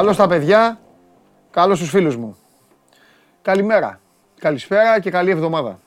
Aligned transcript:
Καλώς 0.00 0.16
τα 0.16 0.26
παιδιά, 0.26 0.80
καλώς 1.50 1.78
τους 1.78 1.90
φίλους 1.90 2.16
μου. 2.16 2.36
Καλημέρα, 3.42 4.00
καλησπέρα 4.38 5.00
και 5.00 5.10
καλή 5.10 5.30
εβδομάδα. 5.30 5.78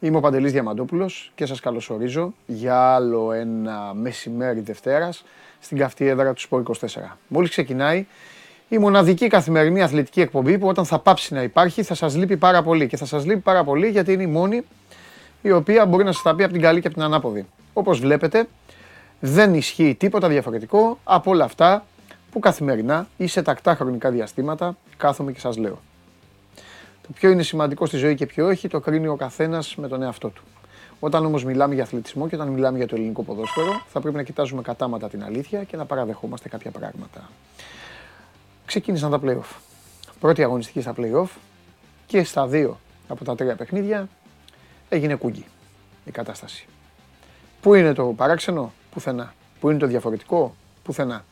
Είμαι 0.00 0.16
ο 0.16 0.20
Παντελής 0.20 0.52
Διαμαντόπουλος 0.52 1.32
και 1.34 1.46
σας 1.46 1.60
καλωσορίζω 1.60 2.34
για 2.46 2.94
άλλο 2.94 3.32
ένα 3.32 3.92
μεσημέρι 3.94 4.60
Δευτέρας 4.60 5.24
στην 5.60 5.78
καυτή 5.78 6.06
έδρα 6.06 6.32
του 6.32 6.40
Σπορ 6.40 6.62
24. 6.62 7.18
Μόλις 7.28 7.50
ξεκινάει 7.50 8.06
η 8.68 8.78
μοναδική 8.78 9.26
καθημερινή 9.26 9.82
αθλητική 9.82 10.20
εκπομπή 10.20 10.58
που 10.58 10.66
όταν 10.66 10.84
θα 10.84 10.98
πάψει 10.98 11.34
να 11.34 11.42
υπάρχει 11.42 11.82
θα 11.82 11.94
σας 11.94 12.16
λείπει 12.16 12.36
πάρα 12.36 12.62
πολύ. 12.62 12.86
Και 12.86 12.96
θα 12.96 13.04
σας 13.04 13.24
λείπει 13.24 13.40
πάρα 13.40 13.64
πολύ 13.64 13.88
γιατί 13.88 14.12
είναι 14.12 14.22
η 14.22 14.26
μόνη 14.26 14.62
η 15.42 15.52
οποία 15.52 15.86
μπορεί 15.86 16.04
να 16.04 16.12
σας 16.12 16.22
τα 16.22 16.34
πει 16.34 16.42
από 16.42 16.52
την 16.52 16.62
καλή 16.62 16.80
και 16.80 16.86
από 16.86 16.96
την 16.96 17.04
ανάποδη. 17.04 17.46
Όπως 17.72 18.00
βλέπετε 18.00 18.48
δεν 19.20 19.54
ισχύει 19.54 19.94
τίποτα 19.98 20.28
διαφορετικό 20.28 20.98
από 21.04 21.30
όλα 21.30 21.44
αυτά 21.44 21.84
που 22.32 22.38
καθημερινά 22.38 23.06
ή 23.16 23.26
σε 23.26 23.42
τακτά 23.42 23.74
χρονικά 23.74 24.10
διαστήματα 24.10 24.76
κάθομαι 24.96 25.32
και 25.32 25.40
σας 25.40 25.56
λέω. 25.56 25.80
Το 27.02 27.08
ποιο 27.14 27.30
είναι 27.30 27.42
σημαντικό 27.42 27.86
στη 27.86 27.96
ζωή 27.96 28.14
και 28.14 28.26
ποιο 28.26 28.46
όχι 28.46 28.68
το 28.68 28.80
κρίνει 28.80 29.06
ο 29.06 29.16
καθένας 29.16 29.76
με 29.76 29.88
τον 29.88 30.02
εαυτό 30.02 30.28
του. 30.28 30.42
Όταν 31.00 31.24
όμως 31.24 31.44
μιλάμε 31.44 31.74
για 31.74 31.82
αθλητισμό 31.82 32.28
και 32.28 32.34
όταν 32.34 32.48
μιλάμε 32.48 32.78
για 32.78 32.86
το 32.86 32.94
ελληνικό 32.94 33.22
ποδόσφαιρο, 33.22 33.82
θα 33.88 34.00
πρέπει 34.00 34.16
να 34.16 34.22
κοιτάζουμε 34.22 34.62
κατάματα 34.62 35.08
την 35.08 35.24
αλήθεια 35.24 35.64
και 35.64 35.76
να 35.76 35.84
παραδεχόμαστε 35.84 36.48
κάποια 36.48 36.70
πράγματα. 36.70 37.28
Ξεκίνησαν 38.66 39.10
τα 39.10 39.20
playoff. 39.24 39.56
Πρώτη 40.20 40.42
αγωνιστική 40.42 40.80
στα 40.80 40.94
playoff 40.96 41.28
και 42.06 42.24
στα 42.24 42.46
δύο 42.46 42.78
από 43.08 43.24
τα 43.24 43.34
τρία 43.34 43.56
παιχνίδια 43.56 44.08
έγινε 44.88 45.14
κούγκι 45.14 45.44
η 46.04 46.10
κατάσταση. 46.10 46.66
Πού 47.60 47.74
είναι 47.74 47.92
το 47.92 48.04
παράξενο, 48.04 48.72
πουθενά. 48.90 49.34
Πού 49.60 49.70
είναι 49.70 49.78
το 49.78 49.86
διαφορετικό, 49.86 50.54
πουθενά. 50.82 51.24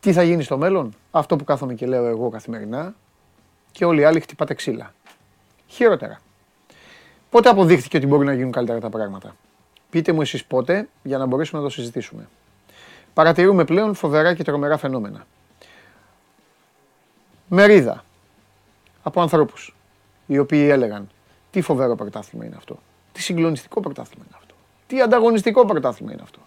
Τι 0.00 0.12
θα 0.12 0.22
γίνει 0.22 0.42
στο 0.42 0.58
μέλλον, 0.58 0.94
αυτό 1.10 1.36
που 1.36 1.44
κάθομαι 1.44 1.74
και 1.74 1.86
λέω 1.86 2.06
εγώ 2.06 2.28
καθημερινά 2.28 2.94
και 3.72 3.84
όλοι 3.84 4.00
οι 4.00 4.04
άλλοι 4.04 4.20
χτυπάτε 4.20 4.54
ξύλα. 4.54 4.94
Χειρότερα. 5.66 6.20
Πότε 7.30 7.48
αποδείχθηκε 7.48 7.96
ότι 7.96 8.06
μπορεί 8.06 8.24
να 8.24 8.34
γίνουν 8.34 8.52
καλύτερα 8.52 8.80
τα 8.80 8.88
πράγματα; 8.88 9.36
Πείτε 9.90 10.12
μου 10.12 10.20
εσείς 10.20 10.44
πότε 10.44 10.88
για 11.02 11.18
να 11.18 11.26
μπορέσουμε 11.26 11.60
να 11.60 11.66
το 11.66 11.72
συζητήσουμε. 11.72 12.28
Παρατηρούμε 13.14 13.64
πλέον 13.64 13.94
φοβερά 13.94 14.34
και 14.34 14.44
τρομερά 14.44 14.76
φαινόμενα. 14.76 15.26
Μερίδα 17.48 18.04
από 19.02 19.20
ανθρώπους 19.20 19.74
οι 20.26 20.38
οποίοι 20.38 20.68
έλεγαν 20.70 21.08
τι 21.50 21.60
φοβερό 21.60 21.94
πρωτάθλημα 21.94 22.44
είναι 22.44 22.56
αυτό. 22.56 22.78
Τι 23.12 23.22
συγκλονιστικό 23.22 23.80
πρωτάθλημα 23.80 24.24
είναι 24.28 24.36
αυτό. 24.38 24.54
Τι 24.86 25.00
ανταγωνιστικό 25.00 25.66
πρωτάθλημα 25.66 26.12
είναι 26.12 26.22
αυτό. 26.22 26.38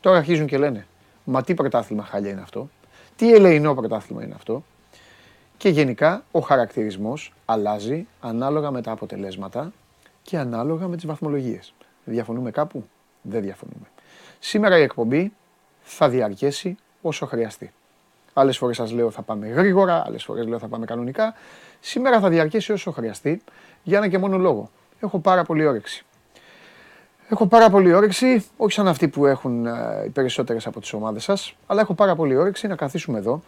Τώρα 0.00 0.16
αρχίζουν 0.16 0.46
και 0.46 0.58
λένε 0.58 0.86
Μα 1.28 1.42
τι 1.42 1.54
πρωτάθλημα 1.54 2.04
χάλια 2.04 2.30
είναι 2.30 2.40
αυτό. 2.40 2.68
Τι 3.16 3.32
ελεηνό 3.32 3.74
πρωτάθλημα 3.74 4.22
είναι 4.22 4.34
αυτό. 4.34 4.64
Και 5.56 5.68
γενικά 5.68 6.24
ο 6.30 6.40
χαρακτηρισμός 6.40 7.32
αλλάζει 7.44 8.06
ανάλογα 8.20 8.70
με 8.70 8.82
τα 8.82 8.90
αποτελέσματα 8.90 9.72
και 10.22 10.38
ανάλογα 10.38 10.88
με 10.88 10.96
τις 10.96 11.06
βαθμολογίες. 11.06 11.74
Διαφωνούμε 12.04 12.50
κάπου; 12.50 12.88
Δεν 13.22 13.42
διαφωνούμε. 13.42 13.86
Σήμερα 14.38 14.78
η 14.78 14.82
εκπομπή 14.82 15.32
θα 15.82 16.08
διαρκέσει 16.08 16.76
όσο 17.02 17.26
χρειαστεί. 17.26 17.72
Άλλες 18.32 18.58
φορές 18.58 18.76
σας 18.76 18.92
λέω 18.92 19.10
θα 19.10 19.22
πάμε 19.22 19.46
γρήγορα, 19.46 20.02
άλλες 20.06 20.24
φορές 20.24 20.46
λέω 20.46 20.58
θα 20.58 20.68
πάμε 20.68 20.84
κανονικά. 20.84 21.34
Σήμερα 21.80 22.20
θα 22.20 22.28
διαρκέσει 22.28 22.72
όσο 22.72 22.90
χρειαστεί 22.90 23.42
για 23.82 23.98
ένα 23.98 24.08
και 24.08 24.18
μόνο 24.18 24.38
λόγο. 24.38 24.70
Έχω 25.00 25.18
πάρα 25.18 25.44
πολύ 25.44 25.66
όρεξη. 25.66 26.04
Έχω 27.28 27.46
πάρα 27.46 27.70
πολύ 27.70 27.92
όρεξη, 27.92 28.46
όχι 28.56 28.72
σαν 28.72 28.88
αυτοί 28.88 29.08
που 29.08 29.26
έχουν 29.26 29.66
ε, 29.66 30.02
οι 30.06 30.08
περισσότερες 30.08 30.66
από 30.66 30.80
τις 30.80 30.92
ομάδες 30.92 31.24
σας, 31.24 31.54
αλλά 31.66 31.80
έχω 31.80 31.94
πάρα 31.94 32.14
πολύ 32.14 32.36
όρεξη 32.36 32.66
να 32.66 32.76
καθίσουμε 32.76 33.18
εδώ 33.18 33.42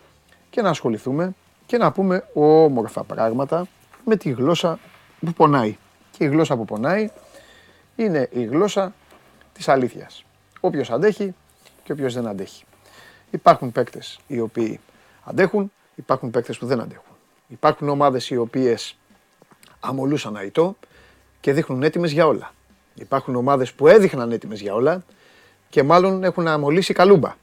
και 0.51 0.63
να 0.63 0.69
ασχοληθούμε 0.69 1.35
και 1.67 1.77
να 1.77 1.93
πούμε 1.93 2.25
όμορφα 2.35 3.05
πράγματα 3.05 3.67
με 4.05 4.17
τη 4.17 4.31
γλώσσα 4.31 4.79
που 5.21 5.33
πονάει. 5.33 5.77
Και 6.11 6.25
η 6.25 6.27
γλώσσα 6.27 6.57
που 6.57 6.65
πονάει 6.65 7.11
είναι 7.97 8.29
η 8.33 8.45
γλώσσα 8.45 8.93
της 9.53 9.69
αλήθειας. 9.69 10.25
Όποιος 10.61 10.91
αντέχει 10.91 11.35
και 11.83 11.93
όποιος 11.93 12.15
δεν 12.15 12.27
αντέχει. 12.27 12.65
Υπάρχουν 13.31 13.73
παίκτες 13.73 14.19
οι 14.27 14.41
οποίοι 14.41 14.81
αντέχουν, 15.25 15.73
υπάρχουν 15.95 16.31
παίκτες 16.31 16.59
που 16.59 16.67
δεν 16.67 16.81
αντέχουν. 16.81 17.17
Υπάρχουν 17.49 17.89
ομάδες 17.89 18.31
οι 18.31 18.37
οποίες 18.37 18.99
αμολούσαν 19.81 20.37
αητό 20.37 20.77
και 21.41 21.53
δείχνουν 21.53 21.83
έτοιμες 21.83 22.13
για 22.13 22.27
όλα. 22.27 22.53
Υπάρχουν 23.01 23.37
ομάδες 23.37 23.73
που 23.73 23.87
έδειχναν 23.87 24.33
έτοιμες 24.33 24.61
για 24.61 24.75
όλα 24.75 25.05
και 25.69 25.83
μάλλον 25.83 26.25
έχουν 26.25 26.49
αμολύσει 26.49 26.93
καλούμπα. 26.93 27.37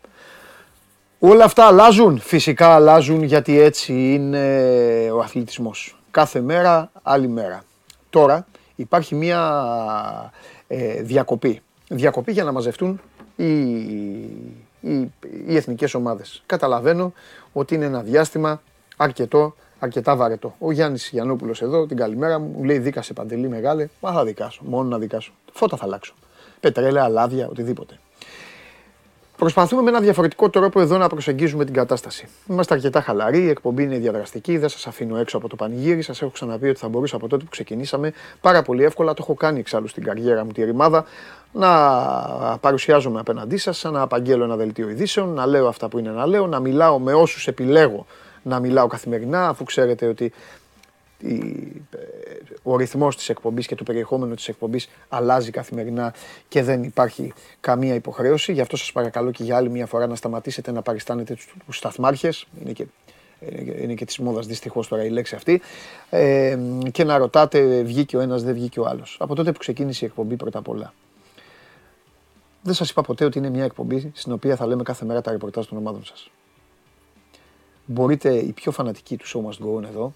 Όλα 1.20 1.44
αυτά 1.44 1.66
αλλάζουν, 1.66 2.20
φυσικά 2.20 2.68
αλλάζουν 2.68 3.24
γιατί 3.24 3.60
έτσι 3.60 3.94
είναι 3.94 5.10
ο 5.12 5.20
αθλητισμός. 5.20 6.00
Κάθε 6.12 6.42
μέρα, 6.42 6.92
άλλη 7.04 7.28
μέρα. 7.28 7.64
Τώρα 8.10 8.46
υπάρχει 8.76 9.16
μία 9.16 10.32
ε, 10.68 11.02
διακοπή. 11.02 11.62
Διακοπή 11.88 12.32
για 12.32 12.44
να 12.44 12.52
μαζευτούν 12.52 13.02
οι, 13.36 13.60
οι, 14.80 15.12
οι 15.48 15.56
εθνικές 15.56 15.94
ομάδες. 15.94 16.44
Καταλαβαίνω 16.46 17.14
ότι 17.54 17.76
είναι 17.76 17.86
ένα 17.86 18.02
διάστημα 18.02 18.62
αρκετό, 18.98 19.56
αρκετά 19.86 20.16
βαρετό. 20.16 20.56
Ο 20.60 20.72
Γιάννης 20.72 21.10
Γιαννόπουλος 21.12 21.62
εδώ, 21.62 21.86
την 21.86 21.98
καλημέρα 21.98 22.40
μου, 22.40 22.54
μου 22.58 22.64
λέει 22.64 22.78
δίκασε 22.78 23.14
παντελή 23.14 23.50
μεγάλε, 23.50 23.88
μα 24.02 24.12
θα 24.12 24.24
δικάσω, 24.24 24.62
μόνο 24.66 24.90
να 24.90 24.98
δικάσω. 24.98 25.32
Φώτα 25.52 25.78
θα 25.78 25.86
αλλάξω. 25.86 26.14
Πετρέλαια, 26.60 27.10
λάδια, 27.10 27.48
οτιδήποτε. 27.48 28.00
Προσπαθούμε 29.38 29.82
με 29.82 29.90
ένα 29.90 30.00
διαφορετικό 30.00 30.50
τρόπο 30.50 30.82
εδώ 30.82 30.98
να 30.98 31.08
προσεγγίζουμε 31.10 31.66
την 31.66 31.74
κατάσταση. 31.74 32.28
Είμαστε 32.50 32.74
αρκετά 32.74 33.02
χαλαροί, 33.02 33.44
η 33.44 33.50
εκπομπή 33.50 33.84
είναι 33.84 33.98
διαδραστική, 33.98 34.58
δεν 34.58 34.70
σας 34.70 34.88
αφήνω 34.88 35.18
έξω 35.18 35.38
από 35.38 35.50
το 35.50 35.56
πανηγύρι. 35.56 36.02
Σας 36.02 36.22
έχω 36.22 36.32
ξαναπεί 36.32 36.70
ότι 36.70 36.80
θα 36.80 36.88
μπορούσα 36.88 37.16
από 37.16 37.28
τότε 37.28 37.44
που 37.44 37.50
ξεκινήσαμε 37.50 38.14
πάρα 38.42 38.62
πολύ 38.62 38.84
εύκολα, 38.84 39.14
το 39.14 39.20
έχω 39.24 39.34
κάνει 39.34 39.60
εξάλλου 39.60 39.88
στην 39.88 40.04
καριέρα 40.04 40.46
μου 40.46 40.52
τη 40.52 40.64
ρημάδα, 40.64 41.06
να 41.52 41.70
παρουσιάζομαι 42.62 43.20
απέναντί 43.20 43.58
σας, 43.58 43.84
να 43.84 44.02
απαγγέλω 44.02 44.44
ένα 44.44 44.56
δελτίο 44.56 44.90
ειδήσεων, 44.90 45.30
να 45.30 45.46
λέω 45.46 45.68
αυτά 45.68 45.88
που 45.88 46.00
είναι 46.00 46.10
να 46.10 46.26
λέω, 46.26 46.48
να 46.48 46.60
μιλάω 46.60 47.00
με 47.00 47.14
όσους 47.14 47.48
επιλέγω 47.48 48.06
να 48.46 48.60
μιλάω 48.60 48.88
καθημερινά, 48.88 49.48
αφού 49.48 49.64
ξέρετε 49.64 50.08
ότι 50.08 50.32
ο 52.64 52.76
ρυθμός 52.76 53.16
της 53.16 53.30
εκπομπής 53.30 53.68
και 53.68 53.76
το 53.76 53.84
περιεχόμενο 53.84 54.36
της 54.36 54.48
εκπομπής 54.48 54.90
αλλάζει 55.10 55.52
καθημερινά 55.52 56.14
και 56.48 56.64
δεν 56.64 56.84
υπάρχει 56.84 57.34
καμία 57.60 57.94
υποχρέωση. 57.94 58.54
Γι' 58.54 58.62
αυτό 58.62 58.78
σας 58.78 58.92
παρακαλώ 58.92 59.32
και 59.32 59.44
για 59.44 59.56
άλλη 59.56 59.70
μια 59.70 59.86
φορά 59.86 60.08
να 60.08 60.16
σταματήσετε 60.16 60.72
να 60.72 60.82
παριστάνετε 60.82 61.38
τους 61.66 61.78
σταθμάρχες. 61.78 62.48
Είναι 62.62 62.72
και, 62.72 62.86
είναι 63.82 63.94
και 63.94 64.06
της 64.06 64.18
μόδας 64.18 64.46
δυστυχώς 64.48 64.88
τώρα 64.88 65.04
η 65.04 65.10
λέξη 65.10 65.36
αυτή. 65.36 65.62
Ε, 66.10 66.58
και 66.92 67.04
να 67.04 67.18
ρωτάτε 67.18 67.82
βγήκε 67.82 68.18
ο 68.18 68.20
ένας, 68.20 68.44
δεν 68.44 68.54
βγήκε 68.54 68.80
ο 68.80 68.86
άλλος. 68.86 69.18
Από 69.20 69.36
τότε 69.36 69.52
που 69.52 69.60
ξεκίνησε 69.60 70.06
η 70.06 70.08
εκπομπή 70.08 70.36
πρώτα 70.36 70.60
απ' 70.60 70.70
όλα. 70.70 70.94
Δεν 72.62 72.74
σας 72.74 72.90
είπα 72.90 73.02
ποτέ 73.02 73.26
ότι 73.26 73.38
είναι 73.38 73.50
μια 73.50 73.64
εκπομπή 73.64 74.12
στην 74.16 74.32
οποία 74.32 74.56
θα 74.56 74.66
λέμε 74.66 74.84
κάθε 74.84 75.06
μέρα 75.06 75.22
τα 75.22 75.32
ρεπορτάζ 75.32 75.66
των 75.66 75.78
ομάδων 75.78 76.06
σας. 76.06 76.30
Μπορείτε 77.86 78.34
οι 78.34 78.52
πιο 78.52 78.72
φανατικοί 78.72 79.18
του 79.18 79.26
Show 79.28 79.50
Must 79.50 79.66
Go 79.66 79.84
εδώ 79.84 80.14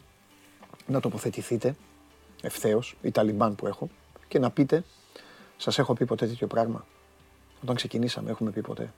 να 0.88 1.00
τοποθετηθείτε 1.00 1.76
ευθέως, 2.42 2.96
η 3.02 3.12
Ταλιμπάν 3.12 3.56
που 3.56 3.68
έχω, 3.68 3.90
και 4.28 4.40
να 4.40 4.52
πείτε, 4.52 4.84
σας 5.58 5.80
έχω 5.80 5.94
πει 5.94 6.06
ποτέ 6.06 6.28
τέτοιο 6.28 6.48
πράγμα; 6.48 6.86
Όταν 7.64 7.76
ξεκινήσαμε, 7.76 8.30
έχουμε 8.30 8.52
πει 8.52 8.62
ποτέ; 8.62 8.94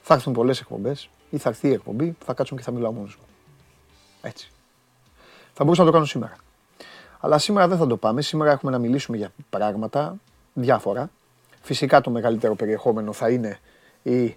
Θα 0.00 0.14
έρθουν 0.14 0.32
πολλές 0.32 0.60
εκπομπές 0.60 1.10
ή 1.30 1.38
θα 1.38 1.48
έρθει 1.48 1.68
η 1.68 1.72
εκπομπή, 1.72 2.16
θα 2.24 2.34
κάτσουμε 2.34 2.60
και 2.60 2.66
θα 2.66 2.72
μιλάω 2.72 2.92
μόνος 2.92 3.16
μου. 3.16 3.24
Έτσι. 4.20 4.50
Θα 5.52 5.64
μπορούσα 5.64 5.82
να 5.82 5.86
το 5.88 5.92
κάνω 5.94 6.06
σήμερα. 6.06 6.36
Αλλά 7.20 7.38
σήμερα 7.38 7.68
δεν 7.68 7.78
θα 7.78 7.86
το 7.86 7.96
πάμε. 7.96 8.22
Σήμερα 8.22 8.50
έχουμε 8.50 8.72
να 8.72 8.78
μιλήσουμε 8.78 9.16
για 9.16 9.32
πράγματα 9.50 10.16
διάφορα. 10.54 11.10
Φυσικά 11.62 12.00
το 12.00 12.10
μεγαλύτερο 12.10 12.54
περιεχόμενο 12.54 13.12
θα 13.12 13.30
είναι 13.30 13.58
η 14.02 14.36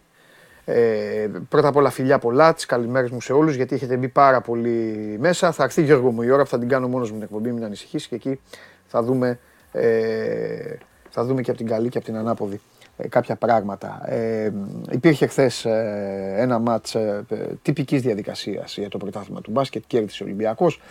ε, 0.65 1.27
πρώτα 1.49 1.67
απ' 1.67 1.75
όλα 1.75 1.89
φιλιά 1.89 2.19
πολλά, 2.19 2.53
τι 2.53 2.65
καλημέρες 2.65 3.09
μου 3.09 3.21
σε 3.21 3.33
όλους, 3.33 3.55
γιατί 3.55 3.75
έχετε 3.75 3.97
μπει 3.97 4.07
πάρα 4.07 4.41
πολύ 4.41 5.15
μέσα. 5.19 5.51
Θα 5.51 5.63
έρθει 5.63 5.83
Γιώργο 5.83 6.11
μου 6.11 6.21
η 6.21 6.31
ώρα 6.31 6.43
που 6.43 6.49
θα 6.49 6.59
την 6.59 6.67
κάνω 6.67 6.87
μόνος 6.87 7.09
μου 7.09 7.15
την 7.15 7.23
εκπομπή, 7.23 7.51
μην 7.51 7.63
ανησυχήσει 7.63 8.07
και 8.07 8.15
εκεί 8.15 8.39
θα 8.87 9.03
δούμε, 9.03 9.39
ε, 9.71 10.75
θα 11.09 11.23
δούμε 11.23 11.41
και 11.41 11.49
από 11.49 11.59
την 11.59 11.67
καλή 11.67 11.89
και 11.89 11.97
από 11.97 12.07
την 12.07 12.17
ανάποδη 12.17 12.61
ε, 12.97 13.07
κάποια 13.07 13.35
πράγματα. 13.35 14.11
Ε, 14.11 14.51
υπήρχε 14.91 15.27
χθες 15.27 15.65
ε, 15.65 16.35
ένα 16.37 16.59
μάτς 16.59 16.95
ε, 16.95 17.25
τυπικής 17.61 18.01
διαδικασίας 18.01 18.77
για 18.77 18.89
το 18.89 18.97
πρωτάθλημα 18.97 19.41
του 19.41 19.51
μπάσκετ, 19.51 19.83
κέρδισε 19.87 20.23
ο 20.23 20.25
Ολυμπιακός. 20.25 20.81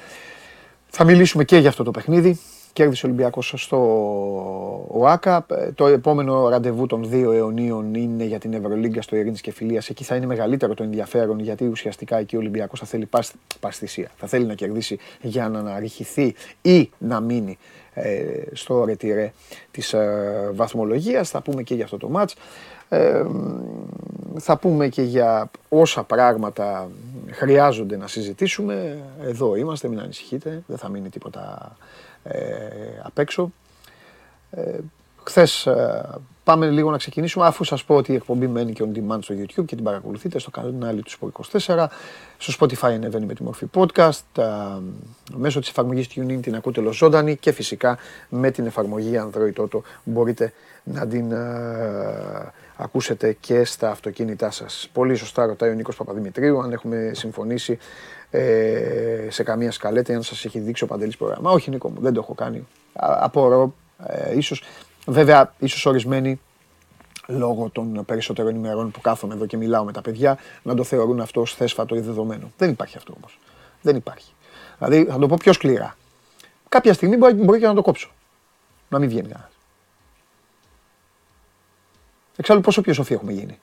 Θα 0.88 1.04
μιλήσουμε 1.04 1.44
και 1.44 1.56
για 1.56 1.68
αυτό 1.68 1.84
το 1.84 1.90
παιχνίδι. 1.90 2.38
Κέρδισε 2.72 3.06
ο 3.06 3.08
Ολυμπιακός 3.08 3.54
στο 3.56 3.78
ΟΑΚΑ. 4.88 5.46
Το 5.74 5.86
επόμενο 5.86 6.48
ραντεβού 6.48 6.86
των 6.86 7.08
δύο 7.08 7.32
αιωνίων 7.32 7.94
είναι 7.94 8.24
για 8.24 8.38
την 8.38 8.52
Ευρωλίγκα 8.52 9.02
στο 9.02 9.16
Ειρήνης 9.16 9.40
και 9.40 9.52
Φιλίας. 9.52 9.88
Εκεί 9.88 10.04
θα 10.04 10.16
είναι 10.16 10.26
μεγαλύτερο 10.26 10.74
το 10.74 10.82
ενδιαφέρον 10.82 11.38
γιατί 11.38 11.66
ουσιαστικά 11.66 12.18
εκεί 12.18 12.36
ο 12.36 12.38
Ολυμπιακός 12.38 12.80
θα 12.80 12.86
θέλει 12.86 13.08
παστησία. 13.60 14.10
Θα 14.16 14.26
θέλει 14.26 14.46
να 14.46 14.54
κερδίσει 14.54 14.98
για 15.20 15.48
να 15.48 15.58
αναρριχηθεί 15.58 16.34
ή 16.62 16.90
να 16.98 17.20
μείνει 17.20 17.58
ε, 17.94 18.42
στο 18.52 18.84
ρετυρέ 18.84 19.32
της 19.70 19.92
ε, 19.92 20.50
βαθμολογίας. 20.54 21.30
Θα 21.30 21.40
πούμε 21.42 21.62
και 21.62 21.74
για 21.74 21.84
αυτό 21.84 21.96
το 21.96 22.08
μάτς. 22.08 22.34
Ε, 22.88 23.24
θα 24.38 24.58
πούμε 24.58 24.88
και 24.88 25.02
για 25.02 25.50
όσα 25.68 26.02
πράγματα 26.02 26.90
χρειάζονται 27.30 27.96
να 27.96 28.06
συζητήσουμε. 28.06 28.98
Εδώ 29.22 29.56
είμαστε, 29.56 29.88
μην 29.88 30.00
ανησυχείτε, 30.00 30.62
δεν 30.66 30.78
θα 30.78 30.88
μείνει 30.88 31.08
τίποτα 31.08 31.76
ε, 31.78 32.09
απ' 33.02 33.18
έξω. 33.18 33.52
Ε, 34.50 34.78
χθες 35.24 35.66
ε, 35.66 36.08
πάμε 36.44 36.70
λίγο 36.70 36.90
να 36.90 36.96
ξεκινήσουμε, 36.96 37.46
αφού 37.46 37.64
σας 37.64 37.84
πω 37.84 37.94
ότι 37.94 38.12
η 38.12 38.14
εκπομπή 38.14 38.46
μένει 38.46 38.72
και 38.72 38.84
on 38.86 38.98
demand 38.98 39.18
στο 39.20 39.34
YouTube 39.38 39.64
και 39.66 39.74
την 39.74 39.82
παρακολουθείτε 39.82 40.38
στο 40.38 40.50
κανάλι 40.50 41.02
του 41.02 41.10
Sport 41.10 41.60
24. 41.76 41.86
Στο 42.38 42.52
Spotify 42.58 42.92
ανεβαίνει 42.92 43.26
με 43.26 43.34
τη 43.34 43.42
μορφή 43.42 43.66
podcast, 43.74 44.44
μέσω 45.36 45.60
της 45.60 45.68
εφαρμογής 45.68 46.06
TuneIn 46.14 46.38
την 46.42 46.54
ακούτε 46.54 46.92
ζωντανή 46.92 47.36
και 47.36 47.52
φυσικά 47.52 47.98
με 48.28 48.50
την 48.50 48.66
εφαρμογή 48.66 49.20
Android 49.24 49.62
Auto 49.62 49.80
μπορείτε 50.04 50.52
να 50.84 51.06
την 51.06 51.32
ακούσετε 52.76 53.36
και 53.40 53.64
στα 53.64 53.90
αυτοκίνητά 53.90 54.50
σας. 54.50 54.88
Πολύ 54.92 55.14
σωστά 55.14 55.46
ρωτάει 55.46 55.70
ο 55.70 55.74
Νίκος 55.74 55.96
Παπαδημητρίου 55.96 56.60
αν 56.60 56.72
έχουμε 56.72 57.10
συμφωνήσει 57.14 57.78
ε, 58.30 59.26
σε 59.30 59.42
καμία 59.42 59.70
σκαλέτα, 59.70 60.14
αν 60.14 60.22
σας 60.22 60.44
έχει 60.44 60.58
δείξει 60.58 60.84
ο 60.84 60.86
Παντελής 60.86 61.16
πρόγραμμα. 61.16 61.50
Όχι 61.50 61.70
Νίκο 61.70 61.90
μου, 61.90 62.00
δεν 62.00 62.12
το 62.12 62.20
έχω 62.20 62.34
κάνει. 62.34 62.66
Απορώ, 62.92 63.74
ε, 64.06 64.36
ίσως, 64.36 64.62
βέβαια, 65.06 65.54
ίσως 65.58 65.86
ορισμένοι 65.86 66.40
λόγω 67.26 67.70
των 67.70 68.04
περισσότερων 68.04 68.54
ημερών 68.54 68.90
που 68.90 69.00
κάθομαι 69.00 69.34
εδώ 69.34 69.46
και 69.46 69.56
μιλάω 69.56 69.84
με 69.84 69.92
τα 69.92 70.00
παιδιά, 70.00 70.38
να 70.62 70.74
το 70.74 70.84
θεωρούν 70.84 71.20
αυτό 71.20 71.40
ως 71.40 71.54
θέσφατο 71.54 71.96
ή 71.96 72.00
δεδομένο. 72.00 72.52
Δεν 72.56 72.70
υπάρχει 72.70 72.96
αυτό 72.96 73.12
όμως. 73.16 73.38
Δεν 73.82 73.96
υπάρχει. 73.96 74.32
Δηλαδή, 74.78 75.04
θα 75.04 75.18
το 75.18 75.26
πω 75.26 75.36
πιο 75.38 75.52
σκληρά. 75.52 75.96
Κάποια 76.68 76.94
στιγμή 76.94 77.16
μπορεί, 77.16 77.34
μπορεί 77.34 77.58
και 77.58 77.66
να 77.66 77.74
το 77.74 77.82
κόψω. 77.82 78.10
Να 78.88 78.98
μην 78.98 79.08
βγαίνει 79.08 79.28
κανένας. 79.28 79.52
Εξάλλου 82.36 82.60
πόσο 82.60 82.80
πιο 82.80 82.92
σοφοί 82.92 83.14
έχουμε 83.14 83.32
γίνει. 83.32 83.58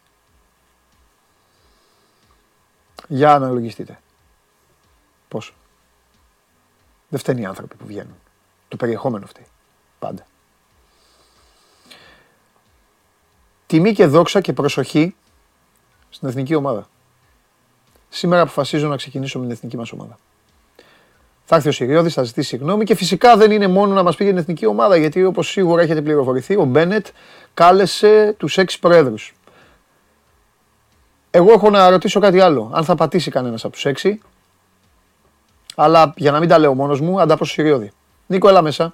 Για 3.08 3.28
να 3.28 3.34
αναλογιστείτε. 3.34 4.00
Πόσο; 5.28 5.54
Δεν 7.10 7.20
φταίνει 7.20 7.42
οι 7.42 7.46
άνθρωποι 7.46 7.76
που 7.76 7.86
βγαίνουν. 7.86 8.16
Το 8.68 8.76
περιεχόμενο 8.76 9.26
φταίει. 9.26 9.46
Πάντα. 10.00 10.26
Τιμή 13.66 13.94
και 13.94 14.06
δόξα 14.06 14.42
και 14.42 14.54
προσοχή 14.54 15.16
στην 16.10 16.28
εθνική 16.28 16.56
ομάδα. 16.56 16.88
Σήμερα 18.10 18.42
αποφασίζω 18.42 18.88
να 18.88 18.96
ξεκινήσω 18.96 19.40
με 19.40 19.46
την 19.46 19.54
εθνική 19.54 19.78
μας 19.78 19.92
ομάδα. 19.92 20.18
Θα 21.46 21.56
έρθει 21.56 21.68
ο 21.68 21.72
Σιριώδης, 21.72 22.14
θα 22.14 22.24
ζητήσει 22.24 22.48
συγγνώμη 22.48 22.84
και 22.84 22.96
φυσικά 22.96 23.38
δεν 23.38 23.52
είναι 23.52 23.68
μόνο 23.68 23.94
να 23.94 24.04
μας 24.04 24.16
πει 24.16 24.24
για 24.24 24.34
την 24.34 24.42
εθνική 24.42 24.66
ομάδα 24.66 24.98
γιατί 24.98 25.24
όπως 25.24 25.48
σίγουρα 25.50 25.82
έχετε 25.82 26.02
πληροφορηθεί 26.02 26.56
ο 26.56 26.64
Μπένετ 26.64 27.08
κάλεσε 27.54 28.36
τους 28.38 28.58
έξι 28.58 28.80
προέδρους. 28.80 29.34
Εγώ 31.32 31.52
έχω 31.52 31.70
να 31.70 31.90
ρωτήσω 31.90 32.20
κάτι 32.20 32.40
άλλο. 32.40 32.72
Αν 32.74 32.84
θα 32.84 32.96
πατήσει 32.96 33.32
κανένας 33.32 33.64
από 33.64 33.74
τους 33.74 33.86
έξι 33.86 34.22
αλλά 35.80 36.14
για 36.16 36.32
να 36.32 36.40
μην 36.40 36.50
τα 36.50 36.58
λέω 36.58 36.74
μόνος 36.74 37.02
μου, 37.02 37.22
ανταπώ 37.22 37.46
στο 37.46 37.54
Σιριώδη. 37.54 37.92
Νίκο, 38.28 38.50
έλα 38.50 38.62
μέσα. 38.62 38.94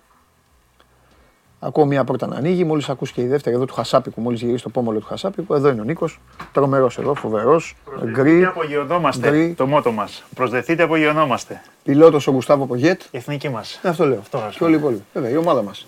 Ακούω 1.59 1.85
μία 1.85 2.03
πόρτα 2.03 2.27
να 2.27 2.35
ανοίγει, 2.35 2.63
μόλις 2.63 2.89
ακούσει 2.89 3.13
και 3.13 3.21
η 3.21 3.27
δεύτερη 3.27 3.55
εδώ 3.55 3.65
του 3.65 3.73
Χασάπικου, 3.73 4.21
μόλις 4.21 4.41
γυρίσει 4.41 4.63
το 4.63 4.69
πόμολο 4.69 4.99
του 4.99 5.05
Χασάπικου. 5.05 5.53
Εδώ 5.53 5.69
είναι 5.69 5.81
ο 5.81 5.83
Νίκος. 5.83 6.19
Τρομερός 6.51 6.97
εδώ, 6.97 7.13
φοβερός. 7.13 7.75
Γκρι. 8.05 8.45
Απογειωνόμαστε. 8.45 9.53
Το 9.57 9.67
μότο 9.67 9.91
μας. 9.91 10.23
Προσδεθείτε, 10.35 10.83
απογειωνόμαστε. 10.83 11.61
Πιλότος 11.83 12.27
ο 12.27 12.31
Γουστάβο 12.31 12.65
Πογέτ. 12.65 13.01
Η 13.01 13.17
εθνική 13.17 13.49
μας. 13.49 13.79
Ε, 13.83 13.89
αυτό 13.89 14.05
λέω. 14.05 14.19
Αυτό, 14.19 14.43
και 14.57 14.63
όλοι 14.63 14.73
οι 14.73 14.77
υπόλοιποι. 14.77 15.03
Βέβαια, 15.13 15.29
η 15.29 15.37
ομάδα 15.37 15.61
μας. 15.61 15.87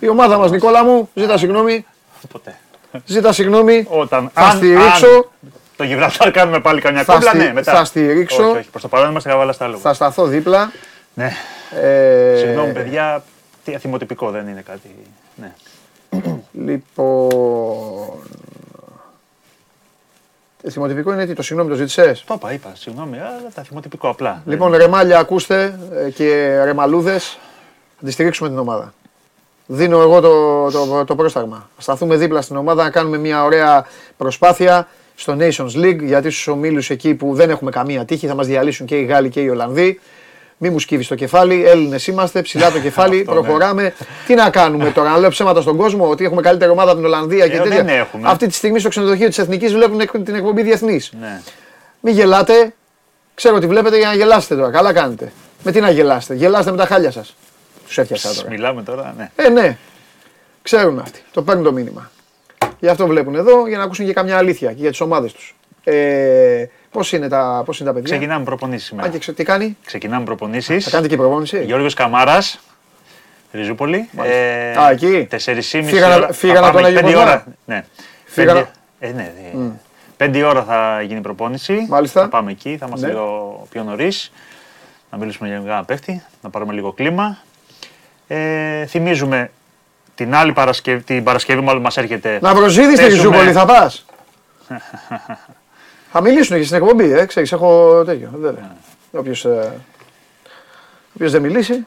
Η 0.00 0.08
ομάδα 0.08 0.38
μας, 0.38 0.50
Νικόλα 0.50 0.84
μου, 0.84 1.08
ζητά 1.14 1.38
συγγνώμη. 1.38 1.86
Ποτέ. 2.32 2.58
Ζητά 3.04 3.32
συγγνώμη. 3.32 3.86
Όταν, 3.90 4.30
θα 4.32 4.40
αν, 4.40 4.56
στηρίξω. 4.56 5.06
Αν 5.06 5.26
το 5.82 5.88
Γιβραλτάρ 5.88 6.30
κάνουμε 6.30 6.60
πάλι 6.60 6.80
καμιά 6.80 7.04
κόμπλα, 7.04 7.34
ναι, 7.34 7.52
μετά. 7.52 7.72
Θα 7.72 7.84
στηρίξω. 7.84 8.48
Όχι, 8.48 8.58
όχι, 8.58 8.70
προς 8.70 8.82
το 8.82 8.88
παρόν 8.88 9.10
είμαστε 9.10 9.28
καβάλα 9.28 9.52
στα 9.52 9.66
λόγια. 9.66 9.80
Θα 9.80 9.94
σταθώ 9.94 10.26
δίπλα. 10.26 10.72
Ναι. 11.14 11.30
Ε... 11.82 12.36
Συγγνώμη, 12.38 12.72
παιδιά, 12.72 13.22
τι 13.64 13.74
αθυμοτυπικό 13.74 14.30
δεν 14.30 14.48
είναι 14.48 14.60
κάτι. 14.66 14.96
Ναι. 15.34 15.52
λοιπόν. 16.66 18.12
Θυμοτυπικό 20.70 21.12
είναι 21.12 21.26
τι, 21.26 21.34
το 21.34 21.42
συγγνώμη 21.42 21.70
το 21.70 21.76
ζήτησες; 21.76 22.24
Το 22.26 22.34
είπα, 22.34 22.52
είπα, 22.52 22.72
συγγνώμη, 22.74 23.18
αλλά 23.18 23.50
τα 23.54 23.62
θυμοτυπικό 23.62 24.08
απλά. 24.08 24.42
Λοιπόν, 24.46 24.74
ρεμάλια 24.74 25.18
ακούστε 25.18 25.78
ε, 25.94 26.10
και 26.10 26.60
ρεμαλούδες. 26.64 27.38
Θα 27.98 28.06
τη 28.06 28.10
στηρίξουμε 28.10 28.48
την 28.48 28.58
ομάδα. 28.58 28.94
Δίνω 29.66 30.00
εγώ 30.00 30.20
το, 30.20 30.70
το, 30.70 31.04
το 31.04 31.16
πρόσταγμα. 31.16 31.68
Θα 31.76 31.82
σταθούμε 31.82 32.16
δίπλα 32.16 32.40
στην 32.40 32.56
ομάδα 32.56 32.82
να 32.82 32.90
κάνουμε 32.90 33.18
μια 33.18 33.44
ωραία 33.44 33.86
προσπάθεια 34.16 34.88
στο 35.14 35.36
Nations 35.40 35.76
League 35.76 36.02
γιατί 36.02 36.30
στους 36.30 36.46
ομίλους 36.46 36.90
εκεί 36.90 37.14
που 37.14 37.34
δεν 37.34 37.50
έχουμε 37.50 37.70
καμία 37.70 38.04
τύχη 38.04 38.26
θα 38.26 38.34
μας 38.34 38.46
διαλύσουν 38.46 38.86
και 38.86 38.96
οι 38.96 39.04
Γάλλοι 39.04 39.28
και 39.28 39.40
οι 39.40 39.48
Ολλανδοί. 39.48 40.00
Μη 40.64 40.70
μου 40.70 40.78
σκύβεις 40.78 41.08
το 41.08 41.14
κεφάλι, 41.14 41.64
Έλληνες 41.66 42.06
είμαστε, 42.06 42.42
ψηλά 42.42 42.70
το 42.70 42.80
κεφάλι, 42.80 43.16
ναι. 43.18 43.22
προχωράμε. 43.24 43.94
Τι 44.26 44.34
να 44.34 44.50
κάνουμε 44.50 44.90
τώρα, 44.90 45.10
να 45.10 45.18
λέω 45.18 45.30
ψέματα 45.30 45.60
στον 45.60 45.76
κόσμο 45.76 46.08
ότι 46.08 46.24
έχουμε 46.24 46.40
καλύτερη 46.40 46.70
ομάδα 46.70 46.90
από 46.90 47.00
την 47.00 47.06
Ολλανδία 47.06 47.48
και 47.48 47.56
ε, 47.56 47.60
τέτοια. 47.60 48.08
Αυτή 48.20 48.46
τη 48.46 48.54
στιγμή 48.54 48.78
στο 48.78 48.88
ξενοδοχείο 48.88 49.28
της 49.28 49.38
Εθνικής 49.38 49.72
βλέπουν 49.72 50.24
την 50.24 50.34
εκπομπή 50.34 50.62
διεθνής. 50.62 51.12
Ναι. 51.20 51.40
Μην 52.00 52.14
γελάτε, 52.14 52.74
ξέρω 53.34 53.56
ότι 53.56 53.66
βλέπετε 53.66 53.98
για 53.98 54.08
να 54.08 54.14
γελάσετε 54.14 54.54
τώρα. 54.54 54.70
Καλά 54.70 54.92
κάνετε. 54.92 55.32
Με 55.62 55.72
τι 55.72 55.80
να 55.80 55.90
γελάσετε, 55.90 56.34
γελάστε 56.34 56.70
με 56.70 56.76
τα 56.76 56.86
χάλια 56.86 57.10
σας. 57.10 57.34
Τους 57.86 57.98
έφτιασα 57.98 58.34
τώρα. 58.34 58.48
Μιλάμε 58.48 58.82
τώρα, 58.82 59.14
ναι. 59.16 59.30
Ε, 59.36 59.48
ναι. 59.48 59.76
Ξέρουν 60.62 60.98
αυτοί. 60.98 61.20
Το 61.32 61.42
παίρνουν 61.42 61.64
το 61.64 61.72
μήνυμα. 61.72 62.10
Γι' 62.82 62.88
αυτό 62.88 63.06
βλέπουν 63.06 63.34
εδώ 63.34 63.68
για 63.68 63.78
να 63.78 63.84
ακούσουν 63.84 64.06
και 64.06 64.12
καμιά 64.12 64.36
αλήθεια 64.36 64.72
και 64.72 64.80
για 64.80 64.90
τις 64.90 65.00
ομάδες 65.00 65.32
τους. 65.32 65.54
Ε, 65.84 66.64
Πώς 66.90 67.12
είναι, 67.12 67.28
τα, 67.28 67.62
πώς 67.64 67.80
είναι 67.80 67.88
τα 67.88 67.94
παιδιά; 67.94 68.10
Ξεκινάμε 68.10 68.44
προπονήσεις 68.44 68.86
σήμερα. 68.86 69.08
Α, 69.08 69.10
και 69.10 69.32
τι 69.32 69.44
κάνει; 69.44 69.76
Ξεκινάμε 69.84 70.24
προπονήσεις. 70.24 70.84
Θα 70.84 70.90
κάνετε 70.90 71.08
και 71.08 71.16
προπονήση. 71.16 71.64
Γιώργος 71.64 71.94
Καμάρας. 71.94 72.60
Ριζούπολη. 73.52 74.08
Ε, 74.22 74.78
Α, 74.78 74.90
εκεί. 74.90 75.28
4,5 75.30 76.28
Φύγα, 76.32 76.66
από 76.66 76.76
τον 76.76 76.84
Αγιο 76.84 77.20
ώρα. 77.20 77.44
Ναι. 77.64 77.84
Φύγα... 78.24 78.70
Ε, 78.98 79.10
ναι, 79.10 79.32
ναι. 79.52 79.70
Πέντε 80.16 80.44
ώρα 80.44 80.62
θα 80.62 81.02
γίνει 81.02 81.18
η 81.18 81.22
προπόνηση. 81.22 81.86
Μάλιστα. 81.88 82.20
Θα 82.20 82.28
πάμε 82.28 82.50
εκεί, 82.50 82.76
θα 82.76 82.86
είμαστε 82.86 83.06
ναι. 83.06 83.12
λίγο 83.12 83.66
πιο 83.70 83.82
νωρίς. 83.82 84.32
Να 85.10 85.18
μιλήσουμε 85.18 85.48
για 85.48 85.58
να 85.58 85.84
πέφτει, 85.84 86.22
να 86.42 86.50
πάρουμε 86.50 86.72
λίγο 86.72 86.92
κλίμα. 86.92 87.38
Ε, 88.28 88.86
θυμίζουμε 88.86 89.50
την 90.14 90.34
άλλη 90.34 90.52
Παρασκευή, 90.52 91.02
την 91.02 91.24
Παρασκευή 91.24 91.60
μάλλον 91.60 91.82
μας 91.82 91.96
έρχεται. 91.96 92.38
Να 92.42 92.54
προσδίδεις 92.54 92.98
τη 92.98 93.06
Ριζούπολη, 93.06 93.52
θα 93.52 93.64
πας; 93.64 94.04
Θα 96.12 96.20
μιλήσουν 96.20 96.56
και 96.56 96.64
στην 96.64 96.76
εκπομπή, 96.76 97.12
ε, 97.12 97.24
ξέρεις, 97.24 97.52
έχω 97.52 98.02
τέτοιο, 98.06 98.30
βέβαια. 98.40 98.76
Όποιος, 99.10 99.44
ε, 99.44 99.72
όποιος 101.14 101.32
δεν 101.32 101.42
μιλήσει, 101.42 101.86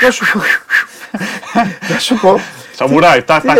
να 0.00 0.10
σου 0.10 0.24
πω. 0.32 0.40
Να 1.88 1.98
σου 1.98 2.14
πω. 2.14 2.40
Σαμουράι, 2.74 3.22
τα 3.22 3.40
τα 3.40 3.54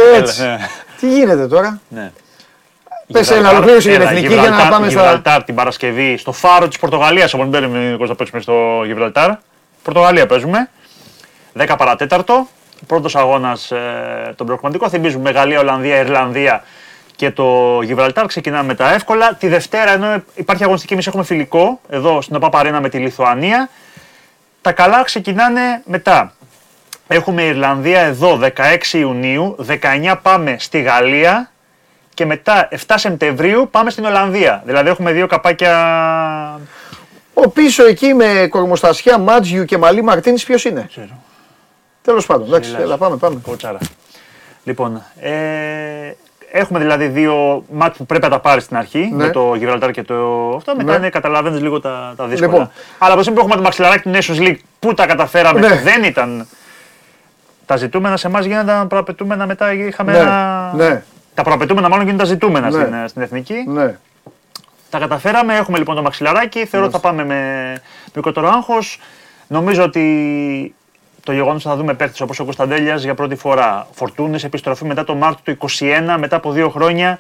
Τι 1.01 1.09
γίνεται 1.09 1.47
τώρα; 1.47 1.81
Ναι. 1.89 2.13
Πες 3.13 3.31
ένα 3.31 3.51
ολοκλήρωση 3.51 3.89
για 3.89 3.99
την 3.99 4.09
εθνική 4.09 4.35
για 4.35 4.51
να 4.51 4.69
πάμε 4.69 4.91
στα... 4.91 5.01
Γιβραλτάρ 5.01 5.45
την 5.45 5.55
Παρασκευή 5.55 6.17
στο 6.17 6.33
φάρο 6.33 6.69
της 6.69 6.79
Πορτογαλίας, 6.79 7.35
όπως 7.35 7.49
δεν 7.49 7.61
παίρνουμε 7.61 8.07
να 8.07 8.15
παίξουμε 8.15 8.41
στο 8.41 8.83
Γιβραλτάρ. 8.85 9.31
Πορτογαλία 9.83 10.27
παίζουμε. 10.27 10.71
10 11.59 11.75
παρατέταρτο. 11.79 12.49
Πρώτος 12.87 13.17
αγώνας 13.17 13.71
ε, 13.71 14.35
τον 14.37 14.47
προκριματικό. 14.47 14.89
Θυμίζουμε 14.89 15.31
Γαλλία, 15.31 15.61
Ολλανδία, 15.61 15.97
Ιρλανδία 15.99 16.63
και 17.17 17.31
το 17.31 17.81
Γιβραλτάρ 17.83 18.27
ξεκινάμε 18.27 18.67
με 18.67 18.75
τα 18.75 18.93
εύκολα. 18.93 19.35
Τη 19.35 19.49
Δευτέρα, 19.49 19.91
ενώ 19.91 20.23
υπάρχει 20.35 20.63
αγωνιστική, 20.63 20.93
εμείς 20.93 21.07
έχουμε 21.07 21.25
φιλικό 21.25 21.81
εδώ 21.89 22.21
στην 22.21 22.37
ΟΠΑ 22.37 22.81
με 22.81 22.89
τη 22.89 22.99
Λιθουανία. 22.99 23.69
Τα 24.61 24.73
καλά 24.73 25.03
ξεκινάνε 25.03 25.83
μετά. 25.85 26.33
Έχουμε 27.09 27.43
Ιρλανδία 27.43 28.01
εδώ 28.01 28.41
16 28.43 28.93
Ιουνίου, 28.93 29.57
19 29.69 30.15
πάμε 30.23 30.57
στη 30.59 30.81
Γαλλία 30.81 31.51
και 32.15 32.27
μετά 32.27 32.69
7 32.87 32.95
Σεπτεμβρίου 32.97 33.69
πάμε 33.71 33.91
στην 33.91 34.05
Ολλανδία. 34.05 34.63
Δηλαδή 34.65 34.89
έχουμε 34.89 35.13
δύο 35.13 35.27
καπάκια. 35.27 36.61
Ο 37.35 37.49
πίσω 37.49 37.87
εκεί 37.87 38.15
με 38.15 38.47
κορμοστασιά 38.51 39.19
Μάτζιου 39.19 39.65
και 39.65 39.79
Μαλή 39.79 40.03
Μαρτίνης 40.03 40.45
ποιος 40.45 40.65
είναι; 40.65 40.87
Ξέρω. 40.89 41.23
Τέλος 42.03 42.27
πάντων, 42.27 42.47
εντάξει, 42.47 42.77
πάμε, 42.99 43.17
πάμε. 43.17 43.41
Κοτσάρα. 43.43 43.79
Λοιπόν, 44.65 45.03
ε, 45.21 46.13
Έχουμε 46.55 46.79
δηλαδή 46.79 47.07
δύο 47.07 47.65
μάτια 47.73 47.95
που 47.97 48.07
πρέπει 48.07 48.25
να 48.25 48.31
τα 48.31 48.41
πάρεις 48.41 48.65
στην 48.65 48.77
αρχή 48.77 48.99
ναι. 49.13 49.25
με 49.25 49.31
το 49.31 49.55
Γιβραλτάρ 49.55 49.91
και 49.91 50.03
το 50.03 50.15
αυτό. 50.57 50.77
Μετά 50.77 50.99
ναι. 50.99 51.09
καταλαβαίνεις 51.09 51.61
λίγο 51.61 51.81
τα, 51.81 52.15
τα 52.17 52.27
δύσκολα. 52.27 52.53
Λοιπόν. 52.53 52.71
Αλλά 52.99 53.15
από 53.15 53.23
που 53.23 53.39
έχουμε 53.39 53.55
το 53.55 53.63
μαξιλαράκι 53.63 54.11
του 54.11 54.19
Nations 54.19 54.39
League 54.39 54.59
που 54.79 54.95
τα 54.95 55.07
καταφέραμε 55.07 55.61
ναι. 55.61 55.81
δεν 55.83 56.03
ήταν. 56.03 56.47
Τα 57.67 57.77
ζητούμενα 57.77 58.17
σε 58.17 58.27
εμάς 58.27 58.45
γίνονταν 58.45 58.89
προαπαιτούμενα 58.89 59.47
μετά. 59.47 59.73
Είχαμε 59.73 60.13
ναι. 60.13 60.19
ένα. 60.19 60.73
Ναι. 60.75 61.03
Τα 61.35 61.43
προαπαιτούμενα 61.43 61.89
μάλλον 61.89 62.05
γίνονταν 62.05 62.27
ζητούμενα 62.27 62.71
ναι. 62.71 62.83
στην, 62.83 63.09
στην 63.09 63.23
εθνική. 63.23 63.65
Ναι. 63.67 63.99
Τα 64.91 64.99
καταφέραμε. 64.99 65.57
Έχουμε 65.57 65.79
λοιπόν 65.79 65.97
το 65.97 66.03
μαξιλαράκι. 66.03 66.67
Θεωρώ 66.67 66.87
ότι 66.87 66.95
θα 66.95 67.01
πάμε 67.01 67.25
με 67.25 67.81
μικρότερο 68.15 68.49
άγχος. 68.49 69.01
Νομίζω 69.47 69.83
ότι 69.83 70.75
το 71.25 71.33
γεγονός 71.33 71.55
ότι 71.55 71.75
θα 71.75 71.77
δούμε 71.77 71.95
παίχτε 71.95 72.23
όπως 72.23 72.39
ο 72.41 72.45
Κωνσταντέλιας 72.45 73.03
για 73.03 73.15
πρώτη 73.15 73.35
φορά. 73.35 73.87
Φορτούνε, 73.93 74.39
επιστροφή 74.45 74.85
μετά 74.85 75.05
το 75.05 75.15
Μάρτιο 75.15 75.57
του 75.57 75.69
2021, 75.79 76.17
μετά 76.19 76.37
από 76.37 76.53
δύο 76.53 76.69
χρόνια. 76.69 77.19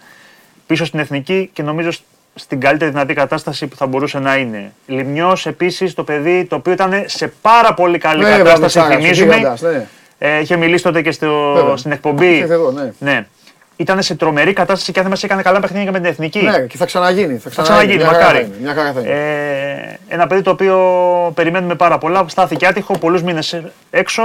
πίσω 0.66 0.84
στην 0.84 0.98
εθνική 0.98 1.50
και 1.52 1.62
νομίζω 1.62 1.90
στην 2.34 2.60
καλύτερη 2.60 2.90
δυνατή 2.90 3.14
κατάσταση 3.14 3.66
που 3.66 3.76
θα 3.76 3.86
μπορούσε 3.86 4.18
να 4.18 4.36
είναι. 4.36 4.72
Λιμιό 4.86 5.36
επίσης 5.44 5.94
το 5.94 6.04
παιδί 6.04 6.44
το 6.44 6.56
οποίο 6.56 6.72
ήταν 6.72 7.04
σε 7.06 7.32
πάρα 7.42 7.74
πολύ 7.74 7.98
καλή 7.98 8.22
Ναι, 8.22 8.36
κατάσταση. 8.36 8.78
Βαμισάρα, 8.78 9.00
Θυμίζουμε. 9.02 9.34
γίγαντας, 9.36 9.60
ναι. 9.60 9.86
Ε, 10.18 10.40
είχε 10.40 10.56
μιλήσει 10.56 10.82
τότε 10.82 11.02
και 11.02 11.10
στο, 11.10 11.52
Βέβαια. 11.54 11.76
στην 11.76 11.92
εκπομπή. 11.92 12.36
Ήρθε 12.36 12.52
εδώ, 12.54 12.70
ναι. 12.70 12.92
ναι. 12.98 13.26
Ήταν 13.76 14.02
σε 14.02 14.14
τρομερή 14.14 14.52
κατάσταση 14.52 14.92
και 14.92 14.98
αν 14.98 15.04
δεν 15.04 15.14
μα 15.16 15.26
έκανε 15.26 15.42
καλά 15.42 15.60
παιχνίδια 15.60 15.84
και 15.84 15.90
με 15.90 15.98
την 15.98 16.08
εθνική. 16.10 16.42
Ναι, 16.42 16.66
και 16.66 16.76
θα 16.76 16.86
ξαναγίνει. 16.86 17.36
Θα 17.36 17.50
Θα 17.50 17.62
ξαναγίνει, 17.62 17.96
Μια 17.96 18.06
χαρά 18.06 18.18
μακάρι. 18.18 18.38
θα 18.38 18.44
είναι, 18.44 18.56
Μια 18.60 18.74
χαρά 18.74 18.92
θα 18.92 19.00
είναι. 19.00 19.10
Ε, 19.10 19.98
ένα 20.08 20.26
παιδί 20.26 20.42
το 20.42 20.50
οποίο 20.50 20.76
περιμένουμε 21.34 21.74
πάρα 21.74 21.98
πολλά. 21.98 22.24
Στάθηκε 22.28 22.66
άτυχος, 22.66 22.98
πολλούς 22.98 23.22
μήνες 23.22 23.60
έξω. 23.90 24.22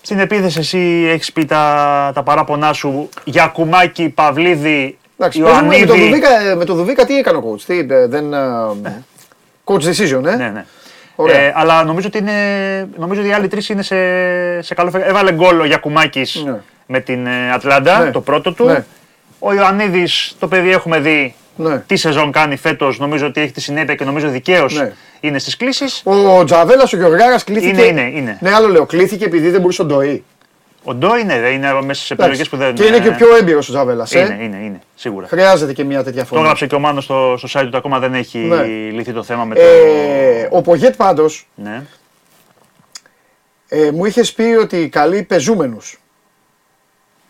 Στην 0.00 0.18
επίθεση, 0.18 0.58
εσύ 0.58 1.08
έχεις 1.10 1.32
πει 1.32 1.44
τα, 1.44 2.10
τα 2.14 2.22
παράπονά 2.22 2.72
σου 2.72 3.08
για 3.24 3.46
κουμάκι, 3.46 4.08
Παυλίδη, 4.08 4.98
Εντάξει, 5.18 5.40
παίζουμε 5.40 5.66
με, 5.66 5.86
το 5.86 5.94
Ιωαννίδη. 5.94 6.08
Δουβίκα, 6.08 6.56
με 6.56 6.64
το 6.64 6.74
Δουβίκα 6.74 7.04
τι 7.04 7.18
έκανε 7.18 7.36
ο 7.38 7.52
coach. 7.52 7.60
Τι, 7.60 7.78
ε, 7.78 8.06
δεν, 8.06 8.32
ε, 8.32 9.04
coach 9.64 9.82
decision, 9.82 10.24
ε; 10.24 10.36
Ναι, 10.36 10.48
ναι. 10.48 10.64
Ωραία. 11.16 11.40
Ε, 11.40 11.52
αλλά 11.56 11.84
νομίζω 11.84 12.06
ότι, 12.06 12.18
είναι, 12.18 12.32
νομίζω 12.96 13.20
ότι 13.20 13.30
οι 13.30 13.32
άλλοι 13.32 13.48
τρεις 13.48 13.68
είναι 13.68 13.82
σε, 13.82 13.96
σε 14.62 14.74
καλό 14.74 14.90
φεγγάρι. 14.90 15.10
Έβαλε 15.10 15.32
γκολ 15.32 15.60
ο 15.60 15.64
Γιακουμάκης 15.64 16.42
Ναι. 16.44 16.60
Με 16.90 17.00
την 17.00 17.26
ε, 17.26 17.52
Ατλάντα, 17.52 18.04
Ναι. 18.04 18.10
το 18.10 18.20
πρώτο 18.20 18.52
του. 18.52 18.64
Ναι. 18.64 18.84
Ο 19.38 19.52
Ιωαννίδης, 19.54 20.36
το 20.38 20.48
παιδί 20.48 20.70
έχουμε 20.70 20.98
δει 21.00 21.34
Ναι. 21.56 21.78
τι 21.78 21.96
σεζόν 21.96 22.32
κάνει 22.32 22.56
φέτος. 22.56 22.98
Νομίζω 22.98 23.26
ότι 23.26 23.40
έχει 23.40 23.52
τη 23.52 23.60
συνέπεια 23.60 23.94
και 23.94 24.04
νομίζω 24.04 24.28
δικαίως 24.28 24.74
Ναι. 24.74 24.92
είναι 25.20 25.38
στις 25.38 25.56
κλήσεις. 25.56 26.02
Ο 26.38 26.44
Τζαβέλας, 26.44 26.92
ο 26.92 26.96
Γεωργάρας 26.96 27.44
κλείθηκε. 27.44 27.82
Είναι, 27.84 28.00
είναι, 28.02 28.18
είναι. 28.18 28.38
Ναι, 28.40 28.50
άλλο 28.54 28.68
λέω. 28.68 28.86
Κλείθηκε 28.86 29.24
επειδή 29.24 29.50
δεν 29.50 29.60
μπορούσε 29.60 29.82
ο 29.82 29.84
Ντοή. 29.84 30.24
Ο 30.82 30.94
Ντό 30.94 31.16
είναι, 31.18 31.40
δε, 31.40 31.48
είναι 31.48 31.78
μέσα 31.84 32.04
σε 32.04 32.12
επιλογές 32.12 32.48
που 32.48 32.56
δεν. 32.56 32.74
Και 32.74 32.84
είναι 32.84 32.98
και 33.00 33.08
ο 33.08 33.12
πιο 33.14 33.36
έμπειρος 33.36 33.68
ο 33.68 33.72
Τζαβέλας. 33.72 34.12
Είναι, 34.12 34.36
Ε. 34.40 34.44
είναι, 34.44 34.56
είναι, 34.64 34.80
σίγουρα. 34.94 35.26
Χρειάζεται 35.26 35.72
και 35.72 35.84
μια 35.84 36.02
τέτοια 36.04 36.20
Το 36.22 36.26
φωνή. 36.26 36.40
έγραψε 36.42 36.66
και 36.66 36.74
ο 36.74 36.78
Μάνος 36.78 37.04
στο, 37.04 37.34
στο 37.38 37.60
site 37.60 37.68
του, 37.70 37.76
ακόμα 37.76 37.98
δεν 37.98 38.14
έχει 38.14 38.38
Ναι. 38.38 38.62
λυθεί 38.92 39.12
το 39.12 39.22
θέμα 39.22 39.44
με 39.44 39.54
το. 39.54 39.60
Ε, 39.60 40.48
ο 40.50 40.62
Πογέτ 40.62 40.96
πάντως 40.96 41.48
Ναι. 41.54 41.82
ε, 43.68 43.90
μου 43.90 44.04
είχε 44.04 44.22
πει 44.36 44.42
ότι 44.42 44.88
καλεί 44.88 45.22
πεζούμενους. 45.22 45.98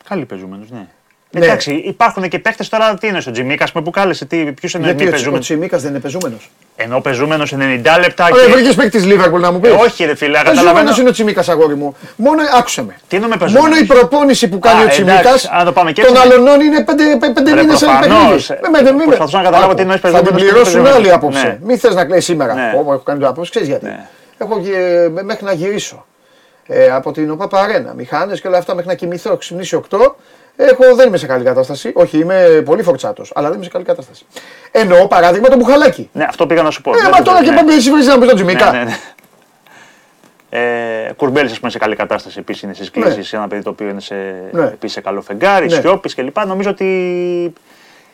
Καλή 0.09 0.25
πεζούμενο, 0.25 0.65
ναι. 0.71 0.87
Ναι. 1.31 1.45
Εντάξει, 1.45 1.73
υπάρχουν 1.75 2.29
και 2.29 2.39
παίχτε 2.39 2.65
τώρα. 2.71 2.95
Τι 2.95 3.07
είναι 3.07 3.21
στο 3.21 3.31
Τζιμίκας, 3.31 3.73
πούμε, 3.73 3.85
που 3.85 3.91
κάλεσε, 3.91 4.25
ποιου 4.25 4.45
είναι 4.75 4.85
Γιατί 4.85 5.03
μη 5.03 5.05
ο, 5.05 5.09
ο 5.09 5.11
πεζούμενο. 5.13 5.39
Τσιμίκα 5.39 5.79
δεν 5.79 5.91
είναι 5.91 5.99
πεζούμενος; 6.01 6.51
Ενώ 6.77 7.01
πεζούμενος 7.01 7.55
90 7.55 7.59
λεπτά. 8.01 8.29
Ωραία, 8.33 8.45
Και... 8.47 8.53
βρήκε 8.53 8.75
παίκτης 8.75 9.05
Λίβερπουλ 9.07 9.41
να 9.41 9.53
μου 9.53 9.61
πεις. 9.61 9.71
Ε, 9.71 9.75
όχι, 9.75 10.05
ρε 10.05 10.15
φίλε, 10.15 10.31
Πεζούμενος 10.33 10.59
καταλαβαίνω. 10.65 10.97
είναι 11.01 11.09
ο 11.09 11.13
Τσιμίκα, 11.13 11.45
αγόρι 11.49 11.75
μου. 11.75 11.97
Μόνο, 12.17 12.43
άκουσε 12.59 12.83
με. 12.85 12.97
Τι 13.09 13.17
εννοούμε 13.17 13.37
πεζούμενος; 13.37 13.69
Μόνο 13.69 13.81
η 13.83 13.87
προπόνηση 13.87 14.49
που 14.49 14.59
κάνει 14.59 14.81
Α, 14.83 14.85
ο 14.85 14.89
Τσιμίκα 14.89 15.19
εντάξει, 15.19 15.49
αν 15.53 15.65
το 15.65 15.73
πάμε 15.73 15.93
και 15.93 16.03
των 16.03 16.15
έτσι, 16.17 16.29
ναι. 16.29 16.35
αλωνών 16.35 16.61
είναι 16.61 16.85
πέντε, 16.85 17.17
πέ- 17.21 17.33
πέντε 17.33 17.55
Ρε, 17.55 17.61
μήνες 17.63 17.79
σε 17.79 17.85
προφανώς. 17.85 18.47
παιχνίδι. 18.47 18.71
Με- 18.73 18.83
με- 18.83 18.93
με- 18.93 19.05
Προσπαθούσα 19.05 19.37
να 19.37 19.43
καταλάβω 19.43 19.67
Άκου, 19.71 19.75
τι 19.77 19.83
εννοείς 19.83 20.01
Θα 20.01 20.09
την 20.09 20.17
πεζούμενος 20.19 20.43
και 20.43 20.49
πληρώσουν 20.49 20.73
πεζούμενος. 20.83 20.99
άλλοι 20.99 21.13
απόψε. 21.13 21.43
Ναι. 21.47 21.59
Μην 21.63 21.79
θες 21.79 21.95
να 21.95 22.05
κλαίει 22.05 22.21
σήμερα. 22.21 22.55
Ναι. 22.55 22.73
Ω, 22.77 22.93
έχω 22.93 22.99
κάνει 23.05 23.21
το 23.21 23.29
απόψε, 23.29 23.51
ξέρεις 23.51 23.69
γιατί. 23.69 23.85
Ναι. 23.85 24.07
Έχω 24.39 24.61
και 24.61 24.73
ε, 25.17 25.23
μέχρι 25.23 25.45
να 25.45 25.53
γυρίσω. 25.53 26.07
Ε, 26.71 26.91
από 26.91 27.13
την 27.13 27.31
ΟΠΑ 27.31 27.49
Αρένα, 27.61 27.93
μηχάνες 27.95 28.41
και 28.41 28.49
όλα 28.49 28.59
αυτά 28.59 28.75
μέχρι 28.75 28.89
να 28.91 28.97
κοιμηθώ, 28.97 29.37
ξυπνήσει 29.37 29.81
8. 29.91 29.99
Έχω, 30.57 30.95
δεν 30.95 31.09
είμαι 31.09 31.17
σε 31.17 31.27
καλή 31.27 31.45
κατάσταση. 31.45 31.91
Όχι, 31.95 32.19
είμαι 32.19 32.63
πολύ 32.65 32.83
φορτσάτος, 32.83 33.33
αλλά 33.35 33.47
δεν 33.47 33.55
είμαι 33.57 33.65
σε 33.65 33.71
καλή 33.71 33.85
κατάσταση. 33.85 34.27
Εννοώ 34.71 35.07
παράδειγμα 35.09 35.49
το 35.49 35.57
μπουχαλάκι. 35.57 36.11
Ναι, 36.13 36.25
αυτό 36.29 36.47
πήγα 36.47 36.63
να 36.63 36.71
σου 36.71 36.81
πω. 36.81 36.91
Ε, 36.91 36.95
Ναι, 37.03 37.09
μα 37.09 37.19
ναι, 37.19 37.25
τώρα 37.25 37.41
ναι. 37.41 37.47
και 37.47 37.53
πάμε 37.53 37.75
εσύ 37.75 37.91
βρεις 37.91 38.07
να 38.07 38.19
πει 38.19 38.27
τον 38.27 38.35
Τζιμίκα. 38.35 38.71
Ναι, 38.73 38.79
ναι, 38.79 38.85
ναι. 38.85 38.97
Ε, 40.51 41.13
Κουρμπέλης, 41.17 41.53
ας 41.53 41.59
πούμε, 41.59 41.71
σε 41.71 41.79
καλή 41.79 41.97
κατάσταση 41.97 42.37
επίσης 42.39 42.63
είναι 42.63 42.75
στι 42.75 42.91
κλήσει. 42.91 43.37
Ένα 43.37 43.49
παιδί 43.49 43.63
το 43.63 43.71
οποίο 43.71 43.89
είναι 43.89 44.01
σε, 44.01 44.15
Ναι. 44.53 44.63
επίσης 44.65 44.93
σε 44.95 45.01
καλό 45.01 45.21
φεγγάρι, 45.23 45.67
Ναι. 45.67 45.81
Σιώπης 45.81 46.15
κλπ. 46.15 46.45
Νομίζω 46.47 46.71
ότι 46.71 47.53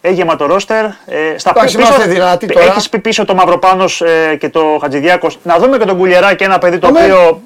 έγεμα 0.01 0.37
το 0.37 0.47
ρόστερ. 0.47 0.85
Ε, 0.85 0.91
στα 1.37 1.51
Εντάξει, 1.51 1.77
πίσω, 1.77 1.89
είμαστε 1.89 2.11
δυνατοί 2.11 2.47
τώρα. 2.47 2.67
Έχεις 2.67 2.89
πει 2.89 2.99
πίσω 2.99 3.25
το 3.25 3.35
Μαυροπάνος 3.35 4.01
ε, 4.01 4.37
και 4.41 4.49
το 4.49 4.79
Χατζηδιάκος. 4.81 5.39
Να 5.43 5.59
δούμε 5.59 5.79
και 5.79 5.85
τον 5.85 5.97
Κουλιεράκη, 5.97 6.45
ένα 6.45 6.59
παιδί 6.59 6.79
το 6.79 6.87
Αμέ. 6.87 7.01
οποίο 7.03 7.41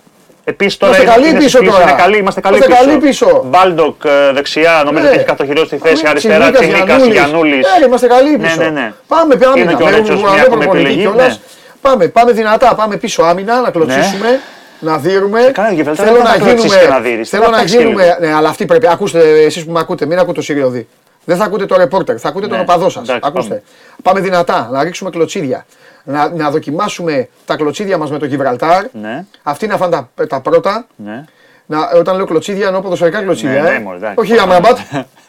επίσης 0.49 0.77
τώρα 0.77 0.93
Είμαστε 0.97 1.13
είναι, 1.13 1.15
καλοί 1.15 1.29
είναι 1.31 1.39
πίσω 1.39 1.49
στις 1.49 1.61
κλήσεις, 1.61 1.77
τώρα. 1.79 1.91
Είναι 1.93 2.01
καλοί, 2.03 2.17
είμαστε 2.19 2.41
καλοί 2.41 2.57
Είμαστε 2.57 2.75
πίσω. 2.77 2.87
καλοί 2.87 2.99
πίσω. 3.07 3.45
Μπάλντοκ 3.51 4.05
ε, 4.05 4.33
δεξιά, 4.33 4.83
νομίζω 4.85 5.03
Ναι. 5.05 5.09
ότι 5.11 5.19
έχει 5.19 5.27
κατοχυρώσει 5.27 5.69
τη 5.69 5.77
θέση. 5.77 6.01
Αμέ, 6.01 6.09
Αριστερά 6.11 6.51
Τσιμίκας, 6.51 6.97
Τσιμίκα, 6.97 7.13
Γιανούλης. 7.13 7.67
Ναι, 7.79 7.87
είμαστε 7.87 8.07
καλοί 8.07 8.31
Ναι, 8.31 8.37
πίσω. 8.39 8.61
ναι, 8.63 8.69
ναι. 8.69 8.93
Πάμε, 9.09 9.35
πάμε. 9.37 9.61
Είναι 9.61 9.71
να 9.73 9.77
και 9.79 9.83
ο 9.83 9.87
με 9.87 9.93
Ρέτσος 9.93 10.21
ουρανό 10.21 10.35
μια 10.35 10.43
ακόμη 10.43 10.61
προπονητή 10.65 10.91
επιλογή, 10.91 11.09
κιόλας. 11.09 11.35
ναι. 11.37 11.43
Πάμε, 11.81 12.09
πάμε 12.09 12.33
δυνατά, 12.33 12.75
πάμε 12.75 12.97
πίσω 12.97 13.23
άμυνα, 13.23 13.61
να 13.61 13.71
κλωτσίσουμε, 13.71 14.41
να 14.79 14.99
δίνουμε. 14.99 15.41
Καλά, 15.53 15.73
για 15.73 15.85
Βελτάρ 15.85 16.05
Θέλω 16.07 16.17
δεν 16.19 16.25
να 16.27 16.31
θα 16.31 16.37
κλωτσίσεις 16.39 16.65
γίνουμε. 16.71 16.85
και 16.87 16.93
να 16.93 17.01
δίνεις. 17.01 17.29
Θέλω 17.29 17.45
Θα 17.45 17.51
να 17.51 17.59
παίξει 17.59 17.77
γίνουμε. 17.77 18.17
Ναι, 18.21 18.33
αλλά 18.35 18.49
αυτοί 18.49 18.65
πρέπει. 18.67 18.89
Ακούστε, 18.89 19.19
εσείς 19.45 19.65
που 19.65 19.73
με 19.73 19.81
ακούτε, 19.81 20.07
μην 20.07 20.19
ακούτε 20.19 20.33
το 20.33 20.43
Σιριωδή. 20.43 20.89
Δεν 21.25 21.37
θα 21.37 21.45
ακούτε 21.45 21.67
το 21.67 21.77
ρεπόρτερ, 21.77 22.17
θα 22.21 22.29
ακούτε 22.29 22.47
τον 22.47 22.57
Ναι, 22.57 22.63
οπαδό 22.63 22.89
σας. 22.89 23.03
εντάξει, 23.03 23.21
Ακούστε. 23.25 23.63
Πάμε 24.03 24.21
δυνατά, 24.21 24.69
να 24.73 24.83
ρίξουμε 24.83 25.11
κλωτσίδια. 25.11 25.67
Να, 26.05 26.29
να 26.31 26.51
δοκιμάσουμε 26.51 27.29
τα 27.45 27.57
κλωτσίδια 27.57 27.99
μας 27.99 28.11
με 28.11 28.19
το 28.19 28.25
Γιβραλτάρ. 28.27 28.85
Ναι, 28.93 29.25
Αυτοί 29.43 29.67
να 29.67 29.77
φάνε 29.77 30.07
τα, 30.15 30.27
τα 30.27 30.41
πρώτα. 30.41 30.87
ναι. 30.97 31.25
Να, 31.71 31.91
όταν 31.95 32.17
λέω 32.17 32.25
κλωτσίδια 32.27 32.67
εννοώ 32.67 32.81
ποδοσφαιρικά 32.81 33.23
κλωτσίδια. 33.23 33.63
Ναι, 33.63 33.69
ε. 33.69 33.73
ναι, 33.73 33.79
μωρέ, 33.85 33.97
εντάξει. 33.97 34.17
Όχι 34.19 34.39
Αμραμπάτ. 34.39 34.79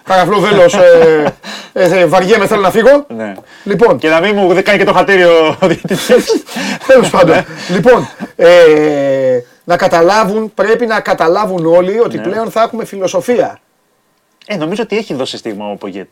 Καραφλό 0.04 0.40
βέλος. 0.40 0.74
Ε, 0.74 1.34
ε, 1.74 2.00
ε, 2.00 2.06
βαριέμαι, 2.06 2.48
θέλω 2.48 2.62
να 2.62 2.70
φύγω. 2.72 3.06
Ναι. 3.08 3.34
Λοιπόν, 3.64 3.98
Και 3.98 4.10
να 4.10 4.20
μην 4.20 4.36
μου 4.36 4.54
δεν 4.54 4.64
κάνει 4.64 4.78
και 4.78 4.84
το 4.86 4.94
χατήριο 4.94 5.58
ο 5.62 5.68
διαιτητής. 5.68 6.08
τέλος 6.88 7.10
πάντων. 7.10 7.36
λοιπόν, 7.70 8.08
ε, 8.36 9.40
να 9.64 9.78
καταλάβουν, 9.78 10.54
πρέπει 10.54 10.86
να 10.86 11.00
καταλάβουν 11.00 11.66
όλοι 11.66 12.00
ότι 12.00 12.18
Ναι. 12.18 12.24
πλέον 12.24 12.52
θα 12.52 12.62
έχουμε 12.62 12.86
φιλοσοφία. 12.86 13.60
Ε, 14.48 14.56
νομίζω 14.56 14.84
ότι 14.84 14.98
έχει 14.98 15.14
δώσει 15.14 15.38
στίγμα 15.38 15.72
ο 15.72 15.76
Πογέτ. 15.76 16.08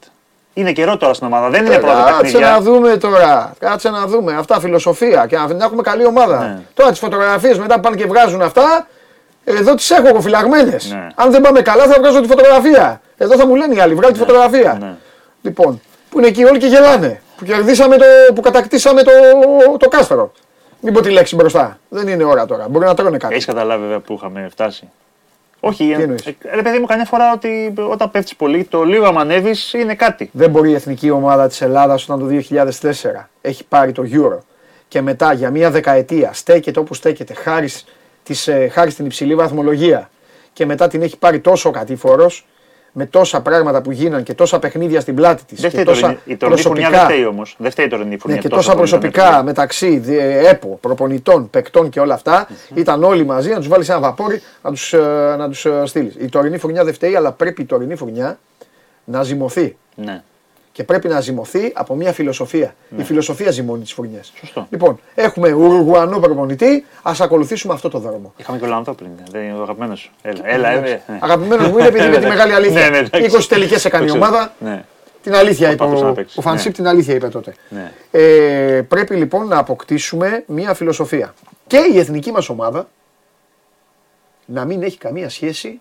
Είναι 0.57 0.71
καιρό 0.71 0.97
τώρα 0.97 1.13
στην 1.13 1.27
ομάδα, 1.27 1.49
δεν 1.49 1.65
είναι 1.65 1.77
πρώτα 1.77 2.07
Ε, 2.07 2.11
Κάτσε 2.11 2.13
να 2.15 2.19
παιχνίδια. 2.21 2.61
δούμε 2.61 2.97
τώρα. 2.97 3.53
Κάτσε 3.59 3.89
να 3.89 4.05
δούμε. 4.05 4.33
Αυτά 4.33 4.59
φιλοσοφία 4.59 5.25
και 5.27 5.35
να 5.35 5.53
να 5.53 5.65
έχουμε 5.65 5.81
καλή 5.81 6.05
ομάδα. 6.05 6.39
Ναι. 6.39 6.59
Τώρα 6.73 6.89
τις 6.89 6.99
φωτογραφίες 6.99 7.57
μετά 7.57 7.75
που 7.75 7.81
πάνε 7.81 7.95
και 7.95 8.05
βγάζουν 8.05 8.41
αυτά. 8.41 8.87
Εδώ 9.43 9.75
τις 9.75 9.91
έχω 9.91 10.07
εγώ 10.07 10.21
φυλαγμένε. 10.21 10.77
Ναι. 10.89 11.07
Αν 11.15 11.31
δεν 11.31 11.41
πάμε 11.41 11.61
καλά 11.61 11.83
θα 11.85 11.95
βγάζω 11.99 12.21
τη 12.21 12.27
φωτογραφία. 12.27 13.01
Εδώ 13.17 13.35
θα 13.35 13.47
μου 13.47 13.55
λένε 13.55 13.75
οι 13.75 13.79
άλλοι, 13.79 13.95
βγάλει 13.95 14.13
τη 14.13 14.19
φωτογραφία. 14.19 14.77
Ναι. 14.79 14.93
Λοιπόν, 15.41 15.81
που 16.09 16.17
είναι 16.17 16.27
εκεί 16.27 16.43
όλοι 16.43 16.59
και 16.59 16.67
γελάνε. 16.67 17.21
Που 17.37 17.45
κερδίσαμε 17.45 17.97
το. 17.97 18.05
που 18.35 18.41
κατακτήσαμε 18.41 19.03
το, 19.03 19.11
το 19.79 19.87
κάστρο. 19.87 20.31
Μην 20.81 20.93
πω 20.93 21.01
τη 21.01 21.09
λέξη 21.09 21.35
μπροστά. 21.35 21.77
Δεν 21.89 22.07
είναι 22.07 22.23
ώρα 22.23 22.45
τώρα. 22.45 22.65
Μπορεί 22.69 22.85
να 22.85 22.93
τρώνε 22.93 23.17
κάτι. 23.17 23.33
Έχεις 23.33 23.45
καταλάβει 23.45 23.81
βέβαια 23.81 23.99
που 23.99 24.13
είχαμε 24.13 24.47
φτάσει. 24.51 24.89
Όχι, 25.67 25.91
ε, 25.91 26.01
εννοείς; 26.01 26.25
ε, 26.25 26.35
ρε 26.53 26.61
παιδί 26.61 26.79
μου, 26.79 26.85
καμιά 26.85 27.05
φορά 27.05 27.33
ότι 27.33 27.73
όταν 27.89 28.11
πέφτεις 28.11 28.35
πολύ, 28.35 28.63
το 28.63 28.83
λίγο 28.83 29.05
άμα 29.05 29.21
ανέβεις 29.21 29.73
είναι 29.73 29.95
κάτι. 29.95 30.29
Δεν 30.33 30.49
μπορεί 30.49 30.69
η 30.69 30.73
εθνική 30.73 31.09
ομάδα 31.09 31.47
της 31.47 31.61
Ελλάδας 31.61 32.09
όταν 32.09 32.19
το 32.19 32.25
2004 32.25 33.29
έχει 33.41 33.65
πάρει 33.65 33.91
το 33.91 34.03
Euro 34.11 34.37
και 34.87 35.01
μετά 35.01 35.33
για 35.33 35.49
μία 35.49 35.71
δεκαετία 35.71 36.33
στέκεται 36.33 36.79
όπου 36.79 36.93
στέκεται 36.93 37.33
χάρη, 37.33 37.69
της, 38.23 38.47
ε, 38.47 38.67
χάρη 38.67 38.91
στην 38.91 39.05
υψηλή 39.05 39.35
βαθμολογία 39.35 40.09
και 40.53 40.65
μετά 40.65 40.87
την 40.87 41.01
έχει 41.01 41.17
πάρει 41.17 41.39
τόσο 41.39 41.71
κατήφορος 41.71 42.45
με 42.99 43.05
τόσα 43.05 43.41
πράγματα 43.41 43.81
που 43.81 43.91
γίναν 43.91 44.23
και 44.23 44.33
τόσα 44.33 44.59
παιχνίδια 44.59 44.99
στην 45.01 45.15
πλάτη 45.15 45.43
της 45.45 45.61
Δεν 45.61 45.69
και 45.71 45.77
φταίει 45.79 45.81
η 45.83 45.85
τόσα 45.85 46.01
τωρινή- 46.01 46.21
η 46.25 46.35
τωρινή 46.37 46.61
φουρνιά 46.61 46.81
δεν 46.81 46.89
προσωπικά, 46.91 47.13
φταίει 47.13 47.25
όμως. 47.25 47.55
Δεν 47.59 47.71
φταίει 47.71 47.85
η 47.85 47.89
τωρινή 47.89 48.17
φουρνιά. 48.17 48.35
ναι, 48.35 48.41
και 48.41 48.47
τόσο 48.49 48.61
τόσα 48.61 48.71
που 48.77 48.79
είναι 48.79 48.89
προσωπικά 48.89 49.37
με 49.37 49.43
μεταξύ 49.43 49.97
δι- 49.97 50.19
ΕΠΟ, 50.45 50.77
προπονητών, 50.81 51.49
παικτών 51.49 51.89
και 51.89 51.99
όλα 51.99 52.13
αυτά, 52.13 52.47
ήταν 52.73 53.03
όλοι 53.03 53.25
μαζί 53.25 53.49
να 53.49 53.57
τους 53.57 53.67
βάλεις 53.67 53.89
ένα 53.89 53.99
βαπόρι 53.99 54.41
να 54.61 54.71
τους 54.71 54.93
να 55.37 55.49
τους, 55.49 55.65
ε, 55.65 55.81
στείλεις. 55.85 56.15
Η 56.19 56.29
τωρινή 56.29 56.57
φουρνιά 56.57 56.83
δεν 56.83 56.93
φταίει, 56.93 57.15
αλλά 57.15 57.31
πρέπει 57.31 57.61
η 57.61 57.65
τωρινή 57.65 57.95
φουρνιά 57.95 58.39
να 59.03 59.23
ζυμωθεί. 59.23 59.77
Ναι. 59.95 60.23
Και 60.77 60.83
πρέπει 60.83 61.07
να 61.07 61.19
ζυμωθεί 61.19 61.71
από 61.75 61.95
μια 61.95 62.13
φιλοσοφία. 62.13 62.75
Η 62.97 63.03
φιλοσοφία 63.03 63.51
ζυμώνει 63.51 63.81
τις 63.81 63.93
φουρνιέ. 63.93 64.19
Σωστό. 64.39 64.67
Λοιπόν, 64.69 64.99
έχουμε 65.15 65.51
Ουρουγουανό 65.53 66.19
προπονητή, 66.19 66.85
ας 67.01 67.21
ακολουθήσουμε 67.21 67.73
αυτό 67.73 67.89
το 67.89 67.99
δρόμο. 67.99 68.33
Είχαμε 68.37 68.57
και 68.57 68.65
ο 68.65 68.67
Λανδό 68.67 68.93
πριν. 68.93 69.09
Δεν 69.31 69.41
είναι 69.43 69.53
ο 69.57 69.61
αγαπημένος 69.61 69.99
σου. 69.99 70.11
Έλα, 70.21 70.39
έλα, 70.43 70.69
έλα. 70.69 70.81
ναι. 70.81 71.01
Αγαπημένος 71.19 71.67
μου 71.69 71.77
είναι 71.77 71.87
επειδή 71.87 72.09
με 72.09 72.17
τη 72.17 72.25
μεγάλη 72.25 72.53
αλήθεια. 72.53 72.81
Ναι, 72.81 72.89
ναι, 72.89 72.97
εντάξει. 72.97 73.37
20 73.37 73.43
τελικές 73.49 73.85
έκανε 73.85 74.03
η 74.05 74.07
Το 74.07 74.13
ξέρω. 74.13 74.27
ομάδα. 74.29 74.53
Ναι. 74.59 74.83
Την 75.23 75.35
αλήθεια 75.35 75.67
είπε. 75.67 75.75
Προσπαθούσε 75.77 76.05
Ο, 76.05 76.07
να 76.07 76.13
παίξει. 76.13 76.39
ο 76.39 76.41
Φανσίπ 76.41 76.67
Ναι. 76.67 76.73
την 76.73 76.87
αλήθεια 76.87 77.13
είπε 77.15 77.27
τότε. 77.27 77.53
Ναι. 77.69 77.91
Ε, 78.11 78.81
πρέπει 78.81 79.15
λοιπόν 79.15 79.47
να 79.47 79.57
αποκτήσουμε 79.57 80.43
μια 80.47 80.73
φιλοσοφία. 80.73 81.33
Και 81.67 81.77
η 81.93 81.99
εθνική 81.99 82.31
μας 82.31 82.49
ομάδα 82.49 82.87
να 84.45 84.65
μην 84.65 84.83
έχει 84.83 84.97
καμία 84.97 85.29
σχέση 85.29 85.79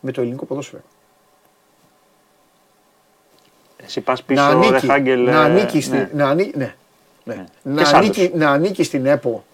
με 0.00 0.10
το 0.12 0.20
ελληνικό 0.20 0.44
ποδόσφαιρο. 0.44 0.82
Εσύ 3.84 4.00
πας 4.00 4.18
να 4.20 4.24
πίσω, 4.26 4.42
ανήκει, 4.42 4.72
Ρε 4.72 4.78
Χάγκελ. 4.78 5.24
να 5.24 5.30
ε, 5.30 5.34
ανήκει, 5.36 5.80
στη, 5.80 5.96
ναι. 5.96 6.08
να 6.14 6.28
ανή- 6.28 6.56
ναι. 6.56 6.74
Ναι. 7.24 7.34
Ναι. 7.34 7.44
Να, 7.74 7.82
Και 7.82 7.88
σ' 7.88 7.92
ανήκει, 7.94 8.30
να 8.34 8.50
ανήκει 8.50 8.82
στην 8.84 9.06
ΕΠΟ 9.06 9.44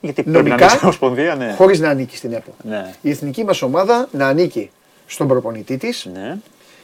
Γιατί 0.00 0.22
πρέπει 0.22 0.36
να 0.36 0.42
νομικά, 0.42 0.56
είναι 0.64 0.68
στην 0.68 0.80
Ομοσπονδία, 0.82 1.34
ναι. 1.34 1.54
χωρίς 1.56 1.80
να 1.80 1.88
ανήκει 1.88 2.16
στην 2.16 2.32
ΕΠΟ. 2.32 2.54
Ναι. 2.62 2.94
Η 3.02 3.10
εθνική 3.10 3.44
μας 3.44 3.62
ομάδα 3.62 4.08
να 4.12 4.26
ανήκει 4.26 4.70
στον 5.06 5.28
προπονητή 5.28 5.76
της 5.76 6.08
Ναι. 6.14 6.36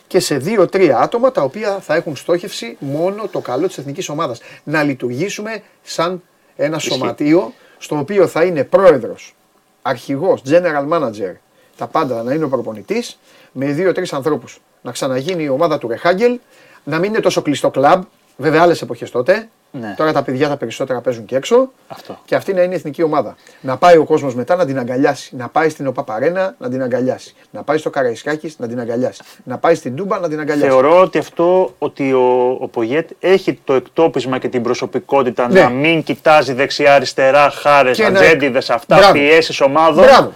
και 0.07 0.21
σε 0.21 0.37
δύο-τρία 0.37 0.99
άτομα 0.99 1.33
τα 1.33 1.43
οποία 1.43 1.79
θα 1.81 1.95
έχουν 1.95 2.17
στόχευση 2.17 2.77
μόνο 2.79 3.29
το 3.29 3.39
καλό 3.41 3.67
της 3.67 3.79
εθνικής 3.79 4.09
ομάδας. 4.09 4.41
Να 4.65 4.83
λειτουργήσουμε 4.83 5.63
σαν 5.83 6.23
ένα 6.57 6.79
σωματείο 6.79 7.53
στο 7.79 7.99
οποίο 7.99 8.27
θα 8.27 8.45
είναι 8.45 8.65
πρόεδρος, 8.65 9.35
αρχηγός, 9.83 10.43
general 10.49 10.89
manager, 10.89 11.33
τα 11.77 11.87
πάντα 11.87 12.23
να 12.23 12.35
είναι 12.35 12.45
ο 12.45 12.49
προπονητής, 12.49 13.19
με 13.53 13.67
δύο-τρεις 13.67 14.13
ανθρώπους. 14.13 14.61
Να 14.83 14.93
ξαναγίνει 14.93 15.43
η 15.43 15.49
ομάδα 15.49 15.79
του 15.79 15.89
Ρεχάγκελ, 15.89 16.39
να 16.85 16.99
μην 16.99 17.11
είναι 17.11 17.21
τόσο 17.21 17.43
κλειστό 17.43 17.71
κλαμπ. 17.71 18.03
Βέβαια, 18.37 18.63
άλλες 18.63 18.83
εποχές 18.83 19.11
τότε. 19.11 19.49
Ναι. 19.73 19.95
Τώρα 19.97 20.13
τα 20.13 20.23
παιδιά 20.23 20.49
τα 20.49 20.57
περισσότερα 20.57 21.01
παίζουν 21.01 21.25
και 21.25 21.37
έξω. 21.37 21.71
Αυτό. 21.89 22.19
Και 22.25 22.35
αυτή 22.35 22.53
να 22.55 22.63
είναι 22.63 22.73
η 22.73 22.77
εθνική 22.77 23.03
ομάδα. 23.03 23.37
Να 23.61 23.77
πάει 23.77 23.97
ο 23.97 24.05
κόσμος 24.05 24.35
μετά 24.35 24.57
να 24.57 24.67
την 24.67 24.79
αγκαλιάσει. 24.79 25.37
Να 25.37 25.49
πάει 25.49 25.69
στην 25.69 25.87
ΟΠΑΠΑΡΕΝΑ 25.87 26.55
να 26.59 26.69
την 26.69 26.83
αγκαλιάσει. 26.83 27.35
Να 27.51 27.63
πάει 27.63 27.79
στο 27.79 27.91
Καραϊσκάκης 27.91 28.59
να 28.59 28.69
την 28.69 28.81
αγκαλιάσει. 28.81 29.21
Να 29.45 29.59
πάει 29.59 29.75
στην 29.75 29.97
Τούμπα 29.97 30.19
να 30.19 30.29
την 30.29 30.41
αγκαλιάσει. 30.41 30.71
Θεωρώ 30.71 31.01
ότι 31.01 31.19
αυτό 31.19 31.75
ότι 31.79 32.13
ο, 32.13 32.57
ο 32.61 32.69
Πογέτ 32.69 33.11
έχει 33.21 33.61
το 33.65 33.73
εκτόπισμα 33.75 34.39
και 34.39 34.49
την 34.49 34.63
προσωπικότητα 34.63 35.49
Ναι. 35.49 35.61
να 35.61 35.69
μην 35.69 36.03
κοιτάζει 36.03 36.53
δεξιά-αριστερά, 36.53 37.51
χάρες, 37.51 37.97
Και 37.97 38.03
να- 38.09 38.19
ατζέντιδες, 38.21 38.71
αυτά, 38.71 38.97
Μπράβο. 38.97 39.13
πιέσεις 39.13 39.61
ομάδων. 39.61 40.05
Μπράβο. 40.05 40.33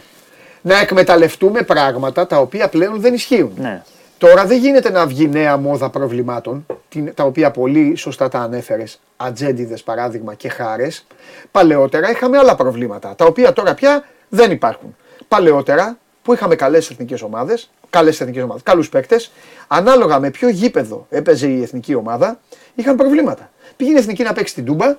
Να 0.60 0.78
εκμεταλλευτούμε 0.80 1.62
πράγματα 1.62 2.26
τα 2.26 2.38
οποία 2.38 2.68
πλέον 2.68 3.00
δεν 3.00 3.14
ισχύουν. 3.14 3.52
Ναι. 3.56 3.82
Τώρα 4.24 4.44
δεν 4.46 4.58
γίνεται 4.58 4.90
να 4.90 5.06
βγει 5.06 5.28
νέα 5.28 5.56
μόδα 5.56 5.90
προβλημάτων, 5.90 6.66
την- 6.88 7.14
τα 7.14 7.24
οποία 7.24 7.50
πολύ 7.50 7.96
σωστά 7.96 8.28
τα 8.28 8.38
ανέφερες, 8.38 9.00
ατζέντιδες 9.16 9.82
παράδειγμα 9.82 10.34
και 10.34 10.48
χάρες. 10.48 11.06
Παλαιότερα 11.50 12.10
είχαμε 12.10 12.38
άλλα 12.38 12.54
προβλήματα, 12.54 13.14
τα 13.14 13.24
οποία 13.24 13.52
τώρα 13.52 13.74
πια 13.74 14.04
δεν 14.28 14.50
υπάρχουν. 14.50 14.96
Παλαιότερα 15.28 15.98
που 16.22 16.32
είχαμε 16.34 16.54
καλές 16.54 16.90
εθνικές 16.90 17.22
ομάδες, 17.22 17.70
καλές 17.90 18.20
εθνικές 18.20 18.42
ομάδες, 18.42 18.62
καλούς 18.62 18.88
παίκτες, 18.88 19.30
ανάλογα 19.68 20.18
με 20.18 20.30
ποιο 20.30 20.48
γήπεδο 20.48 21.06
έπαιζε 21.10 21.46
η 21.46 21.62
εθνική 21.62 21.94
ομάδα, 21.94 22.40
είχαν 22.74 22.96
προβλήματα. 22.96 23.50
Πήγαινε 23.76 23.98
η 23.98 24.00
εθνική 24.00 24.22
να 24.22 24.32
παίξει 24.32 24.54
την 24.54 24.64
Τούμπα 24.64 24.96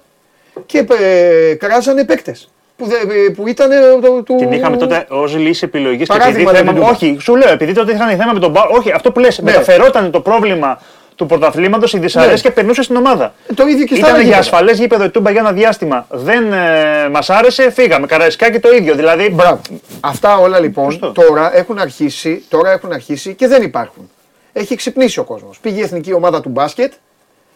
και 0.65 0.85
ε, 0.99 1.53
κράζανε 1.53 2.05
παίκτες. 2.05 2.49
Που, 2.77 2.85
δε- 2.87 3.29
που 3.29 3.47
ήταν. 3.47 3.71
ε, 3.71 3.75
το- 4.01 4.23
του... 4.23 4.35
Την 4.35 4.51
είχαμε 4.51 4.77
τότε 4.77 5.05
ω 5.09 5.25
λύση 5.25 5.65
επιλογής 5.65 6.07
και 6.07 6.13
Παράδειγμα, 6.17 6.39
επειδή 6.41 6.55
θέμα. 6.57 6.71
λέμε, 6.71 6.79
Ντούμπα. 6.85 6.91
Όχι, 6.91 7.17
σου 7.19 7.35
λέω, 7.35 7.51
επειδή 7.51 7.73
τότε 7.73 7.91
είχαν 7.93 8.17
θέμα 8.17 8.33
με 8.33 8.39
τον 8.39 8.51
Μπα. 8.51 8.61
Όχι, 8.63 8.91
αυτό 8.91 9.11
που 9.11 9.19
λες, 9.19 9.37
Ναι. 9.39 9.51
μεταφερόταν 9.51 10.11
το 10.11 10.19
πρόβλημα 10.19 10.81
του 11.15 11.25
πρωταθλήματος, 11.25 11.93
η 11.93 11.99
δυσαρέσκεια 11.99 12.51
περνούσε 12.51 12.81
στην 12.81 12.95
ομάδα. 12.95 13.33
Ε, 13.47 13.53
Το 13.53 13.67
ίδιο 13.67 13.85
και 13.85 13.95
στα 13.95 14.05
άλλα 14.05 14.13
Ήταν 14.15 14.27
για 14.27 14.35
γήπεδα. 14.35 14.39
ασφαλές 14.39 14.79
γήπεδο 14.79 15.03
η 15.03 15.09
Τούμπα 15.09 15.31
για 15.31 15.39
ένα 15.39 15.51
διάστημα. 15.51 16.05
Δεν 16.09 16.53
ε, 16.53 17.09
μας 17.11 17.29
άρεσε, 17.29 17.71
φύγαμε. 17.71 18.07
Καραϊσκάκι 18.07 18.59
το 18.59 18.73
ίδιο. 18.73 18.95
Δηλαδή. 18.95 19.29
Μπράβο. 19.29 19.61
Αυτά 19.99 20.37
όλα 20.37 20.59
λοιπόν 20.59 20.91
Σωστό. 20.91 21.11
τώρα 21.11 21.55
έχουν, 21.57 21.79
αρχίσει, 21.79 22.43
τώρα 22.49 22.71
έχουν 22.71 22.91
αρχίσει 22.91 23.33
και 23.33 23.47
δεν 23.47 23.61
υπάρχουν. 23.63 24.09
Έχει 24.53 24.75
ξυπνήσει 24.75 25.19
ο 25.19 25.23
κόσμος. 25.23 25.59
Πήγε 25.61 25.79
η 25.79 25.83
εθνική 25.83 26.13
ομάδα 26.13 26.41
του 26.41 26.49
μπάσκετ, 26.49 26.93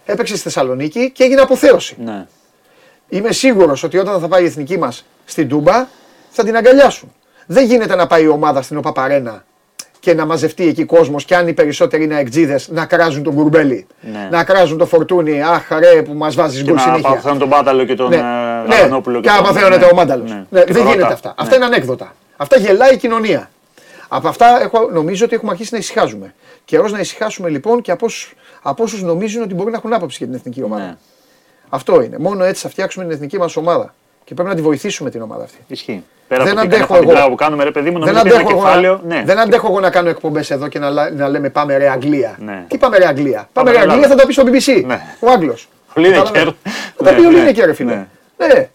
έπαιξε 0.05 0.33
στη 0.33 0.43
Θεσσαλονίκη 0.43 1.11
και 1.11 1.23
έγινε 1.23 1.41
αποθέωση. 1.41 1.95
Ναι. 2.03 2.25
Είμαι 3.09 3.31
σίγουρος 3.31 3.83
ότι 3.83 3.97
όταν 3.97 4.19
θα 4.19 4.27
πάει 4.27 4.43
η 4.43 4.45
εθνική 4.45 4.77
μας 4.77 5.05
στην 5.25 5.47
Τούμπα 5.47 5.87
θα 6.29 6.43
την 6.43 6.55
αγκαλιάσουν. 6.55 7.13
Δεν 7.45 7.65
γίνεται 7.65 7.95
να 7.95 8.07
πάει 8.07 8.23
η 8.23 8.27
ομάδα 8.27 8.61
στην 8.61 8.77
ΟΠΑΠΑΡΕΝΑ 8.77 9.43
και 9.99 10.13
να 10.13 10.25
μαζευτεί 10.25 10.67
εκεί 10.67 10.85
κόσμος 10.85 11.25
και 11.25 11.35
αν 11.35 11.47
οι 11.47 11.53
περισσότεροι 11.53 12.03
είναι 12.03 12.19
εκτζίδε 12.19 12.59
να 12.67 12.85
κράζουν 12.85 13.23
τον 13.23 13.33
κουρμπέλι. 13.33 13.87
Ναι. 14.01 14.27
Να 14.31 14.43
κράζουν 14.43 14.77
το 14.77 14.85
φορτούνι. 14.85 15.41
Αχ, 15.43 15.67
ρε 15.79 16.01
που 16.01 16.13
μας 16.13 16.35
βάζεις 16.35 16.57
Και 16.57 16.63
γκολ 16.65 16.75
να 16.75 16.81
συνέχεια. 16.81 17.09
παθαίνουν 17.09 17.37
τον 17.39 17.49
Πάταλο 17.49 17.83
και 17.85 17.95
τον 17.95 18.09
Ναι, 18.09 18.15
ε, 18.15 18.19
ναι. 18.67 18.75
Γαλανόπουλο. 18.75 19.19
και 19.21 19.27
τον- 19.27 19.37
να 19.37 19.41
παθαίνεται 19.43 19.77
ναι, 19.85 19.91
ο 19.91 19.95
Μάνταλος. 19.95 20.29
ναι. 20.29 20.45
Ναι, 20.49 20.59
Και 20.63 20.73
δεν 20.73 20.75
τον 20.75 20.83
γίνεται 20.91 21.01
Ρωτά. 21.01 21.13
αυτά. 21.13 21.27
Ναι. 21.27 21.33
Αυτά 21.37 21.55
είναι 21.55 21.65
ανέκδοτα. 21.65 22.15
Αυτά 22.37 22.57
γελάει 22.57 22.93
η 22.93 22.97
κοινωνία. 22.97 23.49
Από 24.07 24.27
αυτά 24.27 24.61
έχω, 24.61 24.89
νομίζω 24.93 25.25
ότι 25.25 25.35
έχουμε 25.35 25.51
αρχίσει 25.51 25.69
να 25.73 25.77
ησυχάζουμε. 25.79 26.33
Καιρός 26.65 26.91
να 26.91 26.99
ησυχάσουμε 26.99 27.49
λοιπόν 27.49 27.81
και 27.81 27.91
από 27.91 28.05
όσους 28.05 28.33
από 28.61 28.83
όσους 28.83 29.01
νομίζουν 29.01 29.41
ότι 29.43 29.53
μπορεί 29.53 29.71
να 29.71 29.77
έχουν 29.77 29.93
άποψη 29.93 30.15
για 30.17 30.27
την 30.27 30.35
εθνική 30.35 30.63
ομάδα. 30.63 30.97
Ναι. 31.71 31.77
Αυτό 31.77 32.01
είναι. 32.01 32.15
Μόνο 32.19 32.43
έτσι 32.43 32.61
θα 32.61 32.69
φτιάξουμε 32.69 33.05
την 33.05 33.13
εθνική 33.13 33.37
μας 33.37 33.55
ομάδα. 33.55 33.93
Και 34.23 34.33
πρέπει 34.33 34.49
να 34.49 34.55
τη 34.55 34.61
βοηθήσουμε 34.61 35.09
την 35.09 35.21
ομάδα 35.21 35.43
αυτή. 35.43 35.57
Ισχύει. 35.67 36.03
Πέρα 36.27 36.43
Δεν 36.43 36.51
από 36.57 36.61
την 36.67 36.73
αντέχω 36.75 36.93
κανένα 36.93 37.19
εγώ. 37.19 37.29
που 37.29 37.35
κάνουμε, 37.35 37.63
ρε 37.63 37.71
παιδί 37.71 37.89
μου, 37.89 37.99
Δεν 37.99 38.13
νομίζω 38.13 38.19
ότι 38.19 38.27
είναι 38.29 38.37
αντέχω, 38.37 38.51
εγώ 38.57 38.61
κεφάλαιο. 38.67 39.01
να, 39.07 39.15
Ναι. 39.15 39.23
δεν 39.25 39.39
αντέχω 39.39 39.67
εγώ 39.67 39.79
να 39.79 39.89
κάνω 39.89 40.09
εκπομπές 40.09 40.51
εδώ 40.51 40.67
και 40.67 40.79
να, 40.79 40.89
λα- 40.89 41.09
να 41.11 41.27
λέμε 41.27 41.49
πάμε 41.49 41.77
ρε 41.77 41.89
Αγγλία. 41.89 42.35
Ναι. 42.39 42.65
Τι 42.67 42.77
πάμε 42.77 42.97
ρε 42.97 43.07
Αγγλία. 43.07 43.35
Πάμε 43.37 43.47
Πάμε 43.53 43.69
ρε 43.71 43.75
Ελλάδα. 43.75 43.91
Αγγλία 43.93 44.09
θα 44.09 44.15
τα 44.15 44.25
πει 44.27 44.33
στο 44.33 44.43
BBC. 44.45 44.83
Ναι. 44.85 45.01
Ο 45.19 45.31
Άγγλος. 45.31 45.69
Ο 45.97 45.99
Λίνεκερ. 46.01 46.47
Θα 46.97 47.03
τα 47.03 47.13
πει 47.13 47.21
Ναι, 47.21 47.27
ο 47.27 47.29
ναι, 47.31 47.37
Λίνεκερ, 47.37 47.65
ρε 47.65 47.73
φίλε. 47.73 47.91
ναι. 47.91 48.05
Ναι. 48.47 48.69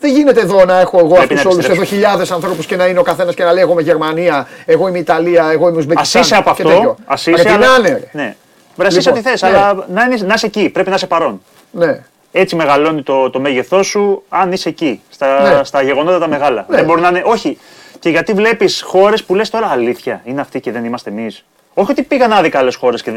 Δεν 0.00 0.12
γίνεται 0.12 0.40
εδώ 0.40 0.64
να 0.64 0.80
έχω 0.80 0.98
εγώ 0.98 1.08
Πρέπει 1.14 1.22
αυτούς 1.34 1.44
να 1.44 1.50
όλους 1.50 1.64
εδώ 1.64 1.72
επιστρέψω. 1.74 1.84
χιλιάδες 1.84 2.30
ανθρώπους 2.30 2.66
και 2.66 2.76
να 2.76 2.86
είναι 2.86 2.98
ο 2.98 3.02
καθένας 3.02 3.34
και 3.34 3.44
να 3.44 3.52
λέει 3.52 3.62
εγώ 3.62 3.72
είμαι 3.72 3.82
Γερμανία, 3.82 4.46
εγώ 4.66 4.88
είμαι 4.88 4.98
Ιταλία, 4.98 5.48
εγώ 5.52 5.66
είμαι 5.68 5.76
Α 5.76 5.80
Ουσμπεκιστάν. 5.80 6.22
είσαι 6.22 6.34
από 6.36 6.44
και 6.44 6.50
αυτό. 6.50 6.68
τέτοιο. 6.68 6.90
Α 6.90 7.14
Ρε, 7.24 7.30
είσαι. 7.32 7.42
τι 7.42 7.48
αλλά- 7.48 7.66
να 7.66 7.74
είναι, 7.78 7.88
ρε. 7.88 8.08
Ναι. 8.22 8.36
Βρε, 8.76 8.86
είσαι 8.86 8.96
Λοιπόν, 8.98 9.12
ό,τι 9.12 9.22
θες, 9.22 9.42
ναι. 9.42 9.48
αλλά 9.48 9.86
να, 9.92 10.02
είναι, 10.04 10.16
να 10.26 10.34
είσαι 10.34 10.46
εκεί. 10.46 10.68
Πρέπει 10.68 10.88
να 10.88 10.94
είσαι 10.94 11.06
παρόν. 11.06 11.42
Ναι. 11.70 12.00
Έτσι 12.32 12.56
μεγαλώνει 12.56 13.02
το, 13.02 13.30
το 13.30 13.40
μέγεθός 13.40 13.86
σου 13.86 14.22
αν 14.28 14.52
είσαι 14.52 14.68
εκεί, 14.68 15.00
στα, 15.10 15.56
Ναι. 15.56 15.64
στα 15.64 15.82
γεγονότα 15.82 16.18
τα 16.18 16.28
μεγάλα. 16.28 16.66
Ναι. 16.68 16.76
Δεν 16.76 16.84
μπορεί 16.84 17.00
να 17.00 17.08
είναι. 17.08 17.22
Όχι. 17.24 17.58
Και 17.98 18.08
γιατί 18.10 18.32
βλέπεις 18.32 18.82
χώρες 18.82 19.24
που 19.24 19.34
λες 19.34 19.50
τώρα 19.50 19.66
αλήθεια, 19.66 20.20
είναι 20.24 20.40
αυτοί 20.40 20.60
και 20.60 20.72
δεν 20.72 20.84
είμαστε 20.84 21.10
εμείς. 21.10 21.44
Όχι 21.74 21.90
ότι 21.90 22.02
πήγαν 22.02 22.32
άδικα 22.32 22.58
άλλες 22.58 22.74
χώρες 22.76 23.02
και 23.02 23.10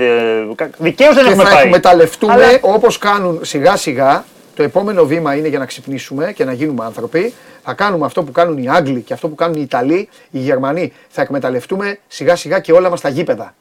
δικαίως 0.78 1.16
δεν 1.16 1.24
Και 1.26 1.30
έχουμε 1.32 1.44
θα 1.44 1.56
πάει. 1.56 1.64
εκμεταλλευτούμε 1.66 2.34
Αλλά- 2.34 2.60
όπως 2.62 2.98
κάνουν 2.98 3.40
σιγά 3.46 3.76
σιγά. 3.76 4.24
Το 4.56 4.64
επόμενο 4.64 5.06
βήμα 5.06 5.36
είναι 5.36 5.48
για 5.48 5.60
να 5.60 5.66
ξυπνήσουμε 5.66 6.32
και 6.32 6.46
να 6.46 6.54
γίνουμε 6.54 6.86
άνθρωποι. 6.86 7.34
Θα 7.64 7.74
κάνουμε 7.74 8.06
αυτό 8.06 8.24
που 8.24 8.32
κάνουν 8.32 8.58
οι 8.58 8.70
Άγγλοι 8.70 9.02
και 9.02 9.14
αυτό 9.14 9.28
που 9.28 9.36
κάνουν 9.36 9.56
οι 9.58 9.62
Ιταλοί, 9.62 10.10
οι 10.32 10.40
Γερμανοί. 10.40 10.94
Θα 11.10 11.22
εκμεταλλευτούμε 11.22 12.00
σιγά 12.08 12.36
σιγά 12.36 12.60
και 12.60 12.72
όλα 12.72 12.90
μας 12.90 13.02
τα 13.02 13.10
γήπεδα. 13.10 13.54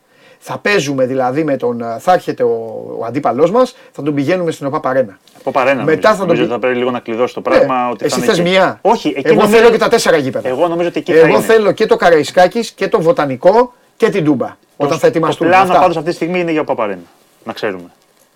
Θα 0.45 0.59
παίζουμε 0.59 1.07
δηλαδή 1.07 1.45
με 1.45 1.57
τον. 1.57 1.83
Θα 1.99 2.13
έρχεται 2.13 2.43
ο, 2.43 2.85
ο 3.01 3.05
αντίπαλός 3.05 3.51
μας, 3.51 3.77
θα 3.93 4.03
τον 4.03 4.15
πηγαίνουμε 4.15 4.51
στην 4.51 4.67
ΟΠΑ 4.67 4.81
Παρένα. 4.81 5.19
Από 5.39 5.51
παρένα. 5.51 5.83
Μετά 5.85 6.09
νομίζω. 6.09 6.09
θα 6.09 6.17
τον 6.17 6.27
νομίζω 6.27 6.37
πει- 6.43 6.43
ότι 6.45 6.53
θα 6.53 6.59
πρέπει 6.59 6.79
λίγο 6.79 6.91
να 6.91 6.99
κλειδώσει 7.01 7.35
το 7.35 7.41
πράγμα. 7.41 7.89
ότι 7.89 7.99
θα 7.99 8.05
Εσύ 8.05 8.17
είναι 8.19 8.27
θες 8.27 8.39
εκεί. 8.39 8.49
μία; 8.49 8.79
Όχι, 8.83 9.09
εκεί 9.09 9.21
Εγώ 9.25 9.35
νομίζω- 9.41 9.57
θέλω 9.57 9.71
και 9.71 9.79
τα 9.79 9.89
τέσσερα 9.89 10.17
γήπεδα. 10.17 10.49
Εγώ 10.49 10.69
νομίζω 10.69 10.89
ότι 10.89 10.99
εκεί 10.99 11.13
θα 11.13 11.19
Εγώ 11.19 11.27
είναι. 11.27 11.41
θέλω 11.41 11.73
και 11.73 11.87
το 11.87 11.97
Καραϊσκάκης 11.97 12.71
και 12.71 12.89
το 12.89 13.03
Βοτανικό 13.03 13.73
και 13.97 14.09
την 14.09 14.25
Τούμπα. 14.25 14.57
Όταν 14.77 14.99
θα 14.99 15.07
ετοιμαστούν. 15.07 15.47
Το 15.47 15.53
πλάνο 15.53 15.69
αυτά. 15.69 15.81
πάντως 15.81 15.97
αυτή 15.97 16.09
τη 16.11 16.15
στιγμή 16.17 16.41
είναι 16.41 16.51
για 16.53 16.65
Παπαρένα. 16.65 17.01
Να 17.45 17.53
ξέρουμε. 17.53 17.91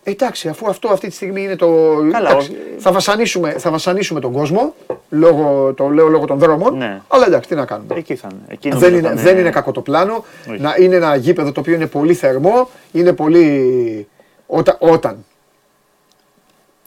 Εντάξει, 0.04 0.48
αφού 0.48 0.68
αυτό 0.68 0.88
αυτή 0.88 1.08
τη 1.08 1.14
στιγμή 1.14 1.42
είναι 1.42 1.56
το. 1.56 1.66
Καλά, 2.12 2.30
εντάξει, 2.30 2.50
ο- 2.50 2.80
θα, 2.80 2.92
βασανίσουμε, 2.92 3.50
θα 3.58 3.70
βασανίσουμε 3.70 4.20
τον 4.20 4.32
κόσμο. 4.32 4.74
Λόγω, 5.08 5.72
το 5.74 5.88
λέω 5.88 6.06
λόγω 6.08 6.24
των 6.24 6.38
δρόμων. 6.38 6.76
Ναι. 6.76 7.00
Αλλά 7.08 7.26
εντάξει, 7.26 7.48
τι 7.48 7.54
να 7.54 7.64
κάνουμε. 7.64 7.94
Εκεί 7.94 8.14
θα 8.16 8.28
είναι. 8.30 8.40
Εκεί 8.48 8.68
δεν, 8.68 8.78
νομίζω 8.78 8.96
είναι, 8.98 9.06
θα 9.06 9.12
είναι- 9.12 9.22
δεν 9.22 9.38
είναι 9.38 9.50
κακό 9.50 9.72
το 9.72 9.80
πλάνο. 9.80 10.24
Όχι. 10.50 10.60
Να, 10.60 10.74
είναι 10.78 10.96
ένα 10.96 11.16
γήπεδο 11.16 11.52
το 11.52 11.60
οποίο 11.60 11.74
είναι 11.74 11.86
πολύ 11.86 12.14
θερμό. 12.14 12.68
Είναι 12.92 13.12
πολύ. 13.12 14.08
Όταν. 14.46 14.76
όταν. 14.78 15.24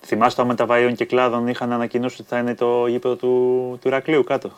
Θυμάστε 0.05 0.41
όταν 0.41 0.51
με 0.51 0.57
τα 0.57 0.65
βαϊών 0.65 0.95
και 0.95 1.05
κλάδων 1.05 1.47
είχαν 1.47 1.71
ανακοινώσει 1.71 2.17
ότι 2.19 2.29
θα 2.29 2.37
είναι 2.37 2.55
το 2.55 2.87
γήπεδο 2.87 3.15
του, 3.15 3.27
του 3.81 3.87
Ηρακλείου 3.87 4.23
κάτω. 4.23 4.51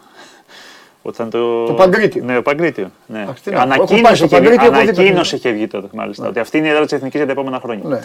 Ότι 1.01 1.15
θα 1.15 1.23
είναι 1.23 1.31
το... 1.31 1.65
Το 1.65 1.73
Παγκρίτιο. 1.73 2.23
Ναι, 2.23 2.35
το 2.35 2.41
Παγκρίτιο. 2.41 2.91
Ναι. 3.07 3.25
Αχ, 3.29 3.39
τι 3.41 3.49
να 3.51 3.55
πω, 3.67 3.73
έχω 3.73 3.85
πάει 3.85 3.99
Ανακοίνωσε, 3.99 4.15
στο 4.15 4.25
είχε, 4.25 4.35
βγει- 4.39 4.47
Παγκρίτιο, 4.47 4.65
έχω 4.65 4.75
δει 4.75 4.81
ανακοίνωσε 4.81 5.31
παιχνίδια. 5.35 5.37
είχε 5.37 5.51
βγει 5.51 5.67
τότε 5.67 5.87
μάλιστα. 5.93 6.27
Ότι 6.27 6.39
αυτή 6.39 6.57
είναι 6.57 6.67
η 6.67 6.69
έδρα 6.69 6.83
της 6.83 6.91
Εθνικής 6.93 7.15
για 7.17 7.25
τα 7.25 7.31
επόμενα 7.31 7.59
χρόνια. 7.59 7.83
Ναι. 7.87 7.99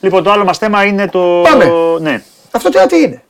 Λοιπόν, 0.00 0.22
το 0.22 0.30
άλλο 0.30 0.44
μας 0.44 0.58
θέμα 0.58 0.84
είναι 0.84 1.08
το. 1.08 1.42
Πάμε. 1.50 1.70
Ναι. 2.00 2.22
Αυτό 2.50 2.70
τώρα 2.70 2.86
τι 2.86 3.00
είναι; 3.02 3.22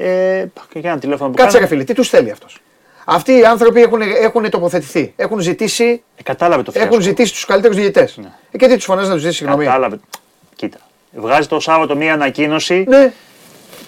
Ε, 0.00 0.44
και 0.72 0.78
για 0.78 0.90
ένα 0.90 0.98
τηλέφωνο 1.00 1.30
που 1.30 1.36
Κάτσε 1.36 1.52
ρε 1.52 1.58
κάνω. 1.64 1.68
φίλε, 1.68 1.84
τι 1.84 1.94
τους 1.94 2.08
θέλει 2.08 2.30
αυτός; 2.30 2.58
Αυτοί 3.04 3.38
οι 3.38 3.44
άνθρωποι 3.44 3.82
έχουν, 3.82 4.00
έχουν 4.02 4.50
τοποθετηθεί. 4.50 5.12
Έχουν 5.16 5.38
ζητήσει, 5.40 6.02
Ε, 6.16 6.22
κατάλαβε 6.22 6.62
το 6.62 6.70
φιάσκο. 6.70 6.88
έχουν 6.90 7.04
ζητήσει 7.04 7.32
τους 7.32 7.44
καλύτερους 7.44 7.76
διαιτητές. 7.76 8.08
Ναι. 8.16 8.28
Ε, 8.50 8.56
και 8.58 8.66
τι 8.68 8.74
τους 8.74 8.84
φωνάζεις 8.84 9.08
να 9.08 9.14
τους 9.14 9.22
ζητήσεις 9.22 9.40
συγγνώμη; 9.40 9.64
Κατάλαβε. 9.64 9.98
Κοίτα. 10.56 10.78
Βγάζει 11.12 11.48
το 11.48 11.60
Σάββατο 11.60 11.96
μία 11.96 12.12
ανακοίνωση 12.12 12.84
Ναι, 12.88 13.12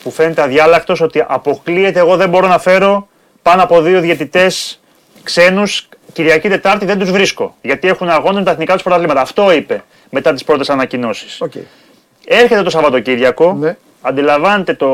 που 0.03 0.11
φαίνεται 0.11 0.42
αδιάλλακτος 0.43 1.01
ότι 1.01 1.25
αποκλείεται. 1.27 1.99
Εγώ 1.99 2.16
δεν 2.16 2.29
μπορώ 2.29 2.46
να 2.46 2.59
φέρω 2.59 3.09
πάνω 3.42 3.62
από 3.62 3.81
δύο 3.83 4.01
διαιτητές 4.01 4.81
ξένους 5.23 5.88
Κυριακή 6.12 6.49
Τετάρτη 6.49 6.85
δεν 6.87 6.99
τους 6.99 7.11
βρίσκω. 7.11 7.57
Γιατί 7.62 7.88
έχουν 7.88 8.09
αγώνα 8.09 8.38
με 8.38 8.44
τα 8.44 8.51
εθνικά 8.51 8.73
τους 8.73 8.83
πρωταθλήματα. 8.83 9.20
Αυτό 9.20 9.53
είπε 9.53 9.85
μετά 10.11 10.33
τις 10.33 10.44
πρώτες 10.44 10.70
ανακοινώσεις. 10.70 11.40
οκ. 11.40 11.53
Έρχεται 12.27 12.62
το 12.62 12.70
Σαββατοκύριακο. 12.70 13.53
Ναι. 13.53 13.77
Αντιλαμβάνεται 14.03 14.75
το, 14.75 14.89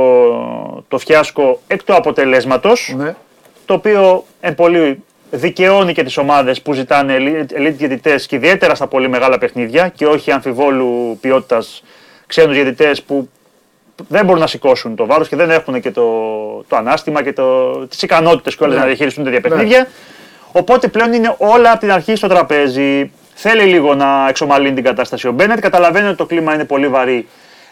το 0.88 0.99
φιάσκο 0.99 1.61
εκ 1.66 1.83
του 1.83 1.95
αποτελέσματος. 1.95 2.95
Ναι. 2.97 3.14
Το 3.64 3.75
οποίο 3.75 4.25
εν 4.40 4.55
πολύ 4.55 5.03
δικαιώνει 5.31 5.92
και 5.92 6.03
τις 6.03 6.16
ομάδες 6.16 6.62
που 6.62 6.73
ζητάνε 6.73 7.16
elite 7.57 7.73
διαιτητές 7.77 8.27
και 8.27 8.37
ιδιαίτερα 8.37 8.75
στα 8.75 8.87
πολύ 8.87 9.09
μεγάλα 9.09 9.38
παιχνίδια 9.38 9.88
και 9.88 10.07
όχι 10.07 10.31
αμφιβόλου 10.31 11.19
ποιότητας 11.21 11.83
ξένους 12.27 12.55
διαιτητές 12.55 13.03
που 13.03 13.29
δεν 14.09 14.25
μπορούν 14.25 14.40
να 14.40 14.47
σηκώσουν 14.47 14.97
το 14.97 15.07
βάρος 15.07 15.29
και 15.29 15.37
δεν 15.37 15.51
έχουν 15.51 15.81
και 15.81 15.90
το, 15.90 16.03
το 16.69 16.77
ανάστημα 16.77 17.23
και 17.23 17.33
το, 17.33 17.73
τις 17.87 18.03
ικανότητες 18.03 18.57
και 18.57 18.66
Ναι. 18.66 18.75
να 18.75 18.85
διαχειριστούν 18.85 19.25
τέτοια 19.25 19.40
παιχνίδια. 19.40 19.88
Οπότε 20.53 20.88
πλέον 20.88 21.12
είναι 21.12 21.35
όλα 21.38 21.71
από 21.71 21.81
την 21.81 21.92
αρχή 21.92 22.16
στο 22.16 22.29
τραπέζι. 22.29 23.11
Θέλει 23.35 23.62
λίγο 23.62 23.95
να 23.95 24.29
εξομαλύνει 24.29 24.75
την 24.75 24.85
κατάσταση 24.85 25.29
ο 25.29 25.33
Μπένετ. 25.33 25.59
Καταλαβαίνει 25.59 26.07
ότι 26.07 26.16
το 26.16 26.27
κλίμα 26.27 26.55
είναι 26.55 26.64
πολύ 26.64 26.88
βαρύ 26.88 27.29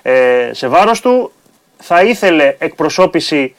ε, 0.07 0.51
σε 0.53 0.69
βάρος 0.69 1.01
του. 1.01 1.33
Θα 1.79 2.03
ήθελε 2.03 2.55
εκπροσώπηση 2.59 3.55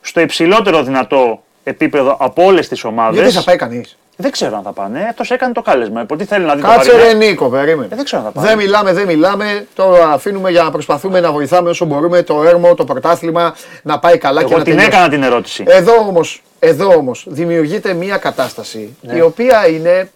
στο 0.00 0.20
υψηλότερο 0.20 0.82
δυνατό 0.82 1.42
επίπεδο 1.64 2.16
από 2.20 2.44
όλες 2.44 2.68
τις 2.68 2.84
ομάδες. 2.84 3.20
Γιατί 3.20 3.34
θα 3.34 3.42
πάει 3.44 3.56
κανείς; 3.56 3.98
Δεν 4.16 4.30
ξέρω 4.30 4.56
αν 4.56 4.62
θα 4.62 4.72
πάνε. 4.72 5.06
Αυτός 5.10 5.30
έκανε 5.30 5.52
το 5.52 5.62
κάλεσμα. 5.62 6.00
Οπότε 6.00 6.24
θέλει 6.24 6.44
να 6.44 6.54
δει 6.54 6.62
Κάτσε 6.62 6.90
το 6.90 6.96
ρε 6.96 7.02
βαρινά. 7.02 7.24
Νίκο, 7.24 7.48
περίμενε. 7.48 7.88
Ε, 7.92 7.96
δεν 7.96 8.04
ξέρω 8.04 8.22
αν 8.22 8.32
θα 8.32 8.40
πάει. 8.40 8.46
Δεν 8.46 8.56
μιλάμε, 8.56 8.92
δεν 8.92 9.06
μιλάμε. 9.06 9.66
Το 9.74 9.92
αφήνουμε 9.92 10.50
για 10.50 10.62
να 10.62 10.70
προσπαθούμε 10.70 11.20
να 11.20 11.32
βοηθάμε 11.32 11.70
όσο 11.70 11.84
μπορούμε 11.84 12.22
το 12.22 12.42
έρμο, 12.42 12.74
το 12.74 12.84
πρωτάθλημα 12.84 13.54
να 13.82 13.98
πάει 13.98 14.18
καλά 14.18 14.40
και 14.40 14.46
Εγώ 14.48 14.58
να 14.58 14.64
την 14.64 14.72
τελειώσει. 14.72 14.96
έκανα 14.96 15.08
την 15.08 15.22
ερώτηση. 15.22 15.64
Εδώ 15.66 15.92
όμως, 15.98 16.42
εδώ 16.58 16.88
όμως 16.94 17.24
δημιουργείται 17.28 17.92
μια 17.92 18.16
κατάσταση 18.16 18.96
η 19.14 19.20
οποία 19.20 19.68
είναι 19.68 20.10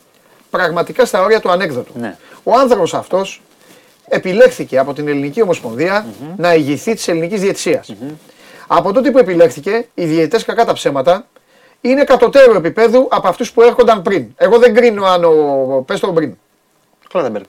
πραγματικά 0.50 1.04
στα 1.04 1.22
όρια 1.22 1.40
του 1.40 1.50
ανέκδοτου. 1.50 1.92
Ναι. 1.94 2.16
Ο 2.42 2.58
άνθρωπος 2.58 2.94
αυτός 2.94 3.42
επιλέχθηκε 4.12 4.78
από 4.78 4.92
την 4.92 5.08
Ελληνική 5.08 5.42
Ομοσπονδία 5.42 6.06
να 6.36 6.54
ηγηθεί 6.54 6.94
της 6.94 7.08
ελληνικής 7.08 7.40
διαιτησίας. 7.40 7.94
Από 8.66 8.92
τότε 8.92 9.10
που 9.10 9.18
επιλέχθηκε, 9.18 9.86
οι 9.94 10.04
διαιτητές 10.04 10.44
κακά 10.44 10.64
τα 10.64 10.72
ψέματα 10.72 11.26
είναι 11.80 12.04
κατωτέρω 12.04 12.56
επίπεδου 12.56 13.08
από 13.10 13.28
αυτούς 13.28 13.52
που 13.52 13.62
έρχονταν 13.62 14.02
πριν. 14.02 14.26
Εγώ 14.36 14.58
δεν 14.58 14.74
κρίνω 14.74 15.04
αν 15.04 15.24
ο. 15.24 15.84
Πες 15.86 16.00
τον 16.00 16.14
πριν. 16.14 16.36
Κλάδεμπεργκ. 17.08 17.44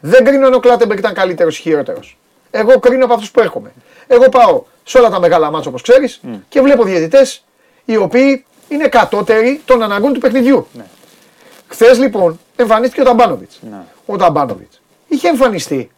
Δεν 0.00 0.24
κρίνω 0.24 0.46
αν 0.46 0.54
ο 0.54 0.58
Κλάτεμπεργκ 0.58 0.98
ήταν 0.98 1.14
καλύτερος 1.14 1.58
ή 1.58 1.60
χειρότερος. 1.60 2.18
Εγώ 2.50 2.78
κρίνω 2.78 3.04
από 3.04 3.14
αυτούς 3.14 3.30
που 3.30 3.40
έρχομαι. 3.40 3.72
Εγώ 4.06 4.28
πάω 4.28 4.62
σε 4.84 4.98
όλα 4.98 5.10
τα 5.10 5.20
μεγάλα 5.20 5.50
μάτια 5.50 5.68
όπως 5.68 5.82
ξέρεις 5.82 6.20
και 6.48 6.60
βλέπω 6.60 6.84
διαιτητές 6.84 7.44
οι 7.84 7.96
οποίοι 7.96 8.44
είναι 8.68 8.88
κατώτεροι 8.88 9.60
των 9.64 9.82
αναγκών 9.82 10.12
του 10.12 10.20
παιχνιδιού. 10.20 10.66
Ναι. 10.72 10.84
Χθες 11.68 11.98
λοιπόν 11.98 12.40
εμφανίστηκε 12.56 13.00
ο 13.00 13.04
Ταμπάνοβιτς. 13.04 13.58
Ναι. 13.70 13.82
Ο 14.06 14.16
Ταμπάνοβιτς 14.16 14.77
είχε 15.08 15.28
εμφανιστεί. 15.28 15.90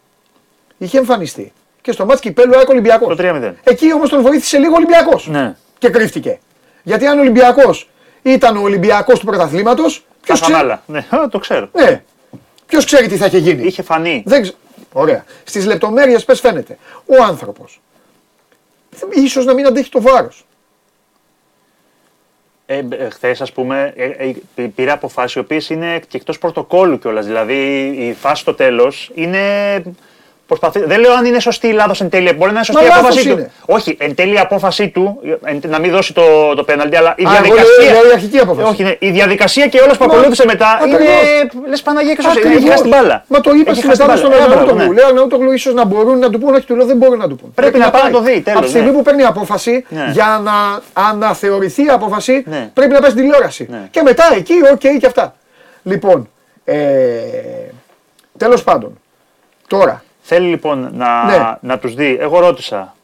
Είχε 0.77 0.97
εμφανιστεί 0.97 1.53
και 1.81 1.91
στο 1.91 2.05
μάτς 2.05 2.19
κυπέλου 2.21 2.57
ΑΕΚ 2.57 2.69
Ολυμπιακός. 2.69 3.15
Το 3.17 3.23
3-0. 3.23 3.53
Εκεί 3.63 3.93
όμως 3.93 4.09
τον 4.09 4.21
βοήθησε 4.21 4.57
λίγο 4.57 4.71
ο 4.73 4.75
Ολυμπιακός. 4.75 5.27
Ναι. 5.27 5.55
Και 5.77 5.89
κρύφτηκε. 5.89 6.39
Γιατί 6.83 7.05
αν 7.07 7.17
ο 7.17 7.21
Ολυμπιακός 7.21 7.89
ήταν 8.21 8.57
ο 8.57 8.61
Ολυμπιακός 8.61 9.19
του 9.19 9.25
πρωταθλήματος, 9.25 10.05
ποιος 10.21 10.39
Τα 10.39 10.45
ξέρει. 10.45 10.59
άλλα. 10.61 10.83
Ναι, 10.85 11.05
α, 11.09 11.27
το 11.31 11.39
ξέρω. 11.39 11.69
Ναι. 11.73 12.03
Ποιος 12.65 12.85
ξέρει 12.85 13.07
τι 13.07 13.17
θα 13.17 13.25
είχε 13.25 13.37
γίνει. 13.37 13.63
Είχε 13.63 13.81
φανεί. 13.81 14.23
Δεν 14.25 14.41
ξε... 14.41 14.53
Ωραία. 14.93 15.25
Στις 15.43 15.65
λεπτομέρειες 15.65 16.25
πες 16.25 16.39
φαίνεται. 16.39 16.77
Ο 17.05 17.23
άνθρωπος. 17.23 17.81
ίσως 19.09 19.45
να 19.45 19.53
μην 19.53 19.65
αντέχει 19.65 19.89
το 19.89 20.01
βάρος. 20.01 20.45
Ε, 22.71 22.85
ε, 22.89 23.09
Χθες, 23.09 23.41
ας 23.41 23.51
πούμε, 23.51 23.93
ε, 23.95 24.05
ε, 24.05 24.33
πή- 24.55 24.67
πήρε 24.75 24.91
αποφάσεις 24.91 25.35
οι 25.35 25.39
οποίες 25.39 25.69
είναι 25.69 25.99
και 26.07 26.17
εκτός 26.17 26.37
πρωτοκόλλου 26.37 26.99
κιόλας. 26.99 27.25
Δηλαδή, 27.25 27.53
η 27.97 28.13
φάση 28.13 28.41
στο 28.41 28.53
τέλος 28.53 29.11
είναι. 29.13 29.83
Προσπαθεί... 30.57 30.85
Δεν 30.85 30.99
λέω 30.99 31.13
αν 31.13 31.25
είναι 31.25 31.39
σωστή 31.39 31.67
ή 31.67 31.71
λάθος 31.71 32.01
εν 32.01 32.09
τέλει. 32.09 32.31
Μπορεί 32.33 32.51
να 32.51 32.55
είναι 32.57 32.63
σωστή 32.63 32.83
η 32.83 32.87
λάθος 32.87 33.03
απόφαση 33.03 33.27
του. 33.27 33.31
είναι. 33.37 33.51
Όχι, 33.65 33.97
εν 33.99 34.15
τέλει 34.15 34.33
η 34.33 34.37
απόφαση 34.37 34.89
του, 34.89 35.19
εν- 35.43 35.61
να 35.67 35.79
μην 35.79 35.91
δώσει 35.91 36.13
το, 36.13 36.53
το 36.55 36.63
πέναλτι, 36.63 36.95
αλλά 36.95 37.13
η 37.17 37.23
Α, 37.25 37.29
εγώ 37.31 37.41
διαδικασία. 37.43 37.91
λέω 37.93 38.09
η 38.09 38.11
αρχική 38.13 38.37
απόφαση. 38.37 38.67
Όχι, 38.71 38.83
ναι, 38.83 38.95
η 38.99 39.09
διαδικασία 39.11 39.67
και 39.67 39.79
όλα 39.79 39.91
που 39.97 40.05
Μα, 40.05 40.13
ακολούθησε 40.13 40.45
μετά 40.45 40.67
ακριβώς. 40.81 40.99
είναι. 40.99 41.67
Λες 41.69 41.81
Παναγία 41.81 42.13
και 42.13 42.21
σωστή. 42.21 42.39
Έχει 42.39 42.47
Ακριβώς. 42.47 42.69
χάσει 42.69 42.81
την 42.81 42.91
μπάλα. 42.91 43.23
Μα 43.27 43.41
το 43.41 43.51
είπα 43.53 43.71
Έχει 43.71 43.79
στη 43.79 43.87
χάσει 43.87 43.99
την 43.99 44.07
μετάδοση 44.09 44.17
στον 44.17 44.29
μπάλα. 44.31 44.43
Ε, 44.43 44.47
μπράβο, 44.47 44.61
Αρναούτογλου. 44.61 44.93
ναι. 44.93 44.99
Λέω 44.99 45.07
Αρναούτογλου 45.07 45.51
ίσως 45.51 45.73
να 45.73 45.85
μπορούν 45.85 46.19
να 46.19 46.29
του 46.29 46.39
πούν, 46.39 46.53
όχι 46.55 46.65
του 46.65 46.75
λέω 46.75 46.85
δεν 46.85 46.97
μπορεί 46.97 47.17
να 47.17 47.27
του 47.27 47.35
πούν. 47.35 47.51
Πρέπει 47.53 47.77
να 47.77 47.89
πάει 47.89 48.03
να 48.03 48.09
το 48.11 48.21
πάει. 48.21 48.33
δει, 48.33 48.41
τέλος, 48.41 48.57
Από 48.57 48.65
τη 48.65 48.71
στιγμή 48.71 48.89
ναι. 48.89 48.95
που 48.95 49.01
παίρνει 49.01 49.23
απόφαση, 49.23 49.85
Ναι. 49.89 50.09
για 50.13 50.41
να 50.43 50.53
αναθεωρηθεί 51.03 51.85
η 51.85 51.89
απόφαση, 51.89 52.43
Ναι. 52.47 52.69
πρέπει 52.73 52.93
να 52.93 52.99
πάει 52.99 53.09
στην 53.11 53.21
τηλεόραση. 53.23 53.67
Ναι. 53.69 53.87
Και 53.91 54.01
μετά 54.01 54.23
εκεί, 54.35 54.53
οκ 54.71 54.79
και 54.99 55.05
αυτά. 55.05 55.35
Λοιπόν, 55.83 56.29
ε, 56.63 56.77
τέλος 58.37 58.63
πάντων, 58.63 58.99
τώρα, 59.67 60.03
Θέλει 60.21 60.47
λοιπόν 60.47 60.89
να, 60.93 61.25
Ναι. 61.25 61.57
να 61.61 61.79
τους 61.79 61.93
δει. 61.93 62.17
Εγώ 62.19 62.39
ρώτησα 62.39 62.95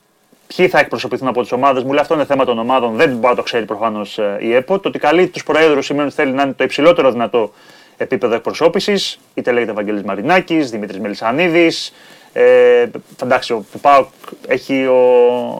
ποιοι 0.56 0.68
θα 0.68 0.80
εκπροσωπηθούν 0.80 1.28
από 1.28 1.42
τις 1.42 1.52
ομάδες. 1.52 1.84
Μου 1.84 1.90
λέει 1.92 2.02
αυτό 2.02 2.14
είναι 2.14 2.26
θέμα 2.26 2.46
των 2.46 2.60
ομάδων. 2.60 2.96
Δεν 2.96 3.10
μπορεί 3.10 3.28
να 3.28 3.36
το 3.36 3.42
ξέρει 3.44 3.66
προφανώς 3.66 4.20
η 4.40 4.54
ΕΠΟ. 4.54 4.80
Το 4.80 4.90
ότι 4.90 5.00
καλεί 5.00 5.28
τους 5.28 5.44
προέδρους 5.44 5.86
σημαίνει 5.86 6.06
ότι 6.06 6.16
θέλει 6.16 6.32
να 6.32 6.42
είναι 6.44 6.54
το 6.54 6.64
υψηλότερο 6.64 7.12
δυνατό 7.12 7.54
επίπεδο 7.98 8.36
εκπροσώπησης. 8.36 9.20
Είτε 9.34 9.52
λέγεται 9.52 9.72
Βαγγέλης 9.72 10.02
Μαρινάκης, 10.04 10.70
Δημήτρης 10.70 11.00
Μελισανίδης. 11.00 11.94
Ε, 12.34 12.86
εντάξει, 13.24 13.54
ο 13.54 13.66
Πάοκ 13.82 14.08
έχει 14.48 14.86
ο. 14.86 15.02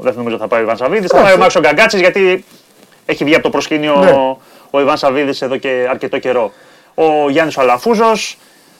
Δεν 0.02 0.14
νομίζω 0.16 0.36
ότι 0.36 0.44
θα 0.44 0.50
πάει 0.50 0.60
ο 0.60 0.64
Ιβάν 0.64 0.78
Σαββίδης. 0.78 1.10
Θα 1.10 1.16
πάει 1.16 1.24
ο 1.24 1.28
Εντάξει. 1.36 1.42
Μάξο 1.42 1.60
Γκαγκάτσης 1.60 2.00
γιατί 2.00 2.46
έχει 3.06 3.24
βγει 3.24 3.34
από 3.34 3.44
το 3.44 3.50
προσκήνιο 3.50 3.96
Ναι. 3.96 4.12
ο, 4.12 4.40
ο 4.70 4.80
Ιβάν 4.80 4.98
Σαββίδης 4.98 5.42
εδώ 5.42 5.58
και 5.58 5.88
αρκετό 5.90 6.18
καιρό. 6.20 6.52
Ο 6.96 7.30
Γιάννης 7.30 7.58
Αλαφούζος. 7.58 8.38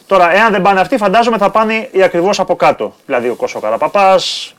Τώρα, 0.08 0.36
εάν 0.36 0.52
δεν 0.52 0.62
πάνε 0.62 0.80
αυτοί, 0.80 0.98
φαντάζομαι 0.98 1.38
θα 1.38 1.50
πάνε 1.50 1.90
οι 1.92 2.04
ακριβώς 2.04 2.40
από 2.40 2.56
κάτω. 2.56 2.94
Δηλαδή 3.06 3.30
ο 3.30 3.36
Κώσο 3.36 3.60
Καραπαπάς, 3.60 4.54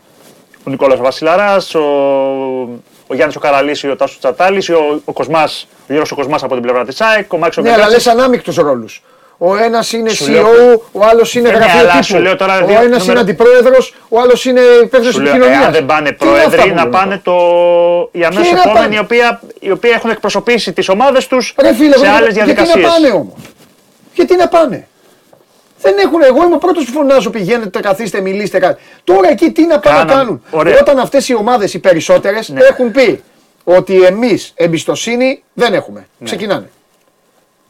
ο 0.67 0.71
Νικόλας 0.71 0.99
Βασιλαράς, 0.99 1.75
ο, 1.75 1.81
ο 3.07 3.15
Γιάννης 3.15 3.37
ο 3.37 3.41
Καραλής, 3.41 3.85
ο 3.85 3.97
Τάσος 3.97 4.19
Τσατάλης, 4.19 4.69
ο, 4.69 5.01
ο 5.05 5.13
Κοσμάς, 5.13 5.69
ο 5.73 5.85
Γιώργος 5.87 6.11
ο 6.13 6.15
Κοσμάς 6.15 6.43
από 6.43 6.55
την 6.55 6.63
πλευρά 6.63 6.85
της 6.85 7.01
ΑΕΚ, 7.01 7.33
ο 7.33 7.37
Μάξο 7.39 7.61
ναι, 7.61 7.69
αλλά 7.69 7.77
Γκαγκάτσης. 7.83 8.07
λες 8.07 8.15
ανάμεικτους 8.15 8.57
ρόλους. 8.57 9.03
Ο 9.41 9.57
ένας 9.57 9.93
είναι 9.93 10.11
Σου 10.11 10.25
CEO, 10.25 10.29
λέω- 10.31 10.89
ο 10.93 11.05
άλλος 11.05 11.35
είναι 11.35 11.49
Ε, 11.49 11.53
ναι, 11.53 11.59
γραφείο 11.59 11.79
αλλά 11.81 11.91
τύπου. 11.91 12.05
σου 12.05 12.19
λέω 12.19 12.37
τώρα 12.37 12.63
ο 12.63 12.67
δύο 12.67 12.75
ένας 12.77 12.85
νούμερα- 12.85 13.11
είναι 13.11 13.21
αντιπρόεδρος, 13.21 13.95
ο 14.09 14.21
άλλος 14.21 14.45
είναι 14.45 14.61
υπεύθυνος 14.61 15.15
Σου 15.15 15.21
λέω, 15.21 15.33
επικοινωνίας. 15.33 15.63
εάν 15.65 15.73
δεν 15.73 15.87
πάνε 15.87 16.13
πρόεδροι, 16.13 16.73
να 16.73 16.89
πάνε 16.89 17.21
το... 17.25 17.33
οι 18.13 18.25
αμέσω 18.25 18.53
να 18.53 18.61
επόμενοι, 18.61 18.75
πάνε; 18.85 18.95
οι, 18.95 18.99
οποία, 18.99 19.41
οι 19.61 19.71
οποίοι 19.71 19.91
έχουν 19.95 20.11
εκπροσωπήσει 20.11 20.73
τις 20.73 20.89
ομάδες 20.89 21.27
τους 21.27 21.55
Ρε 21.61 21.75
φίλε, 21.75 21.97
σε 21.97 22.07
εγώ- 22.07 22.15
άλλες 22.17 22.35
γιατί 22.35 22.53
διαδικασίες. 22.53 22.85
να 22.87 22.91
πάνε 22.93 23.09
όμως; 23.11 23.35
Γιατί 24.15 24.37
να 24.37 24.49
πάνε; 24.49 24.89
Δεν 25.81 25.99
έχουν, 25.99 26.23
εγώ 26.23 26.45
είμαι 26.45 26.55
ο 26.55 26.59
πρώτος 26.59 26.85
που 26.85 26.93
φωνάζω 26.93 27.31
πηγαίνετε, 27.31 27.81
καθίστε, 27.81 28.21
μιλήστε 28.21 28.59
κάτι. 28.59 28.83
Τώρα 29.05 29.31
εκεί 29.31 29.51
τι 29.53 29.67
να 29.67 29.79
πάνε 29.79 29.99
να 29.99 30.05
Κάναμε. 30.05 30.21
κάνουν; 30.23 30.43
Ωραία. 30.51 30.79
Όταν 30.81 30.99
αυτές 30.99 31.29
οι 31.29 31.35
ομάδες 31.35 31.75
οι 31.75 31.79
περισσότερες 31.79 32.49
Ναι. 32.49 32.61
έχουν 32.61 32.91
πει 32.91 33.23
ότι 33.65 34.03
εμείς 34.05 34.53
εμπιστοσύνη 34.57 35.43
δεν 35.53 35.75
έχουμε. 35.75 36.07
Ξεκινάνε. 36.25 36.71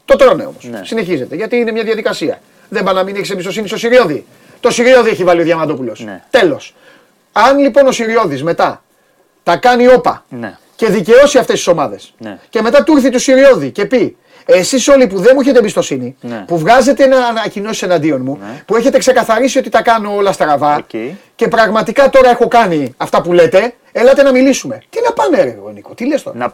Το 0.05 0.15
τρώνε 0.15 0.43
όμως. 0.45 0.63
Ναι. 0.63 0.81
Συνεχίζεται. 0.83 1.35
Γιατί 1.35 1.55
είναι 1.55 1.71
μια 1.71 1.83
διαδικασία. 1.83 2.41
Δεν 2.69 2.83
πάει 2.83 2.93
να 2.95 3.03
μην 3.03 3.15
έχεις 3.15 3.29
εμπιστοσύνη 3.29 3.67
στο 3.67 3.77
Σιριώδη. 3.77 4.25
Το 4.59 4.71
Σιριώδη 4.71 5.09
έχει 5.09 5.23
βάλει 5.23 5.41
ο 5.41 5.43
Διαμαντόπουλος. 5.43 5.99
Ναι. 5.99 6.23
Τέλος. 6.29 6.75
Αν 7.31 7.57
λοιπόν 7.57 7.87
ο 7.87 7.91
Σιριώδη 7.91 8.43
μετά 8.43 8.83
τα 9.43 9.57
κάνει 9.57 9.87
όπα 9.87 10.25
Ναι. 10.29 10.57
και 10.75 10.87
δικαιώσει 10.89 11.37
αυτές 11.37 11.55
τις 11.55 11.67
ομάδες. 11.67 12.13
Ναι. 12.17 12.37
Και 12.49 12.61
μετά 12.61 12.83
του 12.83 12.95
ήρθε 12.95 13.09
του 13.09 13.19
Σιριώδη 13.19 13.71
και 13.71 13.85
πει: 13.85 14.17
Εσείς 14.51 14.87
όλοι 14.87 15.07
που 15.07 15.19
δεν 15.19 15.31
μου 15.35 15.41
έχετε 15.41 15.59
εμπιστοσύνη, 15.59 16.15
Ναι. 16.21 16.43
που 16.47 16.57
βγάζετε 16.57 17.03
ένα 17.03 17.17
ανακοινώσει 17.17 17.85
εναντίον 17.85 18.21
μου, 18.21 18.37
Ναι. 18.41 18.63
που 18.65 18.75
έχετε 18.75 18.97
ξεκαθαρίσει 18.97 19.57
ότι 19.57 19.69
τα 19.69 19.81
κάνω 19.81 20.15
όλα 20.15 20.31
στραβά 20.31 20.75
Οκ. 20.75 20.89
και 21.35 21.47
πραγματικά 21.47 22.09
τώρα 22.09 22.29
έχω 22.29 22.47
κάνει 22.47 22.93
αυτά 22.97 23.21
που 23.21 23.33
λέτε, 23.33 23.73
ελάτε 23.91 24.23
να 24.23 24.31
μιλήσουμε. 24.31 24.81
Τι 24.89 24.99
να 25.05 25.11
πάνε, 25.13 25.43
ρε 25.43 25.49
εγώ, 25.49 25.69
Νίκο, 25.69 25.93
τι 25.93 26.05
λες 26.07 26.23
τώρα; 26.23 26.37
Να... 26.37 26.51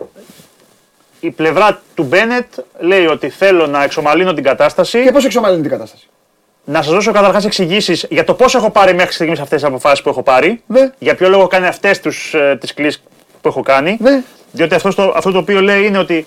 Η 1.19 1.31
πλευρά 1.31 1.81
του 1.95 2.03
Μπένετ 2.03 2.45
λέει 2.79 3.05
ότι 3.05 3.29
θέλω 3.29 3.67
να 3.67 3.83
εξομαλύνω 3.83 4.33
την 4.33 4.43
κατάσταση. 4.43 5.03
Και 5.03 5.11
πώς 5.11 5.25
εξομαλύνει 5.25 5.61
την 5.61 5.71
κατάσταση; 5.71 6.07
Να 6.63 6.81
σας 6.81 6.93
δώσω 6.93 7.11
καταρχάς 7.11 7.45
εξηγήσεις 7.45 8.05
για 8.09 8.23
το 8.23 8.33
πώς 8.33 8.55
έχω 8.55 8.69
πάρει 8.69 8.93
μέχρι 8.93 9.13
στιγμής 9.13 9.39
αυτές 9.39 9.61
τις 9.61 9.69
αποφάσεις 9.69 10.01
που 10.01 10.09
έχω 10.09 10.23
πάρει. 10.23 10.61
Ναι. 10.67 10.91
Για 10.99 11.15
ποιο 11.15 11.27
λόγο 11.29 11.39
έχω 11.41 11.49
κάνει 11.49 11.67
αυτές 11.67 12.01
ε, 12.33 12.55
τις 12.59 12.73
κλήσεις 12.73 13.03
που 13.41 13.47
έχω 13.47 13.61
κάνει. 13.61 13.97
Ναι. 14.01 14.23
Διότι 14.51 14.75
αυτό 14.75 14.93
το, 14.95 15.13
αυτό 15.15 15.31
το 15.31 15.37
οποίο 15.37 15.61
λέει 15.61 15.85
είναι 15.85 15.97
ότι 15.97 16.25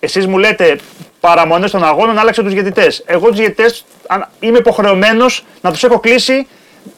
εσείς 0.00 0.26
μου 0.26 0.38
λέτε 0.38 0.78
παραμονές 1.20 1.70
των 1.70 1.84
αγώνων, 1.84 2.18
άλλαξε 2.18 2.42
τους 2.42 2.52
διαιτητές. 2.52 3.02
Εγώ 3.06 3.28
τους 3.28 3.36
διαιτητές 3.36 3.84
είμαι 4.40 4.58
υποχρεωμένος 4.58 5.44
να 5.60 5.70
τους 5.70 5.84
έχω 5.84 5.98
κλείσει 6.00 6.46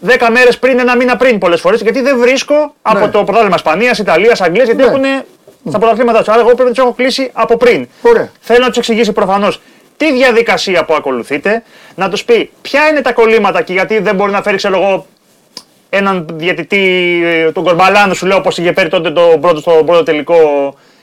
10 0.06 0.28
μέρες 0.30 0.58
πριν, 0.58 0.78
ένα 0.78 0.96
μήνα 0.96 1.16
πριν 1.16 1.38
πολλές 1.38 1.60
φορές, 1.60 1.80
γιατί 1.80 2.00
δεν 2.00 2.18
βρίσκω 2.18 2.74
από 2.82 2.98
Ναι. 2.98 3.08
το 3.08 3.24
πρωτάθλημα 3.24 3.54
Ισπανίας, 3.56 3.98
Ιταλίας, 3.98 4.40
Αγγλίας, 4.40 4.66
γιατί 4.66 4.82
Ναι. 4.82 4.88
έχουν 4.88 5.24
στα 5.68 5.78
πρωταθλήματά 5.78 6.18
τους. 6.18 6.28
Άρα, 6.28 6.38
εγώ 6.40 6.46
πρέπει 6.48 6.62
να 6.62 6.68
τους 6.74 6.78
έχω 6.78 6.92
κλείσει 6.92 7.30
από 7.32 7.56
πριν. 7.56 7.88
Ωραία. 8.02 8.30
Θέλω 8.40 8.60
να 8.60 8.68
τους 8.68 8.76
εξηγήσει 8.76 9.12
προφανώς 9.12 9.60
τη 9.96 10.12
διαδικασία 10.12 10.84
που 10.84 10.94
ακολουθείτε, 10.94 11.62
να 11.94 12.08
τους 12.08 12.24
πει 12.24 12.50
ποια 12.62 12.88
είναι 12.88 13.00
τα 13.00 13.12
κολλήματα 13.12 13.62
και 13.62 13.72
γιατί 13.72 13.98
δεν 13.98 14.14
μπορεί 14.14 14.30
να 14.32 14.42
φέρει, 14.42 14.56
ξέρω 14.56 14.76
εγώ, 14.82 15.06
έναν 15.90 16.26
διαιτητή, 16.32 17.20
ε, 17.24 17.52
τον 17.52 17.64
Κορμπαλάνο, 17.64 18.14
σου 18.14 18.26
λέω 18.26 18.36
όπως 18.36 18.58
είχε 18.58 18.72
φέρει 18.72 18.88
τότε 18.88 19.10
το 19.10 19.38
πρώτο, 19.40 19.60
στο 19.60 19.82
πρώτο 19.86 20.02
τελικό 20.02 20.36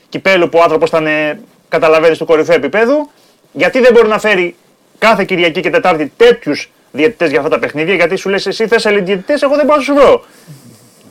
κυπέλου 0.08 0.48
που 0.48 0.58
ο 0.58 0.62
άνθρωπος 0.62 0.88
ήταν, 0.88 1.06
ε, 1.06 1.40
καταλαβαίνεις, 1.70 2.18
του 2.18 2.24
κορυφαίου 2.24 2.56
επίπεδου. 2.56 3.10
Γιατί 3.52 3.80
δεν 3.80 3.92
μπορεί 3.92 4.08
να 4.08 4.18
φέρει 4.18 4.56
κάθε 4.98 5.24
Κυριακή 5.24 5.60
και 5.60 5.70
Τετάρτη 5.70 6.12
τέτοιους 6.16 6.70
διαιτητές 6.92 7.30
για 7.30 7.38
αυτά 7.38 7.50
τα 7.50 7.58
παιχνίδια, 7.58 7.94
γιατί 7.94 8.16
σου 8.16 8.28
λες 8.28 8.46
εσύ 8.46 8.66
θε 8.68 8.76
άλλοι 8.84 9.00
διαιτητές, 9.00 9.42
εγώ 9.42 9.56
δεν 9.56 9.64
μπορώ 9.64 9.76
να 9.78 9.82
σου 9.84 9.94
βρω. 9.94 10.24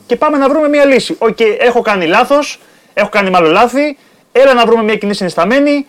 Και 0.06 0.16
πάμε 0.16 0.36
να 0.38 0.48
βρούμε 0.48 0.68
μια 0.68 0.84
λύση. 0.84 1.16
Οκ, 1.18 1.40
έχω 1.40 1.80
κάνει 1.82 2.06
λάθος, 2.06 2.60
έχω 2.94 3.08
κάνει 3.08 3.30
μάλλον 3.30 3.50
λάθη, 3.50 3.98
έλα 4.32 4.54
να 4.54 4.66
βρούμε 4.66 4.82
μια 4.82 4.96
κοινή 4.96 5.14
συνισταμένη. 5.14 5.86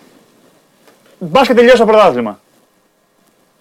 Μπας 1.18 1.48
και 1.48 1.54
τελειώσει 1.54 1.78
το 1.78 1.86
πρωτάθλημα. 1.86 2.40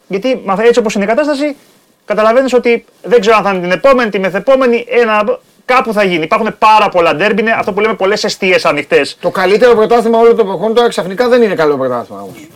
Γιατί 0.09 0.41
με- 0.45 0.65
έτσι 0.65 0.79
όπως 0.79 0.95
είναι 0.95 1.05
η 1.05 1.07
κατάσταση, 1.07 1.57
καταλαβαίνεις 2.05 2.53
ότι 2.53 2.85
δεν 3.03 3.21
ξέρω 3.21 3.37
αν 3.37 3.43
θα 3.43 3.51
είναι 3.51 3.61
την 3.61 3.71
επόμενη, 3.71 4.11
τη 4.11 4.19
μεθεπόμενη, 4.19 4.85
ένα, 4.89 5.39
κάπου 5.75 5.93
θα 5.93 6.05
γίνει. 6.05 6.23
Υπάρχουν 6.25 6.55
πάρα 6.59 6.89
πολλά 6.89 7.15
ντέρμπι, 7.15 7.41
είναι 7.41 7.55
αυτό 7.59 7.73
που 7.73 7.81
λέμε 7.81 7.95
πολλές 7.95 8.25
εστίες 8.25 8.65
ανοιχτές. 8.65 9.17
Το 9.21 9.31
καλύτερο 9.31 9.75
πρωτάθλημα 9.75 10.19
όλων 10.19 10.37
των 10.37 10.47
εποχών 10.49 10.75
τώρα 10.75 10.89
ξαφνικά 10.89 11.29
δεν 11.29 11.43
είναι 11.43 11.55
καλό 11.55 11.77
πρωτάθλημα 11.77 12.21
όμως. 12.23 12.49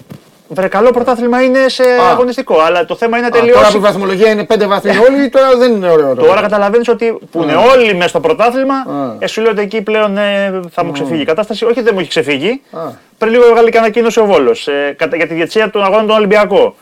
Βρε, 0.48 0.68
καλό 0.68 0.90
πρωτάθλημα 0.90 1.42
είναι 1.42 1.68
σε 1.68 1.82
αγωνιστικό, 2.10 2.60
αλλά 2.60 2.84
το 2.84 2.96
θέμα 2.96 3.16
είναι 3.18 3.26
να 3.26 3.32
Τώρα 3.32 3.44
τελειώσει. 3.44 3.70
που 3.72 3.76
η 3.76 3.80
βαθμολογία 3.80 4.30
είναι 4.30 4.46
5 4.54 4.66
βαθμοί 4.66 4.90
όλοι, 5.08 5.28
τώρα 5.28 5.56
δεν 5.56 5.72
είναι 5.72 5.90
ωραίο. 5.90 6.14
Τώρα 6.14 6.40
καταλαβαίνεις 6.40 6.88
ότι 6.88 7.18
που 7.30 7.42
είναι 7.42 7.54
όλοι 7.54 7.94
μέσα 7.94 8.08
στο 8.08 8.20
πρωτάθλημα, 8.20 8.74
Α. 8.74 9.16
ε, 9.18 9.26
σου 9.26 9.40
λέω 9.40 9.50
ότι 9.50 9.60
εκεί 9.60 9.82
πλέον 9.82 10.18
ε, 10.18 10.60
θα 10.70 10.84
μου 10.84 10.92
ξεφύγει 10.92 11.20
η 11.22 11.24
κατάσταση. 11.24 11.64
Όχι, 11.64 11.80
δεν 11.80 11.90
μου 11.94 12.00
έχει 12.00 12.08
ξεφύγει. 12.08 12.62
Α. 12.72 12.80
Πριν 13.18 13.32
λίγο 13.32 13.44
έβγαλε 13.44 13.70
και 13.70 13.78
ανακοίνωση 13.78 14.20
ο 14.20 14.24
Βόλος 14.24 14.66
ε, 14.68 14.94
κατά- 14.98 15.16
για 15.16 15.26
τη 15.26 15.34
διετσία 15.34 15.70
των 15.70 15.82
αγώνων 15.84 16.06
των 16.06 16.16
Ολυμπιακό. 16.16 16.74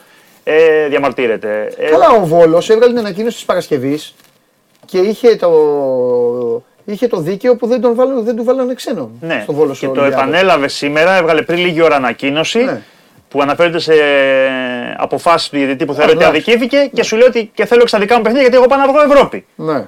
Ε, 0.43 0.87
διαμαρτύρεται. 0.89 1.73
Ε, 1.77 1.89
Καλά, 1.89 2.09
ο 2.09 2.25
Βόλος 2.25 2.69
έβγαλε 2.69 2.91
την 2.93 2.99
ανακοίνωση 3.01 3.35
της 3.35 3.45
Παρασκευής 3.45 4.13
και 4.85 4.97
είχε 4.97 5.35
το, 5.35 5.49
είχε 6.85 7.07
το 7.07 7.17
δίκαιο 7.17 7.55
που 7.55 7.67
δεν, 7.67 7.81
τον 7.81 7.95
βάλω, 7.95 8.21
δεν 8.21 8.35
του 8.35 8.43
βάλανε 8.43 8.73
ξένο 8.73 9.11
ναι, 9.21 9.39
στο 9.43 9.53
Βόλος 9.53 9.79
και 9.79 9.85
στο 9.85 9.93
το 9.93 10.01
Ολυμπιακό. 10.01 10.23
επανέλαβε 10.27 10.67
σήμερα, 10.67 11.15
έβγαλε 11.17 11.41
πριν 11.41 11.59
λίγη 11.59 11.81
ώρα 11.81 11.95
ανακοίνωση. 11.95 12.63
Ναι. 12.63 12.81
που 13.29 13.41
αναφέρεται 13.41 13.79
σε 13.79 13.93
αποφάσεις 14.97 15.49
του 15.49 15.55
διαιτητή 15.57 15.85
που 15.85 15.93
θεωρεί 15.93 16.11
ότι 16.11 16.23
εντάξει. 16.23 16.37
αδικήθηκε 16.51 16.89
και 16.93 17.03
σου 17.03 17.15
λέει 17.15 17.27
ότι 17.27 17.51
και 17.53 17.65
θέλω 17.65 17.81
και 17.81 17.87
στα 17.87 17.99
δικά 17.99 18.15
μου 18.15 18.21
παιχνίδια 18.21 18.47
γιατί 18.47 18.57
εγώ 18.57 18.67
πάω 18.67 18.79
να 18.79 18.87
βγω 18.87 19.01
Ευρώπη. 19.13 19.45
Ναι. 19.55 19.85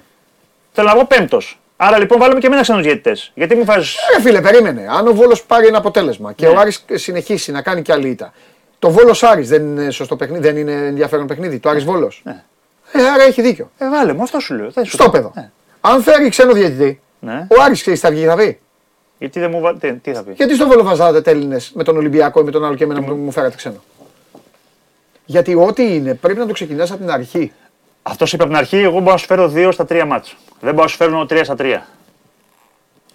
Θέλω 0.71 0.87
να 0.87 0.93
βγω 0.93 1.05
πέμπτος. 1.05 1.59
Άρα 1.77 1.99
λοιπόν 1.99 2.19
βάλουμε 2.19 2.39
και 2.39 2.45
εμένα 2.47 2.61
ξένους 2.61 2.81
διαιτητές. 2.83 3.31
Γιατί 3.35 3.55
μου 3.55 3.65
βάζει. 3.65 3.95
Ε, 4.17 4.21
φίλε, 4.21 4.41
περίμενε. 4.41 4.87
Αν 4.89 5.07
ο 5.07 5.13
Βόλος 5.13 5.43
πάρει 5.43 5.67
ένα 5.67 5.77
αποτέλεσμα 5.77 6.33
και 6.33 6.47
Ναι. 6.47 6.53
ο 6.53 6.59
Άρης 6.59 6.85
συνεχίσει 6.93 7.51
να 7.51 7.61
κάνει 7.61 7.81
και 7.81 7.91
άλλη 7.91 8.07
ήττα. 8.09 8.33
Το 8.79 8.89
Βόλος 8.89 9.23
Άρης 9.23 9.49
δεν 9.49 9.61
είναι 9.61 9.91
σωστό 9.91 10.15
παιχνίδι, 10.15 10.41
δεν 10.43 10.57
είναι 10.57 10.71
ενδιαφέρον 10.71 11.27
παιχνίδι. 11.27 11.59
Το 11.59 11.69
Άρης 11.69 11.83
Βόλος. 11.83 12.21
Ναι. 12.23 12.43
Ε, 12.91 13.01
άρα 13.09 13.23
έχει 13.23 13.41
δίκιο. 13.41 13.69
Ε, 13.77 13.89
βάλε 13.89 14.13
μου, 14.13 14.23
αυτό 14.23 14.39
σου 14.39 14.53
λέω. 14.53 14.69
Δεν 14.71 14.85
σου 14.85 14.91
Στο 14.91 15.03
λέω. 15.03 15.11
παιδό. 15.11 15.31
Ναι. 15.35 15.49
Αν 15.81 16.01
φέρει 16.01 16.29
ξένο 16.29 16.53
διαιτητή, 16.53 16.99
Ναι. 17.19 17.47
ο 17.57 17.61
Άρης 17.61 17.81
ξέρεις 17.81 17.99
τι 17.99 18.05
θα 18.07 18.11
βγει, 18.13 18.25
θα 18.25 18.35
πει. 18.35 18.59
Γιατί 19.17 19.39
δεν 19.39 19.49
μου 19.51 19.59
βάλει. 19.59 19.77
Τι, 19.77 19.93
τι 19.93 20.13
θα 20.13 20.23
πει; 20.23 20.31
Γιατί 20.31 20.55
στο 20.55 20.67
Βόλο 20.67 20.83
βαζάτε 20.83 21.31
Έλληνε 21.31 21.57
με 21.73 21.83
τον 21.83 21.97
Ολυμπιακό 21.97 22.39
ή 22.39 22.43
με 22.43 22.51
τον 22.51 22.65
άλλο 22.65 22.75
και 22.75 22.83
εμένα 22.83 23.01
που 23.03 23.13
μου 23.13 23.31
φέρατε 23.31 23.55
ξένο; 23.55 23.83
Γιατί 25.25 25.55
ό,τι 25.55 25.95
είναι 25.95 26.13
πρέπει 26.13 26.39
να 26.39 26.45
το 26.47 26.53
ξεκινάς 26.53 26.91
από 26.91 26.99
την 26.99 27.09
αρχή. 27.11 27.51
Αυτός 28.03 28.33
είπε 28.33 28.43
από 28.43 28.51
την 28.51 28.61
αρχή, 28.61 28.77
εγώ 28.77 28.99
μπορώ 28.99 29.11
να 29.11 29.17
σου 29.17 29.25
φέρω 29.25 29.51
2 29.55 29.69
στα 29.71 29.85
3 29.89 30.03
μάτς. 30.07 30.35
Δεν 30.59 30.71
μπορώ 30.73 30.83
να 30.83 30.87
σου 30.89 30.95
φέρω 30.97 31.25
3 31.29 31.43
στα 31.43 31.55
3. 31.57 31.81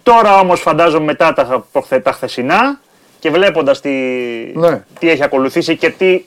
Τώρα 0.03 0.39
όμως 0.39 0.61
φαντάζομαι 0.61 1.05
μετά 1.05 1.33
τα, 1.33 1.65
προχθε- 1.71 2.03
τα 2.03 2.11
χθεσινά 2.11 2.79
και 3.19 3.29
βλέποντας 3.29 3.81
τι, 3.81 3.89
Ναι. 4.53 4.83
τι 4.99 5.09
έχει 5.09 5.23
ακολουθήσει 5.23 5.77
και 5.77 5.89
τι 5.89 6.25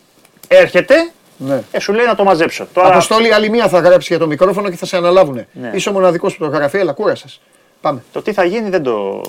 έρχεται, 0.48 1.10
Ναι. 1.46 1.62
ε, 1.70 1.80
σου 1.80 1.92
λέει 1.92 2.06
να 2.06 2.14
το 2.14 2.24
μαζέψω. 2.24 2.66
Τώρα, 2.72 2.88
Αποστόλη, 2.88 3.32
άλλη 3.34 3.48
μία 3.50 3.68
θα 3.68 3.78
γράψει 3.80 4.06
για 4.10 4.18
το 4.18 4.26
μικρόφωνο 4.26 4.70
και 4.70 4.76
θα 4.76 4.86
σε 4.86 4.96
αναλάβουνε. 4.96 5.46
Ναι. 5.52 5.70
Είσαι 5.74 5.88
ο 5.88 5.92
μοναδικός 5.92 6.36
που 6.36 6.44
το 6.44 6.50
γραφεί, 6.50 6.78
αλλά 6.78 6.92
κούρασες. 6.92 7.40
Πάμε. 7.80 8.02
το 8.12 8.22
τι 8.22 8.32
θα 8.32 8.44
γίνει 8.44 8.68
δεν 8.70 8.82
το, 8.82 9.22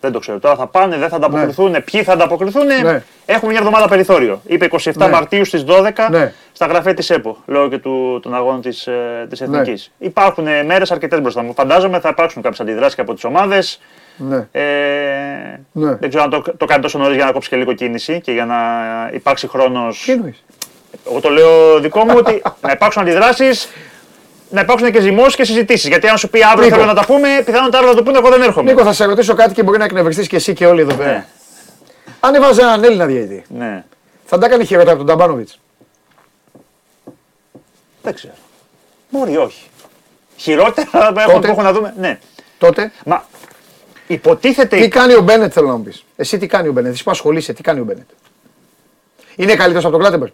δεν 0.00 0.12
το 0.12 0.18
ξέρω. 0.18 0.38
Τώρα 0.38 0.56
θα 0.56 0.66
πάνε, 0.66 0.96
δεν 0.96 1.08
θα 1.08 1.16
ανταποκριθούν, 1.16 1.84
ποιοι 1.84 2.02
θα 2.02 2.12
ανταποκριθούν. 2.12 2.66
Ναι. 2.66 3.02
Έχουμε 3.26 3.50
μια 3.50 3.58
εβδομάδα 3.60 3.88
περιθώριο. 3.88 4.40
Είπε 4.46 4.68
27 4.70 4.92
Ναι. 4.94 5.08
Μαρτίου 5.08 5.44
στις 5.44 5.64
12 5.66 6.08
Ναι. 6.10 6.32
στα 6.52 6.66
γραφεία 6.66 6.94
της 6.94 7.10
ΕΠΟ, 7.10 7.36
λόγω 7.46 7.68
και 7.68 7.78
του, 7.78 8.20
των 8.22 8.34
αγώνων 8.34 8.60
της 8.60 8.88
της 9.28 9.40
Εθνικής. 9.40 9.92
Υπάρχουν 9.98 10.44
μέρες 10.66 10.90
αρκετές 10.90 11.20
μπροστά 11.20 11.42
μου. 11.42 11.54
Φαντάζομαι 11.54 12.00
θα 12.00 12.08
υπάρξουν 12.08 12.42
κάποιες 12.42 12.60
αντιδράσεις 12.60 12.94
και 12.94 13.00
από 13.00 13.14
τις 13.14 13.24
ομάδες. 13.24 13.80
Ναι. 14.16 14.46
Ε, 14.52 14.62
Ναι. 15.72 15.94
Δεν 15.94 16.08
ξέρω 16.08 16.24
αν 16.24 16.30
το, 16.30 16.42
το 16.56 16.64
κάνει 16.64 16.82
τόσο 16.82 16.98
νωρίς 16.98 17.16
για 17.16 17.24
να 17.24 17.32
κόψει 17.32 17.48
και 17.48 17.56
λίγο 17.56 17.72
κίνηση 17.72 18.20
και 18.20 18.32
για 18.32 18.44
να 18.44 18.56
υπάρξει 19.12 19.48
χρόνος. 19.48 20.04
Τι 20.90 20.98
εννοεί. 21.04 21.10
Εγώ 21.10 21.20
το 21.20 21.28
λέω 21.28 21.80
δικό 21.80 22.04
μου 22.04 22.14
ότι 22.16 22.42
να 22.66 22.70
υπάρξουν 22.72 23.02
αντιδράσεις, 23.02 23.68
να 24.50 24.60
υπάρξουν 24.60 24.90
και 24.92 25.00
ζυμώσεις 25.00 25.34
και 25.36 25.44
συζητήσεις. 25.44 25.88
Γιατί 25.88 26.08
αν 26.08 26.18
σου 26.18 26.28
πει 26.30 26.44
αύριο 26.44 26.64
Νίκο. 26.64 26.74
θέλω 26.76 26.86
να 26.86 26.94
τα 26.94 27.04
πούμε, 27.06 27.42
πιθανότατα 27.44 27.76
αύριο 27.78 27.90
να 27.92 27.96
το 27.98 28.02
πούνε, 28.04 28.18
εγώ 28.18 28.28
δεν 28.30 28.42
έρχομαι. 28.42 28.70
Νίκο, 28.70 28.84
θα 28.84 28.92
σε 28.92 29.04
ρωτήσω 29.04 29.34
κάτι 29.34 29.54
και 29.54 29.62
μπορεί 29.62 29.78
να 29.78 29.84
εκνευριστείς 29.84 30.26
και 30.28 30.36
εσύ 30.36 30.52
και 30.52 30.66
όλοι 30.66 30.80
εδώ 30.80 30.94
πέρα. 30.94 31.10
Ναι. 31.12 31.26
Αν 32.20 32.34
έβαζε 32.34 32.60
έναν 32.62 32.84
Έλληνα 32.84 33.06
διαιτητή, 33.06 33.44
Ναι. 33.48 33.84
θα 34.24 34.38
τα 34.38 34.46
έκανε 34.46 34.64
χειρότερα 34.64 34.90
από 34.96 35.04
τον 35.04 35.18
Ταμπάνοβιτς. 35.18 35.58
Δεν 38.02 38.14
ξέρω. 38.14 38.32
Μπορεί, 39.10 39.36
όχι. 39.36 39.64
Χειρότερα 40.36 40.88
έχουμε, 40.92 41.24
Τότε. 41.32 41.48
έχουμε 41.48 41.62
να 41.64 41.72
δούμε. 41.72 41.94
Ναι. 41.98 42.18
Τότε, 42.58 42.92
Μα 43.04 43.24
υποτίθεται. 44.06 44.76
τι 44.80 44.88
κάνει 44.88 45.14
ο 45.14 45.20
Μπένετ, 45.20 45.50
θέλω 45.54 45.66
να 45.68 45.76
μου 45.76 45.82
πεις. 45.82 46.04
Εσύ 46.16 46.38
τι 46.38 46.46
κάνει 46.46 46.68
ο 46.68 46.72
Μπένετ, 46.72 46.92
εσύ 46.92 47.02
που 47.04 47.10
ασχολείσαι, 47.10 47.52
τι 47.52 47.62
κάνει 47.62 47.80
ο 47.80 47.84
Μπένετ. 47.84 48.08
Είναι 49.36 49.54
καλύτερος 49.54 49.82
από 49.84 49.92
τον 49.92 50.00
Κλάτεμπεργκ. 50.00 50.32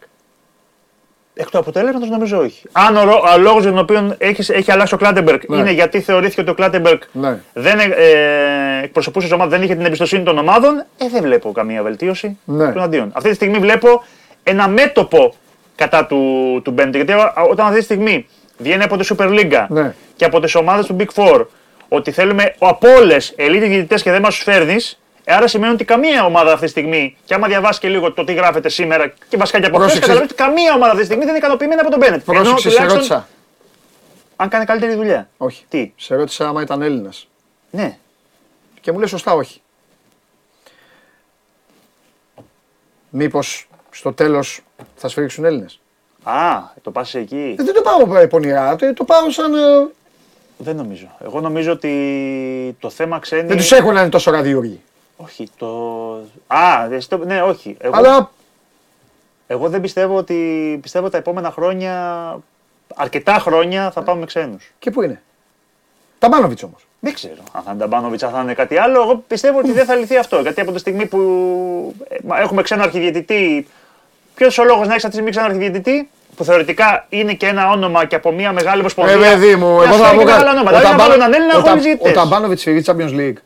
Εκ 1.38 1.51
του 1.51 1.59
αποτελέσματος 1.59 2.09
νομίζω 2.09 2.38
όχι. 2.38 2.62
Αν 2.72 2.96
ο, 2.96 3.05
ρο- 3.05 3.22
ο 3.35 3.38
λόγος 3.38 3.62
για 3.62 3.70
τον 3.70 3.81
οποίο 3.81 4.14
έχει, 4.18 4.53
έχει 4.53 4.72
αλλάξει 4.72 4.94
ο 4.94 4.96
Κλάτεμπεργκ 4.96 5.40
Ναι. 5.49 5.57
είναι 5.57 5.70
γιατί 5.70 6.01
θεωρήθηκε 6.01 6.40
ότι 6.40 6.51
ο 6.51 6.55
Κλάτεμπεργκ 6.55 6.99
Ναι. 7.12 7.38
δεν 7.53 7.79
ε, 7.79 7.83
ε, 7.85 8.85
εκπροσωπούσε 8.85 9.29
τις 9.29 9.35
ομάδες, 9.35 9.51
δεν 9.57 9.62
είχε 9.64 9.75
την 9.75 9.85
εμπιστοσύνη 9.87 10.22
των 10.22 10.38
ομάδων, 10.38 10.79
ε, 10.99 11.09
δεν 11.12 11.22
βλέπω 11.22 11.53
καμία 11.53 11.83
βελτίωση 11.83 12.38
Ναι. 12.44 12.72
τουναντίον. 12.72 13.11
Αυτή 13.14 13.29
τη 13.29 13.35
στιγμή 13.35 13.59
βλέπω 13.59 14.05
ένα 14.42 14.68
μέτωπο 14.68 15.35
κατά 15.75 16.07
του, 16.07 16.61
του 16.64 16.70
Μπέντ. 16.70 16.94
Γιατί 16.94 17.12
α- 17.12 17.33
όταν 17.51 17.66
αυτή 17.66 17.79
τη 17.79 17.85
στιγμή 17.85 18.27
βγαίνει 18.59 18.83
από 18.83 18.96
τη 18.96 19.07
Super 19.16 19.29
League 19.29 19.66
Ναι. 19.68 19.94
και 20.16 20.25
από 20.25 20.40
τις 20.40 20.55
ομάδες 20.55 20.87
του 20.87 20.96
Big 21.01 21.14
Four 21.14 21.44
ότι 21.88 22.11
θέλουμε 22.11 22.55
από 22.59 22.88
όλες 22.99 23.33
ελίτ 23.37 23.62
διαιτητές 23.64 24.03
και 24.03 24.11
δεν 24.11 24.20
μας 24.22 24.37
του 24.37 24.42
φέρνεις, 24.42 25.01
άρα 25.33 25.49
σημαίνει 25.49 25.73
ότι 25.73 25.85
καμία 25.85 26.25
ομάδα 26.25 26.53
αυτή 26.53 26.65
τη 26.65 26.71
στιγμή, 26.71 27.17
και 27.25 27.35
άμα 27.35 27.47
διαβάσει 27.49 27.81
και 27.81 27.89
λίγο 27.89 28.12
το 28.12 28.25
τι 28.25 28.33
γράφεται 28.35 28.69
σήμερα 28.69 29.12
και 29.29 29.37
βασικά 29.37 29.61
και 29.61 29.67
από 29.67 29.77
χθες, 29.77 29.91
Πρόσεξε. 29.93 30.01
καταλαβαίνει 30.01 30.33
ότι 30.33 30.43
καμία 30.43 30.75
ομάδα 30.75 30.87
αυτή 30.93 30.99
τη 31.01 31.05
στιγμή 31.07 31.25
δεν 31.25 31.35
είναι 31.35 31.45
ικανοποιημένη 31.45 31.81
από 31.81 31.91
τον 31.91 31.99
Μπένετ. 31.99 32.29
Ενώ 32.29 32.41
Πρόσεξες, 32.41 32.62
σε 32.62 32.69
τουλάχιστον 32.69 32.97
ρώτησα. 33.17 33.29
Αν 34.37 34.49
κάνει 34.49 34.65
καλύτερη 34.65 34.95
δουλειά. 34.95 35.29
Όχι. 35.37 35.65
Τι; 35.69 35.93
Σε 35.97 36.15
ρώτησα 36.15 36.49
άμα 36.49 36.62
ήταν 36.62 36.83
Έλληνας. 36.83 37.29
Ναι. 37.71 37.97
Και 38.81 38.93
μου 38.93 38.99
λέει 38.99 39.09
σωστά 39.09 39.33
όχι. 39.33 39.61
Μήπως 43.11 43.69
στο 43.91 44.12
τέλος 44.12 44.61
θα 44.97 45.09
σφίξουν 45.09 45.45
Έλληνες. 45.45 45.81
Α, 46.23 46.59
το 46.83 46.91
πας 46.91 47.15
εκεί. 47.15 47.55
Δεν 47.59 47.75
το 47.75 47.81
πάω 47.83 48.17
ε, 48.17 48.27
πονηρά, 48.27 48.77
το, 48.77 48.95
το 48.95 49.05
πάω 49.05 49.31
σαν. 49.31 49.55
ε, 49.55 49.59
Δεν 50.57 50.77
νομίζω. 50.77 51.17
Εγώ 51.25 51.41
νομίζω 51.41 51.73
ότι 51.73 52.77
το 52.81 52.91
θέμα 52.91 53.19
ξένοι. 53.19 53.47
Δεν 53.49 53.57
τους 53.57 53.73
έχουν 53.73 53.95
να 53.95 54.01
είναι 54.01 54.09
τόσο 54.09 54.31
ραδιούργοι. 54.31 54.81
Όχι, 55.16 55.48
το. 55.59 55.66
Α, 56.46 56.88
εσύ 56.90 57.09
το- 57.09 57.24
ναι, 57.24 57.42
όχι. 57.42 57.76
Εγώ, 57.81 57.96
Αλλά 57.96 58.31
εγώ 59.46 59.68
δεν 59.68 59.81
πιστεύω 59.81 60.16
ότι. 60.16 60.79
Πιστεύω 60.83 61.09
τα 61.11 61.16
επόμενα 61.18 61.50
χρόνια. 61.50 61.92
Αρκετά 62.94 63.33
χρόνια 63.35 63.90
θα 63.90 64.02
πάμε 64.02 64.20
με 64.20 64.26
ξένους. 64.26 64.72
και 64.79 64.90
πού 64.90 65.02
είναι; 65.02 65.22
Ταμπάνοβιτς 66.18 66.62
όμως. 66.62 66.87
Δεν 67.00 67.14
ξέρω 67.14 67.42
αν 67.52 67.62
θα 67.62 67.70
είναι 67.70 67.81
Ταμπάνοβιτς, 67.81 68.22
αν 68.22 68.31
θα 68.33 68.40
είναι 68.40 68.55
κάτι 68.55 68.79
άλλο. 68.79 69.02
Εγώ 69.02 69.16
πιστεύω 69.29 69.59
ότι 69.59 69.72
δεν 69.72 69.85
θα 69.85 69.94
λυθεί 69.94 70.16
αυτό. 70.16 70.40
Γιατί 70.40 70.61
από 70.61 70.72
τη 70.72 70.79
στιγμή 70.79 71.07
που 71.07 71.18
ε, 72.09 72.16
μα, 72.24 72.40
έχουμε 72.40 72.62
ξένο 72.62 72.83
αρχιδιαιτητή. 72.83 73.66
Ποιος 74.35 74.59
ο 74.59 74.64
λόγος 74.64 74.87
να 74.87 74.92
έχεις 74.92 75.05
αυτή 75.05 75.09
τη 75.09 75.12
στιγμή 75.14 75.31
ξένο 75.31 75.46
αρχιδιαιτητή 75.46 76.09
που 76.37 76.44
θεωρητικά 76.44 77.07
είναι 77.09 77.35
και 77.35 77.46
ένα 77.46 77.70
όνομα 77.70 78.05
και 78.05 78.14
από 78.14 78.33
μια 78.33 78.52
μεγάλη 78.52 78.76
Ε, 78.76 78.81
ομοσπονδία. 78.81 79.18
παιδί 79.18 79.57
μου, 79.57 79.76
να 79.76 79.83
εγώ 79.85 79.92
σου 79.92 79.98
θα 79.98 80.05
φέρει 80.05 80.16
πω 80.16 80.22
και 80.22 80.26
κάτι. 80.31 80.38
μεγάλα 80.42 80.50
ονόματα. 80.50 80.76
Δηλαδή 80.79 80.96
να 80.96 81.02
βάλω 81.02 81.14
έναν 81.14 81.33
Έλληνα 81.33 81.57
ο 81.59 81.62
Τα- 81.62 81.68
χωρί 81.68 81.81
Ο 81.81 81.83
διαιτητές. 81.83 82.12
Ταμπάνοβιτς 82.12 82.62
φύγει 82.62 82.83
Champions 82.87 83.12
League. 83.20 83.37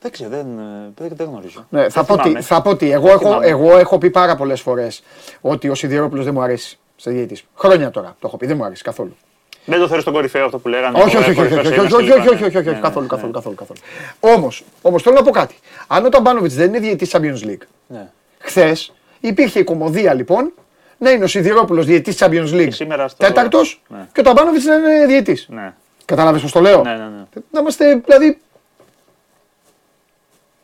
Δεν 0.00 0.10
ξέρω, 0.10 0.30
δεν, 0.30 0.46
ε, 0.58 0.92
δεν, 0.96 1.08
δεν 1.14 1.26
γνωρίζω. 1.26 1.66
Ναι, 1.68 1.88
θα, 1.88 2.02
Δεν 2.02 2.04
πω 2.16 2.16
τι, 2.16 2.22
θυμάμαι. 2.28 2.40
θα 2.44 2.62
πω 2.62 2.76
τι. 2.76 2.90
Εγώ, 2.90 3.02
Δεν 3.06 3.12
έχω, 3.14 3.22
θυμάμαι. 3.24 3.46
εγώ 3.46 3.76
έχω 3.78 3.98
πει 3.98 4.10
πάρα 4.10 4.36
πολλές 4.36 4.60
φορές 4.60 5.02
ότι 5.40 5.68
ο 5.68 5.74
Σιδηρόπουλος 5.74 6.24
δεν 6.24 6.34
μου 6.34 6.42
αρέσει 6.42 6.78
σε 6.96 7.10
διαιτητής. 7.10 7.44
Χρόνια 7.56 7.90
τώρα 7.90 8.08
το 8.20 8.26
έχω 8.26 8.36
πει, 8.36 8.46
δεν 8.46 8.56
μου 8.56 8.64
αρέσει 8.64 8.82
καθόλου. 8.82 9.16
Δεν 9.64 9.78
το 9.80 9.86
θεωρείς 9.86 10.04
τον 10.04 10.12
κορυφαίο 10.12 10.44
αυτό 10.44 10.58
που 10.58 10.68
λέγανε. 10.68 10.98
Όχι, 11.02 11.16
όχι, 11.16 11.30
όχι, 11.30 11.30
όχι, 11.30 11.38
κορυφαίος 11.38 11.66
όχι, 11.66 11.74
ένας 11.80 11.92
όχι, 11.92 12.04
κλπ. 12.06 12.18
όχι, 12.18 12.28
όχι, 12.28 12.44
όχι, 12.44 12.56
όχι, 12.56 12.66
Ναι, 12.68 12.72
ναι, 12.72 12.78
καθόλου, 12.80 13.02
ναι. 13.02 13.08
καθόλου, 13.08 13.32
καθόλου, 13.32 13.54
καθόλου. 13.54 13.80
Όμως, 14.20 14.64
όμως 14.82 15.02
θέλω 15.02 15.14
να 15.14 15.22
πω 15.22 15.30
κάτι. 15.30 15.54
Αν 15.86 16.04
ο 16.04 16.08
Ταμπάνοβιτς 16.08 16.54
δεν 16.54 16.68
είναι 16.68 16.78
διαιτητής 16.78 17.10
Champions 17.16 17.46
League, 17.48 17.66
Ναι. 17.86 18.08
χθες 18.38 18.92
υπήρχε 19.20 19.58
η 19.58 19.64
κομμωδία 19.64 20.14
λοιπόν 20.14 20.52
να 20.98 21.10
είναι 21.10 21.24
ο 21.24 21.26
Σιδηρόπουλος 21.26 21.86
διαιτητής 21.86 22.24
Champions 22.24 22.52
League 22.54 22.72
σήμερα 22.72 23.08
στο- 23.08 23.24
τέταρτος 23.26 23.82
Ναι. 23.88 24.06
και 24.12 24.20
ο 24.20 24.22
Ταμπάνοβιτς 24.22 24.64
να 24.64 24.74
είναι 24.74 25.06
διαιτητής. 25.06 25.46
Ναι, 25.50 25.74
Κατάλαβες 26.04 26.42
πώς 26.42 26.52
το 26.52 26.60
λέω; 26.60 26.82
ναι, 26.82 26.90
ναι. 26.90 26.96
ναι. 26.96 27.42
Να 27.50 27.60
είμαστε, 27.60 27.94
δηλαδή, 28.04 28.40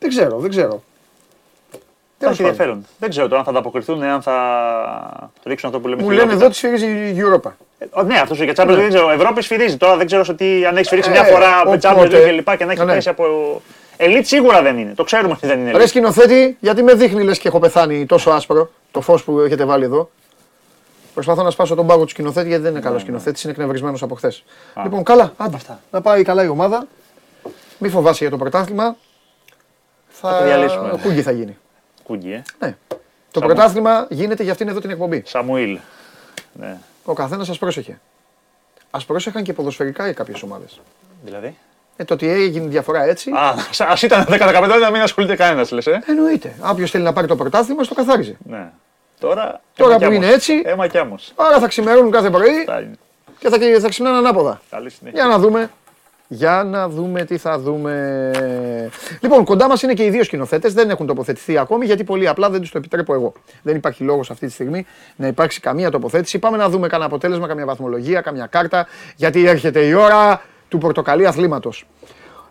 δεν 0.05 0.09
ξέρω, 0.09 0.37
δεν 0.39 0.49
ξέρω. 0.49 0.83
Θα 2.17 2.29
έχει 2.29 2.41
ενδιαφέρον. 2.41 2.85
Δεν 2.99 3.09
ξέρω 3.09 3.25
τώρα 3.27 3.37
αν 3.39 3.43
θα 3.45 3.51
ανταποκριθούν, 3.51 4.03
αν 4.03 4.21
θα 4.21 4.35
ρίξουν 5.43 5.69
αυτό 5.69 5.81
που 5.81 5.87
λέμε. 5.87 6.01
Μου 6.01 6.07
φιλόπιτα. 6.07 6.31
λένε 6.31 6.41
εδώ 6.43 6.49
τη 6.51 6.55
σφυρίζει 6.57 6.85
η 6.85 7.15
Europa. 7.19 7.51
Ε, 7.79 8.03
Ναι, 8.03 8.19
αυτός 8.19 8.39
για 8.41 8.53
Champions 8.55 8.69
League 8.71 8.75
δεν 8.75 8.89
ξέρω. 8.89 9.09
Ευρώπη 9.11 9.41
σφυρίζει. 9.41 9.77
Τώρα 9.77 9.97
δεν 9.97 10.05
ξέρω 10.05 10.23
σε 10.23 10.33
τι, 10.33 10.65
αν 10.65 10.75
έχει 10.75 10.85
σφυρίξει 10.85 11.09
Ε, 11.09 11.13
μια 11.13 11.23
φορά 11.23 11.47
με 11.49 11.61
οπότε- 11.65 11.89
Champions 11.89 12.05
League 12.05 12.25
και 12.25 12.31
λοιπά 12.31 12.55
και 12.55 12.65
να 12.65 12.71
έχει 12.71 12.79
Ναι, 12.79 12.85
ναι. 12.85 12.93
πέσει 12.93 13.09
από. 13.09 13.23
Elite 13.97 14.21
σίγουρα 14.23 14.61
δεν 14.61 14.77
είναι. 14.77 14.93
Το 14.95 15.03
ξέρουμε 15.03 15.33
ότι 15.37 15.47
δεν 15.47 15.59
είναι. 15.59 15.71
Ρε 15.71 15.83
elite. 15.83 15.87
σκηνοθέτη, 15.87 16.57
γιατί 16.59 16.83
με 16.83 16.93
δείχνει 16.93 17.23
λες 17.23 17.39
και 17.39 17.47
έχω 17.47 17.59
πεθάνει 17.59 18.05
τόσο 18.05 18.29
άσπρο 18.29 18.69
το 18.91 19.01
φως 19.01 19.23
που 19.23 19.39
έχετε 19.39 19.65
βάλει 19.65 19.83
εδώ. 19.83 20.09
Προσπαθώ 21.13 21.43
να 21.43 21.49
σπάσω 21.49 21.75
τον 21.75 21.87
πάγο 21.87 22.03
του 22.03 22.09
σκηνοθέτη 22.09 22.47
γιατί 22.47 22.63
δεν 22.63 22.71
είναι 22.71 22.79
καλός 22.79 23.01
σκηνοθέτης, 23.01 23.43
είναι 23.43 23.51
εκνευρισμένος 23.51 24.01
από 24.03 24.15
χθες. 24.15 24.43
Λοιπόν, 24.83 25.03
καλά, 25.03 25.33
άντε. 25.37 25.55
Αυτά. 25.55 25.79
Να 25.91 26.01
πάει 26.01 26.23
καλά 26.23 26.43
η 26.43 26.47
ομάδα. 26.47 26.87
Μη 27.77 27.89
φοβάσαι 27.89 28.17
για 28.23 28.29
το 28.31 28.37
πρωτάθλημα. 28.37 28.95
Θα 30.31 30.37
το 30.39 30.43
διαλύσουμε. 30.43 30.99
Κούγκι 31.03 31.21
θα 31.21 31.31
γίνει. 31.31 31.57
Κούγκι, 32.03 32.31
ε. 32.33 32.41
Ναι. 32.59 32.75
Το 33.31 33.39
Σαν- 33.39 33.43
πρωτάθλημα 33.47 34.07
γίνεται 34.09 34.43
για 34.43 34.51
αυτήν 34.51 34.67
εδώ 34.67 34.79
την 34.79 34.89
εκπομπή. 34.89 35.23
Σαμουήλ. 35.25 35.79
Ναι. 36.53 36.77
Ο 37.05 37.13
καθένας 37.13 37.47
σας 37.47 37.57
πρόσεχε. 37.57 37.99
Α 38.91 38.99
πρόσεχαν 39.07 39.43
και 39.43 39.53
ποδοσφαιρικά 39.53 40.07
οι 40.09 40.13
κάποιες 40.13 40.41
ομάδες. 40.43 40.79
Δηλαδή; 41.23 41.57
Ε, 41.97 42.03
το 42.03 42.13
ότι 42.13 42.29
έγινε 42.29 42.67
διαφορά 42.67 43.03
έτσι. 43.03 43.31
Α, 43.31 43.53
ας 43.87 44.01
ήταν 44.01 44.25
10-15 44.29 44.79
να 44.81 44.89
μην 44.91 45.01
ασχολείται 45.01 45.35
κανένας, 45.35 45.71
λες. 45.71 45.87
Ε. 45.87 46.01
Εννοείται. 46.07 46.55
Όποιος 46.61 46.91
θέλει 46.91 47.03
να 47.03 47.13
πάρει 47.13 47.27
το 47.27 47.35
πρωτάθλημα, 47.35 47.83
στο 47.83 47.93
καθάριζε. 47.93 48.37
Ναι. 48.49 48.69
Τώρα. 49.19 49.61
Τώρα 49.75 49.93
αίμα 49.95 49.99
που 50.05 50.09
κι 50.09 50.15
είναι 50.15 50.25
άμμος. 50.25 50.35
έτσι- 50.37 50.61
Αίμα 50.65 50.87
κι 50.87 50.97
άμμος. 50.97 51.31
Άρα 51.35 51.59
θα 51.59 51.67
ξημερώνουν 51.67 52.11
κάθε 52.11 52.29
πρωί 52.29 52.57
Αυτά 52.59 52.79
είναι. 52.81 52.95
και 53.39 53.49
θα, 53.49 53.57
θα 53.81 53.89
ξυπνάνε 53.89 54.17
ανάποδα. 54.17 54.61
Καλή 54.69 54.89
συνέχεια. 54.89 55.21
Για 55.21 55.29
να 55.31 55.39
δούμε. 55.39 55.69
Για 56.27 56.63
να 56.65 56.89
δούμε 56.89 57.23
τι 57.23 57.37
θα 57.37 57.59
δούμε. 57.59 58.31
Λοιπόν, 59.19 59.43
κοντά 59.43 59.67
μας 59.67 59.81
είναι 59.81 59.93
και 59.93 60.03
οι 60.03 60.09
δύο 60.09 60.23
σκηνοθέτες. 60.23 60.73
Δεν 60.73 60.89
έχουν 60.89 61.07
τοποθετηθεί 61.07 61.57
ακόμη 61.57 61.85
γιατί 61.85 62.03
πολύ 62.03 62.27
απλά 62.27 62.49
δεν 62.49 62.61
τους 62.61 62.71
το 62.71 62.77
επιτρέπω 62.77 63.13
εγώ. 63.13 63.33
Δεν 63.61 63.75
υπάρχει 63.75 64.03
λόγος 64.03 64.31
αυτή 64.31 64.45
τη 64.45 64.51
στιγμή 64.51 64.85
να 65.15 65.27
υπάρξει 65.27 65.59
καμία 65.59 65.91
τοποθέτηση. 65.91 66.39
Πάμε 66.39 66.57
να 66.57 66.69
δούμε 66.69 66.87
κανένα 66.87 67.09
αποτέλεσμα, 67.09 67.47
καμία 67.47 67.65
βαθμολογία, 67.65 68.21
καμία 68.21 68.45
κάρτα. 68.45 68.87
Γιατί 69.15 69.47
έρχεται 69.47 69.79
η 69.79 69.93
ώρα 69.93 70.41
του 70.69 70.77
πορτοκαλί 70.77 71.27
αθλήματος. 71.27 71.85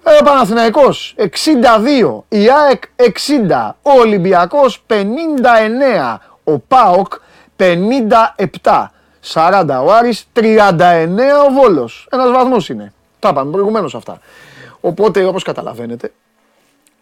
Ε, 0.03 0.11
ο 0.21 0.25
Παναθηναϊκός 0.25 1.15
62, 1.19 2.25
η 2.29 2.47
ΑΕΚ 2.51 2.83
60, 2.97 3.77
ο 3.83 3.91
Ολυμπιακός 3.91 4.85
59, 4.87 6.21
ο 6.45 6.59
ΠΑΟΚ 6.59 7.13
57, 7.57 8.91
40 9.33 9.83
ο 9.85 9.93
Άρης, 9.93 10.29
39 10.33 11.39
ο 11.49 11.53
Βόλος. 11.53 12.09
Ένας 12.11 12.31
βαθμός 12.31 12.69
είναι. 12.69 12.93
Τα 13.25 13.31
είπαμε 13.31 13.51
προηγουμένως 13.51 13.95
αυτά. 13.95 14.21
Οπότε 14.81 15.25
όπως 15.25 15.43
καταλαβαίνετε, 15.43 16.13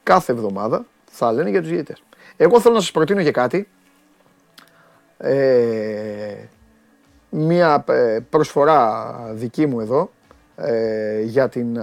κάθε 0.02 0.32
εβδομάδα 0.32 0.84
θα 1.10 1.32
λένε 1.32 1.50
για 1.50 1.60
τους 1.60 1.70
διαιτητές. 1.70 2.02
Εγώ 2.36 2.60
θέλω 2.60 2.74
να 2.74 2.80
σας 2.80 2.90
προτείνω 2.90 3.22
και 3.22 3.30
κάτι. 3.30 3.68
Ε, 5.18 6.34
μία 7.30 7.84
ε, 7.88 8.18
προσφορά 8.30 9.14
δική 9.32 9.66
μου 9.66 9.80
εδώ 9.80 10.10
ε, 10.56 11.20
για 11.22 11.48
την 11.48 11.76
ε, 11.76 11.82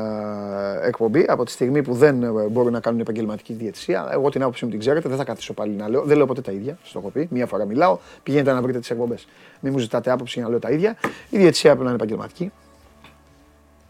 εκπομπή 0.83 1.25
από 1.27 1.45
τη 1.45 1.51
στιγμή 1.51 1.81
που 1.81 1.93
δεν 1.93 2.23
ε, 2.23 2.29
μπορούν 2.29 2.71
να 2.71 2.79
κάνουν 2.79 2.99
επαγγελματική 2.99 3.53
διαιτησία. 3.53 4.09
Εγώ 4.11 4.29
την 4.29 4.41
άποψή 4.41 4.65
μου 4.65 4.71
την 4.71 4.79
ξέρετε, 4.79 5.09
δεν 5.09 5.17
θα 5.17 5.23
καθίσω 5.23 5.53
πάλι 5.53 5.71
να 5.71 5.89
λέω. 5.89 6.03
Δεν 6.03 6.17
λέω 6.17 6.25
ποτέ 6.25 6.41
τα 6.41 6.51
ίδια, 6.51 6.77
στο 6.83 6.99
έχω 6.99 7.09
πει. 7.09 7.27
Μία 7.31 7.45
φορά 7.45 7.65
μιλάω, 7.65 7.97
πηγαίνετε 8.23 8.51
να 8.51 8.61
βρείτε 8.61 8.79
τις 8.79 8.89
εκπομπές. 8.89 9.27
Μην 9.59 9.73
μου 9.73 9.79
ζητάτε 9.79 10.11
άποψη 10.11 10.33
για 10.33 10.43
να 10.43 10.49
λέω 10.49 10.59
τα 10.59 10.71
ίδια. 10.71 10.95
Η 11.29 11.37
διαιτησία 11.37 11.69
πρέπει 11.69 11.83
να 11.83 11.89
είναι 11.89 12.03
επαγγελματική. 12.03 12.51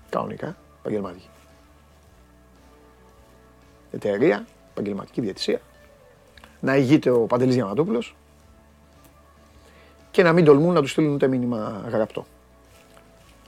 Κανονικά, 0.09 0.57
επαγγελματική. 0.79 1.29
Εταιρεία, 3.91 4.45
επαγγελματική 4.71 5.21
διαιτησία. 5.21 5.61
Να 6.59 6.75
ηγείται 6.75 7.09
ο 7.09 7.19
Παντελής 7.19 7.55
Διαμαντούπουλος 7.55 8.15
και 10.11 10.23
να 10.23 10.33
μην 10.33 10.45
τολμούν 10.45 10.73
να 10.73 10.81
τους 10.81 10.91
στείλουν 10.91 11.13
ούτε 11.13 11.27
μήνυμα 11.27 11.85
γραπτό. 11.89 12.25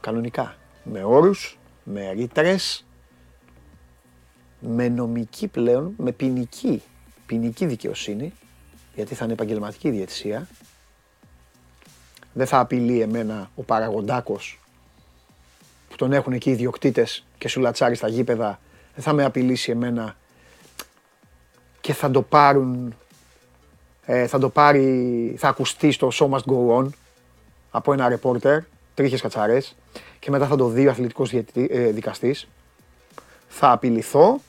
Κανονικά 0.01 0.55
με 0.83 1.03
όρους, 1.03 1.59
με 1.83 2.11
ρήτρες, 2.11 2.85
με 4.59 4.89
νομική 4.89 5.47
πλέον, 5.47 5.93
με 5.97 6.11
ποινική, 6.11 6.81
ποινική 7.25 7.65
δικαιοσύνη, 7.65 8.33
γιατί 8.95 9.15
θα 9.15 9.23
είναι 9.23 9.33
επαγγελματική 9.33 9.89
διαιτησία. 9.89 10.47
Δεν 12.33 12.47
θα 12.47 12.59
απειλεί 12.59 13.01
εμένα 13.01 13.51
ο 13.55 13.63
παραγοντάκος 13.63 14.55
που 14.60 14.60
τον 16.01 16.13
έχουν 16.13 16.33
εκεί 16.33 16.49
οι 16.49 16.51
ιδιοκτήτες 16.51 17.25
και 17.37 17.47
σου 17.47 17.59
λατσάρει 17.59 17.95
στα 17.95 18.07
γήπεδα. 18.07 18.59
Δεν 18.95 19.03
θα 19.03 19.13
με 19.13 19.23
απειλήσει 19.23 19.71
εμένα 19.71 20.15
και 21.81 21.93
θα 21.93 22.11
το 22.11 22.21
πάρουν, 22.21 22.95
ε, 24.05 24.27
θα 24.27 24.39
το 24.39 24.49
πάρει, 24.49 25.35
θα 25.37 25.47
ακουστεί 25.47 25.91
στο 25.91 26.09
Show 26.13 26.29
Must 26.29 26.43
Go 26.51 26.77
On 26.77 26.89
από 27.71 27.93
ένα 27.93 28.09
ρεπόρτερ, 28.09 28.59
τρίχες 28.93 29.21
κατσαρές 29.21 29.75
και 30.19 30.31
μετά 30.31 30.47
θα 30.47 30.55
το 30.55 30.67
δει 30.67 30.87
ο 30.87 30.89
αθλητικός 30.89 31.33
ε, 31.33 31.43
δικαστής. 31.91 32.47
Θα 33.47 33.71
απειληθώ 33.71 34.39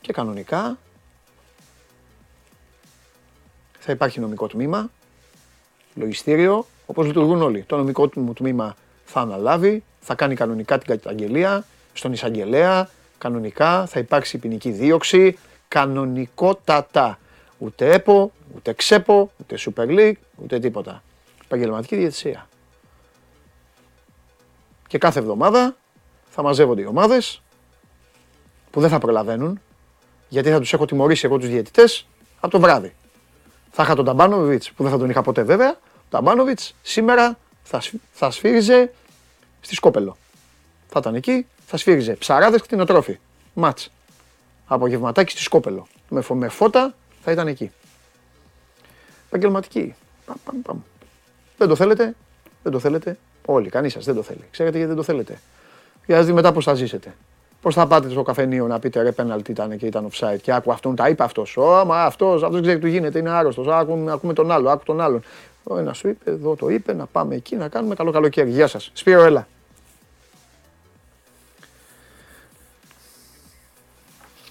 και 0.00 0.12
κανονικά 0.12 0.78
θα 3.78 3.92
υπάρχει 3.92 4.20
νομικό 4.20 4.46
τμήμα, 4.46 4.90
λογιστήριο, 5.94 6.66
όπως 6.86 7.06
λειτουργούν 7.06 7.42
όλοι. 7.42 7.62
Το 7.62 7.76
νομικό 7.76 8.10
μου 8.14 8.32
τμήμα 8.32 8.76
θα 9.04 9.20
αναλάβει, 9.20 9.84
θα 10.00 10.14
κάνει 10.14 10.34
κανονικά 10.34 10.78
την 10.78 10.86
καταγγελία 10.86 11.64
στον 11.92 12.12
εισαγγελέα, 12.12 12.88
κανονικά 13.18 13.86
θα 13.86 13.98
υπάρξει 13.98 14.38
ποινική 14.38 14.70
δίωξη, 14.70 15.38
κανονικότατα. 15.68 17.18
Ούτε 17.58 17.92
ΕΠΟ, 17.92 18.32
ούτε 18.54 18.74
ΞΕΠΟ, 18.78 19.32
ούτε 19.40 19.56
Super 19.58 19.88
League, 19.88 20.16
ούτε 20.36 20.58
τίποτα. 20.58 21.02
Επαγγελματική 21.44 21.96
διαιτησία. 21.96 22.48
Και 24.86 24.98
κάθε 24.98 25.18
εβδομάδα 25.18 25.76
θα 26.30 26.42
μαζεύονται 26.42 26.82
οι 26.82 26.86
ομάδες 26.86 27.42
που 28.70 28.80
δεν 28.80 28.90
θα 28.90 28.98
προλαβαίνουν, 28.98 29.60
γιατί 30.28 30.50
θα 30.50 30.58
τους 30.58 30.72
έχω 30.72 30.84
τιμωρήσει 30.84 31.26
εγώ 31.26 31.38
τους 31.38 31.48
διαιτητές 31.48 32.06
από 32.40 32.52
το 32.52 32.60
βράδυ. 32.60 32.94
Θα 33.70 33.82
είχα 33.82 33.94
τον 33.94 34.04
Ταμπάνοβιτς 34.04 34.72
που 34.72 34.82
δεν 34.82 34.92
θα 34.92 34.98
τον 34.98 35.10
είχα 35.10 35.22
ποτέ 35.22 35.42
βέβαια. 35.42 35.70
Ο 35.80 36.06
Ταμπάνοβιτς 36.10 36.74
σήμερα 36.82 37.38
θα, 37.64 37.82
θα 38.12 38.30
σφύριζε 38.30 38.92
στη 39.60 39.74
Σκόπελο. 39.74 40.16
Θα 40.88 40.98
ήταν 40.98 41.14
εκεί, 41.14 41.46
θα 41.66 41.76
σφύριζε 41.76 42.12
ψαράδες 42.12 42.62
κτηνοτρόφοι. 42.62 43.18
Μάτς. 43.54 43.90
Απογευματάκι 44.66 45.30
στη 45.30 45.40
Σκόπελο. 45.40 45.86
Με, 46.08 46.22
με 46.34 46.48
φώτα 46.48 46.94
θα 47.22 47.30
ήταν 47.32 47.48
εκεί. 47.48 47.70
Επαγγελματική. 49.26 49.94
Δεν 51.56 51.68
το 51.68 51.76
θέλετε, 51.76 52.14
δεν 52.62 52.72
το 52.72 52.78
θέλετε. 52.78 53.18
Όλοι, 53.44 53.68
κανείς 53.68 53.92
σας 53.92 54.04
δεν 54.04 54.14
το 54.14 54.22
θέλει. 54.22 54.44
Ξέρετε 54.50 54.76
γιατί 54.76 54.92
δεν 54.94 55.04
το 55.04 55.12
θέλετε. 55.12 55.40
Για 56.06 56.16
να 56.16 56.20
δείτε 56.20 56.34
μετά 56.34 56.52
πώς 56.52 56.64
θα 56.64 56.74
ζήσετε. 56.74 57.14
Πώς 57.62 57.74
θα 57.74 57.86
πάτε 57.86 58.10
στο 58.10 58.22
καφενείο 58.22 58.66
να 58.66 58.78
πείτε 58.78 59.02
ρε 59.02 59.12
πέναλτι 59.12 59.50
ήταν 59.50 59.76
και 59.76 59.86
ήταν 59.86 60.08
offside 60.10 60.38
και 60.42 60.52
άκου 60.52 60.72
αυτόν, 60.72 60.96
τα 60.96 61.08
είπε 61.08 61.22
αυτός. 61.22 61.56
Ω, 61.56 61.84
μα 61.86 62.02
αυτός, 62.02 62.42
αυτός 62.42 62.60
ξέρει 62.60 62.78
τι 62.78 62.90
γίνεται, 62.90 63.18
είναι 63.18 63.30
άρρωστος. 63.30 63.68
Ακούμε, 63.68 64.12
ακούμε 64.12 64.32
τον 64.32 64.50
άλλο, 64.50 64.70
άκου 64.70 64.84
τον 64.84 65.00
άλλον. 65.00 65.22
Ο 65.64 65.78
ένας 65.78 65.98
σου 65.98 66.08
είπε, 66.08 66.30
εδώ 66.30 66.56
το 66.56 66.68
είπε, 66.68 66.92
να 66.92 67.06
πάμε 67.06 67.34
εκεί 67.34 67.56
να 67.56 67.68
κάνουμε 67.68 67.94
καλό 67.94 68.10
καλοκαίρι. 68.10 68.50
Γεια 68.50 68.66
σας. 68.66 68.90
Σπύρο, 68.92 69.22
έλα. 69.22 69.46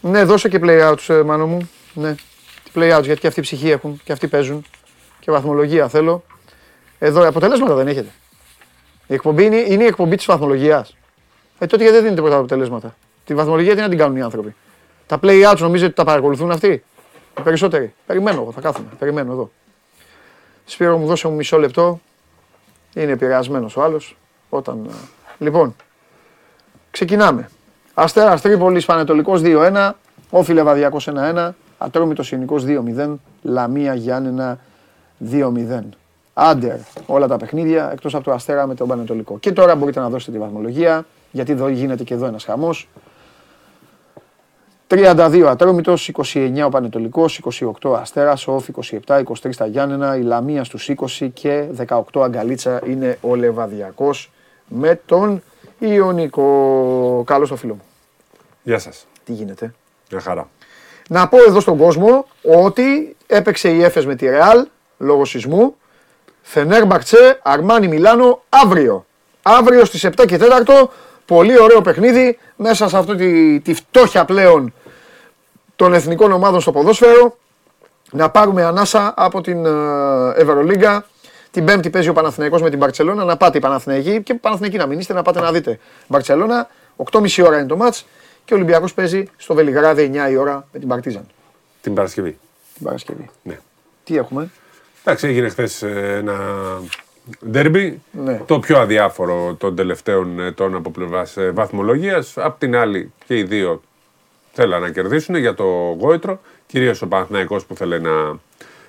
Ναι, 0.01 0.23
δώσε 0.23 0.49
και 0.49 0.59
play 0.61 0.91
outs, 0.91 1.13
ε, 1.13 1.21
μάνο 1.21 1.47
μου. 1.47 1.69
Ναι, 1.93 2.15
play 2.73 2.97
outs 2.97 3.03
γιατί 3.03 3.19
και 3.19 3.27
αυτοί 3.27 3.41
ψυχή 3.41 3.69
έχουν 3.69 4.01
και 4.03 4.11
αυτοί 4.11 4.27
παίζουν. 4.27 4.65
Και 5.19 5.31
βαθμολογία 5.31 5.87
θέλω. 5.87 6.23
Εδώ 6.99 7.27
αποτελέσματα 7.27 7.75
δεν 7.75 7.87
έχετε. 7.87 8.09
Η 9.07 9.13
εκπομπή 9.13 9.43
είναι, 9.45 9.55
είναι 9.55 9.83
η 9.83 9.87
εκπομπή 9.87 10.15
της 10.15 10.25
βαθμολογίας. 10.25 10.95
Ε, 11.59 11.65
τότε 11.65 11.83
γιατί 11.83 11.93
δεν 11.93 12.03
δίνετε 12.03 12.21
πρώτα 12.21 12.35
αποτελέσματα. 12.37 12.95
Τη 13.25 13.35
βαθμολογία 13.35 13.75
τι 13.75 13.81
να 13.81 13.89
την 13.89 13.97
κάνουν 13.97 14.17
οι 14.17 14.21
άνθρωποι. 14.21 14.55
Τα 15.07 15.19
play 15.21 15.51
outs 15.51 15.57
νομίζετε 15.59 15.85
ότι 15.85 15.95
τα 15.95 16.03
παρακολουθούν 16.03 16.51
αυτοί; 16.51 16.83
Οι 17.39 17.41
περισσότεροι. 17.43 17.93
Περιμένω 18.05 18.41
εγώ, 18.41 18.51
θα 18.51 18.61
κάθομαι. 18.61 18.87
Περιμένω 18.99 19.31
εδώ. 19.31 19.51
Σπύρο 20.65 20.97
μου 20.97 21.05
δώσε 21.05 21.27
μου 21.27 21.35
μισό 21.35 21.57
λεπτό. 21.57 21.99
Είναι 22.93 23.11
επηρεασμένος 23.11 23.77
ο 23.77 23.83
άλλος. 23.83 24.17
Όταν... 24.49 24.85
Ε, 24.89 24.93
λοιπόν, 25.37 25.75
ξεκινάμε. 26.91 27.49
Αστέρα 27.93 28.39
Τρίπολης 28.39 28.85
Πανετολικός 28.85 29.41
2-1. 29.43 29.91
Όφιλε 30.29 30.63
Βαδιακός 30.63 31.09
1-1. 31.15 31.49
Ατρόμητος 31.77 32.31
Ιωνικό 32.31 32.55
2-0. 32.97 33.15
Λαμία 33.41 33.93
Γιάννενα 33.93 34.59
2-0. 35.31 35.79
Άντερ 36.33 36.77
όλα 37.05 37.27
τα 37.27 37.37
παιχνίδια 37.37 37.91
εκτός 37.91 38.15
από 38.15 38.23
το 38.23 38.31
Αστέρα 38.31 38.67
με 38.67 38.75
τον 38.75 38.87
Πανετολικό. 38.87 39.37
Και 39.39 39.51
τώρα 39.51 39.75
μπορείτε 39.75 39.99
να 39.99 40.09
δώσετε 40.09 40.31
τη 40.31 40.37
βαθμολογία, 40.37 41.05
γιατί 41.31 41.51
εδώ 41.51 41.67
γίνεται 41.67 42.03
και 42.03 42.13
εδώ 42.13 42.25
ένας 42.25 42.43
χαμός. 42.43 42.87
32 44.87 45.45
Ατρόμητος, 45.47 46.07
29 46.07 46.65
ο 46.65 46.69
Πανετολικός, 46.69 47.41
28 47.81 47.95
Αστέρας, 47.99 48.47
ο 48.47 48.61
27, 49.05 49.19
23 49.19 49.55
τα 49.57 49.65
Γιάννενα, 49.65 50.17
η 50.17 50.21
Λαμία 50.21 50.63
στους 50.63 50.89
20 50.89 51.29
και 51.33 51.65
18 51.87 52.23
Αγκαλίτσα 52.23 52.81
είναι 52.85 53.17
ο 53.21 53.35
Λεβαδιακός 53.35 54.31
με 54.67 55.01
τον 55.05 55.43
Ιωνικό. 55.79 57.23
Καλώς 57.25 57.49
το 57.49 57.55
φίλο 57.55 57.73
μου. 57.73 57.83
Γεια 58.63 58.79
σας. 58.79 59.07
Τι 59.23 59.33
γίνεται; 59.33 59.73
Μια 60.11 60.21
χαρά. 60.21 60.49
Να 61.09 61.27
πω 61.27 61.37
εδώ 61.47 61.59
στον 61.59 61.77
κόσμο 61.77 62.25
ότι 62.41 63.15
έπαιξε 63.27 63.69
η 63.69 63.83
Έφες 63.83 64.05
με 64.05 64.15
τη 64.15 64.25
Ρεάλ 64.25 64.67
λόγω 64.97 65.25
σεισμού 65.25 65.75
Φενέρμπαχτσε, 66.43 67.39
Αρμάνι 67.43 67.87
Μιλάνο, 67.87 68.43
αύριο. 68.49 69.05
Αύριο 69.41 69.85
στις 69.85 70.03
7 70.03 70.25
και 70.25 70.37
4, 70.37 70.89
πολύ 71.25 71.59
ωραίο 71.59 71.81
παιχνίδι 71.81 72.37
μέσα 72.55 72.89
σε 72.89 72.97
αυτή 72.97 73.15
τη, 73.15 73.59
τη 73.59 73.73
φτώχεια 73.73 74.25
πλέον 74.25 74.73
των 75.75 75.93
εθνικών 75.93 76.31
ομάδων 76.31 76.61
στο 76.61 76.71
ποδόσφαιρο. 76.71 77.37
Να 78.11 78.29
πάρουμε 78.29 78.63
ανάσα 78.63 79.13
από 79.17 79.41
την 79.41 79.65
ε, 79.65 79.69
Ευρωλίγκα. 80.35 81.05
Την 81.51 81.65
Πέμπτη 81.65 81.89
παίζει 81.89 82.09
ο 82.09 82.13
Παναθηναϊκός 82.13 82.61
με 82.61 82.69
την 82.69 82.79
Μπαρτσελώνα. 82.79 83.23
Να 83.23 83.37
πάτε 83.37 83.57
η 83.57 83.61
Παναθηναϊκή 83.61 84.21
και 84.21 84.33
Παναθηναϊκή 84.33 84.77
να 84.77 84.85
μην 84.85 84.99
είστε, 84.99 85.13
να 85.13 85.21
πάτε 85.21 85.39
να 85.39 85.51
δείτε. 85.51 85.79
Μπαρτσελώνα, 86.07 86.69
8.30 87.11 87.43
ώρα 87.45 87.57
είναι 87.57 87.67
το 87.67 87.77
μάτς 87.77 88.05
και 88.45 88.53
ο 88.53 88.55
Ολυμπιακός 88.55 88.93
παίζει 88.93 89.27
στο 89.37 89.53
Βελιγράδι 89.53 90.11
9 90.13 90.31
η 90.31 90.35
ώρα 90.35 90.67
με 90.71 90.79
την 90.79 90.87
Παρτίζαν. 90.87 91.27
Την 91.81 91.93
Παρασκευή. 91.93 92.37
Την 92.73 92.85
Παρασκευή. 92.85 93.29
Ναι. 93.43 93.59
Τι 94.03 94.17
έχουμε; 94.17 94.49
Εντάξει, 95.03 95.27
έγινε 95.27 95.49
χθες 95.49 95.81
ε, 95.81 96.15
ένα 96.17 96.35
ντέρμπι. 97.49 98.01
Ναι. 98.11 98.41
Το 98.45 98.59
πιο 98.59 98.79
αδιάφορο 98.79 99.55
των 99.59 99.75
τελευταίων 99.75 100.39
ετών 100.39 100.75
από 100.75 100.91
πλευράς 100.91 101.37
ε, 101.37 101.51
βαθμολογίας. 101.51 102.37
Απ' 102.37 102.59
την 102.59 102.75
άλλη, 102.75 103.11
και 103.25 103.37
οι 103.37 103.43
δύο 103.43 103.81
θέλαν 104.51 104.81
να 104.81 104.89
κερδίσουν 104.89 105.35
για 105.35 105.53
το 105.53 105.63
γόητρο. 105.99 106.39
Κυρίως 106.65 107.01
ο 107.01 107.07
Παναθηναϊκός 107.07 107.65
που 107.65 107.75
θέλει 107.75 108.01
να 108.01 108.39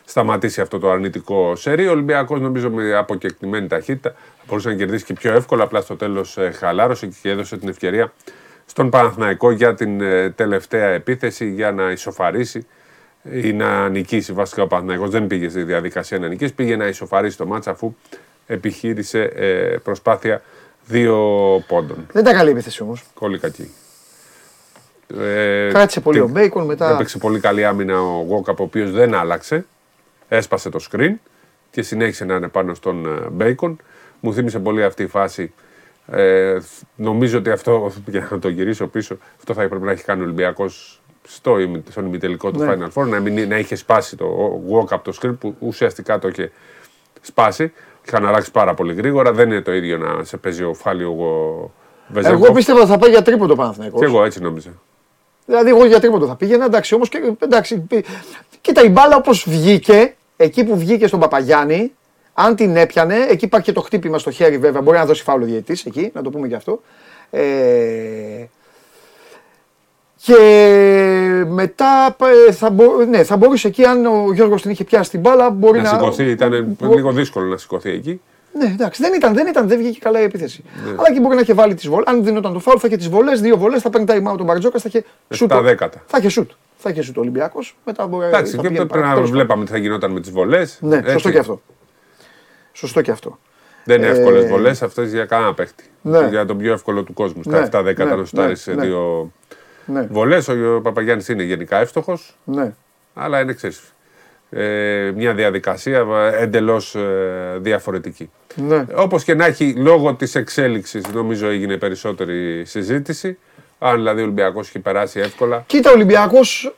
σταματήσει 0.04 0.60
αυτό 0.60 0.78
το 0.78 0.90
αρνητικό 0.90 1.56
σερί. 1.56 1.86
Ο 1.86 1.90
Ολυμπιακός, 1.90 2.40
νομίζω, 2.40 2.70
με 2.70 2.96
αποκεκτημένη 2.96 3.66
ταχύτητα 3.66 4.14
μπορούσε 4.46 4.68
να 4.68 4.74
κερδίσει 4.74 5.04
και 5.04 5.12
πιο 5.12 5.32
εύκολα. 5.32 5.62
Απλά 5.62 5.80
στο 5.80 5.96
τέλος 5.96 6.36
ε, 6.36 6.50
χαλάρωσε 6.50 7.06
και 7.22 7.30
έδωσε 7.30 7.56
την 7.56 7.68
ευκαιρία 7.68 8.12
στον 8.66 8.90
Παναθηναϊκό 8.90 9.50
για 9.50 9.74
την 9.74 10.02
τελευταία 10.34 10.88
επίθεση 10.88 11.50
για 11.50 11.72
να 11.72 11.90
ισοφαρίσει 11.90 12.66
ή 13.32 13.52
να 13.52 13.88
νικήσει 13.88 14.32
βασικά 14.32 14.62
ο 14.62 14.66
Παναθηναϊκός. 14.66 15.10
Δεν 15.10 15.26
πήγε 15.26 15.48
στη 15.48 15.62
διαδικασία 15.62 16.18
να 16.18 16.28
νικήσει, 16.28 16.54
πήγε 16.54 16.76
να 16.76 16.86
ισοφαρίσει 16.86 17.36
το 17.36 17.46
μάτσα 17.46 17.70
αφού 17.70 17.94
επιχείρησε 18.46 19.22
ε, 19.22 19.76
προσπάθεια 19.82 20.42
δύο 20.86 21.18
πόντων. 21.68 22.06
Δεν 22.12 22.24
ήταν 22.24 22.32
καλή 22.32 22.50
επίθεση 22.50 22.82
όμως. 22.82 23.04
Πολύ 23.18 23.38
κακή. 23.38 23.70
Ε, 25.20 25.68
Κράτησε 25.72 26.00
πολύ 26.00 26.18
τι- 26.18 26.24
ο 26.24 26.28
Μπέικον 26.28 26.64
μετά. 26.64 26.90
Έπαιξε 26.92 27.18
πολύ 27.18 27.40
καλή 27.40 27.64
άμυνα 27.64 28.00
ο 28.02 28.22
Γουόκαπ, 28.28 28.60
ο 28.60 28.62
οποίος 28.62 28.90
δεν 28.90 29.14
άλλαξε. 29.14 29.66
Έσπασε 30.28 30.70
το 30.70 30.86
screen 30.90 31.12
και 31.70 31.82
συνέχισε 31.82 32.24
να 32.24 32.34
είναι 32.34 32.48
πάνω 32.48 32.74
στον 32.74 33.06
ε, 33.06 33.28
Μπέικον. 33.30 33.78
Μου 34.20 34.34
θύμισε 34.34 34.58
πολύ 34.58 34.84
αυτή 34.84 35.02
η 35.02 35.06
φάση. 35.06 35.52
Ε, 36.06 36.56
νομίζω 36.96 37.38
ότι 37.38 37.50
αυτό, 37.50 37.92
για 38.06 38.28
να 38.30 38.38
το 38.38 38.48
γυρίσω 38.48 38.86
πίσω, 38.86 39.18
αυτό 39.36 39.54
θα 39.54 39.62
έπρεπε 39.62 39.84
να 39.84 39.90
έχει 39.90 40.04
κάνει 40.04 40.20
ο 40.20 40.24
Ολυμπιακός 40.24 41.00
στο, 41.28 41.58
ημι- 41.58 41.90
στον 41.90 42.06
ημιτελικό 42.06 42.50
του 42.50 42.58
Ναι. 42.64 42.74
Final 42.74 42.88
Four, 43.02 43.06
να, 43.08 43.20
μην, 43.20 43.48
να 43.48 43.58
είχε 43.58 43.74
σπάσει 43.76 44.16
το 44.16 44.60
Walkup 44.70 45.00
το 45.02 45.18
screen 45.22 45.34
που 45.40 45.54
ουσιαστικά 45.58 46.18
το 46.18 46.28
είχε 46.28 46.52
σπάσει. 47.20 47.72
Είχαν 48.06 48.26
αλλάξει 48.26 48.50
πάρα 48.50 48.74
πολύ 48.74 48.94
γρήγορα. 48.94 49.32
Δεν 49.32 49.50
είναι 49.50 49.60
το 49.60 49.72
ίδιο 49.72 49.98
να 49.98 50.24
σε 50.24 50.36
παίζει 50.36 50.62
ο 50.64 50.74
Φάλιο 50.74 51.10
ο 51.10 51.70
Βεζέγκοφ. 52.08 52.42
Εγώ 52.44 52.52
πίστευα 52.52 52.78
ότι 52.80 52.88
θα 52.88 52.98
πάει 52.98 53.10
για 53.10 53.22
τρίποντο 53.22 53.54
Παναθηναϊκός. 53.54 54.00
Και 54.00 54.06
εγώ 54.06 54.24
έτσι 54.24 54.40
νόμιζα. 54.42 54.70
Δηλαδή, 55.46 55.68
εγώ 55.70 55.84
για 55.86 56.00
τρίποντο 56.00 56.26
θα 56.26 56.36
πήγαινα. 56.36 56.64
Εντάξει, 56.64 56.94
όμως 56.94 57.08
και 57.08 57.32
εντάξει. 57.38 57.80
πι- 57.80 58.06
Κοίτα, 58.60 58.82
η 58.84 58.88
μπάλα 58.88 59.16
όπως 59.16 59.44
βγήκε, 59.48 60.14
εκεί 60.36 60.64
που 60.64 60.76
βγήκε 60.78 61.06
στον 61.06 61.20
Παπαγιάννη, 61.20 61.92
αν 62.34 62.56
την 62.56 62.76
έπιανε, 62.76 63.16
εκεί 63.28 63.44
υπάρχει 63.44 63.66
και 63.66 63.72
το 63.72 63.80
χτύπημα 63.80 64.18
στο 64.18 64.30
χέρι 64.30 64.58
βέβαια. 64.58 64.82
Μπορεί 64.82 64.96
να 64.96 65.06
δώσει 65.06 65.22
φάουλο 65.22 65.44
διαιτητής 65.44 65.84
εκεί, 65.84 66.10
να 66.14 66.22
το 66.22 66.30
πούμε 66.30 66.48
και 66.48 66.54
αυτό. 66.54 66.80
Ε, 67.30 67.42
και 70.24 71.44
μετά 71.48 72.16
ε, 72.48 72.52
θα, 72.52 72.70
μπο- 72.70 73.04
ναι, 73.08 73.22
θα 73.24 73.36
μπορούσε 73.36 73.68
εκεί, 73.68 73.84
αν 73.84 74.06
ο 74.06 74.32
Γιώργος 74.32 74.62
την 74.62 74.70
είχε 74.70 74.84
πιάσει 74.84 75.10
την 75.10 75.20
μπάλα, 75.20 75.50
μπορεί 75.50 75.80
Να 75.80 75.82
να. 75.92 75.98
σηκωθεί, 75.98 76.24
ήταν 76.24 76.76
μπο- 76.80 76.94
λίγο 76.94 77.12
δύσκολο 77.12 77.46
να 77.46 77.56
σηκωθεί 77.56 77.90
εκεί. 77.90 78.20
Ναι, 78.58 78.64
εντάξει, 78.66 79.02
δεν 79.02 79.12
ήταν, 79.14 79.34
δεν 79.34 79.46
ήταν, 79.46 79.68
δεν 79.68 79.78
βγήκε 79.78 79.98
καλά 79.98 80.20
η 80.20 80.22
επίθεση. 80.22 80.64
Ναι. 80.84 80.90
Αλλά 80.90 81.02
εκεί 81.10 81.20
μπορεί 81.20 81.34
να 81.34 81.40
είχε 81.40 81.54
βάλει 81.54 81.74
τις 81.74 81.88
βολέ. 81.88 82.02
Αν 82.06 82.24
δίνονταν 82.24 82.52
το 82.52 82.58
φάουλ, 82.58 82.76
θα 82.80 82.86
είχε 82.86 82.96
τις 82.96 83.08
βολές, 83.08 83.40
δύο 83.40 83.56
βολές, 83.56 83.82
θα 83.82 83.90
παίρνει 83.90 84.06
time 84.08 84.32
out 84.32 84.38
ο 84.40 84.44
Μπαρτζόκα, 84.44 84.78
θα 84.78 84.84
είχε 84.88 85.04
σουτ. 85.34 85.50
Στα 85.50 85.62
δέκατα. 85.62 86.02
Θα 86.06 86.18
είχε 86.18 86.28
σουτ. 86.28 86.50
Θα 86.76 86.90
είχε 86.90 87.02
σουτ 87.02 87.16
ο 87.16 87.20
Ολυμπιακός. 87.20 87.76
Μετά 87.84 88.06
μπορεί 88.06 88.26
Εντάξει, 88.26 88.50
θα 88.56 88.62
και 88.62 88.68
πήγαινε 88.68 88.84
πρέπει 88.86 88.94
να 88.94 89.00
παρά- 89.04 89.14
τέλος 89.14 89.30
βλέπαμε 89.30 89.64
τι 89.64 89.70
θα 89.70 89.78
γινόταν 89.78 90.10
με 90.12 90.20
τις 90.20 90.30
βολές. 90.30 90.78
πάντων. 90.80 91.00
Ναι, 91.04 91.10
σωστό 91.10 91.30
και 91.30 91.38
αυτό. 91.38 91.60
Σωστό 92.72 93.00
και 93.00 93.10
αυτό. 93.10 93.38
Δεν 93.84 93.96
είναι 93.96 94.06
Ε, 94.06 94.10
εύκολε 94.10 94.40
βολές 94.40 94.82
αυτές 94.82 95.12
για 95.12 95.24
κανένα 95.24 95.54
παίχτη. 95.54 95.84
Ναι. 96.02 96.26
Για 96.28 96.44
τον 96.46 96.58
πιο 96.58 96.72
εύκολο 96.72 97.02
του 97.02 97.12
κόσμου. 97.12 97.40
Ναι, 97.46 97.64
Στα 97.66 97.80
7 97.80 97.82
δέκατα 97.84 98.10
ναι, 98.10 98.16
να 98.20 98.24
σουτάρει 98.24 98.48
ναι, 98.48 98.54
σε 98.54 98.74
ναι. 98.74 98.82
δύο 98.84 99.32
Ναι, 99.86 100.02
βολές. 100.10 100.48
Ο 100.48 100.80
Παπαγιάννης 100.82 101.28
είναι 101.28 101.42
γενικά 101.42 101.78
εύστοχος, 101.78 102.36
ναι. 102.44 102.72
αλλά 103.14 103.40
είναι 103.40 103.52
ξέρεις, 103.52 103.80
ε, 104.50 105.12
μια 105.14 105.34
διαδικασία 105.34 106.06
εντελώς 106.38 106.96
διαφορετική. 107.58 108.30
ναι. 108.54 108.84
Όπως 108.94 109.24
και 109.24 109.34
να 109.34 109.44
έχει, 109.44 109.72
λόγω 109.76 110.14
της 110.14 110.34
εξέλιξης, 110.34 111.04
νομίζω 111.12 111.46
έγινε 111.48 111.76
περισσότερη 111.76 112.64
συζήτηση. 112.64 113.38
Αν 113.78 113.94
δηλαδή 113.94 114.20
ο 114.20 114.22
Ολυμπιακός 114.24 114.68
έχει 114.68 114.78
περάσει 114.78 115.20
εύκολα. 115.20 115.62
Κοίτα, 115.66 115.90
ο 115.90 115.92
Ολυμπιακός 115.92 116.74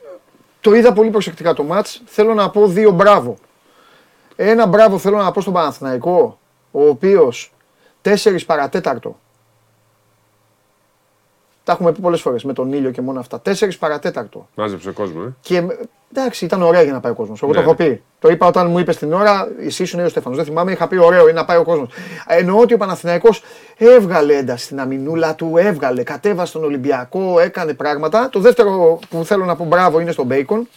το 0.61 0.73
είδα 0.75 0.93
πολύ 0.93 1.09
προσεκτικά 1.09 1.53
το 1.53 1.63
μάτς. 1.63 2.01
Θέλω 2.05 2.33
να 2.33 2.49
πω 2.49 2.67
δύο 2.67 2.91
μπράβο. 2.91 3.37
Ένα 4.35 4.65
μπράβο 4.65 4.97
θέλω 4.97 5.17
να 5.17 5.31
πω 5.31 5.41
στον 5.41 5.53
Παναθηναϊκό, 5.53 6.39
ο 6.71 6.87
οποίος 6.87 7.53
4 8.01 8.45
παρατέταρτο. 8.45 9.19
Τα 11.67 11.73
έχουμε 11.73 11.91
πει 11.91 12.01
πολλές 12.01 12.21
φορές 12.21 12.43
με 12.43 12.53
τον 12.53 12.73
ήλιο 12.73 12.91
και 12.91 13.01
μόνο 13.01 13.19
αυτά. 13.19 13.41
4 13.45 13.51
παρατέταρτο. 13.79 14.47
Μάζεψε 14.55 14.91
κόσμο, 14.91 15.23
ε. 15.27 15.31
Και 15.41 15.63
εντάξει, 16.13 16.45
ήταν 16.45 16.61
ωραία 16.61 16.81
για 16.81 16.91
να 16.93 16.99
πάει 16.99 17.11
ο 17.11 17.15
κόσμος. 17.15 17.41
Εγώ 17.41 17.51
Ναι, 17.51 17.57
το 17.57 17.63
έχω 17.63 17.75
ναι. 17.79 17.89
πει. 17.89 18.01
Το 18.19 18.29
είπα 18.29 18.47
όταν 18.47 18.69
μου 18.69 18.79
είπες 18.79 18.97
την 18.97 19.13
ώρα, 19.13 19.47
εσύ 19.59 19.83
ήσουν 19.83 19.99
ο 19.99 20.09
Στέφανος. 20.09 20.37
Δεν 20.37 20.47
θυμάμαι, 20.47 20.71
είχα 20.71 20.87
πει 20.87 20.97
ωραίο 20.97 21.21
είναι 21.21 21.31
να 21.39 21.45
πάει 21.45 21.57
ο 21.57 21.63
κόσμος. 21.63 21.89
Εννοώ 22.27 22.59
ότι 22.59 22.73
ο 22.73 22.77
Παναθηναϊκός 22.77 23.43
έβγαλε 23.77 24.35
ένταση 24.35 24.65
στην 24.65 24.79
αμυνούλα 24.79 25.35
του, 25.35 25.53
έβγαλε, 25.57 26.03
κατέβασε 26.03 26.53
τον 26.53 26.63
Ολυμπιακό, 26.63 27.39
έκανε 27.39 27.73
πράγματα. 27.73 28.29
Το 28.29 28.39
δεύτερο 28.39 28.99
που 29.09 29.25
θέλω 29.25 29.45
να 29.45 29.55
πω 29.55 29.65
μπράβο 29.65 29.99
είναι 29.99 30.11
στον 30.11 30.25
Μπέικον. 30.25 30.67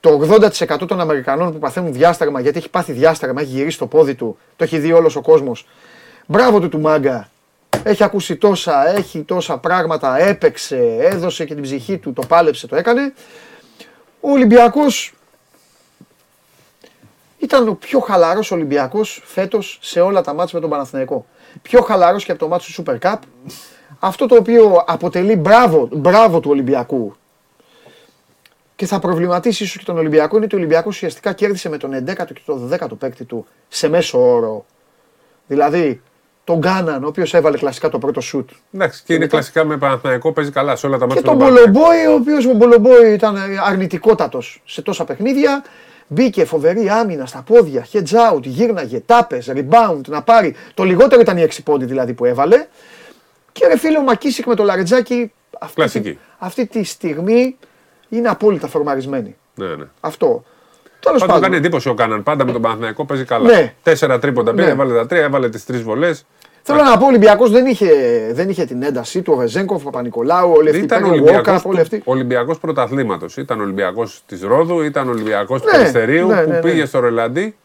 Το 0.00 0.20
80% 0.70 0.86
των 0.86 1.00
Αμερικανών 1.00 1.52
που 1.52 1.58
παθαίνουν 1.58 1.92
διάσταγμα, 1.92 2.40
γιατί 2.40 2.58
έχει 2.58 2.70
πάθει 2.70 2.92
διάσταγμα, 2.92 3.40
έχει 3.40 3.50
γυρίσει 3.50 3.78
το 3.78 3.86
πόδι 3.86 4.14
του, 4.14 4.38
το 4.56 4.64
έχει 4.64 4.78
δει 4.78 4.92
όλος 4.92 5.16
ο 5.16 5.20
κόσμος. 5.20 5.66
Μπράβο 6.26 6.60
του 6.60 6.68
του 6.68 6.80
μάγκα. 6.80 7.30
Έχει 7.82 8.04
ακούσει 8.04 8.36
τόσα, 8.36 8.88
έχει 8.88 9.22
τόσα 9.22 9.58
πράγματα, 9.58 10.18
έπαιξε, 10.18 10.96
έδωσε 11.00 11.44
και 11.44 11.54
την 11.54 11.62
ψυχή 11.62 11.98
του, 11.98 12.12
το 12.12 12.22
πάλεψε, 12.26 12.66
το 12.66 12.76
έκανε. 12.76 13.12
Ο 14.20 14.30
Ολυμπιακός 14.30 15.14
ήταν 17.38 17.68
ο 17.68 17.74
πιο 17.74 18.00
χαλαρός 18.00 18.50
Ολυμπιακός 18.50 19.22
φέτος 19.24 19.78
σε 19.82 20.00
όλα 20.00 20.20
τα 20.20 20.34
μάτια 20.34 20.52
με 20.54 20.60
τον 20.60 20.70
Παναθηναϊκό. 20.70 21.26
Πιο 21.62 21.82
χαλαρός 21.82 22.24
και 22.24 22.30
από 22.30 22.40
το 22.40 22.48
μάτι 22.48 22.72
του 22.72 22.82
Super 22.82 22.98
Cup. 22.98 23.16
Αυτό 23.98 24.26
το 24.26 24.36
οποίο 24.36 24.84
αποτελεί 24.86 25.36
μπράβο, 25.36 25.88
μπράβο 25.92 26.40
του 26.40 26.50
Ολυμπιακού 26.50 27.16
και 28.76 28.86
θα 28.86 28.98
προβληματίσει 28.98 29.62
ίσως 29.62 29.78
και 29.78 29.84
τον 29.84 29.98
Ολυμπιακό 29.98 30.36
είναι 30.36 30.44
ότι 30.44 30.54
ο 30.54 30.58
Ολυμπιακός 30.58 30.94
ουσιαστικά 30.94 31.32
κέρδισε 31.32 31.68
με 31.68 31.76
τον 31.76 31.92
11ο 31.94 32.26
και 32.26 32.40
τον 32.44 32.70
12ο 32.72 32.98
παίκτη 32.98 33.24
του 33.24 33.46
σε 33.68 33.88
μέσο 33.88 34.32
όρο. 34.32 34.64
Δηλαδή 35.46 36.02
τον 36.44 36.58
Γκάναν, 36.58 37.04
ο 37.04 37.06
οποίος 37.06 37.34
έβαλε 37.34 37.58
κλασικά 37.58 37.88
το 37.88 37.98
πρώτο 37.98 38.20
σουτ. 38.20 38.50
Εντάξει, 38.74 39.02
και 39.06 39.12
είναι 39.12 39.22
μετά- 39.24 39.36
κλασικά 39.36 39.64
με 39.64 39.76
Παναθηναϊκό, 39.76 40.32
παίζει 40.32 40.50
καλά 40.50 40.76
σε 40.76 40.86
όλα 40.86 40.98
τα 40.98 41.06
Και 41.06 41.14
μάτια. 41.14 41.28
τον 41.30 41.36
Μπολομπόη, 41.36 42.06
ο 42.08 42.12
οποίο 42.14 42.36
ο 42.50 42.54
Μπολομπόη 42.54 43.12
ήταν 43.12 43.36
αρνητικότατος 43.64 44.62
σε 44.64 44.82
τόσα 44.82 45.04
παιχνίδια. 45.04 45.64
Μπήκε 46.06 46.44
φοβερή 46.44 46.88
άμυνα 46.88 47.26
στα 47.26 47.42
πόδια, 47.46 47.86
heads 47.92 48.34
out, 48.34 48.42
γύρναγε, 48.42 49.00
τάπε, 49.06 49.42
rebound, 49.46 50.00
να 50.08 50.22
πάρει. 50.22 50.54
Το 50.74 50.82
λιγότερο 50.84 51.20
ήταν 51.20 51.36
οι 51.36 51.42
6 51.42 51.62
πόντι 51.64 51.84
δηλαδή 51.84 52.12
που 52.12 52.24
έβαλε. 52.24 52.66
Και 53.52 53.66
ρε 53.66 53.78
φίλε 53.78 53.98
ο 53.98 54.02
Μακίσικ 54.02 54.46
με 54.46 54.54
το 54.54 54.62
Λαρετζάκι 54.64 55.32
αυτή, 55.58 55.74
Κλασική. 55.74 56.10
τη- 56.12 56.18
αυτή 56.38 56.66
τη 56.66 56.84
στιγμή 56.84 57.56
είναι 58.08 58.28
απόλυτα 58.28 58.66
φορμαρισμένη. 58.68 59.36
Ναι, 59.54 59.66
ναι. 59.74 59.84
Αυτό. 60.00 60.44
Τέλος 61.02 61.20
Πάντω 61.20 61.32
κάνει 61.32 61.42
πάντων. 61.44 61.58
εντύπωση 61.58 61.88
ο 61.88 61.94
Κάναν. 61.94 62.22
Πάντα 62.22 62.44
με 62.44 62.52
τον 62.52 62.62
Παναθηναϊκό 62.62 63.04
παίζει 63.04 63.24
καλά. 63.24 63.50
Ναι. 63.50 63.74
Τέσσερα 63.82 64.18
τρίποντα 64.18 64.50
πήρε, 64.50 64.64
Ναι. 64.66 64.70
έβαλε 64.72 64.94
τα 64.94 65.06
τρία, 65.06 65.22
έβαλε 65.22 65.48
τις 65.48 65.64
τρεις 65.64 65.82
βολές. 65.82 66.24
Θέλω 66.62 66.82
να 66.82 66.96
πω, 66.98 67.04
ο 67.04 67.08
Ολυμπιακός 67.08 67.50
δεν 67.50 67.66
είχε, 67.66 67.90
δεν 68.32 68.48
είχε 68.48 68.64
την 68.64 68.82
ένταση 68.82 69.22
του, 69.22 69.32
ο 69.32 69.36
Βεζέγκοφ, 69.36 69.80
ο 69.82 69.84
Παπα-Νικολάου, 69.84 70.52
όλοι 70.56 70.68
αυτοί. 70.68 70.82
Ήταν 70.82 71.04
ο 71.04 71.08
Ολυμπιακός 71.08 71.62
Walkup, 71.62 71.68
όλοι 71.70 71.80
αυτοί. 71.80 72.02
Ολυμπιακός 72.04 72.58
πρωταθλήματος. 72.58 73.36
Ήταν 73.36 73.60
Ολυμπιακός 73.60 74.22
της 74.26 74.42
Ρόδου, 74.42 74.82
ήταν 74.82 75.08
Ολυμπιακός 75.08 75.60
του 75.60 75.68
Ναι, 75.70 75.76
Περιστερίου 75.76 76.26
ναι, 76.28 76.42
που 76.42 76.48
ναι, 76.48 76.54
ναι. 76.54 76.60
πήγε 76.60 76.84
στο 76.84 77.00
Ρελαντί 77.00 77.56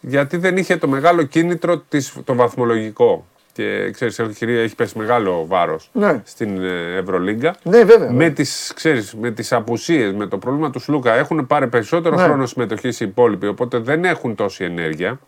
γιατί 0.00 0.36
δεν 0.36 0.56
είχε 0.56 0.76
το 0.76 0.88
μεγάλο 0.88 1.22
κίνητρο 1.22 1.78
της, 1.88 2.12
το 2.24 2.34
βαθμολογικό. 2.34 3.26
Και 3.58 3.90
ξέρεις, 3.90 4.18
έχει, 4.18 4.44
έχει 4.44 4.74
πέσει 4.74 4.98
μεγάλο 4.98 5.46
βάρος 5.46 5.90
Ναι. 5.92 6.20
στην 6.24 6.64
ε, 6.64 6.96
Ευρωλίγκα. 6.96 7.54
Ναι, 7.62 7.84
βέβαια. 7.84 8.10
Με 8.12 8.30
τις, 8.30 8.72
ξέρεις, 8.74 9.14
με 9.14 9.30
τις 9.30 9.52
απουσίες, 9.52 10.12
με 10.12 10.26
το 10.26 10.38
πρόβλημα 10.38 10.70
τους 10.70 10.82
Σλούκα 10.82 11.14
έχουν 11.14 11.46
πάρει 11.46 11.66
περισσότερο 11.66 12.16
Ναι. 12.16 12.22
χρόνο 12.22 12.46
συμμετοχή 12.46 12.88
οι 12.88 12.94
υπόλοιποι, 12.98 13.46
οπότε 13.46 13.78
δεν 13.78 14.04
έχουν 14.04 14.34
τόση 14.34 14.64
ενέργεια. 14.64 15.18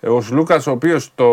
Ε, 0.00 0.08
Ο 0.08 0.20
Σλούκα, 0.20 0.62
ο 0.66 0.70
οποίος 0.70 1.12
το 1.14 1.26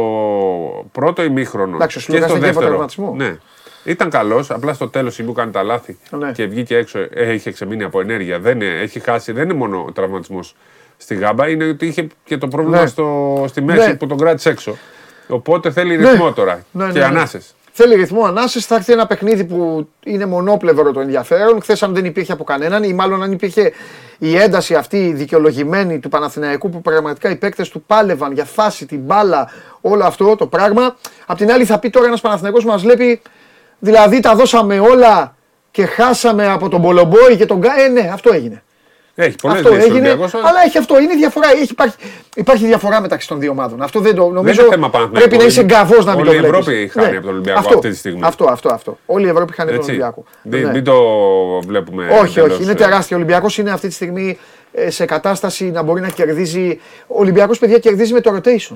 πρώτο 0.91 1.24
ημίχρονο 1.24 1.76
Εντάξει, 1.76 1.97
ο 1.97 2.01
και 2.01 2.05
Σλούκας 2.05 2.30
στο 2.30 2.38
είχε 2.38 2.45
δεύτερο. 2.45 2.67
τραυματισμό. 2.67 3.13
Ναι. 3.17 3.36
Ήταν 3.84 4.09
καλός, 4.09 4.51
απλά 4.51 4.74
στο 4.74 4.88
τέλος 4.89 5.22
που 5.22 5.34
κάνει 5.34 5.51
τα 5.51 5.63
λάθη 5.63 5.97
Ναι. 6.17 6.32
και 6.32 6.45
βγήκε 6.45 6.76
έξω, 6.76 6.99
ε, 7.13 7.34
είχε 7.34 7.51
ξεμείνει 7.51 7.84
από 7.84 8.01
ενέργεια. 8.01 8.39
Δεν, 8.39 8.61
ε, 8.61 8.65
έχει 8.82 8.99
χάσει, 8.99 9.32
δεν 9.32 9.43
είναι 9.43 9.53
μόνο 9.53 9.86
ο 9.88 9.91
τραυματισμός 9.91 10.55
στη 10.97 11.15
γάμπα, 11.15 11.49
είναι 11.49 11.65
ότι 11.67 11.86
είχε 11.86 12.07
και 12.24 12.38
το 12.38 12.47
πρόβλημα 12.47 12.82
Ναι. 12.82 12.88
στο, 12.88 13.45
στη 13.47 13.61
μέση 13.61 13.88
Ναι. 13.88 13.95
που 13.95 14.07
τον 14.07 14.17
κράτησε 14.17 14.49
έξω. 14.49 14.78
Οπότε 15.34 15.71
θέλει 15.71 15.95
ρυθμό 15.95 16.34
τώρα 16.34 16.65
Ναι, 16.71 16.86
ναι, 16.86 16.91
και 16.91 16.99
ναι. 16.99 17.05
ανάσες. 17.05 17.55
Θέλει 17.71 17.95
ρυθμό 17.95 18.23
ανάσες. 18.23 18.65
Θα 18.65 18.75
έρθει 18.75 18.93
ένα 18.93 19.07
παιχνίδι 19.07 19.43
που 19.43 19.88
είναι 20.03 20.25
μονόπλευρο 20.25 20.91
το 20.91 20.99
ενδιαφέρον. 20.99 21.61
Χθες, 21.61 21.84
αν 21.84 21.93
δεν 21.93 22.05
υπήρχε 22.05 22.32
από 22.32 22.43
κανέναν, 22.43 22.84
ή 22.84 22.93
μάλλον 22.93 23.23
αν 23.23 23.32
υπήρχε 23.32 23.71
η 24.17 24.38
ένταση 24.38 24.75
αυτή 24.75 24.97
η 24.97 25.13
δικαιολογημένη 25.13 25.99
του 25.99 26.09
Παναθηναϊκού 26.09 26.69
που 26.69 26.82
πραγματικά 26.82 27.29
οι 27.29 27.36
παίκτες 27.36 27.69
του 27.69 27.82
πάλευαν 27.82 28.32
για 28.32 28.45
φάση, 28.45 28.86
την 28.86 28.99
μπάλα, 28.99 29.49
όλο 29.82 30.03
αυτό 30.03 30.36
το 30.36 30.47
πράγμα. 30.47 30.95
Απ' 31.25 31.38
την 31.38 31.51
άλλη, 31.51 31.65
θα 31.65 31.79
πει 31.79 31.89
τώρα 31.89 32.05
ένας 32.05 32.21
Παναθηναϊκός 32.21 32.63
που 32.63 32.69
μας 32.69 32.82
βλέπει, 32.82 33.21
δηλαδή 33.79 34.19
τα 34.19 34.36
δώσαμε 34.36 34.79
όλα 34.79 35.36
και 35.71 35.86
χάσαμε 35.86 36.47
από 36.49 36.69
τον 36.69 36.79
Μπολομπόη 36.79 37.36
και 37.38 37.45
τον 37.45 37.57
Γκά. 37.57 37.79
Ε, 37.79 37.88
ναι, 37.88 38.09
αυτό 38.13 38.34
έγινε. 38.34 38.63
Έχει 39.26 39.36
πολλές 39.41 39.57
αυτό 39.57 39.69
λύσεις 39.74 39.89
ο 39.89 39.93
έγινε. 39.93 40.07
Ολυμπιακός, 40.07 40.34
αλλά- 40.34 40.47
Αλλά 40.47 40.59
έχει 40.65 40.78
αυτό. 40.78 40.99
Είναι 40.99 41.15
διαφορά. 41.15 41.47
Έχει, 41.51 41.72
υπάρχει, 41.72 41.95
υπάρχει 42.36 42.65
διαφορά 42.65 43.01
μεταξύ 43.01 43.28
των 43.28 43.39
δύο 43.39 43.51
ομάδων. 43.51 43.82
Αυτό 43.82 43.99
δεν 43.99 44.15
το 44.15 44.30
νομίζω. 44.30 44.61
είναι 44.61 44.72
θέμα 44.72 44.89
Παναθηναϊκού. 44.89 45.28
πρέπει 45.28 45.41
να 45.43 45.47
είσαι 45.49 45.63
γκαβός 45.63 46.05
να 46.05 46.11
μην 46.15 46.19
Όλη 46.28 46.30
το 46.30 46.36
η 46.36 46.39
βλέπεις. 46.49 46.67
Ευρώπη 46.67 46.88
χάνει 46.99 47.15
από 47.15 47.26
τον 47.26 47.34
Ολυμπιακό 47.34 47.59
αυτό, 47.59 47.74
αυτή 47.76 47.89
τη 47.89 47.95
στιγμή. 47.95 48.19
Αυτό, 48.24 48.45
αυτό, 48.49 48.69
αυτό. 48.74 48.97
Όλη 49.05 49.26
η 49.26 49.30
Ευρώπη 49.30 49.53
χάνει 49.53 49.69
από 49.72 49.80
τον 49.80 49.89
Έτσι. 49.89 50.01
Ολυμπιακό. 50.01 50.24
Μην, 50.43 50.65
Ναι. 50.65 50.72
μην 50.72 50.84
το 50.84 50.95
βλέπουμε. 51.67 52.07
όχι, 52.22 52.39
εντελώς, 52.39 52.53
όχι. 52.55 52.63
Είναι 52.63 52.72
ε, 52.72 52.76
τεράστιο. 52.76 53.17
Ο 53.17 53.19
Ολυμπιακός 53.19 53.57
είναι 53.57 53.72
αυτή 53.72 53.88
τη 53.88 53.93
στιγμή 53.93 54.38
ε, 54.74 54.89
σε 54.89 55.05
κατάσταση 55.05 55.65
να 55.72 55.82
μπορεί 55.82 56.01
να 56.01 56.09
κερδίζει. 56.09 56.80
Ο 57.07 57.19
Ολυμπιακός, 57.19 57.59
παιδιά, 57.59 57.78
κερδίζει 57.80 58.13
με 58.13 58.22
το 58.22 58.32
rotation. 58.36 58.76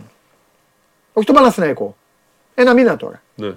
Όχι 1.13 1.25
τον 1.25 1.35
Παναθηναϊκό. 1.35 1.95
Ένα 2.55 2.73
μήνα 2.73 2.95
τώρα. 2.95 3.21
Ναι. 3.35 3.51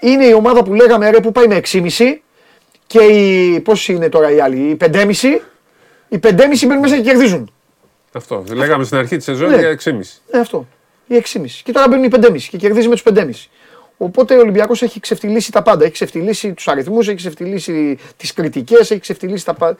Είναι 0.00 0.24
η 0.24 0.32
ομάδα 0.32 0.62
που 0.62 0.74
λέγαμε 0.74 1.10
ρε 1.10 1.20
που 1.20 1.32
πάει 1.32 1.46
με 1.46 1.54
6,5 1.54 2.22
και 2.86 2.98
οι. 3.02 3.60
Πώς 3.60 3.88
είναι 3.88 4.08
τώρα 4.08 4.30
οι 4.32 4.40
άλλοι, 4.40 4.56
οι 4.56 4.76
5,5. 4.76 5.40
Οι 6.08 6.18
5,5 6.22 6.66
μπαίνουν 6.66 6.78
μέσα 6.78 6.96
και 6.96 7.02
κερδίζουν. 7.02 7.50
Αυτό. 8.12 8.44
Λέγαμε 8.52 8.84
στην 8.84 8.96
αρχή 8.98 9.16
της 9.16 9.24
σεζόν 9.24 9.50
Ναι. 9.50 9.56
για 9.56 9.68
6,5. 9.68 10.20
Ε, 10.30 10.38
αυτό. 10.38 10.66
Οι 11.06 11.14
6,5. 11.16 11.62
Και 11.64 11.72
τώρα 11.72 11.88
μπαίνουν 11.88 12.04
οι 12.04 12.08
5,5 12.08 12.48
και 12.50 12.56
κερδίζει 12.56 12.88
με 12.88 12.94
τους 12.94 13.02
5,5. 13.02 13.48
Οπότε 14.00 14.36
ο 14.36 14.40
Ολυμπιακός 14.40 14.82
έχει 14.82 15.00
ξεφτυλίσει 15.00 15.52
τα 15.52 15.62
πάντα. 15.62 15.84
Έχει 15.84 15.92
ξεφτυλίσει 15.92 16.52
τους 16.52 16.68
αριθμούς, 16.68 17.08
έχει 17.08 17.16
ξεφτυλίσει 17.16 17.98
τις 18.16 18.32
κριτικές, 18.32 18.90
έχει 18.90 19.00
ξεφτυλίσει 19.00 19.44
τα 19.44 19.54
πάντα. 19.54 19.76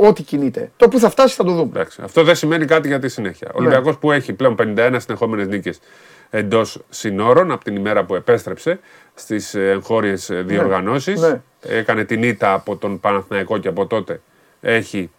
Ό,τι 0.00 0.22
κινείται. 0.22 0.70
Το 0.76 0.88
που 0.88 0.98
θα 0.98 1.10
φτάσει 1.10 1.34
θα 1.34 1.44
το 1.44 1.50
δούμε. 1.50 1.70
Εντάξει. 1.74 2.00
Αυτό 2.04 2.22
δεν 2.24 2.34
σημαίνει 2.34 2.64
κάτι 2.64 2.88
για 2.88 2.98
τη 2.98 3.08
συνέχεια. 3.08 3.48
Ο 3.54 3.58
Ολυμπιακός 3.58 3.98
που 3.98 4.12
έχει 4.12 4.32
πλέον 4.32 4.56
51 4.58 4.96
συνεχόμενες 4.96 5.46
νίκες 5.46 5.80
εντός 6.30 6.80
συνόρων 6.88 7.50
από 7.50 7.64
την 7.64 7.76
ημέρα 7.76 8.04
που 8.04 8.14
επέστρεψε 8.14 8.80
στις 9.14 9.54
εγχώριες 9.54 10.30
διοργανώσεις. 10.32 11.20
Ναι. 11.20 11.40
Έκανε 11.62 12.04
την 12.04 12.22
ήττα 12.22 12.52
από 12.52 12.76
τον 12.76 13.00
Παναθηναϊκό 13.00 13.58
και 13.58 13.68
από 13.68 13.86
τότε 13.86 14.20
έχει 14.60 15.10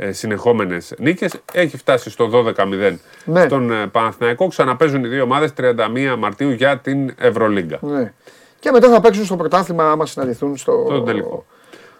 ε, 0.00 0.12
συνεχόμενες 0.12 0.94
νίκες. 0.98 1.34
Έχει 1.52 1.76
φτάσει 1.76 2.10
στο 2.10 2.30
12-0 2.32 2.98
Ναι. 3.24 3.42
στον 3.44 3.70
ε, 3.72 3.86
Παναθηναϊκό. 3.86 4.48
Ξαναπέζουν 4.48 5.04
οι 5.04 5.08
δύο 5.08 5.22
ομάδες 5.22 5.52
31 5.60 6.14
Μαρτίου 6.18 6.50
για 6.50 6.78
την 6.78 7.14
Ευρωλίγκα. 7.18 7.78
Ναι. 7.80 8.12
Και 8.60 8.70
μετά 8.70 8.88
θα 8.90 9.00
παίξουν 9.00 9.24
στο 9.24 9.36
πρωτάθλημα 9.36 9.90
άμα 9.90 10.06
συναντηθούν 10.06 10.56
στο. 10.56 10.84
Το 10.88 11.02
τελικό. 11.02 11.46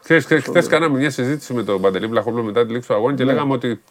Ξέρεις, 0.02 0.24
ξέρεις, 0.24 0.44
χθες 0.44 0.66
κάναμε 0.66 0.98
μια 0.98 1.10
συζήτηση 1.10 1.52
με 1.54 1.62
τον 1.62 1.80
Παντελή 1.80 2.06
Βλαχόπουλο 2.06 2.42
μετά 2.42 2.66
τη 2.66 2.72
λήξη 2.72 2.88
του 2.88 2.94
αγώνα 2.94 3.14
και 3.16 3.24
Ναι. 3.24 3.32
λέγαμε 3.32 3.52
ότι 3.52 3.82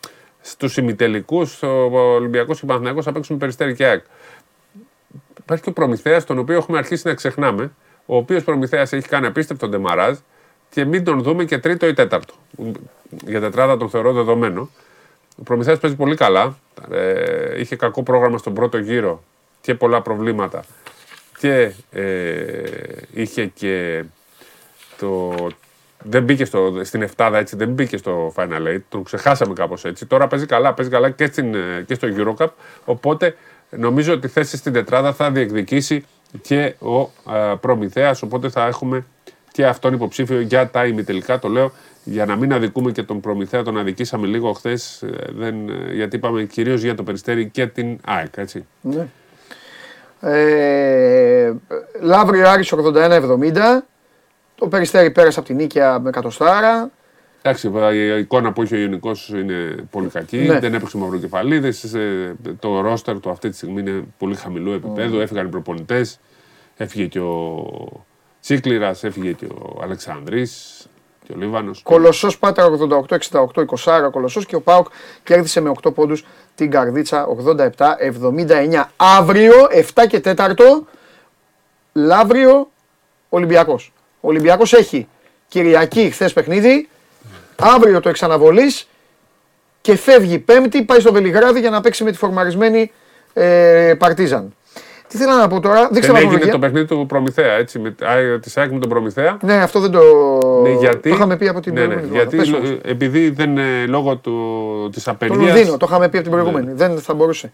στους 0.41 0.77
ημιτελικούς 0.77 1.63
ο 1.63 1.67
Ολυμπιακός 2.15 2.57
και 2.59 2.65
ο 2.65 2.67
Παναθηναϊκός 2.67 3.05
θα 3.05 3.11
παίξουν 3.11 3.37
περιστέρι 3.37 3.75
και 3.75 3.85
ΑΕΚ. 3.85 4.03
Υπάρχει 5.39 5.63
και 5.63 5.69
ο 5.69 5.73
Προμηθέας, 5.73 6.23
τον 6.23 6.37
οποίο 6.37 6.55
έχουμε 6.55 6.77
αρχίσει 6.77 7.07
να 7.07 7.13
ξεχνάμε, 7.13 7.71
ο 8.05 8.15
οποίος 8.15 8.43
Προμηθέας 8.43 8.93
έχει 8.93 9.07
κάνει 9.07 9.25
απίστευτο 9.25 9.67
ντεμαράζ 9.67 10.17
και 10.69 10.85
μην 10.85 11.03
τον 11.03 11.21
δούμε 11.21 11.45
και 11.45 11.57
τρίτο 11.57 11.87
ή 11.87 11.93
τέταρτο. 11.93 12.33
Για 13.25 13.39
τετράδα 13.39 13.77
τον 13.77 13.89
θεωρώ 13.89 14.13
δεδομένο. 14.13 14.69
Ο 15.39 15.43
Προμηθέας 15.43 15.79
παίζει 15.79 15.95
πολύ 15.95 16.15
καλά. 16.15 16.57
Ε, 16.91 17.59
είχε 17.59 17.75
κακό 17.75 18.03
πρόγραμμα 18.03 18.37
στον 18.37 18.53
πρώτο 18.53 18.77
γύρο 18.77 19.23
και 19.61 19.75
πολλά 19.75 20.01
προβλήματα. 20.01 20.63
Και 21.39 21.71
ε, 21.91 22.61
είχε 23.13 23.45
και 23.45 24.03
το... 24.97 25.35
Δεν 26.03 26.23
μπήκε 26.23 26.45
στο, 26.45 26.81
στην 26.83 27.01
εφτάδα 27.01 27.37
έτσι, 27.37 27.55
δεν 27.55 27.69
μπήκε 27.69 27.97
στο 27.97 28.33
Final 28.35 28.67
Eight, 28.67 28.81
τον 28.89 29.03
ξεχάσαμε 29.03 29.53
κάπως 29.53 29.85
έτσι. 29.85 30.05
Τώρα 30.05 30.27
παίζει 30.27 30.45
καλά, 30.45 30.73
παίζει 30.73 30.91
καλά 30.91 31.09
και, 31.09 31.25
στην, 31.25 31.55
ε, 31.55 31.83
και 31.87 31.93
στο 31.93 32.07
Eurocup, 32.11 32.47
οπότε 32.85 33.35
νομίζω 33.69 34.13
ότι 34.13 34.27
θέση 34.27 34.57
στην 34.57 34.73
τετράδα 34.73 35.13
θα 35.13 35.31
διεκδικήσει 35.31 36.05
και 36.41 36.75
ο 36.79 36.99
ε, 37.33 37.53
Προμηθέας, 37.61 38.21
οπότε 38.21 38.49
θα 38.49 38.65
έχουμε 38.65 39.05
και 39.57 39.65
αυτόν 39.65 39.93
υποψήφιο 39.93 40.39
για 40.39 40.69
τα 40.69 40.85
ημιτελικά, 40.85 41.39
το 41.39 41.47
λέω 41.47 41.71
για 42.03 42.25
να 42.25 42.35
μην 42.35 42.53
αδικούμε 42.53 42.91
και 42.91 43.03
τον 43.03 43.19
Προμηθέα, 43.19 43.63
τον 43.63 43.77
αδικήσαμε 43.77 44.27
λίγο 44.27 44.53
χθες, 44.53 45.03
γιατί 45.93 46.15
είπαμε 46.15 46.43
κυρίως 46.43 46.81
για 46.81 46.95
το 46.95 47.03
Περιστέρι 47.03 47.49
και 47.49 47.67
την 47.67 47.97
ΑΕΚ, 48.05 48.37
έτσι. 48.37 48.65
Ναι. 48.81 49.07
Ε, 50.19 51.53
Λαύριο 52.01 52.49
Άρης 52.49 52.73
81-70. 52.73 53.83
Το 54.55 54.67
Περιστέρι 54.67 55.11
πέρασε 55.11 55.39
από 55.39 55.47
την 55.47 55.57
Νίκαια 55.57 55.99
με 55.99 56.09
κατοστάρα. 56.09 56.91
Εντάξει, 57.41 57.71
η 57.93 58.19
εικόνα 58.19 58.53
που 58.53 58.61
έχει 58.61 58.75
ο 58.75 58.77
Ιωνικό 58.77 59.11
είναι 59.29 59.75
πολύ 59.89 60.07
κακή. 60.07 60.37
Ναι. 60.37 60.59
Δεν 60.59 60.73
έπαιξε 60.73 60.97
μαυροκεφαλίδε. 60.97 61.73
Το 62.59 62.81
ρόστερ 62.81 63.19
του 63.19 63.29
αυτή 63.29 63.49
τη 63.49 63.55
στιγμή 63.55 63.79
είναι 63.79 64.03
πολύ 64.17 64.35
χαμηλού 64.35 64.71
επίπεδου. 64.71 65.19
Έφυγαν 65.19 65.45
οι 65.45 65.49
προπονητές. 65.49 66.19
Έφυγε 66.77 67.05
και 67.05 67.19
ο 67.19 68.05
Τσίκλιρα, 68.47 68.95
έφυγε 69.01 69.31
και 69.31 69.45
ο 69.45 69.79
Αλεξανδρής 69.83 70.85
και 71.25 71.33
ο 71.33 71.35
Λίβανος. 71.37 71.81
Κολοσσός 71.83 72.37
Πάτρα 72.37 72.69
88-68, 73.31 73.65
20 73.65 74.09
Κολοσσός 74.11 74.45
και 74.45 74.55
ο 74.55 74.61
Πάουκ 74.61 74.87
κέρδισε 75.23 75.61
με 75.61 75.71
8 75.83 75.93
πόντους 75.93 76.25
την 76.55 76.71
Καρδίτσα 76.71 77.27
87-79. 77.27 78.83
Αύριο 78.95 79.53
7 79.93 80.07
και 80.07 80.21
4 80.25 80.83
Λαύριο 81.93 82.69
Ολυμπιακός. 83.29 83.93
Ο 84.21 84.27
Ολυμπιακός 84.27 84.73
έχει 84.73 85.07
Κυριακή 85.47 86.09
χθες 86.09 86.33
παιχνίδι, 86.33 86.89
αύριο 87.55 87.99
το 87.99 88.09
εξαναβολής 88.09 88.87
και 89.81 89.95
φεύγει 89.95 90.39
Πέμπτη, 90.39 90.83
πάει 90.83 90.99
στο 90.99 91.11
Βελιγράδι 91.11 91.59
για 91.59 91.69
να 91.69 91.81
παίξει 91.81 92.03
με 92.03 92.11
τη 92.11 92.17
φορμαρισμένη 92.17 92.91
ε, 93.33 93.93
Παρτίζαν. 93.97 94.55
Τι 95.07 95.17
θέλω 95.17 95.33
να 95.33 95.47
πω 95.47 95.59
τώρα, 95.59 95.79
δείξτε 95.91 95.99
Δεν 95.99 96.15
έγινε 96.15 96.21
βαθμολογία. 96.23 96.51
το 96.51 96.59
παιχνίδι 96.59 96.85
του 96.85 97.05
Προμηθέα, 97.07 97.53
έτσι, 97.53 97.79
με, 97.79 97.87
α, 97.87 98.39
της 98.39 98.57
ΑΕΚ 98.57 98.71
με 98.71 98.79
τον 98.79 98.89
Προμηθέα. 98.89 99.37
Ναι, 99.41 99.53
αυτό 99.53 99.79
δεν 99.79 99.91
το. 99.91 99.99
Ναι, 100.63 100.69
γιατί, 100.69 101.09
Το 101.09 101.15
είχαμε 101.15 101.37
πει 101.37 101.47
από 101.47 101.59
την 101.59 101.73
ναι, 101.73 101.79
ναι, 101.81 101.87
προηγούμενη 101.87 102.17
γιατί 102.17 102.37
εβδομάδα. 102.37 102.61
Πες 102.61 102.69
λο- 102.69 102.75
όμως. 102.77 102.91
επειδή 102.91 103.29
δεν, 103.29 103.57
ε, 103.57 103.85
λόγω 103.87 104.15
του, 104.15 104.33
της 104.93 105.03
Το 105.03 105.11
απεργίας 105.11 105.39
Λονδίνο, 105.53 105.77
το 105.77 105.85
είχαμε 105.89 106.09
πει 106.09 106.17
από 106.17 106.27
την 106.29 106.35
προηγούμενη. 106.37 106.71
Δεν 106.73 106.97
θα 106.99 107.13
μπορούσε. 107.13 107.51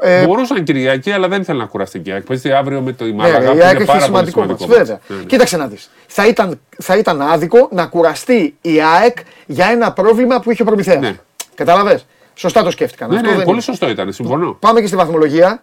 Ε, 0.00 0.26
Μπορούσαν 0.26 0.62
Κυριακή, 0.64 1.10
αλλά 1.12 1.28
δεν 1.28 1.40
ήθελα 1.40 1.58
να 1.58 1.64
κουραστεί 1.66 1.98
και 1.98 2.10
η 2.10 2.12
ΑΕΚ. 2.12 2.22
Παίζει 2.24 2.52
αύριο 2.52 2.80
με 2.80 2.92
το 2.92 3.06
η 3.06 3.10
ναι, 3.10 3.16
Μάλαγα. 3.16 3.38
ρε, 3.38 3.46
που 3.50 3.56
η 3.56 3.62
ΑΕΚ 3.62 3.70
είναι 3.72 3.82
έχει 3.82 3.84
πάρα 3.86 3.98
πολύ 3.98 4.04
σημαντικό 4.04 4.40
μάτς, 4.40 4.60
σημαντικό 4.62 4.78
βέβαια. 4.78 4.92
μάτς. 4.94 5.08
Ναι, 5.08 5.16
ναι. 5.16 5.22
Κοίταξε 5.22 5.56
να 5.56 5.66
δεις. 5.66 5.90
Θα 6.06 6.26
ήταν, 6.26 6.60
θα 6.78 6.96
ήταν 6.96 7.22
άδικο 7.22 7.68
να 7.72 7.86
κουραστεί 7.86 8.54
η 8.60 8.80
ΑΕΚ 8.96 9.16
για 9.46 9.66
ένα 9.66 9.92
πρόβλημα 9.92 10.40
που 10.40 10.50
είχε 10.50 10.62
ο 10.62 10.64
Προμηθέας. 10.64 11.00
Ναι. 11.00 11.16
Καταλαβες. 11.54 12.06
Σωστά 12.34 12.62
το 12.62 12.70
σκέφτηκαν. 12.70 13.08
Ναι, 13.08 13.14
Αυτό 13.16 13.28
ναι, 13.28 13.34
δεν 13.34 13.44
πολύ 13.44 13.56
είναι. 13.56 13.64
σωστό 13.64 13.88
ήταν, 13.88 14.12
συμφωνώ. 14.12 14.56
Πάμε 14.60 14.80
και 14.80 14.86
στη 14.86 14.96
βαθμολογία. 14.96 15.62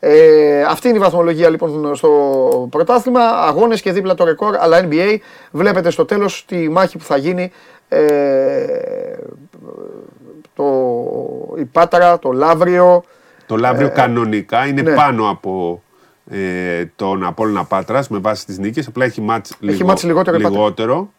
Ε, 0.00 0.62
αυτή 0.62 0.88
είναι 0.88 0.96
η 0.96 1.00
βαθμολογία 1.00 1.48
λοιπόν 1.48 1.94
στο 1.96 2.10
πρωτάθλημα. 2.70 3.20
Αγώνες 3.20 3.80
και 3.80 3.92
δίπλα 3.92 4.14
το 4.14 4.24
ρεκόρ, 4.24 4.56
αλλά 4.58 4.88
NBA. 4.88 5.16
Βλέπετε 5.50 5.90
στο 5.90 6.04
τέλος 6.04 6.44
τη 6.46 6.68
μάχη 6.68 6.98
που 6.98 7.04
θα 7.04 7.16
γίνει. 7.16 7.52
Ε, 7.88 8.04
το, 10.54 10.64
η 11.56 11.64
Πάτρα, 11.64 12.18
το 12.18 12.32
Λαύριο. 12.32 13.02
Το 13.46 13.56
Λαύριο 13.56 13.90
κανονικά 13.90 14.66
είναι 14.66 14.82
ναι. 14.82 14.94
πάνω 14.94 15.28
από 15.28 15.82
ε, 16.30 16.84
τον 16.96 17.24
Απόλλωνα 17.24 17.64
Πάτρας 17.64 18.08
με 18.08 18.18
βάση 18.18 18.46
τις 18.46 18.58
νίκες. 18.58 18.86
Απλά 18.86 19.04
έχει 19.04 19.20
μάτς, 19.20 19.56
Έχει 19.66 19.84
μάτς 19.84 20.02
λιγότερο 20.02 20.36
η 20.36 20.40
Πάτρα. 20.42 20.58
λιγότερο. 20.58 21.12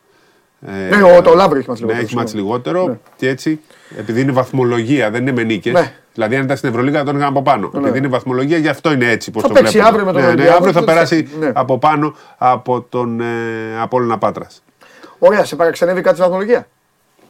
Ε, 0.68 0.96
Ναι, 0.96 1.04
ο- 1.18 1.22
το 1.22 1.34
Λαύριο 1.34 1.60
έχει 1.60 1.70
μάτς 1.70 1.80
Ναι, 1.82 1.86
λιγότερο, 1.88 2.06
έχει 2.06 2.16
μάτς 2.16 2.30
συγγνώμη. 2.32 2.52
λιγότερο. 2.58 2.88
Ναι. 2.88 2.98
Και 3.16 3.30
έτσι, 3.30 3.60
επειδή 3.98 4.22
είναι 4.22 4.32
βαθμολογία, 4.32 5.12
δεν 5.12 5.22
είναι 5.22 5.32
με 5.32 5.44
νίκες. 5.44 5.74
Ναι. 5.74 5.94
Δηλαδή, 6.14 6.36
αν 6.36 6.44
ήταν 6.44 6.58
στην 6.58 6.70
Ευρωλίγα, 6.70 7.00
θα 7.00 7.06
τον 7.06 7.16
είχαν 7.16 7.28
από 7.28 7.42
πάνω. 7.42 7.72
Επειδή 7.76 7.98
είναι 7.98 8.08
βαθμολογία, 8.08 8.58
γι' 8.58 8.68
αυτό 8.68 8.92
είναι 8.92 9.10
έτσι. 9.10 9.32
Πώς 9.32 9.42
Θα 9.42 9.48
το 9.48 9.54
παίξει 9.54 9.72
βλέπουμε. 9.72 9.90
αύριο 9.90 10.06
με 10.06 10.12
τον 10.12 10.22
ναι, 10.22 10.28
ναι, 10.28 10.34
Ολυμπιακό, 10.34 10.58
αύριο 10.58 10.74
θα 10.74 10.80
τότε 10.80 10.92
θα- 10.92 10.98
περάσει 10.98 11.28
ναι. 11.40 11.52
από 11.54 11.78
πάνω 11.78 12.16
από 12.38 12.82
τον 12.82 13.20
ε, 13.22 13.26
Απόλλωνα 13.82 14.18
Πάτρας. 14.18 14.64
Ωραία, 15.20 15.46
σε 15.46 15.56
παραξενεύει 15.56 16.02
κάτι 16.02 16.16
στη 16.16 16.24
βαθμολογία; 16.26 16.68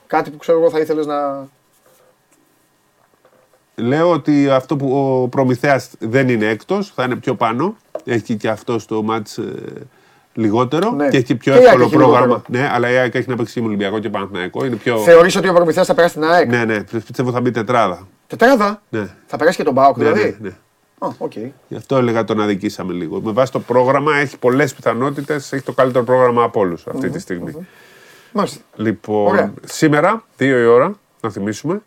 Κάτι 0.07 0.29
που 0.29 0.38
ξέρω 0.38 0.57
εγώ 0.59 0.69
θα 0.69 0.79
ήθελες 0.79 1.05
να. 1.05 1.47
Λέω 3.75 4.11
ότι 4.11 4.49
αυτό 4.49 4.75
που 4.75 4.97
ο 5.23 5.27
Προμηθέας 5.27 5.89
δεν 5.99 6.29
είναι 6.29 6.45
έκτος, 6.45 6.91
θα 6.95 7.03
είναι 7.03 7.15
πιο 7.15 7.36
πάνω. 7.36 7.75
Έχει 8.03 8.36
και 8.36 8.47
αυτό 8.49 8.86
το 8.86 9.03
μάτς 9.03 9.38
ε, 9.38 9.53
λιγότερο 10.36 10.91
Ναι. 10.91 11.07
και 11.07 11.17
έχει 11.17 11.25
και 11.25 11.36
πιο 11.36 11.53
Και 11.53 11.59
η 11.59 11.61
ΑΕΚ 11.61 11.67
εύκολο 11.67 11.83
έχει 11.86 11.95
πρόγραμμα. 11.95 12.25
λιγότερο. 12.25 12.59
Ναι, 12.59 12.69
αλλά 12.73 12.89
η 12.91 12.95
ΑΕΚ 12.95 13.15
έχει 13.15 13.29
να 13.29 13.36
παίξει 13.36 13.53
και 13.53 13.59
με 13.61 13.67
Ολυμπιακό 13.67 13.99
και 13.99 14.09
Παναθηναϊκό. 14.09 14.65
Είναι 14.65 14.75
πιο... 14.75 14.97
Θεωρείς 14.97 15.36
ότι 15.36 15.47
ο 15.49 15.53
Προμηθέας 15.53 15.88
θα 15.88 15.93
περάσει 15.93 16.13
την 16.13 16.23
ΑΕΚ; 16.23 16.47
Ναι, 16.49 16.65
ναι, 16.65 16.83
πιστεύω 16.83 17.31
θα 17.31 17.41
μπει 17.41 17.51
τετράδα. 17.51 18.07
Τετράδα; 18.27 18.81
Ναι. 18.89 19.07
Θα 19.25 19.38
περάσει 19.38 19.57
και 19.57 19.63
τον 19.63 19.73
ΠΑΟΚ 19.73 19.97
Ναι, 19.97 20.03
δηλαδή; 20.03 20.38
ναι, 20.39 20.47
ναι. 20.49 20.55
Α, 20.99 21.07
οκ. 21.17 21.33
Γι' 21.67 21.75
αυτό 21.75 21.97
έλεγα 21.97 22.23
τον 22.23 22.41
αδικήσαμε 22.41 22.93
λίγο. 22.93 23.21
Με 23.21 23.31
βάση 23.31 23.51
το 23.51 23.59
πρόγραμμα 23.59 24.17
έχει 24.17 24.38
πολλές 24.39 24.73
πιθανότητες, 24.73 25.53
έχει 25.53 25.63
το 25.63 25.71
καλύτερο 25.71 26.03
πρόγραμμα 26.03 26.43
από 26.43 26.59
όλους 26.59 26.88
αυτή 26.88 27.09
τη 27.09 27.19
στιγμή. 27.19 27.67
Μάλιστα. 28.31 28.59
Λοιπόν, 28.75 29.27
Ωραία. 29.27 29.53
σήμερα, 29.65 30.23
δύο 30.38 30.59
η 30.61 30.65
ώρα, 30.65 30.93
να 31.21 31.29
θυμίσουμε, 31.29 31.81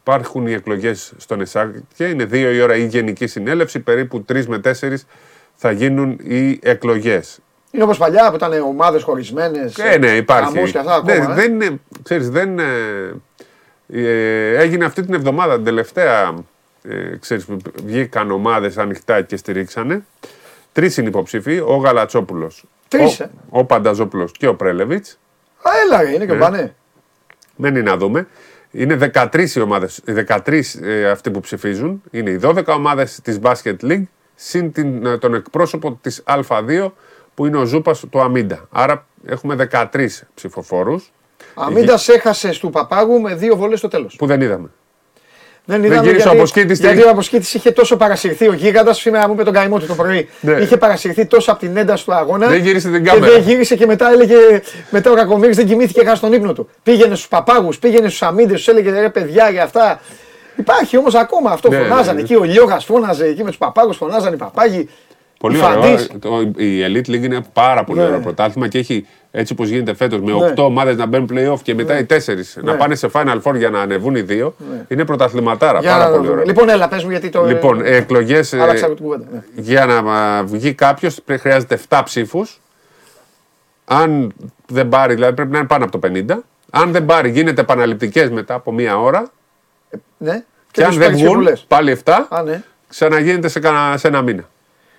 υπάρχουν 0.00 0.46
οι 0.46 0.52
εκλογές 0.52 1.12
στον 1.16 1.40
ΕΣΑΚ 1.40 1.74
και 1.94 2.04
είναι 2.04 2.24
δύο 2.24 2.50
η 2.52 2.60
ώρα 2.60 2.76
η 2.76 2.86
Γενική 2.86 3.26
Συνέλευση. 3.26 3.80
Περίπου 3.80 4.22
τρεις 4.22 4.48
με 4.48 4.58
τέσσερις 4.58 5.06
θα 5.54 5.70
γίνουν 5.70 6.10
οι 6.22 6.58
εκλογές. 6.62 7.38
Είναι 7.76 7.84
όπως 7.84 7.98
παλιά 7.98 8.28
που 8.30 8.36
ήταν 8.36 8.52
ομάδες 8.62 9.02
χωρισμένες. 9.02 9.78
Ε, 9.78 9.98
ναι, 9.98 10.10
υπάρχει. 10.10 10.52
χαμός 10.54 10.70
και 10.70 10.78
αυτά 10.78 11.02
Ναι, 11.04 11.12
ακόμα. 11.12 11.32
ε. 11.32 11.34
δεν 11.34 11.52
είναι, 11.52 11.80
ξέρεις, 12.02 12.30
δεν, 12.30 12.58
ε, 12.58 12.64
ε, 13.88 14.56
έγινε 14.56 14.84
αυτή 14.84 15.02
την 15.02 15.14
εβδομάδα, 15.14 15.54
την 15.54 15.64
τελευταία, 15.64 16.34
ε, 16.82 17.16
ξέρεις, 17.20 17.44
που 17.44 17.56
βγήκαν 17.84 18.30
ομάδες 18.30 18.78
ανοιχτά 18.78 19.22
και 19.22 19.36
στηρίξανε. 19.36 20.04
Τρεις 20.72 20.96
είναι 20.96 21.08
υποψήφοι, 21.08 21.58
ο 21.58 21.76
Γαλατσόπουλος, 21.76 22.64
Τρεις, 22.88 23.20
ο, 23.20 23.24
ε. 23.24 23.30
ο 23.50 23.64
Πανταζόπουλος 23.64 24.32
και 24.32 24.46
ο 24.46 24.54
Πρέλεβιτς. 24.54 25.18
Α, 25.62 25.70
έλα, 25.86 26.02
ρε, 26.02 26.10
είναι 26.10 26.24
και 26.24 26.30
ο 26.32 26.34
Ναι. 26.34 26.40
Μπανέ. 26.40 26.74
Μένει 27.56 27.82
να 27.82 27.96
δούμε. 27.96 28.26
Είναι 28.70 28.94
13 29.14 29.54
οι 29.56 29.60
ομάδες, 29.60 30.00
οι 30.04 30.12
13 30.12 30.78
ε, 30.82 31.08
αυτοί 31.10 31.30
που 31.30 31.40
ψηφίζουν. 31.40 32.02
Είναι 32.10 32.30
οι 32.30 32.40
12 32.42 32.62
ομάδες 32.66 33.20
της 33.22 33.38
Basket 33.42 33.76
League 33.82 34.02
συν 34.34 34.72
την, 34.72 35.06
ε, 35.06 35.18
τον 35.18 35.34
εκπρόσωπο 35.34 35.98
της 36.02 36.22
Α2 36.26 36.90
που 37.36 37.46
είναι 37.46 37.56
ο 37.56 37.64
Ζούπας 37.64 38.04
του 38.10 38.20
Αμίντα. 38.20 38.68
Άρα 38.72 39.06
έχουμε 39.26 39.54
13 39.54 40.26
ψηφοφόρους 40.34 41.12
Αμίντα 41.54 41.98
έχασε 42.14 42.58
του 42.60 42.70
Παπάγου 42.70 43.20
με 43.20 43.34
δύο 43.34 43.56
βολές 43.56 43.78
στο 43.78 43.88
τέλος. 43.88 44.16
που 44.16 44.26
δεν 44.26 44.40
είδαμε. 44.40 44.70
Δεν 45.68 45.82
γύρισε 45.82 45.98
ο 46.00 46.02
γιατί, 46.12 46.28
Αποσκήτης 46.28 46.78
γιατί 46.80 46.96
στη- 46.96 47.06
ο 47.06 47.10
Αποσκήτης 47.10 47.54
είχε 47.54 47.70
τόσο 47.70 47.96
παρασυρθεί 47.96 48.48
ο 48.48 48.52
γίγαντας. 48.52 48.98
Σήμερα 48.98 49.26
μου 49.26 49.32
είπε 49.32 49.42
τον 49.42 49.52
καημό 49.52 49.78
του 49.78 49.86
το 49.86 49.94
πρωί. 49.94 50.28
Ναι. 50.40 50.52
Είχε 50.52 50.76
παρασυρθεί 50.76 51.26
τόσο 51.26 51.50
από 51.50 51.60
την 51.60 51.76
ένταση 51.76 52.04
του 52.04 52.14
αγώνα. 52.14 52.46
Δεν 52.46 52.60
γύρισε 52.60 52.90
την 52.90 53.02
και 53.04 53.10
κάμερα. 53.10 53.32
δεν 53.32 53.42
γύρισε 53.42 53.76
και 53.76 53.86
μετά 53.86 54.10
έλεγε. 54.10 54.36
Μετά 54.90 55.10
ο 55.10 55.14
Κακομοίρης 55.14 55.56
δεν 55.56 55.66
κοιμήθηκε 55.66 56.02
καν 56.02 56.16
στον 56.16 56.32
ύπνο 56.32 56.52
του. 56.52 56.68
Πήγαινε 56.82 57.14
στους 57.14 57.28
παπάγους, 57.28 57.78
πήγαινε 57.78 58.08
στους 58.08 58.22
αμύντε, 58.22 58.52
τους 58.54 58.68
έλεγε 58.68 58.90
ρε 59.00 59.10
παιδιά 59.10 59.50
για 59.50 59.62
αυτά. 59.62 60.00
Υπάρχει 60.56 60.96
όμως 60.96 61.14
ακόμα 61.14 61.50
αυτό. 61.50 61.68
Ναι, 61.70 61.76
φωνάζανε 61.78 62.12
ναι. 62.12 62.20
εκεί. 62.20 62.34
Ο 62.34 62.44
Λιώγα 62.44 62.80
φώναζε 62.80 63.26
εκεί 63.26 63.42
με 63.42 63.48
τους 63.48 63.58
παπάγους, 63.58 63.96
φωνάζανε 63.96 64.34
οι 64.34 64.38
παπάγοι. 64.38 64.88
Πολύ 65.38 65.56
Η 65.58 65.62
ωραίο. 65.62 65.82
Φαντής. 65.82 66.10
Το- 66.18 66.40
Η 66.56 66.82
Elite 66.86 67.10
League 67.10 67.22
είναι 67.22 67.40
πάρα 67.52 67.84
πολύ 67.84 67.98
Ναι. 67.98 68.04
ωραίο 68.06 68.20
πρωτάθλημα 68.20 68.68
και 68.68 68.78
έχει 68.78 69.06
έτσι 69.30 69.52
όπως 69.52 69.68
γίνεται 69.68 69.94
φέτος 69.94 70.20
με 70.20 70.32
Ναι. 70.32 70.38
8 70.56 70.64
ομάδες 70.64 70.96
να 70.96 71.06
μπαίνουν 71.06 71.30
playoff 71.32 71.60
και 71.62 71.74
μετά 71.74 71.98
οι 71.98 72.04
4 72.04 72.56
να 72.62 72.74
πάνε 72.76 72.94
σε 72.94 73.10
Final 73.12 73.40
Four 73.42 73.54
για 73.56 73.70
να 73.70 73.80
ανεβούν 73.80 74.14
οι 74.14 74.20
δύο. 74.20 74.54
Είναι 74.88 75.04
πρωταθληματάρα. 75.04 75.78
Για 75.80 75.90
πάρα 75.90 76.04
να 76.04 76.10
το 76.10 76.16
πολύ 76.16 76.26
δούμε. 76.28 76.40
ωραίο. 76.40 76.44
Λοιπόν, 76.52 76.68
έλα, 76.68 76.88
πες 76.88 77.04
μου 77.04 77.10
γιατί 77.10 77.28
το. 77.28 77.44
Λοιπόν, 77.44 77.80
εκλογές. 77.84 78.52
Άλλαξα 78.54 78.86
την 78.86 78.96
κουβέντα. 79.04 79.24
ναι. 79.32 79.42
για 79.54 79.86
να 79.86 80.12
α, 80.12 80.44
βγει 80.44 80.74
κάποιος 80.74 81.18
χρειάζεται 81.40 81.74
7 81.88 82.00
ψήφους. 82.04 82.60
Αν 83.84 84.32
δεν 84.66 84.88
πάρει, 84.88 85.14
δηλαδή 85.14 85.34
πρέπει 85.34 85.50
να 85.50 85.58
είναι 85.58 85.66
πάνω 85.66 85.84
από 85.84 85.92
το 85.92 86.08
50. 86.08 86.44
Αν 86.70 86.92
δεν 86.92 87.04
πάρει, 87.04 87.30
γίνεται 87.30 87.60
επαναληπτικές 87.60 88.30
μετά 88.30 88.54
από 88.54 88.72
μία 88.72 88.98
ώρα. 89.00 89.30
Ναι. 90.16 90.44
Και, 90.70 90.82
αν 90.82 90.88
τους 90.88 90.96
δεν 90.98 91.06
παίρνεις 91.06 91.22
βγουν, 91.22 91.32
συμβουλές. 91.34 91.64
πάλι 91.68 91.90
7, 91.90 92.26
Α, 92.28 92.42
ναι. 92.42 92.62
ξαναγίνεται 92.88 93.48
σε, 93.48 93.60
κανένα- 93.60 93.96
σε 93.96 94.08
ένα 94.08 94.22
μήνα. 94.22 94.48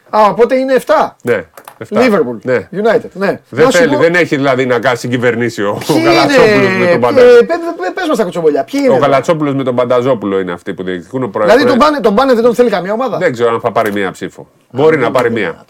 Α, 0.10 0.26
οπότε 0.30 0.56
είναι 0.56 0.76
7. 0.86 1.16
Ναι. 1.22 1.44
7. 1.90 1.98
Liverpool. 1.98 2.38
Ναι. 2.42 2.68
United. 2.74 3.10
Ναι. 3.14 3.40
Δεν 3.50 3.66
Να 3.66 3.72
σου 3.72 3.78
θέλει, 3.78 3.94
πω, 3.94 4.00
δεν 4.00 4.14
έχει 4.16 4.36
δηλαδή 4.36 4.66
να 4.66 4.80
κάνει 4.80 4.98
συγκυβερνήσει 4.98 5.64
ο, 5.64 5.70
ο 5.70 5.94
ποιοι 5.94 6.02
Γαλατσόπουλος 6.06 6.56
είναι, 6.58 6.78
με 6.78 6.86
τον 6.86 6.94
ε, 6.94 6.98
Πανταζόπουλο. 6.98 7.38
πε- 7.46 7.48
πε- 7.82 7.94
Πες 7.94 8.08
μας 8.08 8.18
τα 8.18 8.24
κουτσομπολιά. 8.24 8.64
Ποιοι 8.64 8.80
είναι. 8.84 8.94
Ο 8.94 8.96
εδώ; 8.96 9.04
Γαλατσόπουλος 9.06 9.54
με 9.56 9.64
τον 9.64 9.76
Πανταζόπουλο 9.76 10.40
είναι 10.40 10.52
αυτοί 10.52 10.74
που 10.74 10.84
διεκδικούν 10.84 11.24
ο 11.24 11.28
πρόεδρο. 11.28 11.56
Δηλαδή 11.56 11.70
τον 11.72 11.78
Μπάνε, 11.86 12.00
τον 12.00 12.14
Μπάνε 12.14 12.34
δεν 12.34 12.44
τον 12.44 12.56
θέλει 12.56 12.70
καμία 12.70 12.94
ομάδα; 12.94 13.18
Δεν 13.18 13.32
ξέρω 13.32 13.54
αν 13.54 13.60
θα 13.60 13.72
πάρει 13.72 13.92
μία 13.92 14.12
ψήφο. 14.12 14.48
Μπορεί 14.72 14.98
να 14.98 15.12
πάρει 15.12 15.32
μία. 15.32 15.66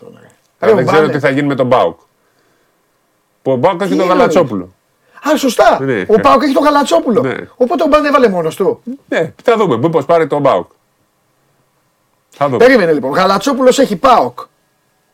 Ρε, 0.59 0.71
ο 0.71 0.75
δεν 0.75 0.85
ξέρω 0.85 1.01
Μπάνε. 1.01 1.13
τι 1.13 1.19
θα 1.19 1.29
γίνει 1.29 1.47
με 1.47 1.55
τον 1.55 1.65
Μπάουκ. 1.65 1.99
Που 3.41 3.51
ο 3.51 3.55
Μπάουκ 3.55 3.81
έχει 3.81 3.91
Τι 3.91 3.97
τον 3.97 4.09
εννοείς; 4.09 4.19
Γαλατσόπουλο. 4.19 4.71
Α, 5.33 5.38
σωστά. 5.38 5.77
Ναι. 5.81 6.03
Ο 6.07 6.19
Πάοκ 6.19 6.43
έχει 6.43 6.53
τον 6.53 6.63
Γαλατσόπουλο. 6.63 7.21
Ναι. 7.21 7.35
Οπότε 7.55 7.83
ο 7.83 7.88
Μπάνε 7.88 8.07
έβαλε 8.07 8.29
μόνος 8.29 8.55
του. 8.55 8.81
Ναι, 9.07 9.33
θα 9.43 9.55
δούμε. 9.57 9.77
Μήπως 9.77 10.05
πάρει 10.05 10.27
τον 10.27 10.41
Μπάουκ. 10.41 10.69
Θα 12.38 12.45
δούμε. 12.45 12.57
Περίμενε 12.57 12.93
λοιπόν. 12.93 13.11
Γαλατσόπουλος 13.11 13.79
έχει 13.79 13.95
Πάοκ. 13.95 14.39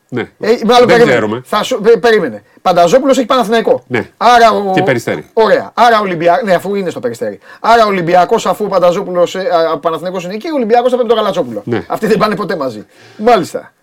Ναι. 0.09 0.21
Ε, 0.21 0.47
μάλλον 0.47 0.65
δεν 0.65 0.85
περίμενε. 0.85 1.09
ξέρουμε. 1.11 1.41
Θα 1.45 1.63
σου, 1.63 1.81
πε- 1.81 1.97
περίμενε. 1.97 2.43
Πανταζόπουλος 2.61 3.17
έχει 3.17 3.25
Παναθηναϊκό. 3.25 3.83
Ναι. 3.87 4.09
Άρα 4.17 4.51
ο... 4.51 4.73
Και 4.73 4.81
Περιστέρι. 4.81 5.29
Ωραία. 5.33 5.71
Άρα 5.73 5.99
Ολυμπιακό. 5.99 6.45
Ναι, 6.45 6.53
αφού 6.53 6.75
είναι 6.75 6.89
στο 6.89 6.99
περιστέρι. 6.99 7.39
Άρα 7.59 7.83
ο 7.85 7.87
Ολυμπιακός, 7.87 8.45
αφού 8.45 8.65
ο 8.65 8.67
Πανταζόπουλος. 8.67 9.35
Ο 9.73 9.77
Παναθηναϊκός 9.79 10.23
είναι 10.23 10.33
εκεί, 10.33 10.47
ο 10.51 10.55
Ολυμπιακός 10.55 10.89
θα 10.89 10.95
παίρνει 10.95 11.09
τον 11.09 11.17
Γαλατσόπουλο. 11.19 11.61
Ναι. 11.65 11.83
Αυτοί 11.87 12.07
δεν 12.07 12.17
πάνε 12.17 12.35
ποτέ 12.35 12.55
μαζί. 12.55 12.85
Μάλιστα. 13.17 13.73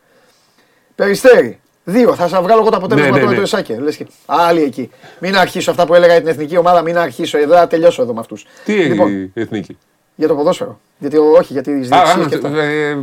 Περιστέρι. 0.94 1.60
Δύο. 1.84 2.14
Θα 2.14 2.28
σας 2.28 2.42
βγάλω 2.42 2.60
εγώ 2.60 2.70
το 2.70 2.76
αποτέλεσμα 2.76 3.10
Ναι, 3.10 3.14
ναι, 3.16 3.20
τώρα 3.20 3.30
ναι. 3.30 3.36
του 3.36 3.42
Εσάκε. 3.42 3.78
Λες 3.80 3.96
και... 3.96 4.06
Άλλοι 4.26 4.62
εκεί. 4.62 4.90
Μην 5.18 5.36
αρχίσω 5.36 5.70
αυτά 5.70 5.86
που 5.86 5.94
έλεγα 5.94 6.12
για 6.12 6.20
την 6.20 6.30
εθνική 6.30 6.56
ομάδα, 6.56 6.82
μην 6.82 6.98
αρχίσω. 6.98 7.38
Εδώ 7.38 7.54
θα 7.54 7.66
τελειώσω 7.66 8.02
εδώ 8.02 8.14
με 8.14 8.20
αυτούς. 8.20 8.46
Τι 8.64 8.72
Λοιπόν, 8.72 9.12
η 9.34 9.40
εθνική; 9.40 9.78
Για 10.14 10.28
το 10.28 10.34
ποδόσφαιρο. 10.34 10.80
Γιατί 10.98 11.16
ο- 11.16 11.32
όχι, 11.38 11.52
γιατί 11.52 11.80
τι 11.80 11.88
Α, 11.94 11.98
α, 11.98 12.04
διεξίε 12.14 12.38
και 12.38 12.46
αυτά. 12.46 12.62
ε, 12.62 12.94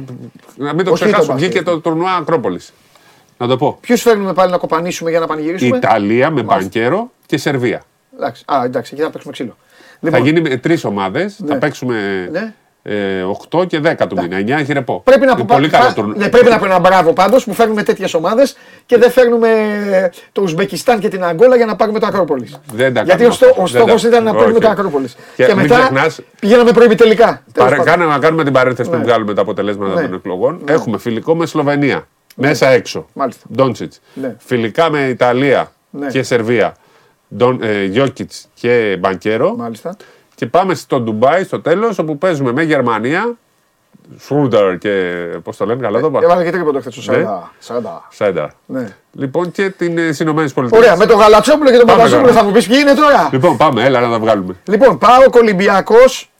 να 0.56 0.74
μην 0.74 0.86
το 0.86 0.92
Όχι 0.92 1.04
το 1.04 1.06
ξεχάσω. 1.10 1.26
μπάσκετ. 1.32 1.38
Βγήκε 1.50 1.64
το 1.64 1.80
τουρνουά 1.80 2.12
Ακρόπολης. 2.16 2.74
Να 3.38 3.48
το 3.48 3.58
πω. 3.58 3.78
Ποιους 3.82 4.02
φέρνουμε 4.02 4.34
πάλι 4.34 4.52
να 4.52 4.58
κοπανίσουμε 4.58 5.10
για 5.10 5.20
να 5.20 5.28
πανηγυρίσουμε; 5.28 5.78
Ιταλία 5.78 6.30
με 6.30 6.44
Μπανκέρο 6.44 7.12
και 7.26 7.38
Σερβία. 7.38 7.84
Εντάξει. 8.16 8.44
Α, 8.48 8.62
εντάξει, 8.66 8.94
εκεί 8.94 9.04
θα 9.04 9.10
παίξουμε 9.10 9.34
ξύλο. 9.34 9.58
Θα 10.02 10.08
Λοιπόν, 10.10 10.24
γίνει 10.26 10.42
με 10.42 10.58
τρεις 10.58 10.84
ομάδες. 10.86 11.40
Ναι. 11.40 11.48
Θα 11.54 11.58
παίξουμε 11.58 12.28
Ναι. 12.32 12.40
ε, 12.40 12.54
8 13.52 13.68
και 13.68 13.80
10 13.84 14.08
του 14.10 14.18
μήνα. 14.22 14.38
9 14.58 14.60
έχει 14.62 14.74
ρεπό. 14.74 15.02
Πρέπει 15.04 15.26
να, 15.26 15.32
Είναι 15.32 15.40
πω, 15.40 15.46
πολύ 15.56 15.68
πα- 15.70 15.78
καλό 15.78 15.88
πα- 15.90 15.94
τουρνουά. 15.94 16.16
ναι, 16.18 16.30
πρέπει 16.30 16.50
να 16.50 16.58
πω 16.60 16.66
ένα 16.66 16.80
μπράβο 16.80 17.14
πάντως 17.14 17.44
που 17.44 17.54
φέρνουμε 17.54 17.84
τέτοιες 17.84 18.14
ομάδες 18.14 18.58
και 18.86 18.98
δεν 18.98 19.12
φέρνουμε 19.12 19.48
ε, 19.92 20.10
το 20.32 20.42
Ουσμπεκιστάν 20.42 21.00
και 21.00 21.08
την 21.08 21.24
Αγκόλα 21.24 21.56
για 21.56 21.66
να 21.66 21.76
πάρουμε 21.76 22.00
το 22.00 22.06
Ακρόπολης. 22.06 22.60
Δεν 22.74 22.94
τα 22.94 23.02
Γιατί 23.04 23.10
κάνουμε 23.10 23.28
ο, 23.28 23.32
στό, 23.32 23.46
αυτά. 23.48 23.62
ο 23.62 23.66
Δεν 23.68 23.82
στόχος 23.82 24.02
τα- 24.02 24.08
ήταν 24.08 24.24
να 24.24 24.32
παίρνουμε 24.32 24.52
όχι. 24.52 24.62
το 24.62 24.70
Ακρόπολης. 24.70 25.16
Και 25.36 25.46
Και, 25.46 25.54
μην 25.54 25.62
μετά 25.62 25.78
ξεχνάς- 25.80 26.20
πηγαίναμε 26.40 26.72
προημιτελικά. 26.72 27.26
Τέλος 27.26 27.44
Παρε, 27.54 27.70
πάντων. 27.76 27.86
κάνουμε, 27.86 28.12
να 28.14 28.20
κάνουμε 28.20 28.44
την 28.44 28.54
παρένθεση 28.54 28.90
Ναι. 28.90 28.98
που 28.98 29.04
βγάλουμε 29.04 29.34
τα 29.34 29.42
αποτελέσματα 29.42 29.94
Ναι. 30.02 30.02
των 30.08 30.14
εκλογών. 30.14 30.62
Έχουμε 30.68 30.98
φιλικό 30.98 31.36
με 31.36 31.46
Σλοβενία. 31.46 32.08
Μέσα 32.36 32.68
έξω. 32.68 33.06
Μάλιστα. 33.14 33.44
Ντόντσιτς. 33.56 34.02
Ναι. 34.14 34.36
Φιλικά 34.40 34.90
με 34.90 35.00
Ιταλία 35.08 35.72
Ναι. 35.90 36.08
και 36.08 36.24
Σερβία. 36.24 36.76
Ντον, 37.36 37.60
ε, 37.64 37.84
Γιώκητς 37.84 38.48
και 38.54 38.98
Μπανκέρο. 39.00 39.56
Μάλιστα. 39.56 39.96
Και 40.40 40.46
πάμε 40.46 40.76
στο 40.76 41.00
Ντουμπάι 41.00 41.44
στο 41.44 41.62
τέλος 41.62 42.00
όπου 42.00 42.18
παίζουμε 42.18 42.52
με 42.52 42.64
Γερμανία. 42.64 43.36
Σούρντερ 44.20 44.78
και. 44.78 45.14
Πώς 45.44 45.58
το 45.58 45.66
λένε, 45.66 45.82
καλά 45.82 46.00
το 46.00 46.08
είπα. 46.08 46.20
Έβαλε 46.24 46.44
και 46.44 46.52
τρίποντο 46.52 46.80
χθες 46.80 46.94
στο 46.96 47.12
Ναι. 47.12 47.24
40. 47.24 47.42
40. 47.68 48.08
Σέντερ. 48.10 48.46
Ναι. 48.66 48.96
Λοιπόν 49.12 49.52
και 49.52 49.70
την 49.70 49.98
ε, 49.98 50.16
Ηνωμένες 50.20 50.54
Πολιτείες. 50.54 50.82
Ωραία, 50.82 50.96
με 50.98 51.06
τον 51.06 51.18
Γαλατσόπουλο 51.20 51.70
και 51.70 51.78
τον 51.78 51.86
Πάμε 51.86 51.98
Παπαζόπουλο 51.98 52.28
τώρα. 52.30 52.42
θα 52.42 52.48
μου 52.48 52.52
πεις 52.54 52.68
ποιοι 52.68 52.78
είναι 52.82 52.94
τώρα. 52.94 53.30
Λοιπόν, 53.32 53.58
πάμε, 53.58 53.84
έλα 53.84 54.00
να 54.00 54.10
τα 54.10 54.20
βγάλουμε. 54.20 54.56
Λοιπόν, 54.64 54.98
πάω 54.98 55.24
Ολυμπιακός 55.42 56.32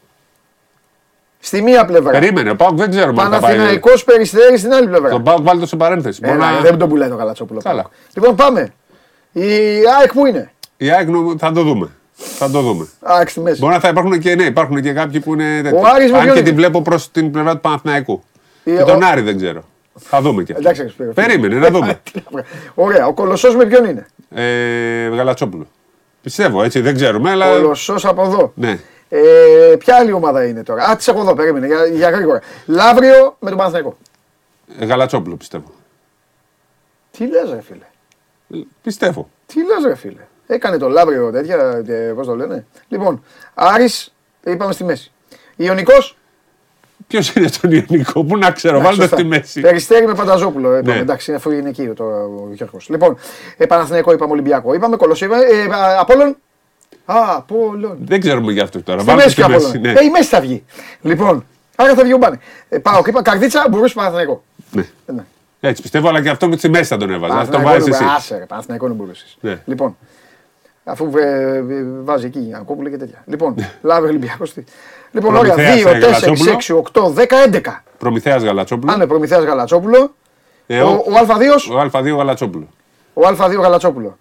στη 1.38 1.62
μία 1.62 1.84
πλευρά. 1.84 2.10
Περίμενε, 2.10 2.50
ο 2.50 2.56
Πάουκ 2.56 2.76
δεν 2.78 2.90
ξέρουμε 2.90 3.22
αν 3.22 3.30
θα 3.30 3.38
πάει. 3.38 3.50
Παναθηναϊκός 3.50 4.04
Περιστέρη 4.04 4.58
στην 4.58 4.72
άλλη 4.72 4.86
πλευρά. 4.88 5.08
Τον 5.10 5.22
Πάουκ 5.22 5.42
βάλει 5.42 5.60
το 5.60 5.66
σε 5.66 5.76
παρένθεση. 5.76 6.20
Μπορεί 6.22 6.34
Έλα, 6.34 6.50
να- 6.50 6.60
Δεν 6.60 6.78
τον 6.78 6.88
πουλάει 6.88 7.08
το 7.08 7.14
Γαλατσόπουλο. 7.14 7.60
Καλά. 7.62 7.82
Πάοκ. 7.82 7.92
Λοιπόν, 8.14 8.34
πάμε. 8.34 8.72
Η 9.32 9.48
ΑΕΚ 10.00 10.12
που 10.12 10.26
είναι; 10.26 10.52
Η 10.76 10.90
ΑΕΚ 10.90 11.08
νο- 11.08 11.34
θα 11.38 11.52
το 11.52 11.62
δούμε. 11.62 11.88
Θα 12.38 12.50
το 12.50 12.60
δούμε. 12.60 12.88
ΑΕΚ 13.02 13.28
στη 13.28 13.40
μέση. 13.40 13.60
Μπορεί 13.60 13.72
να 13.74 13.80
θα 13.80 13.88
υπάρχουν 13.88 14.18
και 14.18 14.34
ναι, 14.34 14.44
υπάρχουν 14.44 14.82
και 14.82 14.92
κάποιοι 14.92 15.20
που 15.20 15.32
είναι 15.34 15.60
τέτοιοι. 15.62 15.80
Άρης 15.94 16.10
με 16.10 16.16
Αν 16.18 16.22
ποιον 16.22 16.34
και 16.34 16.40
είναι; 16.40 16.48
την 16.48 16.56
βλέπω 16.58 16.82
προς 16.82 17.10
την 17.10 17.30
πλευρά 17.30 17.52
του 17.54 17.60
Παναθηναϊκού. 17.60 18.22
Ε, 18.64 18.76
Και 18.76 18.82
τον 18.82 19.02
ο- 19.02 19.06
Άρη 19.06 19.20
δεν 19.20 19.36
ξέρω. 19.36 19.64
Θα 19.98 20.20
δούμε 20.20 20.42
και. 20.42 20.52
αυτό. 20.52 20.64
Εντάξει, 20.64 20.82
ρε 20.82 20.88
Σπύρο. 20.88 21.12
Περίμενε, 21.12 21.54
να 21.58 21.70
δούμε. 21.70 22.00
Ωραία, 22.74 23.06
ο 23.06 23.12
Κολοσσός 23.14 23.56
με 23.56 23.64
ποιον 23.64 23.84
είναι; 23.84 24.06
ε, 24.30 25.08
Γαλατσόπουλο. 25.08 25.66
Πιστεύω 26.22 26.62
έτσι, 26.62 26.80
δεν 26.80 26.94
ξέρουμε, 26.94 27.30
αλλά. 27.30 27.50
Κολοσσός 27.50 28.04
από 28.04 28.22
εδώ. 28.22 28.52
Ναι. 28.54 28.78
Ε, 29.08 29.76
ποια 29.78 29.96
άλλη 29.96 30.12
ομάδα 30.12 30.46
είναι 30.46 30.62
τώρα; 30.62 30.84
Α, 30.84 30.96
τις 30.96 31.08
έχω 31.08 31.20
εδώ, 31.20 31.34
περίμενε 31.34 31.66
για, 31.66 31.84
για 31.86 32.10
γρήγορα. 32.10 32.40
Λαύριο 32.66 33.36
με 33.40 33.48
τον 33.48 33.58
Παναθηναϊκό. 33.58 33.96
Ε, 34.78 34.84
Γαλατσόπουλο 34.84 35.36
πιστεύω. 35.36 35.72
Τι 37.10 37.26
λες, 37.26 37.50
ρε 37.50 37.60
φίλε; 37.62 37.84
Ε, 38.62 38.66
Πιστεύω. 38.82 39.28
Τι 39.46 39.56
λες, 39.56 39.84
ρε 39.86 39.94
φίλε; 39.96 40.20
Έκανε 40.50 40.76
το 40.78 40.88
Λαύριο 40.88 41.30
τέτοια, 41.30 41.82
πώς 42.14 42.26
το 42.26 42.36
λένε. 42.36 42.66
Λοιπόν, 42.88 43.22
Άρης, 43.54 44.14
είπαμε 44.44 44.72
στη 44.72 44.84
μέση. 44.84 45.10
Ιωνικός; 45.56 46.16
Ποιος 47.06 47.32
είναι 47.32 47.48
τον 47.60 47.70
Ιωνικό, 47.72 48.24
πού 48.24 48.36
να 48.36 48.50
ξέρω, 48.50 48.80
βάλτε 48.80 49.06
στη 49.06 49.24
μέση. 49.24 49.60
Περιστέρι 49.60 50.06
με 50.06 50.14
Πανταζόπουλο. 50.14 50.72
Ε, 50.72 50.82
Ναι. 50.82 50.94
Εντάξει, 50.96 51.34
αφού 51.34 51.50
είναι 51.50 51.68
εκεί 51.68 51.86
το, 51.86 52.04
ο 52.04 52.48
Γιώργος. 52.52 52.88
Λοιπόν, 52.88 53.16
ε, 53.56 53.66
Παναθηναϊκό 53.66 54.12
είπαμε 54.12 54.32
Ολυμπιακό. 54.32 54.74
Είπαμε 54.74 54.96
Κολοσσό. 54.96 55.24
είπαμε, 55.24 55.42
Ε, 55.44 55.62
α, 55.74 56.00
Απόλλων. 56.00 56.36
Α, 57.04 57.14
Απόλλων. 57.36 57.98
Δεν 58.04 58.20
ξέρουμε 58.20 58.52
για 58.52 58.62
αυτό 58.62 58.82
τώρα. 58.82 58.98
Στη 59.00 59.08
Βάλτε 59.08 59.22
μέση 59.24 59.34
και 59.36 59.42
στη 59.42 59.50
μέση. 59.52 59.64
Απόλλων. 59.66 59.92
Ναι. 59.94 60.00
Ε, 60.00 60.04
η 60.04 60.10
μέση 60.10 60.28
θα 60.28 60.40
βγει. 60.40 60.64
Λοιπόν, 61.02 61.46
άρα 61.76 61.94
θα 61.94 62.02
βγει 62.02 62.12
ο 62.12 62.16
Μπάνε. 62.18 62.38
Ε, 62.68 62.78
πάω 62.78 63.02
και 63.02 63.10
είπα 63.10 63.22
Καρδίτσα, 63.22 63.66
μπορούσε 63.70 63.94
Παναθηναϊκό. 63.94 64.42
Ναι. 64.70 64.86
Ε, 65.06 65.12
ναι. 65.12 65.24
Έτσι 65.60 65.82
πιστεύω, 65.82 66.08
αλλά 66.08 66.22
και 66.22 66.28
αυτό 66.28 66.48
με 66.48 66.56
τη 66.56 66.68
μέση 66.68 66.84
θα 66.84 66.96
τον 66.96 67.10
έβαζα. 67.10 67.34
Αυτό 67.38 67.56
το 67.56 67.62
Παναθηναϊκό 67.62 67.84
βάζει 67.94 68.02
είναι- 68.04 68.10
εσύ. 68.10 68.16
Άσε 68.16 68.38
ρε, 68.38 68.44
Παναθηναϊκό 68.44 68.86
είναι 68.86 68.94
μπορούσες. 68.94 69.36
Ναι. 69.40 69.62
Λοιπόν, 69.64 69.96
αφού 70.88 71.10
ε, 71.16 71.56
ε, 71.56 71.62
βάζει 72.02 72.26
εκεί 72.26 72.38
Γιανακόπουλο 72.38 72.88
και 72.88 72.96
τέτοια. 72.96 73.22
Λοιπόν, 73.26 73.54
Λάβε 73.82 74.08
Ολυμπιακός. 74.08 74.52
τι. 74.52 74.64
Λοιπόν, 75.10 75.36
ωραία, 75.36 75.54
Προμηθέας, 75.54 75.82
2, 75.82 75.86
ε, 75.94 75.98
4, 75.98 76.00
Γαλατσόπουλο. 76.02 76.52
6, 76.52 76.74
8, 76.92 77.12
10, 77.14 77.26
11. 77.54 77.82
Προμηθέας 77.98 78.42
Γαλατσόπουλο. 78.42 78.92
Αν 78.92 78.96
είναι 78.98 79.06
Προμηθέας 79.06 79.44
Γαλατσόπουλο, 79.44 80.14
Ε, 80.66 80.80
ο, 80.80 80.88
ο, 80.88 80.92
ο 80.92 81.26
Α2, 81.28 81.86
ο 81.92 81.98
Α2 81.98 82.16
Γαλατσόπουλο. 82.16 82.68
ο 83.14 83.20
Α2 83.28 83.60
Γαλατσόπουλο. 83.60 84.18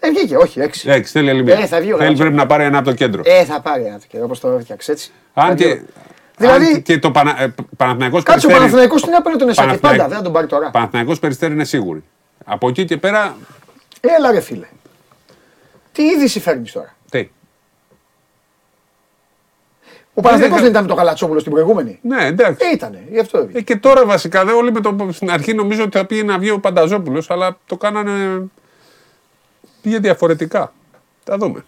Ε, 0.00 0.10
βγήκε, 0.10 0.36
όχι, 0.36 0.60
6. 0.62 0.68
Έξι, 0.84 1.12
θέλει 1.12 1.30
άλλη 1.30 1.42
μία. 1.42 1.54
Ε, 1.58 1.66
θα 1.66 1.80
βγει 1.80 1.92
ο 1.92 1.96
θέλει 1.96 2.04
Γαλατσόπουλος. 2.04 2.18
πρέπει 2.18 2.34
να 2.34 2.46
πάρει 2.46 2.64
ένα 2.64 2.78
από 2.78 2.88
το 2.88 2.94
κέντρο. 2.94 3.22
Ε, 3.24 3.44
θα 3.44 3.60
πάρει 3.60 3.84
ένα 3.84 4.00
και 4.08 4.22
όπως 4.22 4.40
το 4.40 4.48
έφτιαξε 4.48 4.92
έτσι. 4.92 5.10
αν, 5.34 5.48
Θα 5.48 5.54
και, 5.54 5.66
δει- 5.66 5.82
Δηλαδή- 6.36 6.66
αν 6.74 6.82
και 6.82 6.98
το 6.98 7.10
Πανα, 7.10 7.42
ε, 7.42 7.54
Παναθηναϊκός 7.76 8.22
Κάτσε 8.22 8.46
ο 8.46 8.48
Περιστέρι- 8.48 8.58
Παναθηναϊκός 8.58 9.02
τι 9.02 9.10
να 9.10 9.22
παίρνει 9.22 9.38
τον 9.38 9.48
Εσάκη. 9.48 9.66
Παναθηναϊκ- 9.66 9.96
Πάντα, 9.96 10.08
δεν 10.08 10.18
θα 10.18 10.24
τον 10.24 10.32
πάρει 10.32 10.46
τώρα. 10.46 10.70
Παναθηναϊκός 10.70 11.18
Περιστέρι 11.18 11.52
είναι 11.52 11.64
σίγουροι. 11.64 12.02
Από 12.44 12.68
εκεί 12.68 12.84
και 12.84 12.96
πέρα, 12.96 13.36
Έλα 14.00 14.30
ρε 14.32 14.40
φίλε. 14.40 14.66
Τι 15.92 16.02
είδηση 16.02 16.40
φέρνεις 16.40 16.72
τώρα; 16.72 16.96
τι; 17.10 17.28
Ο 20.14 20.20
Παναθηναϊκός 20.20 20.58
Ε, 20.58 20.62
δεν 20.62 20.70
ήταν 20.70 20.82
με 20.82 20.88
τον 20.88 20.96
Γαλατσόπουλο 20.96 21.40
στην 21.40 21.52
προηγούμενη. 21.52 21.98
Ναι, 22.02 22.26
εντάξει. 22.26 22.66
Ε, 22.66 22.72
ήτανε, 22.72 23.04
γι' 23.10 23.18
αυτό 23.18 23.38
έβγαινε. 23.38 23.58
Ε, 23.58 23.62
και 23.62 23.76
τώρα 23.76 24.06
βασικά 24.06 24.44
δε, 24.44 24.52
όλοι 24.52 24.72
με 24.72 24.80
το, 24.80 25.08
στην 25.12 25.30
αρχή 25.30 25.54
νομίζω 25.54 25.82
ότι 25.82 25.98
θα 25.98 26.06
πήγε 26.06 26.22
να 26.22 26.38
βγει 26.38 26.50
ο 26.50 26.60
Πανταζόπουλος, 26.60 27.30
αλλά 27.30 27.58
το 27.66 27.76
κάνανε. 27.76 28.42
πήγε 29.82 29.98
διαφορετικά. 29.98 30.72
Θα 31.24 31.36
δούμε. 31.36 31.64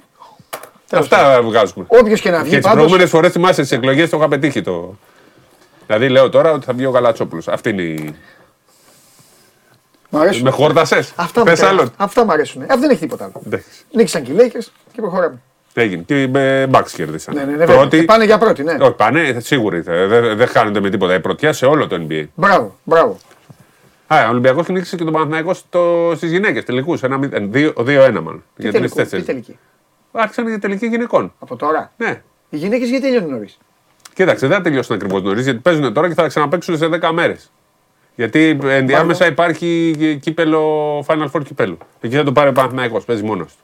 Τέλος 0.88 1.04
Αυτά 1.04 1.42
βγάζουμε. 1.42 1.84
Όποιος 1.88 2.20
και 2.20 2.30
να 2.30 2.36
Και 2.36 2.42
βγει 2.42 2.50
τις 2.54 2.60
πάντως, 2.60 2.76
προηγούμενες 2.78 3.10
φορές 3.10 3.32
θυμάσαι 3.32 3.64
στι 3.64 3.74
εκλογές 3.74 4.10
το 4.10 4.16
είχα 4.16 4.28
πετύχει 4.28 4.62
το. 4.62 4.96
Δηλαδή 5.86 6.08
λέω 6.08 6.28
τώρα 6.28 6.52
ότι 6.52 6.64
θα 6.64 6.72
βγει 6.72 6.86
ο 6.86 6.90
Γαλατσόπουλο. 6.90 7.42
Αυτή 7.46 7.70
είναι 7.70 7.82
η. 7.82 8.14
Μ' 10.14 10.20
αρέσουν. 10.20 10.42
Με 10.42 10.50
χόρτασες; 10.50 11.12
Αυτά, 11.16 11.40
μου 11.40 11.46
Πες 11.46 11.58
αρέσουν. 11.60 11.78
άλλον. 11.78 11.92
Αυτά 11.96 12.24
μου 12.24 12.32
αρέσουν. 12.32 12.62
Ε, 12.62 12.64
Αυτό 12.68 12.80
δεν 12.80 12.90
έχει 12.90 13.00
τίποτα 13.00 13.24
άλλο. 13.24 13.42
Εντάξει. 13.46 13.68
Νίξαν 13.92 14.22
και 14.22 14.32
οι 14.32 14.36
Lakers 14.38 14.66
και 14.92 15.00
προχωράμε. 15.00 15.40
Έγινε. 15.74 16.02
Και 16.02 16.22
οι 16.22 16.30
Bucks 16.70 16.90
κέρδισαν. 16.94 17.34
Ναι, 17.34 17.44
ναι, 17.44 17.50
ναι, 17.50 17.56
βέβαια. 17.56 17.76
Πρώτοι. 17.76 17.98
Και 17.98 18.04
πάνε 18.04 18.24
για 18.24 18.38
πρώτη, 18.38 18.62
ναι. 18.62 18.76
Όχι, 18.80 18.92
πάνε 18.94 19.36
σίγουροι. 19.40 19.82
θα- 19.82 20.06
Δεν 20.06 20.36
δεν 20.36 20.46
χάνονται 20.46 20.80
με 20.80 20.90
τίποτα. 20.90 21.14
Η 21.14 21.20
πρωτιά 21.20 21.52
σε 21.52 21.66
όλο 21.66 21.86
το 21.86 22.06
NBA. 22.08 22.24
Μπράβο, 22.34 22.76
μπράβο. 22.84 23.16
Α, 24.06 24.26
ο 24.26 24.30
Ολυμπιακός 24.30 24.68
νίκησε 24.68 24.96
και 24.96 25.04
τον 25.04 25.12
Παναθηναϊκό 25.12 25.54
στις 26.16 26.30
γυναίκες 26.30 26.64
τελικούς. 26.64 27.00
2-1 27.00 28.20
μάλλον. 28.22 28.44
Τι 28.56 28.62
Για 28.62 28.72
τελικό, 28.72 28.72
τι 28.72 28.78
τρει-τέσσερι. 28.78 29.22
τελική; 29.22 29.58
Άρχισαν 30.12 30.46
οι 30.46 30.58
τελικοί 30.58 30.86
γυναικών. 30.86 31.32
Από 31.38 31.56
τώρα; 31.56 31.92
Ναι. 31.96 32.22
Οι 32.50 32.56
γυναίκες 32.56 32.88
γιατί 32.88 33.04
τελειώνουν 33.04 33.30
νωρίς; 33.30 33.58
Κοίταξε, 34.14 34.46
δεν 34.46 34.56
θα 34.56 34.62
τελειώσουν 34.62 34.94
ακριβώς 34.96 35.22
νωρίς 35.22 35.44
γιατί 35.44 35.58
παίζουν 35.58 35.92
τώρα 35.92 36.08
και 36.08 36.14
θα 36.14 36.26
ξαναπέξουν 36.26 36.76
σε 36.76 36.86
10 36.88 37.12
μέρες. 37.12 37.50
Γιατί 38.14 38.58
ενδιάμεσα 38.64 39.26
υπάρχει 39.26 39.94
κύπελο 40.20 40.98
Final 41.06 41.30
Four 41.30 41.42
κυπέλου. 41.44 41.78
Εκεί 42.00 42.16
θα 42.16 42.22
το 42.22 42.32
πάρει 42.32 42.48
ο 42.48 42.52
Παναθηναϊκός, 42.52 43.04
παίζει 43.04 43.22
μόνος 43.22 43.52
του. 43.56 43.62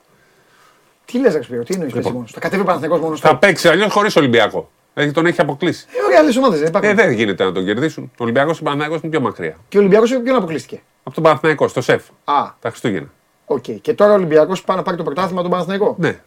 Τι 1.05 1.19
λες, 1.19 1.35
Ρεξπίρο, 1.35 1.63
τι 1.63 1.75
εννοείς 1.75 1.95
Λοιπόν. 1.95 2.13
μόνος. 2.13 2.31
Θα 2.33 2.41
κατέβει 2.41 2.63
ο 2.63 2.65
Παναθηναϊκός 2.65 3.01
μόνος 3.01 3.21
Θα 3.21 3.37
παίξει 3.37 3.69
αλλιώς 3.69 3.93
χωρίς 3.93 4.17
Ολυμπιακό. 4.17 4.71
Έχει, 4.95 5.11
τον 5.11 5.27
έχει 5.27 5.41
αποκλείσει. 5.41 5.87
Ε, 6.01 6.05
ωραία, 6.05 6.19
άλλες 6.19 6.37
ομάδες 6.37 6.59
δεν 6.59 6.69
υπάρχουν. 6.69 6.91
Ε, 6.91 6.95
δεν 6.95 7.11
γίνεται 7.11 7.45
να 7.45 7.53
τον 7.53 7.65
κερδίσουν. 7.65 8.11
Ο 8.13 8.23
Ολυμπιακός 8.25 8.53
και 8.57 8.63
ο 8.63 8.65
Παναθηναϊκός 8.65 9.03
είναι 9.03 9.11
πιο 9.11 9.21
μακριά. 9.21 9.57
Και 9.69 9.77
ο 9.77 9.81
Ολυμπιακός 9.81 10.11
ποιον 10.23 10.37
αποκλείστηκε. 10.37 10.81
Από 11.03 11.15
τον 11.15 11.23
Παναθηναϊκό, 11.25 11.69
στο 11.69 11.81
ΣΕΦ. 11.81 12.03
Α, 12.25 12.35
Τα 12.61 12.69
Χριστούγεννα. 12.71 13.09
οκ. 13.47 13.65
Και 13.81 13.95
τώρα 13.95 14.11
ο 14.11 14.15
Ολυμπιακός 14.15 14.63
πάει 14.63 14.77
να 14.77 14.83
πάρει 14.83 14.97
το 14.97 15.03
πρωτάθλημα 15.03 15.43
τον 15.43 15.51
Παναθηναϊκό; 15.51 15.95
Ναι. 15.99 16.21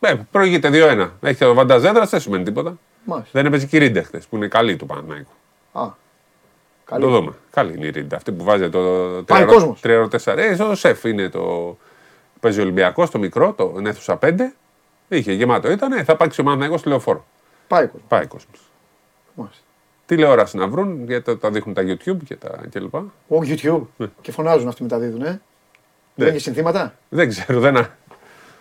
Ε, 0.00 0.14
προηγείται 0.30 0.68
2-1. 0.72 1.10
Έχει 1.20 1.38
το 1.38 1.54
αβαντάζ 1.54 1.84
έδρας, 1.84 2.04
δεν 2.04 2.20
σημαίνει 2.20 2.44
τίποτα. 2.44 2.78
Μάλιστα. 3.04 3.30
Δεν 3.32 3.46
έπαιζε 3.46 3.66
και 3.66 3.76
η 3.76 3.78
Ρίντα 3.78 4.02
χθες 4.02 4.26
που 4.26 4.36
είναι 4.36 4.48
καλή 4.48 4.76
του 4.76 4.86
Παναθηναϊκού. 4.86 5.30
Α. 5.72 5.88
Το 6.88 6.92
Καλή. 6.94 7.04
δούμε. 7.06 7.32
Καλή 7.50 7.74
είναι 7.76 7.86
η 7.86 7.90
Ρίντα. 7.90 8.16
Αυτή 8.16 8.32
που 8.32 8.44
βάζει 8.44 8.68
το 8.70 8.80
Πάει 9.26 9.44
κόσμος. 9.44 9.80
3-4. 9.82 10.36
Ε, 10.36 10.54
στο 10.54 10.74
ΣΕΦ 10.74 11.04
είναι 11.04 11.28
το. 11.28 11.76
Παίζει 12.40 12.58
ο 12.58 12.62
Ολυμπιακός, 12.62 13.10
το 13.10 13.18
μικρό, 13.18 13.52
το 13.52 13.74
αίθουσα 13.86 14.16
5. 14.22 14.52
Είχε 15.08 15.32
γεμάτο 15.32 15.70
ήταν, 15.70 15.92
ε, 15.92 16.04
θα 16.04 16.16
πάξει 16.16 16.40
ο 16.40 16.44
Παναθηναϊκός 16.44 16.80
στη 16.80 16.88
λεωφόρο. 16.88 17.24
Πάει 17.68 17.82
κόσμος. 17.86 18.02
Πάει 18.08 18.26
κόσμος. 18.26 18.60
Μάλιστα. 19.34 19.62
Τηλεόραση 20.06 20.56
να 20.56 20.68
βρουν, 20.68 21.04
γιατί 21.06 21.22
τα- 21.24 21.38
τα 21.38 21.50
δείχνουν 21.50 21.74
τα 21.74 21.82
YouTube 21.82 22.16
και 22.24 22.36
τα 22.36 22.60
κλπ. 22.70 22.94
Ο 22.94 23.08
YouTube. 23.42 23.82
Και 24.20 24.32
φωνάζουν 24.32 24.68
αυτοί 24.68 24.82
μεταδίδουν, 24.82 25.22
ε. 25.22 25.40
Δεν 26.14 26.28
έχει 26.28 26.38
συνθήματα. 26.38 26.94
Δεν 27.08 27.28
ξέρω, 27.28 27.60
δεν. 27.60 27.76
α- 27.76 27.90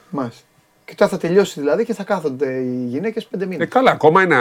Μάλιστα. 0.10 0.44
Και 0.86 0.96
τώρα 0.96 1.12
θα 1.12 1.18
τελειώσει 1.18 1.60
δηλαδή 1.60 1.86
και 1.86 1.94
θα 1.94 2.04
κάθονται 2.04 2.52
οι 2.54 2.86
γυναίκες 2.88 3.26
πέντε 3.26 3.44
Ε, 3.44 3.48
μήνε. 3.48 3.66
καλά, 3.66 3.92
ακόμα 3.92 4.22
είναι. 4.24 4.36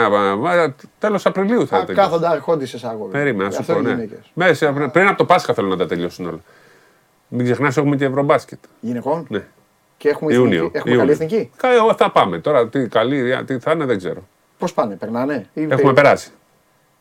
Τέλος 0.99 1.25
Απριλίου 1.25 1.67
θα 1.67 1.77
Θα 1.79 1.85
τελειώσει. 1.85 2.07
κάθονται 2.09 2.27
αρχόντισε 2.27 2.79
άγορε. 2.87 3.11
Περίμενα, 3.11 3.49
να 3.49 3.55
σου 3.63 3.73
πω. 3.73 3.81
Ναι. 3.81 3.89
γυναίκες. 3.89 4.31
Μέσα, 4.33 4.71
πριν- 4.73 4.91
πριν 4.91 5.07
από 5.07 5.17
το 5.17 5.25
Πάσχα 5.25 5.53
θέλω 5.53 5.67
να 5.67 5.77
τα 5.77 5.85
τελειώσουν 5.85 6.25
όλα. 6.27 6.39
Μην 7.27 7.43
ξεχνάς, 7.45 7.77
έχουμε 7.77 7.95
και 7.95 8.05
Ευρωμπάσκετ. 8.05 8.59
Γυναικών; 8.79 9.25
Ναι. 9.29 9.43
Και 9.97 10.09
έχουμε, 10.09 10.33
Ιούνιο. 10.33 10.57
εθνική, 10.57 10.77
έχουμε 10.77 10.95
καλή 10.95 11.11
Ιούνιο. 11.11 11.25
εθνική; 11.25 11.51
Κα- 11.57 11.69
ε, 11.71 11.93
Θα 11.97 12.11
πάμε 12.11 12.39
τώρα. 12.39 12.67
Τι 12.67 12.87
καλή, 12.87 13.43
τι 13.45 13.59
θα 13.59 13.71
είναι, 13.71 13.85
δεν 13.85 13.97
ξέρω. 13.97 14.27
Πώς 14.57 14.73
πάνε, 14.73 14.95
περνάνε. 14.95 15.45
Ή 15.53 15.67
Έχουμε 15.69 15.93
περάσει. 15.93 16.29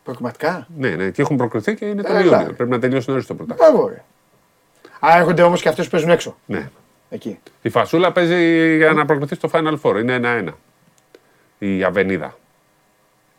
Προκριματικά; 0.04 0.66
Ναι, 0.78 0.88
ναι, 0.88 1.10
και 1.10 1.22
έχουν 1.22 1.36
προκριθεί 1.36 1.74
και 1.74 1.84
είναι 1.84 2.02
το 2.02 2.12
Έλα. 2.12 2.36
Ιούνιο. 2.38 2.52
Πρέπει 2.52 2.70
να 2.70 2.78
τελειώσει 2.78 3.10
νωρίς 3.10 3.26
το 3.26 3.34
πρωτάθλημα. 3.34 3.70
Μπράβο, 3.72 3.88
ρε. 3.88 4.02
Α, 5.12 5.16
έρχονται 5.18 5.42
όμως 5.42 5.62
και 5.62 5.68
αυτές 5.68 5.84
που 5.84 5.90
παίζουν 5.90 6.10
έξω. 6.10 6.36
Ναι. 6.46 6.68
Εκεί. 7.14 7.38
Η 7.62 7.68
Φασούλα 7.70 8.12
παίζει 8.12 8.76
για 8.76 8.92
να 8.92 9.04
προκριθεί 9.04 9.34
στο 9.34 9.48
Final 9.52 9.74
Four. 9.82 9.96
Είναι 10.00 10.20
1-1. 10.48 10.52
Η 11.58 11.84
Αβενίδα. 11.84 12.36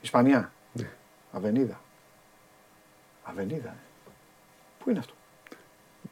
Ισπανία. 0.01 0.51
Ναι. 0.71 0.87
Αβενίδα. 1.31 1.79
Αβενίδα. 3.23 3.69
ε. 3.69 3.73
Πού 4.83 4.89
είναι 4.89 4.99
αυτό; 4.99 5.13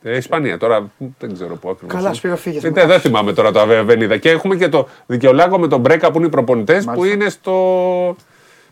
Ε, 0.04 0.18
Ισπανία 0.18 0.58
τώρα 0.58 0.92
δεν 1.20 1.34
ξέρω 1.34 1.56
πού 1.56 1.70
ακριβώς. 1.70 1.96
Καλά, 1.96 2.14
Σπύρο, 2.14 2.36
φύγες. 2.36 2.62
θα 2.62 2.68
Ε, 2.68 2.70
μου 2.70 2.76
δεν 2.76 2.88
πας. 2.88 3.02
θυμάμαι 3.02 3.34
τώρα 3.34 3.52
το 3.52 3.60
Αβενίδα. 3.60 4.18
Και 4.18 4.30
έχουμε 4.30 4.56
και 4.56 4.70
το 4.70 4.88
δικαιολάκο 5.06 5.60
με 5.60 5.68
τον 5.68 5.80
Μπρέκα 5.80 6.12
που 6.12 6.18
είναι 6.18 6.28
οι 6.28 6.30
προπονητές 6.30 6.84
που 6.86 6.90
Μάλιστα. 6.90 7.14
είναι 7.14 7.30
στο. 7.30 8.16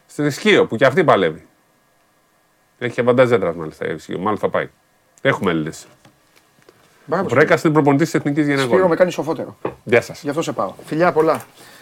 Στη 0.07 0.29
Σκύο 0.29 0.65
που 0.65 0.75
και 0.75 0.85
αυτή 0.85 1.03
παλεύει. 1.03 1.45
Έχει 2.79 2.93
και 2.93 3.01
βαντάζ 3.01 3.31
έντρα 3.31 3.53
μάλιστα 3.53 3.87
η 3.91 3.97
Σκύο. 3.97 4.19
Μάλλον 4.19 4.39
θα 4.39 4.49
πάει. 4.49 4.69
Έχουμε 5.21 5.51
Έλληνες. 5.51 5.85
Μπράβο, 7.12 7.28
Ο 7.32 7.34
Μπρέκα 7.36 7.59
είναι 7.66 7.74
προπονητή 7.74 8.03
της 8.03 8.14
Εθνικής 8.14 8.43
Σπύρο, 8.43 8.62
με 8.62 8.68
Γενεγόνη. 8.72 8.95
κάνεις 8.95 9.14
σοφότερο. 9.14 9.57
Γεια 9.84 10.01
σας. 10.01 10.22
Γι' 10.22 10.30
αυτό 10.30 10.41
σε 10.41 10.51
πάω. 10.51 10.74
Φιλιά 10.86 11.12
πολλά. 11.12 11.41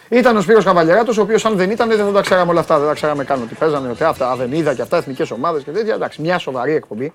Ήταν 0.09 0.37
ο 0.37 0.41
Σπύρος 0.41 0.63
Καβαλιαράτος, 0.63 1.17
ο 1.17 1.21
οποίος 1.21 1.45
αν 1.45 1.55
δεν 1.55 1.71
ήταν 1.71 1.87
δεν 1.89 1.97
θα 1.97 2.11
τα 2.11 2.21
ξέραμε 2.21 2.51
όλα 2.51 2.59
αυτά. 2.59 2.79
Δεν 2.79 2.87
τα 2.87 2.93
ξέραμε 2.93 3.23
καν 3.23 3.41
ότι 3.41 3.55
παίζανε, 3.55 3.89
ότι 3.89 4.03
αυτά, 4.03 4.31
Αβενίδα 4.31 4.73
και 4.73 4.81
αυτά, 4.81 4.97
εθνικές 4.97 5.31
ομάδες 5.31 5.63
και 5.63 5.71
τέτοια. 5.71 5.93
Εντάξει, 5.93 6.21
μια 6.21 6.37
σοβαρή 6.37 6.73
εκπομπή. 6.73 7.13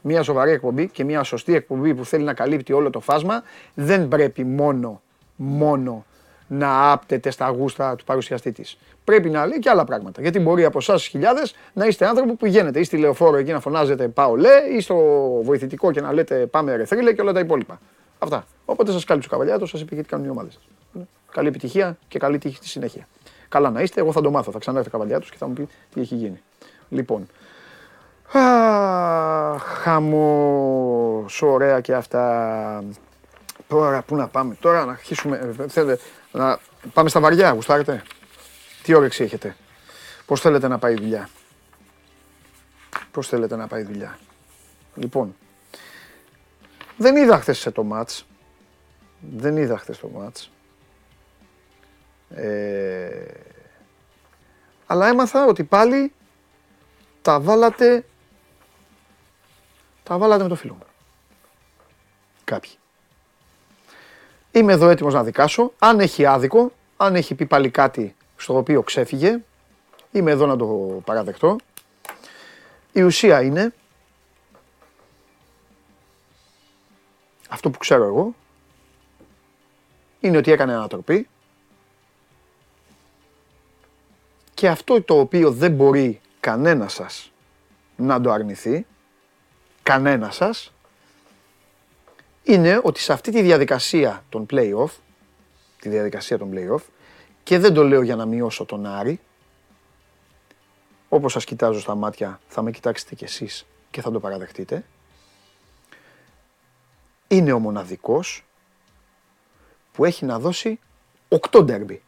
Μια 0.00 0.22
σοβαρή 0.22 0.50
εκπομπή 0.50 0.88
και 0.88 1.04
μια 1.04 1.22
σωστή 1.22 1.54
εκπομπή 1.54 1.94
που 1.94 2.04
θέλει 2.04 2.24
να 2.24 2.34
καλύπτει 2.34 2.72
όλο 2.72 2.90
το 2.90 3.00
φάσμα. 3.00 3.42
Δεν 3.74 4.08
πρέπει 4.08 4.44
μόνο, 4.44 5.00
μόνο 5.36 6.04
να 6.46 6.92
άπτεται 6.92 7.30
στα 7.30 7.48
γούστα 7.48 7.96
του 7.96 8.04
παρουσιαστή 8.04 8.52
της. 8.52 8.78
Πρέπει 9.04 9.30
να 9.30 9.46
λέει 9.46 9.58
και 9.58 9.70
άλλα 9.70 9.84
πράγματα. 9.84 10.20
Γιατί 10.20 10.40
μπορεί 10.40 10.64
από 10.64 10.78
εσάς 10.78 11.06
χιλιάδες 11.06 11.54
να 11.72 11.86
είστε 11.86 12.06
άνθρωποι 12.06 12.30
που 12.30 12.36
πηγαίνετε 12.36 12.80
ή 12.80 12.84
στη 12.84 12.96
λεωφόρο 12.96 13.36
εκεί 13.36 13.52
να 13.52 13.60
φωνάζετε 13.60 14.08
Πάω 14.08 14.36
λέ, 14.36 14.50
ή 14.76 14.80
στο 14.80 14.96
βοηθητικό 15.42 15.92
και 15.92 16.00
να 16.00 16.12
λέτε 16.12 16.46
Πάμε 16.46 16.76
ρε 16.76 16.84
θρύλε 16.84 17.12
και 17.12 17.20
όλα 17.20 17.32
τα 17.32 17.40
υπόλοιπα. 17.40 17.80
Αυτά. 18.18 18.46
Οπότε 18.64 18.92
σας 18.92 19.04
κάλυψε 19.04 19.28
ο 19.28 19.32
Καβαλιάτο, 19.32 19.66
σας 19.66 19.80
είπε 19.80 19.94
γιατί 19.94 20.08
κάνουν 20.08 20.26
οι 20.26 20.30
ομάδες 20.30 20.52
σας. 20.52 20.62
Καλή 21.32 21.48
επιτυχία 21.48 21.98
και 22.08 22.18
καλή 22.18 22.38
τύχη 22.38 22.56
στη 22.56 22.66
συνέχεια. 22.68 23.08
Καλά 23.48 23.70
να 23.70 23.82
είστε, 23.82 24.00
εγώ 24.00 24.12
θα 24.12 24.20
το 24.20 24.30
μάθω. 24.30 24.50
Θα 24.50 24.58
ξανάρθει 24.58 24.88
ο 24.88 24.90
Καβαλιάτο 24.90 25.26
και 25.30 25.36
θα 25.38 25.46
μου 25.46 25.52
πει 25.52 25.68
τι 25.94 26.00
έχει 26.00 26.14
γίνει. 26.14 26.42
Λοιπόν. 26.88 27.26
Αχ, 28.32 29.62
χαμός, 29.62 31.42
ωραία 31.42 31.80
και 31.80 31.94
αυτά. 31.94 32.84
Τώρα, 33.68 34.02
πού 34.02 34.16
να 34.16 34.28
πάμε, 34.28 34.56
τώρα 34.60 34.84
να 34.84 34.92
αρχίσουμε, 34.92 35.54
ε, 35.58 35.68
θέλετε, 35.68 36.02
να 36.32 36.58
πάμε 36.92 37.08
στα 37.08 37.20
βαριά, 37.20 37.50
γουστάρετε; 37.50 38.02
Τι 38.84 38.94
όρεξη 38.94 39.22
έχετε, 39.22 39.56
πώς 40.26 40.40
θέλετε 40.40 40.68
να 40.68 40.78
πάει 40.78 40.92
η 40.92 40.96
δουλειά; 40.96 41.28
Πώς 43.10 43.28
θέλετε 43.28 43.56
να 43.56 43.66
πάει 43.66 43.80
η 43.80 43.84
δουλειά; 43.84 44.18
Λοιπόν, 44.94 45.36
δεν 46.96 47.16
είδα 47.16 47.38
χθες 47.40 47.58
σε 47.58 47.70
το 47.70 47.82
μάτς. 47.82 48.26
Δεν 49.20 49.56
είδα 49.56 49.78
χθες 49.78 49.98
το 49.98 50.08
μάτς. 50.08 50.50
Ε, 52.30 53.24
αλλά 54.86 55.06
έμαθα 55.06 55.46
ότι 55.46 55.64
πάλι 55.64 56.12
τα 57.22 57.40
βάλατε 57.40 58.04
τα 60.02 60.18
βάλατε 60.18 60.42
με 60.42 60.48
το 60.48 60.54
φίλο 60.54 60.74
μου. 60.74 60.86
Κάποιοι. 62.44 62.70
Είμαι 64.50 64.72
εδώ 64.72 64.88
έτοιμος 64.88 65.14
να 65.14 65.24
δικάσω. 65.24 65.72
Αν 65.78 66.00
έχει 66.00 66.26
άδικο, 66.26 66.72
αν 66.96 67.14
έχει 67.14 67.34
πει 67.34 67.46
πάλι 67.46 67.70
κάτι 67.70 68.14
στο 68.44 68.56
οποίο 68.56 68.82
ξέφυγε, 68.82 69.42
είμαι 70.12 70.30
εδώ 70.30 70.46
να 70.46 70.56
το 70.56 70.66
παραδεχτώ. 71.04 71.56
Η 72.92 73.02
ουσία 73.02 73.42
είναι 73.42 73.74
αυτό 77.48 77.70
που 77.70 77.78
ξέρω 77.78 78.04
εγώ 78.04 78.34
είναι 80.20 80.36
ότι 80.36 80.52
έκανε 80.52 80.74
ανατροπή 80.74 81.28
και 84.54 84.68
αυτό 84.68 85.02
το 85.02 85.18
οποίο 85.18 85.50
δεν 85.50 85.72
μπορεί 85.72 86.20
κανένα 86.40 86.88
σας 86.88 87.32
να 87.96 88.20
το 88.20 88.30
αρνηθεί, 88.30 88.86
κανένα 89.82 90.30
σας, 90.30 90.72
είναι 92.42 92.80
ότι 92.82 93.00
σε 93.00 93.12
αυτή 93.12 93.30
τη 93.30 93.42
διαδικασία 93.42 94.24
των 94.28 94.46
play-off, 94.50 94.90
τη 95.80 95.88
διαδικασία 95.88 96.38
των 96.38 96.50
play-off, 96.54 96.82
και 97.44 97.58
δεν 97.58 97.74
το 97.74 97.84
λέω 97.84 98.02
για 98.02 98.16
να 98.16 98.26
μειώσω 98.26 98.64
τον 98.64 98.86
Άρη, 98.86 99.20
όπως 101.08 101.32
σας 101.32 101.44
κοιτάζω 101.44 101.80
στα 101.80 101.94
μάτια 101.94 102.40
θα 102.48 102.62
με 102.62 102.70
κοιτάξετε 102.70 103.14
κι 103.14 103.24
εσείς 103.24 103.66
και 103.90 104.00
θα 104.00 104.10
το 104.10 104.20
παραδεχτείτε, 104.20 104.84
είναι 107.28 107.52
ο 107.52 107.58
μοναδικός 107.58 108.44
που 109.92 110.04
έχει 110.04 110.24
να 110.24 110.38
δώσει 110.38 110.78
8 111.28 111.62
ντέρμπι. 111.64 112.02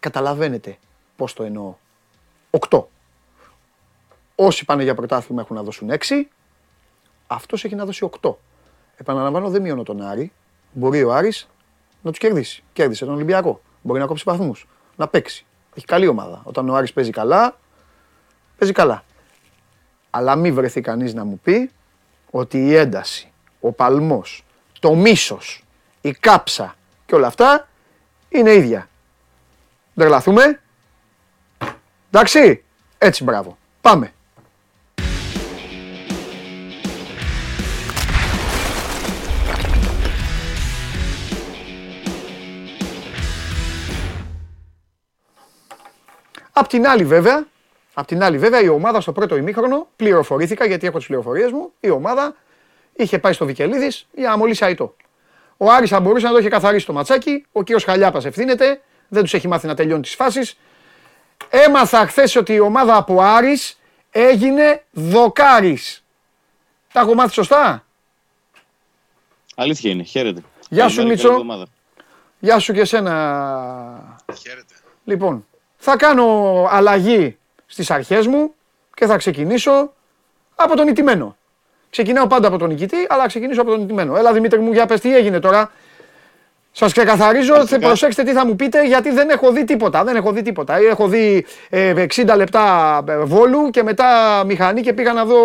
Καταλαβαίνετε 0.00 0.78
πώς 1.16 1.32
το 1.32 1.42
εννοώ. 1.42 1.74
8. 2.70 2.82
Όσοι 4.34 4.64
πάνε 4.64 4.82
για 4.82 4.94
πρωτάθλημα 4.94 5.40
έχουν 5.40 5.56
να 5.56 5.62
δώσουν 5.62 5.90
6. 5.90 6.28
Αυτός 7.26 7.64
έχει 7.64 7.74
να 7.74 7.84
δώσει 7.84 8.08
8. 8.20 8.34
Επαναλαμβάνω, 8.96 9.50
δεν 9.50 9.62
μειώνω 9.62 9.82
τον 9.82 10.02
Άρη. 10.02 10.32
Μπορεί 10.72 11.02
ο 11.04 11.12
Άρης 11.12 11.48
να 12.02 12.10
τους 12.10 12.18
κερδίσει. 12.18 12.62
Κέρδισε 12.72 13.04
τον 13.04 13.14
Ολυμπιακό. 13.14 13.60
Μπορεί 13.82 14.00
να 14.00 14.06
κόψει 14.06 14.24
βαθμούς. 14.26 14.66
Να 14.96 15.08
παίξει. 15.08 15.46
Έχει 15.74 15.86
καλή 15.86 16.06
ομάδα. 16.06 16.40
Όταν 16.44 16.68
ο 16.68 16.74
Άρης 16.74 16.92
παίζει 16.92 17.10
καλά, 17.10 17.58
παίζει 18.58 18.74
καλά. 18.74 19.04
Αλλά 20.10 20.36
μην 20.36 20.54
βρεθεί 20.54 20.80
κανείς 20.80 21.14
να 21.14 21.24
μου 21.24 21.40
πει 21.42 21.70
ότι 22.30 22.66
η 22.66 22.74
ένταση, 22.74 23.32
ο 23.60 23.72
παλμός, 23.72 24.44
το 24.80 24.94
μίσος, 24.94 25.64
η 26.00 26.12
κάψα 26.12 26.76
και 27.06 27.14
όλα 27.14 27.26
αυτά 27.26 27.68
είναι 28.28 28.52
ίδια. 28.54 28.88
Δεν 29.94 30.06
τρελαθούμε. 30.06 30.60
Εντάξει, 32.10 32.64
έτσι 32.98 33.24
μπράβο. 33.24 33.58
Πάμε. 33.80 34.12
Απ' 46.58 46.66
την 46.66 46.86
άλλη 46.86 47.04
βέβαια, 47.04 47.46
απ' 47.94 48.06
την 48.06 48.22
άλλη 48.22 48.38
βέβαια 48.38 48.60
η 48.60 48.68
ομάδα 48.68 49.00
στο 49.00 49.12
πρώτο 49.12 49.36
ημίχρονο 49.36 49.88
πληροφορήθηκα 49.96 50.66
γιατί 50.66 50.86
έχω 50.86 50.98
τις 50.98 51.06
πληροφορίες 51.06 51.50
μου, 51.52 51.72
η 51.80 51.90
ομάδα 51.90 52.34
είχε 52.92 53.18
πάει 53.18 53.32
στο 53.32 53.46
Βικελίδης 53.46 54.06
για 54.12 54.28
να 54.28 54.36
μολύσει 54.36 54.64
αητό. 54.64 54.94
Ο 55.56 55.70
Άρης 55.70 55.90
θα 55.90 56.00
μπορούσε 56.00 56.26
να 56.26 56.32
το 56.32 56.38
είχε 56.38 56.48
καθαρίσει 56.48 56.86
το 56.86 56.92
ματσάκι, 56.92 57.46
ο 57.52 57.62
κύριος 57.62 57.84
Χαλιάπας 57.84 58.24
ευθύνεται, 58.24 58.80
δεν 59.08 59.22
τους 59.22 59.34
έχει 59.34 59.48
μάθει 59.48 59.66
να 59.66 59.74
τελειώνει 59.74 60.02
τις 60.02 60.14
φάσεις. 60.14 60.58
Έμαθα 61.50 62.06
χθες 62.06 62.36
ότι 62.36 62.52
η 62.52 62.60
ομάδα 62.60 62.96
από 62.96 63.20
Άρης 63.22 63.78
έγινε 64.10 64.84
δοκάρης. 64.92 66.04
Τα 66.92 67.00
έχω 67.00 67.14
μάθει 67.14 67.32
σωστά; 67.32 67.84
Αλήθεια 69.56 69.90
είναι. 69.90 70.02
Χαίρετε. 70.02 70.42
Γεια 70.68 70.88
σου, 70.88 70.96
Καλημέρα, 70.96 71.08
Μίτσο. 71.08 71.28
καλή 71.28 71.40
εβδομάδα. 71.40 71.66
Γεια 72.38 72.58
σου 72.58 72.72
και 72.72 72.80
εσένα. 72.80 74.22
Χαίρετε. 74.42 74.74
Λοιπόν, 75.04 75.46
θα 75.78 75.96
κάνω 75.96 76.26
αλλαγή 76.70 77.38
στις 77.66 77.90
αρχές 77.90 78.26
μου 78.26 78.54
και 78.94 79.06
θα 79.06 79.16
ξεκινήσω 79.16 79.92
από 80.54 80.76
τον 80.76 80.84
νικημένο. 80.86 81.36
Ξεκινάω 81.90 82.26
πάντα 82.26 82.48
από 82.48 82.58
τον 82.58 82.68
νικητή, 82.68 82.96
αλλά 83.08 83.26
ξεκινήσω 83.26 83.60
από 83.60 83.70
τον 83.70 83.80
νικημένο. 83.80 84.16
Έλα 84.16 84.32
Δημήτρη 84.32 84.58
μου, 84.60 84.72
για 84.72 84.86
πες 84.86 85.00
τι 85.00 85.16
έγινε 85.16 85.40
τώρα. 85.40 85.70
Σας 86.72 86.92
ξεκαθαρίζω, 86.92 87.54
θα 87.54 87.60
Αρχικά- 87.60 87.86
προσέξτε 87.86 88.22
τι 88.22 88.32
θα 88.32 88.46
μου 88.46 88.56
πείτε, 88.56 88.86
γιατί 88.86 89.10
δεν 89.10 89.30
έχω 89.30 89.50
δει 89.52 89.64
τίποτα. 89.64 90.04
Δεν 90.04 90.16
έχω 90.16 90.32
δει 90.32 90.42
τίποτα. 90.42 90.76
Έχω 90.76 91.08
δει 91.08 91.46
ε, 91.68 92.06
60 92.14 92.36
λεπτά 92.36 92.98
ε, 93.08 93.16
βόλου 93.18 93.70
και 93.70 93.82
μετά 93.82 94.42
μηχανή 94.46 94.80
και 94.80 94.92
πήγα 94.92 95.12
να 95.12 95.24
δω 95.24 95.38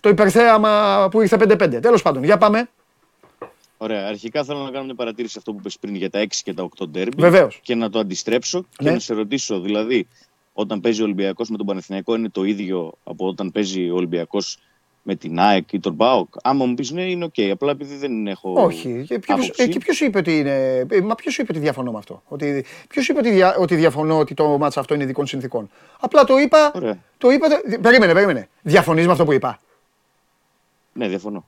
το 0.00 0.08
υπερθέαμα 0.08 1.08
που 1.10 1.20
ήρθε 1.20 1.36
5-5. 1.40 1.78
Τέλος 1.82 2.02
πάντων, 2.02 2.24
για 2.24 2.36
πάμε. 2.38 2.68
Ωραία. 3.82 4.06
Αρχικά 4.06 4.44
θέλω 4.44 4.58
να 4.58 4.70
κάνω 4.70 4.84
μια 4.84 4.94
παρατήρηση 4.94 5.32
σε 5.32 5.38
αυτό 5.38 5.52
που 5.52 5.58
είπες 5.60 5.78
πριν 5.78 5.94
για 5.94 6.10
τα 6.10 6.18
6 6.20 6.26
και 6.44 6.54
τα 6.54 6.62
8 6.78 6.86
ντέρμπι. 6.88 7.16
Βεβαίως. 7.22 7.60
Και 7.62 7.74
να 7.74 7.90
το 7.90 7.98
αντιστρέψω 7.98 8.60
και 8.76 8.84
Ναι. 8.84 8.90
να 8.90 8.98
σε 8.98 9.14
ρωτήσω, 9.14 9.60
δηλαδή, 9.60 10.06
όταν 10.52 10.80
παίζει 10.80 11.00
ο 11.00 11.04
Ολυμπιακός 11.04 11.48
με 11.48 11.56
τον 11.56 11.66
Παναθηναϊκό 11.66 12.14
είναι 12.14 12.28
το 12.28 12.44
ίδιο 12.44 12.92
από 13.04 13.26
όταν 13.26 13.50
παίζει 13.52 13.90
ο 13.90 13.94
Ολυμπιακός 13.94 14.58
με 15.02 15.14
την 15.14 15.38
ΑΕΚ 15.38 15.72
ή 15.72 15.80
τον 15.80 15.96
ΠΑΟΚ; 15.96 16.28
Άμα 16.42 16.64
μου 16.64 16.74
πεις 16.74 16.90
ναι, 16.90 17.02
είναι 17.10 17.24
οκ. 17.24 17.34
Απλά 17.50 17.70
επειδή 17.70 17.96
δεν 17.96 18.26
έχω. 18.26 18.52
Όχι. 18.52 19.04
Και 19.08 19.18
ποιος, 19.18 19.38
άποψη. 19.38 19.62
ε, 19.62 19.66
και 19.66 19.78
ποιος 19.78 20.00
είπε 20.00 20.18
ότι 20.18 20.38
είναι. 20.38 20.86
ε, 20.90 21.00
Μα 21.00 21.14
ποιος 21.14 21.38
είπε 21.38 21.52
ότι 21.52 21.60
διαφωνώ 21.60 21.92
με 21.92 21.98
αυτό; 21.98 22.22
Ότι, 22.28 22.64
ποιος 22.88 23.08
είπε 23.08 23.18
ότι, 23.18 23.30
δια, 23.30 23.56
ότι 23.56 23.74
διαφωνώ 23.74 24.18
ότι 24.18 24.34
το 24.34 24.58
ματς 24.58 24.76
αυτό 24.76 24.94
είναι 24.94 25.02
ειδικών 25.02 25.26
συνθήκων; 25.26 25.70
Απλά 26.00 26.24
το 26.24 26.38
είπα. 26.38 26.72
Ωραία. 26.74 26.98
Το 27.18 27.30
είπα. 27.30 27.46
Περίμενε, 27.80 28.12
περίμενε. 28.12 28.48
Διαφωνείς 28.62 29.06
με 29.06 29.12
αυτό 29.12 29.24
που 29.24 29.32
είπα; 29.32 29.60
Ναι, 30.92 31.08
διαφωνώ. 31.08 31.44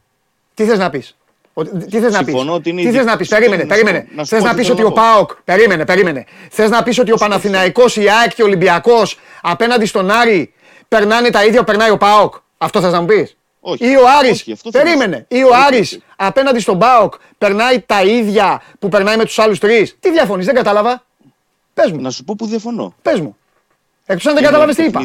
Τι 0.54 0.64
θες 0.64 0.78
να 0.78 0.90
πεις; 0.90 1.16
Ότι, 1.54 1.70
τι 1.86 1.98
θες 2.00 2.12
να 2.12 2.18
πεις; 2.18 2.26
Συμφωνώ 2.28 2.52
ότι 2.54 2.68
είναι 2.70 2.78
Τι 2.80 2.86
θες 2.86 2.94
ειδικό- 2.94 3.10
να 3.10 3.16
πεις; 3.16 3.28
Περίμενε, 3.28 3.56
να 3.56 3.62
σου 3.62 3.68
πω- 3.68 3.76
περίμενε. 3.84 4.08
να 4.14 4.24
σου 4.24 4.28
Θες 4.30 4.38
πω 4.40 4.44
να 4.46 4.50
τι 4.50 4.56
πεις 4.58 4.66
θέλω 4.66 4.78
ότι 4.78 4.86
ο 4.86 4.88
να 4.88 4.94
πω. 4.94 5.00
ΠΑΟΚ. 5.14 5.30
Περίμενε, 5.44 5.84
περίμενε. 5.84 6.24
Θες 6.50 6.70
να 6.70 6.82
πεις 6.82 6.98
ότι 6.98 7.12
ο 7.12 7.16
Παναθηναϊκός, 7.16 7.96
η 7.96 8.08
ΑΕΚ 8.08 8.34
και 8.34 8.42
ο 8.42 8.44
Ολυμπιακός 8.44 9.18
απέναντι 9.42 9.86
στον 9.86 10.10
Άρη 10.10 10.52
περνάνε 10.88 11.30
τα 11.30 11.44
ίδια 11.44 11.58
που 11.58 11.64
περνάει 11.64 11.90
ο 11.90 11.96
ΠΑΟΚ; 11.96 12.34
Αυτό 12.58 12.80
θες 12.80 12.92
να 12.92 13.00
μου 13.00 13.06
πεις; 13.06 13.36
Όχι. 13.60 13.90
Ή 13.90 13.96
ο 13.96 14.02
Άρης, 14.18 14.30
Όχι, 14.30 14.52
αυτό 14.52 14.70
θέλω 14.70 14.84
να 14.84 14.90
περίμενε, 14.90 15.16
σου 15.30 15.38
ή 15.38 15.40
πω. 15.40 15.46
ο 15.46 15.50
Όχι, 15.50 15.60
Άρης 15.66 15.92
όχι. 15.92 16.02
απέναντι 16.16 16.60
στον 16.60 16.78
ΠΑΟΚ 16.78 17.14
περνάει 17.38 17.80
τα 17.80 18.02
ίδια 18.02 18.62
που 18.78 18.88
περνάει 18.88 19.16
με 19.16 19.24
τους 19.24 19.38
άλλους 19.38 19.58
τρεις; 19.58 19.96
Τι 20.00 20.10
διαφωνείς, 20.10 20.46
δεν 20.46 20.54
κατάλαβα. 20.54 21.04
Πες 21.74 21.90
μου, 21.92 22.00
Να 22.00 22.10
σου 22.10 22.24
πω 22.24 22.34
που 22.38 22.46
διαφωνώ. 22.46 22.94
πες 23.02 23.20
μου. 23.20 23.36
Εκτός 24.06 24.26
αν 24.26 24.32
δεν 24.34 24.42
Είναι 24.42 24.52
κατάλαβες 24.52 24.76
τι 24.76 24.84
είπα. 24.84 25.00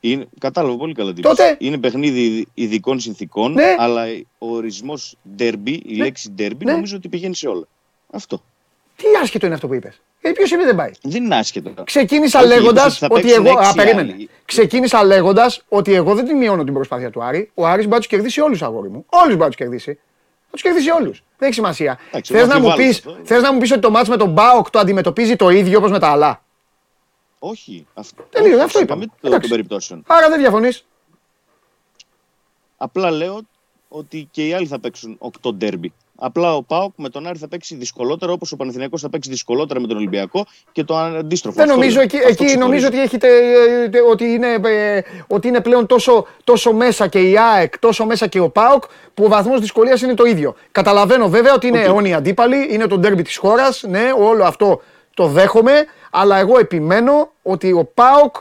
Παιχνίδι 0.00 0.14
ειδικ- 0.14 0.20
Είναι, 0.22 0.26
κατάλαβα 0.40 0.76
πολύ 0.76 0.94
καλά 0.94 1.12
τι 1.12 1.20
Τότε- 1.22 1.50
είπες. 1.50 1.66
Είναι 1.66 1.78
παιχνίδι 1.78 2.20
ειδ- 2.20 2.48
ειδικών 2.54 3.00
συνθήκων, 3.00 3.52
Ναι. 3.52 3.74
αλλά 3.78 4.02
ο 4.38 4.54
ορισμός 4.54 5.16
derby, 5.38 5.78
η 5.84 5.96
λέξη 5.96 6.34
derby, 6.38 6.64
Ναι. 6.64 6.72
νομίζω 6.72 6.96
ότι 6.96 7.08
πηγαίνει 7.08 7.34
σε 7.34 7.48
όλα. 7.48 7.64
Αυτό. 8.12 8.42
Τι 8.96 9.04
άσχετο 9.22 9.46
είναι 9.46 9.54
αυτό 9.54 9.66
που 9.66 9.74
είπες. 9.74 10.00
Γιατί 10.20 10.36
ποιος 10.36 10.50
είπε 10.50 10.64
δεν 10.64 10.76
πάει; 10.76 10.90
Δεν 11.02 11.24
είναι 11.24 11.36
άσχετο. 11.36 11.70
Ξεκίνησα 11.84 12.38
Όχι, 12.38 12.48
λέγοντας 12.48 12.84
είπες 12.84 12.92
ότι 12.92 12.98
θα 12.98 13.06
ότι 13.10 13.22
παίξουν 13.22 13.46
εγώ. 13.46 13.58
Α, 13.58 13.60
έξι 13.62 13.74
περίμενε. 13.74 14.12
άλλοι. 14.12 14.28
Ξεκίνησα 14.44 15.04
λέγοντας 15.04 15.62
ότι 15.68 15.94
εγώ 15.94 16.14
δεν 16.14 16.24
την 16.24 16.36
μειώνω 16.36 16.64
την 16.64 16.74
προσπάθεια 16.74 17.10
του 17.10 17.22
Άρη. 17.22 17.50
Ο 17.54 17.66
Άρης 17.66 17.82
μπορεί 17.84 17.88
να 17.94 17.98
τους 17.98 18.06
κερδίσει 18.06 18.40
όλους, 18.40 18.62
αγόρι 18.62 18.88
μου. 18.88 19.04
Όλους 19.08 19.26
μπορεί 19.28 19.38
να 19.38 19.46
τους 19.46 19.56
κερδίσει. 19.56 19.92
Θα 20.46 20.52
τους 20.52 20.62
κερδίσει 20.62 20.90
όλους. 20.90 21.22
Δεν 21.38 21.48
έχει 21.48 21.54
σημασία. 21.54 21.98
Εντάξει, 22.08 22.32
Θες 22.32 22.42
εγώ 22.42 22.52
να, 22.52 22.60
μου 22.60 22.66
αμφιβάλλω 22.70 22.88
πεις, 22.88 22.96
σε 23.02 23.08
αυτό. 23.08 23.20
θες 23.24 23.42
να 23.42 23.52
μου 23.52 23.58
πεις 23.58 23.70
ότι 23.70 23.80
το 23.80 23.90
μάτς 23.90 24.08
με 24.08 24.16
τον 24.16 24.30
Μπάοκ 24.30 24.70
το 24.70 24.78
αντιμετωπίζει 24.78 25.36
το 25.36 25.48
ίδιο 25.50 25.78
όπως 25.78 25.90
με 25.90 25.98
τα 25.98 26.08
άλλα. 26.08 26.44
Όχι. 27.50 27.86
Αυτό, 27.94 28.22
Τελείως, 28.30 28.54
όχι, 28.54 28.62
αυτό 28.64 28.78
σε 28.78 28.84
είπαμε. 28.84 29.00
καμία 29.00 29.16
των 29.20 29.30
Εντάξει. 29.30 29.48
περιπτώσεων. 29.50 30.02
Άρα 30.06 30.28
δεν 30.28 30.38
διαφωνείς. 30.40 30.84
Απλά 32.76 33.10
λέω 33.10 33.40
ότι 33.88 34.28
και 34.30 34.46
οι 34.46 34.52
άλλοι 34.52 34.66
θα 34.66 34.80
παίξουν 34.80 35.18
8 35.42 35.54
ντέρμπι. 35.54 35.92
Απλά 36.18 36.54
ο 36.56 36.62
Πάοκ 36.62 36.92
με 36.96 37.08
τον 37.08 37.26
Άρη 37.26 37.38
θα 37.38 37.48
παίξει 37.48 37.74
δυσκολότερα 37.74 38.32
όπως 38.32 38.52
ο 38.52 38.56
Παναθηναϊκός 38.56 39.00
θα 39.00 39.08
παίξει 39.10 39.30
δυσκολότερα 39.30 39.80
με 39.80 39.86
τον 39.86 39.96
Ολυμπιακό 39.96 40.46
και 40.72 40.84
το 40.84 40.96
αντίστροφο. 40.96 41.56
Δεν 41.56 41.64
Αυτό 41.64 41.76
νομίζω 41.76 41.94
λέω. 41.94 42.02
εκεί, 42.04 42.16
Αυτό 42.16 42.28
εκεί 42.28 42.36
ξεχωρίζω. 42.44 42.66
νομίζω 42.66 42.86
ότι, 42.86 43.00
έχετε, 43.00 43.28
ε, 43.92 44.00
ότι, 44.10 44.24
είναι, 44.24 44.52
ε, 44.64 45.00
ότι 45.28 45.48
είναι 45.48 45.60
πλέον 45.60 45.86
τόσο, 45.86 46.26
τόσο 46.44 46.72
μέσα 46.72 47.08
και 47.08 47.20
η 47.30 47.38
ΑΕΚ, 47.38 47.78
τόσο 47.78 48.04
μέσα 48.06 48.26
και 48.26 48.40
ο 48.40 48.50
ΠΑΟΚ, 48.50 48.84
που 49.14 49.24
ο 49.24 49.28
βαθμός 49.28 49.60
δυσκολίας 49.60 50.00
είναι 50.02 50.14
το 50.14 50.24
ίδιο. 50.24 50.54
Καταλαβαίνω 50.72 51.28
βέβαια 51.28 51.54
ότι 51.54 51.66
είναι 51.66 51.78
Οκ. 51.78 51.84
αιώνιοι 51.86 52.12
αντίπαλοι, 52.14 52.68
είναι 52.74 52.86
το 52.86 52.98
ντέρμπι 52.98 53.22
της 53.22 53.36
χώρας, 53.36 53.82
ναι, 53.88 54.10
όλο 54.18 54.44
αυτό 54.44 54.82
το 55.16 55.26
δέχομαι, 55.26 55.84
αλλά 56.10 56.36
εγώ 56.36 56.58
επιμένω 56.58 57.30
ότι 57.42 57.72
ο 57.72 57.84
ΠΑΟΚ 57.94 58.36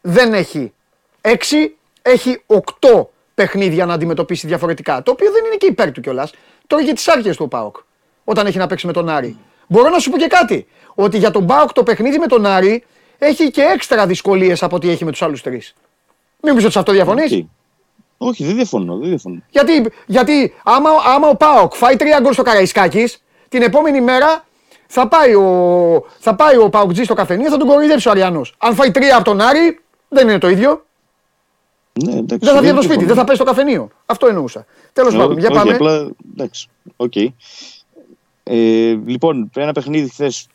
δεν 0.00 0.34
έχει 0.34 0.72
6, 1.20 1.34
έχει 2.02 2.42
8 2.46 3.06
παιχνίδια 3.34 3.86
να 3.86 3.94
αντιμετωπίσει 3.94 4.46
διαφορετικά. 4.46 5.02
Το 5.02 5.10
οποίο 5.10 5.30
δεν 5.30 5.44
είναι 5.44 5.54
και 5.54 5.66
υπέρ 5.66 5.92
του 5.92 6.00
κιόλας. 6.00 6.32
Τώρα 6.66 6.82
για 6.82 6.94
τις 6.94 7.08
άρχες 7.08 7.36
του 7.36 7.44
ο 7.44 7.48
ΠΑΟΚ. 7.48 7.76
Όταν 8.24 8.46
έχει 8.46 8.58
να 8.58 8.66
παίξει 8.66 8.86
με 8.86 8.92
τον 8.92 9.08
Άρη. 9.08 9.38
Μπορώ 9.68 9.88
να 9.88 9.98
σου 9.98 10.10
πω 10.10 10.16
και 10.16 10.26
κάτι. 10.26 10.66
Ότι 10.94 11.18
για 11.18 11.30
τον 11.30 11.46
ΠΑΟΚ 11.46 11.72
το 11.72 11.82
παιχνίδι 11.82 12.18
με 12.18 12.26
τον 12.26 12.46
Άρη 12.46 12.84
έχει 13.18 13.50
και 13.50 13.62
έξτρα 13.62 14.06
δυσκολίες 14.06 14.62
από 14.62 14.76
ό,τι 14.76 14.90
έχει 14.90 15.04
με 15.04 15.10
τους 15.10 15.22
άλλους 15.22 15.42
τρεις. 15.42 15.74
Μην 16.42 16.54
πεις 16.54 16.62
ότι 16.62 16.72
σε 16.72 16.78
αυτό 16.78 16.92
διαφωνείς; 16.92 17.32
Οκ. 17.32 17.48
Όχι, 18.18 18.44
δεν 18.44 18.54
διαφωνώ. 18.54 18.96
Δεν 18.96 19.08
διαφωνώ. 19.08 19.42
Γιατί, 19.50 19.92
γιατί 20.06 20.54
άμα, 20.64 20.90
άμα 21.14 21.28
ο 21.28 21.36
ΠΑΟΚ 21.36 21.74
φάει 21.74 21.96
τρία 21.96 22.20
γκολ 22.20 22.32
στο 22.32 22.42
Καραϊσκάκης, 22.42 23.22
την 23.48 23.62
επόμενη 23.62 24.00
μέρα 24.00 24.45
θα 24.86 25.08
πάει 25.08 25.34
ο, 25.34 26.04
θα 26.18 26.34
πάει 26.34 26.56
ο 26.56 26.68
ΠΑΟΚ 26.68 26.94
στο 26.94 27.14
καφενείο, 27.14 27.50
θα 27.50 27.56
τον 27.56 27.68
κοροϊδέψει 27.68 28.08
ο 28.08 28.10
Αριανός. 28.10 28.54
Αν 28.58 28.74
φάει 28.74 28.90
τρία 28.90 29.16
από 29.16 29.24
τον 29.24 29.40
Άρη, 29.40 29.80
δεν 30.08 30.28
είναι 30.28 30.38
το 30.38 30.48
ίδιο. 30.48 30.84
Ναι, 32.04 32.12
εντάξει, 32.12 32.46
Δεν 32.46 32.54
θα 32.54 32.60
βγει 32.60 32.70
από 32.70 32.76
το 32.76 32.82
σπίτι, 32.82 33.04
διαφωνώ. 33.04 33.06
δεν 33.06 33.16
θα 33.16 33.24
πάει 33.24 33.36
στο 33.36 33.44
καφενείο. 33.44 33.88
Αυτό 34.06 34.26
εννοούσα. 34.26 34.66
Τέλος 34.92 35.14
Ό- 35.14 35.18
πάντων, 35.18 35.38
για 35.38 35.48
όχι, 35.50 35.58
πάμε. 35.58 35.74
Απλά, 35.74 36.10
εντάξει. 36.32 36.68
Οκ. 36.96 37.12
Ε, 38.42 38.92
λοιπόν, 39.06 39.50
ένα 39.56 39.72
παιχνίδι 39.72 40.08
χθες 40.08 40.46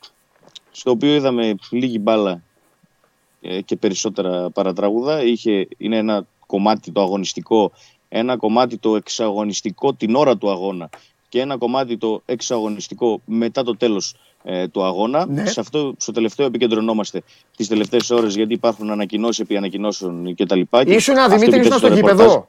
στο 0.71 0.91
οποίο 0.91 1.13
είδαμε 1.15 1.55
λίγη 1.69 1.97
μπάλα 2.01 2.41
ε, 3.41 3.61
και 3.61 3.75
περισσότερα 3.75 4.49
παρατράγουδα. 4.49 5.23
Είχε, 5.23 5.67
είναι 5.77 5.97
ένα 5.97 6.25
κομμάτι 6.45 6.91
το 6.91 7.01
αγωνιστικό, 7.01 7.71
ένα 8.09 8.37
κομμάτι 8.37 8.77
το 8.77 8.95
εξαγωνιστικό 8.95 9.93
την 9.93 10.15
ώρα 10.15 10.37
του 10.37 10.51
αγώνα 10.51 10.89
και 11.31 11.39
ένα 11.39 11.57
κομμάτι 11.57 11.97
το 11.97 12.21
εξαγωνιστικό 12.25 13.21
μετά 13.25 13.63
το 13.63 13.77
τέλος 13.77 14.15
ε, 14.43 14.67
του 14.67 14.83
αγώνα. 14.83 15.25
Ναι. 15.29 15.45
Σε 15.45 15.59
αυτό 15.59 15.93
στο 15.97 16.11
τελευταίο 16.11 16.45
επικεντρωνόμαστε 16.45 17.21
τις 17.55 17.67
τελευταίες 17.67 18.09
ώρες 18.09 18.35
γιατί 18.35 18.53
υπάρχουν 18.53 18.89
ανακοινώσεις 18.91 19.39
επί 19.39 19.57
ανακοινώσεων 19.57 20.35
κτλ. 20.35 20.59
Ήσουν 20.85 21.17
Αυτό 21.17 21.29
Δημήτρη, 21.29 21.33
επικέντρωσε 21.33 21.59
ήσουν 21.67 21.77
στο 21.77 21.87
το 21.87 21.95
ρεπορτάζ. 21.95 22.19
γήπεδο; 22.19 22.47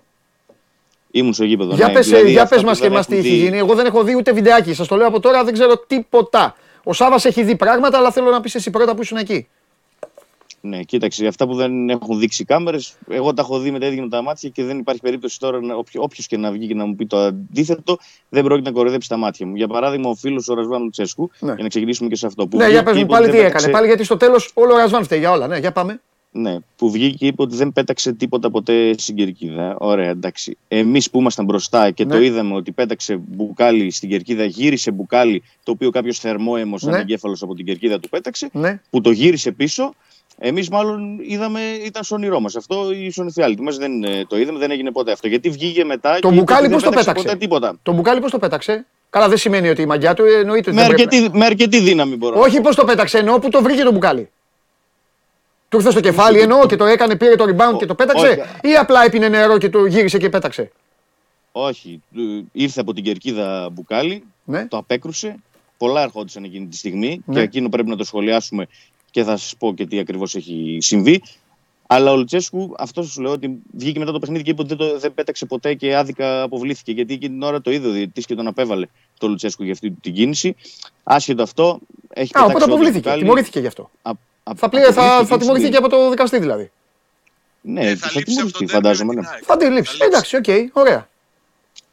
Ήμουν 1.11 1.33
στο 1.33 1.45
γήπεδο. 1.45 1.75
Για 1.75 1.87
ναι. 1.87 1.93
πες, 1.93 2.07
Δηλαδή, 2.07 2.31
για 2.31 2.43
αυτά 2.43 2.55
πες 2.55 2.63
που 2.65 2.69
μας 2.71 2.79
και 2.79 2.85
δεν 2.89 2.93
μας 2.97 3.07
τι 3.07 3.13
έχουν 3.15 3.27
έχει 3.27 3.35
δει- 3.37 3.45
γίνει. 3.45 3.59
Εγώ 3.59 3.75
δεν 3.75 3.87
έχω 3.87 4.03
δει 4.03 4.17
ούτε 4.17 4.33
βιντεάκι. 4.33 4.75
Σας 4.75 4.87
το 4.89 4.97
λέω 4.97 5.07
από 5.07 5.21
τώρα, 5.21 5.45
δεν 5.45 5.53
ξέρω 5.53 5.79
τίποτα. 5.79 6.55
Ο 6.85 6.93
Σάβας 6.93 7.25
έχει 7.25 7.43
δει 7.43 7.57
πράγματα, 7.57 7.99
αλλά 7.99 8.11
θέλω 8.11 8.31
να 8.31 8.41
πεις 8.41 8.55
εσύ 8.55 8.71
πρώτα 8.71 8.95
που 8.95 9.03
ήσουν 9.03 9.17
εκεί. 9.17 9.49
Ναι, 10.65 10.83
κοίταξε, 10.83 11.27
αυτά 11.27 11.47
που 11.47 11.55
δεν 11.55 11.91
έχουν 11.91 12.19
δείξει 12.19 12.45
κάμερες, 12.45 12.95
εγώ 13.09 13.35
τα 13.35 13.43
έχω 13.43 13.59
δει 13.59 13.71
με 13.71 13.79
τα 13.79 13.87
ίδια 13.87 14.03
μου 14.03 14.09
τα 14.09 14.23
μάτια 14.23 14.49
και 14.49 14.65
δεν 14.65 14.79
υπάρχει 14.79 15.01
περίπτωση 15.01 15.39
τώρα 15.39 15.59
όποιο 15.77 16.25
και 16.27 16.37
να 16.37 16.51
βγει 16.53 16.67
και 16.67 16.75
να 16.75 16.85
μου 16.87 16.95
πει 16.95 17.07
το 17.07 17.19
αντίθετο, 17.19 17.97
δεν 18.29 18.45
πρόκειται 18.45 18.69
να 18.69 18.75
κοροϊδέψει 18.75 19.09
τα 19.09 19.17
μάτια 19.17 19.47
μου. 19.47 19.57
Για 19.57 19.69
παράδειγμα, 19.69 20.09
ο 20.11 20.15
φίλος 20.15 20.49
ο 20.49 20.55
Ρασβάν 20.55 20.83
Λουτσέσκου, 20.83 21.31
Ναι. 21.41 21.53
για 21.53 21.63
να 21.63 21.69
ξεκινήσουμε 21.69 22.09
και 22.09 22.17
σε 22.17 22.27
αυτό. 22.27 22.47
Που 22.47 22.57
Ναι, 22.57 22.65
βγήκε 22.65 22.73
για 22.79 22.83
πες 22.83 22.93
και 22.93 22.99
μου 22.99 23.05
είπε 23.05 23.13
πάλι 23.15 23.25
ότι 23.25 23.33
τι 23.35 23.39
δεν 23.39 23.47
έκανε. 23.47 23.61
πέταξε- 23.63 23.71
Πάλι 23.81 23.87
γιατί 23.87 24.05
στο 24.05 24.17
τέλος 24.17 24.51
όλο 24.55 24.73
ο 24.75 24.77
Ρασβάν 24.77 25.05
φταίει 25.05 25.19
για 25.19 25.31
όλα. 25.31 25.47
Ναι, 25.47 25.59
για 25.59 25.73
πάμε. 25.73 26.01
Ναι, 26.35 26.57
που 26.77 26.91
βγήκε 26.91 27.17
και 27.17 27.27
είπε 27.27 27.43
ότι 27.43 27.57
δεν 27.57 27.73
πέταξε 27.73 28.13
τίποτα 28.13 28.51
ποτέ 28.51 28.95
στην 28.99 29.15
κερκίδα. 29.17 29.77
Ωραία, 29.79 30.09
εντάξει. 30.11 30.57
Εμείς 30.69 31.11
που 31.11 31.19
ήμασταν 31.19 31.45
μπροστά 31.45 31.91
και 31.91 32.05
Ναι. 32.05 32.13
το 32.15 32.21
είδαμε 32.21 32.55
ότι 32.55 32.73
πέταξε 32.73 33.17
μπουκάλι 33.29 33.91
στην 33.91 34.09
κερκίδα, 34.09 34.45
γύρισε 34.45 34.91
μπουκάλι 34.91 35.43
το 35.63 35.73
οποίο 35.73 35.91
κάποιος 35.91 36.19
θερμόαιμος 36.19 36.83
Ναι. 36.83 36.93
ανεγκέφαλος 36.95 37.43
από 37.43 37.55
την 37.55 37.65
κερκίδα 37.65 38.01
του 38.01 38.09
πέταξε, 38.09 38.49
Ναι. 38.53 38.81
που 38.91 39.01
το 39.01 39.11
γύρισε 39.11 39.53
πίσω. 39.53 39.95
Εμείς 40.45 40.69
μάλλον 40.69 41.19
είδαμε, 41.23 41.61
ήταν 41.85 42.05
στο 42.05 42.15
όνειρό 42.15 42.41
μας. 42.41 42.57
Αυτό 42.57 42.93
ή 42.93 43.11
στον 43.11 43.27
εφιάλτη 43.27 43.63
μας 43.63 43.77
δεν 43.77 44.05
ε, 44.05 44.25
το 44.29 44.39
είδαμε, 44.39 44.59
δεν 44.59 44.71
έγινε 44.71 44.91
ποτέ 44.91 45.13
αυτό. 45.13 45.29
Γιατί 45.29 45.51
βγήκε 45.51 45.85
μετά. 45.85 46.13
Το 46.15 46.19
και 46.21 46.27
είπε 46.27 46.37
μπουκάλι 46.37 46.65
ότι 46.65 46.73
πώς 46.73 46.83
δεν 46.83 46.91
το 46.91 46.97
πέταξε 46.99 47.11
πέταξε; 47.13 47.27
Ποτέ 47.27 47.39
τίποτα. 47.39 47.79
Το 47.83 47.93
μπουκάλι 47.93 48.21
πώς 48.21 48.31
το 48.31 48.39
πέταξε; 48.39 48.87
Καλά, 49.11 49.29
δεν 49.29 49.39
σημαίνει 49.39 49.69
ότι 49.69 49.83
η 49.83 49.87
μαγιά 49.87 50.15
του 50.15 50.25
εννοείται 50.25 50.71
ότι 50.71 50.79
Με 50.79 50.87
δεν 50.87 50.95
πρέπει- 50.95 51.13
αρκετή, 51.15 51.39
με 51.39 51.45
αρκετή 51.45 51.81
δύναμη 51.81 52.17
μπορώ. 52.17 52.35
να 52.35 52.41
Όχι 52.41 52.61
πώς 52.61 52.77
το 52.77 52.85
πέταξε, 52.85 53.19
εννοώ 53.19 53.39
που 53.39 53.49
το 53.49 53.63
βρήκε 53.63 53.83
το 53.83 53.93
μπουκάλι. 53.93 54.31
Του 55.69 55.77
ήρθε 55.77 55.91
στο 55.91 56.01
κεφάλι 56.01 56.41
εννοώ 56.41 56.67
και 56.67 56.77
το 56.77 56.85
έκανε, 56.85 57.17
πήρε 57.17 57.35
το 57.37 57.45
rebound 57.45 57.79
και 57.79 57.87
το 57.87 57.95
πέταξε. 57.95 58.27
Όχι. 58.27 58.41
Ή 58.73 58.77
απλά 58.77 59.05
έπινε 59.05 59.29
νερό 59.29 59.59
και 59.59 59.69
το 59.69 59.85
γύρισε 59.87 60.19
και 60.19 60.29
πέταξε; 60.29 60.71
Όχι, 61.53 62.03
ε, 62.17 62.21
ήρθε 62.53 62.81
από 62.81 62.93
την 62.93 63.05
κερκίδα 63.05 63.69
μπουκάλι, 63.73 64.25
Ναι. 64.45 64.67
το 64.67 64.77
απέκρουσε. 64.77 65.37
Πολλά 65.77 66.03
ερχόντουσαν 66.03 66.45
εκείνη 66.45 66.67
τη 66.67 66.77
στιγμή 66.77 67.23
Ναι. 67.27 67.35
και 67.35 67.41
εκείνο 67.41 67.69
πρέπει 67.69 67.89
να 67.89 67.97
το 67.97 68.05
σχολιάσουμε 68.05 68.67
και 69.13 69.23
θα 69.25 69.37
σας 69.37 69.55
πω 69.59 69.75
και 69.75 69.87
τι 69.87 69.99
ακριβώς 69.99 70.35
έχει 70.35 70.79
συμβεί. 70.81 71.23
Αλλά 71.87 72.11
ο 72.13 72.17
Λουτσέσκου, 72.17 72.75
αυτό 72.79 73.03
σου 73.03 73.21
λέω, 73.21 73.33
ότι 73.33 73.57
βγήκε 73.73 73.99
μετά 73.99 74.13
το 74.13 74.19
παιχνίδι 74.19 74.43
και 74.43 74.51
είπε 74.51 74.61
ότι 74.61 74.75
δεν, 74.75 74.89
το, 74.89 74.99
δεν 74.99 75.15
πέταξε 75.15 75.47
ποτέ 75.47 75.75
και 75.75 75.97
άδικα 75.97 76.43
αποβλήθηκε. 76.43 76.93
Γιατί 76.93 77.15
εκείνη 77.15 77.33
την 77.33 77.43
ώρα 77.43 77.61
το 77.61 77.71
είδε 77.71 77.89
ο 77.89 77.91
διαιτητής 77.91 78.23
και 78.23 78.35
τον 78.35 78.47
απέβαλε 78.47 78.87
το 79.19 79.29
Λουτσέσκου 79.29 79.63
για 79.63 79.73
αυτή 79.73 79.91
την 79.91 80.13
κίνηση. 80.13 80.57
Άσχετο 81.03 81.43
αυτό, 81.43 81.79
έχει 82.09 82.33
Α, 82.35 82.41
οπότε 82.41 82.53
πετάξει 82.53 82.55
όντως 82.55 82.63
αποβλήθηκε. 82.63 82.99
μπουκάλι. 82.99 83.21
Τιμωρήθηκε 83.23 83.61
γι' 83.61 83.67
αυτό. 83.67 83.91
Α- 84.03 84.11
α- 84.43 84.53
Θα, 84.57 84.69
πλήρε, 84.69 84.85
θα, 84.87 84.93
θα 84.93 85.09
αποβλήθηκε 85.17 85.39
τιμωρηθεί 85.45 85.69
και 85.69 85.77
από 85.77 85.89
το 85.89 86.11
δικαστή 86.11 86.39
δηλαδή. 86.39 86.71
Ναι, 87.61 87.81
Ε, 87.81 87.97
θα, 87.97 88.07
θα 88.09 88.19
λείψει 88.19 88.23
τιμωρηθεί, 88.35 88.49
από 88.49 88.59
τον 88.59 88.69
φαντάζομαι. 88.69 89.13
ντέρμπι 89.13 89.17
Ναι. 89.17 89.21
με 89.21 89.27
την 89.27 89.33
ΑΕΚ. 89.35 89.43
Θα 89.47 89.57
τη 89.57 89.65
λείψει. 89.65 89.97
Θα 89.99 90.05
λείψει. 90.05 90.27
Εντάξει, 90.31 90.37
οκ, 90.37 90.77
ωραία. 90.77 91.09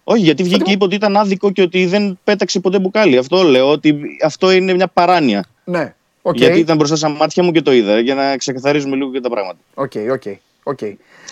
Όχι, 0.03 0.21
γιατί 0.23 0.43
βγήκε 0.43 0.63
και 0.63 0.71
είπε 0.71 0.83
ότι 0.83 0.95
ήταν 0.95 1.17
άδικο 1.17 1.51
και 1.51 1.61
ότι 1.61 1.85
δεν 1.85 2.19
πέταξε 2.23 2.59
ποτέ 2.59 2.79
μπουκάλι. 2.79 3.17
Αυτό 3.17 3.43
λέω, 3.43 3.69
ότι 3.71 3.99
αυτό 4.25 4.51
είναι 4.51 4.73
μια 4.73 4.87
παράνοια. 4.87 5.45
Ναι, 5.63 5.95
οκ. 6.21 6.35
Γιατί 6.37 6.59
ήταν 6.59 6.77
μπροστά 6.77 6.95
στα 6.95 7.09
μάτια 7.09 7.43
μου 7.43 7.51
και 7.51 7.61
το 7.61 7.71
είδα, 7.71 7.99
για 7.99 8.15
να 8.15 8.37
ξεκαθαρίζουμε 8.37 8.95
λίγο 8.95 9.11
και 9.11 9.19
τα 9.19 9.29
πράγματα. 9.29 9.59
Ok, 9.73 9.91
ok, 10.11 10.23
ok. 10.63 10.79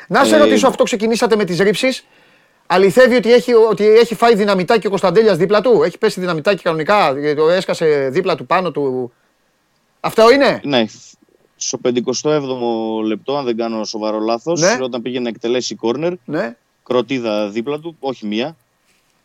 Να 0.07 0.23
σε 0.23 0.35
Ε, 0.35 0.37
ρωτήσω 0.37 0.67
αυτό, 0.67 0.83
ξεκινήσατε 0.83 1.35
με 1.35 1.43
τις 1.45 1.59
ρίψεις; 1.59 2.05
Αληθεύει 2.67 3.15
ότι 3.15 3.33
έχει, 3.33 3.53
ότι 3.53 3.85
έχει 3.85 4.15
φάει 4.15 4.35
δυναμητάκι 4.35 4.87
ο 4.87 4.89
Κωνσταντέλιας 4.89 5.37
δίπλα 5.37 5.61
του; 5.61 5.83
Έχει 5.83 5.97
πέσει 5.97 6.19
δυναμητάκι 6.19 6.61
κανονικά. 6.63 7.15
ε, 7.17 7.33
Το 7.35 7.49
έσκασε 7.49 8.09
δίπλα 8.11 8.35
του 8.35 8.45
πάνω 8.45 8.71
του; 8.71 9.11
Αυτό 9.99 10.31
είναι; 10.31 10.61
Ναι, 10.63 10.85
στο 11.55 11.79
57ο 11.83 13.03
λεπτό, 13.05 13.37
αν 13.37 13.45
δεν 13.45 13.57
κάνω 13.57 13.83
σοβαρό 13.83 14.19
λάθος, 14.19 14.61
Ναι. 14.61 14.77
όταν 14.81 15.01
πήγε 15.01 15.19
να 15.19 15.29
εκτελέσει 15.29 15.75
κόρνερ, 15.75 16.13
Ναι, 16.25 16.55
κροτίδα 16.83 17.49
δίπλα 17.49 17.79
του, 17.79 17.95
όχι 17.99 18.25
μία, 18.25 18.55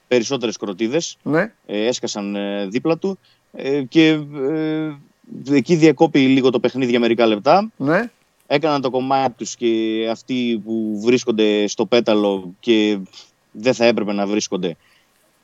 περισσότερες 0.08 0.56
κροτίδες 0.56 1.16
ναι. 1.22 1.52
ε, 1.66 1.86
έσκασαν 1.86 2.36
ε, 2.36 2.66
δίπλα 2.66 2.98
του 2.98 3.18
ε, 3.52 3.82
και 3.82 4.08
ε, 4.50 4.90
εκεί 5.50 5.74
διακόπη 5.76 6.18
λίγο 6.18 6.50
το 6.50 6.60
παιχνίδι 6.60 6.90
για 6.90 7.00
μερικά 7.00 7.26
λεπτά. 7.26 7.70
ναι. 7.76 8.10
Έκαναν 8.46 8.80
το 8.80 8.90
κομμάτι 8.90 9.34
τους 9.36 9.56
και 9.56 9.68
αυτοί 10.10 10.62
που 10.64 11.00
βρίσκονται 11.04 11.66
στο 11.66 11.86
πέταλο 11.86 12.54
και 12.60 12.98
δεν 13.50 13.74
θα 13.74 13.84
έπρεπε 13.84 14.12
να 14.12 14.26
βρίσκονται. 14.26 14.76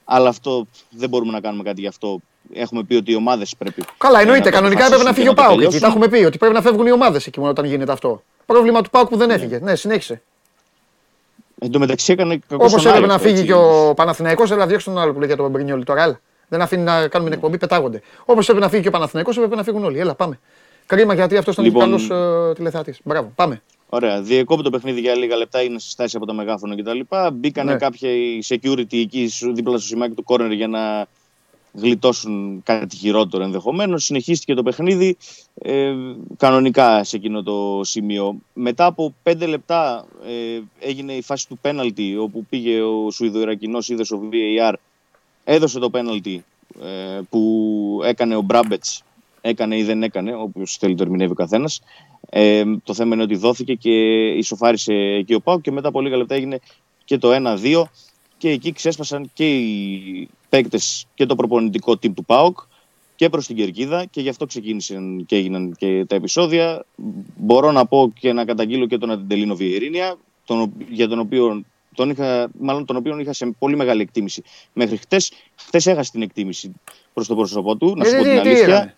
Αλλά 0.04 0.28
αυτό 0.28 0.66
δεν 0.90 1.08
μπορούμε 1.08 1.32
να 1.32 1.40
κάνουμε 1.40 1.62
κάτι 1.62 1.80
γι' 1.80 1.86
αυτό. 1.86 2.18
Έχουμε 2.52 2.82
πει 2.82 2.94
ότι 2.94 3.12
οι 3.12 3.14
ομάδες 3.14 3.54
πρέπει. 3.58 3.84
Καλά, 3.98 4.18
ε, 4.18 4.22
εννοείται. 4.22 4.44
να 4.44 4.50
το 4.50 4.56
Κανονικά 4.56 4.84
έπρεπε 4.84 5.02
να 5.02 5.10
αποφασίσουν 5.10 5.14
φύγει 5.14 5.28
ο 5.28 5.32
και 5.34 5.36
το 5.40 5.42
Πάουκ. 5.42 5.50
εκεί. 5.50 5.80
τελειώσουν. 5.80 5.80
Τα 5.80 5.86
έχουμε 5.86 6.08
πει 6.08 6.24
ότι 6.24 6.38
πρέπει 6.38 6.54
να 6.54 6.62
φεύγουν 6.62 6.86
οι 6.86 6.92
ομάδες 6.92 7.26
εκεί 7.26 7.38
μόνο 7.38 7.50
όταν 7.50 7.64
γίνεται 7.64 7.92
αυτό. 7.92 8.22
Πρόβλημα 8.46 8.82
του 8.82 8.90
Πάουκ 8.90 9.08
που 9.08 9.16
δεν 9.16 9.30
έφυγε. 9.30 9.58
Ναι, 9.58 9.74
συνέχισε. 9.74 10.22
Εν 11.58 11.70
τω 11.70 11.78
μεταξύ 11.78 12.12
έκανε 12.12 12.36
κακό 12.48 12.64
Όπως 12.64 12.70
στον 12.70 12.78
έπρεπε 12.78 12.96
Άρη 12.98 13.06
να 13.06 13.14
αυτό, 13.14 13.26
φύγει 13.28 13.40
έτσι. 13.40 13.52
και 13.52 13.58
ο 13.58 13.94
Παναθηναϊκός, 13.94 14.50
έλα 14.50 14.66
διώξτε 14.66 14.90
τον 14.90 15.00
άλλο 15.00 15.12
που 15.12 15.18
λέει 15.18 15.28
για 15.28 15.36
τον 15.36 15.50
Μπρινιόλι 15.50 15.84
τώρα. 15.84 16.20
Έλα. 16.50 16.58
Δεν 16.58 16.62
αφήνει 16.62 16.82
να 16.82 17.08
κάνουμε 17.08 17.30
την 17.30 17.38
εκπομπή, 17.38 17.58
πετάγονται. 17.58 18.02
Όπως 18.24 18.44
έπρεπε 18.48 18.64
να 18.64 18.70
φύγει 18.70 18.82
και 18.82 18.88
ο 18.88 18.90
Παναθηναϊκός, 18.90 19.36
έπρεπε 19.36 19.54
να 19.56 19.62
φύγουν 19.62 19.84
όλοι. 19.84 19.98
Έλα, 19.98 20.14
πάμε. 20.14 20.38
Κρίμα 20.86 21.14
γιατί 21.14 21.36
αυτός 21.36 21.52
ήταν 21.54 21.64
Λοιπόν- 21.64 21.90
λοιπόν... 21.90 22.08
καλό 22.08 22.52
τηλεθεατής. 22.52 23.00
Μπράβο, 23.04 23.32
πάμε. 23.34 23.62
Ωραία. 23.88 24.22
Διεκόπη 24.22 24.62
το 24.62 24.70
παιχνίδι 24.70 25.00
για 25.00 25.14
λίγα 25.14 25.36
λεπτά, 25.36 25.62
είναι 25.62 25.78
στη 25.78 25.90
στάση 25.90 26.16
από 26.16 26.26
τα 26.26 26.32
μεγάφωνα 26.32 26.76
κτλ. 26.76 27.00
Μπήκανε 27.32 27.72
Ναι. 27.72 27.78
κάποιοι 27.78 28.42
security 28.48 28.96
εκεί 28.96 29.28
σου- 29.28 29.54
δίπλα 29.54 29.78
στο 29.78 29.86
σημάκι 29.86 30.14
του 30.14 30.24
corner 30.26 30.50
για 30.52 30.68
να 30.68 31.06
γλιτώσουν 31.72 32.60
κάτι 32.64 32.96
χειρότερο 32.96 33.42
ενδεχομένως. 33.44 34.04
Συνεχίστηκε 34.04 34.54
το 34.54 34.62
παιχνίδι 34.62 35.16
ε, 35.54 35.92
κανονικά 36.36 37.04
σε 37.04 37.16
εκείνο 37.16 37.42
το 37.42 37.80
σημείο. 37.84 38.34
Μετά 38.52 38.84
από 38.86 39.14
πέντε 39.22 39.46
λεπτά 39.46 40.06
ε, 40.26 40.60
έγινε 40.88 41.12
η 41.12 41.22
φάση 41.22 41.48
του 41.48 41.58
πέναλτι 41.60 42.16
όπου 42.16 42.46
πήγε 42.48 42.80
ο 42.80 43.10
Σουηδοϊρακινός, 43.10 43.88
είδε 43.88 44.02
ο 44.02 44.20
VAR, 44.32 44.72
έδωσε 45.50 45.78
το 45.78 45.90
πέναλτι 45.90 46.44
ε, 46.82 47.20
που 47.30 48.00
έκανε 48.04 48.36
ο 48.36 48.40
Μπράμπετς 48.40 49.02
έκανε 49.40 49.76
ή 49.76 49.82
δεν 49.82 50.02
έκανε, 50.02 50.34
όπω 50.34 50.62
θέλει 50.64 50.94
το 50.94 51.02
ερμηνεύει 51.02 51.32
ο 51.32 51.34
καθένας. 51.34 51.80
Ε, 52.30 52.64
το 52.84 52.94
θέμα 52.94 53.14
είναι 53.14 53.22
ότι 53.22 53.36
δόθηκε 53.36 53.74
και 53.74 53.90
ισοφάρισε 54.28 54.92
εκεί 54.92 55.34
ο 55.34 55.40
Πάουκ 55.40 55.60
και 55.60 55.70
μετά 55.70 55.88
από 55.88 56.00
λίγα 56.00 56.16
λεπτά 56.16 56.34
έγινε 56.34 56.60
και 57.04 57.18
το 57.18 57.56
1-2 57.62 57.82
και 58.38 58.50
εκεί 58.50 58.72
ξέσπασαν 58.72 59.30
και 59.34 59.56
οι 59.56 60.28
παίκτες 60.48 61.06
και 61.14 61.26
το 61.26 61.34
προπονητικό 61.34 61.92
team 61.92 62.12
του 62.14 62.24
Πάουκ 62.24 62.58
και 63.16 63.28
προς 63.28 63.46
την 63.46 63.56
Κερκίδα 63.56 64.04
και 64.04 64.20
γι' 64.20 64.28
αυτό 64.28 64.46
ξεκίνησαν 64.46 65.24
και 65.26 65.36
έγιναν 65.36 65.74
και 65.78 66.04
τα 66.08 66.14
επεισόδια. 66.14 66.84
Μπορώ 67.36 67.72
να 67.72 67.86
πω 67.86 68.12
και 68.20 68.32
να 68.32 68.44
καταγγείλω 68.44 68.86
και 68.86 68.98
τον 68.98 69.10
Αντεντελίνο 69.10 69.54
Βιερίνια, 69.54 70.16
τον, 70.44 70.72
για 70.90 71.08
τον 71.08 71.18
οποίο 71.18 71.64
τον 71.98 72.10
είχα, 72.10 72.48
μάλλον 72.60 72.84
τον 72.84 72.96
οποίο 72.96 73.18
είχα 73.18 73.32
σε 73.32 73.46
πολύ 73.58 73.76
μεγάλη 73.76 74.02
εκτίμηση 74.02 74.42
μέχρι 74.72 74.96
χτες. 74.96 75.32
Χτες 75.56 75.86
έχασε 75.86 76.10
την 76.10 76.22
εκτίμηση 76.22 76.72
προς 77.14 77.26
το 77.26 77.34
πρόσωπό 77.34 77.76
του, 77.76 77.94
να 77.96 78.04
σου 78.04 78.14
Ε, 78.14 78.18
πω 78.18 78.22
τι- 78.22 78.30
την 78.30 78.42
τι 78.42 78.48
αλήθεια 78.48 78.64
έκανε; 78.66 78.94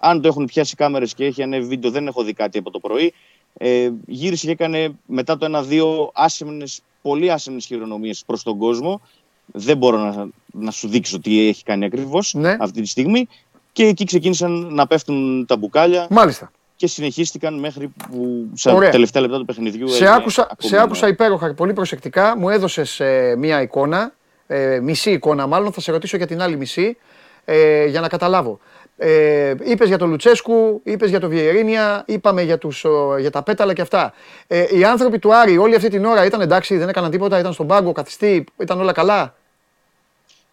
αν 0.00 0.20
το 0.20 0.28
έχουν 0.28 0.44
πιάσει 0.44 0.74
κάμερες 0.74 1.14
και 1.14 1.24
έχει 1.24 1.42
ανέβει 1.42 1.66
βίντεο, 1.66 1.90
δεν 1.90 2.06
έχω 2.06 2.22
δει 2.22 2.32
κάτι 2.32 2.58
από 2.58 2.70
το 2.70 2.78
πρωί. 2.78 3.12
Ε, 3.58 3.90
γύρισε 4.06 4.46
και 4.46 4.52
έκανε 4.52 4.94
μετά 5.06 5.36
το 5.36 5.44
1-2 5.46 6.10
άσεμνες, 6.14 6.80
πολύ 7.02 7.32
άσεμνες 7.32 7.64
χειρονομίες 7.66 8.22
προς 8.26 8.42
τον 8.42 8.58
κόσμο. 8.58 9.00
Δεν 9.46 9.76
μπορώ 9.76 9.98
να, 9.98 10.26
να 10.52 10.70
σου 10.70 10.88
δείξω 10.88 11.20
τι 11.20 11.46
έχει 11.48 11.62
κάνει 11.62 11.84
ακριβώς 11.84 12.34
Ναι. 12.34 12.56
αυτή 12.60 12.80
τη 12.80 12.88
στιγμή. 12.88 13.28
Και 13.72 13.84
εκεί 13.86 14.04
ξεκίνησαν 14.04 14.74
να 14.74 14.86
πέφτουν 14.86 15.46
τα 15.46 15.56
μπουκάλια 15.56 16.06
Μάλιστα. 16.10 16.50
Και 16.84 16.90
συνεχίστηκαν 16.90 17.58
μέχρι 17.58 17.88
που 17.88 18.48
στα 18.54 18.72
Ωραία. 18.72 18.90
τελευταία 18.90 19.22
λεπτά 19.22 19.38
του 19.38 19.44
παιχνιδιού. 19.44 19.88
Σε 19.88 19.94
έγινε 20.04 20.16
άκουσα, 20.16 20.42
ακόμη 20.42 20.72
σε 20.72 20.80
άκουσα 20.80 21.04
ένα- 21.06 21.14
υπέροχα 21.14 21.48
και 21.48 21.54
πολύ 21.54 21.72
προσεκτικά. 21.72 22.36
Μου 22.36 22.48
έδωσες 22.48 23.00
μία 23.38 23.62
εικόνα, 23.62 24.12
ε, 24.46 24.80
μισή 24.82 25.10
εικόνα 25.10 25.46
μάλλον. 25.46 25.72
Θα 25.72 25.80
σε 25.80 25.92
ρωτήσω 25.92 26.16
για 26.16 26.26
την 26.26 26.42
άλλη 26.42 26.56
μισή 26.56 26.96
ε, 27.44 27.84
για 27.86 28.00
να 28.00 28.08
καταλάβω. 28.08 28.58
Ε, 28.96 29.54
είπες 29.64 29.88
για 29.88 29.98
τον 29.98 30.10
Λουτσέσκου, 30.10 30.80
είπες 30.84 31.10
για 31.10 31.20
τον 31.20 31.30
Βιερίνια, 31.30 32.04
είπαμε 32.06 32.42
για, 32.42 32.58
τους, 32.58 32.84
ο, 32.84 33.16
για 33.18 33.30
τα 33.30 33.42
πέταλα 33.42 33.72
και 33.72 33.80
αυτά. 33.80 34.12
Ε, 34.46 34.76
οι 34.78 34.84
άνθρωποι 34.84 35.18
του 35.18 35.34
Άρη 35.34 35.58
όλη 35.58 35.74
αυτή 35.74 35.88
την 35.88 36.04
ώρα 36.04 36.24
ήταν 36.24 36.40
εντάξει, 36.40 36.76
δεν 36.76 36.88
έκαναν 36.88 37.10
τίποτα, 37.10 37.38
ήταν 37.38 37.52
στον 37.52 37.66
πάγκο, 37.66 37.92
καθιστή, 37.92 38.44
ήταν 38.60 38.80
όλα 38.80 38.92
καλά; 38.92 39.34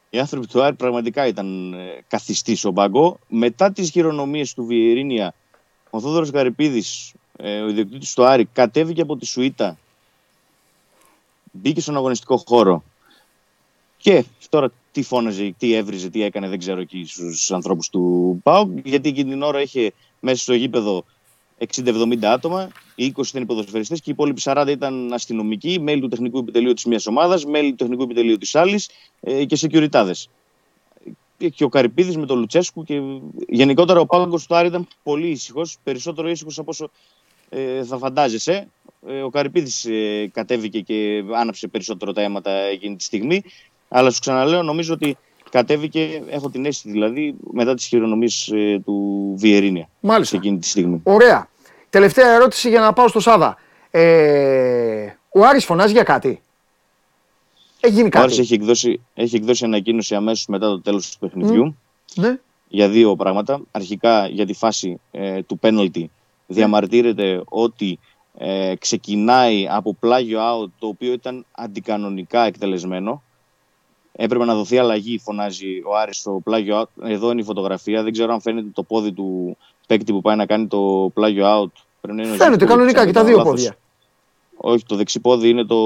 Οι 0.09 0.19
άνθρωποι 0.19 0.47
του 0.47 0.63
Άρη 0.63 0.75
πραγματικά 0.75 1.27
ήταν 1.27 1.73
ε, 1.73 1.77
καθιστοί 2.07 2.55
στον 2.55 2.73
πάγκο. 2.73 3.19
Μετά 3.27 3.71
τις 3.71 3.89
χειρονομίες 3.89 4.53
του 4.53 4.65
Βιερίνια, 4.65 5.33
ο 5.91 5.99
Θόδωρος 5.99 6.29
Γαρυπίδης, 6.29 7.13
ε, 7.37 7.61
ο 7.61 7.67
ιδιοκτήτης 7.67 8.13
του 8.13 8.25
Άρη, 8.25 8.45
κατέβηκε 8.45 9.01
από 9.01 9.17
τη 9.17 9.25
Σουήτα, 9.25 9.77
μπήκε 11.51 11.81
στον 11.81 11.95
αγωνιστικό 11.95 12.43
χώρο 12.47 12.83
και 13.97 14.25
τώρα 14.49 14.71
τι 14.91 15.03
φώναζε, 15.03 15.55
τι 15.57 15.73
έβριζε, 15.73 16.09
τι 16.09 16.23
έκανε, 16.23 16.47
δεν 16.47 16.59
ξέρω 16.59 16.79
εκεί 16.79 17.05
στους 17.07 17.51
ανθρώπους 17.51 17.89
του 17.89 18.39
ΠΑΟΚ, 18.43 18.69
γιατί 18.83 19.09
εκείνη 19.09 19.29
την 19.29 19.41
ώρα 19.41 19.61
είχε 19.61 19.93
μέσα 20.19 20.41
στο 20.41 20.53
γήπεδο 20.53 21.05
60-70 21.75 22.23
άτομα, 22.23 22.69
οι 22.95 23.13
20 23.15 23.27
ήταν 23.27 23.41
οι 23.41 23.45
ποδοσφαιριστές 23.45 24.01
και 24.01 24.09
οι 24.09 24.13
υπόλοιποι 24.13 24.41
40 24.43 24.65
ήταν 24.67 25.13
αστυνομικοί, 25.13 25.79
μέλη 25.79 26.01
του 26.01 26.07
τεχνικού 26.07 26.37
επιτελείου 26.37 26.73
της 26.73 26.85
μιας 26.85 27.07
ομάδας, 27.07 27.45
μέλη 27.45 27.69
του 27.69 27.75
τεχνικού 27.75 28.03
επιτελείου 28.03 28.37
της 28.37 28.55
άλλης 28.55 28.89
ε, 29.19 29.45
και 29.45 29.55
σεκιουριτάδες. 29.55 30.29
Και 31.49 31.63
ο 31.63 31.69
Καρυπίδης 31.69 32.17
με 32.17 32.25
τον 32.25 32.39
Λουτσέσκου 32.39 32.83
και 32.83 33.01
γενικότερα 33.47 33.99
ο 33.99 34.05
πάγκος 34.05 34.47
του 34.47 34.55
Άρη 34.55 34.67
ήταν 34.67 34.87
πολύ 35.03 35.27
ήσυχος, 35.27 35.77
περισσότερο 35.83 36.29
ήσυχος 36.29 36.59
από 36.59 36.69
όσο 36.69 36.89
ε, 37.49 37.83
θα 37.83 37.97
φαντάζεσαι. 37.97 38.67
Ε, 39.07 39.21
ο 39.21 39.29
Καρυπίδης 39.29 39.85
ε, 39.85 40.29
κατέβηκε 40.33 40.79
και 40.79 41.23
άναψε 41.33 41.67
περισσότερο 41.67 42.13
τα 42.13 42.21
αίματα 42.21 42.51
εκείνη 42.51 42.95
τη 42.95 43.03
στιγμή. 43.03 43.43
Αλλά 43.89 44.09
σου 44.09 44.19
ξαναλέω, 44.19 44.63
νομίζω 44.63 44.93
ότι 44.93 45.17
κατέβηκε, 45.51 46.21
έχω 46.29 46.49
την 46.49 46.65
αίσθηση 46.65 46.91
δηλαδή, 46.91 47.35
μετά 47.51 47.73
τις 47.73 47.85
χειρονομίες 47.85 48.47
ε, 48.53 48.81
του 48.85 49.33
Βιερίνια 49.37 49.83
σε 49.83 49.89
Μάλιστα. 49.99 50.37
εκείνη 50.37 50.57
τη 50.57 50.67
στιγμή. 50.67 51.01
Ωραία. 51.03 51.49
Τελευταία 51.89 52.33
ερώτηση 52.33 52.69
για 52.69 52.79
να 52.79 52.93
πάω 52.93 53.07
στο 53.07 53.19
Σάβα. 53.19 53.57
Ε, 53.91 55.05
ο 55.29 55.45
Άρης 55.45 55.65
φωνάζει 55.65 55.93
για 55.93 56.03
κάτι. 56.03 56.41
Έχει 57.81 57.93
γίνει 57.93 58.09
Ο 58.15 58.19
Άρης 58.19 58.29
κάτι. 58.29 58.41
έχει 58.41 58.53
εκδώσει, 58.53 59.01
έχει 59.13 59.35
εκδώσει 59.35 59.65
ανακοίνωση 59.65 60.15
αμέσως 60.15 60.45
μετά 60.47 60.67
το 60.67 60.81
τέλος 60.81 61.09
του 61.11 61.17
παιχνιδιού 61.19 61.75
Ναι. 62.15 62.39
για 62.67 62.89
δύο 62.89 63.15
πράγματα. 63.15 63.61
Αρχικά 63.71 64.27
για 64.27 64.45
τη 64.45 64.53
φάση 64.53 64.99
ε, 65.11 65.41
του 65.43 65.59
πέναλτι 65.59 66.09
διαμαρτύρεται 66.47 67.41
ότι 67.49 67.99
ε, 68.37 68.73
ξεκινάει 68.79 69.67
από 69.69 69.93
πλάγιο 69.93 70.39
out 70.41 70.69
το 70.79 70.87
οποίο 70.87 71.11
ήταν 71.13 71.45
αντικανονικά 71.51 72.41
εκτελεσμένο. 72.45 73.23
Έπρεπε 74.13 74.45
να 74.45 74.55
δοθεί 74.55 74.77
αλλαγή, 74.77 75.17
φωνάζει 75.17 75.81
ο 75.85 75.97
Άρης 75.97 76.17
στο 76.17 76.41
πλάγιο 76.43 76.81
out. 76.81 77.03
Εδώ 77.03 77.31
είναι 77.31 77.41
η 77.41 77.43
φωτογραφία. 77.43 78.03
Δεν 78.03 78.11
ξέρω 78.11 78.33
αν 78.33 78.41
φαίνεται 78.41 78.67
το 78.73 78.83
πόδι 78.83 79.11
του 79.11 79.57
παίκτη 79.87 80.11
που 80.11 80.21
πάει 80.21 80.35
να 80.35 80.45
κάνει 80.45 80.67
το 80.67 81.11
πλάγιο 81.13 81.45
out. 81.45 81.71
Πρέπει 82.01 82.17
να 82.17 82.23
είναι 82.23 82.31
ο 82.31 82.35
Φαίνεται 82.35 82.51
Ζικούρης, 82.51 82.69
κανονικά 82.69 82.99
αν 83.01 83.05
και 83.07 83.11
δεν 83.11 83.13
τα 83.13 83.19
κάνω 83.21 83.27
δύο 83.27 83.37
λάθος. 83.37 83.51
πόδια. 83.53 83.77
Όχι, 84.57 84.85
το 84.85 84.95
δεξί 84.95 85.19
πόδι 85.19 85.49
είναι 85.49 85.63
το 85.65 85.77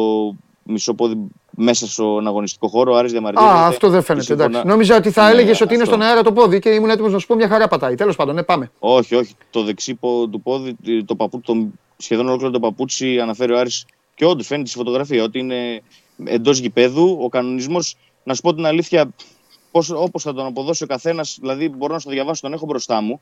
μισό 0.68 0.94
πόδι 0.94 1.18
μέσα 1.50 1.88
στον 1.88 2.28
αγωνιστικό 2.28 2.68
χώρο. 2.68 2.94
Ο 2.94 2.98
Άρης 2.98 3.12
διαμαρτύρεται. 3.12 3.52
Α, 3.52 3.66
αυτό 3.66 3.90
δεν 3.90 4.02
φαίνεται. 4.02 4.26
Σύμφωνα- 4.26 4.48
Εντάξει. 4.50 4.68
Νόμιζα 4.68 4.96
ότι 4.96 5.12
θα 5.12 5.24
Ναι, 5.26 5.30
έλεγες 5.32 5.62
ότι 5.62 5.74
είναι 5.74 5.84
αυτό. 5.84 5.96
στον 5.96 6.06
αέρα 6.08 6.24
το 6.24 6.34
πόδι 6.34 6.60
και 6.60 6.70
ήμουν 6.70 6.90
έτοιμος 6.90 7.12
να 7.12 7.20
σου 7.20 7.28
πω 7.28 7.36
μια 7.36 7.48
χαρά 7.48 7.68
πατάει. 7.68 7.96
Τέλος 7.96 8.16
πάντων, 8.16 8.36
ναι, 8.36 8.44
πάμε. 8.44 8.72
Όχι, 8.80 9.16
όχι. 9.16 9.36
Το 9.50 9.64
δεξί 9.64 9.94
πο- 9.96 10.28
του 10.28 10.42
πόδι, 10.42 10.76
το 11.06 11.16
παπού, 11.16 11.40
το, 11.42 11.68
σχεδόν 11.98 12.28
ολόκληρο 12.28 12.52
το 12.52 12.60
παπούτσι 12.60 13.20
αναφέρει 13.20 13.54
ο 13.54 13.60
Άρης 13.60 13.86
και 14.16 14.26
όντως 14.26 14.48
φαίνεται 14.48 14.68
στη 14.70 14.78
φωτογραφία 14.78 15.24
ότι 15.24 15.40
είναι 15.40 15.82
εντός 16.24 16.58
γηπέδου. 16.60 17.18
Ο 17.22 17.30
κανονισμός, 17.30 17.96
να 18.24 18.34
σου 18.34 18.42
πω 18.42 18.54
την 18.56 18.66
αλήθεια, 18.66 19.10
όπως 19.96 20.24
θα 20.24 20.34
τον 20.34 20.46
αποδώσει 20.46 20.84
ο 20.84 20.88
καθένας, 20.88 21.38
δηλαδή 21.40 21.70
μπορώ 21.70 21.94
να 21.94 22.00
στο 22.00 22.10
διαβάσω, 22.10 22.42
τον 22.42 22.54
έχω 22.54 22.66
μπροστά 22.66 23.02
μου. 23.02 23.22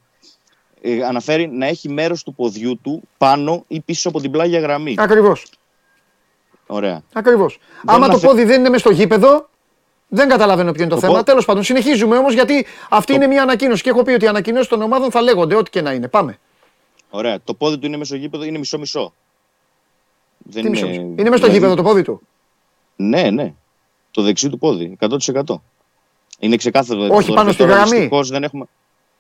Ε, 0.85 1.03
αναφέρει 1.03 1.47
να 1.47 1.65
έχει 1.65 1.89
μέρος 1.89 2.23
του 2.23 2.33
ποδιού 2.33 2.79
του 2.83 3.01
πάνω 3.17 3.63
ή 3.67 3.79
πίσω 3.79 4.09
από 4.09 4.21
την 4.21 4.31
πλάγια 4.31 4.59
γραμμή. 4.59 4.95
Ακριβώς. 4.97 5.45
Ωραία. 6.67 7.03
Ακριβώς. 7.13 7.59
Άμα 7.85 8.05
το 8.07 8.11
να 8.13 8.17
θε- 8.19 8.29
πόδι 8.29 8.43
δεν 8.43 8.59
είναι 8.59 8.69
μες 8.69 8.79
στο 8.79 8.89
γήπεδο, 8.91 9.49
δεν 10.07 10.29
καταλαβαίνω 10.29 10.71
ποιο 10.71 10.81
είναι 10.83 10.89
το, 10.93 10.99
Το 10.99 11.05
θέμα. 11.05 11.17
πο- 11.17 11.23
Τέλος 11.23 11.45
πάντων, 11.45 11.63
συνεχίζουμε 11.63 12.17
όμως 12.17 12.33
γιατί 12.33 12.65
αυτή 12.89 13.13
είναι 13.13 13.27
μια 13.27 13.41
ανακοίνωση 13.41 13.83
και 13.83 13.89
έχω 13.89 14.03
πει 14.03 14.11
ότι 14.11 14.25
οι 14.25 14.27
ανακοινώσεις 14.27 14.67
των 14.67 14.81
ομάδων 14.81 15.11
θα 15.11 15.21
λέγονται 15.21 15.55
ό,τι 15.55 15.69
και 15.69 15.81
να 15.81 15.91
είναι. 15.93 16.07
Πάμε. 16.07 16.39
Ωραία. 17.09 17.37
Το 17.43 17.53
πόδι 17.53 17.77
του 17.77 17.85
είναι 17.85 17.97
μεσογείπεδο, 17.97 18.43
είναι 18.43 18.57
μισό-μισό. 18.57 19.13
Δεν 20.37 20.63
Τι 20.63 20.69
μισό. 20.69 20.85
είναι, 20.85 20.93
Είναι 20.95 21.05
μέσα 21.13 21.25
στο 21.25 21.35
δηλαδή- 21.35 21.53
γήπεδο 21.53 21.75
το 21.75 21.83
πόδι 21.83 22.01
του; 22.01 22.21
Ναι, 22.95 23.29
ναι. 23.29 23.53
Το 24.11 24.21
δεξί 24.21 24.49
του 24.49 24.57
πόδι, 24.57 24.97
100%. 24.99 25.61
Είναι 26.39 26.55
ξεκάθαρο. 26.55 26.99
Όχι, 26.99 27.09
φωτογραφία. 27.09 27.35
πάνω 27.35 27.49
στη 27.51 27.61
Τώρα 27.61 27.73
γραμμή. 27.73 27.89
δυστυχώς 27.89 28.29
δεν 28.29 28.43
έχουμε... 28.43 28.65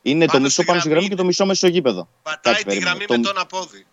Είναι 0.01 0.25
Πάνω 0.25 0.31
το 0.37 0.43
μισό 0.43 0.53
στη 0.53 0.65
πάνω 0.65 0.79
στη 0.79 0.89
γραμμή. 0.89 1.03
γραμμή 1.05 1.15
και 1.15 1.21
το 1.21 1.27
μισό 1.27 1.45
μέσα 1.45 1.57
στο 1.57 1.67
γήπεδο. 1.67 2.07
Πατάει 2.23 2.39
Κάτσε, 2.41 2.59
τη 2.59 2.65
περίμενε. 2.65 2.89
γραμμή 2.89 3.05
Το- 3.05 3.13
με 3.17 3.19
τον 3.23 3.41
απόδι. 3.41 3.85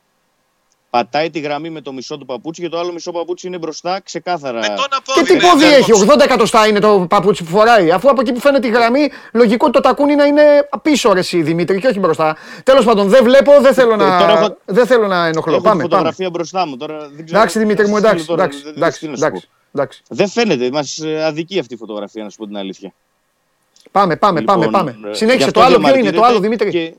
Πατάει 0.91 1.30
τη 1.30 1.38
γραμμή 1.41 1.70
με 1.70 1.80
το 1.80 1.93
μισό 1.93 2.18
του 2.18 2.24
παπούτσι 2.26 2.62
και 2.62 2.68
το 2.68 2.78
άλλο 2.78 2.93
μισό 2.93 3.12
παπούτσι 3.12 3.47
είναι 3.47 3.59
μπροστά 3.59 4.01
ξεκάθαρα. 4.05 4.59
Με 4.59 4.66
τον 4.66 4.76
Και 4.76 4.97
απόδι. 5.12 5.26
τι 5.26 5.34
ναι, 5.34 5.41
πόδι 5.51 5.64
δεν 5.64 5.72
έχει, 5.72 5.91
κόψω. 5.91 6.07
80 6.14 6.20
εκατοστά 6.20 6.66
είναι 6.66 6.78
το 6.80 7.07
παπούτσι 7.09 7.45
που 7.45 7.51
φοράει. 7.51 7.91
Αφού 7.91 8.11
από 8.11 8.20
εκεί 8.20 8.32
που 8.32 8.41
φαίνεται 8.41 8.66
η 8.66 8.70
γραμμή, 8.70 9.11
λογικό 9.32 9.70
το 9.70 9.80
τακούνι 9.80 10.14
να 10.14 10.24
είναι 10.24 10.43
πίσω 10.82 11.12
ρε 11.12 11.18
εσύ 11.18 11.43
Δημήτρη 11.43 11.80
και 11.80 11.86
όχι 11.86 11.99
μπροστά. 11.99 12.36
Τέλος 12.64 12.84
πάντων, 12.84 13.09
δεν 13.09 13.24
βλέπω, 13.24 13.53
δεν 13.61 13.74
θέλω 13.74 13.97
να, 13.97 14.18
τώρα 14.18 14.32
έχω- 14.38 14.57
δεν 14.64 14.86
θέλω 14.86 15.07
να 15.07 15.26
ενοχλώ. 15.26 15.53
Έχω 15.55 15.62
Πάμε, 15.62 15.82
τη 15.82 15.88
πάμε. 15.88 15.97
φωτογραφία 15.97 16.30
μπροστά 16.30 16.66
μου 16.66 16.76
τώρα. 16.76 16.99
Δεν 16.99 17.24
ξέρω, 17.24 17.38
Εντάξει 17.41 17.59
Δημήτρη 17.59 17.86
μου, 17.86 17.93
θα 17.93 17.99
εντάξει, 17.99 18.18
στείλω 18.22 18.36
τώρα, 18.36 18.43
εντάξει, 18.49 18.62
δεν- 18.64 18.72
δεν- 18.72 18.82
εντάξει, 18.82 19.01
τι 19.01 19.07
να 19.07 19.14
σου 19.16 19.20
πω. 19.20 19.26
εντάξει, 19.26 19.49
εντάξει. 19.74 20.03
Δεν 20.09 20.28
φαίνεται, 20.28 20.70
μας 20.72 21.01
αδικεί 21.26 21.59
αυτή 21.59 21.74
η 21.74 21.76
φωτογραφία, 21.76 22.22
να 22.24 22.30
σου 22.30 22.36
πω 22.36 22.47
την 22.47 22.57
αλήθεια. 22.57 22.93
Πάμε, 23.91 24.16
πάμε, 24.16 24.43
πάμε, 24.43 24.64
Λοιπόν, 24.64 24.78
πάμε. 24.84 24.91
ε, 25.05 25.09
γι' 25.09 25.14
Συνέχισε 25.16 25.45
αυτό 25.47 25.61
το 25.61 25.66
άλλο, 25.66 25.78
ποιο 25.78 25.88
είναι 25.88 25.97
το 25.97 26.01
διαμαρτύρεται 26.11 26.26
άλλο 26.26 26.41
Δημήτρη; 26.41 26.97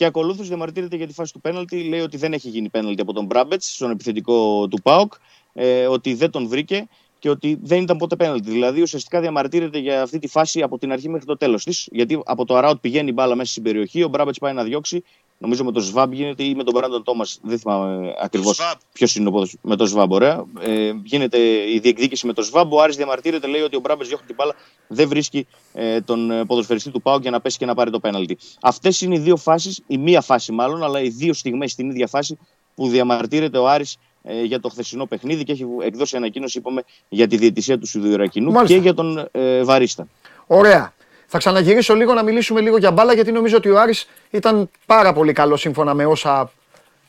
Και, 0.00 0.06
και 0.06 0.12
ακολούθως 0.12 0.48
διαμαρτύρεται 0.48 0.96
για 0.96 1.06
τη 1.06 1.12
φάση 1.12 1.32
του 1.32 1.40
πέναλτη. 1.40 1.88
Λέει 1.88 2.00
ότι 2.00 2.16
δεν 2.16 2.32
έχει 2.32 2.48
γίνει 2.48 2.68
πέναλτη 2.68 3.00
από 3.00 3.12
τον 3.12 3.24
Μπράμπετς 3.24 3.74
στον 3.74 3.90
επιθετικό 3.90 4.68
του 4.68 4.82
Πάοκ. 4.82 5.12
Ε, 5.52 5.86
ότι 5.86 6.14
δεν 6.14 6.30
τον 6.30 6.48
βρήκε 6.48 6.88
και 7.18 7.30
ότι 7.30 7.58
δεν 7.62 7.82
ήταν 7.82 7.96
ποτέ 7.96 8.16
πέναλτη. 8.16 8.50
Δηλαδή 8.50 8.82
ουσιαστικά 8.82 9.20
διαμαρτύρεται 9.20 9.78
για 9.78 10.02
αυτή 10.02 10.18
τη 10.18 10.26
φάση 10.26 10.62
από 10.62 10.78
την 10.78 10.92
αρχή 10.92 11.08
μέχρι 11.08 11.26
το 11.26 11.36
τέλος 11.36 11.64
της. 11.64 11.88
Γιατί 11.92 12.20
από 12.24 12.44
το 12.44 12.56
αράουτ 12.56 12.80
πηγαίνει 12.80 13.08
η 13.08 13.12
μπάλα 13.14 13.34
μέσα 13.34 13.50
στην 13.50 13.62
περιοχή, 13.62 14.02
ο 14.02 14.08
Μπράμπετς 14.08 14.38
πάει 14.38 14.52
να 14.52 14.64
διώξει. 14.64 15.02
Νομίζω 15.42 15.64
με 15.64 15.72
τον 15.72 15.82
Σβάμπ 15.82 16.12
γίνεται 16.12 16.42
ή 16.42 16.54
με 16.54 16.64
τον 16.64 16.74
Μπράντον 16.74 17.02
Τόμας. 17.02 17.38
Δεν 17.42 17.58
θυμάμαι 17.58 18.14
ακριβώς 18.22 18.56
Σβάμπ. 18.56 18.78
ποιος 18.92 19.16
είναι 19.16 19.28
ο 19.28 19.30
πόδος. 19.30 19.56
Με 19.62 19.76
τον 19.76 19.86
Σβάμπ, 19.86 20.12
ωραία. 20.12 20.44
Ε, 20.60 20.92
γίνεται 21.02 21.38
η 21.72 21.78
διεκδίκηση 21.78 22.26
με 22.26 22.32
τον 22.32 22.44
Σβάμπ. 22.44 22.72
Ο 22.72 22.82
Άρης 22.82 22.96
διαμαρτύρεται, 22.96 23.46
λέει 23.46 23.60
ότι 23.60 23.76
ο 23.76 23.80
Μπράμπετ 23.80 24.06
διώχνει 24.06 24.26
την 24.26 24.34
μπάλα, 24.34 24.54
δεν 24.86 25.08
βρίσκει 25.08 25.46
ε, 25.72 26.00
τον 26.00 26.30
ε, 26.30 26.44
ποδοσφαιριστή 26.44 26.90
του 26.90 27.02
Πάου 27.02 27.18
για 27.18 27.30
να 27.30 27.40
πέσει 27.40 27.58
και 27.58 27.66
να 27.66 27.74
πάρει 27.74 27.90
το 27.90 28.00
πέναλτι. 28.00 28.38
Αυτές 28.60 29.00
είναι 29.00 29.14
οι 29.14 29.18
δύο 29.18 29.36
φάσεις, 29.36 29.82
η 29.86 29.98
μία 29.98 30.20
φάση 30.20 30.52
μάλλον, 30.52 30.82
αλλά 30.82 31.00
οι 31.00 31.08
δύο 31.08 31.32
στιγμές 31.32 31.72
στην 31.72 31.90
ίδια 31.90 32.06
φάση 32.06 32.38
που 32.74 32.88
διαμαρτύρεται 32.88 33.58
ο 33.58 33.68
Άρης 33.68 33.96
ε, 34.22 34.42
για 34.42 34.60
το 34.60 34.68
χθεσινό 34.68 35.06
παιχνίδι 35.06 35.44
και 35.44 35.52
έχει 35.52 35.66
εκδώσει 35.82 36.16
ανακοίνωση, 36.16 36.58
είπαμε, 36.58 36.82
για 37.08 37.26
τη 37.26 37.36
διαιτησία 37.36 37.78
του 37.78 37.86
Σιδηρακινού 37.86 38.52
Μάλιστα. 38.52 38.76
και 38.76 38.82
για 38.82 38.94
τον 38.94 39.28
ε, 39.30 39.62
Βαρίστα. 39.62 40.08
Ωραία. 40.46 40.92
Θα 41.32 41.38
ξαναγυρίσω 41.38 41.94
λίγο 41.94 42.14
να 42.14 42.22
μιλήσουμε 42.22 42.60
λίγο 42.60 42.76
για 42.76 42.90
μπάλα 42.90 43.12
γιατί 43.12 43.32
νομίζω 43.32 43.56
ότι 43.56 43.70
ο 43.70 43.80
Άρης 43.80 44.08
ήταν 44.30 44.70
πάρα 44.86 45.12
πολύ 45.12 45.32
καλός 45.32 45.60
σύμφωνα 45.60 45.94
με 45.94 46.06
όσα 46.06 46.52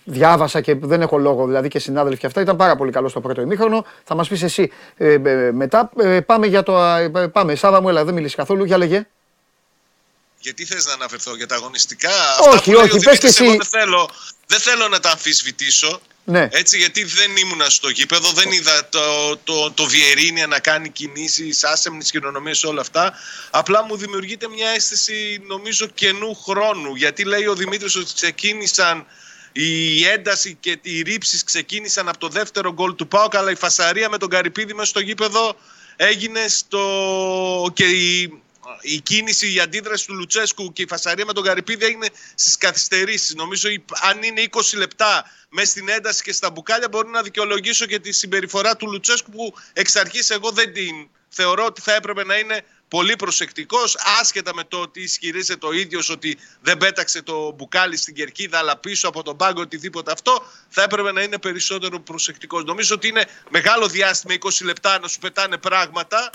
διάβασα 0.03 0.61
και 0.61 0.75
δεν 0.75 1.01
έχω 1.01 1.17
λόγο 1.17 1.45
δηλαδή 1.45 1.67
και 1.67 1.79
συνάδελφοι 1.79 2.19
και 2.19 2.25
αυτά. 2.25 2.41
Ήταν 2.41 2.55
πάρα 2.55 2.75
πολύ 2.75 2.91
καλός 2.91 3.11
στο 3.11 3.21
πρώτο 3.21 3.41
ημίχρονο. 3.41 3.85
Θα 4.03 4.15
μας 4.15 4.27
πεις 4.27 4.43
εσύ 4.43 4.71
ε, 4.97 5.13
ε, 5.13 5.51
μετά. 5.51 5.91
Ε, 5.97 6.19
πάμε 6.19 6.47
για 6.47 6.63
το... 6.63 6.83
ε, 6.83 7.27
πάμε. 7.27 7.55
Σάβα 7.55 7.81
μου, 7.81 7.89
έλα, 7.89 8.03
δεν 8.03 8.13
μιλήσεις 8.13 8.35
καθόλου. 8.35 8.63
Για 8.63 8.77
λέγε. 8.77 9.07
Γιατί 10.39 10.65
θες 10.65 10.85
να 10.85 10.93
αναφερθώ 10.93 11.35
για 11.35 11.47
τα 11.47 11.55
αγωνιστικά. 11.55 12.09
Όχι, 12.39 12.49
Αυτά 12.49 12.61
που 12.63 12.71
λέει 12.71 12.81
όχι, 12.81 12.97
ο 12.97 12.99
πες 13.03 13.19
και 13.19 13.27
Δημήτρης, 13.27 13.39
εγώ 13.39 13.49
εσύ. 13.49 13.57
Δεν 13.57 13.81
θέλω, 13.81 14.09
δεν 14.47 14.59
θέλω 14.59 14.87
να 14.87 14.99
τα 14.99 15.11
αμφισβητήσω. 15.11 16.01
Ναι. 16.23 16.47
Έτσι, 16.51 16.77
γιατί 16.77 17.03
δεν 17.03 17.35
ήμουνα 17.35 17.69
στο 17.69 17.89
γήπεδο, 17.89 18.31
δεν 18.31 18.51
είδα 18.51 18.89
το, 18.89 19.37
το, 19.43 19.71
το 19.71 19.85
Βιερίνια 19.85 20.47
να 20.47 20.59
κάνει 20.59 20.89
κινήσεις, 20.89 21.63
άσεμνες 21.63 22.09
χειρονομίες, 22.09 22.63
όλα 22.63 22.81
αυτά. 22.81 23.13
Απλά 23.49 23.83
μου 23.83 23.97
δημιουργείται 23.97 24.47
μια 24.47 24.69
αίσθηση, 24.69 25.41
νομίζω, 25.47 25.87
καινού 25.87 26.35
χρόνου. 26.35 26.95
Γιατί 26.95 27.23
λέει 27.23 27.45
ο 27.45 27.55
Δημήτρης 27.55 27.95
ότι 27.95 28.13
ξεκίνησαν 28.13 29.05
η 29.51 30.05
ένταση 30.05 30.57
και 30.59 30.79
οι 30.81 31.01
ρήψεις 31.01 31.43
ξεκίνησαν 31.43 32.09
από 32.09 32.17
το 32.17 32.27
δεύτερο 32.27 32.73
γκολ 32.73 32.95
του 32.95 33.07
Πάουκ, 33.07 33.35
αλλά 33.35 33.51
η 33.51 33.55
φασαρία 33.55 34.09
με 34.09 34.17
τον 34.17 34.29
Καρυπίδη 34.29 34.73
μέσα 34.73 34.89
στο 34.89 34.99
γήπεδο 34.99 35.55
έγινε 35.95 36.47
στο. 36.47 37.71
και 37.73 37.85
η, 37.85 38.41
η 38.81 38.99
κίνηση, 39.01 39.53
η 39.53 39.59
αντίδραση 39.59 40.05
του 40.07 40.13
Λουτσέσκου 40.13 40.73
και 40.73 40.81
η 40.81 40.87
φασαρία 40.87 41.25
με 41.25 41.33
τον 41.33 41.43
Καρυπίδη 41.43 41.85
έγινε 41.85 42.07
στις 42.35 42.57
καθυστερήσεις. 42.57 43.35
Νομίζω 43.35 43.69
η- 43.69 43.85
αν 44.01 44.23
είναι 44.23 44.41
20 44.41 44.77
λεπτά 44.77 45.25
μέσα 45.49 45.71
στην 45.71 45.89
ένταση 45.89 46.23
και 46.23 46.33
στα 46.33 46.49
μπουκάλια, 46.51 46.87
μπορεί 46.89 47.09
να 47.09 47.21
δικαιολογήσω 47.21 47.85
και 47.85 47.99
τη 47.99 48.11
συμπεριφορά 48.11 48.75
του 48.75 48.91
Λουτσέσκου 48.91 49.31
που 49.31 49.53
εξ 49.73 49.95
αρχής 49.95 50.29
εγώ 50.29 50.51
δεν 50.51 50.73
την 50.73 51.09
θεωρώ 51.29 51.65
ότι 51.65 51.81
θα 51.81 51.93
έπρεπε 51.93 52.23
να 52.23 52.37
είναι 52.37 52.61
πολύ 52.87 53.15
προσεκτικός, 53.15 53.95
άσχετα 54.19 54.53
με 54.55 54.63
το 54.63 54.77
ότι 54.77 55.01
ισχυρίζεται 55.01 55.65
ο 55.67 55.71
ίδιος 55.71 56.09
ότι 56.09 56.37
δεν 56.61 56.77
πέταξε 56.77 57.21
το 57.21 57.51
μπουκάλι 57.51 57.97
στην 57.97 58.13
κερκίδα, 58.15 58.57
αλλά 58.57 58.77
πίσω 58.77 59.07
από 59.07 59.23
τον 59.23 59.37
πάγκο 59.37 59.61
οτιδήποτε 59.61 60.11
αυτό, 60.11 60.45
θα 60.69 60.83
έπρεπε 60.83 61.11
να 61.11 61.21
είναι 61.21 61.37
περισσότερο 61.37 61.99
προσεκτικός. 61.99 62.63
Νομίζω 62.63 62.95
ότι 62.95 63.07
είναι 63.07 63.25
μεγάλο 63.49 63.87
διάστημα 63.87 64.33
20 64.33 64.65
λεπτά 64.65 64.99
να 64.99 65.07
σου 65.07 65.19
πετάνε 65.19 65.57
πράγματα 65.57 66.29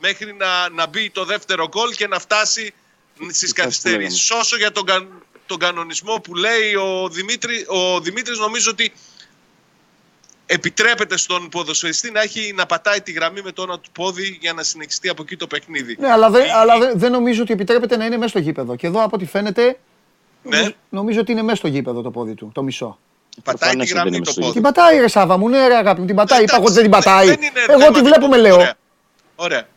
μέχρι 0.00 0.34
να, 0.38 0.68
να 0.70 0.86
μπει 0.86 1.10
το 1.10 1.24
δεύτερο 1.24 1.68
γκολ 1.68 1.90
και 1.90 2.06
να 2.06 2.18
φτάσει 2.18 2.74
στις 3.32 3.52
που 3.52 3.60
καθυστερήσεις. 3.62 4.30
Όσο 4.30 4.56
για 4.56 4.72
τον, 4.72 4.84
καν- 4.84 5.08
τον 5.46 5.58
κανονισμό 5.58 6.14
που 6.20 6.34
λέει 6.34 6.74
ο, 6.74 7.08
Δημήτρη, 7.08 7.66
ο 7.68 8.00
Δημήτρης 8.00 8.38
νομίζω 8.38 8.70
ότι 8.70 8.92
επιτρέπεται 10.46 11.16
στον 11.16 11.48
ποδοσφαιριστή 11.48 12.10
να, 12.10 12.20
έχει, 12.20 12.52
να 12.56 12.66
πατάει 12.66 13.00
τη 13.00 13.12
γραμμή 13.12 13.42
με 13.42 13.52
το 13.52 13.62
ένα 13.62 13.78
του 13.78 13.90
πόδι 13.92 14.38
για 14.40 14.52
να 14.52 14.62
συνεχιστεί 14.62 15.08
από 15.08 15.22
εκεί 15.22 15.36
το 15.36 15.46
παιχνίδι. 15.46 15.96
Ναι, 16.00 16.10
αλλά, 16.10 16.30
δεν, 16.30 16.50
αλλά 16.54 16.78
δεν, 16.78 16.92
δεν 16.98 17.10
νομίζω 17.12 17.42
ότι 17.42 17.52
επιτρέπεται 17.52 17.96
να 17.96 18.04
είναι 18.04 18.16
μέσα 18.16 18.28
στο 18.28 18.38
γήπεδο. 18.38 18.76
Και 18.76 18.86
εδώ 18.86 19.02
από 19.02 19.16
ό,τι 19.16 19.26
φαίνεται, 19.26 19.78
Ναι. 20.42 20.56
νομίζω, 20.56 20.74
νομίζω 20.88 21.20
ότι 21.20 21.32
είναι 21.32 21.42
μέσα 21.42 21.56
στο 21.56 21.68
γήπεδο 21.68 22.02
το 22.02 22.10
πόδι 22.10 22.34
του, 22.34 22.50
το 22.54 22.62
μισό. 22.62 22.98
Πατάει 23.42 23.54
τη 23.54 23.58
Προφανές 23.86 23.90
γραμμή 23.92 24.10
δεν 24.10 24.10
το 24.10 24.16
είναι 24.24 24.32
στο 24.32 24.40
πόδι. 24.40 24.52
Την 24.52 24.62
πατάει 24.62 24.98
ρε 24.98 25.08
Σάβα 25.08 25.36
μου, 25.36 25.48
ναι 25.48 25.66
ρε 25.68 25.76
αγάπη 25.76 26.00
μου, 26.00 26.06
την 26.06 26.16
πατάει. 26.16 26.42
Είπα 26.42 26.54
εγώ 26.56 26.64
ότι 26.64 26.72
δεν 26.72 26.82
την 26.82 26.92
Εντάξει, 26.92 27.08
πατάει. 27.08 27.26
δεν 27.26 27.42
είναι 27.42 27.60
Εγώ 27.68 27.78
θέμα 27.80 27.92
τη 27.92 28.02
βλέπουμε 28.02 28.36
του- 28.36 28.42
λέω. 28.42 28.72
Ωραία. 29.36 29.68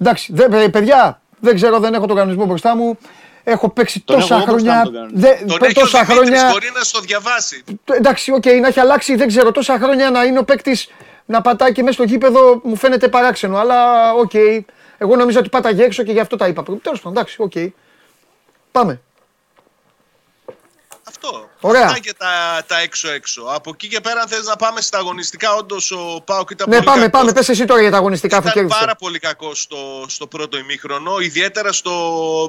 Ωραία. 0.00 0.12
Εντάξει, 0.12 0.32
δε, 0.32 0.62
ε, 0.64 0.68
παιδιά, 0.68 1.20
δεν 1.40 1.54
ξέρω, 1.54 1.78
δεν 1.78 1.94
έχω 1.94 2.06
τον 2.06 2.16
κανονισμό 2.16 2.44
μπροστά 2.44 2.76
μου. 2.76 2.98
Έχω 3.44 3.68
παίξει 3.68 4.00
Τον 4.00 4.16
τόσα 4.16 4.34
έχω 4.34 4.42
εγώ 4.42 4.52
μπροστά 4.52 4.72
χρόνια. 4.72 4.84
μου 4.84 4.90
τον 4.90 4.94
κανονισμό. 4.94 5.20
δε- 5.38 5.46
Τον 5.46 5.58
πε- 5.58 5.62
έχεις 5.68 5.76
ο 5.76 5.80
τόσα 5.80 5.98
Δημήτρης, 6.04 6.28
χρόνια. 6.28 6.52
μπορεί 6.52 6.70
να 6.74 6.82
στο 6.82 7.00
διαβάσει. 7.00 7.64
Το- 7.84 7.94
Εντάξει, 7.94 8.32
οκ, 8.32 8.44
να 8.46 8.66
έχει 8.68 8.80
αλλάξει, 8.80 9.14
δεν 9.16 9.26
ξέρω. 9.28 9.52
Τόσα 9.52 9.78
χρόνια 9.78 10.10
να 10.10 10.24
είναι 10.24 10.38
ο 10.38 10.44
παίκτης 10.44 10.88
να 11.26 11.40
πατάει 11.40 11.72
και 11.72 11.82
μέσα 11.82 11.92
στο 11.94 12.02
γήπεδο 12.02 12.60
μου 12.64 12.76
φαίνεται 12.76 13.08
παράξενο. 13.08 13.56
Αλλά 13.58 14.12
οκ. 14.12 14.34
Εγώ 14.98 15.16
νομίζω 15.16 15.38
ότι 15.38 15.48
πάταγε 15.48 15.84
έξω 15.84 16.02
και 16.02 16.12
γι' 16.12 16.20
αυτό 16.20 16.36
τα 16.36 16.46
είπα. 16.46 16.62
Τέλος 16.62 17.00
πάντων, 17.00 17.12
εντάξει, 17.12 17.36
οκ. 17.42 17.52
Πάμε. 18.72 19.00
Αυτό. 21.22 21.50
Ωραία. 21.60 21.84
Αυτά 21.84 21.98
και 21.98 22.12
τα, 22.18 22.64
τα 22.66 22.78
έξω-έξω. 22.80 23.42
Από 23.42 23.70
εκεί 23.74 23.88
και 23.88 24.00
πέρα, 24.00 24.20
αν 24.20 24.28
θες 24.28 24.44
να 24.46 24.56
πάμε 24.56 24.80
στα 24.80 24.98
αγωνιστικά, 24.98 25.54
όντως 25.54 25.90
ο 25.90 26.20
Πάοκ 26.24 26.50
ήταν 26.50 26.68
Ναι, 26.68 26.74
πολύ 26.74 26.86
πάμε, 26.86 27.00
κακός. 27.04 27.20
πάμε. 27.20 27.32
Πε 27.32 27.52
εσύ 27.52 27.64
τώρα 27.64 27.80
για 27.80 27.90
τα 27.90 27.96
αγωνιστικά 27.96 28.36
που 28.36 28.42
Ήταν 28.42 28.52
κέρδισε. 28.54 28.78
πάρα 28.78 28.96
πολύ 28.96 29.18
κακός 29.18 29.60
στο, 29.62 30.04
στο 30.08 30.26
πρώτο 30.26 30.58
ημίχρονο. 30.58 31.18
Ιδιαίτερα 31.18 31.72
στο, 31.72 31.92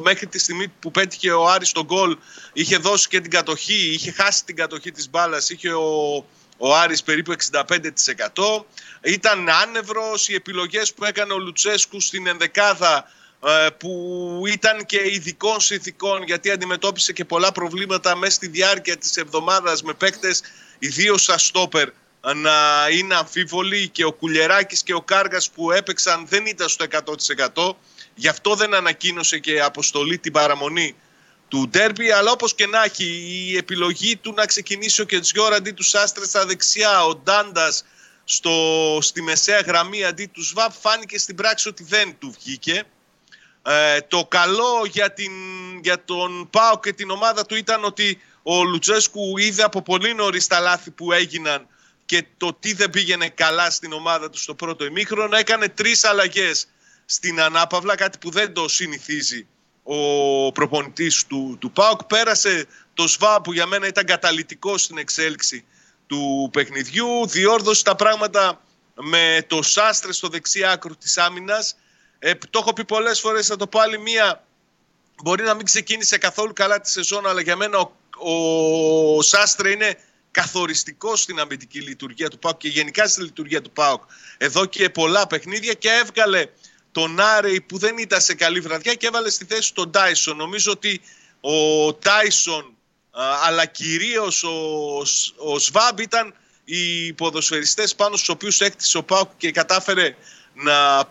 μέχρι 0.03 0.27
τη 0.27 0.39
στιγμή 0.39 0.67
που 0.67 0.91
πέτυχε 0.91 1.31
ο 1.31 1.47
Άρης 1.49 1.71
τον 1.71 1.83
γκολ, 1.85 2.17
είχε 2.53 2.77
δώσει 2.77 3.07
και 3.07 3.19
την 3.19 3.31
κατοχή, 3.31 3.93
είχε 3.93 4.11
χάσει 4.11 4.45
την 4.45 4.55
κατοχή 4.55 4.91
της 4.91 5.09
μπάλας, 5.09 5.49
είχε 5.49 5.69
ο, 5.73 6.25
ο 6.57 6.75
Άρης 6.75 7.03
περίπου 7.03 7.33
65%. 7.51 8.63
Ήταν 9.01 9.49
άνευρος, 9.49 10.27
οι 10.29 10.33
επιλογές 10.33 10.93
που 10.93 11.05
έκανε 11.05 11.33
ο 11.33 11.37
Λουτσέσκου 11.37 12.01
στην 12.01 12.27
ενδεκάδα 12.27 12.97
ε, 12.97 13.03
που 13.77 14.43
ήταν 14.47 14.85
και 14.85 15.01
ειδικών 15.05 15.59
συνθηκών 15.59 16.23
γιατί 16.23 16.51
αντιμετώπισε 16.51 17.13
και 17.13 17.25
πολλά 17.25 17.51
προβλήματα 17.51 18.15
μέσα 18.15 18.33
στη 18.33 18.47
διάρκεια 18.47 18.97
της 18.97 19.17
εβδομάδας 19.17 19.83
με 19.83 19.93
παίκτες 19.93 20.41
ιδίως 20.79 21.23
σαν 21.23 21.39
στόπερ 21.39 21.89
να 22.21 22.87
είναι 22.91 23.15
αμφίβολοι 23.15 23.89
και 23.89 24.05
ο 24.05 24.11
Κουλιεράκης 24.11 24.83
και 24.83 24.93
ο 24.93 25.01
Κάργας 25.01 25.49
που 25.49 25.71
έπαιξαν 25.71 26.25
δεν 26.27 26.45
ήταν 26.45 26.69
στο 26.69 26.85
100% 27.55 27.75
γι' 28.15 28.27
αυτό 28.27 28.55
δεν 28.55 28.73
ανακοίνωσε 28.73 29.39
και 29.39 29.61
αποστολή 29.61 30.17
την 30.17 30.31
παραμονή 30.31 30.95
του 31.47 31.67
ντέρμπι 31.69 32.11
αλλά 32.11 32.31
όπως 32.31 32.55
και 32.55 32.67
να 32.67 32.83
έχει 32.83 33.05
η 33.51 33.57
επιλογή 33.57 34.15
του 34.15 34.33
να 34.33 34.45
ξεκινήσει 34.45 35.01
ο 35.01 35.05
Κετζιόρ 35.05 35.53
αντί 35.53 35.71
του 35.71 35.83
Σάστρε 35.83 36.25
στα 36.25 36.45
δεξιά 36.45 37.05
ο 37.05 37.15
Ντάντας 37.15 37.85
στο, 38.23 38.97
στη 39.01 39.21
μεσαία 39.21 39.59
γραμμή 39.59 40.03
αντί 40.03 40.25
του 40.25 40.43
Σβάπ 40.45 40.71
φάνηκε 40.79 41.17
στην 41.17 41.35
πράξη 41.35 41.67
ότι 41.67 41.83
δεν 41.83 42.15
του 42.19 42.35
βγήκε 42.39 42.85
ε, 43.71 44.01
το 44.01 44.25
καλό 44.25 44.85
για, 44.91 45.13
την, 45.13 45.31
για 45.81 46.03
τον 46.03 46.49
Πάο 46.49 46.79
και 46.79 46.93
την 46.93 47.09
ομάδα 47.09 47.45
του 47.45 47.55
ήταν 47.55 47.83
ότι 47.83 48.21
ο 48.43 48.63
Λουτσέσκου 48.63 49.37
είδε 49.37 49.63
από 49.63 49.81
πολύ 49.81 50.13
νωρίς 50.13 50.47
τα 50.47 50.59
λάθη 50.59 50.91
που 50.91 51.11
έγιναν 51.11 51.67
και 52.05 52.25
το 52.37 52.53
τι 52.59 52.73
δεν 52.73 52.89
πήγαινε 52.89 53.29
καλά 53.29 53.69
στην 53.69 53.93
ομάδα 53.93 54.29
του 54.29 54.37
στο 54.37 54.55
πρώτο 54.55 54.85
ημίχρονο. 54.85 55.37
Έκανε 55.37 55.69
τρεις 55.69 56.03
αλλαγές 56.03 56.67
στην 57.05 57.41
ανάπαυλα, 57.41 57.95
κάτι 57.95 58.17
που 58.17 58.29
δεν 58.29 58.53
το 58.53 58.67
συνηθίζει 58.67 59.47
ο 59.83 60.51
προπονητής 60.51 61.25
του, 61.27 61.57
του 61.59 61.71
ΠΑΟΚ. 61.71 62.03
Πέρασε 62.03 62.65
το 62.93 63.07
ΣΒΑ 63.07 63.41
που 63.41 63.53
για 63.53 63.65
μένα 63.65 63.87
ήταν 63.87 64.05
καταλητικό 64.05 64.77
στην 64.77 64.97
εξέλιξη 64.97 65.65
του 66.07 66.49
παιχνιδιού. 66.53 67.27
Διόρθωσε 67.27 67.83
τα 67.83 67.95
πράγματα 67.95 68.61
με 68.93 69.45
το 69.47 69.61
Σάστρε 69.61 70.13
στο 70.13 70.27
δεξί 70.27 70.63
άκρο 70.63 70.95
της 70.95 71.17
άμυνας. 71.17 71.75
Ε, 72.19 72.33
το 72.49 72.59
έχω 72.59 72.73
πει 72.73 72.85
πολλές 72.85 73.19
φορές, 73.19 73.47
θα 73.47 73.55
το 73.55 73.67
πω 73.67 73.79
άλλη 73.79 73.99
μία. 73.99 74.43
Μπορεί 75.23 75.43
να 75.43 75.53
μην 75.53 75.65
ξεκίνησε 75.65 76.17
καθόλου 76.17 76.53
καλά 76.53 76.81
τη 76.81 76.89
σεζόν, 76.89 77.27
αλλά 77.27 77.41
για 77.41 77.55
μένα 77.55 77.77
ο, 77.77 77.91
ο 79.15 79.21
Σάστρε 79.21 79.69
είναι 79.69 79.97
καθοριστικό 80.31 81.15
στην 81.15 81.39
αμυντική 81.39 81.81
λειτουργία 81.81 82.29
του 82.29 82.39
ΠΑΟΚ 82.39 82.57
και 82.57 82.67
γενικά 82.67 83.07
στη 83.07 83.21
λειτουργία 83.21 83.61
του 83.61 83.71
ΠΑΟΚ 83.71 84.03
εδώ 84.37 84.65
και 84.65 84.89
πολλά 84.89 85.27
παιχνίδια 85.27 85.73
και 85.73 85.89
έβγαλε 85.89 86.45
τον 86.91 87.19
Άρεϊ 87.19 87.61
που 87.61 87.77
δεν 87.77 87.97
ήταν 87.97 88.21
σε 88.21 88.33
καλή 88.33 88.59
βραδιά 88.59 88.93
και 88.93 89.07
έβαλε 89.07 89.29
στη 89.29 89.45
θέση 89.45 89.73
τον 89.73 89.91
Τάισον. 89.91 90.37
Νομίζω 90.37 90.71
ότι 90.71 91.01
ο 91.41 91.93
Τάισον 91.93 92.73
αλλά 93.45 93.65
κυρίως 93.65 94.43
ο, 94.43 94.97
ο 95.37 95.59
Σβάμπ 95.59 95.99
ήταν 95.99 96.33
οι 96.63 97.13
ποδοσφαιριστές 97.13 97.95
πάνω 97.95 98.15
στους 98.15 98.29
οποίους 98.29 98.59
έκτισε 98.59 98.97
ο 98.97 99.03
ΠΑΟΚ 99.03 99.29
και 99.37 99.51
κατάφερε 99.51 100.15
να 100.63 101.07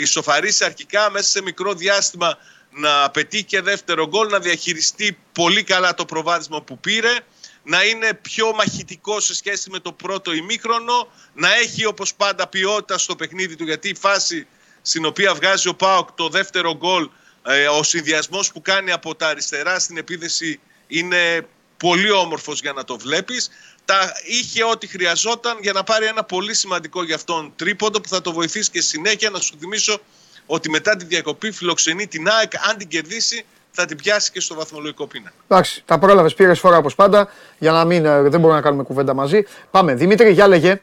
ισοφαρίσει 0.00 0.64
αρχικά 0.64 1.10
μέσα 1.10 1.28
σε 1.28 1.42
μικρό 1.42 1.74
διάστημα 1.74 2.38
να 2.70 3.10
πετύχει 3.10 3.44
και 3.44 3.60
δεύτερο 3.60 4.08
γκολ, 4.08 4.28
να 4.28 4.38
διαχειριστεί 4.38 5.18
πολύ 5.32 5.62
καλά 5.62 5.94
το 5.94 6.04
προβάδισμα 6.04 6.62
που 6.62 6.78
πήρε, 6.78 7.18
να 7.62 7.84
είναι 7.84 8.14
πιο 8.14 8.52
μαχητικό 8.52 9.20
σε 9.20 9.34
σχέση 9.34 9.70
με 9.70 9.78
το 9.78 9.92
πρώτο 9.92 10.32
ημίχρονο, 10.32 11.12
να 11.34 11.54
έχει 11.54 11.84
όπως 11.84 12.14
πάντα 12.14 12.46
ποιότητα 12.46 12.98
στο 12.98 13.16
παιχνίδι 13.16 13.56
του, 13.56 13.64
γιατί 13.64 13.88
η 13.88 13.94
φάση 13.94 14.46
στην 14.82 15.04
οποία 15.04 15.34
βγάζει 15.34 15.68
ο 15.68 15.74
Πάοκ 15.74 16.12
το 16.12 16.28
δεύτερο 16.28 16.76
γκολ, 16.76 17.08
ε, 17.46 17.68
ο 17.68 17.82
συνδυασμός 17.82 18.52
που 18.52 18.62
κάνει 18.62 18.92
από 18.92 19.14
τα 19.14 19.28
αριστερά 19.28 19.78
στην 19.78 19.96
επίδεση 19.96 20.60
είναι 20.86 21.46
πολύ 21.76 22.10
όμορφος 22.10 22.60
για 22.60 22.72
να 22.72 22.84
το 22.84 22.98
βλέπεις. 22.98 23.50
Τα 23.84 24.12
είχε 24.24 24.64
ό,τι 24.64 24.86
χρειαζόταν 24.86 25.56
για 25.60 25.72
να 25.72 25.82
πάρει 25.82 26.06
ένα 26.06 26.24
πολύ 26.24 26.54
σημαντικό 26.54 27.04
για 27.04 27.14
αυτόν 27.14 27.52
τρίποντο 27.56 28.00
που 28.00 28.08
θα 28.08 28.20
το 28.20 28.32
βοηθήσει 28.32 28.70
και 28.70 28.80
συνέχεια 28.80 29.30
να 29.30 29.38
σου 29.38 29.54
θυμίσω 29.60 29.98
ότι 30.46 30.70
μετά 30.70 30.96
τη 30.96 31.04
διακοπή 31.04 31.50
φιλοξενεί 31.50 32.06
την 32.06 32.28
ΑΕΚ. 32.28 32.52
Αν 32.70 32.76
την 32.76 32.88
κερδίσει, 32.88 33.44
θα 33.70 33.84
την 33.84 33.96
πιάσει 33.96 34.30
και 34.30 34.40
στο 34.40 34.54
βαθμολογικό 34.54 35.06
πίνα. 35.06 35.32
Εντάξει, 35.48 35.82
τα 35.86 35.98
πρόλαβες, 35.98 36.34
πήρες 36.34 36.58
φορά 36.58 36.76
όπως 36.76 36.94
πάντα, 36.94 37.28
για 37.58 37.72
να 37.72 37.84
μην, 37.84 38.04
ε, 38.04 38.20
δεν 38.22 38.40
μπορούμε 38.40 38.54
να 38.54 38.60
κάνουμε 38.60 38.82
κουβέντα 38.82 39.14
μαζί. 39.14 39.42
Πάμε. 39.70 39.94
Δημήτρη, 39.94 40.32
για 40.32 40.48
λέγε. 40.48 40.80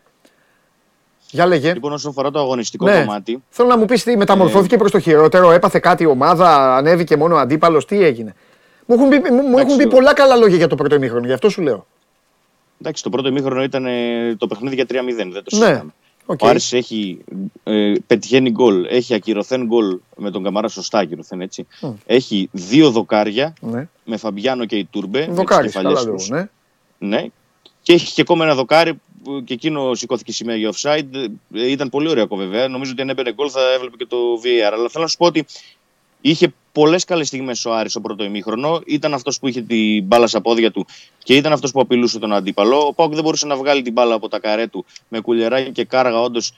Για 1.31 1.45
λέγε. 1.45 1.73
Λοιπόν, 1.73 1.91
όσον 1.93 2.11
αφορά 2.11 2.31
το 2.31 2.39
αγωνιστικό 2.39 2.85
Ναι. 2.85 2.99
κομμάτι, 2.99 3.43
Θέλω 3.49 3.67
να 3.67 3.77
μου 3.77 3.85
πεις 3.85 4.03
τι 4.03 4.17
μεταμορφώθηκε 4.17 4.77
προς 4.77 4.91
το 4.91 4.99
χειρότερο, 4.99 5.51
έπαθε 5.51 5.79
κάτι 5.79 6.03
η 6.03 6.05
ομάδα, 6.05 6.75
ανέβηκε 6.75 7.17
μόνο 7.17 7.35
ο 7.35 7.37
αντίπαλος, 7.37 7.85
τι 7.85 8.03
έγινε. 8.03 8.35
Μου 8.85 8.95
έχουν 8.95 9.09
πει, 9.09 9.31
μου, 9.31 9.41
μου 9.41 9.57
έχουν 9.57 9.67
πει 9.67 9.73
Εντάξει, 9.73 9.87
πολλά 9.87 10.13
καλά 10.13 10.35
λόγια 10.35 10.57
για 10.57 10.67
το 10.67 10.75
πρώτο 10.75 10.95
ημίχρονο, 10.95 11.25
γι' 11.25 11.33
αυτό 11.33 11.49
σου 11.49 11.61
λέω. 11.61 11.87
Εντάξει, 12.81 13.03
το 13.03 13.09
πρώτο 13.09 13.27
ημίχρονο 13.27 13.63
ήταν 13.63 13.85
ε, 13.85 14.35
το 14.35 14.47
παιχνίδι 14.47 14.75
για 14.75 14.85
3-0. 14.85 14.87
Δεν 15.15 15.31
το 15.31 15.57
Ναι. 15.57 15.65
συζητάμε. 15.65 15.93
Οκ. 16.25 16.39
Ο 16.41 16.47
Άρης 16.47 16.73
έχει 16.73 17.19
ε, 17.63 17.93
πετυχαίνει 18.07 18.49
γκολ, 18.51 18.85
έχει 18.85 19.13
ακυρωθέν 19.13 19.65
γκολ 19.65 19.97
με 20.17 20.31
τον 20.31 20.43
Καμάρα, 20.43 20.67
σωστά 20.67 20.99
ακυρωθέν 20.99 21.41
έτσι. 21.41 21.67
Έχει 22.05 22.49
δύο 22.51 22.89
δοκάρια 22.91 23.53
Ναι. 23.61 23.87
με 24.05 24.17
Φαμπιάνο 24.17 24.65
και 24.65 24.75
Ιτούρμπε. 24.75 25.27
με 25.27 25.33
Δοκάρι, 25.33 25.63
τις 25.65 25.75
κεφαλιές 25.75 26.03
καλά 26.03 26.15
τους. 26.15 26.29
λέω. 26.29 26.47
Ναι. 26.97 27.17
Ναι. 27.17 27.25
Και 27.81 27.93
έχει 27.93 28.13
και 28.13 28.21
ακόμα 28.21 28.45
ένα 28.45 28.55
δοκάρι 28.55 28.93
που 29.23 29.43
και 29.43 29.53
εκείνο 29.53 29.93
σηκώθηκε 29.93 30.31
σημαία 30.31 30.55
για 30.55 30.71
offside. 30.73 31.13
Ε, 31.53 31.69
Ήταν 31.69 31.89
πολύ 31.89 32.09
ωραίο 32.09 32.27
βέβαια. 32.31 32.67
Νομίζω 32.67 32.91
ότι 32.91 33.01
αν 33.01 33.09
έμπαινε 33.09 33.33
γκολ 33.33 33.47
θα 33.51 33.59
έβλεπε 33.75 33.97
και 33.97 34.05
το 34.05 34.17
VAR. 34.43 34.71
Αλλά 34.73 34.89
θέλω 34.89 35.03
να 35.03 35.09
σου 35.09 35.17
πω 35.17 35.25
ότι 35.25 35.45
είχε 36.21 36.53
πολλές 36.71 37.03
καλές 37.03 37.27
στιγμές 37.27 37.65
ο 37.65 37.73
Άρης 37.73 37.91
στο 37.91 38.01
πρώτο 38.01 38.23
ημίχρονο. 38.23 38.81
Ήταν 38.85 39.13
αυτός 39.13 39.39
που 39.39 39.47
είχε 39.47 39.61
την 39.61 40.03
μπάλα 40.03 40.27
στα 40.27 40.41
πόδια 40.41 40.71
του 40.71 40.85
και 41.23 41.35
ήταν 41.35 41.51
αυτός 41.53 41.71
που 41.71 41.79
απειλούσε 41.79 42.19
τον 42.19 42.33
αντίπαλο. 42.33 42.77
Ο 42.77 42.93
Πάουκ 42.93 43.13
δεν 43.13 43.23
μπορούσε 43.23 43.45
να 43.45 43.55
βγάλει 43.55 43.81
την 43.81 43.93
μπάλα 43.93 44.15
από 44.15 44.27
τα 44.27 44.39
καρέ 44.39 44.67
του. 44.67 44.85
Με 45.07 45.19
κουλεράκι 45.19 45.71
και 45.71 45.83
κάργα 45.83 46.21
όντως 46.21 46.51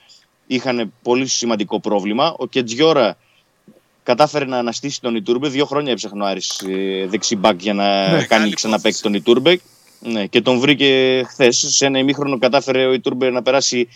είχαν 0.46 0.92
πολύ 1.02 1.26
σημαντικό 1.26 1.80
πρόβλημα. 1.80 2.34
Ο 2.38 2.46
Κετζιόρα 2.46 3.16
κατάφερε 4.02 4.44
να 4.44 4.58
αναστήσει 4.58 5.00
τον 5.00 5.14
Ιτούρμπε. 5.14 5.48
Δύο 5.48 5.66
χρόνια 5.66 5.92
έψαχνε 5.92 6.22
ο 6.22 6.26
Άρης 6.26 6.60
ε, 6.68 7.06
δεξί 7.06 7.36
μπακ 7.36 7.62
για 7.62 7.74
να 7.74 7.84
κάνει 7.84 8.20
Μεγάλη 8.20 8.52
ξαναπέξει 8.54 8.98
υπόθεση. 8.98 9.02
τον 9.02 9.14
Ιτούρμπε. 9.14 9.60
Ναι, 10.00 10.26
και 10.26 10.40
τον 10.40 10.58
βρήκε 10.58 11.22
χθες. 11.28 11.64
Σε 11.68 11.86
ένα 11.86 11.98
ημίχρονο 11.98 12.38
κατάφερε 12.38 12.86
ο 12.86 12.92
Ιτούρμπε 12.92 13.30
να 13.30 13.42
περάσει 13.42 13.88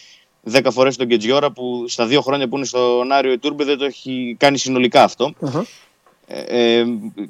10 0.53 0.67
φορές 0.71 0.97
τον 0.97 1.07
Κετζιόρα 1.07 1.51
που 1.51 1.85
στα 1.89 2.07
δύο 2.07 2.21
χρόνια 2.21 2.49
που 2.49 2.57
είναι 2.57 2.65
στον 2.65 3.13
Άριο 3.13 3.33
Ιτούρμπε 3.33 3.65
δεν 3.65 3.79
το 3.79 3.85
έχει 3.85 4.37
κάνει 4.39 4.59
συνολικά 4.59 5.03
αυτό. 5.03 5.33
Αχα. 5.41 5.67
Ε, 6.29 6.79
ε, 6.79 6.87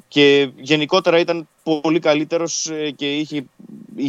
και 0.07 0.49
γενικότερα 0.55 1.19
ήταν 1.19 1.47
πολύ 1.63 1.99
καλύτερος 1.99 2.69
ε, 2.69 2.91
και 2.91 3.17
είχε 3.17 3.45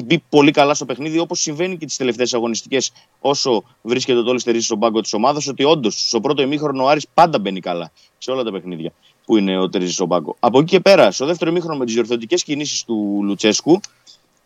μπει 0.05 0.23
πολύ 0.29 0.51
καλά 0.51 0.75
στο 0.75 0.85
παιχνίδι 0.85 1.19
όπως 1.19 1.41
συμβαίνει 1.41 1.77
και 1.77 1.87
τις 1.87 1.97
τελευταίες 1.97 2.35
αγωνιστικές 2.35 2.93
όσο 3.21 3.65
βρίσκεται 3.83 4.23
το 4.23 4.31
Όλιστερ 4.31 4.61
στον 4.61 4.79
πάγκο 4.79 5.01
της 5.01 5.13
ομάδας 5.13 5.47
ότι 5.47 5.65
όντως 5.65 6.09
στο 6.09 6.21
πρώτο 6.21 6.43
ημίχρονο 6.43 6.85
ο 6.85 6.89
Άρης 6.89 7.07
πάντα 7.15 7.39
μπαίνει 7.39 7.61
καλά 7.61 7.91
σε 8.19 8.31
όλα 8.31 8.43
τα 8.43 8.53
παιχνίδια 8.53 8.93
που 9.25 9.37
είναι 9.37 9.59
ο 9.59 9.69
Τερζής 9.69 9.95
στον 9.95 10.09
πάγκο. 10.09 10.37
Από 10.41 10.59
εκεί 10.59 10.69
και 10.69 10.81
πέρα, 10.81 11.11
στο 11.11 11.27
δεύτερο 11.27 11.51
ημίχρονο 11.51 11.79
με 11.79 11.85
τις 11.85 11.95
διορθωτικές 11.95 12.43
κινήσεις 12.43 12.85
του 12.85 13.21
Λουτσέσκου 13.23 13.81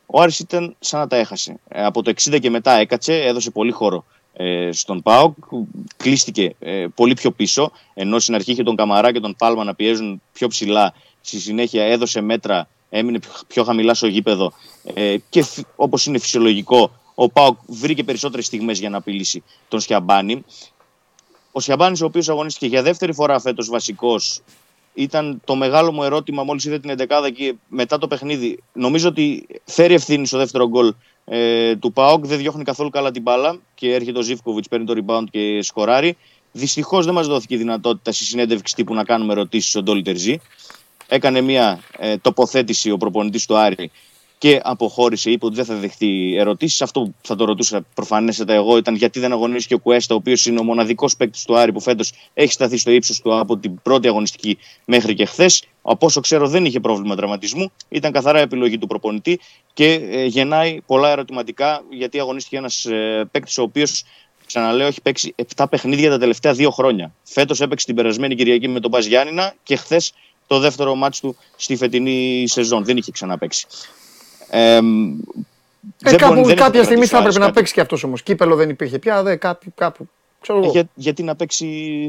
ο 0.06 0.20
Άρης 0.20 0.38
ήταν 0.38 0.76
σαν 0.78 1.00
να 1.00 1.06
τα 1.06 1.16
έχασε. 1.16 1.60
Ε, 1.68 1.84
από 1.84 2.02
το 2.02 2.12
60 2.22 2.38
και 2.40 2.50
μετά 2.50 2.72
έκατσε, 2.72 3.14
έδωσε 3.14 3.50
πολύ 3.50 3.70
χώρο 3.70 4.04
ε, 4.21 4.21
στον 4.70 5.02
ΠΑΟΚ, 5.02 5.36
κλείστηκε 5.96 6.54
ε, 6.58 6.86
πολύ 6.94 7.14
πιο 7.14 7.30
πίσω, 7.30 7.72
ενώ 7.94 8.18
στην 8.18 8.34
αρχή 8.34 8.50
είχε 8.52 8.62
τον 8.62 8.76
Καμαρά 8.76 9.12
και 9.12 9.20
τον 9.20 9.34
Πάλμα 9.38 9.64
να 9.64 9.74
πιέζουν 9.74 10.22
πιο 10.32 10.48
ψηλά, 10.48 10.94
στη 11.20 11.40
συνέχεια 11.40 11.84
έδωσε 11.84 12.20
μέτρα, 12.20 12.68
έμεινε 12.90 13.18
πιο, 13.18 13.30
πιο 13.46 13.64
χαμηλά 13.64 13.94
στο 13.94 14.06
γήπεδο 14.06 14.52
ε, 14.94 15.16
και 15.28 15.42
φ- 15.42 15.66
όπως 15.76 16.06
είναι 16.06 16.18
φυσιολογικό, 16.18 16.90
ο 17.14 17.28
ΠΑΟΚ 17.28 17.58
βρήκε 17.66 18.04
περισσότερες 18.04 18.46
στιγμές 18.46 18.78
για 18.78 18.90
να 18.90 18.96
απειλήσει 18.96 19.42
τον 19.68 19.80
Σιαμπάνη. 19.80 20.44
Ο 21.52 21.60
Σιαμπάνης, 21.60 22.00
ο 22.00 22.04
οποίος 22.04 22.28
αγωνίστηκε 22.28 22.66
για 22.66 22.82
δεύτερη 22.82 23.12
φορά 23.12 23.40
φέτος 23.40 23.68
βασικός, 23.68 24.40
ήταν 24.94 25.40
το 25.44 25.54
μεγάλο 25.54 25.92
μου 25.92 26.02
ερώτημα 26.02 26.42
μόλις 26.42 26.64
είδε 26.64 26.78
την 26.78 26.90
11 26.98 27.30
και 27.34 27.54
μετά 27.68 27.98
το 27.98 28.08
παιχνίδι. 28.08 28.62
Νομίζω 28.72 29.08
ότι 29.08 29.46
φέρει 29.64 29.94
ευθύνη 29.94 30.26
στο 30.26 30.38
δεύτερο 30.38 30.68
γκολ 30.68 30.94
ε, 31.24 31.76
του 31.76 31.92
ΠΑΟΚ, 31.92 32.26
δεν 32.26 32.38
διώχνει 32.38 32.64
καθόλου 32.64 32.90
καλά 32.90 33.10
την 33.10 33.22
μπάλα 33.22 33.56
και 33.74 33.94
έρχεται 33.94 34.18
ο 34.18 34.22
Ζήφκοβιτς, 34.22 34.68
παίρνει 34.68 34.86
το 34.86 34.94
rebound 34.96 35.24
και 35.30 35.62
σκοράρει. 35.62 36.16
Δυστυχώς 36.52 37.04
δεν 37.04 37.14
μας 37.14 37.26
δόθηκε 37.26 37.54
η 37.54 37.58
δυνατότητα 37.58 38.12
στη 38.12 38.24
συνέντευξη 38.24 38.74
τύπου 38.74 38.94
να 38.94 39.04
κάνουμε 39.04 39.32
ερωτήσεις 39.32 39.70
στον 39.70 39.84
Ντόλι 39.84 40.02
Τερζή. 40.02 40.40
Έκανε 41.08 41.40
μια 41.40 41.80
ε, 41.98 42.16
τοποθέτηση 42.16 42.90
ο 42.90 42.96
προπονητής 42.96 43.46
του 43.46 43.56
Άρη 43.56 43.90
και 44.42 44.60
αποχώρησε. 44.62 45.30
Είπε 45.30 45.46
ότι 45.46 45.54
δεν 45.54 45.64
θα 45.64 45.74
δεχτεί 45.74 46.34
ερωτήσεις. 46.36 46.82
Αυτό 46.82 47.00
που 47.00 47.14
θα 47.22 47.36
το 47.36 47.44
ρωτούσα 47.44 47.84
προφανέστατα 47.94 48.52
εγώ 48.52 48.76
ήταν 48.76 48.94
γιατί 48.94 49.20
δεν 49.20 49.32
αγωνίστηκε 49.32 49.74
ο 49.74 49.78
Κουέστα, 49.78 50.14
ο 50.14 50.16
οποίος 50.16 50.46
είναι 50.46 50.58
ο 50.60 50.62
μοναδικός 50.62 51.16
παίκτης 51.16 51.44
του 51.44 51.58
Άρη 51.58 51.72
που 51.72 51.80
φέτος 51.80 52.12
έχει 52.34 52.52
σταθεί 52.52 52.76
στο 52.76 52.90
ύψος 52.90 53.20
του 53.20 53.38
από 53.38 53.56
την 53.56 53.82
πρώτη 53.82 54.08
αγωνιστική 54.08 54.58
μέχρι 54.84 55.14
και 55.14 55.24
χθες. 55.24 55.64
Από 55.82 56.06
όσο 56.06 56.20
ξέρω 56.20 56.48
δεν 56.48 56.64
είχε 56.64 56.80
πρόβλημα 56.80 57.16
τραυματισμού. 57.16 57.72
Ήταν 57.88 58.12
καθαρά 58.12 58.38
επιλογή 58.38 58.78
του 58.78 58.86
προπονητή 58.86 59.40
και 59.72 59.92
ε, 59.92 60.24
γεννάει 60.24 60.80
πολλά 60.86 61.10
ερωτηματικά 61.10 61.84
γιατί 61.90 62.20
αγωνίστηκε 62.20 62.56
ένας 62.56 62.84
ε, 62.84 63.28
παίκτης 63.30 63.58
ο 63.58 63.62
οποίος 63.62 64.04
Ξαναλέω, 64.46 64.86
έχει 64.86 65.00
παίξει 65.00 65.34
7 65.56 65.64
παιχνίδια 65.70 66.10
τα 66.10 66.18
τελευταία 66.18 66.52
δύο 66.52 66.70
χρόνια. 66.70 67.14
Φέτος 67.22 67.60
έπαιξε 67.60 67.86
την 67.86 67.94
περασμένη 67.94 68.34
Κυριακή 68.34 68.68
με 68.68 68.80
τον 68.80 68.90
Μπα 68.90 68.98
Γιάννηνα 68.98 69.54
και 69.62 69.76
χθες 69.76 70.12
το 70.46 70.58
δεύτερο 70.58 70.94
μάτς 70.94 71.20
του 71.20 71.36
στη 71.56 71.76
φετινή 71.76 72.44
σεζόν. 72.48 72.84
Δεν 72.84 72.96
είχε 72.96 73.10
ξαναπέξει. 73.10 73.66
Ε, 74.54 74.76
Ε, 74.76 74.80
δεν 75.98 76.16
κάπου, 76.16 76.34
μπορεί- 76.34 76.46
δεν 76.46 76.56
κάποια 76.56 76.78
έχει 76.80 76.88
στιγμή 76.88 77.06
θα 77.06 77.18
έπρεπε 77.18 77.38
να 77.38 77.44
κάτι. 77.44 77.52
παίξει 77.58 77.72
και 77.72 77.80
αυτός 77.80 78.04
όμως. 78.04 78.22
Κύπελο 78.22 78.56
δεν 78.56 78.68
υπήρχε 78.68 78.98
πια, 78.98 79.22
δε, 79.22 79.36
κάπου, 79.36 79.72
κάπου. 79.74 80.08
Ξέρω 80.40 80.58
Ε, 80.58 80.62
εγώ. 80.62 80.70
Για, 80.72 80.88
γιατί 80.94 81.22
να 81.22 81.36
παίξει 81.36 81.66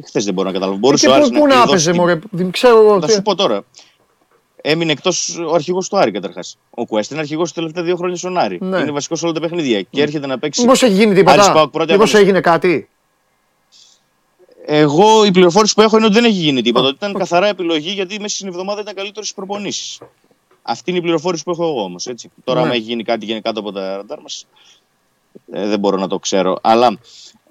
χθες 0.08 0.26
δεν 0.26 0.34
μπορώ 0.34 0.48
να 0.48 0.54
καταλάβω. 0.54 0.78
Ε, 0.78 0.80
Μπορούσε 0.80 1.06
και 1.06 1.12
ο 1.12 1.16
Άρης 1.16 1.30
πού, 1.30 1.34
πού 1.40 1.46
να 1.48 1.54
εκδώσει 1.54 1.70
έπαιζε, 1.72 1.92
την- 1.92 2.00
μωρέ. 2.00 2.20
Δεν 2.32 2.52
ξέρω 2.52 2.78
εγώ. 2.80 3.00
Θα 3.00 3.08
τι- 3.08 3.14
σου 3.14 3.22
πω 3.22 3.36
τώρα. 3.36 3.64
Έμεινε 4.62 4.92
εκτός 4.92 5.38
ο 5.50 5.54
αρχηγός 5.54 5.90
του 5.90 5.98
Άρη 5.98 6.12
καταρχάς. 6.12 6.58
Ο 6.70 6.86
Κουέστ 6.86 7.12
είναι 7.12 7.20
αρχηγός 7.20 7.50
τα 7.50 7.56
τελευταία 7.56 7.84
δύο 7.84 7.96
χρόνια 7.96 8.16
στον 8.16 8.38
Άρη. 8.38 8.58
Ναι. 8.62 8.80
Είναι 8.80 8.92
βασικό 8.92 9.16
σε 9.16 9.26
όλα 9.26 9.34
τα 9.34 9.40
παιχνίδια. 9.40 9.82
Και 9.82 10.02
έρχεται 10.02 10.28
να 10.28 10.40
παίξει. 10.40 10.62
Μήπως 10.62 10.84
έχει 10.84 10.94
γίνει 10.94 11.06
Άρης 11.06 11.18
τίποτα. 11.18 11.52
ΠΑΟΚ, 11.52 11.70
πρώτη 11.72 11.92
Μήπως 11.92 11.94
αγωνιστική. 12.14 12.22
έγινε 12.24 12.40
κάτι; 12.40 12.88
Εγώ 14.66 15.26
η 15.26 15.32
πληροφόρηση 15.32 15.74
που 15.74 15.82
έχω 15.82 15.98
είναι 15.98 16.06
ότι 16.06 16.16
δεν 16.16 16.24
έχει 16.24 16.34
γίνει 16.34 16.62
τίποτα. 16.62 16.86
Ότι 16.86 16.96
ήταν 16.96 17.14
καθαρά 17.14 17.48
επιλογή 17.48 17.90
γιατί 17.92 18.20
μέσα 18.20 18.36
στην 18.36 18.48
εβδομάδα 18.48 18.82
ήταν 18.82 18.94
καλύτερος 18.94 19.28
στις 19.28 19.34
προπονήσεις. 19.38 20.00
Αυτή 20.66 20.90
είναι 20.90 21.00
η 21.00 21.02
πληροφόρηση 21.02 21.44
που 21.44 21.52
έχω 21.52 21.64
εγώ 21.64 21.84
όμως. 21.84 22.08
Τώρα, 22.44 22.60
Ναι. 22.60 22.66
άμα 22.66 22.76
έχει 22.76 22.84
γίνει 22.84 23.04
κάτι 23.04 23.26
γίνει 23.26 23.42
κάτω 23.42 23.60
από 23.60 23.72
τα 23.72 23.96
ραντάρ 23.96 24.20
μας, 24.22 24.46
ε, 25.52 25.68
δεν 25.68 25.80
μπορώ 25.80 25.98
να 25.98 26.08
το 26.08 26.20
ξέρω. 26.20 26.58
Αλλά 26.62 26.98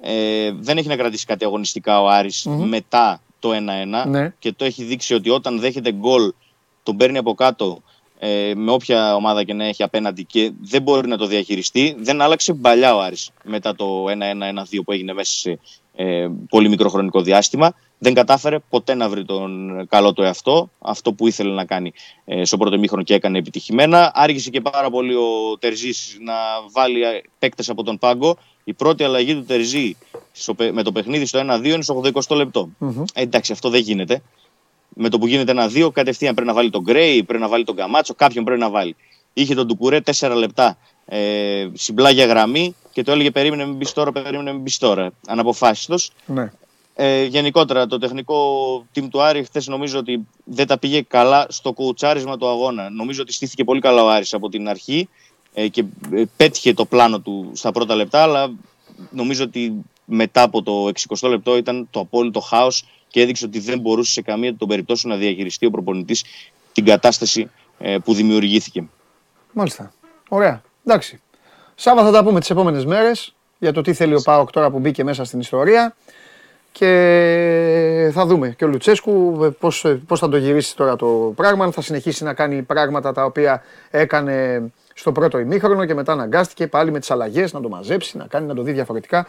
ε, 0.00 0.52
δεν 0.52 0.78
έχει 0.78 0.88
να 0.88 0.96
κρατήσει 0.96 1.26
κάτι 1.26 1.44
αγωνιστικά 1.44 2.00
ο 2.02 2.08
αρης 2.08 2.44
Μμμ. 2.46 2.68
μετά 2.68 3.20
το 3.38 3.52
1-1 3.52 4.04
Ναι. 4.08 4.34
και 4.38 4.52
το 4.52 4.64
έχει 4.64 4.84
δείξει 4.84 5.14
ότι 5.14 5.30
όταν 5.30 5.60
δέχεται 5.60 5.92
γκολ 5.92 6.32
τον 6.82 6.96
παίρνει 6.96 7.18
από 7.18 7.34
κάτω 7.34 7.82
ε, 8.24 8.52
με 8.54 8.70
όποια 8.70 9.14
ομάδα 9.14 9.44
και 9.44 9.52
να 9.54 9.64
έχει 9.64 9.82
απέναντι 9.82 10.24
και 10.24 10.52
δεν 10.60 10.82
μπορεί 10.82 11.08
να 11.08 11.16
το 11.16 11.26
διαχειριστεί. 11.26 11.96
Δεν 11.98 12.20
άλλαξε 12.20 12.52
μπαλιά 12.52 12.94
ο 12.94 13.00
Άρης 13.00 13.30
μετά 13.44 13.74
το 13.74 14.04
1-1-1-2 14.08 14.80
που 14.84 14.92
έγινε 14.92 15.12
μέσα 15.12 15.32
σε 15.34 15.58
ε, 15.94 16.28
πολύ 16.48 16.68
μικρό 16.68 16.88
χρονικό 16.88 17.20
διάστημα. 17.22 17.74
Δεν 17.98 18.14
κατάφερε 18.14 18.58
ποτέ 18.70 18.94
να 18.94 19.08
βρει 19.08 19.24
τον 19.24 19.70
καλό 19.88 20.12
του 20.12 20.22
εαυτό, 20.22 20.70
αυτό 20.78 21.12
που 21.12 21.26
ήθελε 21.26 21.52
να 21.54 21.64
κάνει 21.64 21.92
ε, 22.24 22.44
στο 22.44 22.56
πρώτο 22.56 22.78
μήχρονο 22.78 23.02
και 23.02 23.14
έκανε 23.14 23.38
επιτυχημένα. 23.38 24.10
Άργησε 24.14 24.50
και 24.50 24.60
πάρα 24.60 24.90
πολύ 24.90 25.14
ο 25.14 25.56
Τερζής 25.58 26.16
να 26.20 26.34
βάλει 26.72 27.00
παίκτες 27.38 27.68
από 27.68 27.82
τον 27.82 27.98
πάγκο. 27.98 28.36
Η 28.64 28.72
πρώτη 28.72 29.04
αλλαγή 29.04 29.34
του 29.34 29.44
Τερζή 29.44 29.96
στο, 30.32 30.54
παι- 30.54 30.72
με 30.72 30.82
το 30.82 30.92
παιχνίδι 30.92 31.26
στο 31.26 31.40
1-2 31.40 31.64
είναι 31.64 31.82
στο 31.82 32.02
80 32.28 32.36
λεπτό. 32.36 32.68
Μμμ. 32.78 33.02
Ε, 33.14 33.22
εντάξει, 33.22 33.52
αυτό 33.52 33.68
δεν 33.68 33.80
γίνεται. 33.80 34.22
Με 34.94 35.08
το 35.08 35.18
που 35.18 35.26
γίνεται 35.26 35.50
ένα-δύο, 35.50 35.90
κατευθείαν 35.90 36.34
πρέπει 36.34 36.48
να 36.48 36.54
βάλει 36.54 36.70
τον 36.70 36.82
Γκρέι, 36.82 37.22
πρέπει 37.22 37.42
να 37.42 37.48
βάλει 37.48 37.64
τον 37.64 37.76
Καμάτσο, 37.76 38.14
κάποιον 38.14 38.44
πρέπει 38.44 38.60
να 38.60 38.70
βάλει. 38.70 38.96
Είχε 39.32 39.54
τον 39.54 39.66
Ντουκουρέ 39.66 40.00
4 40.18 40.34
λεπτά 40.36 40.78
ε, 41.06 41.68
συμπλάγια 41.72 42.26
γραμμή 42.26 42.74
και 42.92 43.02
το 43.02 43.12
έλεγε 43.12 43.30
περίμενε 43.30 43.64
μην 43.64 43.76
μπεις 43.76 43.92
τώρα, 43.92 44.12
περίμενε 44.12 44.52
μην 44.52 44.60
μπεις 44.60 44.78
τώρα. 44.78 45.10
Αναποφάσιστος. 45.26 46.10
Ναι. 46.26 46.52
Ε, 46.94 47.24
γενικότερα 47.24 47.86
το 47.86 47.98
τεχνικό 47.98 48.36
team 48.94 49.08
του 49.10 49.22
Άρη 49.22 49.44
χθες 49.44 49.66
νομίζω 49.66 49.98
ότι 49.98 50.26
δεν 50.44 50.66
τα 50.66 50.78
πήγε 50.78 51.02
καλά 51.02 51.46
στο 51.48 51.72
κουτσάρισμα 51.72 52.36
του 52.36 52.48
αγώνα. 52.48 52.90
Νομίζω 52.90 53.22
ότι 53.22 53.32
στήθηκε 53.32 53.64
πολύ 53.64 53.80
καλά 53.80 54.02
ο 54.04 54.08
Άρης 54.08 54.34
από 54.34 54.48
την 54.48 54.68
αρχή 54.68 55.08
ε, 55.54 55.68
και 55.68 55.84
ε, 56.12 56.22
πέτυχε 56.36 56.74
το 56.74 56.84
πλάνο 56.84 57.20
του 57.20 57.50
στα 57.54 57.72
πρώτα 57.72 57.94
λεπτά 57.94 58.22
αλλά 58.22 58.52
νομίζω 59.10 59.44
ότι 59.44 59.72
μετά 60.04 60.42
από 60.42 60.62
το 60.62 60.90
60 61.18 61.28
λεπτό 61.28 61.56
ήταν 61.56 61.88
το 61.90 62.00
απόλυτο 62.00 62.40
χάος 62.40 62.84
και 63.12 63.20
έδειξε 63.20 63.44
ότι 63.44 63.58
δεν 63.58 63.80
μπορούσε 63.80 64.12
σε 64.12 64.22
καμία 64.22 64.56
των 64.56 64.68
περιπτώσεων 64.68 65.12
να 65.12 65.18
διαχειριστεί 65.18 65.66
ο 65.66 65.70
προπονητής 65.70 66.24
την 66.72 66.84
κατάσταση 66.84 67.50
ε, 67.78 67.96
που 68.04 68.14
δημιουργήθηκε. 68.14 68.84
Μάλιστα. 69.52 69.92
Ωραία. 70.28 70.62
Εντάξει. 70.86 71.20
Σάβα 71.74 72.02
θα 72.02 72.10
τα 72.10 72.24
πούμε 72.24 72.40
τις 72.40 72.50
επόμενες 72.50 72.84
μέρες 72.84 73.34
για 73.58 73.72
το 73.72 73.80
τι 73.80 73.92
θέλει 73.92 74.14
ο 74.14 74.20
Πάοκ 74.24 74.50
τώρα 74.50 74.70
που 74.70 74.78
μπήκε 74.78 75.04
μέσα 75.04 75.24
στην 75.24 75.40
ιστορία 75.40 75.96
και 76.72 78.10
θα 78.12 78.26
δούμε 78.26 78.48
και 78.48 78.64
ο 78.64 78.68
Λουτσέσκου 78.68 79.44
ε, 79.44 79.48
πώς, 79.48 79.84
ε, 79.84 80.02
πώς 80.06 80.18
θα 80.18 80.28
το 80.28 80.36
γυρίσει 80.36 80.76
τώρα 80.76 80.96
το 80.96 81.32
πράγμα, 81.36 81.64
αν 81.64 81.72
θα 81.72 81.80
συνεχίσει 81.80 82.24
να 82.24 82.34
κάνει 82.34 82.62
πράγματα 82.62 83.12
τα 83.12 83.24
οποία 83.24 83.62
έκανε 83.90 84.62
στο 84.94 85.12
πρώτο 85.12 85.38
ημίχρονο 85.38 85.84
και 85.84 85.94
μετά 85.94 86.12
αναγκάστηκε 86.12 86.66
πάλι 86.66 86.90
με 86.90 86.98
τις 86.98 87.10
αλλαγές 87.10 87.52
να 87.52 87.60
το 87.60 87.68
μαζέψει, 87.68 88.16
να 88.16 88.26
κάνει, 88.26 88.46
να 88.46 88.54
το 88.54 88.62
δει 88.62 88.72
διαφορετικά. 88.72 89.26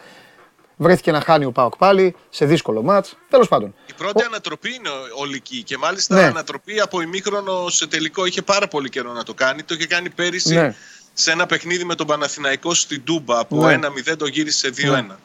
Βρέθηκε 0.76 1.10
να 1.12 1.20
χάνει 1.20 1.44
ο 1.44 1.52
Πάοκ 1.52 1.76
πάλι 1.76 2.14
σε 2.30 2.44
δύσκολο 2.44 2.82
μάτς. 2.82 3.16
Τέλος 3.30 3.48
πάντων. 3.48 3.74
Η 3.86 3.92
πρώτη 3.96 4.22
ανατροπή 4.24 4.68
είναι 4.74 4.88
ολική 5.18 5.62
και 5.62 5.76
μάλιστα 5.78 6.14
Ναι. 6.14 6.22
ανατροπή 6.22 6.80
από 6.80 7.00
ημίχρονο 7.00 7.68
σε 7.68 7.86
τελικό 7.86 8.24
είχε 8.26 8.42
πάρα 8.42 8.68
πολύ 8.68 8.88
καιρό 8.88 9.12
να 9.12 9.22
το 9.22 9.34
κάνει. 9.34 9.62
Το 9.62 9.74
είχε 9.74 9.86
κάνει 9.86 10.10
πέρυσι 10.10 10.54
Ναι. 10.54 10.74
σε 11.12 11.30
ένα 11.30 11.46
παιχνίδι 11.46 11.84
με 11.84 11.94
τον 11.94 12.06
Παναθηναϊκό 12.06 12.74
στην 12.74 13.04
Τούμπα. 13.04 13.38
Από 13.38 13.56
Ναι. 13.66 13.72
1-0 13.72 14.16
το 14.16 14.26
γύρισε 14.26 14.58
σε 14.58 14.70
2-1. 14.70 15.18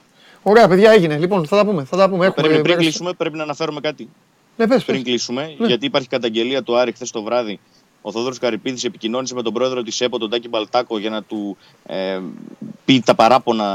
Ωραία, 0.43 0.67
παιδιά, 0.67 0.91
έγινε. 0.91 1.17
Λοιπόν, 1.17 1.47
θα 1.47 1.55
τα 1.57 1.65
πούμε. 1.65 1.83
Θα 1.83 1.97
τα 1.97 2.09
πούμε. 2.09 2.25
Έχουμε 2.25 2.47
Πρέπει, 2.47 2.61
πριν 2.61 2.69
μέρες- 2.71 2.85
κλείσουμε, 2.87 3.13
πρέπει 3.13 3.37
να 3.37 3.43
αναφέρουμε 3.43 3.79
κάτι. 3.79 4.09
Ναι, 4.57 4.67
πες, 4.67 4.83
Πριν 4.83 4.95
πες. 4.97 5.05
κλείσουμε, 5.05 5.55
Ναι. 5.57 5.67
γιατί 5.67 5.85
υπάρχει 5.85 6.07
καταγγελία 6.07 6.63
του 6.63 6.77
Άρη 6.77 6.91
χθες 6.91 7.11
το 7.11 7.23
βράδυ. 7.23 7.59
Ο 8.09 8.11
Θόδωρος 8.11 8.37
Καρυπίδης 8.39 8.83
επικοινώνησε 8.83 9.33
με 9.33 9.41
τον 9.41 9.53
πρόεδρο 9.53 9.81
της 9.83 10.01
ΕΠΟ, 10.01 10.17
τον 10.17 10.29
Τάκη 10.29 10.49
Μπαλτάκο, 10.49 10.97
για 10.99 11.09
να 11.09 11.21
του 11.23 11.57
ε, 11.85 12.19
πει 12.85 13.01
τα 13.05 13.15
παράπονα 13.15 13.65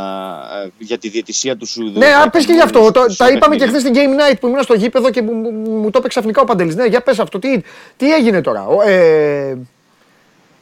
ε, 0.64 0.68
για 0.78 0.98
τη 0.98 1.08
διαιτησία 1.08 1.56
του 1.56 1.66
Σουδού. 1.66 1.98
Ναι, 1.98 2.06
α, 2.06 2.30
πες 2.30 2.46
και 2.46 2.52
γι' 2.52 2.60
αυτό. 2.60 2.90
Το- 2.92 3.16
τα 3.16 3.30
είπαμε 3.30 3.56
και 3.56 3.66
χθες 3.66 3.80
στην 3.80 3.94
Game 3.94 4.32
Night 4.32 4.36
που 4.40 4.46
ήμουν 4.46 4.62
στο 4.62 4.74
γήπεδο 4.74 5.10
και 5.10 5.22
μου, 5.22 5.32
μου, 5.32 5.70
μου 5.70 5.90
το 5.90 5.98
είπε 5.98 6.08
ξαφνικά 6.08 6.40
ο 6.40 6.44
Παντελής. 6.44 6.74
Ναι, 6.74 6.84
για 6.86 7.00
πες 7.02 7.18
αυτό. 7.18 7.38
Τι, 7.38 7.60
τι 7.96 8.14
έγινε 8.14 8.40
τώρα; 8.40 8.66
Ο, 8.66 8.82
ε, 8.82 9.58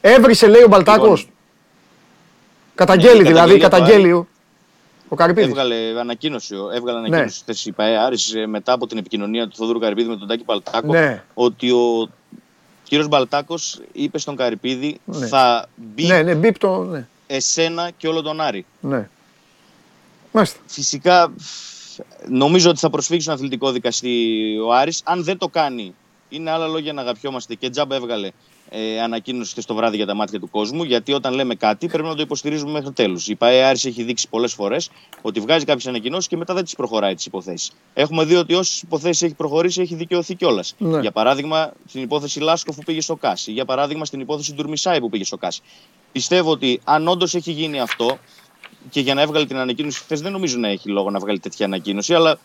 έβρισε, 0.01 0.47
λέει 0.47 0.61
ο 0.63 0.67
Μπαλτάκος; 0.67 1.19
Λοιπόν, 1.19 1.33
καταγγέλει 2.75 3.21
ναι, 3.21 3.29
η 3.29 3.31
δηλαδή, 3.31 3.57
καταγγελία 3.57 3.69
του 3.69 3.69
καταγγέλει 3.69 4.11
ο, 4.11 4.27
ο 5.07 5.15
Καρυπίδης. 5.15 5.49
Έβγαλε 5.49 5.75
ανακοίνωση, 5.99 6.55
έβγαλε 6.73 6.99
Ναι. 6.99 7.05
ανακοίνωση 7.07 7.39
χθες 7.41 7.65
η 7.65 7.73
Άρης 8.05 8.33
ε, 8.33 8.45
μετά 8.47 8.73
από 8.73 8.87
την 8.87 8.97
επικοινωνία 8.97 9.47
του 9.47 9.55
Θόδωρου 9.55 9.79
Καρυπίδη 9.79 10.09
με 10.09 10.15
τον 10.17 10.27
Τάκη 10.27 10.43
Μπαλτάκο 10.43 10.91
Ναι. 10.91 11.23
ότι 11.33 11.71
ο 11.71 12.09
κύριος 12.93 13.07
Μπαλτάκος 13.07 13.81
είπε 13.91 14.17
στον 14.17 14.35
Καρυπίδη 14.35 14.99
Ναι. 15.05 15.27
θα 15.27 15.69
μπει 15.75 16.05
Ναι, 16.05 16.21
ναι, 16.21 16.35
μπίπ 16.35 16.57
το, 16.57 16.83
ναι, 16.83 17.07
εσένα 17.27 17.89
και 17.97 18.07
όλο 18.07 18.21
τον 18.21 18.41
Άρη. 18.41 18.65
ναι. 18.79 19.09
Μάλιστα. 20.31 20.59
Φυσικά 20.65 21.33
νομίζω 22.27 22.69
ότι 22.69 22.79
θα 22.79 22.89
προσφύγει 22.89 23.21
στον 23.21 23.33
αθλητικό 23.33 23.71
δικαστή 23.71 24.37
ο 24.65 24.73
Άρης. 24.73 25.01
Αν 25.05 25.23
δεν 25.23 25.37
το 25.37 25.47
κάνει, 25.47 25.95
είναι 26.29 26.51
άλλα 26.51 26.67
λόγια 26.67 26.93
να 26.93 27.01
αγαπιόμαστε 27.01 27.55
και 27.55 27.69
τζάμπα 27.69 27.95
έβγαλε 27.95 28.29
ε, 28.75 29.01
ανακοίνωση 29.01 29.51
χθες 29.51 29.65
το 29.65 29.75
βράδυ 29.75 29.95
για 29.95 30.05
τα 30.05 30.13
μάτια 30.13 30.39
του 30.39 30.49
κόσμου. 30.49 30.83
Γιατί 30.83 31.13
όταν 31.13 31.33
λέμε 31.33 31.55
κάτι 31.55 31.87
πρέπει 31.87 32.07
να 32.07 32.15
το 32.15 32.21
υποστηρίζουμε 32.21 32.71
μέχρι 32.71 32.91
τέλους. 32.91 33.27
Η 33.27 33.35
ΠαΕ 33.35 33.63
Άρης 33.63 33.85
έχει 33.85 34.03
δείξει 34.03 34.29
πολλές 34.29 34.53
φορές 34.53 34.89
ότι 35.21 35.39
βγάζει 35.39 35.65
κάποιες 35.65 35.87
ανακοινώσεις 35.87 36.27
και 36.27 36.37
μετά 36.37 36.53
δεν 36.53 36.63
τις 36.63 36.75
προχωράει 36.75 37.15
τις 37.15 37.25
υποθέσεις. 37.25 37.71
Έχουμε 37.93 38.25
δει 38.25 38.35
ότι 38.35 38.53
όσες 38.53 38.81
υποθέσεις 38.81 39.21
έχει 39.21 39.33
προχωρήσει 39.33 39.81
έχει 39.81 39.95
δικαιωθεί 39.95 40.35
κιόλας. 40.35 40.75
Ναι. 40.77 40.99
Για 40.99 41.11
παράδειγμα, 41.11 41.73
στην 41.87 42.01
υπόθεση 42.01 42.39
Λάσκοφ 42.39 42.75
που 42.75 42.83
πήγε 42.85 43.01
στο 43.01 43.15
ΚΑΣ. 43.15 43.47
Ή 43.47 43.51
Για 43.51 43.65
παράδειγμα, 43.65 44.05
στην 44.05 44.19
υπόθεση 44.19 44.53
Ντουρμισάη 44.53 44.99
που 44.99 45.09
πήγε 45.09 45.23
στο 45.23 45.37
ΚΑΣ. 45.37 45.61
Πιστεύω 46.11 46.51
ότι 46.51 46.81
αν 46.83 47.07
όντως 47.07 47.35
έχει 47.35 47.51
γίνει 47.51 47.79
αυτό, 47.79 48.17
και 48.89 48.99
για 48.99 49.13
να 49.13 49.21
έβγαλε 49.21 49.45
την 49.45 49.57
ανακοίνωση 49.57 49.99
χθες, 49.99 50.21
δεν 50.21 50.31
νομίζω 50.31 50.57
να 50.57 50.67
έχει 50.67 50.89
λόγο 50.89 51.09
να 51.09 51.19
βγάλει 51.19 51.39
τέτοια 51.39 51.65
ανακοίνωση, 51.65 52.13
αλλά 52.13 52.39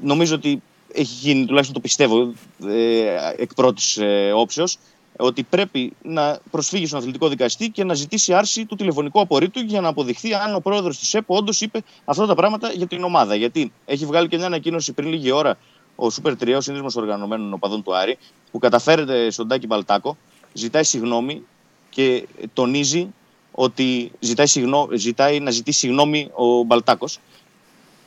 νομίζω 0.00 0.34
ότι 0.34 0.62
έχει 0.92 1.14
γίνει, 1.14 1.46
τουλάχιστον 1.46 1.74
το 1.74 1.80
πιστεύω, 1.80 2.32
ε, 2.66 3.32
εκ 3.36 3.54
πρώτης 3.54 3.96
ε, 3.96 4.32
όψεως, 4.34 4.78
ότι 5.20 5.42
πρέπει 5.42 5.92
να 6.02 6.38
προσφύγει 6.50 6.86
στον 6.86 6.98
αθλητικό 6.98 7.28
δικαστή 7.28 7.68
και 7.68 7.84
να 7.84 7.94
ζητήσει 7.94 8.34
άρση 8.34 8.66
του 8.66 8.76
τηλεφωνικού 8.76 9.20
απορρίτου 9.20 9.60
για 9.60 9.80
να 9.80 9.88
αποδειχθεί 9.88 10.34
αν 10.34 10.54
ο 10.54 10.60
πρόεδρος 10.60 10.98
της 10.98 11.14
ΕΠΟ 11.14 11.36
όντως 11.36 11.60
είπε 11.60 11.82
αυτά 12.04 12.26
τα 12.26 12.34
πράγματα 12.34 12.72
για 12.72 12.86
την 12.86 13.04
ομάδα. 13.04 13.34
Γιατί 13.34 13.72
έχει 13.84 14.06
βγάλει 14.06 14.28
και 14.28 14.36
μια 14.36 14.46
ανακοίνωση 14.46 14.92
πριν 14.92 15.08
λίγη 15.08 15.30
ώρα 15.30 15.56
ο 15.96 16.10
Σούπερ 16.10 16.32
3, 16.32 16.54
ο 16.56 16.60
σύνδεσμος 16.60 16.96
οργανωμένων 16.96 17.52
οπαδών 17.52 17.82
του 17.82 17.96
Άρη, 17.96 18.18
που 18.50 18.58
καταφέρεται 18.58 19.30
στον 19.30 19.48
Τάκη 19.48 19.66
Μπαλτάκο, 19.66 20.16
ζητάει 20.52 20.84
συγγνώμη 20.84 21.42
και 21.90 22.26
τονίζει 22.52 23.08
ότι 23.52 24.12
ζητάει, 24.18 24.46
συγνώ, 24.46 24.88
ζητάει 24.94 25.40
να 25.40 25.50
ζητήσει 25.50 25.78
συγγνώμη 25.78 26.30
ο 26.34 26.62
Μπαλτάκος 26.62 27.18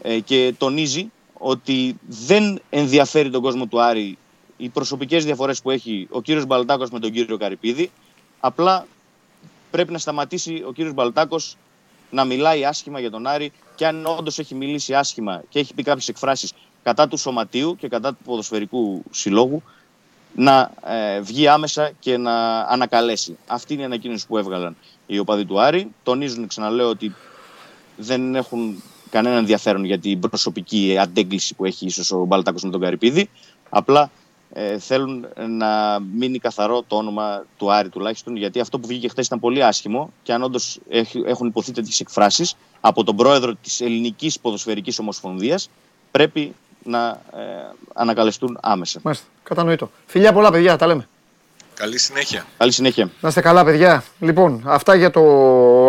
ε, 0.02 0.20
και 0.20 0.54
τονίζει 0.58 1.12
ότι 1.34 2.00
δεν 2.08 2.62
ενδιαφέρει 2.70 3.30
τον 3.30 3.42
κόσμο 3.42 3.66
του 3.66 3.82
Άρη 3.82 4.18
οι 4.64 4.70
προσωπικές 4.70 5.26
διαφορές 5.26 5.62
που 5.62 5.72
έχει 5.72 6.08
ο 6.12 6.22
κύριος 6.22 6.46
Μπαλτάκος 6.46 6.90
με 6.90 7.00
τον 7.00 7.12
κύριο 7.12 7.38
Καρυπίδη 7.38 7.92
απλά 8.40 8.88
πρέπει 9.72 9.92
να 9.92 9.98
σταματήσει 9.98 10.64
ο 10.68 10.72
κύριος 10.72 10.94
Μπαλτάκος 10.94 11.58
να 12.10 12.26
μιλάει 12.26 12.66
άσχημα 12.66 13.00
για 13.00 13.12
τον 13.12 13.28
Άρη 13.28 13.52
και 13.76 13.88
αν 13.88 14.06
όντως 14.06 14.40
έχει 14.40 14.56
μιλήσει 14.56 14.94
άσχημα 14.94 15.44
και 15.50 15.60
έχει 15.60 15.74
πει 15.74 15.84
κάποιες 15.84 16.08
εκφράσεις 16.08 16.54
κατά 16.84 17.08
του 17.08 17.18
σωματείου 17.18 17.76
και 17.76 17.88
κατά 17.88 18.10
του 18.10 18.18
ποδοσφαιρικού 18.26 19.04
συλλόγου 19.12 19.64
να 20.36 20.72
ε, 20.86 21.20
βγει 21.20 21.48
άμεσα 21.48 21.92
και 22.00 22.18
να 22.18 22.60
ανακαλέσει. 22.60 23.38
Αυτή 23.48 23.74
είναι 23.74 23.82
η 23.82 23.86
ανακοίνωση 23.86 24.28
που 24.28 24.38
έβγαλαν 24.38 24.76
οι 25.06 25.20
οπαδοί 25.20 25.46
του 25.46 25.60
Άρη. 25.60 25.92
Τονίζουν, 26.04 26.48
ξαναλέω, 26.48 26.90
ότι 26.90 27.16
δεν 27.98 28.36
έχουν 28.36 28.84
κανένα 29.10 29.38
ενδιαφέρον 29.38 29.86
για 29.86 30.00
την 30.00 30.20
προσωπική 30.20 30.98
αντέγκληση 31.00 31.56
που 31.56 31.66
έχει 31.66 31.86
ίσως 31.86 32.12
ο 32.12 32.26
Μπαλτάκος 32.26 32.64
με 32.64 32.70
τον 32.70 32.82
Καρυπίδη. 32.82 33.30
Απλά 33.70 34.12
ε, 34.54 34.80
θέλουν 34.80 35.28
να 35.48 36.00
μείνει 36.00 36.40
καθαρό 36.40 36.84
το 36.88 36.96
όνομα 36.96 37.46
του 37.58 37.72
Άρη 37.72 37.90
τουλάχιστον, 37.90 38.36
γιατί 38.36 38.60
αυτό 38.60 38.80
που 38.80 38.88
βγήκε 38.88 39.08
χθες 39.08 39.26
ήταν 39.26 39.40
πολύ 39.40 39.64
άσχημο 39.64 40.14
και 40.24 40.34
αν 40.34 40.44
όντως 40.44 40.80
έχουν 41.26 41.48
υποθεί 41.48 41.72
τέτοιες 41.72 42.00
εκφράσεις 42.00 42.56
από 42.82 43.04
τον 43.04 43.16
πρόεδρο 43.16 43.54
της 43.62 43.82
Ελληνικής 43.82 44.40
Ποδοσφαιρικής 44.40 45.00
Ομοσπονδίας, 45.00 45.70
πρέπει 46.12 46.56
να 46.84 47.08
ε, 47.10 47.42
ανακαλεστούν 47.94 48.58
άμεσα. 48.62 49.00
Μάλιστα. 49.04 49.26
Κατανοητό. 49.44 49.92
Φιλιά 50.06 50.34
πολλά, 50.34 50.52
παιδιά, 50.52 50.78
τα 50.78 50.88
λέμε. 50.88 51.08
Καλή 51.74 52.00
συνέχεια. 52.00 52.46
Καλή 52.58 52.72
συνέχεια. 52.72 53.10
Να 53.22 53.30
είστε 53.30 53.42
καλά, 53.42 53.64
παιδιά. 53.64 54.04
Λοιπόν, 54.20 54.62
αυτά 54.66 54.96
για 54.96 55.12
το 55.12 55.22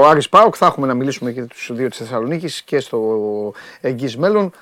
Άρης 0.07 0.29
Πάοκ. 0.29 0.55
Θα 0.59 0.67
έχουμε 0.67 0.87
να 0.87 0.95
μιλήσουμε 0.95 1.33
και 1.33 1.43
τους 1.43 1.71
δύο 1.73 1.89
της 1.89 1.99
Θεσσαλονίκης 1.99 2.63
και 2.63 2.81
στο 2.81 3.53
εγγύς 3.81 4.17
μέλλον. 4.17 4.53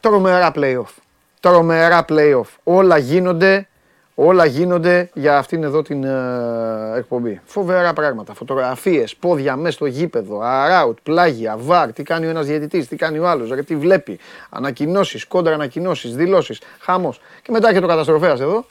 Τρομερά 0.00 0.52
play-off. 0.54 0.92
Τρομερά 1.40 2.04
play-off. 2.08 2.48
Όλα 2.62 2.98
γίνονται, 2.98 3.68
όλα 4.14 4.44
γίνονται 4.44 5.10
για 5.14 5.38
αυτήν 5.38 5.62
εδώ 5.62 5.82
την 5.82 6.04
ε, 6.04 6.92
εκπομπή. 6.96 7.40
Φοβερά 7.44 7.92
πράγματα. 7.92 8.34
Φωτογραφίες, 8.34 9.16
πόδια 9.16 9.56
μέσα 9.56 9.72
στο 9.72 9.86
γήπεδο, 9.86 10.40
αράουτ, 10.40 10.98
πλάγια, 11.02 11.56
βαρ, 11.58 11.92
τι 11.92 12.02
κάνει 12.02 12.26
ο 12.26 12.28
ένας 12.28 12.46
διαιτητής, 12.46 12.88
τι 12.88 12.96
κάνει 12.96 13.18
ο 13.18 13.28
άλλος, 13.28 13.50
ρε, 13.50 13.62
τι 13.62 13.76
βλέπει. 13.76 14.18
Ανακοινώσεις, 14.50 15.26
κόντρα 15.26 15.54
ανακοινώσεις, 15.54 16.14
δηλώσεις, 16.14 16.60
χαμός. 16.80 17.20
Και 17.42 17.52
μετά 17.52 17.72
και 17.72 17.80
το 17.80 17.86
καταστροφέας 17.86 18.40
εδώ. 18.40 18.64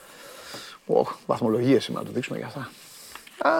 Οχ, 0.85 1.15
βαθμολογίες 1.25 1.83
σήμερα 1.83 2.03
να 2.03 2.09
το 2.09 2.15
δείξουμε 2.15 2.37
για 2.37 2.47
αυτά. 2.47 2.69
Α, 3.49 3.51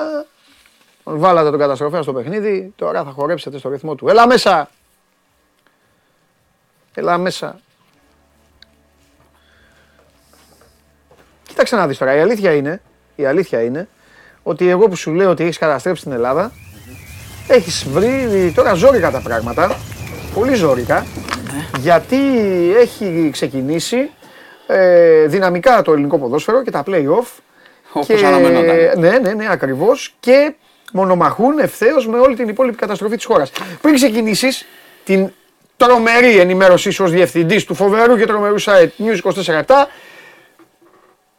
τον 1.03 1.19
βάλατε 1.19 1.49
τον 1.49 1.60
καταστροφέα 1.60 2.02
στο 2.02 2.14
παιχνίδι, 2.14 2.73
τώρα 2.76 3.03
θα 3.03 3.11
χορέψετε 3.11 3.57
στο 3.57 3.69
ρυθμό 3.69 3.95
του. 3.95 4.10
Έλα 4.10 4.27
μέσα! 4.27 4.69
Έλα 6.94 7.18
μέσα. 7.18 7.60
Κοίταξε 11.60 11.80
να 11.81 11.88
δεις 11.88 11.98
τώρα, 11.98 12.15
η 12.15 12.19
αλήθεια 12.19 12.53
είναι, 12.53 12.81
η 13.15 13.26
αλήθεια 13.26 13.64
είναι 13.64 13.88
ότι 14.44 14.69
εγώ 14.69 14.88
που 14.88 14.95
σου 14.95 15.14
λέω 15.14 15.30
ότι 15.30 15.44
έχεις 15.44 15.57
καταστρέψει 15.57 16.03
την 16.03 16.11
Ελλάδα, 16.11 16.52
έχεις 17.48 17.88
βρει 17.90 18.52
τώρα 18.56 18.73
ζόρικα 18.73 19.11
τα 19.11 19.19
πράγματα, 19.19 19.76
πολύ 20.34 20.53
ζόρικα, 20.53 21.06
γιατί 21.80 22.18
έχει 22.77 23.30
ξεκινήσει 23.31 24.10
ε, 24.68 25.26
δυναμικά 25.26 25.81
το 25.81 25.91
ελληνικό 25.91 26.18
ποδόσφαιρο 26.18 26.64
και 26.64 26.72
τα 26.72 26.84
play-off. 26.88 27.27
Όπως 27.94 28.23
αναμενόταν. 28.23 28.76
Ναι, 28.98 29.18
ναι, 29.18 29.34
ναι, 29.34 29.48
ακριβώς. 29.49 30.15
Και 30.19 30.53
μονομαχούν 30.94 31.60
ευθέως 31.60 32.07
με 32.07 32.19
όλη 32.19 32.36
την 32.36 32.48
υπόλοιπη 32.48 32.77
καταστροφή 32.77 33.15
της 33.15 33.26
χώρας. 33.26 33.52
Πριν 33.81 33.95
ξεκινήσεις 33.95 34.65
την 35.03 35.31
τρομερή 35.77 36.40
ενημέρωσή 36.40 36.90
σου 36.90 37.03
ως 37.03 37.11
διευθυντής 37.11 37.65
του 37.65 37.73
φοβερού 37.73 38.18
και 38.18 38.26
τρομερού 38.26 38.61
site 38.61 38.90
News 38.98 39.34
24 39.34 39.64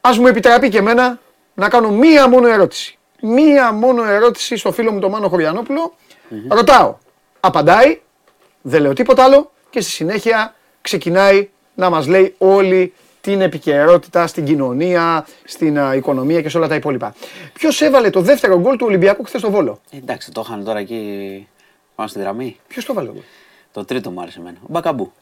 ας 0.01 0.19
μου 0.19 0.27
επιτραπεί 0.27 0.69
και 0.69 0.79
εμένα 0.79 1.19
να 1.55 1.69
κάνω 1.69 1.91
μία 1.91 2.29
μόνο 2.29 2.49
ερώτηση. 2.49 2.99
Μία 3.23 3.73
μόνο 3.73 4.05
ερώτηση 4.05 4.57
στο 4.57 4.73
φίλο 4.73 4.93
μου 4.93 5.01
τον 5.01 5.11
Μάνο 5.11 5.29
Χωριανόπουλο 5.29 5.95
Ρωτάω. 6.49 6.97
Απαντάει. 7.41 8.01
Δεν 8.63 8.83
λέω 8.83 8.93
τίποτα 8.93 9.25
άλλο. 9.25 9.51
Και 9.71 9.81
στη 9.81 9.91
συνέχεια 9.91 10.55
ξεκινάει 10.81 11.49
να 11.75 11.91
μας 11.91 12.07
λέει 12.07 12.35
όλη 12.39 12.93
την 13.21 13.41
επικαιρότητα 13.41 14.27
στην 14.27 14.45
κοινωνία, 14.45 15.27
στην 15.45 15.79
α, 15.79 15.95
οικονομία 15.95 16.43
και 16.43 16.49
σε 16.49 16.57
όλα 16.57 16.69
τα 16.69 16.75
υπόλοιπα. 16.75 17.15
Ποιος 17.53 17.81
έβαλε 17.81 18.11
το 18.11 18.21
δεύτερο 18.21 18.61
γκολ 18.61 18.77
του 18.77 18.87
Ολυμπιακού 18.89 19.25
χθες 19.25 19.41
στο 19.41 19.51
Βόλο; 19.51 19.81
Ε, 19.91 19.97
Εντάξει, 19.97 20.33
το 20.33 20.43
είχαν 20.47 20.65
τώρα 20.65 20.79
εκεί 20.79 21.49
πάνω 21.95 22.09
στη 22.09 22.19
γραμμή. 22.19 22.57
Ποιος 22.69 22.85
το 22.85 22.93
έβαλε 22.93 23.09
το 23.09 23.13
γκολ; 23.15 23.23
Το 23.73 23.85
τρίτο 23.85 24.11
μου 24.11 24.21
άρεσε 24.21 24.39
εμένα. 24.39 24.57
Ο 24.63 24.67
Μπακαμπού. 24.69 25.13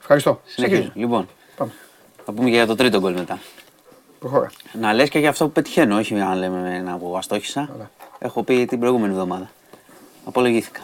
Ευχαριστώ. 0.00 0.40
Συνεχίζω. 0.44 0.80
Συνεχίζω. 0.80 1.00
Λοιπόν, 1.06 1.28
Πάμε. 1.56 1.72
θα 2.24 2.32
πούμε 2.32 2.48
και 2.48 2.54
για 2.56 2.66
το 2.66 2.74
τρίτο 2.74 3.00
γκολ 3.00 3.12
μετά. 3.12 3.38
Προχώρα. 4.18 4.50
Να 4.72 4.92
λες 4.92 5.08
και 5.08 5.18
για 5.18 5.28
αυτό 5.28 5.44
που 5.44 5.52
πετυχαίνω, 5.52 5.96
όχι 5.96 6.20
αν 6.20 6.38
λέμε 6.38 6.76
ένα 6.76 6.96
που 6.96 7.16
αστόχησα. 7.16 7.68
Ωραία. 7.74 7.90
Έχω 8.18 8.42
πει 8.42 8.64
την 8.64 8.80
προηγούμενη 8.80 9.12
εβδομάδα. 9.12 9.50
Απολογήθηκα. 10.24 10.80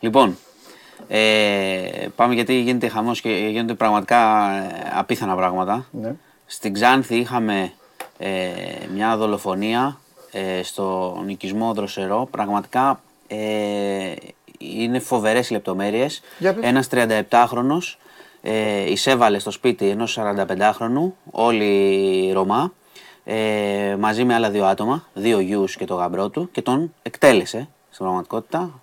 Λοιπόν, 0.00 0.36
ε, 1.08 2.06
πάμε 2.16 2.34
γιατί 2.34 2.54
γίνεται 2.60 2.88
χαμός 2.88 3.20
και 3.20 3.28
γίνονται 3.28 3.74
πραγματικά 3.74 4.50
ε, 4.50 4.92
απίθανα 4.94 5.36
πράγματα. 5.36 5.86
Ναι. 5.90 6.14
Στην 6.46 6.72
Ξάνθη 6.72 7.16
είχαμε 7.16 7.72
ε, 8.18 8.50
μια 8.94 9.16
δολοφονία 9.16 9.98
ε, 10.32 10.62
στο 10.62 11.16
νοικισμό 11.24 11.72
Δροσερό. 11.72 12.28
Πραγματικά 12.30 13.00
ε, 13.26 14.14
είναι 14.58 14.98
φοβερές 14.98 15.50
οι 15.50 15.52
λεπτομέρειες. 15.52 16.22
Για 16.38 16.54
πες. 16.54 16.64
Ένας 16.64 16.88
37χρονος 16.92 17.96
ε, 18.42 18.90
εισέβαλε 18.90 19.38
στο 19.38 19.50
σπίτι 19.50 19.88
ενός 19.88 20.18
45χρονου, 20.20 21.12
όλοι 21.30 22.32
Ρωμά, 22.32 22.72
ε, 23.24 23.96
μαζί 23.98 24.24
με 24.24 24.34
άλλα 24.34 24.50
δύο 24.50 24.64
άτομα, 24.64 25.06
δύο 25.14 25.40
γιους 25.40 25.76
και 25.76 25.84
το 25.84 25.94
γαμπρό 25.94 26.28
του 26.28 26.50
και 26.50 26.62
τον 26.62 26.94
εκτέλεσε 27.02 27.68
στην 27.90 28.04
πραγματικότητα. 28.04 28.80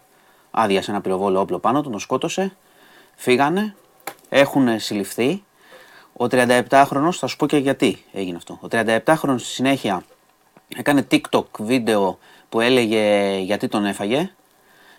Άδειασε 0.51 0.91
ένα 0.91 1.01
πυροβόλο 1.01 1.39
όπλο 1.39 1.59
πάνω 1.59 1.81
του, 1.81 1.89
τον 1.89 1.99
σκότωσε, 1.99 2.55
φύγανε, 3.15 3.75
έχουν 4.29 4.79
συλληφθεί. 4.79 5.43
Ο 6.13 6.25
37χρονος, 6.25 7.11
θα 7.11 7.27
σου 7.27 7.35
πω 7.35 7.47
και 7.47 7.57
γιατί 7.57 8.03
έγινε 8.11 8.37
αυτό. 8.37 8.59
Ο 8.61 8.67
37χρονος 8.71 9.37
στη 9.37 9.47
συνέχεια 9.47 10.03
έκανε 10.75 11.07
TikTok 11.11 11.45
βίντεο 11.59 12.17
που 12.49 12.59
έλεγε 12.59 13.37
γιατί 13.37 13.67
τον 13.67 13.85
έφαγε, 13.85 14.31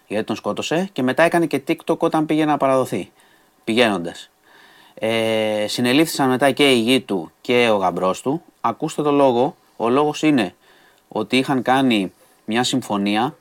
γιατί 0.07 0.25
τον 0.25 0.37
σκότωσε 0.37 0.89
και 0.93 1.03
μετά 1.03 1.23
έκανε 1.23 1.47
και 1.47 1.63
TikTok 1.69 1.99
όταν 1.99 2.27
πήγε 2.27 2.45
να 2.45 2.57
παραδοθεί, 2.57 3.13
πηγαίνοντας. 3.65 4.31
Ε, 5.03 5.65
συνελήφθησαν 5.69 6.29
μετά 6.29 6.51
και 6.51 6.71
η 6.73 6.79
γη 6.79 7.01
του 7.01 7.33
και 7.41 7.69
ο 7.73 7.77
γαμπρός 7.77 8.23
του. 8.23 8.43
Ακούστε 8.61 9.03
το 9.03 9.11
λόγο. 9.11 9.57
Ο 9.77 9.89
λόγος 9.89 10.23
είναι 10.23 10.55
ότι 11.09 11.37
είχαν 11.37 11.63
κάνει 11.63 12.13
μια 12.45 12.65
συμφωνία. 12.65 13.37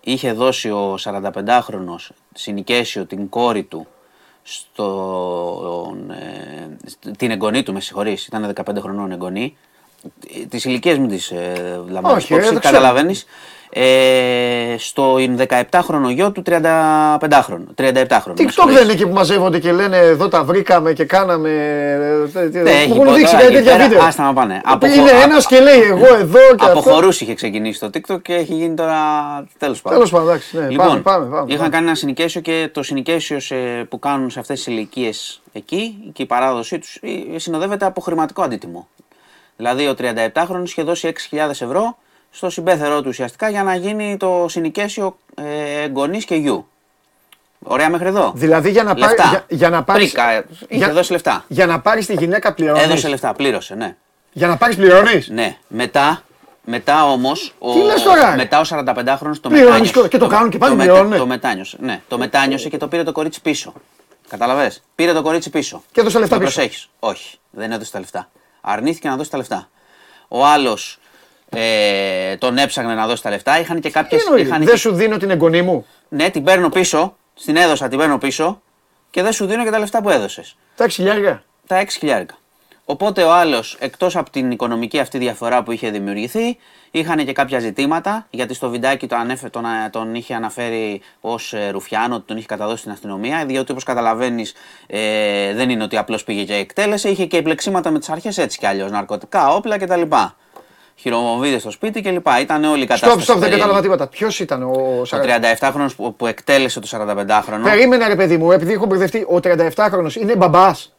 Είχε 0.00 0.32
δώσει 0.32 0.70
ο 0.70 0.98
45χρονος 1.04 2.08
συνοικέσιο 2.34 3.06
την 3.06 3.28
κόρη 3.28 3.62
του 3.62 3.86
στον, 4.42 6.10
ε, 6.10 6.76
την 7.18 7.30
εγγονή 7.30 7.62
του, 7.62 7.72
με 7.72 7.80
συγχωρείς, 7.80 8.26
ήταν 8.26 8.52
15 8.54 8.80
χρονών 8.80 9.12
εγγονή. 9.12 9.56
Τις 10.48 10.64
ηλικίες 10.64 10.98
μην 10.98 11.08
τις 11.08 11.30
ε, 11.30 11.82
λαμβάνεις 11.88 12.24
Όχι, 12.24 12.32
ε, 12.32 12.36
υπόψη, 12.36 12.52
δεν 12.52 12.60
ξέρω. 12.60 13.16
Καταλαβαίνεις. 13.80 14.74
Ε, 14.74 14.76
στο 14.78 15.16
17χρονο 15.70 16.08
γιο 16.14 16.32
του 16.32 16.42
35χρονο. 16.46 17.66
37χρονο. 17.76 18.34
TikTok 18.36 18.66
δεν 18.68 18.82
είναι 18.82 18.92
εκεί 18.92 19.06
που 19.06 19.12
μαζεύονται 19.12 19.58
και 19.58 19.72
λένε 19.72 19.96
εδώ 19.96 20.28
τα 20.28 20.44
βρήκαμε 20.44 20.92
και 20.92 21.04
κάναμε. 21.04 21.48
ε, 22.34 22.40
ε, 22.40 22.62
Ναι, 22.62 22.70
έχει 22.70 22.88
Μου 22.88 22.94
έχουν 22.94 23.04
πω 23.06 23.12
δείξει 23.12 23.32
τώρα 23.32 23.44
κάτι 23.44 23.54
εκεί 23.56 23.64
τέτοια 23.64 23.72
πέρα, 23.76 23.88
βίντεο. 23.88 24.04
Άστα 24.04 24.22
να 24.22 24.32
πάνε. 24.32 24.54
Που 24.54 24.70
Αποχω- 24.72 24.94
Είναι 24.96 25.10
α- 25.10 25.22
ένας 25.22 25.46
και 25.46 25.60
λέει 25.60 25.80
εγώ 25.80 26.14
εδώ 26.14 26.38
και 26.38 26.64
Από 26.64 26.78
αυτό. 26.78 26.90
χορούς 26.90 27.20
είχε 27.20 27.34
ξεκινήσει 27.34 27.80
το 27.80 27.90
TikTok 27.94 28.22
και 28.22 28.34
έχει 28.34 28.54
γίνει 28.54 28.74
τώρα 28.74 28.96
τέλος 29.58 29.80
πάντων. 29.82 29.98
Τέλος 29.98 30.12
πάντων, 30.12 30.28
εντάξει, 30.28 30.56
ναι, 30.58 30.68
λοιπόν, 30.68 30.86
πάμε, 30.86 31.00
πάμε, 31.02 31.26
πάμε, 31.26 31.44
είχαν 31.46 31.58
πάμε. 31.58 31.68
κάνει 31.70 31.86
ένα 31.86 31.94
συνοικέσιο 31.94 32.40
και 32.40 32.68
το 32.72 32.82
συνοικέσιο 32.82 33.40
σε- 33.40 33.56
που 33.88 33.98
κάνουν 33.98 34.30
σε 34.30 34.40
αυτές 34.40 34.56
τις 34.56 34.66
ηλικίες 34.74 35.42
εκεί 35.52 36.10
και 36.12 36.22
η 36.22 36.26
παράδοσή 36.26 36.78
τους 36.78 36.98
ε, 37.34 37.38
συνοδεύεται 37.38 37.84
από 37.84 38.00
χρηματικό 38.00 38.42
αντίτιμο. 38.42 38.88
Δηλαδή 39.56 39.86
ο 39.86 39.94
37χρονος 39.98 40.64
είχε 40.64 40.82
δώσει 40.82 41.12
6.000 41.30 41.36
ευρώ 41.50 41.96
στο 42.36 42.50
συμπέθερό 42.50 43.00
του 43.00 43.08
ουσιαστικά 43.08 43.48
για 43.48 43.62
να 43.62 43.74
γίνει 43.74 44.16
το 44.16 44.46
συνοικέσιο 44.48 45.18
ε, 45.34 45.86
γονείς 45.94 46.24
και 46.24 46.34
γιου. 46.34 46.68
Ωραία 47.62 47.90
μέχρι 47.90 48.06
εδώ. 48.06 48.32
Δηλαδή 48.34 48.70
για 48.70 48.82
να 48.82 48.94
πάρει. 48.94 49.14
Λεφτά. 49.16 49.28
Για, 49.28 49.44
για 49.48 49.68
να 49.70 49.82
πάρεις, 49.84 50.10
Πρίκα, 50.12 50.30
ε, 50.30 50.44
είχε 50.68 50.86
δώσει 50.86 51.12
λεφτά. 51.12 51.44
Για 51.48 51.66
να 51.66 51.80
πάρεις 51.80 52.06
τη 52.06 52.12
γυναίκα 52.14 52.54
πληρώνεις. 52.54 52.82
Έδωσε 52.82 53.08
λεφτά, 53.08 53.32
πλήρωσε, 53.34 53.74
ναι. 53.74 53.96
Για 54.32 54.46
να 54.46 54.56
πάρεις 54.56 54.76
πληρώνεις; 54.76 55.28
Ναι. 55.28 55.56
Μετά, 55.68 56.22
μετά 56.64 57.04
όμως. 57.10 57.54
Τι 57.72 57.78
λες 57.82 58.02
τώρα, 58.02 58.30
ρε; 58.30 58.36
Μετά 58.36 58.60
ο 58.60 58.62
45χρονο 58.70 59.38
το 59.40 59.48
Πληρώνεις 59.48 59.80
μετάνιωσε. 59.80 60.08
και 60.08 60.18
το 60.18 60.26
κάνουν 60.26 60.50
και 60.50 60.58
πάλι 60.58 60.76
το, 60.76 60.82
πληρώνουνε. 60.82 61.16
το 61.16 61.26
μετάνιωσε. 61.26 61.76
Ναι, 61.80 62.00
το 62.08 62.18
μετάνιωσε 62.18 62.68
και 62.68 62.76
το 62.76 62.88
πήρε 62.88 63.02
το 63.02 63.12
κορίτσι 63.12 63.40
πίσω. 63.40 63.72
Καταλαβέ. 64.28 64.72
Πήρε 64.94 65.12
το 65.12 65.22
κορίτσι 65.22 65.50
πίσω. 65.50 65.82
Και 65.92 66.00
έδωσε 66.00 66.18
λεφτά 66.18 66.34
Το 66.38 66.40
πίσω. 66.44 66.54
προσέχεις. 66.54 66.88
Όχι, 66.98 67.38
δεν 67.50 67.72
έδωσε 67.72 67.90
τα 67.92 67.98
λεφτά. 67.98 68.28
Αρνήθηκε 68.60 69.08
να 69.08 69.16
δώσει 69.16 69.30
τα 69.30 69.36
λεφτά. 69.36 69.68
Ο 70.28 70.46
άλλος 70.46 70.98
ε, 71.60 72.36
τον 72.36 72.58
έψαχνε 72.58 72.94
να 72.94 73.06
δώσει 73.06 73.22
τα 73.22 73.30
λεφτά. 73.30 73.60
Είχαν 73.60 73.76
και 73.80 73.88
Τι 73.88 73.94
κάποιε. 73.94 74.18
εννοεί, 74.42 74.64
Δεν 74.66 74.76
σου 74.76 74.92
δίνω 74.94 75.16
την 75.16 75.30
εγγονή 75.30 75.62
μου. 75.62 75.86
Ναι, 76.08 76.30
την 76.30 76.44
παίρνω 76.44 76.68
πίσω. 76.68 77.16
Στην 77.34 77.56
έδωσα, 77.56 77.88
την 77.88 77.98
παίρνω 77.98 78.18
πίσω 78.18 78.60
και 79.10 79.22
δεν 79.22 79.32
σου 79.32 79.46
δίνω 79.46 79.64
και 79.64 79.70
τα 79.70 79.78
λεφτά 79.78 80.02
που 80.02 80.10
έδωσες. 80.10 80.56
Τα 80.76 80.84
6 80.84 80.88
χιλιάρια. 80.90 81.44
τα 81.66 81.76
6 81.80 81.84
χιλιάρικα. 81.98 82.34
Οπότε 82.84 83.22
ο 83.22 83.32
άλλος, 83.32 83.76
εκτός 83.80 84.16
από 84.16 84.30
την 84.30 84.50
οικονομική 84.50 84.98
αυτή 84.98 85.18
διαφορά 85.18 85.62
που 85.62 85.72
είχε 85.72 85.90
δημιουργηθεί, 85.90 86.56
είχαν 86.90 87.24
και 87.24 87.32
κάποια 87.32 87.58
ζητήματα. 87.58 88.26
Γιατί 88.30 88.54
στο 88.54 88.70
βιντεάκι 88.70 89.06
το 89.06 89.16
ανέφε, 89.16 89.48
τον, 89.48 89.64
α- 89.66 89.90
τον 89.90 90.14
είχε 90.14 90.34
αναφέρει 90.34 91.00
ως 91.20 91.54
Ρουφιάνο, 91.70 92.14
ότι 92.14 92.24
τον 92.26 92.36
είχε 92.36 92.46
καταδώσει 92.46 92.78
στην 92.78 92.90
αστυνομία. 92.90 93.44
Διότι 93.46 93.70
όπως 93.72 93.84
καταλαβαίνεις, 93.84 94.52
ε, 94.86 95.54
δεν 95.54 95.70
είναι 95.70 95.82
ότι 95.82 95.96
απλώς 95.96 96.24
πήγε 96.24 96.44
και 96.44 96.54
εκτέλεσε. 96.54 97.08
Είχε 97.08 97.26
και 97.26 97.36
μπλεξίματα 97.36 97.90
με 97.90 97.98
τις 97.98 98.08
αρχές 98.08 98.38
έτσι 98.38 98.58
κι 98.58 98.66
αλλιώς. 98.66 98.90
Ναρκωτικά, 98.90 99.54
όπλα 99.54 99.78
κτλ. 99.78 100.02
Χειροβομβίδες 100.98 101.60
στο 101.60 101.70
σπίτι 101.70 102.02
κλπ. 102.02 102.26
Ήταν 102.40 102.64
όλη 102.64 102.82
η 102.82 102.86
κατάσταση. 102.86 103.10
Στοπ, 103.12 103.22
στοπ, 103.22 103.34
δεν 103.38 103.42
περίεργη. 103.42 103.60
κατάλαβα 103.60 103.82
τίποτα. 103.82 104.06
Ποιος 104.06 104.40
ήταν 104.40 104.62
ο 104.62 104.70
Ο 104.70 105.02
40. 105.10 105.16
37χρονος 105.60 105.86
που, 105.96 106.14
που 106.14 106.26
εκτέλεσε 106.26 106.80
το 106.80 106.88
45χρονο. 106.90 107.60
Περίμενε 107.62 108.06
ρε 108.06 108.16
παιδί 108.16 108.36
μου, 108.36 108.52
επειδή 108.52 108.72
έχω 108.72 108.86
μπερδευτεί, 108.86 109.18
ο 109.18 109.40
37χρονος 109.42 110.14
είναι 110.20 110.36
μπαμπάς 110.36 110.94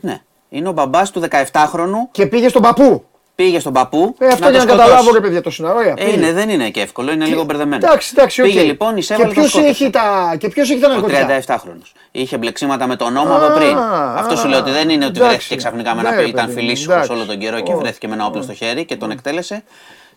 Ναι. 0.00 0.20
Είναι 0.48 0.68
ο 0.68 0.72
μπαμπάς 0.72 1.10
του 1.10 1.22
17χρονου. 1.30 2.08
και 2.10 2.26
πήγε 2.26 2.48
στον 2.48 2.62
παππού. 2.62 3.04
Πήγε 3.42 3.58
στον 3.58 3.72
παππού. 3.72 4.14
Ε, 4.18 4.26
αυτό 4.26 4.44
να 4.44 4.50
για 4.50 4.58
το 4.60 4.64
να 4.66 4.70
καταλάβω 4.72 4.94
σκοτώσει. 5.02 5.14
ρε 5.20 5.20
παιδιά 5.26 5.40
το 5.42 5.50
σενάριο. 5.50 5.94
Ε, 5.96 6.10
είναι, 6.12 6.32
δεν 6.32 6.48
είναι 6.48 6.70
και 6.70 6.80
εύκολο, 6.80 7.12
είναι 7.12 7.24
λίγο 7.24 7.44
μπερδεμένο. 7.44 7.86
Εντάξει, 7.86 8.12
εντάξει, 8.16 8.40
οκ. 8.40 8.46
Πήγε 8.46 8.62
λοιπόν, 8.62 8.96
εισέβαλε 8.96 9.28
Και 9.28 9.34
τον 9.34 9.42
ποιος 9.42 9.52
σκότωσε. 9.52 9.70
έχει 9.82 9.90
τα, 9.90 10.34
και 10.38 10.48
ποιος 10.48 10.70
έχει 10.70 10.80
τα 10.80 10.86
Ο 10.88 10.90
ναρκωτικά; 10.90 11.44
37χρονο. 11.46 11.82
Είχε 12.10 12.36
μπλεξίματα 12.36 12.86
με 12.86 12.96
τον 12.96 13.12
νόμο 13.12 13.34
από 13.34 13.54
πριν. 13.58 13.76
Α, 13.76 14.14
Αυτό 14.18 14.36
σου 14.36 14.46
α, 14.46 14.48
λέω 14.48 14.58
ότι 14.58 14.70
δεν 14.70 14.88
είναι 14.88 15.04
ότι 15.04 15.16
εντάξει. 15.18 15.28
βρέθηκε 15.34 15.56
ξαφνικά 15.56 15.94
με 15.94 16.02
Ναι, 16.02 16.08
ένα 16.08 16.16
ρε 16.16 16.22
παιδί, 16.22 16.30
ήταν 16.30 16.44
παιδί 16.46 16.56
μου, 16.56 16.62
φιλήσυχος 16.62 16.94
εντάξει. 16.94 17.12
όλο 17.12 17.24
τον 17.24 17.38
καιρό 17.38 17.60
και 17.60 17.72
Ω, 17.72 17.76
βρέθηκε 17.78 18.08
με 18.08 18.14
ένα 18.14 18.26
όπλο 18.26 18.42
στο 18.42 18.54
χέρι 18.54 18.84
και 18.84 18.96
τον 18.96 19.10
εκτέλεσε. 19.10 19.62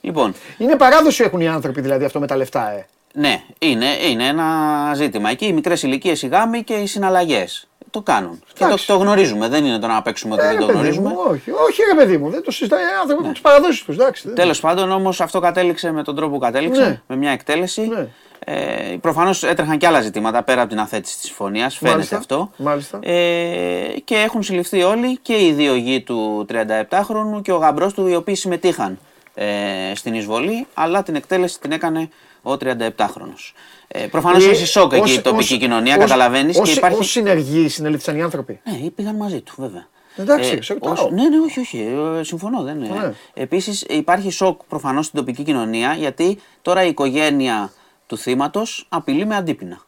Λοιπόν, 0.01 0.33
Είναι 0.57 0.75
παράδοση 0.75 1.23
έχουν 1.23 1.39
οι 1.41 1.47
άνθρωποι 1.47 1.81
δηλαδή 1.81 2.05
αυτό 2.05 2.19
με 2.19 2.27
τα 2.27 2.35
λεφτά, 2.35 2.71
ε. 2.71 2.85
ναι, 3.13 3.41
είναι, 3.59 3.85
είναι 4.09 4.27
ένα 4.27 4.45
ζήτημα. 4.95 5.29
Εκεί 5.29 5.45
οι 5.45 5.53
μικρές 5.53 5.83
ηλικίες, 5.83 6.21
οι 6.21 6.27
γάμοι 6.27 6.63
και 6.63 6.73
οι 6.73 6.85
συναλλαγές. 6.87 7.67
Το 7.95 8.01
κάνουν. 8.01 8.39
Και 8.47 8.59
το, 8.59 8.65
Εντάξει. 8.65 8.87
το 8.87 8.95
γνωρίζουμε. 8.97 9.47
Δεν 9.47 9.65
είναι 9.65 9.79
το 9.79 9.87
να 9.87 10.01
παίξουμε 10.01 10.33
ότι 10.33 10.43
Ε, 10.43 10.45
δεν 10.47 10.53
ρε 10.55 10.59
το 10.59 10.65
παιδί 10.65 10.77
γνωρίζουμε. 10.79 11.09
μου, 11.09 11.15
όχι, 11.27 11.51
όχι 11.51 11.81
ρε 11.93 11.97
παιδί 11.97 12.17
μου, 12.17 12.29
δεν 12.29 12.43
το 12.43 12.51
συζητάει. 12.51 12.79
Οι 12.81 12.83
άνθρωποι 13.01 13.21
έχουν 13.21 13.33
τις 13.33 13.41
παραδόσεις 13.41 13.83
τους. 13.83 13.95
Εντάξει. 13.95 14.23
δεν- 14.27 14.35
Τέλος 14.35 14.59
πάντων 14.59 14.91
όμως 14.91 15.21
αυτό 15.21 15.39
κατέληξε 15.39 15.91
με 15.91 16.03
τον 16.03 16.15
τρόπο 16.15 16.33
που 16.33 16.39
κατέληξε, 16.39 16.81
Ναι. 16.81 17.01
με 17.07 17.15
μια 17.15 17.31
εκτέλεση. 17.31 17.81
Ναι. 17.81 18.07
Ε, 18.45 18.97
Προφανώς 19.01 19.43
έτρεχαν 19.43 19.77
και 19.77 19.87
άλλα 19.87 20.01
ζητήματα 20.01 20.43
πέρα 20.43 20.61
από 20.61 20.69
την 20.69 20.79
αθέτηση 20.79 21.15
της 21.17 21.25
συμφωνίας, 21.25 21.75
φαίνεται 21.77 21.95
Μάλιστα, 21.95 22.17
αυτό. 22.17 22.51
μάλιστα. 22.57 22.99
Ε, 23.01 23.13
και 24.03 24.15
έχουν 24.15 24.43
συλληφθεί 24.43 24.83
όλοι 24.83 25.17
και 25.21 25.45
οι 25.45 25.51
δύο 25.51 25.75
γη 25.75 26.01
του 26.01 26.45
37χρονου 26.49 27.41
και 27.41 27.51
ο 27.51 27.57
γαμπρός 27.57 27.93
του, 27.93 28.07
οι 28.07 28.15
οποίοι 28.15 28.35
συμμετείχαν 28.35 28.99
ε, 29.33 29.45
στην 29.95 30.13
εισβολή, 30.13 30.67
αλλά 30.73 31.03
την 31.03 31.15
εκτέλεση 31.15 31.59
την 31.59 31.71
έκανε 31.71 32.09
ο 32.45 32.57
37χρονο. 32.57 33.33
Ε, 33.87 34.07
Προφανώς 34.07 34.45
Ε, 34.45 34.49
έχει 34.49 34.65
σοκ 34.65 34.91
εκεί 34.93 35.01
ως- 35.01 35.15
η 35.15 35.21
τοπική 35.21 35.53
ως- 35.53 35.59
κοινωνία, 35.59 35.93
ως- 35.93 35.99
καταλαβαίνεις. 35.99 36.55
Και 36.55 36.61
ως- 36.61 36.75
υπάρχει. 36.75 36.99
ως 36.99 37.09
συνεργοί 37.11 37.67
συνελήφθησαν 37.67 38.17
οι 38.17 38.21
άνθρωποι. 38.21 38.59
Ναι, 38.63 38.89
πήγαν 38.89 39.15
μαζί 39.15 39.41
του, 39.41 39.53
βέβαια. 39.57 39.87
Εντάξει, 40.17 40.61
σε 40.61 40.73
ρωτάω. 40.73 40.91
ως- 40.91 41.11
ναι, 41.11 41.29
ναι, 41.29 41.39
όχι, 41.45 41.59
όχι. 41.59 41.95
ε, 42.19 42.23
συμφωνώ. 42.23 42.61
Δεν 42.63 42.81
είναι. 42.83 42.99
Ναι. 42.99 43.13
Επίσης, 43.33 43.81
υπάρχει 43.81 44.29
σοκ 44.29 44.61
προφανώς 44.67 45.05
στην 45.05 45.19
τοπική 45.19 45.43
κοινωνία 45.43 45.93
γιατί 45.93 46.39
τώρα 46.61 46.83
η 46.83 46.87
οικογένεια 46.89 47.71
του 48.07 48.17
θύματος 48.17 48.85
απειλεί 48.89 49.25
με 49.25 49.35
αντίπεινα. 49.35 49.81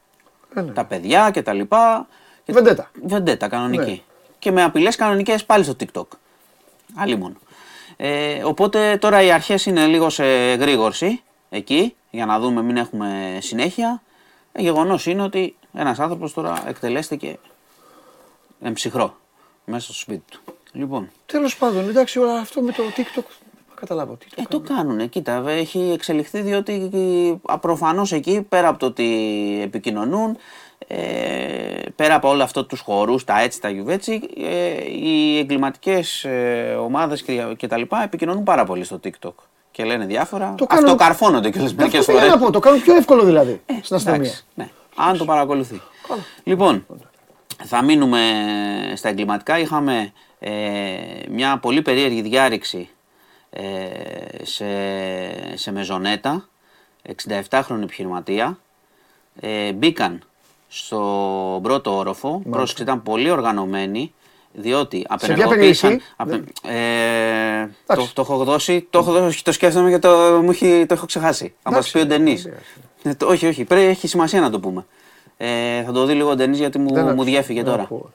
Ε, 0.55 0.61
ναι. 0.61 0.71
Τα 0.71 0.85
παιδιά 0.85 1.29
και 1.33 1.41
τα 1.41 1.53
λοιπά. 1.53 2.07
Και- 2.45 2.53
Βεντέτα. 2.53 2.91
Βεντέτα, 3.03 3.47
κανονική. 3.47 3.89
Ναι. 3.91 3.99
Και 4.39 4.51
με 4.51 4.63
απειλές 4.63 4.95
κανονικές 4.95 5.45
πάλι 5.45 5.63
στο 5.63 5.75
TikTok. 5.79 6.05
Άλλη 6.95 7.15
μόνο. 7.17 7.35
Ε, 7.97 8.43
οπότε 8.43 8.97
τώρα 9.01 9.21
οι 9.21 9.31
αρχές 9.31 9.65
είναι 9.65 9.85
λίγο 9.85 10.09
σε 10.09 10.23
γρήγορση 10.53 11.21
εκεί 11.49 11.95
για 12.11 12.25
να 12.25 12.39
δούμε, 12.39 12.61
μην 12.61 12.77
έχουμε 12.77 13.37
συνέχεια. 13.41 14.01
Ε, 14.51 14.61
Γεγονός 14.61 15.05
είναι 15.05 15.21
ότι 15.23 15.55
ένας 15.73 15.99
άνθρωπος 15.99 16.33
τώρα 16.33 16.63
εκτελέστηκε 16.67 17.37
εμψυχρό 18.61 19.15
μέσα 19.65 19.83
στο 19.83 19.93
σπίτι 19.93 20.23
του. 20.31 20.39
Λοιπόν, 20.71 21.09
Τέλος 21.25 21.57
πάντων, 21.57 21.89
εντάξει, 21.89 22.19
όλα 22.19 22.39
αυτό 22.39 22.61
με 22.61 22.71
το 22.71 22.83
TikTok. 22.95 23.23
καταλάβω. 23.75 24.13
Τι 24.15 24.25
το 24.29 24.41
Ε, 24.41 24.43
το 24.49 24.59
κάνουνε. 24.59 25.07
Κοίτα, 25.07 25.43
έχει 25.49 25.91
εξελιχθεί 25.93 26.41
διότι 26.41 26.91
προφανώς 27.61 28.11
εκεί 28.11 28.41
πέρα 28.49 28.67
από 28.67 28.79
το 28.79 28.85
ότι 28.85 29.59
επικοινωνούν, 29.63 30.37
ε, 30.87 31.81
πέρα 31.95 32.15
από 32.15 32.29
όλο 32.29 32.43
αυτό 32.43 32.65
τους 32.65 32.79
χορούς, 32.79 33.23
τα 33.23 33.39
έτσι, 33.39 33.61
τα 33.61 33.69
γιουβέτσι, 33.69 34.21
ε, 34.37 34.91
οι 34.91 35.37
εγκληματικές 35.37 36.23
ε, 36.23 36.75
ομάδες 36.79 37.23
και, 37.23 37.53
και 37.57 37.67
τα 37.67 37.77
λοιπά 37.77 38.03
επικοινωνούν 38.03 38.43
πάρα 38.43 38.65
πολύ 38.65 38.83
στο 38.83 38.99
TikTok. 39.03 39.33
Και 39.77 39.83
λένε 39.85 40.05
διάφορα. 40.05 40.53
Το 40.57 40.65
κάνουν- 40.65 40.85
Αυτοκαρφώνονται 40.85 41.49
και 41.49 41.59
μερικές 41.59 41.99
Αυτό 41.99 42.11
για 42.11 42.19
φορές. 42.21 42.29
να 42.35 42.37
πω, 42.45 42.51
το 42.51 42.59
κάνουν 42.59 42.81
πιο 42.81 42.95
εύκολο 42.95 43.23
δηλαδή 43.23 43.61
στην 43.81 43.95
αστυνομία. 43.95 44.21
Εντάξει, 44.23 44.43
ναι. 44.55 44.69
Αν 44.95 45.17
το 45.17 45.25
παρακολουθεί. 45.25 45.81
Λοιπόν, 46.43 46.85
θα 47.65 47.83
μείνουμε 47.83 48.21
στα 48.95 49.09
εγκληματικά. 49.09 49.59
Είχαμε 49.59 50.11
ε, 50.39 50.51
μια 51.29 51.57
πολύ 51.57 51.81
περίεργη 51.81 52.21
διάρρηξη 52.21 52.89
ε, 53.49 53.63
σε, 54.43 54.65
σε 55.57 55.71
μεζονέτα, 55.71 56.47
67χρονη 57.49 57.81
επιχειρηματία. 57.81 58.57
Ε, 59.39 59.71
μπήκαν 59.71 60.21
στο 60.67 61.59
πρώτο 61.63 61.97
όροφο, 61.97 62.41
πρόσεξε 62.49 62.83
ήταν 62.83 63.03
πολύ 63.03 63.29
οργανωμένοι, 63.29 64.13
διότι 64.59 65.05
απενεργοποίησαν... 65.09 65.89
περιοχή; 65.89 66.05
απε- 66.15 66.47
ε, 66.63 67.69
το, 67.85 67.93
Εντάξει. 67.93 68.13
το 68.15 68.21
έχω 68.21 68.43
δώσει, 68.43 68.87
το, 68.89 68.99
έχω 68.99 69.11
δώσει, 69.11 69.43
το 69.43 69.51
σκέφτομαι 69.51 69.89
και 69.89 69.99
το, 69.99 70.09
μου 70.43 70.49
έχει, 70.49 70.85
το 70.87 70.93
έχω 70.93 71.05
ξεχάσει. 71.05 71.53
Θα 71.63 71.71
μας 71.71 71.91
πει 71.91 71.99
ο 71.99 72.05
Ντενής. 72.05 72.45
Ε, 73.03 73.13
το- 73.13 73.27
όχι, 73.27 73.47
όχι, 73.47 73.63
πρέπει, 73.63 73.85
έχει 73.85 74.07
σημασία 74.07 74.41
να 74.41 74.49
το 74.49 74.59
πούμε. 74.59 74.85
Ε, 75.37 75.83
θα 75.83 75.91
το 75.91 76.05
δει 76.05 76.13
λίγο 76.13 76.29
ο 76.29 76.35
Ντενής 76.35 76.57
γιατί 76.57 76.79
μου, 76.79 76.93
Δεν 76.93 77.03
μου 77.03 77.09
άκουσα. 77.09 77.23
διέφυγε 77.25 77.61
Δεν 77.61 77.71
τώρα. 77.71 77.83
ακούω. 77.83 78.11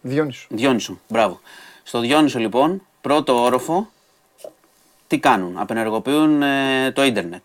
Διόνυσο. 0.00 0.46
Διόνυσο, 0.50 0.98
μπράβο. 1.08 1.40
Στο 1.82 2.00
Διόνυσο 2.00 2.38
λοιπόν, 2.38 2.82
πρώτο 3.00 3.42
όροφο, 3.42 3.90
τι 5.06 5.18
κάνουν; 5.18 5.58
Απενεργοποιούν 5.58 6.42
ε, 6.42 6.92
το 6.94 7.04
ίντερνετ. 7.04 7.42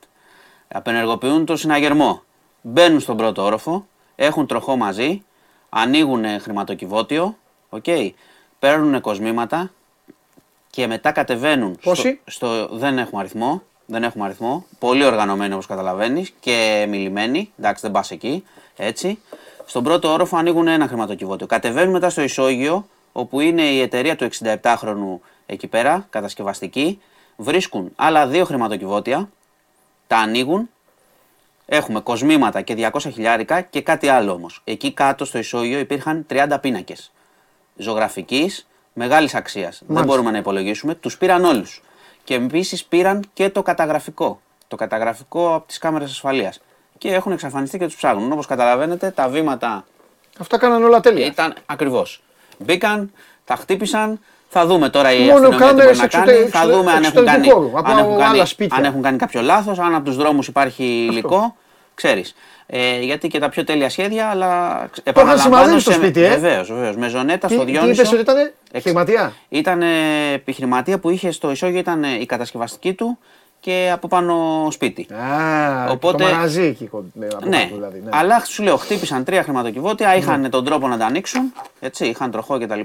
Απενεργοποιούν 0.67 1.45
το 1.45 1.55
συναγερμό. 1.55 2.23
Μπαίνουν 2.61 2.99
στον 2.99 3.17
πρώτο 3.17 3.43
όροφο, 3.43 3.87
έχουν 4.15 4.47
τροχό 4.47 4.75
μαζί, 4.75 5.23
ανοίγουν 5.69 6.25
χρηματοκιβώτιο, 6.41 7.37
οκ, 7.69 7.85
παίρνουν 8.59 9.01
κοσμήματα 9.01 9.71
και 10.69 10.87
μετά 10.87 11.11
κατεβαίνουν. 11.11 11.77
Πόσοι; 11.83 12.19
Στο, 12.25 12.67
στο, 12.67 12.75
δεν 12.77 12.97
έχουμε 12.97 13.21
αριθμό. 13.21 13.61
Δεν 13.85 14.03
έχουμε 14.03 14.25
αριθμό. 14.25 14.65
Πολύ 14.79 15.05
οργανωμένοι 15.05 15.53
όπως 15.53 15.65
καταλαβαίνεις 15.65 16.33
και 16.39 16.85
μιλημένοι. 16.89 17.51
Εντάξει, 17.59 17.81
δεν 17.81 17.91
πας 17.91 18.11
εκεί. 18.11 18.43
Έτσι. 18.75 19.19
Στον 19.65 19.83
πρώτο 19.83 20.11
όροφο 20.11 20.37
ανοίγουν 20.37 20.67
ένα 20.67 20.87
χρηματοκιβώτιο. 20.87 21.47
Κατεβαίνουν 21.47 21.91
μετά 21.93 22.09
στο 22.09 22.21
ισόγειο, 22.21 22.87
όπου 23.11 23.39
είναι 23.39 23.61
η 23.61 23.81
εταιρεία 23.81 24.15
του 24.15 24.29
67χρονου 24.39 25.19
εκεί 25.45 25.67
πέρα, 25.67 26.07
κατασκευαστική. 26.09 27.01
Βρίσκουν 27.35 27.91
άλλα 27.95 28.27
δύο 28.27 28.45
χρηματοκιβώτια, 28.45 29.29
τα 30.07 30.17
ανοίγουν. 30.17 30.69
Έχουμε 31.65 31.99
κοσμήματα 31.99 32.61
και 32.61 32.89
200 32.93 32.99
χιλιάρικα 32.99 33.61
και 33.61 33.81
κάτι 33.81 34.07
άλλο 34.07 34.31
όμως. 34.31 34.61
Εκεί 34.63 34.93
κάτω 34.93 35.25
στο 35.25 35.37
ισόγειο 35.37 35.79
υπήρχαν 35.79 36.25
30 36.29 36.57
πίνακες 36.61 37.11
ζωγραφικής 37.77 38.67
μεγάλης 38.93 39.35
αξίας. 39.35 39.81
Δεν 39.87 40.05
μπορούμε 40.05 40.31
να 40.31 40.37
υπολογίσουμε. 40.37 40.95
Τους 40.95 41.17
πήραν 41.17 41.45
όλους. 41.45 41.81
Και 42.23 42.33
επίσης 42.33 42.83
πήραν 42.85 43.23
και 43.33 43.49
το 43.49 43.61
καταγραφικό. 43.63 44.39
Το 44.67 44.75
καταγραφικό 44.75 45.53
από 45.55 45.67
τις 45.67 45.77
κάμερες 45.77 46.11
ασφαλείας. 46.11 46.59
Και 46.97 47.13
έχουν 47.13 47.31
εξαφανιστεί 47.31 47.77
και 47.77 47.85
τους 47.85 47.95
ψάχνουν. 47.95 48.31
Όπως 48.31 48.45
καταλαβαίνετε, 48.45 49.11
τα 49.11 49.27
βήματα 49.29 49.85
Αυτά 50.39 50.57
κάνανε 50.57 50.85
όλα 50.85 50.99
τέλεια. 50.99 51.25
ήταν 51.25 51.53
ακριβώς. 51.65 52.23
Μπήκαν, 52.57 53.11
τα 53.45 53.55
χτύπησαν. 53.55 54.19
Θα 54.49 54.65
δούμε 54.65 54.89
τώρα 54.89 55.11
η 55.13 55.19
Μόνο 55.19 55.31
αστυνομία 55.31 55.57
τι 55.57 55.63
κάμερες 55.63 55.85
μπορεί 55.85 55.97
να 55.97 56.03
εξωτε- 56.03 56.25
κάνει. 56.25 56.37
Θα 56.49 56.59
εξωτε- 56.59 56.77
δούμε 56.77 56.91
αν 56.91 57.03
έχουν, 57.03 57.17
εξωτερικού 57.17 57.31
κάνει, 57.31 57.49
χώρου, 57.49 57.79
από 57.79 57.91
αν, 57.91 57.97
έχουν 57.97 58.13
άλλα 58.13 58.25
κάνει, 58.35 58.45
σπίτια. 58.47 58.77
αν 58.77 58.83
έχουν 58.85 59.01
κάνει 59.01 59.17
κάποιο 59.17 59.41
λάθος, 59.41 59.79
αν 59.79 59.95
από 59.95 60.05
τους 60.05 60.15
δρόμους 60.15 60.47
υπάρχει 60.47 60.83
υλικό. 60.83 61.55
Ξέρεις. 61.95 62.35
Ε, 62.69 62.99
γιατί 62.99 63.27
και 63.27 63.39
τα 63.39 63.49
πιο 63.49 63.63
τέλεια 63.63 63.89
σχέδια, 63.89 64.27
αλλά 64.29 64.89
είχαν 65.15 65.39
σημαδέψει 65.39 65.79
στο 65.79 65.91
σπίτι, 65.91 66.23
ε. 66.23 66.29
Βεβαίως, 66.29 66.71
βεβαίως. 66.73 66.95
Με 66.95 67.07
ζωνέτα 67.07 67.47
Τι, 67.47 67.53
στο 67.53 67.65
τι 67.65 67.71
Διόνυσο. 67.71 67.91
είπες 68.01 68.11
ότι 68.11 68.21
ήταν 68.21 68.37
Εξ- 68.37 68.53
επιχειρηματία. 68.71 69.33
Ήταν 69.49 69.81
ε, 69.81 69.87
επιχειρηματία 70.33 70.99
που 70.99 71.09
είχε 71.09 71.31
στο 71.31 71.51
ισόγειο, 71.51 71.79
ήταν 71.79 72.03
ε, 72.03 72.19
η 72.19 72.25
κατασκευαστική 72.25 72.93
του 72.93 73.17
και 73.59 73.89
από 73.93 74.07
πάνω 74.07 74.67
σπίτι. 74.71 75.07
Α, 75.13 75.89
Οπότε- 75.91 76.17
το 76.27 76.33
μαγαζί 76.33 76.61
εκεί 76.61 76.85
κοντά. 76.85 77.27
από 77.37 77.49
Ναι, 77.49 77.57
κάτω 77.57 77.75
δηλαδή. 77.75 77.99
ναι. 78.03 78.09
αλλά 78.13 78.39
σου 78.45 78.63
λέω, 78.63 78.77
χτύπησαν 78.77 79.23
τρία 79.23 79.43
χρηματοκιβώτια, 79.43 80.15
είχαν 80.15 80.49
τον 80.49 80.65
τρόπο 80.65 80.87
να 80.87 80.97
τα 80.97 81.05
ανοίξουν, 81.05 81.53
έτσι, 81.79 82.05
είχαν 82.05 82.31
τροχό 82.31 82.59
κτλ. 82.59 82.79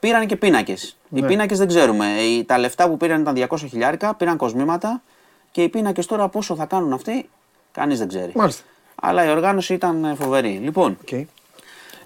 Πήραν 0.00 0.26
και 0.26 0.36
πίνακες. 0.36 0.96
Οι 1.14 1.20
Ναι. 1.20 1.26
πίνακες 1.26 1.58
δεν 1.58 1.66
ξέρουμε. 1.68 2.06
Οι- 2.06 2.44
Τα 2.44 2.58
λεφτά 2.58 2.88
που 2.88 2.96
πήραν 2.96 3.20
ήταν 3.20 3.34
200 3.34 3.66
χιλιάρικα, 3.68 4.14
πήραν 4.14 4.36
κοσμήματα 4.36 5.02
και 5.50 5.62
οι 5.62 5.68
πίνακες 5.68 6.06
τώρα 6.06 6.28
πόσο 6.28 6.54
θα 6.54 6.64
κάνουν 6.64 6.92
αυτοί, 6.92 7.28
κανείς 7.72 7.98
δεν 7.98 8.08
ξέρει. 8.08 8.32
Μάλιστα. 8.34 8.62
Αλλά 8.94 9.24
η 9.24 9.30
οργάνωση 9.30 9.74
ήταν 9.74 10.04
ε, 10.04 10.14
φοβερή. 10.14 10.50
Λοιπόν, 10.50 10.98
Οκ. 11.00 11.26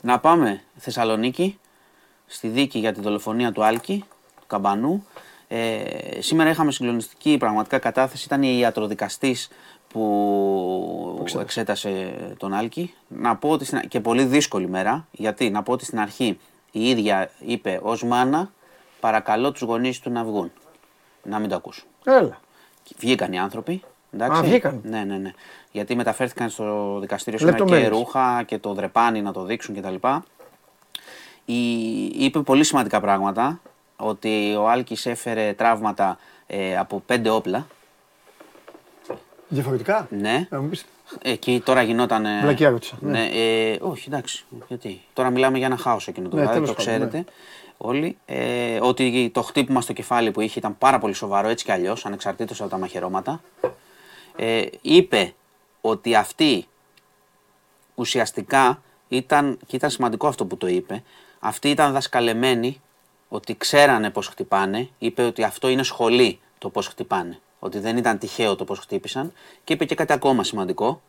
να 0.01 0.19
πάμε 0.19 0.63
Θεσσαλονίκη, 0.77 1.59
στη 2.27 2.49
δίκη 2.49 2.79
για 2.79 2.93
τη 2.93 3.01
δολοφονία 3.01 3.53
του 3.53 3.65
Άλκη, 3.65 4.05
του 4.41 4.47
Καμπανού. 4.47 5.07
Ε, 5.49 5.85
σήμερα 6.19 6.51
είχαμε 6.51 6.73
συγκλονιστική 6.73 7.37
πραγματικά 7.37 7.79
κατάθεση. 7.79 8.25
Ήταν 8.27 8.43
η 8.43 8.57
ιατροδικαστής 8.59 9.49
που 9.89 11.25
εξέτασε 11.41 12.15
τον 12.39 12.55
Άλκη. 12.55 12.95
Να 13.09 13.37
πω 13.37 13.49
ότι 13.49 13.65
στην, 13.65 13.81
και 13.89 14.01
πολύ 14.01 14.25
δύσκολη 14.25 14.69
μέρα, 14.69 15.07
γιατί 15.11 15.51
να 15.51 15.63
πω 15.63 15.73
ότι 15.73 15.85
στην 15.85 15.99
αρχή 16.01 16.39
η 16.71 16.89
ίδια 16.89 17.31
είπε 17.39 17.81
ως 17.83 18.05
μάνα 18.05 18.51
παρακαλώ 19.01 19.53
τους 19.53 19.63
γονείς 19.63 20.01
του 20.01 20.11
να 20.11 20.25
βγουν, 20.25 20.53
να 21.23 21.39
μην 21.39 21.49
το 21.49 21.55
ακούσουν. 21.55 21.85
Έλα. 22.05 22.41
Βγήκαν 22.99 23.33
οι 23.33 23.39
άνθρωποι. 23.39 23.83
Εντάξει. 24.11 24.41
Α, 24.41 24.43
βγήκαν. 24.43 24.81
Ναι, 24.85 25.05
ναι, 25.05 25.17
ναι. 25.17 25.33
Γιατί 25.77 25.95
μεταφέρθηκαν 25.97 26.51
στο 26.51 26.99
δικαστήριο 27.01 27.39
σήμερα 27.39 27.57
και 27.57 27.63
Λεπτομέρειες. 27.63 27.99
ρούχα 27.99 28.43
και 28.43 28.59
το 28.59 28.73
δρεπάνι 28.75 29.23
να 29.23 29.33
το 29.33 29.45
δείξουν 29.45 29.75
κτλ. 29.75 29.95
Η... 31.45 32.05
Είπε 32.05 32.39
πολύ 32.39 32.65
σημαντικά 32.65 33.01
πράγματα. 33.01 33.61
Ότι 33.97 34.55
ο 34.59 34.69
Άλκης 34.69 35.07
έφερε 35.07 35.53
τραύματα 35.53 36.19
ε, 36.47 36.77
από 36.77 37.03
πέντε 37.07 37.31
όπλα. 37.31 37.67
Διαφορετικά; 39.49 40.07
Ναι. 40.11 40.47
Να 40.51 40.61
μου 40.61 40.69
πεις. 40.69 40.85
Εκεί 41.23 41.63
τώρα 41.65 41.83
γινόταν. 41.83 42.27
Βλακιά 42.41 42.71
ρώτησα, 42.71 42.97
ναι. 43.01 43.11
Ναι. 43.11 43.27
ε, 43.27 43.79
όχι, 43.81 44.05
εντάξει. 44.09 44.45
Γιατί. 44.69 45.01
Τώρα 45.13 45.31
μιλάμε 45.31 45.59
για 45.59 45.67
ένα 45.67 45.77
χάος 45.77 46.09
εκείνο 46.09 46.29
το 46.29 46.37
Ναι, 46.37 46.43
βράδυ, 46.43 46.55
τέλος 46.61 46.75
το 46.75 46.75
πάντων, 46.85 46.93
ξέρετε. 47.09 47.25
Όλοι. 47.77 48.17
Ε, 48.27 48.79
ότι 48.81 49.31
το 49.35 49.43
χτύπημα 49.43 49.81
στο 49.81 49.93
κεφάλι 49.93 50.31
που 50.31 50.41
είχε 50.41 50.59
ήταν 50.59 50.79
πάρα 50.79 50.99
πολύ 50.99 51.15
σοβαρό 51.15 51.49
έτσι 51.49 51.65
κι 51.65 51.73
αλλιώς, 51.73 52.07
ανεξαρτήτως 52.07 52.61
από 52.61 52.71
τα 52.71 52.79
μαχαιρώματα. 52.79 53.41
Ε, 54.37 54.63
είπε 54.81 55.35
ότι 55.81 56.15
αυτή 56.15 56.67
ουσιαστικά 57.95 58.83
ήταν, 59.09 59.59
και 59.67 59.77
ήταν 59.77 59.91
σημαντικό 59.91 60.27
αυτό 60.27 60.45
που 60.45 60.57
το 60.57 60.67
είπε, 60.67 61.03
αυτοί 61.39 61.71
ήταν 61.71 61.93
δασκαλεμένοι 61.93 62.81
ότι 63.29 63.57
ξέρανε 63.57 64.11
πώς 64.11 64.27
χτυπάνε, 64.27 64.89
είπε 64.99 65.23
ότι 65.23 65.43
αυτό 65.43 65.69
είναι 65.69 65.83
σχολή 65.83 66.39
το 66.59 66.69
πώς 66.69 66.87
χτυπάνε, 66.87 67.39
ότι 67.59 67.79
δεν 67.79 67.97
ήταν 67.97 68.19
τυχαίο 68.19 68.57
το 68.57 68.65
πώς 68.65 68.79
χτύπησαν 68.79 69.33
και 69.65 69.73
είπε 69.73 69.85
και 69.85 69.95
κάτι 69.95 70.13
ακόμα 70.13 70.45
σημαντικό, 70.45 71.03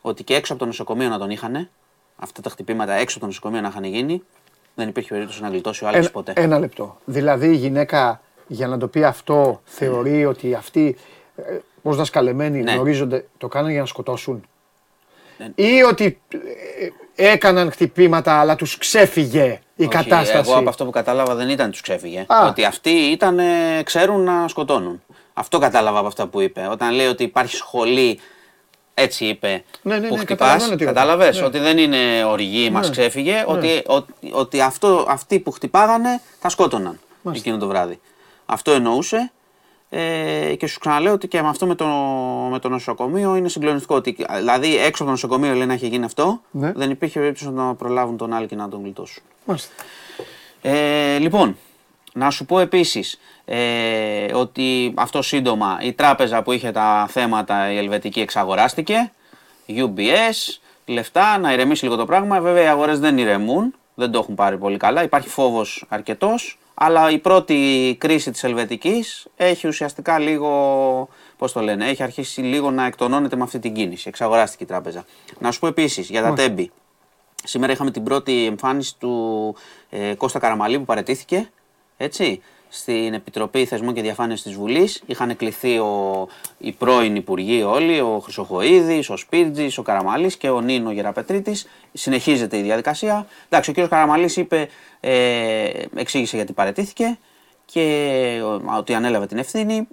ότι 0.00 0.24
και 0.24 0.34
έξω 0.34 0.52
από 0.52 0.62
το 0.62 0.66
νοσοκομείο 0.66 1.08
να 1.08 1.18
τον 1.18 1.30
είχαν, 1.30 1.68
αυτά 2.16 2.40
τα 2.40 2.50
χτυπήματα 2.50 2.92
έξω 2.92 3.16
από 3.16 3.20
το 3.20 3.26
νοσοκομείο 3.26 3.60
να 3.60 3.68
είχαν 3.68 3.84
γίνει, 3.84 4.22
δεν 4.74 4.88
υπήρχε 4.88 5.08
περίπτωση 5.08 5.42
να 5.42 5.48
γλιτώσει 5.48 5.84
ο 5.84 5.88
άλλος 5.88 6.00
Ένα, 6.00 6.10
ποτέ. 6.10 6.32
ένα 6.36 6.58
λεπτό. 6.58 6.98
Δηλαδή 7.04 7.48
η 7.48 7.56
γυναίκα 7.56 8.20
για 8.46 8.66
να 8.66 8.78
το 8.78 8.88
πει 8.88 9.04
αυτό 9.04 9.60
θεωρεί 9.64 10.24
ότι 10.24 10.54
αυτοί 10.54 10.96
ε, 11.84 11.88
ως 11.88 11.96
δασκαλεμένοι 11.96 12.62
Ναι. 12.62 12.72
γνωρίζονται, 12.72 13.26
το 13.38 13.48
κάνουν 13.48 13.70
για 13.70 13.80
να 13.80 13.86
σκοτώσουν. 13.86 14.44
Ή 15.54 15.82
ότι 15.82 16.20
ε, 17.16 17.32
έκαναν 17.32 17.70
χτυπήματα 17.72 18.40
αλλά 18.40 18.56
τους 18.56 18.78
ξέφυγε 18.78 19.60
η 19.76 19.82
Όχι, 19.82 19.90
κατάσταση. 19.90 20.50
Εγώ 20.50 20.58
από 20.58 20.68
αυτό 20.68 20.84
που 20.84 20.90
κατάλαβα 20.90 21.34
δεν 21.34 21.48
ήταν 21.48 21.70
τους 21.70 21.80
ξέφυγε. 21.80 22.24
Α. 22.28 22.46
Ότι 22.48 22.64
αυτοί 22.64 22.90
ήταν, 22.90 23.38
ε, 23.38 23.82
ξέρουν 23.84 24.20
να 24.20 24.48
σκοτώνουν. 24.48 25.02
Αυτό 25.34 25.58
κατάλαβα 25.58 25.98
από 25.98 26.06
αυτά 26.06 26.26
που 26.26 26.40
είπε. 26.40 26.68
Όταν 26.70 26.94
λέει 26.94 27.06
ότι 27.06 27.22
υπάρχει 27.22 27.56
σχολή, 27.56 28.20
έτσι 28.94 29.24
είπε, 29.24 29.64
Ναι, 29.82 29.98
ναι, 29.98 30.08
που 30.08 30.14
ναι, 30.14 30.20
χτυπάς, 30.20 30.38
καταλαβαίνω 30.48 30.76
τι 30.76 30.84
κατάλαβες, 30.84 31.26
ρωτάς. 31.26 31.40
Ναι. 31.40 31.46
ότι 31.46 31.58
δεν 31.58 31.78
είναι 31.78 32.24
οργή, 32.24 32.70
μας 32.70 32.86
Ναι. 32.86 32.90
ξέφυγε, 32.92 33.44
ότι, 33.46 33.82
ότι, 33.86 34.12
ότι 34.32 34.60
αυτό, 34.60 35.06
αυτοί 35.08 35.38
που 35.38 35.50
χτυπάγανε 35.50 36.20
θα 36.40 36.48
σκότωναν 36.48 37.00
Μάλιστα. 37.22 37.48
εκείνο 37.48 37.60
το 37.62 37.68
βράδυ. 37.70 38.00
Αυτό 38.46 38.70
εννοούσε 38.72 39.32
ε, 39.96 40.54
και 40.54 40.66
σου 40.66 40.78
ξαναλέω 40.78 41.12
ότι 41.12 41.28
και 41.28 41.42
με 41.42 41.48
αυτό 41.48 41.66
με 41.66 41.74
το, 41.74 41.86
με 42.50 42.58
το 42.58 42.68
νοσοκομείο 42.68 43.36
είναι 43.36 43.48
συγκλονιστικό. 43.48 43.94
Ότι, 43.94 44.16
δηλαδή 44.36 44.76
έξω 44.76 44.88
από 45.02 45.04
το 45.04 45.10
νοσοκομείο 45.10 45.54
λέει 45.54 45.66
να 45.66 45.72
έχει 45.72 45.86
γίνει 45.88 46.04
αυτό, 46.04 46.40
Ναι. 46.50 46.72
δεν 46.72 46.90
υπήρχε 46.90 47.18
περίπτωση 47.18 47.50
να 47.50 47.74
προλάβουν 47.74 48.16
τον 48.16 48.32
άλλο 48.32 48.46
και 48.46 48.54
να 48.56 48.68
τον 48.68 48.80
γλιτώσουν. 48.82 49.22
Μάλιστα. 49.44 49.72
Ε, 50.62 51.18
λοιπόν, 51.18 51.56
να 52.12 52.30
σου 52.30 52.44
πω 52.44 52.58
επίσης 52.58 53.20
ε, 53.44 54.34
ότι 54.34 54.92
αυτό 54.96 55.22
σύντομα 55.22 55.78
η 55.82 55.92
τράπεζα 55.92 56.42
που 56.42 56.52
είχε 56.52 56.70
τα 56.70 57.06
θέματα 57.10 57.72
η 57.72 57.76
Ελβετική 57.76 58.20
εξαγοράστηκε, 58.20 59.12
UBS, 59.68 60.58
λεφτά, 60.86 61.38
να 61.38 61.52
ηρεμήσει 61.52 61.84
λίγο 61.84 61.96
το 61.96 62.04
πράγμα. 62.04 62.40
Βέβαια 62.40 62.62
οι 62.62 62.66
αγορές 62.66 62.98
δεν 62.98 63.18
ηρεμούν, 63.18 63.74
δεν 63.94 64.10
το 64.10 64.18
έχουν 64.18 64.34
πάρει 64.34 64.58
πολύ 64.58 64.76
καλά. 64.76 65.02
Υπάρχει 65.02 65.28
φόβος 65.28 65.84
αρκετός, 65.88 66.58
Αλλά 66.74 67.10
η 67.10 67.18
πρώτη 67.18 67.96
κρίση 68.00 68.30
της 68.30 68.44
Ελβετικής 68.44 69.26
έχει 69.36 69.68
ουσιαστικά 69.68 70.18
λίγο, 70.18 71.08
πώς 71.36 71.52
το 71.52 71.60
λένε, 71.60 71.88
έχει 71.88 72.02
αρχίσει 72.02 72.40
λίγο 72.40 72.70
να 72.70 72.86
εκτονώνεται 72.86 73.36
με 73.36 73.42
αυτή 73.42 73.58
την 73.58 73.74
κίνηση. 73.74 74.08
Εξαγοράστηκε 74.08 74.64
η 74.64 74.66
τράπεζα. 74.66 75.04
Να 75.38 75.50
σου 75.50 75.60
πω 75.60 75.66
επίσης 75.66 76.08
για 76.08 76.22
τα 76.22 76.32
τέμπη. 76.32 76.70
Σήμερα 77.44 77.72
είχαμε 77.72 77.90
την 77.90 78.02
πρώτη 78.02 78.46
εμφάνιση 78.46 78.98
του 78.98 79.54
ε, 79.90 80.14
Κώστα 80.14 80.38
Καραμαλή 80.38 80.78
που 80.78 80.84
παρετήθηκε. 80.84 81.50
Έτσι 81.96 82.42
στην 82.76 83.14
Επιτροπή 83.14 83.64
Θεσμών 83.64 83.94
και 83.94 84.02
Διαφάνειας 84.02 84.42
της 84.42 84.54
Βουλής. 84.54 85.02
Είχαν 85.06 85.36
κληθεί 85.36 85.78
ο, 85.78 86.26
οι 86.58 86.72
πρώην 86.72 87.16
υπουργοί 87.16 87.62
όλοι, 87.62 88.00
ο 88.00 88.20
Χρυσοχοίδης, 88.22 89.10
ο 89.10 89.16
Σπίρτζης, 89.16 89.78
ο 89.78 89.82
Καραμαλής 89.82 90.36
και 90.36 90.50
ο 90.50 90.60
Νίνο 90.60 90.92
Γεραπετρίτης. 90.92 91.66
Συνεχίζεται 91.92 92.58
η 92.58 92.62
διαδικασία. 92.62 93.26
Εντάξει, 93.48 93.70
ο 93.70 93.72
κ. 93.72 93.88
Καραμαλής 93.88 94.36
είπε, 94.36 94.68
ε, 95.00 95.68
εξήγησε 95.94 96.36
γιατί 96.36 96.52
παρετήθηκε 96.52 97.18
και 97.64 98.40
ότι 98.78 98.94
ανέλαβε 98.94 99.26
την 99.26 99.38
ευθύνη. 99.38 99.88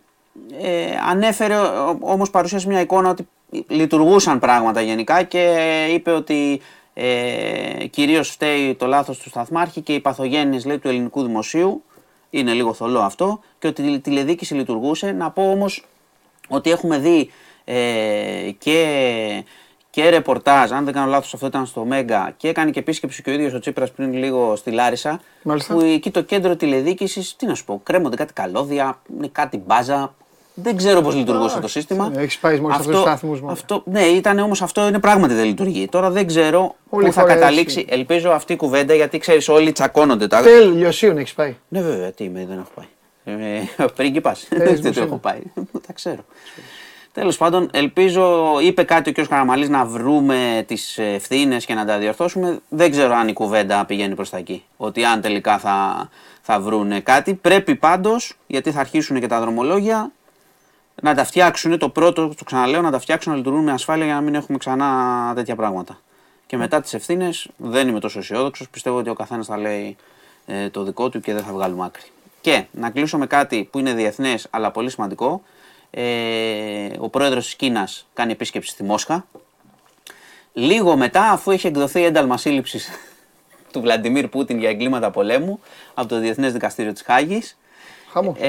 Ε, 0.62 0.86
ανέφερε 1.10 1.56
όμως 2.00 2.30
παρουσίασε 2.30 2.68
μια 2.68 2.80
εικόνα 2.80 3.10
ότι 3.10 3.28
λειτουργούσαν 3.68 4.40
πράγματα 4.40 4.82
γενικά 4.82 5.24
και 5.24 5.86
είπε 5.94 6.12
ότι 6.12 6.62
ε, 6.94 7.86
κυρίως 7.90 8.30
φταίει 8.30 8.76
το 8.76 8.86
λάθος 8.86 9.18
του 9.18 9.30
Σταθμάρχη 9.30 9.82
και 9.82 9.94
οι 9.94 10.00
παθογένειες 10.00 10.66
λέει, 10.66 10.80
του 10.80 10.88
ελληνικού 10.88 11.24
δημοσίου 11.24 11.84
είναι 12.32 12.54
λίγο 12.54 12.74
θολό 12.74 13.00
αυτό 13.00 13.40
και 13.60 13.68
ότι 13.68 13.82
η 13.82 14.00
τηλεδίκηση 14.00 14.54
λειτουργούσε. 14.54 15.12
Να 15.12 15.32
πω 15.32 15.52
όμως 15.52 15.86
ότι 16.48 16.72
έχουμε 16.72 16.98
δει 16.98 17.32
ε, 17.64 18.52
και, 18.58 19.44
και 19.90 20.10
ρεπορτάζ, 20.10 20.72
αν 20.72 20.86
δεν 20.86 20.94
κάνω 20.94 21.10
λάθος 21.10 21.34
αυτό 21.34 21.46
ήταν 21.46 21.66
στο 21.66 21.86
Μέγκα 21.86 22.34
και 22.38 22.48
έκανε 22.48 22.72
και 22.72 22.80
επίσκεψη 22.80 23.22
και 23.22 23.30
ο 23.30 23.34
ίδιος 23.34 23.54
ο 23.54 23.60
Τσίπρας 23.60 23.92
πριν 23.92 24.14
λίγο 24.14 24.56
στη 24.56 24.72
Λάρισα 24.72 25.22
Μάλιστα. 25.44 25.74
που 25.74 25.82
εκεί 25.82 26.12
το 26.12 26.22
κέντρο 26.22 26.56
τηλεδίκησης, 26.56 27.36
τι 27.36 27.46
να 27.46 27.56
σου 27.56 27.66
πω, 27.66 27.82
κρέμονται 27.84 28.16
κάτι 28.16 28.34
καλώδια, 28.34 29.02
είναι 29.16 29.28
κάτι 29.28 29.58
μπάζα, 29.58 30.16
δεν 30.64 30.78
ξέρω 30.78 31.02
πώς 31.02 31.16
λειτουργούσε 31.16 31.60
το 31.60 31.68
σύστημα. 31.68 32.12
Έχεις 32.16 32.38
πάει 32.38 32.60
μόνο 32.60 32.74
σε 32.74 32.80
αυτούς 32.80 32.94
τους 32.94 33.02
σταθμούς. 33.02 33.42
Αυτό, 33.48 33.84
ναι, 33.86 34.02
ήταν 34.02 34.40
όμως 34.40 34.62
αυτό 34.62 34.88
είναι 34.88 35.00
πράγματι 35.00 35.34
δεν 35.34 35.46
λειτουργεί. 35.46 35.88
Τώρα 35.88 36.10
δεν 36.10 36.28
ξέρω 36.28 36.76
Όλη 36.90 37.06
πού 37.06 37.12
θα 37.14 37.22
φορά 37.22 37.34
καταλήξει. 37.34 37.80
έτσι. 37.80 37.94
Ελπίζω 37.94 38.30
αυτή 38.32 38.54
η 38.54 38.56
κουβέντα 38.56 38.94
γιατί 38.94 39.18
ξέρεις, 39.18 39.50
όλοι 39.50 39.72
τσακώνονται 39.72 40.28
τώρα. 40.28 40.44
Τέλειωσίων 40.44 41.18
έχεις 41.18 41.34
πάει. 41.34 41.56
Ναι, 41.68 41.82
βέβαια, 41.82 42.12
τι 42.12 42.24
είμαι, 42.24 42.46
δεν 42.46 42.58
έχω 42.58 42.72
πάει. 42.76 42.86
Ε, 43.24 43.86
πρίγκιπα. 43.96 44.36
Πες 44.50 44.50
Δεν 44.60 44.74
μου 44.76 44.82
το 44.82 44.88
έχω 44.88 44.94
σήμερα. 44.94 45.16
πάει. 45.16 45.40
Τα 45.88 45.94
ξέρω. 45.94 46.26
Τέλος 47.14 47.38
πάντων, 47.38 47.70
ελπίζω, 47.74 48.48
είπε 48.62 48.84
κάτι 48.84 49.10
ο 49.10 49.14
κ. 49.14 49.28
Καραμαλής 49.28 49.70
να 49.70 49.86
βρούμε 49.86 50.64
τις 50.68 50.98
ευθύνες 50.98 51.66
και 51.66 51.74
να 51.74 51.86
τα 51.86 51.98
διορθώσουμε. 51.98 52.60
Δεν 52.70 52.92
ξέρω 52.92 53.14
αν 53.14 53.28
η 53.28 53.34
κουβέντα 53.34 53.86
πηγαίνει 53.86 54.16
προς 54.16 54.30
τα 54.30 54.38
εκεί. 54.38 54.64
Ότι 54.78 55.04
αν 55.06 55.22
τελικά 55.22 55.58
θα, 55.58 56.10
θα 56.42 56.60
βρούνε 56.60 57.00
κάτι. 57.00 57.34
Πρέπει 57.34 57.76
πάντως, 57.76 58.34
γιατί 58.48 58.72
θα 58.72 58.80
αρχίσουν 58.80 59.20
και 59.20 59.28
τα 59.28 59.40
δρομολόγια, 59.40 60.12
να 61.02 61.16
τα 61.16 61.24
φτιάξουν. 61.24 61.78
Το 61.78 61.90
πρώτο, 61.90 62.28
το 62.28 62.44
ξαναλέω, 62.44 62.82
να 62.82 62.92
τα 62.92 63.00
φτιάξουν 63.00 63.32
να 63.32 63.38
λειτουργούν 63.38 63.64
με 63.64 63.72
ασφάλεια 63.72 64.06
για 64.06 64.14
να 64.14 64.22
μην 64.22 64.36
έχουμε 64.36 64.58
ξανά 64.58 65.32
τέτοια 65.36 65.56
πράγματα. 65.56 66.00
Και 66.46 66.58
μετά 66.58 66.82
τις 66.82 66.94
ευθύνες, 66.94 67.48
δεν 67.58 67.88
είμαι 67.88 68.00
τόσο 68.00 68.20
αισιόδοξος. 68.20 68.70
Πιστεύω 68.70 68.98
ότι 68.98 69.10
ο 69.10 69.14
καθένας 69.14 69.46
θα 69.46 69.58
λέει 69.58 69.96
ε, 70.46 70.70
το 70.70 70.84
δικό 70.84 71.10
του 71.10 71.20
και 71.20 71.34
δεν 71.34 71.44
θα 71.44 71.52
βγάλουμε 71.52 71.86
άκρη. 71.86 72.04
Και 72.42 72.66
να 72.72 72.90
κλείσω 72.90 73.18
με 73.18 73.28
κάτι 73.28 73.68
που 73.72 73.80
είναι 73.80 73.94
διεθνές 73.94 74.48
αλλά 74.50 74.72
πολύ 74.72 74.90
σημαντικό. 74.90 75.42
Ε, 75.92 76.90
ο 77.00 77.10
πρόεδρος 77.10 77.46
της 77.46 77.56
Κίνας 77.56 78.08
κάνει 78.14 78.32
επίσκεψη 78.32 78.72
στη 78.72 78.84
Μόσχα. 78.84 79.26
Λίγο 80.54 80.98
μετά, 80.98 81.32
αφού 81.32 81.52
έχει 81.52 81.68
εκδοθεί 81.68 82.04
ένταλμα 82.04 82.38
σύλληψης 82.38 82.90
του 83.72 83.82
Βλαντιμίρ 83.82 84.28
Πούτιν 84.28 84.60
για 84.60 84.70
εγκλήματα 84.70 85.12
πολέμου 85.12 85.60
από 85.94 86.08
το 86.08 86.20
Διεθνές 86.20 86.54
Δικαστήριο 86.54 86.94
της 86.94 87.02
Χάγης, 87.02 87.58
Χαμό. 88.14 88.36
ε, 88.40 88.48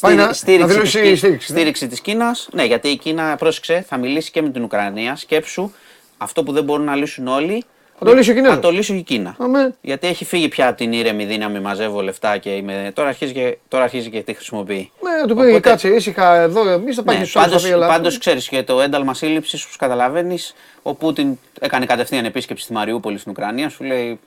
Πάει 0.00 0.14
να- 0.14 0.32
στήριξη, 0.32 0.58
να 0.58 0.66
της, 0.66 0.74
δηλώσει 0.74 0.80
Κι- 0.80 0.88
στήριξη, 0.88 1.30
ναι. 1.30 1.36
στήριξη 1.40 1.86
της 1.86 2.00
Κίνας. 2.00 2.48
Ναι, 2.52 2.64
γιατί 2.64 2.88
η 2.88 2.96
Κίνα, 2.96 3.36
πρόσεξε, 3.36 3.84
θα 3.88 3.96
μιλήσει 3.96 4.30
και 4.30 4.42
με 4.42 4.48
την 4.50 4.62
Ουκρανία. 4.62 5.16
Σκέψου, 5.16 5.70
αυτό 6.18 6.42
που 6.42 6.52
δεν 6.52 6.64
μπορούν 6.64 6.84
να 6.84 6.94
λύσουν 6.94 7.26
όλοι, 7.28 7.64
Θα 7.98 8.04
το 8.06 8.14
λύσει 8.14 8.30
ο 8.30 8.34
Κινέζος. 8.34 8.54
θα 8.54 8.60
το 8.62 8.70
λύσει 8.70 8.94
η 8.96 9.02
Κίνα. 9.02 9.36
Αμέ. 9.38 9.74
Γιατί 9.80 10.06
έχει 10.06 10.24
φύγει 10.24 10.48
πια 10.48 10.68
από 10.68 10.76
την 10.76 10.92
ήρεμη 10.92 11.24
δύναμη, 11.24 11.60
μαζεύω 11.60 12.00
λεφτά 12.02 12.36
και 12.38 12.50
είμαι... 12.50 12.90
τώρα, 12.94 13.08
αρχίζει 13.08 13.32
και, 13.32 13.56
τώρα 13.68 13.84
αρχίζει 13.84 14.10
και 14.10 14.22
τη 14.22 14.34
χρησιμοποιεί. 14.34 14.90
Ναι, 15.02 15.10
να 15.20 15.26
του 15.26 15.34
πει 15.34 15.40
Οπότε- 15.40 15.60
κάτσε 15.60 15.88
ήσυχα 15.88 16.34
εδώ, 16.36 16.68
εμείς 16.68 16.96
θα 16.96 17.02
πάει 17.02 17.18
Ναι, 17.18 17.24
στους 17.24 17.42
άλλους. 17.42 17.62
πάντως, 17.68 17.86
πάντως 17.88 18.18
ξέρεις 18.18 18.48
και 18.48 18.62
το 18.62 18.80
ένταλμα 18.80 19.14
σύλληψης, 19.14 19.64
όπως 19.64 19.76
καταλαβαίνεις, 19.76 20.54
ο 20.82 20.94
Πούτιν 20.94 21.38
έκανε 21.60 21.86
κατευθείαν 21.86 22.24
επίσκεψη 22.24 22.64
στη 22.64 22.72
Μαριούπολη 22.72 23.18
στην 23.18 23.30
Ουκρανία, 23.30 23.68
σου 23.68 23.84
λέει 23.84 24.20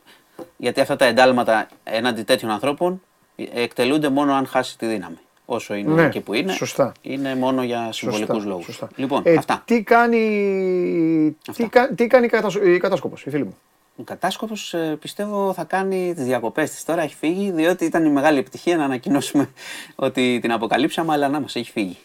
γιατί 0.57 0.81
αυτά 0.81 0.95
τα 0.95 1.05
εντάλματα 1.05 1.67
έναντι 1.83 2.21
τέτοιων 2.23 2.51
ανθρώπων 2.51 2.93
ε, 2.93 3.12
εκτελούνται 3.35 4.09
μόνο 4.09 4.33
αν 4.33 4.45
χάσει 4.47 4.77
τη 4.77 4.85
δύναμη. 4.85 5.17
Όσο 5.45 5.73
είναι 5.73 5.93
Ναι, 5.93 6.03
εκεί 6.05 6.19
που 6.19 6.33
είναι, 6.33 6.53
σωστά. 6.53 6.91
είναι 7.01 7.35
μόνο 7.35 7.63
για 7.63 7.91
συμβολικούς 7.91 8.45
λόγους. 8.45 8.65
Σωστά. 8.65 8.89
Λοιπόν, 8.95 9.21
Ε, 9.25 9.35
αυτά. 9.35 9.61
Τι 9.65 9.83
κάνει, 9.83 11.37
τι, 11.53 11.67
κα- 11.67 11.93
τι 11.93 12.07
κάνει 12.07 12.25
η, 12.25 12.29
κατασ... 12.29 12.55
η 12.55 12.77
κατάσκοπος, 12.77 13.25
η 13.25 13.29
φίλη 13.29 13.43
μου; 13.43 13.57
Ο 13.95 14.03
κατάσκοπος 14.03 14.73
ε, 14.73 14.97
πιστεύω 15.01 15.53
θα 15.53 15.63
κάνει 15.63 16.13
τις 16.15 16.25
διακοπές 16.25 16.71
της 16.71 16.83
τώρα, 16.83 17.01
έχει 17.01 17.15
φύγει, 17.15 17.51
διότι 17.51 17.85
ήταν 17.85 18.05
η 18.05 18.09
μεγάλη 18.09 18.39
επιτυχία 18.39 18.77
να 18.77 18.83
ανακοινώσουμε 18.83 19.49
ότι 19.95 20.39
την 20.41 20.51
αποκαλύψαμε, 20.51 21.13
αλλά 21.13 21.27
να 21.29 21.39
μας 21.39 21.55
έχει 21.55 21.71
φύγει. 21.71 21.97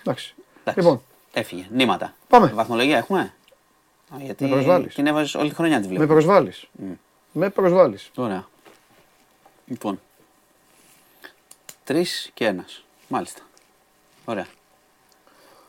Εντάξει. 0.00 0.34
Εντάξει, 0.60 0.80
Λοιπόν, 0.80 1.02
Έφυγε. 1.32 1.66
Νήματα. 1.70 2.14
Πάμε. 2.28 2.52
Βαθμολογία 2.54 2.96
έχουμε; 2.96 3.20
Α, 4.14 4.16
γιατί 4.20 4.44
Με 4.44 4.50
προσβάλλεις. 4.50 4.94
την 4.94 5.06
έβαζες 5.06 5.34
όλη 5.34 5.48
τη 5.48 5.54
χρονιά 5.54 5.80
τη 5.80 5.88
με 5.88 5.94
βλέπω. 5.94 6.12
προσβάλλεις. 6.12 6.64
Με 7.32 7.50
προσβάλλεις. 7.50 8.10
Ωραία. 8.14 8.44
Λοιπόν. 9.66 10.00
Τρεις 11.84 12.30
και 12.34 12.46
ένας. 12.46 12.84
Μάλιστα. 13.08 13.40
Ωραία. 14.24 14.46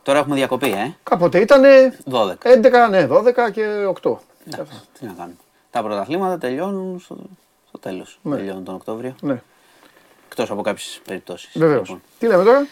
Τώρα 0.02 0.18
έχουμε 0.18 0.34
διακοπή, 0.34 0.70
ε. 0.70 0.94
Κάποτε 1.02 1.40
ήταν 1.40 1.62
12. 2.10 2.34
11, 2.42 2.88
ναι, 2.90 3.06
12 3.06 3.50
και 3.52 3.84
8. 4.02 4.16
Εντάξει, 4.46 4.80
τι 4.98 5.06
να 5.06 5.12
κάνουμε. 5.12 5.36
Τα 5.70 5.82
πρωταθλήματα 5.82 6.38
τελειώνουν 6.38 7.00
στο, 7.00 7.16
στο 7.68 7.78
τέλος. 7.78 8.18
Ναι. 8.22 8.36
Τελειώνουν 8.36 8.64
τον 8.64 8.74
Οκτώβριο. 8.74 9.14
Ναι, 9.20 9.42
Εκτός 10.28 10.50
από 10.50 10.62
κάποιες 10.62 11.00
περιπτώσεις. 11.04 11.58
βεβαίως. 11.58 11.96
Τι 12.18 12.26
λέμε 12.26 12.44
τώρα; 12.44 12.66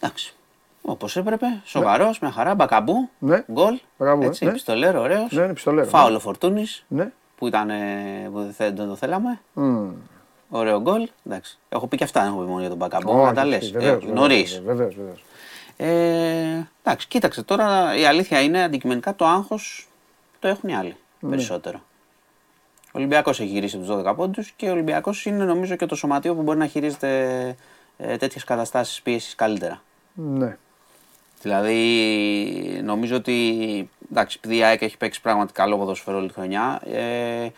εντάξει. 0.00 0.34
Όπως 0.82 1.16
έπρεπε. 1.16 1.46
Σοβαρός, 1.64 2.18
μια 2.18 2.30
χαρά. 2.30 2.54
Μπακαμπού. 2.54 3.08
Ναι. 3.18 3.44
Γκολ. 3.52 3.80
Μπράβο, 3.98 4.22
ε, 4.22 4.26
έτσι, 4.26 4.44
ναι. 4.44 4.52
πιστολέρο, 4.52 5.00
ωραίος. 5.00 5.32
Ναι, 5.32 5.42
είναι 5.42 5.52
πιστολέρο, 5.52 5.88
Φάουλο 5.88 6.18
φορτούνης. 6.18 6.84
Ναι. 6.88 7.12
Που, 7.36 7.46
ήταν, 7.46 7.70
ε, 7.70 8.28
που 8.32 8.38
δεν 8.42 8.52
θε- 8.52 8.76
δεν 8.76 8.88
το 8.88 8.94
θέλαμε. 8.96 9.40
Μμμ. 9.52 9.92
Ωραίο 10.50 10.80
γκολ. 10.80 11.08
Εντάξει. 11.26 11.58
Έχω 11.68 11.86
πει 11.86 11.96
και 11.96 12.04
αυτά, 12.04 12.20
δεν 12.20 12.30
έχω 12.30 12.40
πει 12.40 12.46
μόνο 12.46 12.60
για 12.60 12.68
τον 12.68 12.78
Μπακαμπού. 12.78 13.12
Όχι, 13.12 13.24
να 13.24 13.32
τα 13.34 13.44
λες. 13.44 13.62
όχι, 13.62 13.72
βεβαίως, 13.72 14.04
Νωρίς. 14.04 14.54
βεβαίως, 14.64 14.76
Βεβαίως, 14.76 14.94
βεβαίως. 14.94 15.24
Ε, 15.76 16.66
εντάξει, 16.82 17.08
κοίταξε 17.08 17.42
τώρα 17.42 17.96
η 17.96 18.04
αλήθεια 18.04 18.40
είναι 18.42 18.62
αντικειμενικά 18.62 19.14
το 19.14 19.26
άγχος 19.26 19.88
το 20.38 20.48
έχουν 20.48 20.68
οι 20.68 20.74
άλλοι 20.76 20.96
Ναι. 21.20 21.30
περισσότερο. 21.30 21.80
Ο 22.86 22.90
Ολυμπιακός 22.92 23.40
έχει 23.40 23.48
γυρίσει 23.48 23.76
τους 23.78 23.86
12 23.86 24.14
πόντους 24.14 24.50
και 24.56 24.68
ο 24.68 24.70
Ολυμπιακός 24.72 25.24
είναι 25.26 25.44
νομίζω 25.44 25.76
και 25.76 25.86
το 25.86 25.94
σωματείο 25.94 26.34
που 26.34 26.42
μπορεί 26.42 26.58
να 26.58 26.66
χειρίζεται 26.66 27.56
ε, 27.98 28.16
τέτοιες 28.16 28.44
καταστάσεις 28.44 29.02
πίεσης 29.02 29.34
καλύτερα. 29.34 29.82
Ναι. 30.14 30.56
Δηλαδή, 31.42 32.80
νομίζω 32.84 33.16
ότι 33.16 33.90
εντάξει, 34.10 34.36
επειδή 34.44 34.56
η 34.56 34.62
ΑΕΚ 34.62 34.82
έχει 34.82 34.96
παίξει 34.96 35.20
πράγματι 35.20 35.52
καλό 35.52 35.78
ποδόσφαιρο 35.78 36.16
όλη 36.16 36.26
τη 36.28 36.34
χρονιά, 36.34 36.80
ε, 36.92 37.48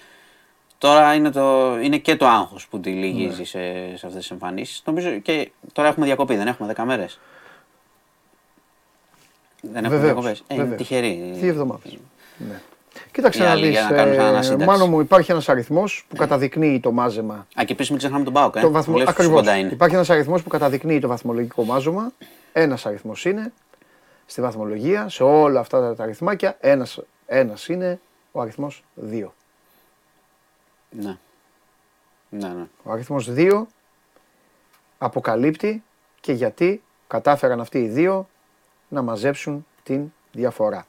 τώρα 0.82 1.14
είναι, 1.14 1.30
το, 1.30 1.78
είναι 1.80 1.98
και 1.98 2.16
το 2.16 2.26
άγχος 2.26 2.66
που 2.68 2.80
τη 2.80 2.90
λυγίζει 2.90 3.38
Ναι. 3.38 3.44
σε, 3.44 3.58
σε 3.96 4.06
αυτές 4.06 4.14
τις 4.20 4.30
εμφανίσεις. 4.30 4.82
Νομίζω 4.84 5.10
και 5.18 5.50
τώρα 5.72 5.88
έχουμε 5.88 6.06
διακοπή, 6.06 6.36
δεν 6.36 6.46
έχουμε 6.46 6.74
10 6.76 6.82
μέρες. 6.84 7.20
Δεν 9.60 9.84
έχουμε 9.84 9.88
Βεβαίως, 9.96 10.04
διακοπές. 10.12 10.38
Ε, 10.46 10.54
είναι 10.54 10.62
βεβαίως. 10.62 10.78
τυχερή. 10.80 11.36
Τι 11.40 11.46
εβδομάδες. 11.46 11.98
Ναι. 12.36 12.60
Κοίταξε 13.12 13.42
Οι 13.42 13.44
να 13.44 13.50
άλλοι 13.50 13.62
δεις, 13.66 13.72
για 13.72 13.82
να 13.90 13.96
κάνουν 13.96 14.14
ε, 14.14 14.18
ανασύνταξη. 14.22 14.66
Μάνο 14.66 14.86
μου 14.86 15.00
υπάρχει 15.00 15.30
ένας 15.30 15.48
αριθμός 15.48 16.04
που 16.08 16.16
καταδεικνύει 16.16 16.80
το 16.80 16.92
μάζεμα. 16.92 17.34
Α, 17.60 17.64
και 17.64 17.72
επίσης 17.72 17.88
μην 17.90 17.98
ξεχνάμε 17.98 18.24
τον 18.24 18.32
Πάοκ. 18.32 18.56
Ε, 18.56 18.60
Το 18.60 18.66
που 18.66 18.72
βαθμο... 18.72 18.96
λες 18.96 19.04
πόσο 19.04 19.16
Ακριβώς. 19.18 19.40
κοντά 19.40 19.56
είναι. 19.56 19.70
Υπάρχει 19.72 19.94
ένας 19.94 20.10
αριθμός 20.10 20.42
που 20.42 20.48
καταδεικνύει 20.48 20.98
το 21.00 21.08
βαθμολογικό 21.08 21.64
μάζεμα. 21.64 22.12
Ένας 22.52 22.86
αριθμός 22.86 23.24
είναι 23.24 23.52
στη 24.26 24.40
βαθμολογία, 24.40 25.08
σε 25.08 25.22
όλα 25.22 25.60
αυτά 25.60 25.80
τα- 25.80 25.94
τα 25.94 26.02
αριθμάκια. 26.02 26.56
Ένας, 26.60 26.98
ένας 27.26 27.68
είναι 27.68 28.00
ο 28.32 28.40
αριθμός 28.40 28.84
2. 29.10 29.32
Ναι. 30.92 31.16
Ναι, 32.28 32.48
ναι. 32.48 32.66
Ο 32.82 32.92
αριθμός 32.92 33.28
2 33.30 33.62
αποκαλύπτει 34.98 35.82
και 36.20 36.32
γιατί 36.32 36.82
κατάφεραν 37.06 37.60
αυτοί 37.60 37.78
οι 37.78 37.88
δύο 37.88 38.28
να 38.88 39.02
μαζέψουν 39.02 39.66
την 39.82 40.12
διαφορά. 40.32 40.86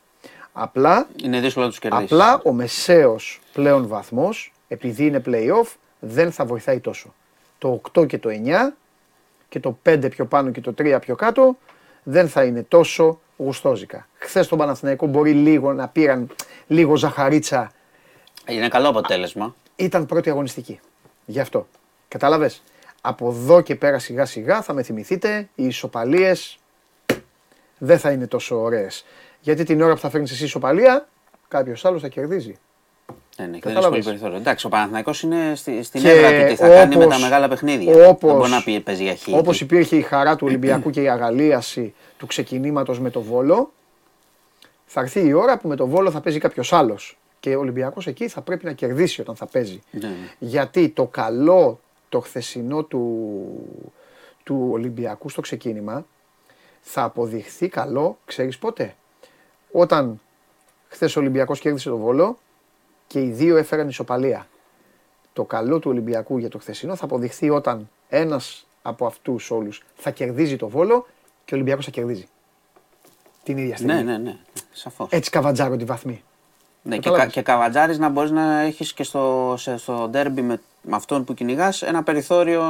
Απλά, 0.54 1.08
Είναι 1.24 1.40
δύσκολο 1.40 1.66
να 1.66 1.72
τους 1.72 1.80
κερδίσεις. 1.80 2.12
απλά 2.12 2.42
ο 2.44 2.52
μεσαίος 2.54 3.42
πλέον 3.54 3.88
βαθμός, 3.88 4.54
επειδή 4.68 5.06
είναι 5.06 5.22
play-off, 5.26 5.74
δεν 6.00 6.32
θα 6.32 6.46
βοηθάει 6.46 6.80
τόσο. 6.80 7.14
Το 7.58 7.82
8 7.94 8.06
και 8.08 8.18
το 8.20 8.30
9 8.30 8.76
και 9.50 9.60
το 9.60 9.78
5 9.84 10.10
πιο 10.10 10.26
πάνω 10.26 10.52
και 10.52 10.62
το 10.62 10.74
3 10.78 10.98
πιο 11.02 11.16
κάτω 11.16 11.58
δεν 12.04 12.30
θα 12.30 12.44
είναι 12.44 12.64
τόσο 12.64 13.20
γουστόζικα. 13.38 14.08
Χθες 14.18 14.48
τον 14.48 14.58
Παναθηναϊκό 14.58 15.06
μπορεί 15.08 15.32
λίγο 15.34 15.74
να 15.74 15.88
πήραν 15.88 16.30
λίγο 16.68 16.96
ζαχαρίτσα 16.96 17.72
Είναι 18.48 18.68
καλό 18.68 18.90
αποτέλεσμα. 18.90 19.56
Ήταν 19.76 20.06
πρώτη 20.06 20.30
αγωνιστική. 20.30 20.80
Γι' 21.26 21.40
αυτό. 21.40 21.68
Κατάλαβες; 22.08 22.64
Από 23.02 23.28
εδώ 23.30 23.62
και 23.62 23.76
πέρα 23.76 24.00
σιγά 24.00 24.26
σιγά 24.26 24.62
θα 24.62 24.74
με 24.74 24.84
θυμηθείτε, 24.84 25.50
οι 25.56 25.66
ισοπαλίες 25.66 26.58
δεν 27.78 28.00
θα 28.00 28.12
είναι 28.12 28.28
τόσο 28.28 28.62
ωραίες. 28.62 29.06
Γιατί 29.42 29.64
την 29.64 29.82
ώρα 29.82 29.94
που 29.94 30.00
θα 30.00 30.10
φέρνεις 30.10 30.32
εσύ 30.32 30.44
ισοπαλία, 30.44 31.08
κάποιος 31.48 31.86
άλλος 31.86 32.02
θα 32.02 32.08
κερδίζει. 32.08 32.58
Ναι, 33.38 33.46
ναι, 33.46 33.52
και 33.58 33.60
δεν 33.64 33.74
Κατάλαβες; 33.74 33.86
έχει 33.86 33.92
πολύ 33.92 34.04
περιθώριο. 34.06 34.38
Εντάξει, 34.38 34.66
ο 34.66 34.70
Παναθηναϊκός 34.70 35.22
είναι 35.22 35.54
στη, 35.56 35.84
στην 35.84 36.02
Και 36.02 36.10
έδρα 36.10 36.40
του 36.42 36.48
τι 36.48 36.56
θα 36.56 36.68
κάνει 36.70 36.96
με 36.96 37.04
όπως- 37.04 37.16
τα 37.18 37.22
μεγάλα 37.22 37.48
παιχνίδια. 37.48 38.08
όπως- 38.08 38.30
δεν 38.32 38.38
μπορεί 38.40 38.50
να 38.50 38.64
πει 38.64 38.80
παίζει 38.80 39.04
για 39.04 39.16
χ. 39.16 39.28
Όπως 39.38 39.56
εκεί. 39.56 39.64
υπήρχε 39.64 39.96
η 39.96 40.02
χαρά 40.02 40.36
του 40.36 40.46
Ολυμπιακού 40.50 40.90
και 40.90 41.02
η 41.02 41.10
αγαλίαση 41.10 41.94
του 42.18 42.26
ξεκινήματος 42.26 43.00
με 43.00 43.10
το 43.10 43.22
βόλο, 43.22 43.72
θα 44.86 45.02
έρθει 45.02 45.20
η 45.28 45.34
ώρα 45.34 45.58
που 45.58 45.68
με 45.68 45.76
το 45.76 45.88
βόλο 45.88 46.12
θα 46.12 46.22
παίζει 46.22 46.40
κάποιος 46.40 46.74
άλλος. 46.74 47.18
Και 47.44 47.56
ο 47.56 47.60
Ολυμπιακός 47.60 48.08
εκεί 48.08 48.28
θα 48.28 48.42
πρέπει 48.42 48.66
να 48.66 48.72
κερδίσει 48.74 49.22
όταν 49.22 49.36
θα 49.36 49.46
παίζει. 49.46 49.82
Ναι, 49.92 50.08
ναι. 50.08 50.14
Γιατί 50.40 50.90
το 50.90 51.08
καλό 51.08 51.80
το 52.10 52.20
χθεσινό 52.20 52.84
του, 52.84 53.24
του 54.44 54.68
Ολυμπιακού 54.72 55.30
στο 55.30 55.42
ξεκίνημα 55.42 56.06
θα 56.82 57.04
αποδειχθεί 57.04 57.68
καλό, 57.68 58.18
ξέρεις 58.26 58.58
πότε; 58.58 58.96
Όταν 59.72 60.22
χθες 60.88 61.16
ο 61.16 61.20
Ολυμπιακός 61.20 61.60
κέρδισε 61.60 61.90
το 61.90 61.98
Βόλο 61.98 62.38
και 63.08 63.22
οι 63.22 63.30
δύο 63.30 63.58
έφεραν 63.58 63.88
ισοπαλία. 63.88 64.48
Το 65.34 65.44
καλό 65.44 65.80
του 65.80 65.90
Ολυμπιακού 65.92 66.38
για 66.38 66.50
το 66.50 66.58
χθεσινό 66.58 66.96
θα 66.96 67.06
αποδειχθεί 67.06 67.50
όταν 67.50 67.90
ένας 68.10 68.68
από 68.82 69.06
αυτούς 69.06 69.52
όλους 69.52 69.84
θα 69.96 70.12
κερδίζει 70.12 70.56
το 70.56 70.68
Βόλο 70.68 71.08
και 71.46 71.54
ο 71.54 71.58
Ολυμπιακός 71.58 71.86
θα 71.86 71.92
κερδίζει. 71.92 72.28
Την 73.44 73.58
ίδια 73.58 73.76
στιγμή. 73.76 73.94
ναι, 73.94 74.02
ναι, 74.02 74.18
ναι. 74.18 74.38
Σαφώς. 74.72 75.08
Έτσι 75.12 75.30
καβατζάρω 75.30 75.76
τη 75.76 75.86
βαθμή. 75.86 76.24
Ναι, 76.86 76.96
και, 76.96 77.02
Κατάλαβες. 77.02 77.34
κα, 77.34 77.40
και 77.40 77.46
καβατζάρης 77.52 77.98
να 77.98 78.10
μπορείς 78.10 78.32
να 78.32 78.62
έχεις 78.62 78.94
και 78.94 79.04
στο, 79.04 79.54
σε, 79.58 79.78
στο 79.78 80.08
ντέρμπι 80.12 80.42
με, 80.42 80.60
με 80.82 80.96
αυτόν 80.96 81.24
που 81.24 81.34
κυνηγάς 81.34 81.82
ένα 81.82 82.04
περιθώριο. 82.04 82.64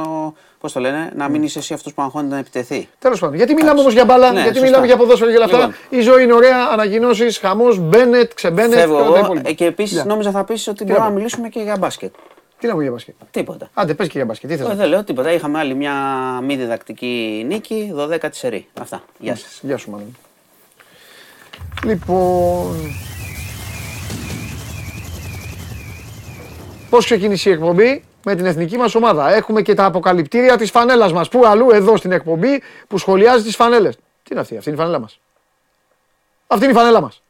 Πώς 0.60 0.72
το 0.72 0.80
λένε, 0.80 1.12
να 1.16 1.28
μην 1.28 1.42
είσαι 1.42 1.58
εσύ 1.58 1.74
αυτός 1.74 1.94
που 1.94 2.02
αγχώνεται 2.02 2.34
να 2.34 2.40
επιτεθεί. 2.40 2.88
Τέλος 2.98 3.20
πάντων, 3.20 3.36
γιατί 3.36 3.54
μιλάμε 3.54 3.80
όμως 3.80 3.92
για 3.92 4.04
μπάλα, 4.04 4.26
Ναι, 4.32 4.34
γιατί 4.40 4.48
σωστά. 4.48 4.64
μιλάμε 4.66 4.86
για 4.86 4.96
ποδόσφαιρο 4.96 5.30
και 5.30 5.36
όλα 5.36 5.44
αυτά. 5.44 5.56
Λοιπόν. 5.56 5.74
Η 5.88 6.00
ζωή 6.00 6.22
είναι 6.22 6.32
ωραία, 6.32 6.56
ανακοινώσεις, 6.72 7.38
χαμός, 7.38 7.78
Μπένετ, 7.78 8.34
ξεμπένετ 8.34 8.78
Φεύγω 8.78 8.96
και 8.96 9.02
όλα 9.02 9.10
τα 9.12 9.16
εγώ. 9.16 9.24
υπόλοιπα. 9.24 9.48
Ε, 9.48 9.52
και 9.52 9.64
επίσης 9.64 9.92
Γεια. 9.94 10.04
νόμιζα 10.04 10.30
θα 10.30 10.44
πεις 10.44 10.68
ότι 10.68 10.84
να 10.84 10.88
μπορούμε 10.88 11.04
να 11.06 11.12
πω. 11.12 11.16
μιλήσουμε 11.18 11.48
και 11.48 11.60
για 11.60 11.76
μπάσκετ. 11.78 12.14
Τι 12.58 12.66
να 12.66 12.74
πω 12.74 12.80
για 12.82 12.90
μπάσκετ. 12.90 13.14
Τίποτα. 13.30 13.68
Άντε, 13.74 13.94
πες 13.94 14.06
και 14.06 14.12
για 14.16 14.24
μπάσκετ. 14.26 14.50
Τι 14.50 14.56
θες 14.56 14.66
Ε, 14.66 14.68
να 14.68 14.74
δεν 14.74 14.88
λέω 14.88 15.04
τίποτα. 15.04 15.32
Είχαμε 15.32 15.58
άλλη 15.58 15.74
μια 15.74 15.92
μη 16.42 16.56
διδακτική 16.56 17.44
νίκη, 17.48 17.92
12η 17.96 18.28
σερή. 18.30 18.66
Αυτά. 18.80 19.02
Γεια 19.18 19.32
πεις. 19.32 19.42
σας. 19.42 19.58
Γεια 19.62 19.76
σου, 19.76 19.90
μάλλον. 19.90 20.16
Λοιπόν. 21.84 22.76
Πώς 26.94 27.04
ξεκίνησε 27.04 27.50
η 27.50 27.52
εκπομπή; 27.52 28.04
Με 28.24 28.34
την 28.34 28.46
εθνική 28.46 28.76
μας 28.76 28.94
ομάδα. 28.94 29.34
Έχουμε 29.34 29.62
και 29.62 29.74
τα 29.74 29.84
αποκαλυπτήρια 29.84 30.56
της 30.56 30.70
φανέλας 30.70 31.12
μας. 31.12 31.28
Πού 31.28 31.46
αλλού, 31.46 31.70
εδώ 31.70 31.96
στην 31.96 32.12
εκπομπή 32.12 32.62
που 32.88 32.98
σχολιάζει 32.98 33.44
τις 33.44 33.56
φανέλες. 33.56 33.94
Τι 33.96 34.28
είναι 34.30 34.40
αυτή, 34.40 34.56
αυτή 34.56 34.68
είναι 34.68 34.78
η 34.78 34.80
φανέλα 34.80 35.00
μας. 35.00 35.20
Αυτή 36.46 36.64
είναι 36.64 36.72
η 36.72 36.76
φανέλα 36.76 37.00
μας. 37.00 37.22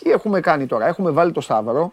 Τι 0.00 0.10
έχουμε 0.10 0.40
κάνει 0.40 0.66
τώρα, 0.66 0.86
έχουμε 0.86 1.10
βάλει 1.10 1.32
το 1.32 1.40
Σταύρο. 1.40 1.92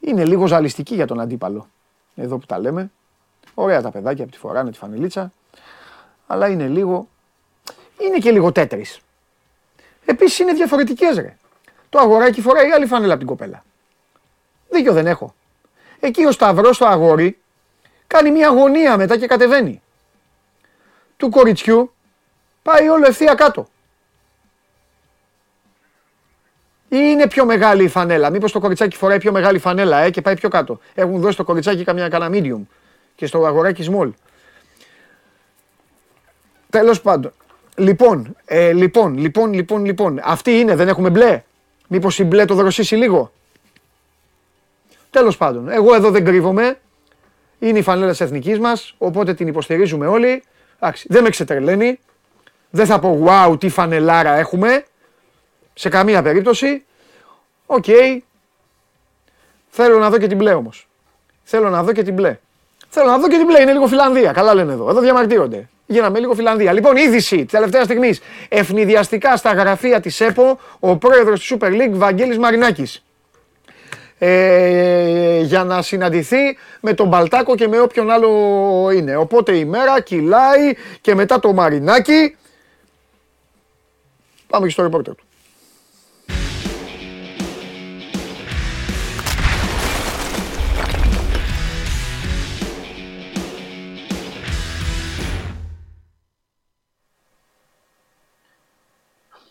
Είναι 0.00 0.24
λίγο 0.24 0.46
ζαλιστική 0.46 0.94
για 0.94 1.06
τον 1.06 1.20
αντίπαλο. 1.20 1.68
Εδώ 2.14 2.38
που 2.38 2.46
τα 2.46 2.58
λέμε. 2.58 2.90
Ωραία 3.54 3.82
τα 3.82 3.90
παιδάκια 3.90 4.24
που 4.24 4.30
τη 4.30 4.38
φοράνε 4.38 4.70
τη 4.70 4.78
φανελίτσα. 4.78 5.32
Αλλά 6.26 6.48
είναι 6.48 6.66
λίγο. 6.68 7.08
Είναι 7.98 8.18
και 8.18 8.30
λίγο 8.30 8.52
τέτρις. 8.52 9.00
Επίσης 10.04 10.38
είναι 10.38 10.52
διαφορετικές 10.52 11.16
ρε. 11.16 11.36
Το 11.94 12.00
αγοράκι 12.00 12.40
φοράει 12.40 12.70
άλλη 12.70 12.86
φανέλα 12.86 13.10
από 13.10 13.18
την 13.18 13.28
κοπέλα. 13.28 13.64
Δίκιο 14.70 14.92
δεν 14.92 15.06
έχω. 15.06 15.34
Εκεί 16.00 16.24
ο 16.24 16.30
Σταυρός 16.30 16.78
το 16.78 16.86
αγόρι 16.86 17.38
κάνει 18.06 18.30
μια 18.30 18.48
αγωνία 18.48 18.96
μετά 18.96 19.16
και 19.16 19.26
κατεβαίνει. 19.26 19.82
Του 21.16 21.30
κοριτσιού 21.30 21.94
πάει 22.62 22.88
όλο 22.88 23.06
ευθεία 23.06 23.34
κάτω. 23.34 23.68
Ή 26.88 26.96
είναι 27.00 27.28
πιο 27.28 27.44
μεγάλη 27.44 27.84
η 27.84 27.88
φανέλα. 27.88 28.30
Μήπως 28.30 28.52
το 28.52 28.60
κοριτσάκι 28.60 28.96
φοράει 28.96 29.18
πιο 29.18 29.32
μεγάλη 29.32 29.58
φανέλα 29.58 29.98
ε, 29.98 30.10
και 30.10 30.20
πάει 30.20 30.34
πιο 30.34 30.48
κάτω. 30.48 30.80
Έχουν 30.94 31.20
δώσει 31.20 31.36
το 31.36 31.44
κοριτσάκι 31.44 31.84
καμιά 31.84 32.08
κανένα 32.08 32.40
medium 32.40 32.60
και 33.14 33.26
στο 33.26 33.46
αγοράκι 33.46 33.90
small. 33.92 34.10
Τέλος 36.70 37.00
πάντων. 37.00 37.32
Λοιπόν, 37.76 38.36
ε, 38.44 38.72
λοιπόν, 38.72 39.18
λοιπόν, 39.18 39.52
λοιπόν, 39.52 39.84
λοιπόν. 39.84 40.20
Αυτή 40.24 40.50
είναι, 40.50 40.74
δεν 40.74 40.88
έχουμε 40.88 41.10
μπλε; 41.10 41.42
Μήπως 41.88 42.18
η 42.18 42.24
μπλε 42.24 42.44
το 42.44 42.54
δροσίσει 42.54 42.96
λίγο; 42.96 43.32
Τέλος 45.10 45.36
πάντων, 45.36 45.68
εγώ 45.68 45.94
εδώ 45.94 46.10
δεν 46.10 46.24
κρύβομαι. 46.24 46.78
Είναι 47.58 47.78
η 47.78 47.82
φανέλα 47.82 48.10
της 48.10 48.20
εθνικής 48.20 48.58
μας, 48.58 48.94
οπότε 48.98 49.34
την 49.34 49.46
υποστηρίζουμε 49.46 50.06
όλοι. 50.06 50.42
Εντάξει, 50.76 51.06
δεν 51.10 51.22
με 51.22 51.28
ξετρελαίνει. 51.28 51.98
Δεν 52.70 52.86
θα 52.86 52.98
πω 52.98 53.24
wow 53.26 53.60
τι 53.60 53.68
φανελάρα 53.68 54.34
έχουμε. 54.36 54.84
Σε 55.74 55.88
καμία 55.88 56.22
περίπτωση. 56.22 56.84
Οκ. 57.66 57.84
Θέλω 59.68 59.98
να 59.98 60.10
δω 60.10 60.18
και 60.18 60.26
την 60.26 60.36
μπλε 60.36 60.52
όμως. 60.52 60.88
Θέλω 61.42 61.70
να 61.70 61.82
δω 61.82 61.92
και 61.92 62.02
την 62.02 62.14
μπλε. 62.14 62.38
Θέλω 62.88 63.06
να 63.06 63.18
δω 63.18 63.28
και 63.28 63.36
την 63.36 63.46
μπλε. 63.46 63.60
Είναι 63.60 63.72
λίγο 63.72 63.86
Φιλανδία. 63.86 64.32
Καλά 64.32 64.54
λένε 64.54 64.72
εδώ. 64.72 64.90
Εδώ 64.90 65.00
διαμαρτύρονται. 65.00 65.68
Γίναμε 65.86 66.18
λίγο 66.18 66.34
Φιλανδία. 66.34 66.72
Λοιπόν, 66.72 66.96
είδηση 66.96 67.36
της 67.36 67.52
τελευταίας 67.52 67.84
στιγμής. 67.84 68.20
Ευνηδιαστικά 68.48 69.36
στα 69.36 69.52
γραφεία 69.52 70.00
της 70.00 70.20
ΕΠΟ 70.20 70.58
ο 70.80 70.96
πρόεδρος 70.96 71.40
της 71.40 71.56
Super 71.58 71.68
League 71.68 71.92
Βαγγέλης 71.92 72.38
Μαρινάκης. 72.38 73.04
Ε, 74.18 75.40
για 75.40 75.64
να 75.64 75.82
συναντηθεί 75.82 76.58
με 76.80 76.94
τον 76.94 77.08
Μπαλτάκο 77.08 77.54
και 77.54 77.68
με 77.68 77.80
όποιον 77.80 78.10
άλλο 78.10 78.30
είναι. 78.94 79.16
Οπότε 79.16 79.56
η 79.56 79.64
μέρα 79.64 80.00
κυλάει 80.00 80.72
και 81.00 81.14
μετά 81.14 81.40
το 81.40 81.52
Μαρινάκι. 81.52 82.36
Πάμε 84.46 84.66
και 84.66 84.72
στο 84.72 84.82
ρεπόρτερ 84.82 85.14
του. 85.14 85.24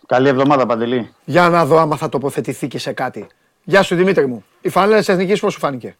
Καλή 0.06 0.28
εβδομάδα, 0.28 0.66
Παντελή. 0.66 1.14
Για 1.26 1.50
να 1.50 1.66
δω 1.66 1.78
άμα 1.80 1.96
θα 1.98 2.10
τοποθετηθεί 2.10 2.68
και 2.68 2.80
σε 2.80 2.92
κάτι. 2.94 3.28
Γεια 3.64 3.84
σου 3.84 3.96
Δημήτρη 3.96 4.28
μου. 4.28 4.46
Η 4.62 4.70
φανέλα 4.70 4.98
της 4.98 5.10
Εθνικής 5.10 5.40
πώς 5.40 5.54
σου 5.54 5.60
φάνηκε; 5.60 5.98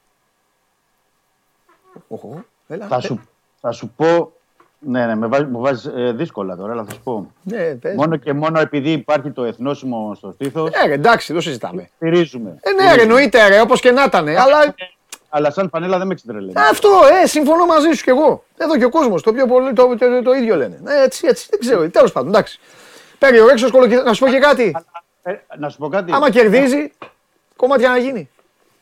Οχο, 2.08 2.44
έλα. 2.68 2.88
Θα 2.88 3.00
σου, 3.00 3.22
θα 3.62 3.72
σου 3.72 3.90
πω. 3.96 4.32
Ναι, 4.86 5.06
ναι, 5.06 5.16
με 5.16 5.28
βάζεις, 5.28 5.48
μου 5.48 5.60
βάζεις 5.60 5.86
ε, 5.96 6.12
δύσκολα 6.12 6.56
τώρα, 6.56 6.72
αλλά 6.72 6.84
θα 6.84 6.92
σου 6.92 7.00
πω. 7.04 7.32
Ναι, 7.44 7.76
πες. 7.76 7.96
Μόνο 7.96 8.16
και 8.16 8.34
μόνο 8.34 8.60
επειδή 8.60 8.92
υπάρχει 8.92 9.32
το 9.32 9.44
εθνόσημο 9.44 10.14
στο 10.16 10.32
στήθος, 10.32 10.70
Ε, 10.74 10.88
ρε, 10.88 10.94
εντάξει, 10.94 11.34
το 11.34 11.42
συζητάμε. 11.42 11.90
στηρίζουμε. 11.96 12.58
Ε, 12.62 12.84
ναι, 12.84 12.96
ρε, 12.96 13.02
εννοείται, 13.02 13.48
ρε, 13.48 13.62
όπως 13.62 13.80
και 13.82 13.92
να 13.92 14.04
ήταν. 14.04 14.28
Αλλά 14.28 14.76
Αλλά 15.30 15.52
σαν 15.52 15.70
φανέλα 15.70 15.98
δεν 15.98 16.08
με 16.08 16.14
ξετρελαίνει. 16.14 16.54
αυτό, 16.70 16.90
ε, 17.24 17.28
συμφωνώ 17.28 17.66
μαζί 17.66 17.92
σου 17.92 18.04
κι 18.04 18.10
εγώ. 18.10 18.44
Εδώ 18.58 18.78
και 18.78 18.86
ο 18.86 18.90
κόσμος, 18.90 19.22
το, 19.24 19.34
πιο 19.34 19.48
πολύ, 19.48 19.74
το, 19.74 19.96
το, 20.00 20.22
το, 20.24 20.34
ίδιο 20.34 20.56
λένε. 20.56 20.80
Ε, 20.88 21.04
έτσι, 21.04 21.28
έτσι, 21.28 21.48
δεν 21.50 21.60
ξέρω. 21.60 21.90
Τέλος 21.90 22.12
πάντων, 22.12 22.30
εντάξει. 22.30 22.60
Περιορέξω 23.28 23.68
σκολοκυθά. 23.68 24.04
Να 24.04 24.14
σου 24.14 24.26
πω 24.26 24.32
και 24.32 24.40
κάτι. 24.40 24.76
Ε, 25.24 25.34
να 25.58 25.70
σου 25.70 25.78
πω 25.78 25.88
κάτι. 25.88 26.12
Άμα 26.14 26.30
κερδίζει, 26.30 26.92
κομμάτια 27.56 27.90
να 27.90 27.98
γίνει. 27.98 28.30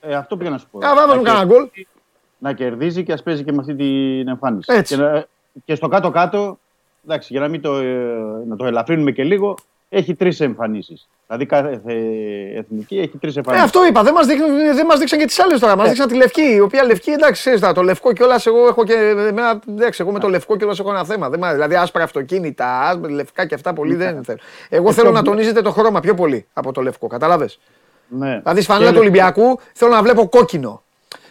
Ε, 0.02 0.16
αυτό 0.16 0.38
πήγα 0.38 0.50
να 0.50 0.58
σου 0.58 0.68
πω. 0.72 0.78
Α, 0.86 0.96
βάζουμε 0.96 1.16
Να 1.16 1.22
κανένα 1.22 1.46
κερδίζει- 1.46 1.70
γκολ. 1.74 1.86
Να 2.38 2.54
κερδίζει 2.54 3.04
και 3.04 3.12
ας 3.14 3.24
παίζει 3.24 3.44
και 3.44 3.52
με 3.52 3.58
αυτή 3.60 3.76
την 3.76 4.28
εμφάνιση. 4.28 4.74
Έτσι. 4.74 4.96
Και, 4.96 5.02
να- 5.02 5.26
και 5.66 5.76
στο 5.76 5.88
κάτω-κάτω, 5.88 6.60
εντάξει, 7.06 7.28
για 7.34 7.42
να 7.42 7.48
μην 7.48 7.62
το, 7.62 7.76
ε, 7.76 8.44
να 8.48 8.56
το 8.56 8.66
ελαφρύνουμε 8.66 9.12
και 9.12 9.24
λίγο, 9.24 9.56
έχει 9.94 10.16
τρεις 10.16 10.40
εμφανίσεις. 10.40 11.08
Δηλαδή 11.28 11.46
κάθε 11.46 11.82
ε, 11.86 12.60
εθνική 12.60 13.00
έχει 13.00 13.18
τρεις 13.18 13.36
Ε, 13.36 13.38
εμφανίσεις. 13.38 13.66
αυτό 13.66 13.86
είπα. 13.86 14.04
Δεν 14.04 14.14
μας 14.14 14.26
δεν 14.76 14.86
μας 14.86 15.00
δείξαν 15.00 15.20
και 15.20 15.26
τις 15.26 15.40
άλλες 15.40 15.60
τώρα. 15.60 15.76
Μας 15.76 15.88
δείξαν 15.88 16.08
τη 16.08 16.16
λευκή. 16.16 16.42
Η 16.56 16.60
οποία 16.60 16.84
λευκή, 16.84 17.12
εντάξει, 17.12 17.42
ξέρεις, 17.42 17.60
τα, 17.60 17.74
το 17.74 17.84
λευκό 17.84 18.14
κιόλας. 18.14 18.46
Εγώ 18.46 18.68
έχω 18.68 18.84
και. 18.84 18.94
Εμένα, 18.94 19.60
εντάξει, 19.70 20.02
εγώ 20.02 20.12
με 20.12 20.20
το 20.20 20.30
λευκό 20.30 20.58
κιόλας 20.58 20.80
έχω 20.80 20.90
ένα 20.90 21.06
θέμα. 21.06 21.30
Δεν, 21.30 21.40
μ' 21.40 21.44
αρέσει. 21.44 21.58
δηλαδή, 21.58 21.76
άσπρα 21.76 22.04
αυτοκίνητα, 22.04 22.80
άσπρα, 22.82 23.12
λευκά 23.12 23.46
και 23.46 23.56
αυτά 23.56 23.74
πολύ 23.74 23.96
δεν 23.96 24.24
θέλω. 24.24 24.40
Εγώ 24.70 24.92
θέλω 24.92 25.12
να 25.12 25.22
τονίζετε 25.22 25.62
το 25.62 25.72
χρώμα 25.72 26.00
πιο 26.00 26.14
πολύ 26.14 26.46
από 26.54 26.72
το 26.72 26.82
λευκό. 26.82 27.08
Κατάλαβες; 27.08 27.60
Ναι. 28.08 28.40
Δηλαδή, 28.44 28.62
στη 28.62 28.72
φανέλα 28.72 28.92
Και 28.92 28.98
του 28.98 29.04
λευκό. 29.04 29.22
Ολυμπιακού 29.26 29.60
θέλω 29.74 29.92
να 29.92 30.02
βλέπω 30.02 30.28
κόκκινο. 30.30 30.84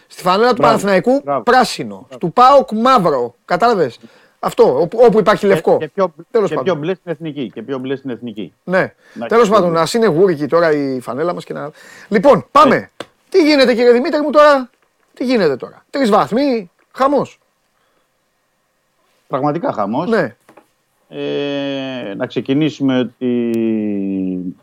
Στη 0.07 0.21
φανέλα 0.21 0.49
του 0.49 0.55
Μπράβο, 0.55 0.67
Παναθηναϊκού 0.73 1.21
μπράβο. 1.23 1.43
πράσινο. 1.43 2.07
Του 2.19 2.33
ΠΑΟΚ 2.33 2.71
μαύρο. 2.71 3.35
Κατάλαβες; 3.45 3.99
Αυτό, 4.43 4.81
όπου, 4.81 4.99
όπου 5.01 5.19
υπάρχει 5.19 5.45
λευκό. 5.45 5.77
Και 5.77 5.87
πιο, 5.87 6.13
Τέλος 6.31 6.49
και 6.49 6.55
πάντων. 6.55 6.73
πιο 6.73 6.81
μπλε 6.81 6.93
στην 6.93 7.11
εθνική. 7.11 7.51
Και 7.53 7.61
πιο 7.61 7.77
μπλε 7.77 7.95
στην 7.95 8.09
εθνική. 8.09 8.53
Ναι. 8.63 8.93
Να 9.13 9.25
Τέλος 9.27 9.43
ξέρουμε. 9.43 9.65
πάντων, 9.67 9.77
ας 9.81 9.93
είναι 9.93 10.05
γούρικη 10.07 10.47
τώρα 10.47 10.71
η 10.71 10.99
φανέλα 10.99 11.33
μας 11.33 11.43
και 11.45 11.53
να. 11.53 11.71
Λοιπόν, 12.07 12.45
πάμε. 12.51 12.89
Τι 13.29 13.43
γίνεται, 13.43 13.73
κύριε 13.75 13.91
Δημήτρη 13.91 14.21
μου 14.21 14.29
τώρα; 14.29 14.69
Τι 15.13 15.25
γίνεται 15.25 15.55
τώρα; 15.55 15.85
Τρεις 15.89 16.09
βαθμοί. 16.09 16.71
Χαμός. 16.91 17.39
Πραγματικά 19.27 19.73
χαμός. 19.73 20.09
Ναι. 20.09 20.35
Ε, 21.09 22.13
να 22.17 22.25
ξεκινήσουμε 22.27 22.99
ότι. 22.99 24.55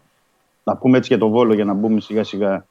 Να 0.65 0.77
πούμε 0.77 0.97
έτσι 0.99 1.09
για 1.09 1.19
το 1.19 1.29
Βόλο 1.29 1.55
για 1.55 1.65
να 1.65 1.73
μπούμε 1.73 2.01
σιγά 2.01 2.25
σιγά. 2.25 2.65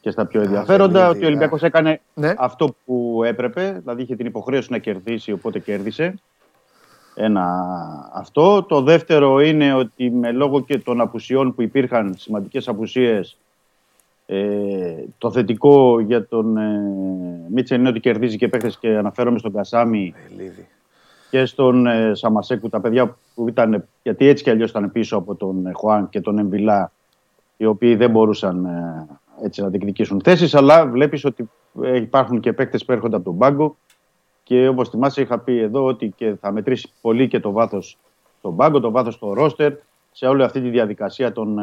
και 0.00 0.10
στα 0.10 0.26
πιο 0.26 0.40
ενδιαφέροντα. 0.42 1.00
δεν 1.00 1.10
Ότι 1.10 1.24
ο 1.24 1.26
Ολυμπιακός 1.26 1.62
έκανε 1.62 2.00
Ναι. 2.14 2.34
αυτό 2.38 2.74
που 2.84 3.22
έπρεπε, 3.24 3.76
δηλαδή 3.80 4.02
είχε 4.02 4.16
την 4.16 4.26
υποχρέωση 4.26 4.72
να 4.72 4.78
κερδίσει, 4.78 5.32
οπότε 5.32 5.58
κέρδισε. 5.58 6.14
Ένα 7.20 7.44
αυτό. 8.12 8.62
Το 8.62 8.82
δεύτερο 8.82 9.40
είναι 9.40 9.74
ότι 9.74 10.10
με 10.10 10.32
λόγω 10.32 10.60
και 10.60 10.78
των 10.78 11.00
απουσιών 11.00 11.54
που 11.54 11.62
υπήρχαν, 11.62 12.14
σημαντικές 12.18 12.68
απουσίες, 12.68 13.38
ε, 14.26 14.94
το 15.18 15.30
θετικό 15.30 16.00
για 16.00 16.26
τον 16.26 16.56
ε, 16.56 16.80
Μίτσελ 17.50 17.78
είναι 17.78 17.88
ότι 17.88 18.00
κερδίζει 18.00 18.36
και 18.36 18.48
παίχτες 18.48 18.78
και 18.78 18.96
αναφέρομαι 18.96 19.38
στον 19.38 19.52
Κασάμι 19.52 20.14
και 21.30 21.44
στον 21.44 21.86
ε, 21.86 22.14
Σαμασέκου, 22.14 22.68
τα 22.68 22.80
παιδιά 22.80 23.16
που 23.34 23.48
ήταν, 23.48 23.84
γιατί 24.02 24.26
έτσι 24.26 24.42
κι 24.44 24.50
αλλιώς 24.50 24.70
ήταν 24.70 24.92
πίσω 24.92 25.16
από 25.16 25.34
τον 25.34 25.66
ε, 25.66 25.72
Χουάν 25.72 26.08
και 26.08 26.20
τον 26.20 26.38
Εμβιλά, 26.38 26.92
οι 27.56 27.64
οποίοι 27.64 27.96
δεν 27.96 28.10
μπορούσαν 28.10 28.64
ε, 28.64 29.06
έτσι 29.42 29.62
να 29.62 29.68
διεκδικήσουν 29.68 30.20
θέσεις, 30.24 30.54
αλλά 30.54 30.86
βλέπεις 30.86 31.24
ότι 31.24 31.50
ε, 31.82 31.96
υπάρχουν 31.96 32.40
και 32.40 32.52
παίκτες 32.52 32.84
που 32.84 32.92
έρχονται 32.92 33.16
από 33.16 33.24
τον 33.24 33.38
πάγκο 33.38 33.76
και 34.48 34.68
όπως 34.68 34.88
θυμάσαι 34.88 35.20
είχα 35.20 35.38
πει 35.38 35.58
εδώ 35.58 35.84
ότι 35.84 36.12
και 36.16 36.34
θα 36.40 36.52
μετρήσει 36.52 36.88
πολύ 37.00 37.28
και 37.28 37.40
το 37.40 37.50
βάθος 37.52 37.96
στον 38.38 38.56
πάγκο, 38.56 38.80
το 38.80 38.90
βάθος 38.90 39.14
στο 39.14 39.32
ρόστερ, 39.32 39.72
σε 40.12 40.26
όλη 40.26 40.42
αυτή 40.42 40.60
τη 40.60 40.68
διαδικασία 40.68 41.32
των 41.32 41.58
ε, 41.58 41.62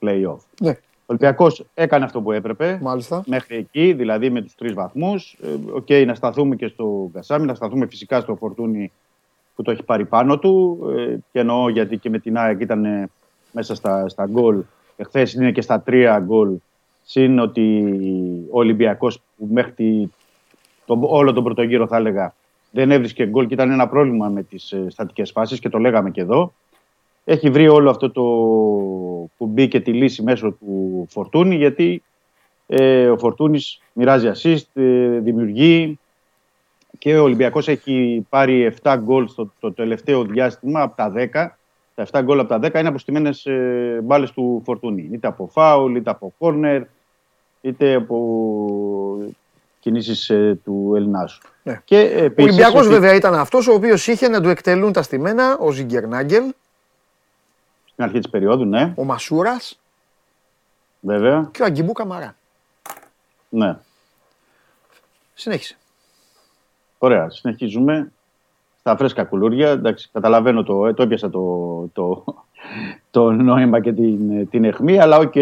play-off. 0.00 0.36
Ναι, 0.60 0.70
Ο 0.70 1.04
Ολυμπιακός 1.06 1.64
έκανε 1.74 2.04
αυτό 2.04 2.20
που 2.20 2.32
έπρεπε 2.32 2.78
μάλιστα. 2.82 3.22
μέχρι 3.26 3.56
εκεί, 3.56 3.92
δηλαδή 3.92 4.30
με 4.30 4.42
τους 4.42 4.54
τρεις 4.54 4.72
βαθμούς. 4.72 5.36
Ε, 5.42 5.48
Οκ, 5.72 6.06
να 6.06 6.14
σταθούμε 6.14 6.56
και 6.56 6.66
στο 6.66 7.10
Κασάμι, 7.12 7.46
να 7.46 7.54
σταθούμε 7.54 7.86
φυσικά 7.86 8.20
στο 8.20 8.34
Φορτούνι 8.36 8.92
που 9.54 9.62
το 9.62 9.70
έχει 9.70 9.82
πάρει 9.82 10.04
πάνω 10.04 10.38
του. 10.38 10.78
Ε, 10.98 11.16
και 11.32 11.38
εννοώ 11.38 11.68
γιατί 11.68 11.96
και 11.98 12.10
με 12.10 12.18
την 12.18 12.36
ΑΕΚ 12.36 12.60
ήταν 12.60 12.84
ε, 12.84 13.08
μέσα 13.52 13.74
στα, 13.74 14.08
στα 14.08 14.26
γκολ. 14.26 14.62
Εχθές 14.96 15.32
είναι 15.32 15.52
και 15.52 15.60
στα 15.60 15.80
τρία 15.80 16.18
γκολ. 16.18 16.50
Συν 17.04 17.38
ότι 17.38 17.84
ο 18.50 18.58
Ολυμπιακός 18.58 19.20
που 19.36 19.48
μέχρι 19.52 19.72
τη- 19.72 20.06
τον, 21.00 21.10
όλο 21.10 21.32
τον 21.32 21.44
πρώτο 21.44 21.62
γύρο 21.62 21.86
θα 21.86 21.96
έλεγα 21.96 22.34
δεν 22.72 22.90
έβρισκε 22.90 23.26
γκολ 23.26 23.46
και 23.46 23.54
ήταν 23.54 23.70
ένα 23.70 23.88
πρόβλημα 23.88 24.28
με 24.28 24.42
τις 24.42 24.72
ε, 24.72 24.86
στατικές 24.88 25.30
φάσεις 25.30 25.58
και 25.58 25.68
το 25.68 25.78
λέγαμε 25.78 26.10
και 26.10 26.20
εδώ. 26.20 26.52
Έχει 27.24 27.50
βρει 27.50 27.68
όλο 27.68 27.90
αυτό 27.90 28.10
το 28.10 28.22
κουμπί 29.38 29.68
και 29.68 29.80
τη 29.80 29.92
λύση 29.92 30.22
μέσω 30.22 30.50
του 30.50 31.06
Φορτούνη 31.10 31.56
γιατί 31.56 32.02
ε, 32.66 33.08
ο 33.08 33.18
Φορτούνης 33.18 33.80
μοιράζει 33.92 34.30
assist, 34.34 34.82
ε, 34.82 35.18
δημιουργεί 35.18 35.98
και 36.98 37.18
ο 37.18 37.22
Ολυμπιακός 37.22 37.68
έχει 37.68 38.26
πάρει 38.28 38.74
7 38.82 38.96
γκολ 38.98 39.28
στο 39.28 39.52
το 39.60 39.72
τελευταίο 39.72 40.24
διάστημα 40.24 40.82
από 40.82 40.96
τα 40.96 41.12
10. 41.16 41.28
Τα 41.94 42.06
7 42.10 42.20
γκολ 42.24 42.38
από 42.38 42.48
τα 42.48 42.58
10 42.62 42.78
είναι 42.78 42.88
αποστημένες 42.88 43.46
ε, 43.46 44.00
μπάλες 44.02 44.30
του 44.30 44.62
Φορτούνη. 44.64 45.08
Είτε 45.12 45.26
από 45.26 45.46
φάουλ, 45.46 45.96
είτε 45.96 46.10
από 46.10 46.32
κόρνερ, 46.38 46.82
είτε 47.60 47.94
από 47.94 48.16
κινήσεις 49.82 50.30
ε, 50.30 50.60
του 50.64 50.92
Ελληνάσου. 50.96 51.40
Ναι. 51.62 51.80
Και, 51.84 51.96
Ο 51.96 52.24
επίσης, 52.24 52.50
Ολυμπιακός 52.50 52.80
ότι 52.80 52.88
βέβαια 52.88 53.14
ήταν 53.14 53.34
αυτός 53.34 53.68
ο 53.68 53.72
οποίος 53.72 54.06
είχε 54.06 54.28
να 54.28 54.40
του 54.40 54.48
εκτελούν 54.48 54.92
τα 54.92 55.02
στημένα 55.02 55.56
ο 55.58 55.70
Ζίνκερναγκελ, 55.70 56.52
Στην 57.84 58.04
αρχή 58.04 58.18
της 58.18 58.30
περίοδου, 58.30 58.64
ναι, 58.64 58.92
ο 58.96 59.04
Μασούρας 59.04 59.80
βέβαια. 61.00 61.48
και 61.52 61.62
ο 61.62 61.64
Αγκιμπού 61.64 61.92
Καμαρά. 61.92 62.36
Ναι. 63.48 63.76
Συνέχισε. 65.34 65.76
Ωραία, 66.98 67.30
συνεχίζουμε. 67.30 68.12
Στα 68.80 68.96
φρέσκα 68.96 69.24
κουλούρια. 69.24 69.70
Εντάξει, 69.70 70.10
καταλαβαίνω 70.12 70.62
το, 70.62 70.86
ε, 70.86 70.94
το 70.94 71.02
έπιασα 71.02 71.30
το, 71.30 71.84
το, 71.92 72.24
το 73.10 73.30
νόημα 73.30 73.80
και 73.80 73.92
την, 73.92 74.48
την 74.48 74.64
αιχμή, 74.64 74.98
αλλά 74.98 75.16
οκ. 75.18 75.34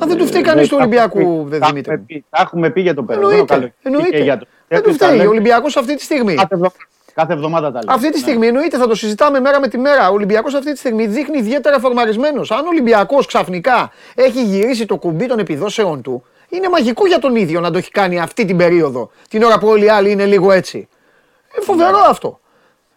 Μα 0.00 0.06
δεν 0.06 0.16
του 0.16 0.26
φταίει 0.26 0.40
Ε, 0.40 0.44
κανείς 0.44 0.60
δεν- 0.60 0.68
του 0.70 0.76
τα 0.76 0.82
Ολυμπιακού, 0.82 1.18
έχουμε 1.20 1.44
δε 1.48 1.56
πει- 1.56 1.58
τα 1.60 1.66
Δημήτρη. 1.66 1.92
έχουμε 1.92 2.04
πει- 2.06 2.24
Τα 2.30 2.38
έχουμε 2.42 2.70
πει 2.70 2.80
για 2.80 2.94
το 2.94 3.02
περασμένο 3.02 3.30
Εννοείται. 3.32 3.54
καλοκαίρι 3.54 3.74
και 3.82 3.88
εννοείται. 3.88 4.22
για 4.22 4.38
το 4.38 4.46
Δεν 4.68 4.78
του 4.78 4.84
τέτοιο, 4.84 4.98
τα 4.98 5.04
φταίει. 5.06 5.16
Ο 5.18 5.20
λέμε 5.20 5.28
Ολυμπιακός 5.30 5.76
αυτή 5.76 5.96
τη 5.96 6.02
στιγμή. 6.02 6.34
Κάθε 6.34 6.48
εβδομάδα, 6.54 6.74
κάθε 7.14 7.32
εβδομάδα 7.32 7.72
τα 7.72 7.78
λέμε. 7.78 7.92
Αυτή 7.92 8.10
τη 8.10 8.16
Ναι. 8.18 8.22
στιγμή 8.22 8.46
εννοείται 8.46 8.76
θα 8.78 8.86
το 8.86 8.94
συζητάμε 8.94 9.40
μέρα 9.40 9.60
με 9.60 9.68
τη 9.68 9.78
μέρα. 9.78 10.10
Ο 10.10 10.12
Ολυμπιακός 10.12 10.54
αυτή 10.54 10.72
τη 10.72 10.78
στιγμή 10.78 11.06
δείχνει 11.06 11.38
ιδιαίτερα 11.38 11.78
φορμαρισμένος. 11.78 12.50
Αν 12.50 12.64
ο 12.64 12.68
Ολυμπιακός 12.68 13.26
ξαφνικά 13.26 13.92
έχει 14.14 14.42
γυρίσει 14.44 14.86
το 14.86 14.96
κουμπί 14.96 15.26
των 15.26 15.38
επιδόσεών 15.38 16.02
του, 16.02 16.24
είναι 16.48 16.68
μαγικό 16.68 17.06
για 17.06 17.18
τον 17.18 17.36
ίδιο 17.36 17.60
να 17.60 17.70
το 17.70 17.78
έχει 17.78 17.90
κάνει 17.90 18.20
αυτή 18.20 18.44
την 18.44 18.56
περίοδο. 18.56 19.10
Την 19.28 19.42
ώρα 19.42 19.58
που 19.58 19.68
όλοι 19.68 19.84
οι 19.84 19.88
άλλοι 19.88 20.10
είναι 20.10 20.24
λίγο 20.26 20.52
έτσι. 20.52 20.76
Είναι 20.76 21.64
φοβερό 21.64 21.98
αυτό. 22.08 22.40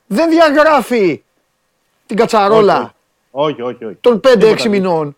Δεν 0.07 0.30
διαγράφει 0.30 1.23
την 2.06 2.18
κατσαρόλα 2.18 2.94
Όχι, 3.32 3.61
όχι, 3.61 3.86
όχι. 3.86 3.98
των 4.02 4.19
5-6 4.19 4.38
Τίποτα 4.40 4.56
δεν- 4.61 4.72
μηνών. 4.72 5.15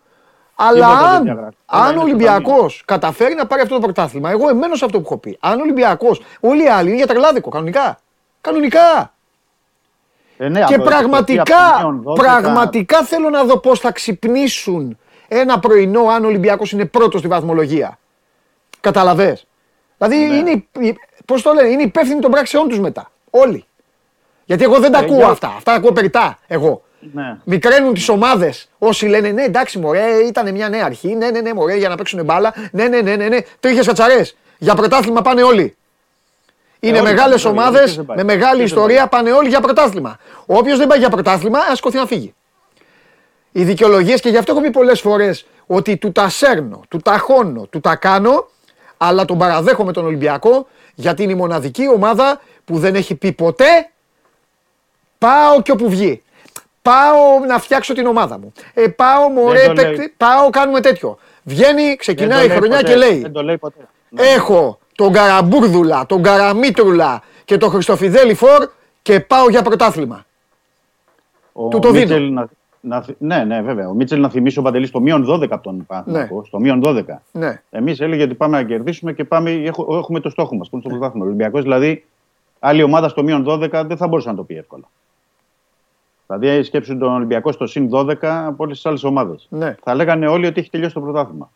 Αλλά 0.54 0.72
Τίποτα 0.86 0.98
δεν 1.00 1.08
αν, 1.16 1.22
διαγράφει. 1.22 1.56
Όλα 1.66 1.82
αν 1.82 1.90
είναι 1.90 1.98
ο 1.98 2.00
στο 2.00 2.02
Ολυμπιακό 2.02 2.66
καταφέρει 2.84 3.34
να 3.34 3.46
πάρει 3.46 3.62
αυτό 3.62 3.74
το 3.74 3.80
πρωτάθλημα, 3.80 4.30
εγώ 4.30 4.48
εμένω 4.48 4.74
σε 4.74 4.84
αυτό 4.84 4.98
που 5.00 5.04
έχω 5.06 5.16
πει. 5.16 5.36
Αν 5.40 5.58
ο 5.58 5.62
Ολυμπιακός, 5.62 6.22
όλοι 6.40 6.64
οι 6.64 6.68
άλλοι 6.68 6.88
είναι 6.88 6.96
για 6.96 7.06
τρελάδικο, 7.06 7.50
κανονικά. 7.50 7.98
Κανονικά. 8.40 9.12
Ε, 10.36 10.48
ναι, 10.48 10.58
Και 10.58 10.64
από- 10.64 10.74
από 10.74 10.84
πραγματικά, 10.84 11.78
το 11.82 11.88
μείον 11.90 12.02
12, 12.02 12.14
πραγματικά 12.14 13.02
θέλω 13.02 13.30
να 13.30 13.44
δω 13.44 13.58
πώς 13.58 13.80
θα 13.80 13.92
ξυπνήσουν 13.92 14.98
ένα 15.28 15.58
πρωινό 15.58 16.06
αν 16.08 16.24
ο 16.24 16.26
Ολυμπιακός 16.26 16.72
είναι 16.72 16.84
πρώτος 16.84 17.20
στη 17.20 17.28
βαθμολογία. 17.28 17.98
Καταλαβες. 18.80 19.46
Δηλαδή 19.98 20.16
Ναι. 20.26 20.34
είναι, 20.34 20.50
η- 20.78 20.98
πώς 21.26 21.42
το 21.42 21.52
λένε, 21.52 21.68
είναι 21.68 21.82
υπεύθυνοι 21.82 22.20
των 22.20 22.30
πράξεών 22.30 22.68
τους 22.68 22.80
μετά. 22.80 23.10
Όλοι. 23.30 23.64
Γιατί 24.44 24.64
εγώ 24.64 24.78
δεν 24.78 24.92
τα 24.92 24.98
Ε, 24.98 25.02
ακούω 25.04 25.16
για- 25.16 25.26
αυτά. 25.28 25.46
Αυτά 25.48 25.70
τα 25.70 25.76
ακούω 25.76 25.92
περιτά 25.92 26.38
εγώ. 26.46 26.83
Ναι. 27.12 27.36
Μικραίνουν 27.44 27.94
τις 27.94 28.08
ομάδες. 28.08 28.68
Όσοι 28.78 29.06
λένε 29.06 29.30
ναι, 29.30 29.42
εντάξει, 29.42 29.78
μωρέ, 29.78 30.12
ήταν 30.26 30.52
μια 30.52 30.68
νέα 30.68 30.84
αρχή. 30.84 31.14
Ναι, 31.14 31.30
ναι, 31.30 31.40
ναι, 31.40 31.54
μωρέ, 31.54 31.76
για 31.76 31.88
να 31.88 31.96
παίξουν 31.96 32.24
μπάλα. 32.24 32.54
Ναι, 32.72 32.88
ναι, 32.88 33.00
ναι, 33.00 33.16
ναι, 33.16 33.28
ναι. 33.28 33.38
Τρίχες 33.60 33.86
κατσαρές. 33.86 34.36
Για 34.58 34.74
πρωτάθλημα 34.74 35.22
πάνε 35.22 35.42
όλοι. 35.42 35.76
Είναι 36.80 36.96
Ε, 36.96 37.00
όλοι 37.00 37.10
μεγάλες 37.10 37.42
πάνε, 37.42 37.54
βέβαια, 37.54 37.68
ομάδες 37.68 37.82
ποιος 37.82 37.96
δεν 37.96 38.04
πάει. 38.04 38.16
με 38.16 38.24
μεγάλη 38.24 38.56
Ποιος 38.56 38.56
δεν 38.56 38.64
ιστορία, 38.78 39.06
πάνε 39.06 39.32
όλοι 39.32 39.48
για 39.48 39.60
πρωτάθλημα. 39.60 40.18
Όποιος 40.46 40.78
δεν 40.78 40.86
πάει 40.86 40.98
για 40.98 41.10
πρωτάθλημα, 41.10 41.58
ας 41.58 41.76
σηκωθεί 41.76 41.96
να 41.96 42.06
φύγει. 42.06 42.34
Οι 43.52 43.64
δικαιολογίες 43.64 44.20
και 44.20 44.28
γι' 44.28 44.36
αυτό 44.36 44.52
έχω 44.52 44.60
πει 44.60 44.70
πολλές 44.70 45.00
φορές 45.00 45.46
ότι 45.66 45.96
του 45.96 46.12
τα 46.12 46.28
σέρνω, 46.28 46.80
του 46.88 46.98
τα 46.98 47.18
χώνω, 47.18 47.66
του 47.70 47.80
τα 47.80 47.96
κάνω, 47.96 48.48
αλλά 48.96 49.24
τον 49.24 49.38
παραδέχομαι 49.38 49.92
τον 49.92 50.04
Ολυμπιακό 50.04 50.66
γιατί 50.94 51.22
είναι 51.22 51.32
η 51.32 51.34
μοναδική 51.34 51.88
ομάδα 51.88 52.40
που 52.64 52.78
δεν 52.78 52.94
έχει 52.94 53.14
πει 53.14 53.32
ποτέ 53.32 53.90
πάω 55.18 55.62
και 55.62 55.72
όπου 55.72 55.88
βγει. 55.88 56.22
Πάω 56.94 57.46
να 57.48 57.58
φτιάξω 57.58 57.94
την 57.94 58.06
ομάδα 58.06 58.38
μου. 58.38 58.52
Ε, 58.74 58.88
πάω 58.88 59.28
μωρέ, 59.28 59.66
το 59.66 59.72
λέει. 59.72 59.84
παίκτη, 59.84 60.14
πάω 60.16 60.50
κάνουμε 60.50 60.80
τέτοιο. 60.80 61.18
Βγαίνει, 61.42 61.82
Δεν 61.82 61.96
ξεκινάει 61.96 62.38
το 62.38 62.44
η 62.44 62.48
λέει 62.48 62.56
χρονιά 62.56 62.76
ποτέ, 62.76 62.90
και 62.90 62.96
λέει 62.96 63.18
Δεν 63.20 63.32
το 63.32 63.42
λέει 63.42 63.58
ποτέ. 63.58 63.88
Ναι. 64.08 64.22
Έχω 64.22 64.78
τον 64.96 65.12
Καραμπούρδουλα, 65.12 66.06
τον 66.06 66.22
Καραμίτρουλα 66.22 67.22
και 67.44 67.56
τον 67.56 67.70
Χριστοφιδέλη 67.70 68.34
Φορ 68.34 68.68
και 69.02 69.20
πάω 69.20 69.48
για 69.50 69.62
πρωτάθλημα. 69.62 70.24
Ο 71.52 71.68
του 71.68 71.78
το 71.78 71.90
Μίτσελ 71.92 72.22
δίνω. 72.24 72.40
Να, 72.40 72.48
να, 72.96 73.02
θυ- 73.02 73.16
ναι, 73.18 73.44
ναι, 73.44 73.60
βέβαια. 73.62 73.88
Ο 73.88 73.92
Μίτσελ 73.92 74.20
να 74.20 74.28
θυμίσει 74.28 74.58
ο 74.58 74.62
Παντελή 74.62 74.86
στο 74.86 75.00
μείον 75.00 75.26
12 75.30 75.46
από 75.50 75.62
τον 75.62 75.86
Παναθηναϊκό. 75.86 76.44
Στο 76.46 76.58
μείον 76.60 76.80
12. 76.84 77.02
Ναι. 77.32 77.62
Εμείς 77.70 78.00
έλεγε 78.00 78.22
ότι 78.22 78.34
πάμε 78.34 78.56
να 78.56 78.62
κερδίσουμε 78.68 79.12
και 79.12 79.24
πάμε, 79.24 79.50
έχ- 79.50 79.86
έχουμε 79.88 80.20
το 80.20 80.30
στόχο 80.30 80.56
μας 80.56 80.68
που 80.68 80.76
είναι 80.76 80.84
στο 80.84 80.94
πρωτάθλημα. 80.94 81.24
Ο 81.24 81.28
Ολυμπιακός 81.28 81.62
δηλαδή, 81.62 82.04
άλλη 82.58 82.82
ομάδα 82.82 83.08
στο 83.08 83.22
μείον 83.22 83.44
12 83.48 83.84
δεν 83.86 83.96
θα 83.96 84.08
μπορούσε 84.08 84.28
να 84.28 84.34
το 84.34 84.42
πει 84.42 84.56
εύκολα. 84.56 84.84
Δηλαδή, 86.26 86.62
σκέψουν 86.62 86.98
τον 86.98 87.12
Ολυμπιακό 87.12 87.52
στο 87.52 87.66
συν 87.66 87.88
12 87.92 88.14
από 88.22 88.64
όλες 88.64 88.76
τις 88.76 88.86
άλλες 88.86 89.04
ομάδες. 89.04 89.46
Ναι. 89.50 89.74
Θα 89.82 89.94
λέγανε 89.94 90.26
όλοι 90.26 90.46
ότι 90.46 90.60
έχει 90.60 90.70
τελειώσει 90.70 90.94
το 90.94 91.00
πρωτάθλημα. 91.00 91.50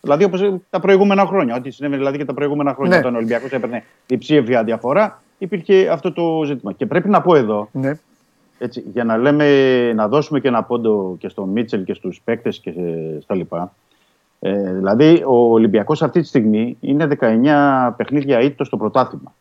Δηλαδή, 0.00 0.24
όπως 0.24 0.54
τα 0.70 0.80
προηγούμενα 0.80 1.26
χρόνια. 1.26 1.56
Ό,τι 1.56 1.70
συνέβαινε 1.70 2.00
δηλαδή 2.00 2.18
και 2.18 2.24
τα 2.24 2.34
προηγούμενα 2.34 2.74
χρόνια 2.74 2.94
Ναι. 2.94 3.00
όταν 3.00 3.14
ο 3.14 3.16
Ολυμπιακός 3.16 3.52
έπαιρνε 3.52 3.84
διψήφια 4.06 4.64
διαφορά, 4.64 5.22
υπήρχε 5.38 5.88
αυτό 5.88 6.12
το 6.12 6.42
ζήτημα. 6.44 6.72
Και 6.72 6.86
πρέπει 6.86 7.08
να 7.08 7.20
πω 7.20 7.36
εδώ, 7.36 7.68
Ναι. 7.72 7.98
έτσι, 8.58 8.84
για 8.92 9.04
να 9.04 9.16
λέμε, 9.16 9.46
να 9.92 10.08
δώσουμε 10.08 10.40
και 10.40 10.48
ένα 10.48 10.62
πόντο 10.62 11.16
και 11.18 11.28
στον 11.28 11.48
Μίτσελ 11.48 11.84
και 11.84 11.94
στους 11.94 12.20
παίκτες 12.24 12.58
και 12.58 12.70
ε, 12.70 13.20
στα 13.20 13.34
λοιπά. 13.34 13.72
Ε, 14.40 14.72
δηλαδή, 14.72 15.22
ο 15.26 15.52
Ολυμπιακός 15.52 16.02
αυτή 16.02 16.20
τη 16.20 16.26
στιγμή 16.26 16.76
είναι 16.80 17.06
19 17.20 17.94
παιχνίδια 17.96 18.40
ήττος 18.40 18.66
στο 18.66 18.76
πρωτάθλημα. 18.76 19.34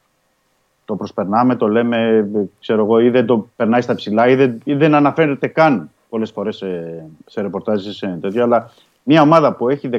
Το 0.90 0.96
προσπερνάμε, 0.96 1.56
το 1.56 1.68
λέμε, 1.68 1.98
ε, 1.98 2.50
ξέρω 2.60 2.84
εγώ, 2.84 3.00
ή 3.00 3.10
δεν 3.10 3.26
το 3.26 3.48
περνάει 3.56 3.82
στα 3.82 3.96
ψηλά 3.96 4.28
ή 4.28 4.36
δεν, 4.36 4.62
ή 4.64 4.74
δεν 4.74 4.94
αναφέρεται 4.94 5.48
καν 5.48 5.90
πολλές 6.10 6.32
φορές 6.32 6.58
σε, 6.58 7.06
σε 7.26 7.42
ρεπορτάζ 7.42 7.86
ή 7.86 7.94
σε 7.94 8.18
τέτοιο, 8.22 8.44
αλλά 8.44 8.72
μια 9.04 9.22
ομάδα 9.22 9.54
που 9.54 9.70
έχει 9.70 9.90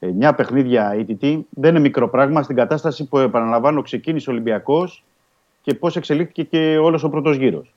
19 0.00 0.32
παιχνίδια 0.36 0.94
ήττητη 0.94 1.46
δεν 1.50 1.70
είναι 1.70 1.78
μικρό 1.78 2.08
πράγμα 2.08 2.42
στην 2.42 2.56
κατάσταση 2.56 3.04
που 3.04 3.18
επαναλαμβάνω 3.18 3.82
ξεκίνησε 3.82 4.30
ο 4.30 4.32
Ολυμπιακός 4.32 5.04
και 5.62 5.74
πώς 5.74 5.96
εξελίχθηκε 5.96 6.42
και 6.42 6.78
όλος 6.78 7.04
ο 7.04 7.08
πρώτος 7.08 7.36
γύρος. 7.36 7.74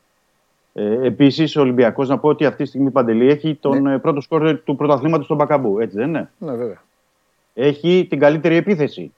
Ε, 0.74 1.06
Επίσης, 1.06 1.56
ο 1.56 1.62
Ολυμπιακός, 1.62 2.08
να 2.10 2.18
πω 2.18 2.28
ότι 2.30 2.46
αυτή 2.46 2.64
τη 2.64 2.70
στιγμή 2.70 2.92
παντελή 2.92 3.30
έχει 3.30 3.56
τον 3.56 3.88
ε, 3.88 3.98
πρώτο 3.98 4.22
σκόρ 4.22 4.60
του 4.64 4.76
πρωταθλήματος 4.76 5.26
στον 5.26 5.38
Μπακαμπού. 5.38 5.80
Έτσι 5.80 5.98
δεν 5.98 6.08
είναι; 6.08 6.32
Ναι, 6.38 6.52
βέβαια. 6.52 6.82
Έχει 7.54 8.08
την 8.10 8.20
καλύτερη 8.20 8.56
επίθεση. 8.56 9.14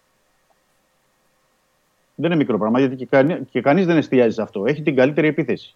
Δεν 2.21 2.31
είναι 2.31 2.39
μικρό 2.39 2.57
πράγμα 2.57 2.79
γιατί 2.79 2.95
και, 2.95 3.05
κανεί, 3.05 3.39
και 3.51 3.61
κανείς 3.61 3.85
δεν 3.85 3.97
εστιάζει 3.97 4.33
σε 4.33 4.41
αυτό. 4.41 4.65
Έχει 4.65 4.81
την 4.81 4.95
καλύτερη 4.95 5.27
επίθεση. 5.27 5.75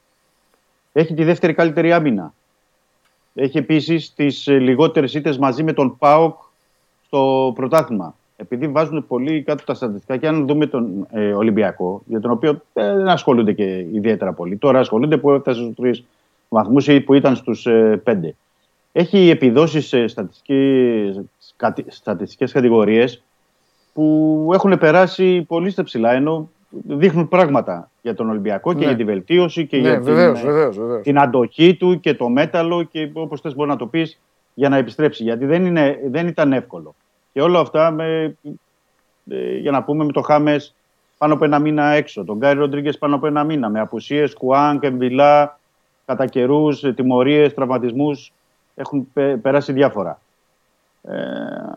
Έχει 0.94 1.14
τη 1.14 1.24
δεύτερη 1.24 1.54
καλύτερη 1.54 1.92
άμυνα. 1.92 2.34
Έχει 3.34 3.58
επίσης 3.58 4.14
τις 4.14 4.48
λιγότερες 4.48 5.14
ήττες 5.14 5.38
μαζί 5.38 5.64
με 5.64 5.74
τον 5.74 5.98
Πάοκ 5.98 6.36
στο 7.06 7.52
πρωτάθλημα. 7.56 8.16
Επειδή 8.38 8.68
βάζουν 8.68 9.08
πολύ 9.08 9.42
κάτω 9.42 9.64
τα 9.64 9.74
στατιστικά 9.74 10.18
και 10.18 10.28
αν 10.28 10.48
δούμε 10.48 10.66
τον 10.66 11.08
ε, 11.12 11.34
Ολυμπιακό, 11.34 12.02
για 12.06 12.20
τον 12.20 12.32
οποίο 12.32 12.62
ε, 12.74 12.96
δεν 12.96 13.08
ασχολούνται 13.08 13.54
και 13.54 13.86
ιδιαίτερα 13.94 14.34
πολύ. 14.34 14.58
Τώρα 14.58 14.80
ασχολούνται 14.80 15.18
που 15.18 15.32
έφτασε 15.32 15.62
στους 15.62 15.76
τρεις 15.76 16.04
βαθμούς 16.50 16.88
ή 16.88 17.02
που 17.02 17.14
ήταν 17.14 17.36
στους 17.36 17.66
ε, 17.66 18.02
πέντε. 18.04 18.36
Έχει 18.92 19.30
επιδόσεις 19.30 19.88
σε 19.88 20.06
στατιστικές 21.88 22.52
κατηγορίες 22.52 23.24
που 23.96 24.50
έχουν 24.54 24.78
περάσει 24.78 25.42
πολύ 25.42 25.70
στα 25.70 25.84
ψηλά, 25.84 26.14
ενώ 26.14 26.50
δείχνουν 26.70 27.28
πράγματα 27.28 27.90
για 28.02 28.14
τον 28.14 28.30
Ολυμπιακό 28.30 28.74
και 28.74 28.80
Ναι. 28.80 28.86
για 28.86 28.96
τη 28.96 29.04
βελτίωση 29.04 29.66
και 29.68 29.78
Ναι, 29.78 29.82
για 29.90 30.00
βεβαίως, 30.02 30.40
την, 30.40 30.48
ε, 30.50 30.52
βεβαίως, 30.52 30.78
βεβαίως. 30.78 31.02
την 31.04 31.20
αντοχή 31.20 31.76
του 31.76 32.00
και 32.00 32.14
το 32.14 32.30
μέταλλο 32.30 32.84
και 32.84 33.10
όπως 33.14 33.42
θες 33.42 33.56
μπορεί 33.56 33.70
να 33.70 33.76
το 33.76 33.88
πεις 33.88 34.20
για 34.54 34.70
να 34.70 34.78
επιστρέψει. 34.78 35.24
Γιατί 35.24 35.46
δεν, 35.46 35.66
είναι, 35.66 36.00
δεν 36.10 36.28
ήταν 36.28 36.54
εύκολο. 36.54 36.96
Και 37.34 37.42
όλα 37.42 37.60
αυτά 37.60 37.92
με, 37.92 38.38
ε, 39.30 39.58
για 39.58 39.72
να 39.72 39.84
πούμε 39.84 40.04
με 40.06 40.12
το 40.12 40.22
Χάμες 40.22 40.76
πάνω 41.18 41.34
από 41.34 41.46
ένα 41.46 41.60
μήνα 41.60 41.86
έξω. 41.86 42.24
Τον 42.24 42.38
Γκάι 42.38 42.54
Ροντρίγκες 42.54 42.98
πάνω 42.98 43.16
από 43.16 43.28
ένα 43.28 43.44
μήνα. 43.44 43.70
Με 43.70 43.80
απουσίες, 43.80 44.34
Κουάνκ, 44.34 44.84
Εμβιλά, 44.84 45.60
κατά 46.06 46.26
καιρούς, 46.26 46.80
τιμωρίες, 46.96 47.54
τραυματισμούς. 47.54 48.32
Έχουν 48.76 49.08
πε- 49.14 49.38
περάσει 49.38 49.74
διάφορα. 49.74 50.20
Ε, 51.08 51.16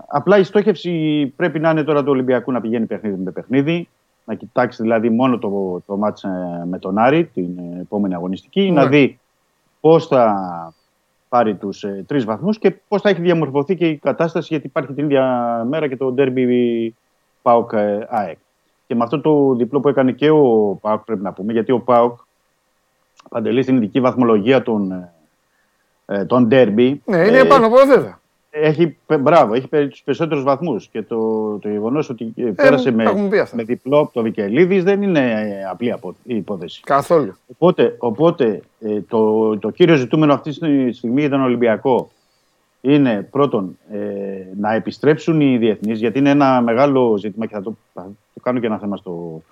απλά 0.06 0.38
η 0.38 0.42
στόχευση 0.42 1.26
πρέπει 1.36 1.58
να 1.58 1.70
είναι 1.70 1.82
τώρα 1.82 2.00
του 2.00 2.10
Ολυμπιακού 2.10 2.52
να 2.52 2.60
πηγαίνει 2.60 2.86
παιχνίδι 2.86 3.22
με 3.22 3.30
παιχνίδι. 3.30 3.88
Να 4.24 4.34
κοιτάξει 4.34 4.82
δηλαδή 4.82 5.10
μόνο 5.10 5.38
το, 5.38 5.82
το 5.86 5.96
μάτς 5.96 6.24
ε, 6.24 6.64
με 6.66 6.78
τον 6.78 6.98
Άρη 6.98 7.24
την 7.24 7.58
ε, 7.58 7.80
επόμενη 7.80 8.14
αγωνιστική. 8.14 8.60
Ναι. 8.60 8.80
Να 8.80 8.86
δει 8.86 9.18
πώς 9.80 10.06
θα 10.06 10.34
πάρει 11.28 11.54
τους 11.54 11.84
ε, 11.84 12.04
τρεις 12.06 12.24
βαθμούς 12.24 12.58
και 12.58 12.70
πώς 12.88 13.00
θα 13.00 13.08
έχει 13.08 13.20
διαμορφωθεί 13.20 13.76
και 13.76 13.88
η 13.88 13.96
κατάσταση 13.96 14.46
γιατί 14.50 14.66
υπάρχει 14.66 14.92
την 14.92 15.04
ίδια 15.04 15.64
μέρα 15.68 15.88
και 15.88 15.96
το 15.96 16.12
ντέρμπι 16.12 16.94
ΠΑΟΚ 17.42 17.72
ε, 17.72 18.06
ΑΕΚ. 18.08 18.38
Και 18.86 18.94
με 18.94 19.04
αυτό 19.04 19.20
το 19.20 19.54
διπλό 19.54 19.80
που 19.80 19.88
έκανε 19.88 20.12
και 20.12 20.30
ο 20.30 20.78
ΠΑΟΚ 20.80 21.04
πρέπει 21.04 21.22
να 21.22 21.32
πούμε 21.32 21.52
γιατί 21.52 21.72
ο 21.72 21.80
ΠΑΟΚ 21.80 22.18
παντελεί 23.30 23.62
στην 23.62 23.76
ειδική 23.76 24.00
βαθμολογία 24.00 24.62
των, 24.62 24.92
ε, 24.92 25.12
ε, 26.06 26.24
των 26.24 26.46
ντέρμπι 26.46 27.02
Ναι, 27.04 27.16
είναι 27.16 27.38
ε, 27.38 27.44
πάνω 27.44 27.66
από 27.66 27.76
βέβαια. 27.86 28.20
Έχει, 28.62 28.96
πε- 29.06 29.20
μπράβο, 29.20 29.54
έχει 29.54 29.68
περί 29.68 29.88
τους 29.88 30.02
περισσότερους 30.02 30.42
βαθμούς 30.42 30.88
και 30.88 31.02
το, 31.02 31.52
το 31.58 31.68
γεγονός 31.68 32.08
ότι 32.08 32.32
ε, 32.36 32.42
πέρασε 32.42 32.90
τα 32.90 32.96
με, 32.96 33.02
έχουμε 33.04 33.28
πει 33.28 33.38
αυτά. 33.38 33.56
με 33.56 33.62
διπλό 33.62 33.98
από 33.98 34.12
το 34.12 34.22
Βικελίδης 34.22 34.84
δεν 34.84 35.02
είναι 35.02 35.20
ε, 35.20 35.64
απλή 35.70 35.92
απο- 35.92 36.14
η 36.22 36.36
υπόθεση. 36.36 36.80
Καθόλου. 36.84 37.34
Οπότε, 37.46 37.96
οπότε 37.98 38.60
ε, 38.80 39.00
το, 39.00 39.58
το 39.58 39.70
κύριο 39.70 39.94
ζητούμενο 39.96 40.32
αυτή 40.32 40.58
τη 40.58 40.92
στιγμή 40.92 41.20
για 41.20 41.30
τον 41.30 41.42
Ολυμπιακό 41.42 42.10
είναι 42.80 43.28
πρώτον 43.30 43.78
ε, 43.92 43.98
να 44.60 44.74
επιστρέψουν 44.74 45.40
οι 45.40 45.58
διεθνείς, 45.58 45.98
γιατί 45.98 46.18
είναι 46.18 46.30
ένα 46.30 46.60
μεγάλο 46.60 47.16
ζήτημα 47.16 47.46
και 47.46 47.54
θα 47.54 47.62
το, 47.62 47.76
θα 47.94 48.10
το 48.34 48.40
κάνω 48.42 48.58
και 48.58 48.66
ένα 48.66 48.78
θέμα 48.78 48.96
στο, 48.96 49.42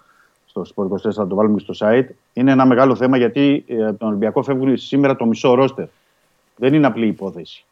στο 0.47 0.67
Sport 0.75 1.09
24, 1.09 1.13
θα 1.13 1.27
το 1.27 1.35
βάλουμε 1.35 1.59
και 1.61 1.73
στο 1.73 1.87
site. 1.89 2.07
Είναι 2.33 2.53
ένα 2.53 2.67
μεγάλο 2.67 2.95
θέμα 2.97 3.17
γιατί 3.17 3.65
ε, 3.69 3.87
από 3.87 3.99
τον 3.99 4.09
Ολυμπιακό 4.09 4.43
φεύγουν 4.43 4.77
σήμερα 4.77 5.17
το 5.17 5.27
μισό 5.27 5.55
ρόστερ. 5.55 5.87
Δεν 6.57 6.75
είναι 6.75 6.87
απλή 6.87 7.07
υπόθεση. 7.07 7.65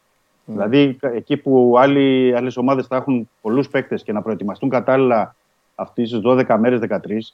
Δηλαδή, 0.45 0.93
κα- 0.93 1.11
εκεί 1.13 1.37
που 1.37 1.75
άλλοι, 1.77 2.35
άλλες 2.35 2.57
ομάδες 2.57 2.87
θα 2.87 2.95
έχουν 2.95 3.29
πολλούς 3.41 3.69
παίκτες 3.69 4.03
και 4.03 4.11
να 4.11 4.21
προετοιμαστούν 4.21 4.69
κατάλληλα 4.69 5.35
αυτές 5.75 6.09
τις 6.09 6.19
12 6.23 6.57
μέρες, 6.57 6.79
13, 6.79 7.33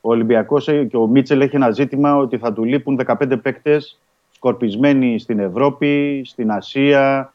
ο 0.00 0.10
Ολυμπιακός 0.10 0.64
και 0.64 0.96
ο 0.96 1.06
Μίτσελ 1.06 1.40
έχει 1.40 1.56
ένα 1.56 1.70
ζήτημα 1.70 2.16
ότι 2.16 2.38
θα 2.38 2.52
του 2.52 2.64
λείπουν 2.64 2.96
15 3.06 3.36
παίκτες 3.42 3.98
σκορπισμένοι 4.32 5.18
στην 5.18 5.38
Ευρώπη, 5.38 6.22
στην 6.24 6.50
Ασία, 6.50 7.32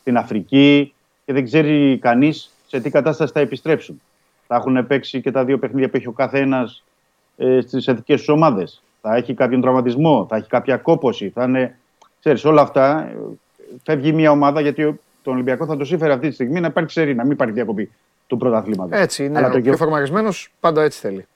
στην 0.00 0.16
Αφρική 0.16 0.94
και 1.24 1.32
δεν 1.32 1.44
ξέρει 1.44 1.98
κανείς 1.98 2.50
σε 2.66 2.80
τι 2.80 2.90
κατάσταση 2.90 3.32
θα 3.32 3.40
επιστρέψουν. 3.40 4.00
Θα 4.46 4.56
έχουν 4.56 4.86
παίξει 4.86 5.20
και 5.20 5.30
τα 5.30 5.44
δύο 5.44 5.58
παιχνίδια 5.58 5.90
που 5.90 5.96
έχει 5.96 6.08
ο 6.08 6.12
καθένας 6.12 6.84
ε, 7.36 7.60
στις 7.60 7.86
εθνικές 7.88 8.18
τους 8.18 8.28
ομάδες. 8.28 8.82
Θα 9.00 9.16
έχει 9.16 9.34
κάποιον 9.34 9.60
τραυματισμό, 9.60 10.26
θα 10.28 10.36
έχει 10.36 10.48
κάποια 10.48 10.76
κόποση. 10.76 11.28
Θα 11.28 11.44
είναι, 11.44 11.78
ξέρεις, 12.20 12.44
όλα 12.44 12.62
αυτά. 12.62 13.12
Ε, 13.72 13.74
Φεύγει 13.84 14.12
μια 14.12 14.30
ομάδα 14.30 14.60
γιατί 14.60 14.84
ο- 14.84 14.98
τον 15.22 15.34
Ολυμπιακό 15.34 15.66
θα 15.66 15.76
το 15.76 15.84
σύμφερε 15.84 16.12
αυτή 16.12 16.28
τη 16.28 16.34
στιγμή 16.34 16.60
να 16.60 16.66
υπάρξει 16.66 16.98
σερή, 17.00 17.14
να 17.14 17.22
μην 17.22 17.32
υπάρχει 17.32 17.54
διακοπή 17.54 17.90
του 18.26 18.36
πρωταθλήματος. 18.36 18.98
Έτσι 19.00 19.24
είναι. 19.24 19.38
Αλλά 19.38 19.46
ο 19.46 19.50
το 19.50 19.56
πιο 19.60 19.70
γε- 19.70 19.78
φορμαρισμένος 19.78 20.52
πάντα 20.60 20.82
έτσι 20.82 21.00
θέλει. 21.00 21.26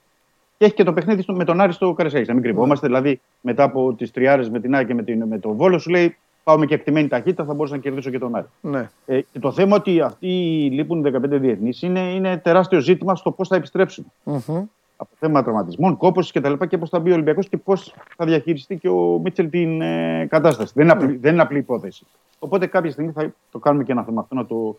και 0.58 0.64
έχει 0.66 0.74
και 0.74 0.84
το 0.84 0.92
παιχνίδι 0.92 1.22
στο- 1.22 1.32
με 1.32 1.44
τον 1.44 1.60
Άρη 1.60 1.72
στο 1.72 1.92
Καρεσέγη. 1.92 2.24
Να 2.28 2.34
μην 2.34 2.42
κρυβόμαστε. 2.42 2.86
Δηλαδή, 2.86 3.20
μετά 3.40 3.62
από 3.62 3.94
τις 3.94 4.10
τριάρες 4.10 4.50
με 4.50 4.60
την 4.60 4.74
Άκη 4.74 4.86
και 4.86 4.94
με, 4.94 5.02
την, 5.02 5.24
με 5.26 5.38
τον 5.38 5.56
Βόλο, 5.56 5.78
σου 5.78 5.90
λέει 5.90 6.16
πάω 6.44 6.58
με 6.58 6.66
κεκτημένη 6.66 7.08
ταχύτητα, 7.08 7.44
θα 7.44 7.54
μπορούσα 7.54 7.74
να 7.74 7.80
κερδίσω 7.80 8.10
και 8.10 8.18
τον 8.18 8.34
Άρη. 8.36 8.46
Ναι. 8.60 8.88
Ε, 9.06 9.20
και 9.20 9.38
το 9.38 9.52
θέμα 9.52 9.76
ότι 9.76 10.00
αυτοί 10.00 10.26
λείπουν 10.72 11.02
15 11.02 11.38
διεθνείς 11.38 11.82
είναι, 11.82 12.00
είναι 12.00 12.36
τεράστιο 12.36 12.80
ζήτημα 12.80 13.14
στο 13.16 13.30
πώς 13.30 13.48
θα 13.48 13.56
επιστρέψουν. 13.56 14.12
Μμμ. 14.24 14.62
Από 15.02 15.10
θέμα 15.18 15.42
τραυματισμών, 15.42 15.96
κόπωσης 15.96 16.32
κτλ. 16.32 16.52
Και, 16.52 16.66
και 16.66 16.78
πώς 16.78 16.88
θα 16.88 16.98
μπει 16.98 17.10
ο 17.10 17.14
Ολυμπιακός 17.14 17.48
και 17.48 17.56
πώς 17.56 17.94
θα 18.16 18.24
διαχειριστεί 18.24 18.76
και 18.76 18.88
ο 18.88 19.20
Μίτσελ 19.22 19.50
την 19.50 19.80
ε, 19.80 20.26
κατάσταση. 20.30 20.72
Δεν 20.74 20.84
είναι, 20.84 20.92
απλή, 20.92 21.16
δεν 21.16 21.32
είναι 21.32 21.42
απλή 21.42 21.58
υπόθεση. 21.58 22.06
Οπότε 22.38 22.66
κάποια 22.66 22.90
στιγμή 22.90 23.12
θα 23.12 23.34
το 23.50 23.58
κάνουμε 23.58 23.84
και 23.84 23.92
ένα 23.92 24.02
θέμα 24.02 24.20
αυτό 24.20 24.34
να 24.34 24.46
το, 24.46 24.76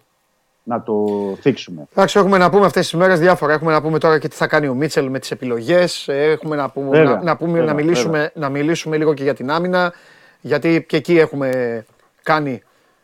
να 0.63 0.81
το 0.81 1.05
θίξουμε. 1.39 1.87
Εντάξει, 1.91 2.19
έχουμε 2.19 2.37
να 2.37 2.49
πούμε 2.49 2.65
αυτές 2.65 2.89
τις 2.89 2.99
μέρες 2.99 3.19
διάφορα. 3.19 3.53
Έχουμε 3.53 3.71
να 3.71 3.81
πούμε 3.81 3.99
τώρα 3.99 4.19
και 4.19 4.27
τι 4.27 4.35
θα 4.35 4.47
κάνει 4.47 4.67
ο 4.67 4.73
Μίτσελ 4.73 5.09
με 5.09 5.19
τις 5.19 5.31
επιλογές. 5.31 6.07
Έχουμε 6.07 6.55
να, 6.55 6.69
πούμε, 6.69 6.89
Βέβαια, 6.89 7.15
να, 7.15 7.23
να, 7.23 7.37
πούμε, 7.37 7.51
βέβαια, 7.51 7.65
να, 7.65 7.73
μιλήσουμε, 7.73 8.31
να 8.35 8.49
μιλήσουμε 8.49 8.97
λίγο 8.97 9.13
και 9.13 9.23
για 9.23 9.33
την 9.33 9.51
άμυνα. 9.51 9.93
Γιατί 10.41 10.85
και 10.87 10.97
εκεί 10.97 11.17
έχουμε 11.17 11.85
κάνει 12.23 12.61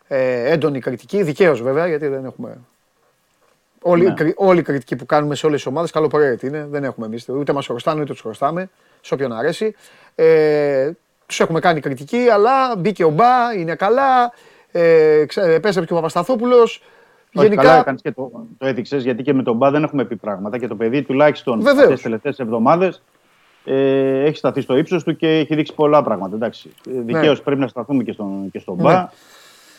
ε, 0.07 0.51
έντονη 0.51 0.79
κριτική. 0.79 1.23
Δικαίως 1.23 1.61
βέβαια, 1.61 1.87
γιατί 1.87 2.07
δεν 2.07 2.25
έχουμε. 2.25 2.57
Όλη, 3.81 4.03
Ναι. 4.03 4.09
η 4.11 4.13
κρι- 4.13 4.33
όλη 4.37 4.59
η 4.59 4.63
κριτική 4.63 4.95
που 4.95 5.05
κάνουμε 5.05 5.35
σε 5.35 5.45
όλες 5.45 5.57
τις 5.57 5.67
ομάδες, 5.71 5.91
καλοπροαίρετη 5.91 6.47
είναι. 6.47 6.67
Δεν 6.69 6.83
έχουμε 6.83 7.05
εμείς. 7.05 7.29
Ούτε 7.29 7.53
μας 7.53 7.65
χρωστάνε, 7.65 8.01
ούτε 8.01 8.11
τους 8.11 8.21
χρωστάμε. 8.21 8.69
Σε 9.01 9.13
όποιον 9.13 9.33
αρέσει. 9.33 9.75
Ε, 10.15 10.91
τους 11.25 11.39
έχουμε 11.39 11.59
κάνει 11.59 11.79
κριτική, 11.79 12.27
αλλά 12.33 12.75
μπήκε 12.77 13.03
ο 13.03 13.09
Μπα, 13.09 13.53
είναι 13.57 13.75
καλά. 13.75 14.31
Ε, 14.71 15.25
ξέ- 15.27 15.45
επέστρεψε 15.45 15.85
και 15.85 15.93
ο 15.93 15.95
Παπασταθόπουλος. 15.95 16.81
Όχι, 17.35 17.49
Καλά 17.49 17.79
έκανες 17.79 18.01
και 18.01 18.11
το, 18.11 18.31
το 18.57 18.65
έδειξες, 18.65 19.03
γιατί 19.03 19.23
και 19.23 19.33
με 19.33 19.43
τον 19.43 19.55
Μπα 19.55 19.71
δεν 19.71 19.83
έχουμε 19.83 20.05
πει 20.05 20.15
πράγματα 20.15 20.57
και 20.57 20.67
το 20.67 20.75
παιδί 20.75 21.01
τουλάχιστον 21.01 21.57
Βεβαίως. 21.61 21.77
αυτές 21.79 21.93
τις 21.93 22.01
τελευταίες 22.03 22.39
εβδομάδες 22.39 23.01
ε, 23.65 24.23
έχει 24.23 24.37
σταθεί 24.37 24.61
στο 24.61 24.77
ύψος 24.77 25.03
του 25.03 25.15
και 25.15 25.27
έχει 25.27 25.55
δείξει 25.55 25.73
πολλά 25.73 26.03
πράγματα. 26.03 26.35
Εντάξει. 26.35 26.69
Ε, 26.87 26.91
Δικαίως 27.01 27.41
πρέπει 27.41 27.59
να 27.61 27.67
σταθούμε 27.67 28.03
και 28.03 28.11
στον, 28.11 28.49
και 28.51 28.59
στον 28.59 28.75
Μπα. 28.75 29.09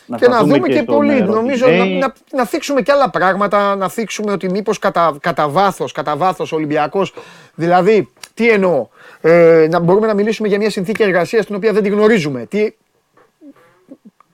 Ναι. 0.09 0.17
και 0.17 0.27
να 0.27 0.33
σταθούμε 0.33 0.53
δούμε 0.53 0.67
και, 0.67 0.73
στον, 0.73 0.85
πολύ. 0.85 1.13
ε, 1.13 1.19
Νομίζω 1.19 1.65
να, 1.65 1.77
Ροντινέη. 1.77 1.97
να, 1.97 2.13
να 2.31 2.45
θίξουμε 2.45 2.81
και 2.81 2.91
άλλα 2.91 3.09
πράγματα, 3.09 3.75
να 3.75 3.89
θίξουμε 3.89 4.31
ότι 4.31 4.49
μήπως 4.49 4.79
κατά, 4.79 5.17
κατά 5.21 5.49
βάθος, 5.49 5.91
κατά 5.91 6.17
βάθος 6.17 6.51
ο 6.51 6.55
Ολυμπιακός, 6.55 7.13
δηλαδή, 7.55 8.11
τι 8.33 8.49
εννοώ, 8.49 8.87
ε, 9.21 9.67
να 9.69 9.79
μπορούμε 9.79 10.07
να 10.07 10.13
μιλήσουμε 10.13 10.47
για 10.47 10.57
μια 10.57 10.69
συνθήκη 10.69 11.03
εργασίας 11.03 11.45
την 11.45 11.55
οποία 11.55 11.73
δεν 11.73 11.83
τη 11.83 11.89
γνωρίζουμε. 11.89 12.45
Τι, 12.45 12.71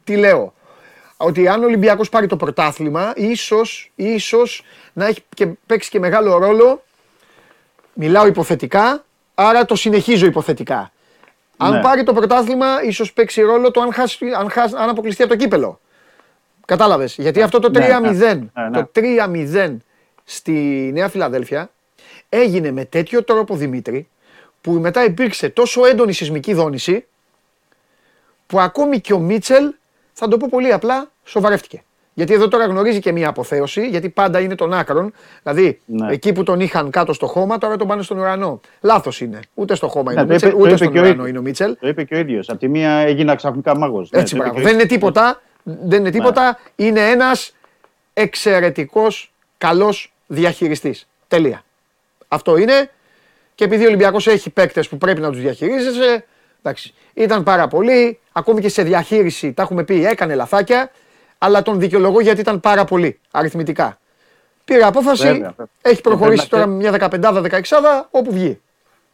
τι 0.03 0.15
λέω, 0.15 0.53
ότι 1.17 1.47
αν 1.47 1.61
ο 1.63 1.65
Ολυμπιακός 1.65 2.09
πάρει 2.09 2.27
το 2.27 2.35
πρωτάθλημα, 2.35 3.13
ίσως, 3.15 3.91
ίσως 3.95 4.63
να 4.93 5.05
έχει 5.07 5.23
και, 5.33 5.47
παίξει 5.65 5.89
και 5.89 5.99
μεγάλο 5.99 6.37
ρόλο, 6.37 6.83
μιλάω 7.93 8.27
υποθετικά, 8.27 9.03
άρα 9.33 9.65
το 9.65 9.75
συνεχίζω 9.75 10.25
υποθετικά. 10.25 10.91
Αν 11.57 11.73
Ναι. 11.73 11.79
πάρει 11.81 12.03
το 12.03 12.13
πρωτάθλημα, 12.13 12.83
ίσως 12.83 13.13
παίξει 13.13 13.41
ρόλο 13.41 13.71
το 13.71 13.81
αν, 13.81 13.93
χάσει, 13.93 14.25
αν, 14.37 14.49
χάσει, 14.49 14.73
αν 14.77 14.89
αποκλειστεί 14.89 15.23
από 15.23 15.31
το 15.31 15.37
κύπελο. 15.37 15.79
Κατάλαβες. 16.65 17.15
Γιατί 17.17 17.41
αυτό 17.41 17.59
το 17.59 17.71
3-0, 17.73 18.01
Ναι, 18.01 18.09
ναι, 18.33 18.33
ναι, 18.53 18.69
ναι. 18.69 18.83
το 18.83 18.91
3-0 18.95 19.77
στη 20.23 20.51
Νέα 20.93 21.09
Φιλαδέλφια 21.09 21.69
έγινε 22.29 22.71
με 22.71 22.85
τέτοιο 22.85 23.23
τρόπο 23.23 23.55
Δημήτρη, 23.55 24.07
που 24.61 24.71
μετά 24.71 25.03
υπήρξε 25.03 25.49
τόσο 25.49 25.85
έντονη 25.85 26.13
σεισμική 26.13 26.53
δόνηση, 26.53 27.05
που 28.47 28.59
ακόμη 28.59 28.99
και 28.99 29.13
ο 29.13 29.19
Μίτσελ, 29.19 29.73
θα 30.13 30.27
το 30.27 30.37
πω 30.37 30.47
πολύ 30.49 30.71
απλά, 30.73 31.11
σοβαρεύτηκε. 31.23 31.83
Γιατί 32.17 32.33
εδώ 32.33 32.47
τώρα 32.47 32.65
γνωρίζει 32.65 32.99
και 32.99 33.11
μία 33.11 33.29
αποθέωση, 33.29 33.87
γιατί 33.87 34.09
πάντα 34.09 34.39
είναι 34.39 34.55
των 34.55 34.73
άκρων. 34.73 35.13
Δηλαδή, 35.43 35.79
Ναι. 35.85 36.11
εκεί 36.13 36.31
που 36.33 36.43
τον 36.43 36.59
είχαν 36.59 36.89
κάτω 36.89 37.13
στο 37.13 37.27
χώμα, 37.27 37.57
τώρα 37.57 37.75
τον 37.75 37.87
πάνε 37.87 38.01
στον 38.01 38.17
ουρανό. 38.17 38.59
Λάθος 38.81 39.21
είναι. 39.21 39.39
Ούτε 39.53 39.75
στο 39.75 39.87
χώμα 39.87 40.11
είναι 40.11 40.21
Ναι, 40.23 40.25
ο 40.25 40.27
το 40.27 40.33
Μίτσελ, 40.33 40.49
είπε- 40.49 40.57
το 40.57 40.63
ούτε 40.65 40.73
είπε 40.75 40.77
στον 40.83 40.91
και 40.93 40.99
ο 40.99 41.01
ουρανό 41.01 41.13
ίδιος. 41.15 41.29
είναι 41.29 41.37
ο 41.37 41.41
Μίτσελ. 41.41 41.77
Το 41.79 41.87
είπε 41.87 42.03
και 42.03 42.15
ο 42.15 42.17
ίδιος. 42.17 42.49
Από 42.49 42.59
τη 42.59 42.67
μία 42.67 42.91
έγινα 42.91 43.35
ξαφνικά 43.35 43.77
μάγος. 43.77 44.09
Έτσι, 44.11 44.35
μπράβο. 44.35 44.59
Δεν 44.61 44.73
είναι 44.73 44.85
τίποτα. 44.85 45.41
Δεν 45.63 45.99
είναι 45.99 46.09
τίποτα. 46.09 46.59
Είναι 46.75 47.09
ένας 47.09 47.53
εξαιρετικός 48.13 49.31
καλός 49.57 50.13
διαχειριστής. 50.27 51.07
Τελεία. 51.27 51.63
Αυτό 52.27 52.57
είναι. 52.57 52.89
Και 53.55 53.63
επειδή 53.63 53.83
ο 53.83 53.87
Ολυμπιακός 53.87 54.27
έχει 54.27 54.49
παίκτες 54.49 54.87
που 54.87 54.97
πρέπει 54.97 55.21
να 55.21 55.29
τους 55.31 55.39
διαχειρίζεσαι. 55.41 56.25
Εντάξει, 56.61 56.93
ήταν 57.13 57.43
πάρα 57.43 57.67
πολύ. 57.67 58.19
Ακόμη 58.31 58.61
και 58.61 58.69
σε 58.69 58.83
διαχείριση, 58.83 59.53
τα 59.53 59.61
έχουμε 59.61 59.83
πει, 59.83 60.05
έκανε 60.05 60.35
λαθάκια. 60.35 60.91
Αλλά 61.37 61.61
τον 61.61 61.79
δικαιολογώ 61.79 62.19
γιατί 62.19 62.39
ήταν 62.39 62.59
πάρα 62.59 62.85
πολύ 62.85 63.19
αριθμητικά. 63.31 63.97
Πήρε 64.65 64.83
απόφαση, 64.83 65.23
Βέβαια, 65.23 65.49
βέβαια. 65.49 65.67
έχει 65.81 66.01
προχωρήσει 66.01 66.47
πρέπει 66.49 66.69
να 66.71 66.79
τώρα 66.79 66.99
με 66.99 67.09
μια 67.09 67.41
15-16 67.41 68.07
όπου 68.09 68.31
βγει. 68.31 68.59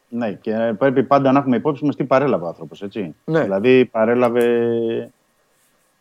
Ναι, 0.10 0.32
και 0.32 0.74
πρέπει 0.78 1.04
πάντα 1.04 1.32
να 1.32 1.40
έχουμε 1.40 1.56
υπόψη 1.56 1.86
μας 1.86 1.96
τι 1.96 2.04
παρέλαβε 2.04 2.46
ο 2.46 2.48
άνθρωπος. 2.48 2.84
Ναι. 3.26 3.42
Δηλαδή, 3.42 3.86
παρέλαβε 3.86 4.46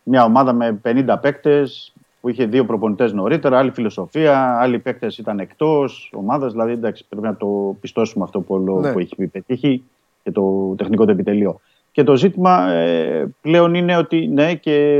μια 0.03 0.23
ομάδα 0.23 0.53
με 0.53 0.79
50 0.83 1.17
παίκτες, 1.21 1.93
που 2.21 2.29
είχε 2.29 2.45
δύο 2.45 2.65
προπονητές 2.65 3.13
νωρίτερα, 3.13 3.57
άλλη 3.57 3.71
φιλοσοφία, 3.71 4.57
άλλοι 4.59 4.79
παίκτες 4.79 5.17
ήταν 5.17 5.39
εκτός 5.39 6.11
ομάδας. 6.15 6.51
Δηλαδή, 6.51 6.71
εντάξει, 6.71 7.05
πρέπει 7.09 7.25
να 7.25 7.35
το 7.35 7.75
πιστώσουμε 7.81 8.23
αυτό 8.23 8.39
που, 8.41 8.55
όλο, 8.55 8.79
Ναι. 8.79 8.91
που 8.91 8.99
έχει 8.99 9.27
πετύχει 9.27 9.83
και 10.23 10.31
το 10.31 10.73
τεχνικό 10.77 11.05
του 11.05 11.11
επιτελείο. 11.11 11.59
Και 11.91 12.03
το 12.03 12.15
ζήτημα 12.15 12.71
ε, 12.71 13.25
πλέον 13.41 13.73
είναι 13.73 13.97
ότι 13.97 14.27
ναι, 14.27 14.53
και 14.53 14.99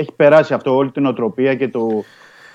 έχει 0.00 0.12
περάσει 0.16 0.54
αυτό 0.54 0.74
όλη 0.76 0.90
την 0.90 1.06
οτροπία 1.06 1.54
και 1.54 1.68
το, 1.68 2.04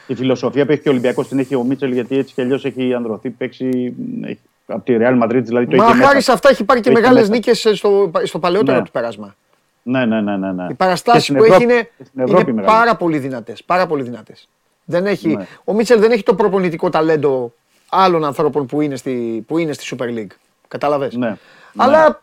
τη 0.07 0.15
φιλοσοφία 0.15 0.65
που 0.65 0.71
έχει 0.71 0.81
και 0.81 0.89
ο 0.89 0.91
Ολυμπιακός 0.91 1.27
την 1.27 1.39
έχει 1.39 1.55
ο 1.55 1.63
Μίτσελ, 1.63 1.91
γιατί 1.91 2.17
έτσι 2.17 2.33
κι 2.33 2.41
αλλιώς 2.41 2.65
έχει 2.65 2.93
ανδρωθεί, 2.93 3.29
παίξει 3.29 3.95
έχει, 4.23 4.39
από 4.65 4.85
τη 4.85 4.95
Real 4.99 5.23
Madrid, 5.23 5.41
δηλαδή 5.43 5.67
το 5.67 5.75
Μα 5.75 5.83
είχε 5.85 5.93
χάρη 5.93 6.03
μέσα. 6.15 6.19
σε 6.21 6.31
αυτά 6.31 6.49
έχει 6.49 6.63
πάρει 6.63 6.79
και 6.79 6.85
Το 6.89 6.91
είχε 6.91 7.01
μεγάλες 7.01 7.29
μέσα. 7.29 7.33
νίκες 7.33 7.77
στο, 7.77 8.11
στο 8.23 8.39
παλαιότερο 8.39 8.77
Ναι. 8.77 8.83
του 8.83 8.91
πέρασμα. 8.91 9.35
Ναι, 9.83 10.05
ναι, 10.05 10.21
ναι, 10.21 10.37
ναι, 10.37 10.51
ναι. 10.51 10.63
Οι 10.63 10.67
Και 10.67 10.73
παραστάσεις 10.73 11.23
στην 11.23 11.35
που 11.35 11.43
έχει 11.43 11.51
Ευρώπη- 11.53 11.71
είναι, 11.73 11.89
και 11.97 12.03
στην 12.03 12.21
Ευρώπη 12.21 12.43
είναι 12.51 12.61
μεγάλη. 12.61 12.77
πάρα 12.77 12.95
πολύ 12.95 13.17
δυνατές. 13.17 13.63
Πάρα 13.63 13.87
πολύ 13.87 14.03
δυνατές. 14.03 14.47
Δεν 14.85 15.05
έχει, 15.05 15.27
Ναι. 15.35 15.45
Ο 15.63 15.73
Μίτσελ 15.73 15.99
δεν 15.99 16.11
έχει 16.11 16.23
το 16.23 16.35
προπονητικό 16.35 16.89
ταλέντο 16.89 17.53
άλλων 17.89 18.25
ανθρώπων 18.25 18.65
που 18.65 18.81
είναι 18.81 18.95
στη, 18.95 19.43
που 19.47 19.57
είναι 19.57 19.73
στη 19.73 19.95
Super 19.99 20.03
League. 20.17 20.35
Κατάλαβε. 20.67 21.09
Ναι. 21.13 21.35
Αλλά 21.75 22.21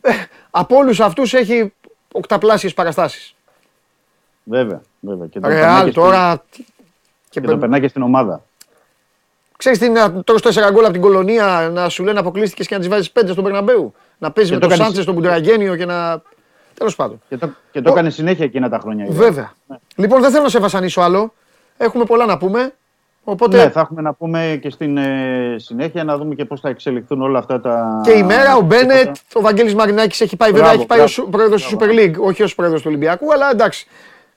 ε, 0.00 0.10
από 0.50 0.76
όλους 0.76 1.00
αυτούς 1.00 1.34
έχει 1.34 1.72
οκταπλάσιες 2.12 2.74
παραστάσεις. 2.74 3.34
Βέβαια, 4.48 4.80
βέβαια. 5.00 5.26
Και 5.26 5.40
το 5.40 5.48
περνάει 5.48 5.62
Ρεάλ 5.64 5.84
και 5.84 5.90
στην- 5.90 6.02
τώρα. 6.02 6.42
Και, 6.50 6.64
Και 7.30 7.40
το 7.40 7.56
περνάει 7.58 7.80
και 7.80 7.88
στην 7.88 8.02
ομάδα. 8.02 8.42
Ξέρεις 9.56 9.78
τι 9.78 9.88
να 9.88 10.12
τρως 10.22 10.42
τέσσερα 10.42 10.70
γκολ 10.70 10.84
από 10.84 10.92
την 10.92 11.02
κολονία, 11.02 11.70
να 11.72 11.88
σου 11.88 12.04
λένε 12.04 12.18
αποκλείστηκες 12.18 12.66
και 12.66 12.74
να 12.74 12.80
τις 12.80 12.88
βάζεις 12.88 13.10
πέντε 13.10 13.32
στον 13.32 13.44
Περναμπέου. 13.44 13.94
Να 14.18 14.30
παίζεις 14.30 14.50
Και 14.52 14.56
με 14.58 14.62
το 14.62 14.68
τον 14.68 14.76
κάνεις- 14.78 14.84
Σάντσες, 14.84 15.04
τον 15.04 15.14
Κουντραγένιο 15.14 15.76
και 15.76 15.84
να. 15.84 16.22
Τέλος 16.74 16.96
πάντων. 16.96 17.22
Και 17.28 17.36
το, 17.36 17.50
και 17.70 17.80
το 17.80 17.90
Ο- 17.90 17.92
έκανε 17.92 18.10
συνέχεια 18.10 18.44
εκείνα 18.44 18.68
τα 18.68 18.78
χρόνια. 18.78 19.04
η 19.04 19.08
Real. 19.10 19.14
Βέβαια. 19.14 19.52
Λοιπόν, 19.96 20.20
δεν 20.20 20.30
θέλω 20.30 20.42
να 20.42 20.48
σε 20.48 20.58
βασανίσω 20.58 21.00
άλλο. 21.00 21.32
Έχουμε 21.76 22.04
πολλά 22.04 22.26
να 22.26 22.38
πούμε. 22.38 22.72
Οπότε 23.24 23.56
Ναι, 23.56 23.70
θα 23.70 23.80
έχουμε 23.80 24.02
να 24.02 24.12
πούμε 24.12 24.58
και 24.62 24.70
στην 24.70 24.96
ε, 24.96 25.54
συνέχεια 25.58 26.04
να 26.04 26.16
δούμε 26.18 26.34
και 26.34 26.44
πώς 26.44 26.60
θα 26.60 26.68
εξελιχθούν 26.68 27.22
όλα 27.22 27.38
αυτά 27.38 27.60
τα. 27.60 28.00
και 28.04 28.10
η 28.12 28.22
μέρα, 28.22 28.56
ο 28.56 28.60
Μπένετ, 28.60 28.98
θέματα. 28.98 29.20
ο 29.34 29.40
Βαγγέλης 29.40 29.74
Μαρινάκης 29.74 30.20
έχει 30.20 30.36
πάει, 30.36 30.50
βέβαια 30.50 30.64
Μπράβο, 30.66 30.78
έχει 30.78 30.88
πάει 30.88 30.98
μπράβο. 30.98 31.22
ως 31.22 31.28
πρόεδρος 31.30 31.66
του 31.66 31.76
Super 31.80 31.88
League, 31.98 32.14
όχι 32.26 32.42
ως 32.42 32.54
πρόεδρος 32.54 32.80
του 32.80 32.86
Ολυμπιακού, 32.88 33.32
αλλά 33.32 33.50
εντάξει. 33.50 33.86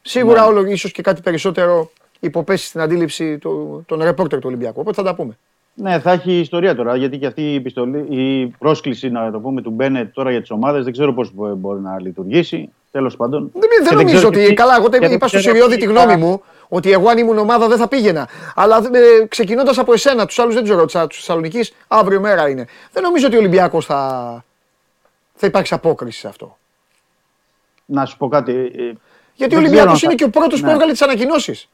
Σίγουρα 0.01 0.41
Ναι. 0.41 0.47
όλο 0.47 0.65
ίσως 0.65 0.91
και 0.91 1.01
κάτι 1.01 1.21
περισσότερο 1.21 1.91
υποπέσει 2.19 2.65
στην 2.65 2.81
αντίληψη 2.81 3.37
του, 3.37 3.83
των 3.87 4.01
ρεπόρτερ 4.03 4.39
του 4.39 4.45
Ολυμπιακού. 4.47 4.79
Οπότε 4.79 4.95
θα 4.95 5.03
τα 5.03 5.15
πούμε. 5.15 5.37
Ναι, 5.73 5.99
θα 5.99 6.11
έχει 6.11 6.31
ιστορία 6.39 6.75
τώρα. 6.75 6.95
Γιατί 6.95 7.17
και 7.17 7.25
αυτή 7.25 7.41
η, 7.51 7.55
επιστολή, 7.55 8.05
η 8.09 8.47
πρόσκληση, 8.47 9.09
να 9.09 9.31
το 9.31 9.39
πούμε, 9.39 9.61
του 9.61 9.69
Μπένετ 9.69 10.13
τώρα 10.13 10.31
για 10.31 10.41
τις 10.41 10.51
ομάδες 10.51 10.83
δεν 10.83 10.93
ξέρω 10.93 11.13
πώς 11.13 11.31
μπορεί 11.33 11.79
να 11.79 11.99
λειτουργήσει. 12.01 12.69
Τέλος 12.91 13.15
πάντων. 13.15 13.49
Δεν, 13.53 13.61
Και 13.61 13.83
δεν 13.83 13.97
νομίζω 13.97 14.15
ξέρω 14.15 14.27
ότι. 14.27 14.45
τι- 14.45 14.53
Καλά, 14.53 14.75
εγώ 14.75 14.89
και 14.89 14.99
δεν 14.99 15.11
είπα 15.11 15.27
στο 15.27 15.37
ξέρω 15.37 15.53
Σιριώδη 15.53 15.77
τι 15.77 15.87
τη 15.87 15.93
θα- 15.93 16.03
γνώμη 16.03 16.21
μου 16.21 16.41
ότι 16.67 16.91
εγώ 16.91 17.09
αν 17.09 17.17
ήμουν 17.17 17.37
ομάδα 17.37 17.67
δεν 17.67 17.77
θα 17.77 17.87
πήγαινα. 17.87 18.27
Αλλά 18.55 18.77
ε, 19.21 19.25
ξεκινώντας 19.25 19.77
από 19.77 19.93
εσένα, 19.93 20.25
τους 20.25 20.39
άλλους 20.39 20.53
δεν 20.53 20.63
τους 20.63 20.75
ρώτησα, 20.75 21.07
τους 21.07 21.17
Θεσσαλονίκης, 21.17 21.73
αύριο 21.87 22.19
μέρα 22.19 22.49
είναι. 22.49 22.67
Δεν 22.91 23.03
νομίζω 23.03 23.27
ότι 23.27 23.35
ο 23.35 23.39
Ολυμπιακός 23.39 23.85
θα, 23.85 24.43
θα 25.35 25.47
υπάρξει 25.47 25.73
απόκριση 25.73 26.19
σε 26.19 26.27
αυτό. 26.27 26.57
Να 27.85 28.05
σου 28.05 28.17
πω 28.17 28.27
κάτι. 28.27 28.71
Ε, 29.31 29.35
Γιατί 29.35 29.55
ο 29.55 29.57
δεν 29.57 29.65
Ολυμπιακός 29.67 29.93
ξέρω 29.97 30.11
είναι 30.11 30.11
αν 30.11 30.17
και 30.17 30.23
ο 30.23 30.29
θα- 30.31 30.39
πρώτος 30.39 30.59
που 30.59 30.65
Ναι. 30.65 30.71
έβγαλε 30.71 30.91
τις 30.91 31.01
ανακοινώσεις. 31.01 31.69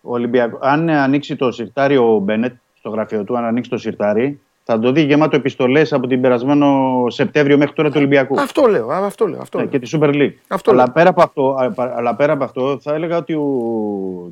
Ο 0.00 0.12
Ολυμπιακό, 0.12 0.58
αν 0.62 0.88
ανοίξει 0.88 1.36
το 1.36 1.52
σιρτάρι 1.52 1.96
ο 1.96 2.18
Μπένετ 2.18 2.54
στο 2.78 2.88
γραφείο 2.90 3.24
του, 3.24 3.36
αν 3.36 3.44
ανοίξει 3.44 3.70
το 3.70 3.78
σιρτάρι, 3.78 4.40
θα 4.64 4.78
το 4.78 4.92
δει 4.92 5.02
γεμάτο 5.02 5.36
επιστολές 5.36 5.92
από 5.92 6.06
την 6.06 6.20
περασμένο 6.20 7.04
Σεπτέμβριο 7.08 7.58
μέχρι 7.58 7.74
τώρα 7.74 7.88
του 7.88 7.94
Ολυμπιακού. 7.98 8.40
Αυτό 8.40 8.66
λέω. 8.66 8.88
α, 8.88 8.96
Αυτό 9.06 9.26
λέω. 9.26 9.40
Αυτό 9.40 9.58
Ναι, 9.58 9.62
λέω. 9.64 9.72
και 9.72 9.78
τη 9.78 9.90
Super 9.94 10.14
League. 10.14 10.32
Αυτό 10.48 10.70
αλλά, 10.70 10.82
λέω. 10.84 10.92
πέρα 10.92 11.08
από 11.08 11.22
αυτό, 11.22 11.56
α, 11.60 11.70
πα- 11.70 11.92
αλλά 11.96 12.14
πέρα 12.14 12.32
από 12.32 12.44
αυτό, 12.44 12.78
θα 12.80 12.94
έλεγα 12.94 13.16
ότι 13.16 13.32
ο 13.32 13.44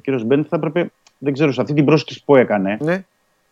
κύριος 0.02 0.24
Μπένετ 0.24 0.46
θα 0.48 0.56
έπρεπε, 0.56 0.90
δεν 1.18 1.32
ξέρω, 1.32 1.52
σε 1.52 1.60
αυτή 1.60 1.74
την 1.74 1.84
πρόσκληση 1.84 2.22
που 2.24 2.36
έκανε, 2.36 2.78
Ναι. 2.80 3.04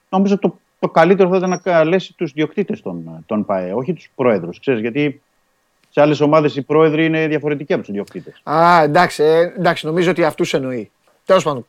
νομίζω 0.09 0.39
το, 0.39 0.59
το 0.79 0.89
καλύτερο 0.89 1.29
θα 1.31 1.37
ήταν 1.37 1.51
να 1.51 1.57
καλέσει 1.57 2.15
τους 2.17 2.33
διοκτήτες 2.33 2.83
των, 2.83 3.25
των 3.27 3.45
ΠΑΕ, 3.45 3.73
όχι 3.73 3.93
τους 3.93 4.11
πρόεδρους. 4.15 4.61
Ξέρεις, 4.61 4.81
γιατί 4.81 5.23
σε 5.93 6.01
άλλες 6.01 6.20
ομάδες 6.20 6.56
οι 6.56 6.62
πρόεδροι 6.62 7.05
είναι 7.05 7.27
διαφορετικοί 7.27 7.73
από 7.73 7.82
τους 7.82 7.93
διοκτήτε. 7.93 8.32
Α, 8.43 8.82
εντάξει, 8.82 9.23
ε, 9.23 9.39
εντάξει, 9.59 9.86
νομίζω 9.86 10.10
ότι 10.10 10.24
αυτούς 10.24 10.55
εννοεί. 10.55 10.90
Τέλος 11.27 11.44
πάντων. 11.44 11.66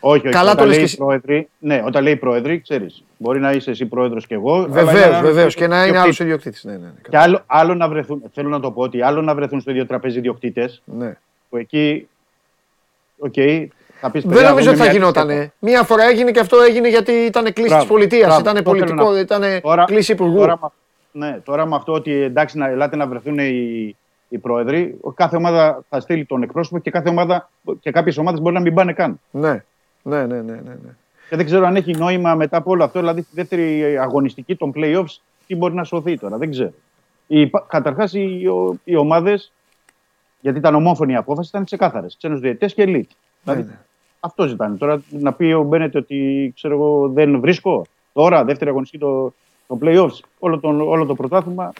Όχι, 0.00 0.26
όχι. 0.26 0.34
Καλά 0.34 0.50
το 0.54 0.56
όταν 0.56 0.66
λες 0.66 0.76
λέει 0.76 0.78
και 0.78 0.84
εσύ. 0.84 0.96
πρόεδροι, 0.96 1.48
ναι, 1.58 1.82
όταν 1.86 2.02
λέει 2.02 2.16
πρόεδροι, 2.16 2.60
ξέρεις. 2.60 3.02
Μπορεί 3.16 3.40
να 3.40 3.52
είσαι 3.52 3.70
εσύ 3.70 3.86
πρόεδρος 3.86 4.26
και 4.26 4.34
εγώ. 4.34 4.54
αλλά 4.54 4.64
είναι 4.66 4.82
Βεβαίως, 4.82 5.06
ένας 5.06 5.20
βεβαίως. 5.20 5.54
Και 5.54 5.66
να 5.66 5.86
είναι 5.86 5.98
άλλος 5.98 6.16
διοκτήτης. 6.16 6.18
ιδιοκτήτης. 6.24 6.64
Ναι, 6.64 6.72
ναι, 6.72 6.78
ναι. 6.78 6.92
Και 7.10 7.18
άλλο, 7.18 7.42
άλλο 7.46 7.74
να 7.74 7.88
βρεθούν, 7.88 8.22
θέλω 8.34 8.48
να 8.48 8.60
το 8.60 8.70
πω 8.70 8.82
ότι 8.82 9.02
άλλο 9.02 9.22
να 9.22 9.34
βρεθούν 9.34 9.60
στο 9.60 9.70
ίδιο 9.70 9.86
τραπέζι 9.86 10.20
διοκτήτε, 10.20 10.70
ναι. 10.84 11.16
που 11.48 11.56
εκεί. 11.56 12.08
Οκ, 13.18 13.34
θα 14.00 14.10
πεις 14.10 14.24
Δεν 14.26 14.48
νομίζω 14.48 14.70
ότι 14.70 14.78
θα 14.78 14.90
γινότανε. 14.92 15.52
Μία 15.58 15.82
φορά 15.82 16.04
έγινε 16.04 16.30
και 16.30 16.40
αυτό 16.40 16.60
έγινε 16.60 16.88
γιατί 16.88 17.12
ήταν 17.12 17.42
κλήση 17.44 17.62
της 17.62 17.68
Μπράβο, 17.70 17.86
πολιτείας. 17.86 18.26
μπράβο, 18.26 18.40
Ήταν 18.40 18.56
αυτό 18.56 18.70
θέλω 18.70 18.84
πολιτικό, 18.84 19.10
να- 19.12 19.20
ήταν 19.20 19.60
Τώρα- 19.60 19.84
κλήση 19.84 20.12
υπουργού. 20.12 20.36
Τώρα, 20.38 20.58
με- 20.62 20.68
ναι, 21.12 21.40
τώρα 21.44 21.66
με 21.66 21.74
αυτό 21.74 21.92
ότι 21.92 22.12
εντάξει, 22.12 22.58
να 22.58 22.68
ελάτε 22.68 22.96
να 22.96 23.06
βρεθούν 23.06 23.38
οι, 23.38 23.96
οι 24.28 24.38
πρόεδροι, 24.38 25.00
κάθε 25.14 25.36
ομάδα 25.36 25.84
θα 25.88 26.00
στείλει 26.00 26.24
τον 26.24 26.42
εκπρόσωπο 26.42 26.78
και 26.78 26.90
κάθε 26.90 27.08
ομάδα 27.08 27.50
και 27.80 27.90
κάποιες 27.90 28.18
ομάδες 28.18 28.40
μπορεί 28.40 28.54
να 28.54 28.60
μην 28.60 28.74
πάνε 28.74 28.92
καν. 28.92 29.20
Ναι. 29.30 29.64
Ναι, 30.02 30.26
ναι, 30.26 30.42
ναι, 30.42 30.52
ναι, 30.52 30.76
ναι. 30.82 30.94
Και 31.28 31.36
δεν 31.36 31.44
ξέρω 31.44 31.66
αν 31.66 31.76
έχει 31.76 31.92
νόημα 31.92 32.34
μετά 32.34 32.56
από 32.56 32.70
όλο 32.70 32.84
αυτό, 32.84 32.98
δηλαδή 32.98 33.22
στη 33.22 33.30
δεύτερη 33.34 33.98
αγωνιστική 33.98 34.56
των 34.56 34.72
playoffs, 34.74 35.16
τι 35.46 35.56
μπορεί 35.56 35.74
να 35.74 35.84
σωθεί 35.84 36.18
τώρα. 36.18 36.36
Δεν 36.36 36.50
ξέρω. 36.50 36.72
Καταρχάς, 37.68 38.12
οι, 38.12 38.42
οι 38.84 38.96
ομάδες, 38.96 39.52
γιατί 40.40 40.58
ήταν 40.58 40.74
ομόφωνη 40.74 41.12
η 41.12 41.16
απόφαση, 41.16 41.48
ήταν 41.48 41.64
ξεκάθαρες. 41.64 42.16
Ξένους 42.16 42.40
διαιτητές 42.40 42.74
και 42.74 42.84
elite. 42.86 43.14
Δηλαδή, 43.42 43.62
ναι. 43.62 43.78
αυτό 44.20 44.46
ζητάνε. 44.46 44.76
Τώρα 44.76 45.02
να 45.10 45.32
πει 45.32 45.52
ο 45.52 45.62
Μπένετ 45.62 45.96
ότι 45.96 46.52
ξέρω 46.54 46.74
εγώ, 46.74 47.08
δεν 47.08 47.40
βρίσκω. 47.40 47.86
Τώρα, 48.12 48.44
δεύτερη 48.44 48.70
αγωνιστική 48.70 49.04
το, 49.04 49.32
το 49.68 49.78
playoffs, 49.82 50.18
όλο, 50.38 50.58
τον, 50.58 50.80
όλο 50.80 51.06
το 51.06 51.14
πρωτάθλημα. 51.14 51.72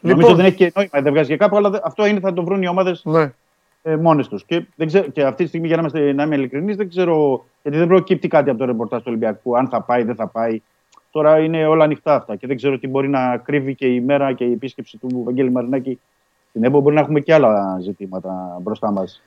Λοιπόν. 0.00 0.20
Νομίζω 0.20 0.36
δεν 0.36 0.44
έχει 0.44 0.56
και 0.56 0.72
νόημα, 0.74 1.00
δεν 1.02 1.12
βγάζει 1.12 1.28
και 1.28 1.36
κάπου, 1.36 1.56
αλλά 1.56 1.70
δε- 1.70 1.78
αυτό 1.82 2.06
είναι, 2.06 2.20
θα 2.20 2.32
το 2.32 2.44
βρουν 2.44 2.62
οι 2.62 2.68
ομάδες 2.68 3.02
ναι. 3.04 3.32
ε, 3.82 3.96
μόνες 3.96 4.28
τους. 4.28 4.44
Και, 4.44 4.66
δεν 4.76 4.86
ξέρω, 4.86 5.08
και 5.08 5.22
αυτή 5.22 5.42
τη 5.42 5.48
στιγμή, 5.48 5.66
για 5.66 5.76
να, 5.76 5.82
είμαστε, 5.82 6.12
να 6.12 6.22
είμαι 6.22 6.34
ειλικρινής, 6.34 6.76
δεν 6.76 6.88
ξέρω. 6.88 7.44
Γιατί 7.62 7.78
δεν 7.78 7.86
προκύπτει 7.88 8.28
κάτι 8.28 8.50
από 8.50 8.58
το 8.58 8.64
ρεπορτάζ 8.64 8.98
του 8.98 9.06
Ολυμπιακού, 9.08 9.56
αν 9.56 9.68
θα 9.68 9.80
πάει, 9.80 10.02
δεν 10.02 10.14
θα 10.14 10.26
πάει. 10.26 10.60
Τώρα 11.10 11.38
είναι 11.38 11.66
όλα 11.66 11.84
ανοιχτά 11.84 12.14
αυτά 12.14 12.36
και 12.36 12.46
δεν 12.46 12.56
ξέρω 12.56 12.78
τι 12.78 12.88
μπορεί 12.88 13.08
να 13.08 13.36
κρύβει 13.36 13.74
και 13.74 13.86
η 13.86 14.00
μέρα 14.00 14.32
και 14.32 14.44
η 14.44 14.52
επίσκεψη 14.52 14.98
του 14.98 15.22
Βαγγέλη 15.24 15.50
Μαρινάκη 15.50 16.00
στην 16.48 16.64
ΕΠΟ. 16.64 16.80
Μπορεί 16.80 16.94
να 16.94 17.00
έχουμε 17.00 17.20
και 17.20 17.34
άλλα 17.34 17.78
ζητήματα 17.80 18.58
μπροστά 18.60 18.90
μας. 18.90 19.22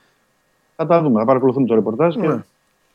Θα 0.75 0.85
τα 0.85 1.01
δούμε, 1.01 1.19
θα 1.19 1.25
παρακολουθούμε 1.25 1.67
το 1.67 1.75
ρεπορτάζ. 1.75 2.15
Και... 2.15 2.27
Ναι. 2.27 2.43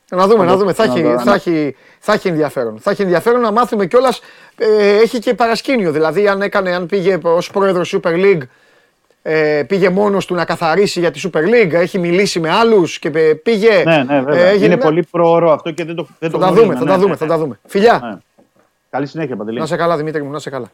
Να 0.09 0.27
δούμε, 0.27 0.45
να 0.45 0.57
δούμε. 0.57 0.73
Θα 0.73 0.85
Να 0.87 0.93
έχει, 0.93 1.01
το- 1.03 1.19
θα, 1.19 1.33
έχει, 1.33 1.75
θα 1.99 2.13
έχει 2.13 2.27
ενδιαφέρον. 2.27 2.77
Θα 2.79 2.91
έχει 2.91 3.01
ενδιαφέρον 3.01 3.41
να 3.41 3.51
μάθουμε 3.51 3.85
κιόλας. 3.85 4.21
Ε, 4.57 4.97
έχει 4.97 5.19
και 5.19 5.33
παρασκήνιο. 5.33 5.91
Δηλαδή, 5.91 6.27
αν, 6.27 6.41
έκανε, 6.41 6.75
αν 6.75 6.85
πήγε 6.85 7.17
ως 7.21 7.51
πρόεδρος 7.51 7.95
Super 8.01 8.13
League, 8.13 8.41
ε, 9.21 9.63
πήγε 9.67 9.89
μόνος 9.89 10.25
του 10.25 10.35
να 10.35 10.45
καθαρίσει 10.45 10.99
για 10.99 11.11
τη 11.11 11.21
Super 11.23 11.37
League, 11.43 11.71
έχει 11.73 11.99
μιλήσει 11.99 12.39
με 12.39 12.49
άλλους 12.49 12.99
και 12.99 13.09
πε- 13.09 13.35
πήγε. 13.35 13.83
Ναι, 13.85 14.03
ναι, 14.03 14.21
βέβαια. 14.21 14.45
ε, 14.45 14.49
έγινε- 14.49 14.65
είναι 14.65 14.77
πολύ 14.77 15.07
προωρό 15.11 15.51
αυτό 15.51 15.71
και 15.71 15.85
δεν 15.85 15.95
το, 15.95 16.07
δεν 16.19 16.29
Θα 16.29 16.37
το 16.37 16.43
τα 16.43 16.45
γνωρίζουμε, 16.47 16.73
δούμε, 16.73 16.79
θα 16.79 16.83
ναι, 16.83 16.89
τα 16.89 16.95
ναι, 16.95 17.01
δούμε, 17.01 17.11
ναι. 17.11 17.17
θα 17.17 17.25
τα 17.25 17.37
δούμε. 17.37 17.59
Φιλιά. 17.67 17.99
Ναι. 18.03 18.17
Καλή 18.89 19.05
συνέχεια, 19.07 19.35
Παντελή. 19.35 19.59
Να 19.59 19.65
σε 19.65 19.75
καλά, 19.75 19.97
Δημήτρη 19.97 20.23
μου, 20.23 20.31
να 20.31 20.39
σε 20.39 20.49
καλά. 20.49 20.71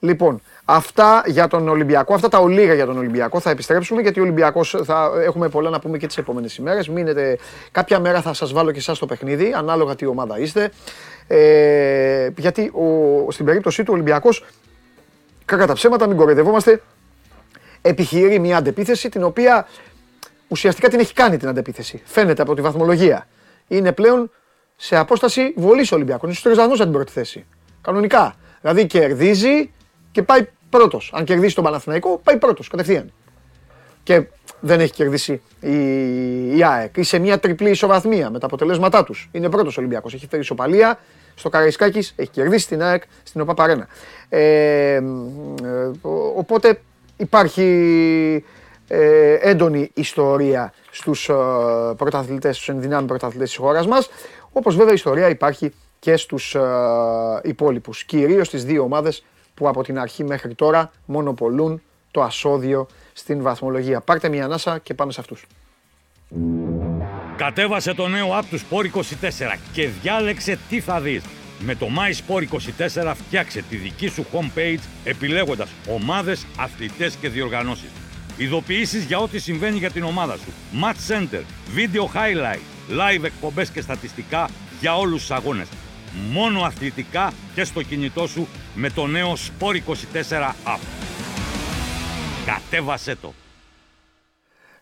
Λοιπόν, 0.00 0.40
αυτά 0.64 1.22
για 1.26 1.46
τον 1.46 1.68
Ολυμπιακό, 1.68 2.14
αυτά 2.14 2.28
τα 2.28 2.38
ολίγα 2.38 2.74
για 2.74 2.86
τον 2.86 2.98
Ολυμπιακό. 2.98 3.40
Θα 3.40 3.50
επιστρέψουμε 3.50 4.00
γιατί 4.00 4.20
ο 4.20 4.22
Ολυμπιακός 4.22 4.76
θα 4.84 5.10
έχουμε 5.24 5.48
πολλά 5.48 5.70
να 5.70 5.80
πούμε 5.80 5.98
και 5.98 6.06
τις 6.06 6.18
επόμενες 6.18 6.56
ημέρες. 6.56 6.88
Μείνετε. 6.88 7.38
Κάποια 7.70 8.00
μέρα 8.00 8.22
θα 8.22 8.32
σας 8.32 8.52
βάλω 8.52 8.72
και 8.72 8.78
εσάς 8.78 8.96
στο 8.96 9.06
παιχνίδι, 9.06 9.52
ανάλογα 9.56 9.94
τι 9.94 10.06
ομάδα 10.06 10.38
είστε. 10.38 10.70
Ε, 11.26 12.28
γιατί 12.36 12.72
ο, 12.74 13.30
στην 13.30 13.44
περίπτωσή 13.44 13.82
του 13.82 13.88
ο 13.90 13.94
Ολυμπιακός, 13.94 14.44
κακά 15.44 15.66
τα 15.66 15.72
ψέματα, 15.72 16.06
μην 16.06 16.16
κοροϊδευόμαστε, 16.16 16.82
επιχειρεί 17.82 18.38
μια 18.38 18.56
αντεπίθεση 18.56 19.08
την 19.08 19.22
οποία 19.22 19.66
ουσιαστικά 20.48 20.88
την 20.88 20.98
έχει 20.98 21.14
κάνει 21.14 21.36
την 21.36 21.48
αντεπίθεση. 21.48 22.02
Φαίνεται 22.04 22.42
από 22.42 22.54
τη 22.54 22.60
βαθμολογία. 22.60 23.26
Είναι 23.68 23.92
πλέον 23.92 24.30
σε 24.76 24.96
απόσταση 24.96 25.54
βολής 25.56 25.92
Ολυμπιακός. 25.92 26.22
Είναι 26.22 26.32
στους 26.32 26.44
τρει 26.44 26.54
βαθμού 26.54 26.72
από 26.72 26.82
την 26.82 26.92
πρώτη 26.92 27.12
θέση. 27.12 27.46
Κανονικά. 27.80 28.34
Δηλαδή 28.60 28.86
κερδίζει 28.86 29.70
και 30.10 30.22
πάει 30.22 30.48
πρώτος. 30.70 31.10
Αν 31.14 31.24
κερδίσει 31.24 31.54
τον 31.54 31.64
Παναθηναϊκό, 31.64 32.20
πάει 32.24 32.36
πρώτος 32.36 32.68
κατευθείαν. 32.68 33.12
Και 34.02 34.26
δεν 34.60 34.80
έχει 34.80 34.92
κερδίσει 34.92 35.42
η, 35.60 36.56
η 36.56 36.64
ΑΕΚ. 36.64 36.96
Ή 36.96 37.02
σε 37.02 37.18
μια 37.18 37.38
τριπλή 37.38 37.70
ισοβαθμία 37.70 38.30
με 38.30 38.38
τα 38.38 38.46
αποτελέσματά 38.46 39.04
τους. 39.04 39.28
Είναι 39.32 39.48
πρώτος 39.48 39.78
Ολυμπιακός. 39.78 40.14
Έχει 40.14 40.26
φέρει 40.26 40.42
ισοπαλία 40.42 40.98
στο 41.34 41.48
Καραϊσκάκης, 41.48 42.12
έχει 42.16 42.30
κερδίσει 42.30 42.68
την 42.68 42.82
ΑΕΚ 42.82 43.02
στην 43.22 43.40
ΟΠΑ 43.40 43.86
Ε, 44.28 44.38
ε, 44.38 45.00
οπότε 46.36 46.80
υπάρχει 47.16 47.64
ε, 48.88 49.32
έντονη 49.40 49.90
ιστορία 49.94 50.72
στους 50.90 51.28
ε, 51.28 51.34
πρωταθλητές, 51.96 52.56
στους 52.56 52.68
ενδυνάμει 52.68 53.06
πρωταθλητές 53.06 53.48
της 53.48 53.58
χώρας 53.58 53.86
μας, 53.86 54.10
όπως 54.52 54.76
βέβαια 54.76 54.92
ιστορία 54.92 55.28
υπάρχει 55.28 55.72
και 55.98 56.16
στους 56.16 56.54
ε, 56.54 56.60
υπόλοιπους, 57.42 58.04
κυρίως 58.04 58.46
στις 58.46 58.64
δύο 58.64 58.82
ομάδες 58.82 59.24
που 59.58 59.68
από 59.68 59.82
την 59.82 59.98
αρχή 59.98 60.24
μέχρι 60.24 60.54
τώρα 60.54 60.90
μονοπολούν 61.04 61.82
το 62.10 62.22
ασώδιο 62.22 62.86
στην 63.12 63.42
βαθμολογία. 63.42 64.00
Πάρτε 64.00 64.28
μια 64.28 64.44
ανάσα 64.44 64.78
και 64.78 64.94
πάμε 64.94 65.12
σε 65.12 65.20
αυτούς. 65.20 65.46
Κατέβασε 67.36 67.94
το 67.94 68.08
νέο 68.08 68.28
app 68.38 68.44
του 68.50 68.58
Sport 68.58 68.84
24 68.84 69.58
και 69.72 69.88
διάλεξε 69.88 70.58
τι 70.68 70.80
θα 70.80 71.00
δεις. 71.00 71.22
Με 71.58 71.74
το 71.74 71.86
MySport24 71.86 73.12
φτιάξε 73.14 73.62
τη 73.62 73.76
δική 73.76 74.08
σου 74.08 74.26
homepage 74.32 74.82
επιλέγοντας 75.04 75.70
ομάδες, 75.88 76.46
αθλητές 76.58 77.14
και 77.14 77.28
διοργανώσεις. 77.28 77.90
Ειδοποιήσεις 78.36 79.04
για 79.04 79.18
ό,τι 79.18 79.38
συμβαίνει 79.38 79.78
για 79.78 79.90
την 79.90 80.02
ομάδα 80.02 80.36
σου. 80.36 80.52
Match 80.82 81.12
Center, 81.12 81.42
Video 81.76 82.02
Highlight, 82.02 82.60
Live 82.90 83.24
εκπομπές 83.24 83.70
και 83.70 83.80
στατιστικά 83.80 84.48
για 84.80 84.96
όλους 84.96 85.20
τους 85.20 85.30
αγώνες. 85.30 85.68
Μόνο 86.32 86.62
αθλητικά 86.62 87.32
και 87.54 87.64
στο 87.64 87.82
κινητό 87.82 88.26
σου 88.26 88.48
με 88.74 88.90
το 88.90 89.06
νέο 89.06 89.32
Sport24 89.32 90.52
app. 90.64 90.80
Κατέβασέ 92.46 93.16
το. 93.16 93.32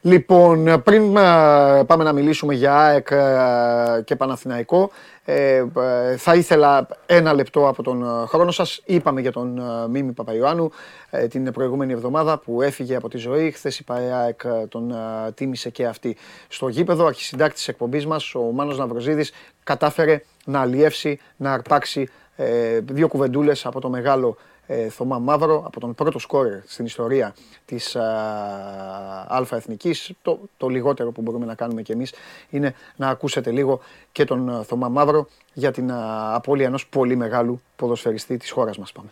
Λοιπόν, 0.00 0.82
πριν 0.82 1.16
ε, 1.16 1.84
πάμε 1.86 2.04
να 2.04 2.12
μιλήσουμε 2.12 2.54
για 2.54 2.76
ΑΕΚ 2.76 3.10
ε, 3.10 4.02
και 4.04 4.16
Παναθηναϊκό, 4.16 4.90
ε, 5.28 5.64
ε, 5.76 6.16
θα 6.16 6.34
ήθελα 6.34 6.86
ένα 7.06 7.32
λεπτό 7.32 7.68
από 7.68 7.82
τον 7.82 8.02
ε, 8.02 8.26
χρόνο 8.26 8.50
σας. 8.50 8.82
Είπαμε 8.84 9.20
για 9.20 9.32
τον 9.32 9.58
ε, 9.58 9.88
Μίμη 9.88 10.12
Παπαϊωάννου 10.12 10.70
ε, 11.10 11.26
την 11.26 11.52
προηγούμενη 11.52 11.92
εβδομάδα 11.92 12.38
που 12.38 12.62
έφυγε 12.62 12.96
από 12.96 13.08
τη 13.08 13.16
ζωή. 13.16 13.50
Χθες 13.50 13.78
η 13.78 13.84
ΠΑΕΑΕΚ 13.84 14.40
τον 14.68 14.90
ε, 14.90 15.32
τίμησε 15.34 15.70
και 15.70 15.86
αυτή 15.86 16.16
στο 16.48 16.68
γήπεδο. 16.68 17.06
Αρχισυντάκτης 17.06 17.58
της 17.58 17.68
εκπομπής 17.68 18.06
μας, 18.06 18.34
ο 18.34 18.40
Μάνος 18.40 18.78
Ναυροζίδης, 18.78 19.32
κατάφερε 19.64 20.22
να 20.44 20.60
αλλιεύσει, 20.60 21.18
να 21.36 21.52
αρπάξει 21.52 22.08
ε, 22.36 22.80
δύο 22.80 23.08
κουβεντούλες 23.08 23.66
από 23.66 23.80
το 23.80 23.88
μεγάλο 23.88 24.36
ε, 24.66 24.88
Θωμά 24.88 25.18
Μαύρο, 25.18 25.62
από 25.66 25.80
τον 25.80 25.94
πρώτο 25.94 26.18
σκόρερ 26.18 26.58
στην 26.66 26.84
ιστορία 26.84 27.34
της 27.64 27.96
Α, 27.96 29.46
Εθνικής. 29.50 30.12
Το, 30.22 30.38
το 30.56 30.68
λιγότερο 30.68 31.12
που 31.12 31.22
μπορούμε 31.22 31.46
να 31.46 31.54
κάνουμε 31.54 31.82
κι 31.82 31.92
εμείς 31.92 32.12
είναι 32.50 32.74
να 32.96 33.08
ακούσετε 33.08 33.50
λίγο 33.50 33.80
και 34.12 34.24
τον 34.24 34.50
α, 34.50 34.62
Θωμά 34.62 34.88
Μαύρο 34.88 35.26
για 35.52 35.72
την 35.72 35.92
α, 35.92 36.34
απώλεια 36.34 36.66
ενός 36.66 36.86
πολύ 36.86 37.16
μεγάλου 37.16 37.60
ποδοσφαιριστή 37.76 38.36
της 38.36 38.50
χώρας 38.50 38.78
μας. 38.78 38.92
Πάμε. 38.92 39.08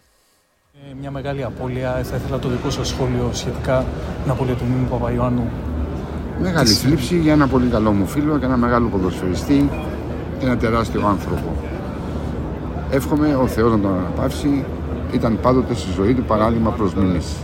Ε, 0.90 0.94
μια 1.00 1.10
μεγάλη 1.10 1.44
απώλεια. 1.44 2.00
Θα 2.02 2.16
ήθελα 2.16 2.38
το 2.38 2.48
δικό 2.48 2.70
σας 2.70 2.88
σχόλιο 2.88 3.30
σχετικά 3.32 3.78
με 3.78 4.22
την 4.22 4.30
απώλεια 4.30 4.54
του 4.54 4.64
Μίμου 4.64 4.88
Παπαϊωάννου. 4.88 5.50
Μεγάλη 6.40 6.68
θλίψη 6.68 7.18
για 7.18 7.32
ένα 7.32 7.48
πολύ 7.48 7.68
καλό 7.68 7.92
μου 7.92 8.06
φίλο 8.06 8.38
και 8.38 8.44
ένα 8.44 8.56
μεγάλο 8.56 8.88
ποδοσφαιριστή 8.88 9.70
και 10.38 10.44
ένα 10.44 10.56
τεράστιο 10.56 11.06
άνθρωπο. 11.06 11.56
Εύχομαι 12.90 13.34
ο 13.34 13.46
Θεός 13.46 13.70
να 13.70 13.80
τον 13.80 13.94
αναπαύσει. 13.94 14.64
Ήταν 15.14 15.38
πάντοτε 15.40 15.74
στη 15.74 15.90
ζωή 15.92 16.14
του 16.14 16.22
παράδειγμα 16.22 16.70
προς 16.70 16.94
μήνυση. 16.94 17.36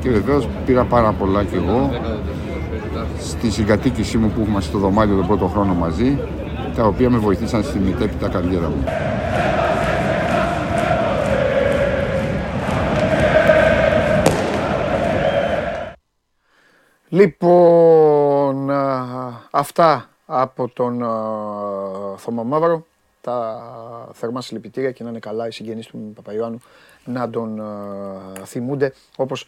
Και 0.00 0.10
βεβαίως 0.10 0.48
πήρα 0.66 0.84
πάρα 0.84 1.12
πολλά 1.12 1.44
κι 1.44 1.54
εγώ 1.54 1.90
στη 3.18 3.50
συγκατοίκησή 3.50 4.18
μου 4.18 4.28
που 4.28 4.40
έχουμε 4.40 4.60
στο 4.60 4.78
δωμάτιο 4.78 5.16
τον 5.16 5.26
πρώτο 5.26 5.46
χρόνο 5.46 5.74
μαζί, 5.74 6.18
τα 6.76 6.84
οποία 6.84 7.10
με 7.10 7.18
βοηθήσαν 7.18 7.62
στη 7.62 7.78
μετέπειτα 7.78 8.28
καριέρα 8.28 8.68
μου. 8.68 8.84
Λοιπόν, 17.08 18.70
αυτά 19.50 20.08
από 20.26 20.68
τον 20.68 20.98
Θωμά 22.16 22.42
Μαύρο. 22.42 22.86
Τα 23.20 23.60
θερμά 24.12 24.40
συλληπιτήρια 24.40 24.90
και 24.90 25.02
να 25.02 25.10
είναι 25.10 25.18
καλά 25.18 25.46
οι 25.46 25.50
συγγενείς 25.50 25.86
του 25.86 26.12
Παπαϊωάννου 26.14 26.60
να 27.06 27.30
τον 27.30 27.62
θυμούνται 28.44 28.92
όπως 29.16 29.46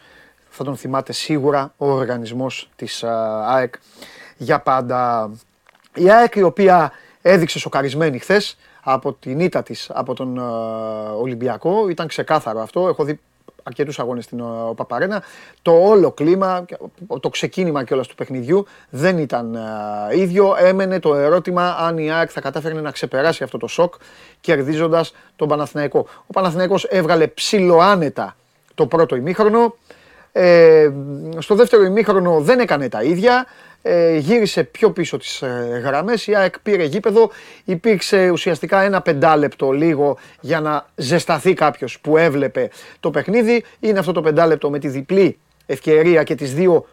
θα 0.49 0.63
τον 0.63 0.77
θυμάται 0.77 1.13
σίγουρα 1.13 1.73
ο 1.77 1.91
οργανισμός 1.91 2.69
της 2.75 3.03
ΑΕΚ 3.45 3.73
για 4.37 4.59
πάντα. 4.59 5.31
Η 5.95 6.11
ΑΕΚ 6.11 6.35
η 6.35 6.41
οποία 6.41 6.91
έδειξε 7.21 7.59
σοκαρισμένη 7.59 8.19
χθες 8.19 8.57
από 8.81 9.13
την 9.13 9.39
ήττα 9.39 9.63
της 9.63 9.89
από 9.93 10.13
τον 10.13 10.37
Ολυμπιακό. 11.17 11.89
Ήταν 11.89 12.07
ξεκάθαρο 12.07 12.61
αυτό. 12.61 12.87
Έχω 12.87 13.03
δει 13.03 13.19
αρκετούς 13.63 13.99
αγώνες 13.99 14.23
στην 14.23 14.41
Παπαρένα. 14.75 15.23
Το 15.61 15.71
όλο 15.71 16.11
κλίμα, 16.11 16.65
το 17.19 17.29
ξεκίνημα 17.29 17.83
κιόλας 17.83 18.07
του 18.07 18.15
παιχνιδιού 18.15 18.65
δεν 18.89 19.17
ήταν 19.17 19.57
ίδιο. 20.15 20.55
Έμενε 20.59 20.99
το 20.99 21.15
ερώτημα 21.15 21.75
αν 21.79 21.97
η 21.97 22.11
ΑΕΚ 22.11 22.29
θα 22.33 22.41
κατάφερε 22.41 22.81
να 22.81 22.91
ξεπεράσει 22.91 23.43
αυτό 23.43 23.57
το 23.57 23.67
σοκ 23.67 23.93
κερδίζοντας 24.41 25.13
τον 25.35 25.47
Παναθηναϊκό. 25.47 26.07
Ο 26.27 26.33
Παναθηναϊκός 26.33 26.83
έβγαλε 26.83 27.27
ψιλοάνετα 27.27 28.35
το 28.75 28.85
πρώτο 28.85 29.15
ημίχρονο. 29.15 29.75
Ε, 30.31 30.91
στο 31.37 31.55
δεύτερο 31.55 31.83
ημίχρονο 31.83 32.39
δεν 32.41 32.59
έκανε 32.59 32.89
τα 32.89 33.03
ίδια. 33.03 33.45
Ε, 33.81 34.17
γύρισε 34.17 34.63
πιο 34.63 34.91
πίσω 34.91 35.17
τις 35.17 35.41
ε, 35.41 35.81
γραμμές, 35.83 36.27
η 36.27 36.35
ΑΕΚ 36.35 36.59
πήρε 36.59 36.83
γήπεδο, 36.83 37.31
υπήρξε 37.65 38.29
ουσιαστικά 38.29 38.81
ένα 38.81 39.01
πεντάλεπτο 39.01 39.71
λίγο 39.71 40.17
για 40.41 40.61
να 40.61 40.85
ζεσταθεί 40.95 41.53
κάποιος 41.53 41.99
που 41.99 42.17
έβλεπε 42.17 42.69
το 42.99 43.11
παιχνίδι. 43.11 43.63
Είναι 43.79 43.99
αυτό 43.99 44.11
το 44.11 44.21
πεντάλεπτο 44.21 44.69
με 44.69 44.79
τη 44.79 44.87
διπλή 44.87 45.39
ευκαιρία 45.65 46.23
και 46.23 46.35
τις 46.35 46.53
δύο 46.53 46.85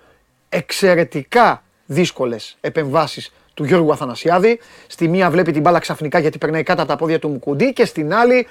εξαιρετικά 0.49 1.63
δύσκολες 1.87 2.57
επεμβάσεις 2.61 3.33
του 3.55 3.65
Γιώργου 3.65 3.93
Αθανασιάδη. 3.93 4.61
Στη 4.87 5.09
μία 5.09 5.31
βλέπει 5.31 5.53
την 5.53 5.61
μπάλα 5.61 5.79
ξαφνικά 5.79 6.19
γιατί 6.19 6.39
περνάει 6.39 6.63
κάτω 6.63 6.83
από 6.83 6.91
τα 6.91 6.97
πόδια 6.97 7.19
του 7.19 7.29
Μουκουντή 7.29 7.73
και 7.73 7.85
στην 7.85 8.15
άλλη 8.15 8.47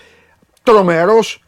τρομερός 0.63 1.43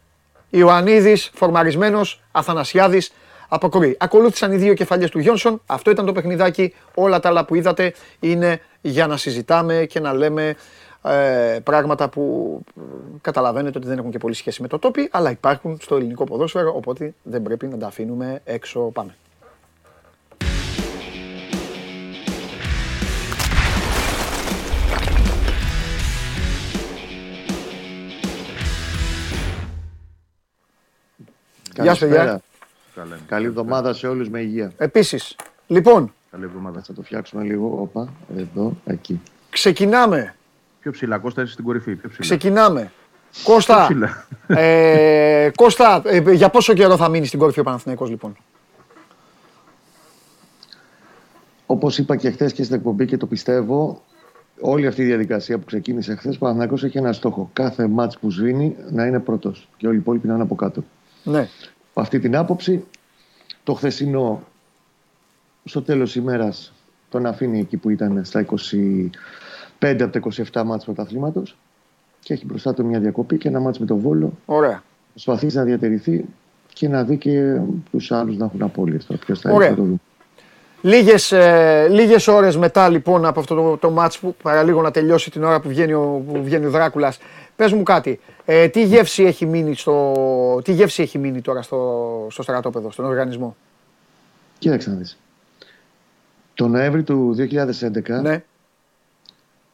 Ιωαννίδης, 0.50 1.30
φορμαρισμένος, 1.34 2.22
Αθανασιάδης, 2.30 3.12
αποκρούει. 3.48 3.96
Ακολούθησαν 4.00 4.52
οι 4.52 4.56
δύο 4.56 4.74
κεφαλιές 4.74 5.10
του 5.10 5.18
Γιόνσον. 5.18 5.62
Αυτό 5.66 5.90
ήταν 5.90 6.06
το 6.06 6.12
παιχνιδάκι. 6.12 6.74
Όλα 6.94 7.20
τα 7.20 7.28
άλλα 7.28 7.44
που 7.44 7.54
είδατε 7.54 7.94
είναι 8.20 8.60
για 8.80 9.06
να 9.06 9.16
συζητάμε 9.16 9.86
και 9.88 10.00
να 10.00 10.12
λέμε 10.12 10.56
ε, 11.02 11.58
πράγματα 11.62 12.08
που 12.08 12.60
ε, 12.76 12.80
καταλαβαίνετε 13.20 13.78
ότι 13.78 13.86
δεν 13.86 13.98
έχουν 13.98 14.10
και 14.10 14.18
πολύ 14.18 14.34
σχέση 14.34 14.62
με 14.62 14.68
το 14.68 14.78
τόπι, 14.78 15.08
αλλά 15.12 15.30
υπάρχουν 15.30 15.78
στο 15.80 15.96
ελληνικό 15.96 16.24
ποδόσφαιρο, 16.24 16.72
οπότε 16.76 17.14
δεν 17.22 17.42
πρέπει 17.42 17.66
να 17.66 17.76
τα 17.78 17.86
αφήνουμε 17.86 18.40
έξω. 18.44 18.80
Πάμε. 18.80 19.14
Γεια 31.82 31.94
σου, 31.94 32.08
παιδιά. 32.08 32.42
Καλή 33.26 33.46
εβδομάδα 33.46 33.92
σε 33.94 34.06
όλους 34.06 34.28
με 34.28 34.40
υγεία. 34.40 34.72
Επίσης, 34.76 35.36
λοιπόν, 35.66 36.12
Καλή 36.30 36.44
εβδομάδα. 36.44 36.82
Θα 36.82 36.92
το 36.92 37.02
φτιάξουμε 37.02 37.42
λίγο. 37.42 37.78
Όπα, 37.80 38.08
εδώ, 38.36 38.76
εκεί. 38.84 39.20
ξεκινάμε. 39.50 40.34
Πιο 40.80 40.90
ψηλά, 40.90 41.18
Κώστα, 41.18 41.42
είσαι 41.42 41.52
στην 41.52 41.64
κορυφή. 41.64 41.94
Πιο 41.94 42.08
ψηλά. 42.08 42.26
Ξεκινάμε. 42.26 42.92
Κώστα, 43.44 43.84
ψηλά. 43.88 44.26
ε, 44.46 45.50
Κώστα 45.56 46.02
ε, 46.04 46.32
για 46.32 46.48
πόσο 46.48 46.74
καιρό 46.74 46.96
θα 46.96 47.08
μείνεις 47.08 47.28
στην 47.28 47.40
κορυφή 47.40 47.60
ο 47.60 47.62
Παναθηναϊκός 47.62 48.10
λοιπόν; 48.10 48.36
Όπως 51.66 51.98
είπα 51.98 52.16
και 52.16 52.30
χθες 52.30 52.52
και 52.52 52.62
στην 52.62 52.76
εκπομπή 52.76 53.06
και 53.06 53.16
το 53.16 53.26
πιστεύω, 53.26 54.02
όλη 54.60 54.86
αυτή 54.86 55.02
η 55.02 55.04
διαδικασία 55.04 55.58
που 55.58 55.64
ξεκίνησε 55.64 56.14
χθες, 56.14 56.34
ο 56.36 56.38
Παναθηναϊκός 56.38 56.84
έχει 56.84 56.98
ένα 56.98 57.12
στόχο. 57.12 57.50
Κάθε 57.52 57.86
μάτς 57.86 58.18
που 58.18 58.30
σβήνει 58.30 58.76
να 58.90 59.06
είναι 59.06 59.18
πρώτος 59.20 59.68
και 59.76 59.86
όλοι 59.86 59.96
οι 59.96 59.98
υπόλοιποι 59.98 60.26
να 60.26 60.34
είναι 60.34 60.42
από 60.42 60.54
κάτω. 60.54 60.84
Ναι. 61.24 61.48
Από 61.98 62.06
αυτή 62.06 62.18
την 62.18 62.36
άποψη, 62.36 62.84
το 63.64 63.74
χθεσινό 63.74 64.42
στο 65.64 65.82
τέλος 65.82 66.16
ημέρας 66.16 66.72
τον 67.08 67.26
αφήνει 67.26 67.58
εκεί 67.58 67.76
που 67.76 67.90
ήταν 67.90 68.24
στα 68.24 68.46
25 69.78 70.02
από 70.02 70.10
τα 70.10 70.20
27 70.52 70.62
μάτς 70.64 70.84
πρωταθλήματος 70.84 71.56
και 72.20 72.32
έχει 72.32 72.44
μπροστά 72.44 72.74
του 72.74 72.84
μια 72.84 73.00
διακοπή 73.00 73.38
και 73.38 73.48
ένα 73.48 73.60
μάτς 73.60 73.78
με 73.78 73.86
τον 73.86 73.98
Βόλο. 73.98 74.32
Ωραία. 74.46 74.82
Προσπαθήσει 75.12 75.56
να 75.56 75.62
διατηρηθεί 75.62 76.24
και 76.72 76.88
να 76.88 77.04
δει 77.04 77.16
και 77.16 77.60
τους 77.90 78.12
άλλους 78.12 78.36
να 78.36 78.44
έχουν 78.44 78.62
απώλειες. 78.62 79.06
Τώρα 79.06 79.20
ποιος 79.24 79.40
θα 79.40 79.52
Ωραία. 79.52 79.66
έχει 79.66 79.76
θα 79.76 79.80
το 79.80 79.86
δούμε. 79.86 79.98
Λίγες, 80.82 81.32
ε, 81.32 81.86
λίγες 81.90 82.28
ώρες 82.28 82.56
μετά 82.56 82.88
λοιπόν 82.88 83.26
από 83.26 83.40
αυτό 83.40 83.54
το, 83.54 83.76
το 83.76 83.90
μάτς 83.90 84.18
που 84.18 84.34
παραλίγο 84.42 84.82
να 84.82 84.90
τελειώσει 84.90 85.30
την 85.30 85.44
ώρα 85.44 85.60
που 85.60 85.68
βγαίνει 85.68 85.92
ο, 85.92 86.22
που 86.26 86.42
βγαίνει 86.42 86.66
ο 86.66 86.70
Δράκουλας 86.70 87.18
πες 87.58 87.72
μου 87.72 87.82
κάτι, 87.82 88.20
ε, 88.44 88.68
τι, 88.68 88.84
γεύση 88.84 89.22
έχει 89.24 89.46
μείνει 89.46 89.74
στο, 89.74 90.60
τι 90.64 90.72
γεύση 90.72 91.02
έχει 91.02 91.18
μείνει 91.18 91.40
τώρα 91.40 91.62
στο, 91.62 92.26
στο 92.30 92.42
στρατόπεδο, 92.42 92.90
στον 92.90 93.04
οργανισμό; 93.04 93.56
Κοίταξε 94.58 94.90
να 94.90 94.96
δεις. 94.96 95.18
Το 96.54 96.68
Νοέμβρη 96.68 97.02
του 97.02 97.34
2011 97.38 98.20
Ναι, 98.22 98.44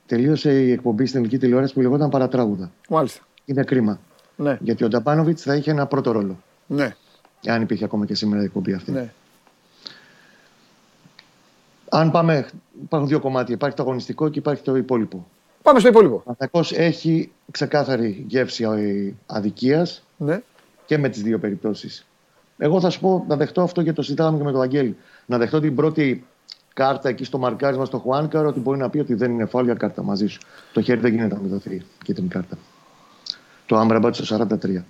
τελείωσε 0.07 0.63
η 0.63 0.71
εκπομπή 0.73 1.07
στην 1.07 1.19
ελληνική 1.19 1.39
τηλεόραση 1.39 1.75
που 1.75 1.81
λεγόταν 1.81 2.11
Παρατράγουδα. 2.11 2.71
μάλιστα. 2.89 3.21
Είναι 3.45 3.63
κρίμα. 3.65 4.01
Ναι, 4.37 4.59
Γιατί 4.61 4.85
ο 4.85 4.89
Νταμπάνοβιτς 4.89 5.43
θα 5.43 5.55
είχε 5.55 5.71
ένα 5.71 5.87
πρώτο 5.87 6.11
ρόλο. 6.13 6.39
ναι, 6.67 6.97
Αν 7.47 7.63
υπήρχε 7.63 7.85
ακόμα 7.85 8.07
και 8.07 8.15
σήμερα 8.15 8.43
η 8.43 8.45
εκπομπή 8.45 8.73
αυτή. 8.73 8.91
ναι. 8.91 9.13
Αν 11.89 12.11
πάμε, 12.11 12.49
υπάρχουν 12.83 13.09
δύο 13.09 13.21
κομμάτια. 13.21 13.55
Υπάρχει 13.55 13.77
το 13.77 13.83
αγωνιστικό 13.83 14.29
και 14.29 14.39
υπάρχει 14.39 14.63
το 14.63 14.77
υπόλοιπο. 14.77 15.27
Πάμε 15.65 15.79
στο 15.79 15.89
υπόλοιπο. 15.89 16.15
Ο 16.15 16.19
Παναθηναϊκός 16.19 16.73
έχει 16.73 17.33
ξεκάθαρη 17.51 18.25
γεύση 18.29 18.67
αδικίας 19.27 20.03
Ναι, 20.17 20.43
και 20.87 20.99
με 20.99 21.09
τις 21.09 21.23
δύο 21.23 21.39
περιπτώσεις. 21.39 22.07
Εγώ 22.59 22.81
θα 22.81 22.91
σου 22.91 23.01
πω 23.01 23.25
να 23.29 23.37
δεχτώ 23.37 23.63
αυτό 23.63 23.83
και 23.83 23.93
το 23.93 24.03
συζητάμε 24.03 24.39
και 24.39 24.45
με 24.45 24.53
τον 24.53 24.63
Αγγέλη. 24.63 24.97
Να 25.27 25.39
δεχτώ 25.39 25.61
την 25.61 25.75
πρώτη 25.75 26.25
κάρτα 26.73 27.09
εκεί 27.09 27.25
στο 27.25 27.39
μαρκάρισμα 27.39 27.85
στο 27.85 27.99
Χουάνκαρο 27.99 28.49
ότι 28.49 28.61
μπορεί 28.61 28.79
να 28.79 28.91
πει 28.91 28.99
ότι 28.99 29.15
δεν 29.15 29.31
είναι 29.31 29.45
φάουλ 29.45 29.65
για 29.65 29.75
κάρτα 29.75 30.03
μαζί 30.03 30.27
σου. 30.27 30.41
Το 30.73 30.81
χέρι 30.81 31.01
δεν 31.01 31.13
γίνεται 31.15 31.35
να 31.35 31.41
μην 31.41 31.51
δοθεί 31.51 31.83
κίτρινη 32.05 32.29
κάρτα. 32.29 32.59
Το 33.67 33.77
Άμραμπατ 33.77 34.15
στο 34.15 34.47
43. 34.51 34.83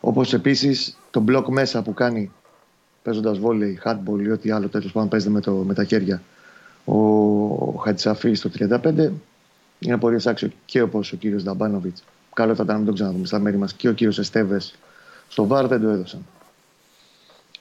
Όπως 0.00 0.34
επίσης 0.34 0.98
το 1.10 1.20
μπλοκ 1.20 1.48
μέσα 1.48 1.82
που 1.82 1.94
κάνει 1.94 2.30
παίζοντας 3.02 3.38
βόλεϊ, 3.38 3.80
hardball 3.84 4.20
ή 4.22 4.30
ό,τι 4.30 4.50
άλλο 4.50 4.68
τέλος 4.68 4.92
πάντων 4.92 5.08
παίζεται 5.08 5.32
με, 5.32 5.40
το, 5.40 5.52
με 5.52 5.74
τα 5.74 5.84
χέρια 5.84 6.22
ο, 6.84 6.96
ο 7.54 7.74
Χατσαφή 7.84 8.34
στο 8.34 8.50
35. 8.58 9.10
Είναι 9.84 9.98
πολύ 9.98 10.20
άξιο 10.24 10.50
και 10.64 10.82
όπω 10.82 10.98
ο 10.98 11.16
κύριος 11.16 11.42
Νταμπάνοβιτς. 11.42 12.04
Καλό 12.34 12.54
θα 12.54 12.62
ήταν 12.62 12.66
να 12.66 12.76
μην 12.76 12.84
τον 12.86 12.94
ξαναδούμε 12.94 13.26
στα 13.26 13.38
μέρη 13.38 13.56
μας 13.56 13.72
και 13.72 13.88
ο 13.88 13.92
κύριος 13.92 14.18
Εστέβες 14.18 14.74
στο 15.28 15.46
βάρ 15.46 15.66
δεν 15.66 15.80
το 15.80 15.88
έδωσαν. 15.88 16.26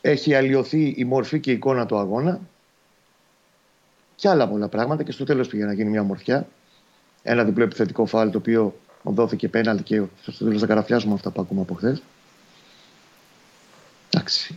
Έχει 0.01 0.33
αλλοιωθεί 0.33 0.93
η 0.97 1.05
μορφή 1.05 1.39
και 1.39 1.51
η 1.51 1.53
εικόνα 1.53 1.85
του 1.85 1.97
αγώνα 1.97 2.39
και 4.15 4.29
άλλα 4.29 4.47
πολλά 4.47 4.67
πράγματα 4.67 5.03
και 5.03 5.11
στο 5.11 5.23
τέλος 5.23 5.47
πήγε 5.47 5.65
να 5.65 5.73
γίνει 5.73 5.89
μια 5.89 6.01
ομορφιά. 6.01 6.47
Ένα 7.23 7.43
διπλό 7.43 7.63
επιθετικό 7.63 8.05
φάλ 8.05 8.31
το 8.31 8.37
οποίο 8.37 8.75
δόθηκε 9.03 9.47
πέναλ 9.47 9.83
και 9.83 10.01
στο 10.21 10.45
τέλος 10.45 10.59
θα 10.59 10.67
καραφιάσουμε 10.67 11.13
αυτά 11.13 11.29
που 11.29 11.41
ακούμε 11.41 11.61
από 11.61 11.73
χθες. 11.73 12.01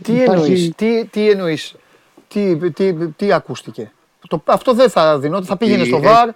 Τι 0.01 0.13
Υπάρχει... 0.13 0.31
εννοείς, 0.31 0.71
τι, 0.75 1.05
τι 1.05 1.29
εννοείς, 1.29 1.75
τι, 2.27 2.71
τι, 2.71 3.07
τι, 3.07 3.31
ακούστηκε; 3.31 3.91
Το, 4.27 4.43
αυτό 4.45 4.73
δεν 4.73 4.89
θα 4.89 5.19
δινόταν, 5.19 5.45
θα 5.45 5.57
πήγαινε 5.57 5.83
στο 5.83 5.99
ΒΑΡ. 5.99 6.29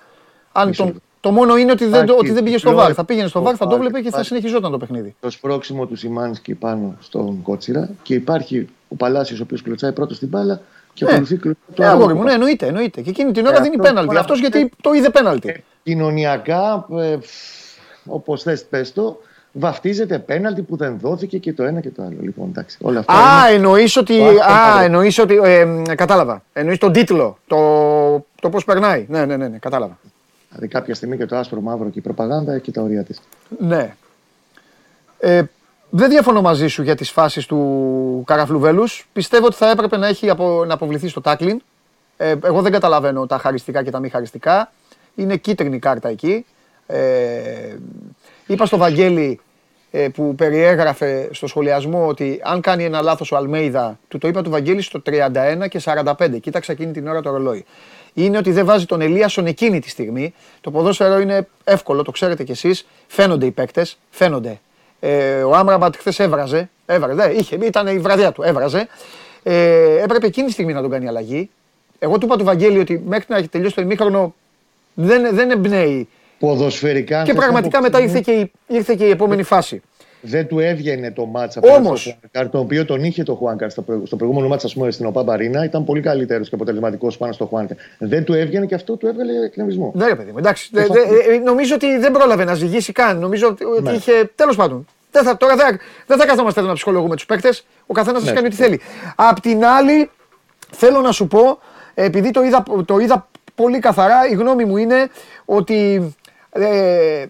Αν 0.51 0.76
τον, 0.76 1.01
το 1.19 1.31
μόνο 1.31 1.57
είναι 1.57 1.71
ότι 1.71 1.85
δεν, 1.85 2.09
ότι 2.09 2.31
δεν 2.31 2.43
πήγε 2.43 2.57
στο 2.57 2.73
ΒΑΡ. 2.73 2.91
Θα 2.95 3.03
πήγαινε 3.03 3.27
στο 3.27 3.41
ΒΑΡ, 3.41 3.55
θα 3.57 3.67
το 3.67 3.77
βλέπε 3.77 4.01
και 4.01 4.09
θα 4.09 4.23
συνεχιζόταν 4.23 4.71
το 4.71 4.77
παιχνίδι. 4.77 5.15
Το 5.19 5.29
σπρώξιμο 5.29 5.85
του 5.85 5.95
Σιμάνσκι 5.95 6.53
πάνω 6.53 6.95
στον 6.99 7.41
Κότσιρα 7.41 7.89
και 8.03 8.13
υπάρχει 8.13 8.67
ο 8.87 8.95
Παλάσιος 8.95 9.39
ο 9.39 9.43
οποίος 9.43 9.61
κλωτσάει 9.61 9.91
πρώτος 9.91 10.15
στην 10.15 10.27
μπάλα 10.27 10.61
και 10.93 11.05
ναι. 11.05 11.11
ακολουθεί 11.11 11.37
το 11.37 11.55
ναι, 11.75 11.85
αγόρι 11.85 12.13
μου, 12.13 12.23
ναι, 12.23 12.33
εννοείται, 12.33 12.67
εννοείται. 12.67 13.01
Και 13.01 13.09
εκείνη 13.09 13.31
την 13.31 13.45
ώρα 13.45 13.61
δίνει 13.61 13.77
πέναλτι. 13.77 14.17
Αυτός 14.17 14.39
γιατί 14.39 14.71
το 14.81 14.93
είδε 14.93 15.09
πέναλτι. 15.09 15.63
Κοινωνιακά, 15.83 16.87
ε, 16.99 17.17
όπως 18.05 18.43
θες, 18.43 18.65
πες 18.65 18.93
το, 18.93 19.21
βαφτίζεται 19.51 20.19
πέναλτι 20.19 20.61
που 20.61 20.75
δεν 20.75 20.97
δόθηκε 21.01 21.37
και 21.37 21.53
το 21.53 21.63
ένα 21.63 21.79
και 21.79 21.89
το 21.89 22.01
άλλο. 22.01 22.17
Λοιπόν, 22.21 22.47
εντάξει, 22.47 22.77
όλα 22.81 22.99
αυτά 22.99 23.13
α, 23.13 23.49
εννοείς 23.49 23.97
ότι, 23.97 24.21
α, 24.21 24.83
εννοείς 24.83 25.19
ότι, 25.19 25.39
ε, 25.43 25.65
κατάλαβα. 25.95 26.43
Εννοείς 26.53 26.77
τον 26.77 26.91
τίτλο, 26.91 27.37
το, 27.47 27.57
το 28.41 28.49
πώς 28.49 28.63
περνάει. 28.63 29.05
Ναι, 29.09 29.25
ναι, 29.25 29.37
ναι, 29.37 29.47
ναι, 29.47 29.57
κατάλαβα. 29.57 29.97
Δηλαδή 30.49 30.67
κάποια 30.67 30.95
στιγμή 30.95 31.17
και 31.17 31.26
το 31.26 31.35
άσπρο 31.35 31.61
μαύρο 31.61 31.89
και 31.89 31.99
η 31.99 32.01
προπαγάνδα 32.01 32.53
έχει 32.53 32.71
τα 32.71 32.81
ωριά 32.81 33.03
της. 33.03 33.21
Ναι. 33.57 33.95
Ε, 35.19 35.43
δεν 35.89 36.09
διαφωνώ 36.09 36.41
μαζί 36.41 36.67
σου 36.67 36.81
για 36.84 36.95
τις 36.95 37.11
φάσεις 37.11 37.45
του 37.45 38.23
Καραφλουβέλους. 38.26 39.07
Πιστεύω 39.13 39.45
ότι 39.45 39.55
θα 39.55 39.69
έπρεπε 39.69 39.97
να 39.97 40.07
έχει 40.07 40.30
απο, 40.30 40.65
να 40.65 40.73
αποβληθεί 40.73 41.07
στο 41.07 41.21
τάκλιν. 41.21 41.61
Ε, 42.17 42.35
εγώ 42.43 42.61
δεν 42.61 42.71
καταλαβαίνω 42.71 43.26
τα 43.26 43.38
χαριστικά 43.38 43.84
και 43.84 43.91
τα 43.91 43.99
μη 43.99 44.09
χαριστικά. 44.09 44.71
Είναι 45.15 45.35
κίτρινη 45.38 45.80
κάρτα 45.80 46.09
εκεί. 46.09 46.45
Ε, 46.88 47.76
είπα 48.47 48.65
στο 48.65 48.77
Βαγγέλη 48.77 49.39
ε, 49.91 50.07
που 50.07 50.35
περιέγραφε 50.35 51.30
στο 51.31 51.47
σχολιασμό 51.47 52.07
ότι 52.07 52.39
αν 52.43 52.61
κάνει 52.61 52.84
ένα 52.84 53.01
λάθος 53.01 53.31
ο 53.31 53.35
Αλμέιδα, 53.35 53.99
του 54.07 54.17
το 54.17 54.27
είπα 54.27 54.41
του 54.41 54.49
Βαγγέλη 54.49 54.81
στο 54.81 55.01
31 55.05 55.65
και 55.69 55.81
45. 55.84 56.39
Κοίταξα 56.41 56.71
εκείνη 56.71 56.91
την 56.91 57.07
ώρα 57.07 57.21
το 57.21 57.30
ρολόι. 57.30 57.65
Είναι 58.14 58.38
ότι 58.38 58.52
δεν 58.52 58.65
βάζει 58.65 58.86
τον 58.86 59.02
Ελίασον 59.02 59.45
εκείνη 59.45 59.80
τη 59.80 59.90
στιγμή. 59.90 60.34
Το 60.61 60.72
ποδόσφαιρο 60.72 61.19
είναι 61.19 61.48
εύκολο, 61.64 62.03
το 62.03 62.11
ξέρετε 62.11 62.44
κι 62.44 62.52
εσείς. 62.52 62.88
Φαίνονται 63.07 63.45
οι 63.45 63.52
παίκτες, 63.52 63.98
φαίνονται. 64.10 64.60
Ε, 64.99 65.44
ο 65.44 65.56
Άμραμπατ 65.56 65.95
χθες 65.95 66.19
έβραζε. 66.19 66.69
έβραζε 66.86 67.34
είχε, 67.38 67.57
ήταν 67.61 67.88
η 67.88 67.99
βραδιά 67.99 68.31
του, 68.31 68.44
έβραζε. 68.44 68.88
Ε, 69.44 70.02
έπρεπε 70.02 70.26
εκείνη 70.26 70.45
τη 70.45 70.52
στιγμή 70.52 70.73
να 70.73 70.81
τον 70.81 70.90
κάνει 70.90 71.07
αλλαγή. 71.07 71.49
Εγώ 71.99 72.18
του 72.18 72.26
είπα 72.26 72.38
του 72.38 72.44
Βαγγέλη 72.44 72.80
ότι 72.80 73.02
μέχρι 73.06 73.26
να 73.27 73.38
έχει 73.38 73.48
τελειώσει 73.48 73.76
το 73.76 73.81
ημίχρονο 73.81 74.36
δεν, 74.94 75.36
δεν 75.36 75.52
εμπνέει 75.52 76.07
ποδοσφαιρικά. 76.40 77.23
Και 77.23 77.34
πραγματικά 77.34 77.81
μετά 77.81 77.99
ήρθε 77.99 78.19
και, 78.19 78.31
η, 78.31 78.52
ήρθε 78.68 78.95
και 78.95 79.06
η 79.06 79.10
επόμενη 79.10 79.44
φάση. 79.44 79.81
Δεν 80.21 80.47
του 80.47 80.59
έβγαινε 80.59 81.11
το 81.11 81.25
μάτσα 81.25 81.59
από 81.59 81.73
Όμως, 81.73 82.03
το 82.03 82.09
Χουάνκαρ, 82.09 82.51
το 82.51 82.59
οποίο 82.59 82.85
τον 82.85 83.03
είχε 83.03 83.23
το 83.23 83.35
Χουάνκαρ 83.35 83.69
στο, 83.69 83.83
στο 84.03 84.15
προηγούμενο 84.15 84.47
μάτσα, 84.47 84.67
ας 84.67 84.73
πούμε, 84.73 84.91
στην 84.91 85.05
ΟΠΑ 85.05 85.23
Μπαρίνα. 85.23 85.63
Ήταν 85.63 85.85
πολύ 85.85 86.01
καλύτερος 86.01 86.49
και 86.49 86.55
αποτελεσματικός 86.55 87.17
πάνω 87.17 87.33
στο 87.33 87.45
Χουάνκαρ. 87.45 87.77
Δεν 87.97 88.23
του 88.23 88.33
έβγαινε 88.33 88.65
και 88.65 88.75
αυτό 88.75 88.95
του 88.95 89.07
έβγαλε 89.07 89.45
εκνευρισμό. 89.45 89.91
Ναι, 89.95 90.15
παιδί 90.15 90.31
μου, 90.31 90.37
εντάξει. 90.37 90.69
Δε, 90.71 90.85
δε, 90.85 91.33
ε, 91.33 91.37
νομίζω 91.37 91.75
ότι 91.75 91.97
δεν 91.97 92.11
πρόλαβε 92.11 92.43
να 92.43 92.53
ζυγίσει 92.53 92.91
καν. 92.91 93.19
Νομίζω 93.19 93.47
ότι 93.47 93.65
ναι. 93.81 93.91
είχε. 93.91 94.31
Τέλος 94.35 94.55
πάντων. 94.55 94.87
Δεν 95.11 95.23
θα, 95.23 95.37
τώρα 95.37 95.55
δεν, 95.55 95.79
δεν 96.05 96.17
θα 96.17 96.25
καθόμαστε 96.25 96.59
εδώ 96.59 96.69
να 96.69 96.75
ψυχολογούμε 96.75 97.15
τους 97.15 97.25
παίκτες. 97.25 97.65
Ο 97.85 97.93
καθένας 97.93 98.23
ναι. 98.23 98.31
κάνει 98.31 98.47
ό,τι 98.47 98.55
θέλει. 98.55 98.79
Απ' 99.15 99.39
την 99.39 99.65
άλλη, 99.65 100.09
θέλω 100.71 100.99
να 101.01 101.11
σου 101.11 101.27
πω, 101.27 101.59
επειδή 101.93 102.31
το 102.31 102.43
είδα, 102.43 102.63
το 102.85 102.97
είδα 102.97 103.27
πολύ 103.55 103.79
καθαρά, 103.79 104.27
η 104.29 104.33
γνώμη 104.33 104.65
μου 104.65 104.77
είναι 104.77 105.09
ότι 105.45 106.11
ε, 106.51 107.25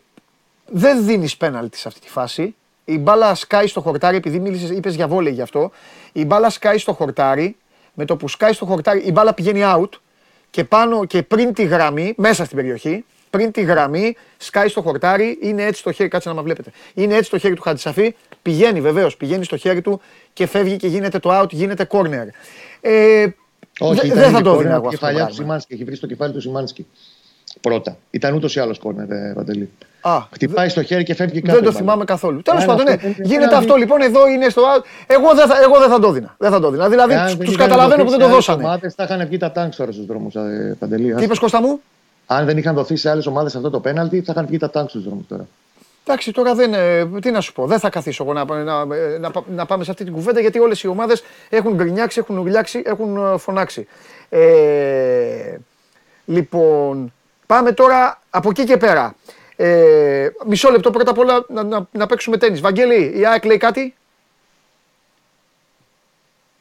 δεν 0.66 1.06
δίνεις 1.06 1.38
πέναλτι 1.38 1.78
σε 1.78 1.88
αυτή 1.88 2.00
τη 2.00 2.10
φάση. 2.10 2.56
Η 2.90 2.98
μπάλα 2.98 3.36
σκάει 3.36 3.68
στο 3.68 3.82
χορτάρι, 3.82 4.18
επειδή 4.18 4.40
μίλησες, 4.40 4.70
είπες 4.70 4.96
για 4.96 5.08
βόλεϊ 5.08 5.34
γι' 5.34 5.42
αυτό. 5.42 5.72
Η 6.12 6.26
μπάλα 6.26 6.50
σκάει 6.50 6.78
στο 6.78 6.94
χορτάρι. 6.94 7.56
Με 7.94 8.06
το 8.06 8.16
που 8.16 8.28
σκάει 8.28 8.54
στο 8.54 8.66
χορτάρι, 8.66 9.00
η 9.00 9.12
μπάλα 9.12 9.34
πηγαίνει 9.34 9.62
out 9.64 9.90
και 10.50 10.64
πάνω 10.64 11.06
και 11.06 11.24
πριν 11.24 11.54
τη 11.54 11.64
γραμμή, 11.64 12.14
μέσα 12.18 12.46
στην 12.46 12.58
περιοχή, 12.58 13.06
πριν 13.30 13.52
τη 13.52 13.62
γραμμή, 13.62 14.16
σκάει 14.38 14.68
στο 14.68 14.82
χορτάρι, 14.82 15.38
είναι 15.42 15.64
έτσι 15.64 15.84
το 15.84 15.92
χέρι, 15.92 16.10
κάτσε 16.10 16.30
να 16.30 16.36
με 16.36 16.42
βλέπετε. 16.42 16.72
Είναι 16.94 17.16
έτσι 17.16 17.30
το 17.30 17.38
χέρι 17.38 17.54
του 17.56 17.62
Χατζησαφή, 17.62 18.16
πηγαίνει 18.42 18.82
βεβαίως, 18.82 19.18
πηγαίνει 19.18 19.44
στο 19.44 19.58
χέρι 19.58 19.82
του 19.82 20.02
και 20.34 20.46
φεύγει 20.46 20.78
και 20.78 20.88
γίνεται 20.88 21.20
το 21.20 21.42
out, 21.42 21.52
γίνεται 21.52 21.88
corner. 21.92 22.28
Ε, 22.82 23.28
δεν 24.14 24.32
θα 24.32 24.42
το 24.42 24.56
δίνω 24.58 24.74
εγώ 24.74 24.88
αυτό. 24.88 25.08
Έχει 25.68 25.84
βρει 25.84 25.96
στο 25.96 26.08
κεφάλι 26.08 26.34
του 26.34 26.42
Σιμάνσκι 26.42 26.88
πρώτα. 27.62 27.98
Ήταν 28.12 28.34
ούτως 28.34 28.56
ή 28.56 28.60
άλλως 28.60 28.80
κόρνερ, 28.80 29.12
ε, 29.12 29.32
Παντελή. 29.36 29.70
Α, 30.02 30.22
Χτυπάει 30.32 30.70
στο 30.70 30.84
χέρι 30.84 31.04
και 31.04 31.16
φεύγει 31.16 31.42
κάτι. 31.42 31.54
Δεν 31.54 31.64
το 31.64 31.72
θυμάμαι 31.72 32.04
καθόλου. 32.04 32.42
Τέλος 32.42 32.66
πάντων, 32.66 32.86
ναι. 32.86 32.96
Γίνεται 33.24 33.56
αυτό 33.56 33.76
λοιπόν 33.76 34.02
εδώ 34.02 34.28
είναι 34.28 34.50
στο. 34.50 34.62
Εγώ 35.08 35.34
δεν 35.34 35.48
θα, 35.48 35.62
εγώ 35.62 35.80
δεν 35.80 35.90
θα 35.90 36.00
το 36.00 36.12
δίνα. 36.12 36.36
Δεν 36.38 36.52
θα 36.52 36.60
το 36.60 36.70
δίνα. 36.70 36.90
Δηλαδή 36.90 37.38
του 37.46 37.52
καταλαβαίνω 37.52 38.04
που 38.04 38.10
δεν 38.10 38.20
το 38.20 38.28
δώσανε. 38.28 38.62
Οι 38.62 38.66
ομάδες 38.66 38.94
θα 38.94 39.04
είχαν 39.04 39.28
βγει 39.28 39.38
τα 39.38 39.52
τάγκ 39.52 39.72
τώρα 39.78 39.92
στους 39.92 40.06
δρόμους, 40.06 40.36
ε, 40.36 40.76
Παντελή. 40.80 41.16
Τι 41.16 41.24
είπες 41.24 41.40
Κώστα 41.40 41.62
μου; 41.62 41.82
Αν 42.26 42.46
δεν 42.46 42.58
είχαν 42.58 42.76
δοθεί 42.76 42.96
σε 42.96 43.10
άλλες 43.10 43.26
ομάδες 43.26 43.56
αυτό 43.56 43.70
το 43.70 43.80
πέναλτι, 43.80 44.22
θα 44.22 44.32
είχαν 44.32 44.46
βγει 44.46 44.58
τα 44.58 44.70
τάγκ 44.70 44.88
στους 44.88 45.04
δρόμους 45.04 45.28
τώρα. 45.28 45.48
Εντάξει, 46.04 46.32
τώρα 46.32 46.56
δεν. 46.56 46.74
Ε, 46.74 47.06
τι 47.22 47.32
να 47.32 47.42
σου 47.42 47.54
πω, 47.54 47.66
δεν 47.66 47.80
θα 47.80 47.90
καθίσω 47.90 48.24
εγώ 48.24 48.34
να, 48.34 48.46
να, 48.64 48.86
να, 49.20 49.32
να 49.56 49.66
πάμε 49.66 49.84
σε 49.84 49.92
αυτή 49.92 50.04
την 50.04 50.14
κουβέντα 50.14 50.40
γιατί 50.40 50.60
όλες 50.60 50.84
οι 50.84 50.88
ομάδες 50.88 51.24
έχουν 51.50 51.74
γκρινιάξει, 51.74 52.20
έχουν 52.20 52.38
ουλιάξει, 52.38 52.82
έχουν 52.86 53.40
φωνάξει. 53.40 53.88
Ε, 54.30 55.58
λοιπόν, 56.26 57.14
Πάμε 57.50 57.72
τώρα 57.72 58.20
από 58.30 58.50
εκεί 58.50 58.64
και 58.64 58.78
πέρα. 58.78 59.16
Ε, 59.56 60.30
μισό 60.46 60.70
λεπτό 60.70 60.92
πρώτα 60.92 61.12
απ' 61.12 61.18
όλα 61.18 61.46
να, 61.48 61.64
να, 61.64 61.88
να 61.92 62.06
παίξουμε 62.06 62.38
τέννις. 62.38 62.62
Βαγγέλη, 62.62 63.20
η 63.20 63.26
ΑΕΚ 63.26 63.46
λέει 63.46 63.58
κάτι; 63.58 63.96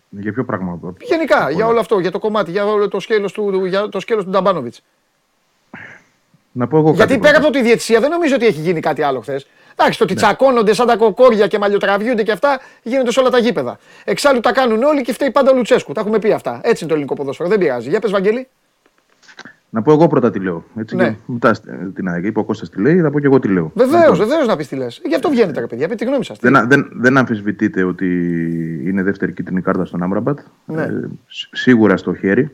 Για 0.09 0.33
ποιο 0.33 0.45
πράγμα. 0.45 0.79
Γενικά, 1.01 1.51
για 1.51 1.67
όλο 1.67 1.81
αυτό, 1.81 1.99
για 1.99 2.11
το 2.11 2.19
κομμάτι, 2.19 2.51
για 2.51 2.67
όλο 2.67 2.89
το 2.89 3.01
σκέλος 3.01 3.33
του, 3.33 3.65
για 3.65 3.89
το 3.89 4.01
σκέλος 4.01 4.25
του 4.25 4.31
Νταμπάνοβιτς. 4.31 4.83
Να 6.53 6.67
πω 6.67 6.79
εγώ 6.79 6.91
Γιατί 6.91 7.19
πέρα 7.19 7.39
από 7.39 7.51
τη 7.51 7.63
διαιτησία 7.63 8.01
δεν 8.01 8.11
νομίζω 8.11 8.35
ότι 8.35 8.47
έχει 8.47 8.61
γίνει 8.61 8.81
κάτι 8.81 9.03
άλλο 9.03 9.21
χθες. 9.21 9.47
Εντάξει, 9.73 9.99
το 9.99 10.05
ότι 10.05 10.15
ναι. 10.15 10.21
τσακώνονται 10.21 10.73
σαν 10.73 10.87
τα 10.87 10.97
κοκόρια 10.97 11.47
και 11.47 11.59
μαλλιοτραβιούνται 11.59 12.23
και 12.23 12.33
αυτά 12.33 12.61
γίνεται 12.83 13.13
σε 13.13 13.21
όλα 13.21 13.31
τα 13.31 13.39
γήπεδα. 13.39 13.79
Εξάλλου 14.05 14.41
τα 14.41 14.53
κάνουν 14.53 14.83
όλοι 14.83 15.03
και 15.03 15.13
φταίει 15.13 15.31
πάντα 15.31 15.51
ο 15.51 15.55
Λουτσέσκου. 15.55 15.93
Τα 15.93 16.01
έχουμε 16.01 16.19
πει 16.19 16.33
αυτά. 16.33 16.61
Έτσι 16.63 16.79
είναι 16.79 16.89
το 16.89 16.95
ελληνικό 16.95 17.15
ποδόσφαιρο. 17.15 17.49
Δεν 17.49 17.59
πειράζει. 17.59 17.89
Για 17.89 18.01
πες, 18.01 18.11
Βαγγέλη. 18.11 18.49
Να 19.71 19.83
πω 19.83 19.93
εγώ 19.93 20.07
πρώτα 20.07 20.31
τι 20.31 20.39
λέω. 20.39 20.65
Έτσι, 20.77 20.97
ναι. 20.97 21.17
μετά 21.27 21.55
την 21.95 22.09
ΑΕΚ. 22.09 22.25
Είπε 22.25 22.39
ο 22.39 22.45
Κώστας 22.45 22.71
τι 22.71 22.81
λέει, 22.81 23.01
θα 23.01 23.11
πω 23.11 23.21
και 23.21 23.27
εγώ 23.27 23.39
τι 23.39 23.49
λέω. 23.49 23.73
Βεβαίως, 23.75 24.19
βεβαίως 24.19 24.47
να 24.47 24.57
πεις 24.57 24.69
τι 24.69 24.77
λες. 24.77 25.01
Γι' 25.05 25.15
αυτό 25.15 25.29
βγαίνετε, 25.29 25.61
ρε 25.61 25.67
παιδιά. 25.67 25.89
Πείτε 25.89 26.05
τη 26.05 26.11
γνώμη 26.11 26.25
σας. 26.25 26.39
Δεν, 26.39 26.69
δεν, 26.69 26.91
δεν 26.93 27.17
αμφισβητείτε 27.17 27.83
ότι 27.83 28.07
είναι 28.85 29.03
δεύτερη 29.03 29.33
κίτρινη 29.33 29.63
κάρτα 29.63 29.85
στον 29.85 30.03
Άμραμπατ. 30.03 30.39
Ναι. 30.65 30.83
Ε, 30.83 31.09
σίγουρα 31.53 31.97
στο 31.97 32.15
χέρι. 32.15 32.51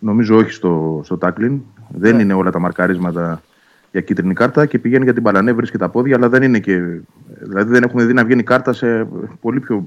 Νομίζω 0.00 0.36
όχι 0.36 0.50
στο, 0.50 1.00
στο 1.04 1.18
τάκλιν. 1.18 1.60
Δεν 1.88 2.16
ναι. 2.16 2.22
είναι 2.22 2.32
όλα 2.32 2.50
τα 2.50 2.58
μαρκαρίσματα 2.58 3.42
για 3.90 4.00
κίτρινη 4.00 4.34
κάρτα 4.34 4.66
και 4.66 4.78
πηγαίνει 4.78 5.04
για 5.04 5.14
την 5.14 5.22
παλανέ, 5.22 5.54
και 5.70 5.78
τα 5.78 5.88
πόδια, 5.88 6.16
αλλά 6.16 6.28
δεν 6.28 6.42
είναι 6.42 6.58
και. 6.58 6.82
Δηλαδή 7.40 7.70
δεν 7.70 7.82
έχουμε 7.82 8.04
δει 8.04 8.12
να 8.12 8.24
βγαίνει 8.24 8.42
κάρτα 8.42 8.72
σε 8.72 9.08
πολύ 9.40 9.60
πιο 9.60 9.86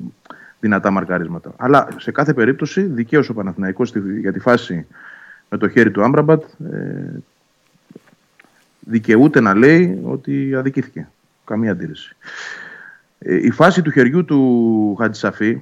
δυνατά 0.59 0.91
μαρκαρίσματα. 0.91 1.53
Αλλά 1.57 1.87
σε 1.97 2.11
κάθε 2.11 2.33
περίπτωση 2.33 2.81
δικαίως 2.81 3.29
ο 3.29 3.33
Παναθηναϊκός 3.33 3.93
για 4.21 4.33
τη 4.33 4.39
φάση 4.39 4.85
με 5.49 5.57
το 5.57 5.69
χέρι 5.69 5.91
του 5.91 6.03
Άμπραμπατ 6.03 6.43
ε, 6.71 7.19
δικαιούται 8.79 9.39
να 9.39 9.55
λέει 9.55 10.01
ότι 10.03 10.55
αδικήθηκε. 10.55 11.09
Καμία 11.45 11.71
αντίρρηση. 11.71 12.15
Ε, 13.19 13.35
η 13.35 13.51
φάση 13.51 13.81
του 13.81 13.91
χεριού 13.91 14.25
του 14.25 14.95
Χατζησαφή, 14.99 15.61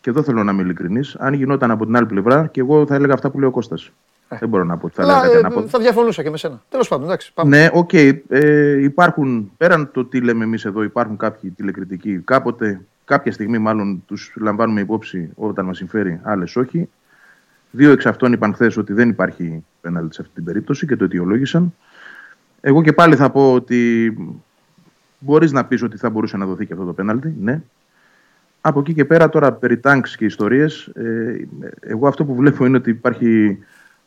και 0.00 0.10
εδώ 0.10 0.22
θέλω 0.22 0.44
να 0.44 0.52
είμαι 0.52 0.62
ειλικρινής, 0.62 1.16
αν 1.18 1.32
γινόταν 1.34 1.70
από 1.70 1.84
την 1.84 1.96
άλλη 1.96 2.06
πλευρά, 2.06 2.46
και 2.46 2.60
εγώ 2.60 2.86
θα 2.86 2.94
έλεγα 2.94 3.14
αυτά 3.14 3.30
που 3.30 3.38
λέει 3.38 3.48
ο 3.48 3.52
Κώστας. 3.52 3.90
Ε. 4.28 4.36
Δεν 4.38 4.48
μπορώ 4.48 4.64
να 4.64 4.76
πω. 4.76 4.88
Θα, 4.88 5.02
Αλλά, 5.02 5.24
ε, 5.24 5.66
θα 5.66 5.78
διαφωνούσα 5.78 6.22
και 6.22 6.30
με 6.30 6.36
σένα. 6.36 6.62
Τέλος 6.68 6.88
πάντων, 6.88 7.04
εντάξει. 7.04 7.32
Πάμε. 7.32 7.56
Ναι, 7.56 7.68
OK. 7.72 7.88
Okay. 7.92 8.18
Ε, 8.28 8.82
υπάρχουν, 8.82 9.52
πέραν 9.56 9.90
το 9.92 10.04
τι 10.04 10.20
λέμε 10.20 10.44
εμείς 10.44 10.64
εδώ, 10.64 10.82
υπάρχουν 10.82 11.16
κάποιοι 11.16 11.50
τηλεκριτικοί. 11.50 12.18
Κάποτε, 12.18 12.80
κάποια 13.04 13.32
στιγμή, 13.32 13.58
μάλλον 13.58 14.02
τους 14.06 14.32
λαμβάνουμε 14.36 14.80
υπόψη 14.80 15.30
όταν 15.34 15.64
μας 15.64 15.76
συμφέρει, 15.76 16.20
άλλες 16.22 16.56
όχι. 16.56 16.88
Δύο 17.70 17.90
εξ 17.92 18.06
αυτών 18.06 18.32
είπαν 18.32 18.54
χθες 18.54 18.76
ότι 18.76 18.92
δεν 18.92 19.08
υπάρχει 19.08 19.64
πέναλτι 19.80 20.14
σε 20.14 20.20
αυτή 20.22 20.34
την 20.34 20.44
περίπτωση 20.44 20.86
και 20.86 20.96
το 20.96 21.04
αιτιολόγησαν. 21.04 21.74
Εγώ 22.60 22.82
και 22.82 22.92
πάλι 22.92 23.16
θα 23.16 23.30
πω 23.30 23.52
ότι 23.52 24.12
μπορείς 25.18 25.52
να 25.52 25.64
πεις 25.64 25.82
ότι 25.82 25.96
θα 25.96 26.10
μπορούσε 26.10 26.36
να 26.36 26.46
δοθεί 26.46 26.66
και 26.66 26.72
αυτό 26.72 26.84
το 26.84 26.92
πέναλτι, 26.92 27.36
ναι. 27.40 27.62
Από 28.60 28.80
εκεί 28.80 28.94
και 28.94 29.04
πέρα 29.04 29.28
τώρα 29.28 29.52
περί 29.52 29.78
τάγκς 29.78 30.16
και 30.16 30.24
ιστορίες, 30.24 30.86
ε, 30.86 31.48
εγώ 31.80 32.08
αυτό 32.08 32.24
που 32.24 32.34
βλέπω 32.34 32.64
είναι 32.64 32.76
ότι 32.76 32.90
υπάρχει 32.90 33.58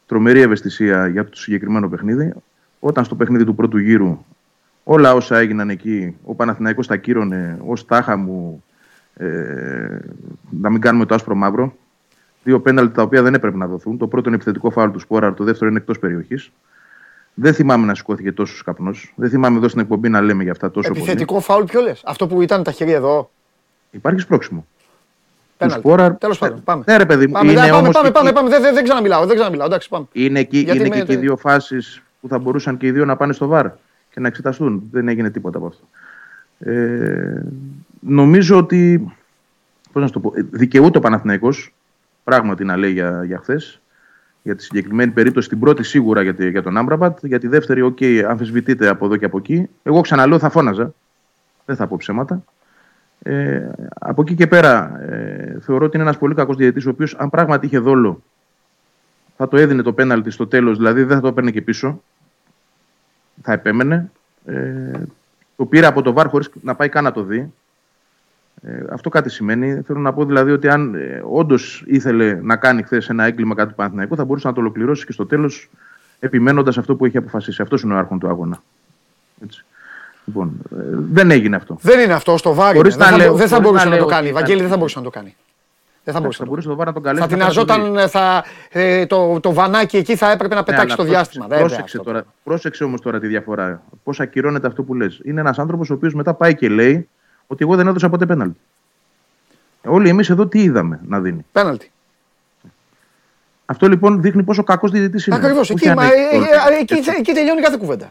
τρομερή 0.06 0.42
ευαισθησία 0.42 1.08
για 1.08 1.26
το 1.26 1.38
συγκεκριμένο 1.38 1.90
παιχνίδι. 1.90 2.34
Όταν 2.80 3.06
στο 3.06 3.16
παιχνίδι 3.16 3.44
του 3.44 3.56
πρώτου 3.56 3.78
γύρου 3.78 4.26
όλα 4.84 5.14
όσα 5.14 5.38
έγιναν 5.38 5.70
εκεί, 5.70 6.16
ο 6.24 6.36
Παναθηναϊκός 6.36 6.88
τα 6.88 6.98
κύρωνε 6.98 7.58
ως 7.66 7.86
τάχα 7.86 8.18
μου, 8.18 8.64
ε, 9.14 9.98
να 10.50 10.70
μην 10.70 10.82
κάνουμε 10.82 11.06
το 11.06 11.16
άσπρο 11.16 11.36
μαύρο. 11.36 11.76
Δύο 12.44 12.60
πέναλτι 12.60 12.94
τα 12.94 13.02
οποία 13.02 13.22
δεν 13.22 13.34
έπρεπε 13.34 13.58
να 13.58 13.68
δοθούν. 13.68 13.98
Το 13.98 14.08
πρώτο 14.08 14.28
είναι 14.28 14.36
επιθετικό 14.36 14.70
φάουλ 14.70 14.92
του 14.92 15.00
Σπόρα, 15.00 15.34
το 15.34 15.44
δεύτερο 15.44 15.70
είναι 15.70 15.80
εκτός 15.80 16.00
περιοχής. 16.00 16.52
Δεν 17.34 17.54
θυμάμαι 17.54 17.86
να 17.86 17.96
σηκώθηκε 17.96 18.32
τόσο 18.32 18.64
καπνό. 18.66 18.92
Δεν 19.16 19.30
θυμάμαι 19.30 19.58
εδώ 19.58 19.68
στην 19.68 19.82
εκπομπή 19.82 20.10
να 20.10 20.22
λέμε 20.22 20.44
για 20.44 20.52
αυτά 20.52 20.72
τόσο 20.72 20.90
πολύ. 20.90 21.02
Επιθετικό 21.02 21.40
φάουλ, 21.40 21.64
ποιο 21.64 21.82
λες; 21.82 22.02
Αυτό 22.06 22.28
που 22.28 22.42
ήταν 22.42 22.64
τα 22.64 22.72
χέρια 22.72 22.96
εδώ. 22.96 23.30
Υπάρχει 23.92 24.20
σπρώξιμο. 24.20 24.66
Σπόρα... 25.68 26.16
Τέλος 26.16 26.38
πάντων. 26.38 26.64
Πάμε. 26.64 26.84
Ναι, 26.88 26.98
ρε 26.98 27.06
παιδί 27.06 27.28
μου. 27.28 27.32
Πάμε, 27.32 27.52
είναι 27.52 27.60
πάμε, 27.60 27.72
όμως 27.72 27.94
πάμε, 27.94 28.08
εκεί... 28.08 28.18
πάμε, 28.18 28.32
πάμε. 28.32 28.50
Δεν, 28.50 28.62
δεν, 28.62 28.74
δεν 28.74 28.84
ξαναμιλάω. 28.84 29.26
Δεν 29.26 29.36
ξαναμιλάω. 29.36 29.66
Εντάξει, 29.66 29.90
πάμε. 29.90 30.06
Είναι 30.12 30.40
εκεί, 30.40 30.58
Γιατί 30.58 30.80
είναι 30.80 30.88
με- 30.90 30.96
και, 30.96 31.04
και 31.04 31.14
οι 31.14 31.16
δύο 31.16 31.38
φάσεις 31.38 32.02
που 32.22 32.28
θα 32.28 32.40
μπορούσαν 32.40 32.78
και 32.78 32.88
οι 32.88 32.92
δύο 32.92 33.06
να 33.06 33.16
πάνε 33.16 33.34
στο 33.34 33.48
βαρ 33.48 33.68
και 34.12 34.20
να 34.20 34.28
εξεταστούν. 34.28 34.84
Δεν 34.92 35.08
έγινε 35.08 35.30
τίποτα 35.30 35.58
από 35.58 35.68
αυτό. 35.68 35.84
Ε, 36.72 37.44
νομίζω 38.00 38.58
ότι. 38.58 39.12
Πώς 39.92 40.02
να 40.02 40.08
σου 40.08 40.14
το 40.14 40.20
πω. 40.20 40.34
ε, 40.36 40.46
Δικαιούται 40.52 40.98
ο 40.98 41.02
Παναθηναϊκός 41.02 41.74
πράγματι 42.24 42.64
να 42.64 42.78
λέει 42.78 42.92
για, 42.92 43.24
για 43.26 43.38
χθες. 43.38 43.78
Για 44.42 44.56
τη 44.56 44.64
συγκεκριμένη 44.64 45.12
περίπτωση, 45.12 45.50
την 45.50 45.60
πρώτη 45.60 45.84
σίγουρα 45.84 46.22
για, 46.22 46.34
τη- 46.34 46.50
για 46.50 46.62
τον 46.64 46.78
Άμπραμπατ. 46.78 47.26
Για 47.26 47.40
τη 47.40 47.48
δεύτερη, 47.48 47.82
οκ, 47.82 47.98
αμφισβητείται 48.28 48.88
από 48.88 49.06
εδώ 49.06 49.16
και 49.16 49.26
από 49.26 49.38
εκεί. 49.38 49.70
Εγώ 49.84 50.02
ξαναλέω, 50.02 50.40
θα 50.40 50.50
φώναζα. 50.50 50.94
Δεν 51.66 51.76
θα 51.76 51.88
πω 51.88 51.96
ψέματα. 51.98 52.44
Ε, 53.24 53.70
από 54.00 54.22
εκεί 54.22 54.36
και 54.36 54.48
πέρα, 54.48 55.02
ε, 55.10 55.58
θεωρώ 55.62 55.86
ότι 55.86 55.96
είναι 55.98 56.06
ένας 56.06 56.18
πολύ 56.18 56.34
κακός 56.36 56.56
διαιτητής, 56.56 56.86
ο 56.86 56.90
οποίος, 56.90 57.16
αν 57.16 57.30
πράγματι 57.30 57.66
είχε 57.66 57.80
δόλο, 57.80 58.24
θα 59.38 59.48
το 59.48 59.58
έδινε 59.58 59.82
το 59.82 59.94
πέναλτι 59.94 60.30
στο 60.30 60.48
τέλος, 60.48 60.78
δηλαδή 60.78 61.04
δεν 61.04 61.16
θα 61.16 61.22
το 61.22 61.28
έπαιρνε 61.28 61.52
και 61.52 61.62
πίσω. 61.62 62.02
Θα 63.42 63.54
επέμενε. 63.54 64.12
Ε, 64.46 64.92
το 65.56 65.66
πήρε 65.66 65.86
από 65.86 66.02
το 66.02 66.14
VAR 66.14 66.28
χωρίς 66.28 66.50
να 66.62 66.76
πάει 66.76 66.90
καν 66.90 67.04
να 67.04 67.12
το 67.12 67.24
δει. 67.24 67.54
Ε, 68.66 68.84
αυτό 68.92 69.10
κάτι 69.10 69.30
σημαίνει. 69.30 69.82
Θέλω 69.86 70.00
να 70.00 70.14
πω 70.14 70.26
δηλαδή 70.26 70.52
ότι 70.52 70.68
αν 70.70 70.96
ε, 70.96 71.22
όντως 71.32 71.84
ήθελε 71.88 72.40
να 72.42 72.56
κάνει 72.56 72.84
χθες 72.84 73.10
ένα 73.10 73.24
έγκλημα 73.24 73.56
κάτι 73.56 73.70
του 73.70 73.76
Παναθηναϊκού, 73.76 74.16
θα 74.16 74.26
μπορούσε 74.26 74.48
να 74.48 74.54
το 74.54 74.60
ολοκληρώσει 74.60 75.06
και 75.06 75.12
στο 75.12 75.26
τέλος 75.26 75.70
επιμένοντας 76.20 76.78
αυτό 76.78 76.96
που 76.96 77.06
έχει 77.06 77.18
αποφασίσει. 77.18 77.62
Αυτός 77.62 77.82
είναι 77.82 77.94
ο 77.94 77.98
άρχον 77.98 78.20
του 78.20 78.28
αγώνα. 78.28 78.62
Έτσι. 79.44 79.66
Λοιπόν, 80.26 80.52
ε, 80.72 80.76
δεν 81.12 81.32
έγινε 81.32 81.56
αυτό. 81.56 81.78
Δεν 81.82 82.00
είναι 82.00 82.14
αυτό 82.14 82.38
στο 82.38 82.54
βάρη. 82.54 82.78
Χωρίς 82.78 82.96
Δεν 82.96 83.06
να 83.06 83.12
θα, 83.12 83.18
λέω- 83.18 83.34
δεν 83.34 83.48
θα 83.48 83.56
χωρίς 83.56 83.70
μπορούσε 83.70 83.84
να 83.86 83.90
να 83.90 83.98
το 83.98 84.02
λέω 84.06 84.10
κάνει. 84.14 84.26
ότι 84.26 84.34
Βαγγέλη 84.34 84.54
ήταν- 84.58 84.62
δεν 84.64 84.72
θα 84.72 84.78
μπορούσε 84.78 84.98
να 85.00 85.04
το 85.04 85.10
κάνει. 85.10 85.36
Δεν 86.04 86.14
θα 86.14 86.20
μπορούσε 86.20 86.38
Θα 86.38 86.44
να 86.44 86.50
το 86.50 86.56
μπορούσε 86.56 86.68
το 86.68 86.76
βάρ 86.76 86.88
να 86.88 86.94
τον 86.94 87.04
καλέσει. 87.04 87.22
Θα 87.28 87.30
να 87.30 87.36
την 87.36 87.46
πάει 87.46 87.66
να 87.66 87.66
το 87.66 87.74
δει. 87.74 87.92
αζόταν, 87.92 88.10
θα, 88.10 88.44
ε, 88.80 89.06
το, 89.06 89.40
το 89.40 89.54
βανάκι 89.54 89.98
εκεί 89.98 90.16
θα 90.16 90.32
έπρεπε 90.32 90.54
να 90.54 90.60
Ναι, 90.60 90.66
πετάξει 90.66 90.86
αλλά 90.86 90.96
το 90.96 91.04
πρόσεξε- 91.04 91.16
διάστημα. 91.16 91.46
Βέβαια, 91.48 91.64
Πρόσεξε, 91.66 91.98
αυτό. 91.98 92.12
τώρα, 92.12 92.26
πρόσεξε 92.44 92.84
όμως 92.84 93.02
τώρα 93.02 93.20
τη 93.20 93.28
διαφορά. 93.28 93.82
Πώς 94.04 94.20
ακυρώνεται 94.20 94.68
αυτό 94.68 94.84
που 94.84 94.94
λες. 94.96 95.20
Είναι 95.24 95.40
ένας 95.40 95.60
άνθρωπος 95.60 95.90
ο 95.90 95.94
οποίος 95.94 96.14
μετά 96.14 96.34
πάει 96.34 96.56
και 96.56 96.70
λέει 96.70 97.10
ότι 97.48 97.64
εγώ 97.64 97.76
δεν 97.76 97.88
έδωσα 97.88 98.10
ποτέ 98.10 98.26
πέναλτι. 98.26 98.58
Όλοι 99.86 100.10
εμείς 100.10 100.30
εδώ 100.30 100.48
τι 100.48 100.62
είδαμε 100.64 101.00
να 101.08 101.20
δίνει. 101.22 101.46
Πέναλτι. 101.52 101.92
Αυτό 103.66 103.88
λοιπόν 103.88 104.22
δείχνει 104.22 104.44
πόσο 104.44 104.64
κακός 104.64 104.92
διαιτητής 104.92 105.26
είναι. 105.28 105.36
Ακριβώς. 105.36 105.62
Όχι 105.70 105.72
Εκεί, 105.74 105.90
αν 105.90 105.96
μα, 105.98 106.06
έχει 106.06 106.36
ε, 106.36 106.40
το- 106.40 106.46
ε, 106.46 106.80
εκεί, 106.82 107.10
εκεί 107.20 107.34
τελειώνει 107.34 107.62
κάθε 107.62 107.78
κουβέντα. 107.80 108.10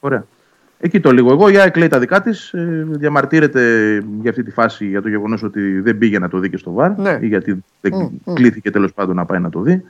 Ωραία. 0.00 0.24
Εκεί 0.80 1.00
το 1.00 1.10
λίγο. 1.10 1.30
Εγώ 1.32 1.48
η 1.48 1.56
ΑΕΚ 1.58 1.76
λέει 1.76 1.88
τα 1.88 1.98
δικά 1.98 2.22
της. 2.22 2.50
διαμαρτύρεται 2.86 3.62
για 4.20 4.30
αυτή 4.30 4.42
τη 4.42 4.50
φάση 4.50 4.86
για 4.86 5.02
το 5.02 5.08
γεγονός 5.08 5.42
ότι 5.42 5.80
δεν 5.80 5.98
πήγε 5.98 6.18
να 6.18 6.28
το 6.28 6.38
δει 6.38 6.50
και 6.50 6.56
στο 6.56 6.72
ΒΑΡ. 6.72 6.98
Ναι. 6.98 7.18
Ή 7.20 7.26
γιατί 7.26 7.64
δεν 7.80 7.94
Μμ, 7.94 8.08
μμ. 8.24 8.34
κλήθηκε 8.34 8.70
τέλος 8.70 8.92
πάντων 8.92 9.16
να 9.16 9.24
πάει 9.24 9.38
να 9.40 9.50
το 9.50 9.60
δει. 9.60 9.84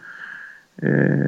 Ε, 0.77 1.25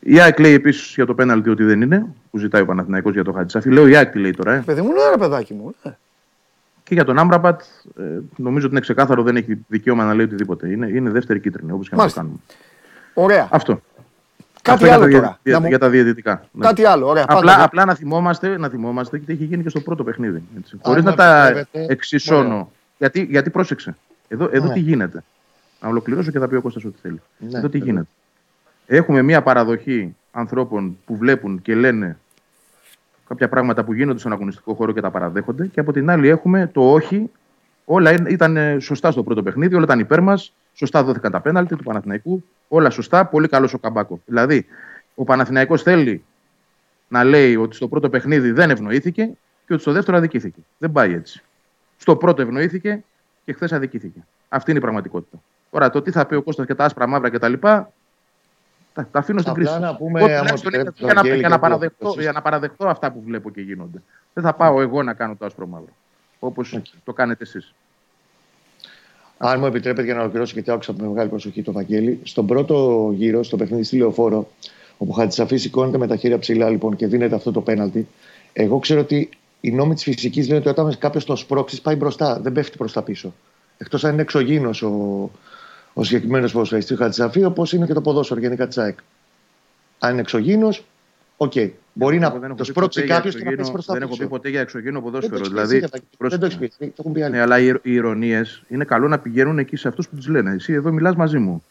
η 0.00 0.20
ΑΕΚ 0.20 0.38
λέει 0.38 0.52
επίσης 0.52 0.94
για 0.94 1.06
το 1.06 1.14
πέναλτι 1.14 1.50
ότι 1.50 1.64
δεν 1.64 1.80
είναι, 1.82 2.06
που 2.30 2.38
ζητάει 2.38 2.62
ο 2.62 2.66
Παναθηναϊκός 2.66 3.12
για 3.12 3.24
το 3.24 3.32
Χατζησαφή. 3.32 3.70
Λέω 3.70 3.86
η 3.88 3.96
ΑΕΚ 3.96 4.10
τι 4.10 4.18
λέει 4.18 4.30
τώρα. 4.30 4.52
Ε. 4.54 4.62
Παιδί 4.66 4.80
μου, 4.80 4.92
ναι, 4.92 5.10
ρε 5.10 5.16
παιδάκι 5.18 5.54
μου. 5.54 5.74
ναι. 5.82 5.96
Και 6.84 6.94
για 6.94 7.04
τον 7.04 7.18
Άμπραμπατ, 7.18 7.60
ε, 7.98 8.02
νομίζω 8.36 8.64
ότι 8.66 8.74
είναι 8.74 8.80
ξεκάθαρο, 8.80 9.22
δεν 9.22 9.36
έχει 9.36 9.64
δικαίωμα 9.68 10.04
να 10.04 10.14
λέει 10.14 10.24
οτιδήποτε. 10.24 10.68
Είναι, 10.68 10.86
είναι 10.88 11.10
δεύτερη 11.10 11.40
κίτρινη, 11.40 11.72
όπως 11.72 11.88
και 11.88 11.94
να 11.96 11.96
το 11.96 12.02
Μάλιστα. 12.02 12.20
κάνουμε. 12.20 12.38
Ωραία. 13.14 13.48
Αυτό. 13.50 13.80
Κάτι 14.62 14.74
Αυτό 14.74 14.84
για 14.86 14.94
άλλο 14.94 15.02
τα, 15.04 15.08
δια- 15.08 15.20
τώρα. 15.20 15.38
για, 15.42 15.52
Να 15.52 15.60
μου- 15.60 15.68
για 15.68 15.78
τα 15.78 15.88
διαιτητικά. 15.90 16.44
Ναι. 16.52 16.66
Κάτι 16.66 16.84
άλλο. 16.84 17.08
Ωραία. 17.08 17.24
Απλά, 17.28 17.52
Πάντα. 17.52 17.64
απλά 17.64 17.84
να, 17.84 17.94
θυμόμαστε, 17.94 18.58
να 18.58 18.68
θυμόμαστε 18.68 19.18
και 19.18 19.24
τι 19.26 19.32
έχει 19.32 19.44
γίνει 19.44 19.62
και 19.62 19.68
στο 19.68 19.80
πρώτο 19.80 20.04
παιχνίδι. 20.04 20.42
Χωρίς 20.82 20.98
Αν 20.98 21.04
να 21.04 21.10
μου 21.10 21.16
τα 21.16 21.46
επιτρέπετε, 21.46 21.92
εξισώνω. 21.92 22.48
ωραία. 22.54 22.66
Γιατί, 22.98 23.22
γιατί 23.30 23.50
πρόσεξε. 23.50 23.96
Εδώ, 24.28 24.48
εδώ 24.52 24.66
Ναι. 24.66 24.72
τι 24.72 24.80
γίνεται. 24.80 25.22
Να 25.80 25.88
ολοκληρώσω 25.88 26.30
και 26.30 26.38
θα 26.38 26.48
πει 26.48 26.54
ο 26.54 26.60
Κώστας 26.60 26.84
ό,τι 26.84 26.98
θέλει. 27.02 27.20
Ναι, 27.38 27.58
εδώ 27.58 27.68
τι 27.68 27.78
βέβαια. 27.78 27.92
γίνεται. 27.92 28.08
Έχουμε 28.86 29.22
μια 29.22 29.42
παραδοχή 29.42 30.16
ανθρώπων 30.32 30.98
που 31.04 31.16
βλέπουν 31.16 31.62
και 31.62 31.74
λένε 31.74 32.18
κάποια 33.32 33.48
πράγματα 33.48 33.84
που 33.84 33.92
γίνονται 33.92 34.18
στον 34.18 34.32
αγωνιστικό 34.32 34.74
χώρο 34.74 34.92
και 34.92 35.00
τα 35.00 35.10
παραδέχονται. 35.10 35.66
Και 35.66 35.80
από 35.80 35.92
την 35.92 36.10
άλλη 36.10 36.28
έχουμε 36.28 36.70
το 36.72 36.92
όχι. 36.92 37.30
Όλα 37.84 38.12
είναι- 38.12 38.30
ήταν 38.30 38.56
ε, 38.56 38.78
σωστά 38.78 39.10
στο 39.10 39.22
πρώτο 39.22 39.42
παιχνίδι, 39.42 39.74
όλα 39.74 39.84
ήταν 39.84 39.98
υπέρ 39.98 40.20
μας. 40.20 40.54
Σωστά 40.74 41.02
δόθηκαν 41.04 41.30
τα 41.32 41.40
πέναλτι 41.40 41.76
του 41.76 41.82
Παναθηναϊκού. 41.82 42.44
Όλα 42.68 42.90
σωστά. 42.90 43.24
Πολύ 43.26 43.48
καλός 43.48 43.74
ο 43.74 43.78
Καμπάκος. 43.78 44.18
Δηλαδή, 44.26 44.66
ο 45.14 45.24
Παναθηναϊκός 45.24 45.82
θέλει 45.82 46.24
να 47.08 47.24
λέει 47.24 47.56
ότι 47.56 47.76
στο 47.76 47.88
πρώτο 47.88 48.08
παιχνίδι 48.08 48.50
δεν 48.50 48.70
ευνοήθηκε 48.70 49.30
και 49.66 49.72
ότι 49.72 49.82
στο 49.82 49.92
δεύτερο 49.92 50.16
αδικήθηκε. 50.16 50.60
Δεν 50.78 50.92
πάει 50.92 51.12
έτσι. 51.12 51.42
Στο 51.96 52.16
πρώτο 52.16 52.42
ευνοήθηκε 52.42 53.02
και 53.44 53.52
χθες 53.52 53.72
αδικήθηκε. 53.72 54.18
Αυτή 54.48 54.70
είναι 54.70 54.78
η 54.78 54.82
πραγματικότητα. 54.82 55.42
Τώρα 55.70 55.90
το 55.90 56.02
τι 56.02 56.10
θα 56.10 56.26
πει 56.26 56.34
ο 56.34 56.42
Κώστας 56.42 56.66
και 56.66 56.74
τα 56.74 56.84
άσπρα 56.84 57.06
μαύρα 57.06 57.30
κτλ. 57.30 57.52
Τα, 58.94 59.08
τα 59.12 59.18
αφήνω 59.18 59.38
στην 59.40 59.52
Απλά 59.52 59.64
κρίση. 59.64 59.80
να 59.80 59.96
πούμε, 59.96 60.20
Εγώ 60.20 60.28
άμα 60.28 60.38
τουλάχιστον 60.38 60.74
επιτρέπετε, 60.74 61.04
για, 61.04 61.14
να, 61.14 61.20
Βαγγέλη, 61.20 61.38
για, 61.38 61.48
να 61.48 61.54
γιατί 61.54 61.60
παραδεχτώ, 61.60 62.08
αυτό- 62.08 62.20
για 62.20 62.32
να 62.32 62.42
παραδεχτώ 62.42 62.88
αυτά 62.88 63.12
που 63.12 63.22
βλέπω 63.26 63.50
και 63.50 63.60
γίνονται. 63.60 64.02
Δεν 64.34 64.44
θα 64.44 64.54
πάω 64.54 64.80
εγώ 64.80 65.02
να 65.02 65.14
κάνω 65.14 65.36
το 65.38 65.44
άσπρο 65.46 65.66
μαύρο. 65.66 65.92
Όπως 66.38 66.78
το 67.04 67.12
κάνετε 67.12 67.42
εσείς. 67.44 67.74
Αν 69.38 69.58
μου 69.58 69.66
επιτρέπετε 69.66 70.04
για 70.04 70.14
να 70.14 70.20
ολοκληρώσω, 70.20 70.52
γιατί 70.54 70.70
άκουσα 70.70 70.94
με 70.98 71.06
μεγάλη 71.08 71.28
προσοχή 71.28 71.62
το 71.62 71.72
Βαγγέλη. 71.72 72.20
Στον 72.22 72.46
πρώτο 72.46 73.10
γύρο, 73.14 73.42
στο 73.42 73.56
παιχνίδι 73.56 73.82
στη 73.82 73.96
Λεωφόρο, 73.96 74.48
όπου 74.98 75.12
Χατζησαφής 75.12 75.62
σηκώνεται 75.62 75.98
με 75.98 76.06
τα 76.06 76.16
χέρια 76.16 76.38
ψηλά 76.38 76.70
λοιπόν, 76.70 76.96
και 76.96 77.06
δίνεται 77.06 77.34
αυτό 77.34 77.52
το 77.52 77.60
πέναλτι, 77.60 78.08
εγώ 78.52 78.78
ξέρω 78.78 79.00
ότι 79.00 79.28
οι 79.60 79.70
νόμοι 79.72 79.94
της 79.94 80.02
φυσικής 80.02 80.46
λένε 80.48 80.58
ότι 80.58 80.68
όταν 80.68 80.98
κάποιος 80.98 81.24
τον 81.24 81.36
σπρώξεις 81.36 81.80
πάει 81.80 81.94
μπροστά, 81.94 82.40
δεν 82.40 82.52
πέφτει 82.52 82.76
προς 82.76 82.92
τα 82.92 83.02
πίσω. 83.02 83.32
Εκτός 83.78 84.04
αν 84.04 84.12
είναι 84.12 84.22
εξωγήινος 84.22 84.82
ο, 84.82 85.30
ο 85.92 86.04
συγκεκριμένος 86.04 86.52
ποδοσφαιριστής 86.52 86.98
Χατζησαφή, 86.98 87.44
όπως 87.44 87.66
είναι 87.72 87.86
και 87.86 87.92
το 87.92 88.00
ποδόσφαιρο 88.00 88.40
γενικά 88.40 88.66
της 88.68 88.78
ΑΕΚ. 88.78 88.98
Αν 89.98 90.12
είναι 90.12 90.20
εξωγήινος, 90.20 90.84
οκ. 91.36 91.52
Μπορεί 91.94 92.16
Εγώ 92.16 92.28
δεν 92.30 92.40
να 92.40 92.46
έχω 92.46 92.54
το 92.54 92.54
πει 92.54 92.64
σπρώξει 92.64 92.98
ποτέ 93.00 93.06
για 93.06 93.14
κάποιος 93.16 93.34
και 93.34 93.44
να 93.44 93.50
εξωγήινο- 93.50 93.56
πέσει 93.56 93.72
προς 93.72 93.82
τα 93.82 93.98
Δεν 93.98 94.08
πίσω. 94.08 94.22
έχω 94.22 94.22
πει 94.30 94.36
ποτέ 94.36 94.48
για 94.48 94.60
εξωγήινο 94.60 95.00
Δεν 95.00 95.02
το 95.02 95.10
ποδόσφαιρο. 95.10 95.36
έχεις 95.36 95.48
πει 95.48 95.54
Δηλαδή, 95.54 95.76
εσύ, 95.76 95.88
Βαγγέλη. 95.92 96.30
Δεν 96.30 96.38
το 96.38 96.46
έχεις 96.46 96.58
πει 96.58 96.64
εσύ, 96.64 96.90
το 96.90 96.94
έχουν 96.98 97.12
πει 97.12 97.22
άλλοι. 97.22 97.32
Ναι, 97.34 97.40
αλλά 97.40 97.58
οι, 97.58 97.66
οι 97.66 97.92
ειρωνείες 97.94 98.62
είναι 98.68 98.84
καλό 98.84 99.08
να 99.08 99.18
πηγαίνουν 99.18 99.58
εκεί 99.58 99.76
σε 99.76 99.88
αυτούς 99.88 100.08
που 100.08 100.16
τις 100.16 100.30
λένε. 100.30 100.50
Εσύ 100.54 100.72
εδώ 100.72 100.92
μιλάς 100.92 101.14
μαζί 101.16 101.38
μου. 101.38 101.62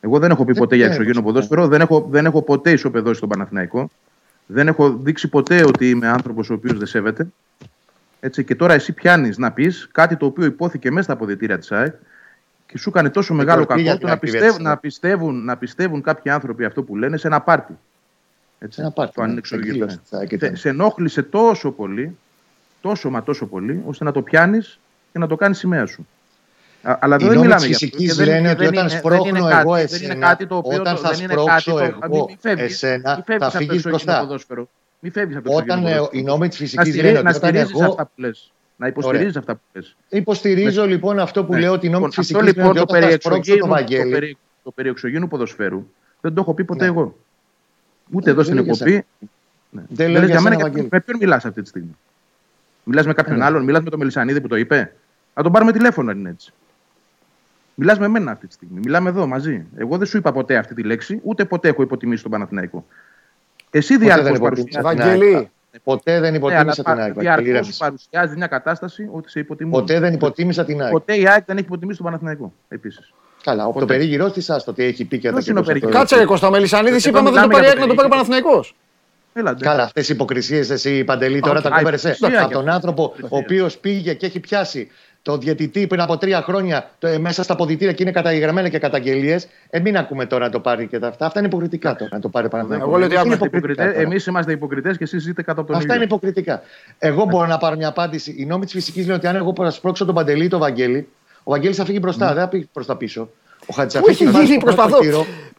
Εγώ 0.00 0.18
δεν 0.18 0.30
έχω 0.30 0.44
πει 0.44 0.52
Δεν 0.52 0.62
ποτέ 0.62 0.76
για 0.76 0.84
πηγαίνω 0.88 1.02
εξωγήινο 1.02 1.26
σε 1.26 1.32
ποδόσφαιρο, 1.32 1.68
δεν 1.68 1.80
έχω, 1.80 2.06
δεν 2.10 2.26
έχω 2.26 2.42
ποτέ 2.42 2.70
ισοπεδώσει 2.70 3.20
τον 3.20 3.28
Παναθηναϊκό. 3.28 3.90
Δεν 4.46 4.68
έχω 4.68 4.92
δείξει 4.96 5.28
ποτέ 5.28 5.64
ότι 5.64 5.90
είμαι 5.90 6.06
άνθρωπος 6.08 6.50
ο 6.50 6.54
οποίος 6.54 6.78
δεν 6.78 6.86
σέβεται. 6.86 7.26
Έτσι, 8.20 8.44
και 8.44 8.54
τώρα 8.54 8.74
εσύ 8.74 8.92
πιάνεις 8.92 9.38
να 9.38 9.52
πεις 9.52 9.88
κάτι 9.92 10.16
το 10.16 10.26
οποίο 10.26 10.44
ειπώθηκε 10.44 10.90
μέσα 10.90 11.02
στα 11.02 11.12
αποδυτήρια 11.12 11.58
της 11.58 11.72
ΑΕΚ 11.72 11.94
και 12.72 12.78
σου 12.78 12.88
έκανε 12.88 13.10
τόσο 13.10 13.34
μεγάλο 13.34 13.66
το 13.66 13.74
πει 13.74 13.80
για 13.80 13.90
κακό 13.92 13.98
την 13.98 14.00
το 14.00 14.06
να, 14.06 14.12
ακρίβεια 14.12 14.38
πιστεύ, 14.40 14.56
της, 14.56 14.64
να, 14.64 14.70
ναι. 14.70 14.76
πιστεύουν, 14.76 15.44
να 15.44 15.56
πιστεύουν 15.56 16.02
κάποιοι 16.02 16.32
άνθρωποι 16.32 16.64
αυτό 16.64 16.82
που 16.82 16.96
λένε 16.96 17.16
σε 17.16 17.26
ένα 17.26 17.40
πάρτι. 17.40 17.78
Έτσι, 18.58 18.74
Σε 18.74 18.80
ένα 18.80 18.90
πάρτι, 18.90 19.12
Το 19.14 19.20
αν 19.20 19.26
ναι, 19.26 19.32
είναι 19.32 19.40
εξωγήινο. 19.40 19.72
εκδήλωση 19.74 19.98
της 19.98 20.12
ΑΕΚ 20.12 20.28
Σε, 20.28 20.34
ήταν. 20.34 20.56
σε 20.56 20.68
ενόχλησε 20.68 21.22
τόσο 21.22 21.70
πολύ, 21.70 22.16
τόσο 22.80 23.10
μα 23.10 23.22
τόσο 23.22 23.46
πολύ, 23.46 23.82
ώστε 23.86 24.04
να 24.04 24.12
το 24.12 24.22
πιάνεις 24.22 24.78
και 25.12 25.18
να 25.18 25.26
το 25.26 25.36
κάνεις 25.36 25.58
σημαία 25.58 25.86
σου. 25.86 26.06
Α, 26.82 26.96
αλλά 27.00 27.14
Οι 27.14 27.18
δεν 27.18 27.26
νόμοι 27.28 27.40
μιλάμε 27.40 27.60
της 27.60 27.66
για 27.66 27.76
αυτό. 27.76 27.86
φυσικής 27.86 28.16
και 28.16 28.24
δεν- 28.24 28.34
λένε 28.34 28.46
και 28.46 28.52
ότι 28.54 28.58
δεν 28.64 28.68
όταν 28.68 28.86
είναι- 28.88 28.98
σπρώχνω 28.98 29.22
δεν 29.24 29.34
είναι 29.34 29.38
εγώ 29.38 29.48
κάτι- 29.48 29.86
δεν 29.86 30.02
είναι 30.02 30.12
εσένα, 30.12 30.26
κάτι 30.26 30.46
το 30.46 30.56
οποίο 30.56 30.78
όταν 30.80 30.94
το- 30.94 31.00
θα 31.00 31.10
δεν 31.10 31.18
είναι 31.24 31.34
κάτι 31.34 31.60
σπρώξω 31.60 31.70
το- 31.70 31.98
εγώ 32.02 32.14
μην- 32.16 32.24
μη 32.28 32.36
φεύγεις. 32.40 32.72
εσένα, 32.82 33.14
Μη 33.16 33.22
φεύγεις 33.26 33.26
θα 33.26 33.34
από 33.34 33.52
το 33.52 33.58
φύγεις 33.58 33.74
εξωγήινο 33.74 33.90
μπροστά. 33.90 34.20
ποδόσφαιρο. 34.20 34.68
Μη 35.00 35.10
φεύγεις 35.10 35.36
από 35.36 35.48
το 35.48 35.54
Όταν 35.54 35.66
εξωγήινο 35.68 35.88
ε, 35.90 35.92
ποδόσφαιρο. 35.94 36.20
οι 36.20 36.24
νόμοι 36.24 36.48
της 36.48 36.58
Να 36.60 36.64
φυσικής 36.66 36.88
στηρί- 36.92 37.04
λένε 37.06 37.18
ότι 37.18 37.24
να 37.24 37.30
όταν 37.36 37.50
στηρίζεις 37.50 37.80
εγώ. 37.80 38.08
Αυτά 38.88 39.00
που 39.00 39.10
λες. 39.10 39.20
Να 39.20 39.26
υποστηρίζεις 39.26 39.36
αυτά 39.36 39.54
που 39.54 39.60
λες. 39.72 39.96
Υποστηρίζω 40.08 40.86
λοιπόν 40.86 41.18
αυτό 41.18 41.44
που 41.44 41.52
Ναι. 41.52 41.58
λέω 41.60 41.72
ότι 41.72 41.86
οι 41.86 41.90
νόμοι 41.90 42.08
τη 42.08 42.10
Λοιπόν, 42.10 42.24
φυσική 42.24 42.34
αυτό 42.34 42.46
λένε 42.46 42.56
λοιπόν 42.56 42.70
ότι 42.70 42.76
το 42.78 42.82
όταν 42.82 43.00
θα 43.02 43.06
περί 43.08 43.20
σπρώξω 43.20 43.28
το 43.28 43.36
εξωγήινου- 43.36 43.68
το 43.68 43.74
Βαγγέλη. 43.74 44.10
περί- 44.12 44.36
το 44.62 44.70
περί 44.70 44.88
εξωγήινου 44.88 45.28
ποδοσφαίρου 45.28 45.86
δεν 46.20 46.34
το 46.34 46.40
έχω 46.40 46.54
πει 46.54 46.64
ποτέ 46.64 46.84
Ναι. 46.84 46.90
εγώ. 46.90 47.18
Ούτε 48.10 48.28
Ε, 48.28 48.32
εδώ 48.32 48.42
δεν 48.42 48.44
στην 48.44 48.54
λέω 48.54 48.64
για 48.64 48.72
εκπομπή. 48.72 48.90
σένα. 48.90 49.04
Ναι. 49.70 49.82
Δεν 49.88 50.10
λέω 50.10 50.20
λες 50.20 50.30
για 50.30 50.40
μένα 50.40 50.54
σένα, 50.54 50.56
και 50.56 50.62
Βαγγέλη. 50.70 50.88
με 50.92 51.00
ποιον 51.00 51.16
μιλάς 51.18 51.44
αυτή 51.44 51.62
τη 51.62 51.68
στιγμή; 51.68 51.96
Μιλάς 52.84 53.06
με 53.06 53.12
κάποιον 53.12 53.34
Ε, 53.36 53.38
ναι. 53.38 53.44
άλλον, 53.44 53.64
μιλάς 53.64 53.82
με 53.82 53.90
τον 53.90 53.98
Μελισανίδη 53.98 54.40
που 54.40 54.48
το 54.48 54.56
είπε; 54.56 54.92
Να 55.34 55.42
τον 55.42 55.52
πάρουμε 55.52 55.72
τηλέφωνο 55.72 56.10
αν 56.10 56.18
είναι 56.18 56.28
έτσι. 56.30 56.52
Μιλάς 57.74 57.98
με 57.98 58.08
μένα 58.08 58.30
αυτή 58.30 58.46
τη 58.46 58.52
στιγμή. 58.54 58.78
Μιλάμε 58.84 59.08
εδώ 59.08 59.26
μαζί. 59.26 59.66
Εγώ 59.76 59.96
δεν 59.98 60.06
σου 60.06 60.16
είπα 60.16 60.32
ποτέ 60.32 60.56
αυτή 60.56 60.74
τη 60.74 60.82
λέξη, 60.82 61.20
ούτε 61.22 61.44
ποτέ 61.44 61.68
έχω 61.68 61.82
υποτιμήσει 61.82 62.22
τον 62.22 62.32
Παναθηναϊκό. 62.32 62.86
Εσύ 63.70 63.92
Ποτέ 63.92 64.06
δεν 64.06 64.14
διαρκώ 64.22 64.36
υποτίμησα 64.36 64.80
παρουσιάζει. 64.80 64.96
την 64.96 65.18
Βαγγέλη. 65.18 65.34
ΑΕΚ. 65.36 65.48
Ποτέ 65.84 66.20
δεν 66.20 66.34
υποτίμησα 66.34 66.82
την 66.82 66.92
ΑΕΚ. 66.92 66.98
Βαγγέλη, 67.14 67.22
Διαρκώ 67.22 67.48
ηρέμησε. 67.48 67.76
παρουσιάζει 67.78 68.36
μια 68.36 68.46
κατάσταση 68.46 69.08
ότι 69.12 69.30
σε 69.30 69.38
υποτιμούν. 69.40 69.72
Ποτέ 69.80 70.00
δεν 70.00 70.12
υποτίμησα 70.14 70.64
την 70.64 70.82
ΑΕΚ. 70.82 70.90
Ποτέ 70.90 71.14
η 71.16 71.28
ΑΕΚ 71.28 71.44
δεν 71.46 71.56
έχει 71.56 71.66
υποτιμήσει 71.66 71.96
τον 71.96 72.06
Παναθηναϊκό. 72.06 72.52
Επίση. 72.68 72.98
Καλά, 73.42 73.62
από 73.62 73.72
το 73.72 73.78
Ποτέ. 73.78 73.92
περίγυρό 73.94 74.30
τη 74.30 74.44
άστο 74.48 74.72
τι 74.72 74.84
έχει 74.84 75.04
πει 75.04 75.18
και 75.18 75.28
τα 75.28 75.34
Ποιος 75.34 75.46
είναι 75.46 75.58
ο 75.58 75.62
και 75.62 75.66
περίγυρος? 75.68 75.94
Κάτσε 75.94 76.16
ρε 76.16 76.24
Κώστα 76.24 76.50
Μελισανίδη, 76.50 76.96
Εδώ 76.96 77.08
είπαμε 77.08 77.30
δεν 77.30 77.40
το 77.40 77.46
μιλάμε 77.48 77.52
πάρει 77.52 77.64
για 77.64 77.72
ΑΕΚ 77.72 77.80
το 77.80 77.86
να 77.86 77.94
το 77.94 77.94
πάρει 77.94 78.06
ο 78.06 78.10
περίγυρο. 78.10 78.28
Παναθηναϊκός. 78.28 78.74
Έλα, 79.32 79.54
ντε. 79.54 79.64
Καλά, 79.64 79.82
αυτέ 79.82 80.00
οι 80.00 80.06
υποκρισίε 80.08 80.60
εσύ 80.60 81.04
παντελή 81.04 81.40
τώρα 81.40 81.58
Όχι, 81.58 81.68
τα 81.68 81.74
α, 81.74 81.78
κόβερε. 81.78 81.96
υποκρισία 81.96 82.28
Από 82.40 82.48
και 82.48 82.54
τον 82.54 82.68
αυτό. 82.68 82.74
άνθρωπο 82.74 83.14
ο 83.28 83.36
οποίο 83.36 83.70
πήγε 83.80 84.14
και 84.14 84.26
έχει 84.26 84.40
πιάσει 84.40 84.90
το 85.22 85.38
διαιτητή 85.38 85.86
πριν 85.86 86.00
από 86.00 86.16
τρία 86.16 86.42
χρόνια 86.42 86.90
το, 86.98 87.06
ε, 87.06 87.18
μέσα 87.18 87.42
στα 87.42 87.56
ποδητήρια 87.56 87.92
και 87.92 88.02
είναι 88.02 88.12
καταγεγραμμένα 88.12 88.68
και 88.68 88.78
καταγγελίες. 88.78 89.48
Ε, 89.70 89.80
μην 89.80 89.96
ακούμε 89.96 90.26
τώρα 90.26 90.44
να 90.44 90.50
το 90.50 90.60
πάρει 90.60 90.86
και 90.86 90.98
τα 90.98 91.08
αυτά. 91.08 91.26
Αυτά 91.26 91.38
είναι 91.38 91.48
υποκριτικά 91.48 91.96
τώρα 91.96 92.10
να 92.12 92.20
το 92.20 92.28
πάρει 92.28 92.48
παραδείγμα. 92.48 92.82
Εγώ 92.84 92.96
λέω 92.96 93.06
ότι 93.06 93.14
Εμείς 93.14 93.18
άκουσα 93.18 93.34
είναι 93.36 93.44
υποκριτές. 93.44 93.84
υποκριτικά 93.84 93.92
τώρα. 93.92 94.06
Εμείς 94.06 94.26
είμαστε 94.26 94.52
υποκριτές 94.52 94.96
και 94.96 95.04
εσείς 95.04 95.22
ζείτε 95.22 95.42
κάτω 95.42 95.60
από 95.60 95.70
τον 95.70 95.76
Αυτά 95.78 95.94
ήλιο. 95.94 96.04
είναι 96.04 96.14
υποκριτικά. 96.14 96.62
Εγώ 96.98 97.24
μπορώ 97.24 97.46
να 97.46 97.58
πάρω 97.58 97.76
μια 97.76 97.88
απάντηση. 97.88 98.34
Οι 98.38 98.44
νόμοι 98.46 98.64
της 98.64 98.72
φυσικής 98.74 99.02
λένε 99.04 99.16
ότι 99.16 99.26
αν 99.26 99.36
εγώ 99.36 99.70
σπρώξω 99.70 100.04
τον 100.04 100.14
Παντελή 100.14 100.44
ή 100.44 100.48
τον 100.48 100.60
Βαγγέλη, 100.60 101.08
ο 101.42 101.50
Βαγγέλης 101.50 101.76
θα 101.76 101.84
φύγει 101.84 101.98
μπροστά, 102.00 102.26
δεν 102.26 102.42
θα 102.42 102.48
πει 102.48 102.68
προς 102.72 102.86
τα 102.86 102.96
πίσω. 102.96 103.28
Ο 103.66 103.82
Ναι. 103.82 104.00
Πού 104.00 104.08
έχει 104.08 104.24
Χατζησαφή 104.24 104.44
γίνει, 104.44 104.58
προσπαθώ. 104.62 104.98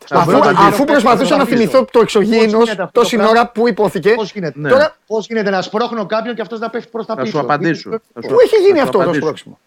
Αφού, 0.10 0.38
αφού 0.58 0.86
προσπαθούσα 0.86 1.38
να 1.38 1.46
θυμηθώ 1.46 1.86
το 1.92 2.00
εξωγήινος 2.00 2.76
τόση 2.92 3.18
ώρα 3.28 3.48
που 3.48 3.68
υπόθηκε. 3.68 4.14
Πώς 4.14 4.32
γίνεται, 4.34 4.60
Ναι. 4.60 4.70
τώρα, 4.70 4.96
πώς 5.08 5.28
γίνεται 5.28 5.50
να 5.50 5.62
σπρώχνω 5.62 6.06
κάποιον 6.06 6.36
και 6.36 6.42
αυτός 6.42 6.60
να 6.60 6.70
πέφτει 6.70 6.90
προς 6.92 7.06
τα 7.06 7.16
Θα 7.16 7.22
πίσω; 7.22 7.32
σου 7.38 7.44
απαντήσω. 7.44 7.90
Είναι 7.90 8.00
Θα 8.14 8.22
σου- 8.22 8.28
Πού 8.28 8.40
έχει 8.40 8.56
γίνει 8.56 8.70
θα 8.72 8.78
σου 8.78 8.84
αυτό 8.84 8.92
το 8.98 9.00
απαντήσω. 9.04 9.22
σπρώξιμο. 9.22 9.60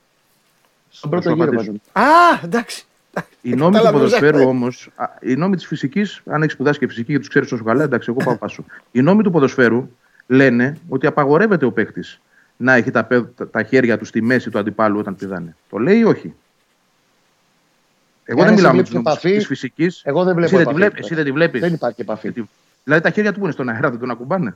Στον 0.90 1.10
πρώτο 1.10 1.24
Θα 1.24 1.30
σου 1.30 1.36
γύρο. 1.36 1.48
απαντήσω. 1.50 1.72
Παντελή. 1.92 2.12
Α, 2.12 2.40
εντάξει. 2.44 2.84
Οι 3.42 3.48
νόμοι 3.54 3.58
του 3.70 3.76
Κατάλαβα, 3.76 3.98
ποδοσφαίρου 3.98 4.38
Ζακ. 4.38 4.46
όμω, 4.48 4.68
οι 5.20 5.34
νόμοι 5.34 5.56
της 5.56 5.66
φυσικής, 5.66 6.20
αν 6.26 6.42
έχεις 6.42 6.52
σπουδάσει 6.54 6.78
και 6.78 6.86
φυσική 6.86 7.12
και 7.12 7.18
τους 7.18 7.28
ξέρεις 7.28 7.48
τόσο 7.48 7.64
καλά, 7.64 7.82
εντάξει, 7.82 8.10
εγώ 8.16 8.24
πάω 8.24 8.36
πάσο. 8.36 8.64
Οι 8.92 9.00
νόμοι 9.02 9.22
του 9.22 9.30
ποδοσφαίρου 9.30 9.88
λένε 10.26 10.78
ότι 10.88 11.06
απαγορεύεται 11.06 11.64
ο 11.64 11.72
παίκτης 11.72 12.20
να 12.56 12.74
έχει 12.74 12.90
τα, 12.90 13.04
πέ- 13.04 13.36
τα- 13.36 13.48
τα 13.48 13.62
χέρια 13.62 13.98
του 13.98 14.04
στη 14.04 14.22
μέση 14.22 14.50
του 14.50 14.58
αντιπάλου 14.58 14.98
όταν 14.98 15.16
πηδάνε. 15.16 15.56
Το 15.70 15.78
λέει 15.78 15.98
ή 15.98 16.04
όχι; 16.04 16.34
Εγώ 18.28 18.40
Αν 18.40 18.44
δεν 18.47 18.55
εσύ 18.55 18.62
μιλάω 18.62 18.74
με 18.77 18.82
βλέπεις 18.82 18.90
τους 18.94 19.03
νόμου 19.05 19.09
επαφή, 19.09 19.36
της 19.36 19.47
φυσικής. 19.47 20.01
Εγώ 20.05 20.24
δεν 20.24 20.35
βλέπω. 20.35 20.57
Εσύ 20.57 20.57
δεν 20.57 20.65
τη 20.65 20.70
επαφή. 20.70 20.77
βλέπεις, 20.90 21.05
εσύ 21.05 21.15
δεν 21.15 21.24
τη 21.24 21.32
βλέπεις. 21.32 21.61
Δεν 21.61 21.73
υπάρχει 21.73 22.01
επαφή. 22.01 22.28
Γιατί- 22.31 22.48
Δηλαδή 22.85 23.03
τα 23.03 23.11
χέρια 23.11 23.32
του 23.32 23.39
που 23.39 23.44
είναι 23.44 23.53
στον 23.53 23.69
αέρα, 23.69 23.90
δεν 23.90 23.98
τον 23.98 24.11
ακουμπάνε. 24.11 24.55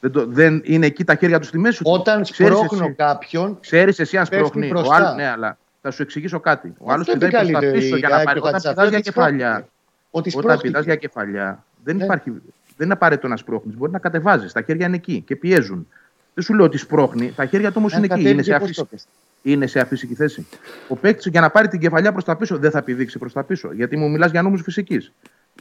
Δεν, 0.00 0.10
το, 0.12 0.26
δεν 0.26 0.60
είναι 0.64 0.86
εκεί 0.86 1.04
τα 1.04 1.14
χέρια 1.14 1.38
τους 1.38 1.48
στη 1.48 1.58
μέση 1.58 1.82
του. 1.84 1.90
Όταν 1.90 2.22
Ξέρεις 2.22 2.56
σπρώχνω 2.56 2.84
εσύ- 2.84 2.94
κάποιον, 2.96 3.58
Ξέρεις 3.60 3.98
εσύ 3.98 4.16
αν 4.16 4.26
πέφτει 4.30 4.46
σπρώχνει. 4.46 4.66
Ο 4.66 4.70
μπροστά. 4.70 4.94
άλλος, 4.94 5.14
ναι, 5.14 5.28
αλλά 5.28 5.58
θα 5.82 5.90
σου 5.90 6.02
εξηγήσω 6.02 6.40
κάτι. 6.40 6.72
Ο 6.78 6.92
άλλος 6.92 7.08
Αυτό 7.08 7.12
πηδάει 7.26 7.30
προ 7.30 7.38
τα 7.40 7.46
επικαλείται 7.58 7.78
πίσω 7.78 7.96
η 7.96 7.98
για 7.98 8.08
να 8.08 8.16
ΑΕΚ 8.16 8.24
πάρει. 8.26 8.40
και 8.40 8.46
ο 8.46 8.48
Όταν 8.48 8.60
Χατζησαφής 8.60 8.90
πηδάς 8.90 8.90
για 8.90 8.98
ότι 8.98 9.08
κεφαλιά. 9.08 9.48
σπρώχνει. 9.50 9.68
Ότι 10.10 10.28
Όταν 10.28 10.42
σπρώχνει. 10.42 10.62
πηδάς 10.70 10.84
για 10.84 10.94
κεφαλιά, 10.96 11.64
δεν, 11.84 11.96
Ναι. 11.96 12.04
υπάρχει, 12.04 12.30
δεν 12.76 12.84
είναι 12.86 12.92
απαραίτητο 12.92 13.28
να 13.28 13.36
σπρώχνεις. 13.36 13.76
Μπορεί 13.76 13.92
να 13.92 13.98
κατεβάζεις. 13.98 14.52
Τα 14.52 14.62
χέρια 14.62 14.86
είναι 14.86 14.96
εκεί 14.96 15.20
και 15.20 15.36
πιέζουν. 15.36 15.86
Δεν 16.34 16.44
σου 16.44 16.54
λέω 16.54 16.64
ότι 16.64 16.78
σπρώχνει. 16.78 17.32
Τα 17.36 17.46
χέρια 17.46 17.68
του 17.68 17.74
όμως 17.78 17.92
Αν 17.92 17.98
είναι 17.98 18.06
εκεί. 18.06 18.14
κατέβει 18.22 18.34
Είναι 18.34 18.42
σε, 18.42 18.74
και 18.82 18.98
πώς 19.42 19.52
αφύση, 19.52 19.52
το 19.52 19.52
πες. 19.52 19.52
είναι 19.52 19.66
σε 19.66 19.80
αφύσικη 19.80 20.14
θέση. 20.14 20.46
Ο 20.88 20.96
παίκτης 20.96 21.26
για 21.26 21.40
να 21.40 21.50
πάρει 21.50 21.68
την 21.68 21.80
κεφαλιά 21.80 22.12
προς 22.12 22.24
τα 22.24 22.36
πίσω 22.36 22.58
δεν 22.58 22.70
θα 22.70 22.82
πηδήξει 22.82 23.18
προς 23.18 23.32
τα 23.32 23.44
πίσω. 23.44 23.72
Γιατί 23.72 23.96
μου 23.96 24.10
μιλάς 24.10 24.30
για 24.30 24.42
νόμους 24.42 24.62
φυσικής. 24.62 25.12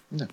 Ναι. 0.08 0.26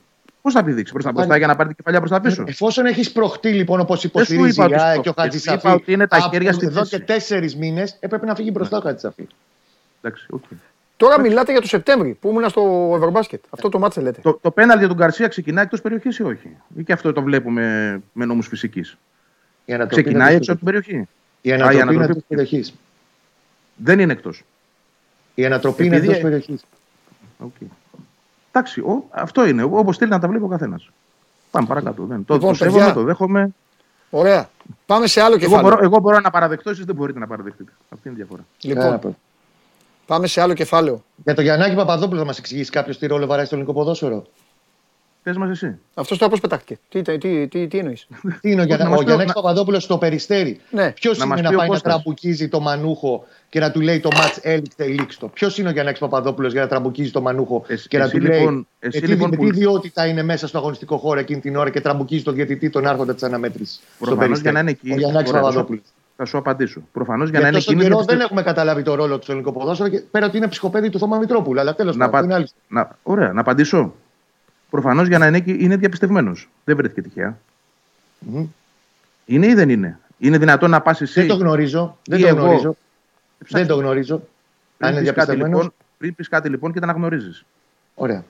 Πώς 0.42 0.52
θα 0.52 0.64
πηδήξει 0.64 0.92
προς 0.92 1.04
τα 1.04 1.12
μπροστά 1.12 1.36
για 1.36 1.46
να 1.46 1.56
πάρει 1.56 1.68
την 1.68 1.76
κεφαλιά 1.76 1.98
προς 2.00 2.10
τα 2.10 2.20
πίσω; 2.20 2.44
Εφόσον 2.46 2.86
έχεις 2.86 3.12
προχτεί 3.12 3.48
λοιπόν 3.52 3.80
όπως 3.80 4.00
σου 4.00 4.06
υποστηρίζει 4.06 4.48
είπα 4.48 4.62
η 4.62 4.66
ότι 4.66 4.82
ΑΕΚ 4.82 5.00
και 5.00 5.08
ο 5.08 5.12
σπρώχνει. 5.12 5.32
Σου 5.32 5.38
Χατζησαφή. 5.38 5.66
είπα 5.66 5.74
ότι 5.74 5.92
είναι 5.92 6.06
τα 6.06 6.16
από 6.16 6.28
χέρια 6.30 6.52
στη 6.52 6.66
Εδώ 6.66 6.78
θέση. 6.78 6.90
και 6.90 6.98
τέσσερις 6.98 7.56
μήνες 7.56 7.96
έπρεπε 8.00 8.26
να 8.26 8.34
φύγει 8.34 8.50
μπροστά 8.52 8.76
ο 8.76 8.80
Χατζησαφή. 8.80 9.26
Εντάξει, 10.02 10.26
οκ. 10.30 10.42
Τώρα 10.96 11.20
μιλάτε 11.20 11.52
για 11.52 11.60
το 11.60 11.66
Σεπτέμβρη 11.66 12.16
που 12.20 12.28
ήμουν 12.28 12.48
στο 12.48 12.92
Ευρωμπάσκετ. 12.96 13.42
Αυτό 13.50 13.68
το 13.68 13.78
ματς 13.78 14.00
λέτε. 14.00 14.20
Το, 14.22 14.38
το 14.42 14.50
πέναλτι 14.50 14.78
για 14.78 14.88
τον 14.88 14.96
Γκαρσία 14.96 15.28
ξεκινάει 15.28 15.64
εκτός 15.64 15.80
περιοχής 15.80 16.18
ή 16.18 16.22
όχι; 16.22 16.56
Ή 16.76 16.82
και 16.84 16.92
αυτό 16.92 17.12
το 17.12 17.22
βλέπουμε 17.22 17.62
με 18.12 18.24
νόμους 18.24 18.46
φυσικής; 18.46 18.96
Η 19.64 19.72
ανατροπή 19.72 20.02
Ξεκινάει 20.02 20.28
είναι 20.28 20.36
έξω 20.36 20.52
από 20.52 20.60
εκτός 20.68 20.82
την 20.82 20.82
περιοχή. 20.82 21.08
Η 21.40 21.52
Α, 21.52 21.54
η 21.54 21.60
ανατροπή 21.60 21.74
είναι 21.74 21.82
ανατροπή. 21.82 22.18
εκτός 22.18 22.24
περιοχής. 22.28 22.74
Δεν 23.76 23.98
είναι 23.98 24.12
εκτός. 24.12 24.42
Η 25.34 25.44
ανατροπή 25.44 25.84
είναι 25.86 25.96
Επειδή- 25.96 26.12
εκτός 26.12 26.22
περιοχής. 26.22 26.62
Okay. 27.44 27.66
Εντάξει, 28.52 28.80
ο, 28.80 29.04
αυτό 29.10 29.46
είναι. 29.46 29.62
Όπως 29.62 29.96
θέλει 29.96 30.10
να 30.10 30.18
τα 30.18 30.28
βλέπει 30.28 30.44
ο 30.44 30.48
καθένας. 30.48 30.90
Πάμε 31.50 31.66
παρακάτω. 31.66 32.02
Δεν. 32.04 32.24
Το, 32.24 32.34
Λοιπόν, 32.34 32.48
το 32.50 32.54
σέβομαι, 32.54 32.78
παιδιά. 32.78 32.94
το 32.94 33.02
δέχομαι. 33.02 33.48
Ωραία. 34.10 34.48
Πάμε 34.86 35.06
σε 35.06 35.20
άλλο 35.20 35.34
Εγώ 35.34 35.44
κεφάλαιο. 35.44 35.70
μπορώ, 35.70 35.84
εγώ 35.84 35.98
μπορώ 35.98 36.20
να 36.20 36.30
παραδεχτώ, 36.30 36.70
εσείς 36.70 36.84
δεν 36.84 36.94
μπορείτε 36.94 37.18
να 37.18 37.26
παραδεχτείτε. 37.26 37.72
Αυτή 37.88 38.08
είναι 38.08 38.16
η 38.16 38.20
διαφορά. 38.22 38.46
Λοιπόν, 38.60 39.16
πάμε 40.06 40.26
σε 40.26 40.40
άλλο 40.40 40.54
κεφάλαιο. 40.54 41.04
Για 41.24 41.34
τον 41.34 41.44
Γιαννάκη 41.44 41.74
Παπαδόπουλο 41.74 42.18
θα 42.20 42.26
μας 42.26 42.38
εξηγήσει 42.38 42.70
κάποιος 42.70 42.98
τι 42.98 43.06
ρόλο 43.06 43.26
βαράει 43.26 43.44
στο 43.44 43.54
ελληνικό 43.54 43.76
ποδόσφαιρο. 43.78 44.26
Πες 45.24 45.36
μας 45.36 45.50
εσύ. 45.50 45.78
Αυτός 45.94 46.18
τώρα 46.18 46.32
πώ 46.32 46.38
πετάχτηκε. 46.42 46.78
Τι, 46.88 47.02
τι, 47.02 47.18
τι, 47.18 47.48
τι, 47.48 47.66
τι 47.66 47.78
εννοείς; 47.78 48.06
Τι 48.40 48.50
είναι 48.50 48.60
ο, 48.60 48.64
Γιαννα... 48.64 48.84
να 48.84 48.90
μας 48.90 48.98
ο 48.98 49.02
πει 49.02 49.04
ο- 49.04 49.14
Γιαννάκη 49.14 49.28
να- 49.36 49.42
Παπαδόπουλος 49.42 49.82
στο 49.82 49.98
περιστέρι. 49.98 50.60
Ναι. 50.70 50.90
Ποιος 50.90 51.18
Να 51.18 51.24
είναι 51.24 51.34
μας 51.34 51.42
να 51.42 51.48
πει 51.48 51.54
ο 51.54 51.58
πάει 51.58 51.66
να 51.68 51.72
Κώστας. 51.74 51.92
τραμπουκίζει 51.92 52.48
το 52.48 52.60
μανούχο 52.60 53.24
και 53.48 53.60
να 53.60 53.70
του 53.70 53.80
λέει 53.80 54.00
το 54.00 54.08
ματ 54.16 54.36
έληξε, 54.42 54.84
λήξτο. 54.84 55.28
Ποιος 55.28 55.58
είναι 55.58 55.68
ο 55.68 55.72
Γιαννάκη 55.72 55.98
Παπαδόπουλος 55.98 56.52
για 56.52 56.60
να 56.60 56.68
τραμπουκίζει 56.68 57.10
το 57.10 57.20
μανούχο 57.20 57.64
Εσύ- 57.66 57.88
και 57.88 57.98
να 57.98 58.04
εσύ 58.04 58.16
του 58.18 58.22
λέει. 58.26 58.38
λοιπόν- 58.38 58.66
εσύ 58.78 58.98
ε, 58.98 59.00
τι, 59.00 59.06
λοιπόν 59.06 59.28
με 59.30 59.36
που- 59.36 59.42
τι 59.42 59.48
ιδιότητα 59.48 60.06
είναι 60.06 60.22
μέσα 60.22 60.46
στο 60.46 60.58
αγωνιστικό 60.58 60.96
χώρο 60.96 61.20
εκείνη 61.20 61.40
την 61.40 61.56
ώρα 61.56 61.70
και 61.70 61.80
τραμπουκίζει 61.80 62.22
τον 62.22 62.34
διαιτητή, 62.34 62.70
τον 62.70 62.86
άρχοντα 62.86 63.14
της 63.14 63.22
αναμέτρησης. 63.22 63.80
Προφανώς 63.98 64.40
για 64.40 64.52
να 64.52 64.60
είναι 64.60 64.70
εκεί. 64.70 64.92
Ο 64.92 64.96
Γιαννάκη 64.96 65.28
Ωραία, 65.28 65.40
Παπαδόπουλος. 65.40 65.82
Θα 66.16 66.24
σου 66.24 66.38
απαντήσω. 66.38 66.80
Προφανώς 66.92 67.28
για 67.30 67.38
Για 67.38 67.40
να 67.40 67.48
είναι 67.48 67.56
τόσο 67.56 67.70
εκεί. 67.72 67.80
καιρό 67.80 67.94
είναι 67.96 68.04
δεν 68.06 68.16
διαπιστε- 68.18 68.24
έχουμε 68.24 68.42
καταλάβει 68.42 68.82
το 68.82 68.94
ρόλο 68.94 69.16
του 69.16 69.22
στο 69.22 69.32
ελληνικό 69.32 69.52
ποδόσφαιρο 69.52 69.88
και 69.88 69.98
πέρα 70.10 70.26
ότι 70.26 70.36
είναι 70.36 70.48
ψυχοπαίδι 70.48 70.90
του 70.90 70.98
Θωμά 70.98 71.18
Μητρόπουλου. 71.18 71.60
Αλλά 71.60 71.74
τέλος 71.74 71.96
Να, 71.96 72.08
πάντων. 72.10 72.24
είναι 72.30 72.32
πα... 72.32 72.36
άλλη 72.38 72.48
να... 72.68 72.96
Ωραία, 73.02 73.32
να 73.32 73.40
απαντήσω. 73.40 73.94
Προφανώς 74.74 75.08
για 75.08 75.18
να 75.18 75.26
είναι 75.26 75.36
εκεί 75.36 75.56
είναι 75.60 75.76
διαπιστευμένος. 75.76 76.48
Δεν 76.64 76.76
βρέθηκε 76.76 77.02
τυχαία. 77.02 77.38
Μμμ. 78.18 78.46
Είναι 79.26 79.46
ή 79.46 79.54
δεν 79.54 79.68
είναι; 79.68 79.98
Είναι 80.18 80.38
δυνατόν 80.38 80.70
να 80.70 80.80
πας 80.80 81.00
εσύ. 81.00 81.20
Δεν 81.20 81.28
το 81.28 81.34
γνωρίζω. 81.34 81.98
Δεν 82.06 82.18
ή 82.18 82.22
το 82.22 82.28
εγώ; 82.28 82.40
γνωρίζω. 82.40 82.76
Ψάξτε. 83.38 83.58
Δεν 83.58 83.66
το 83.66 83.74
γνωρίζω. 83.74 84.14
Αν 84.78 84.92
είναι 84.92 85.00
Πριν 85.00 85.04
πεις 85.04 85.12
κάτι, 85.14 85.14
διαπιστευμένος. 85.14 85.62
λοιπόν, 85.62 85.72
πριν 85.98 86.14
πεις 86.14 86.28
κάτι 86.28 86.48
λοιπόν 86.48 86.72
και 86.72 86.78
τα 86.80 86.84
αναγνωρίζεις. 86.84 87.44
Ωραία. 87.94 88.24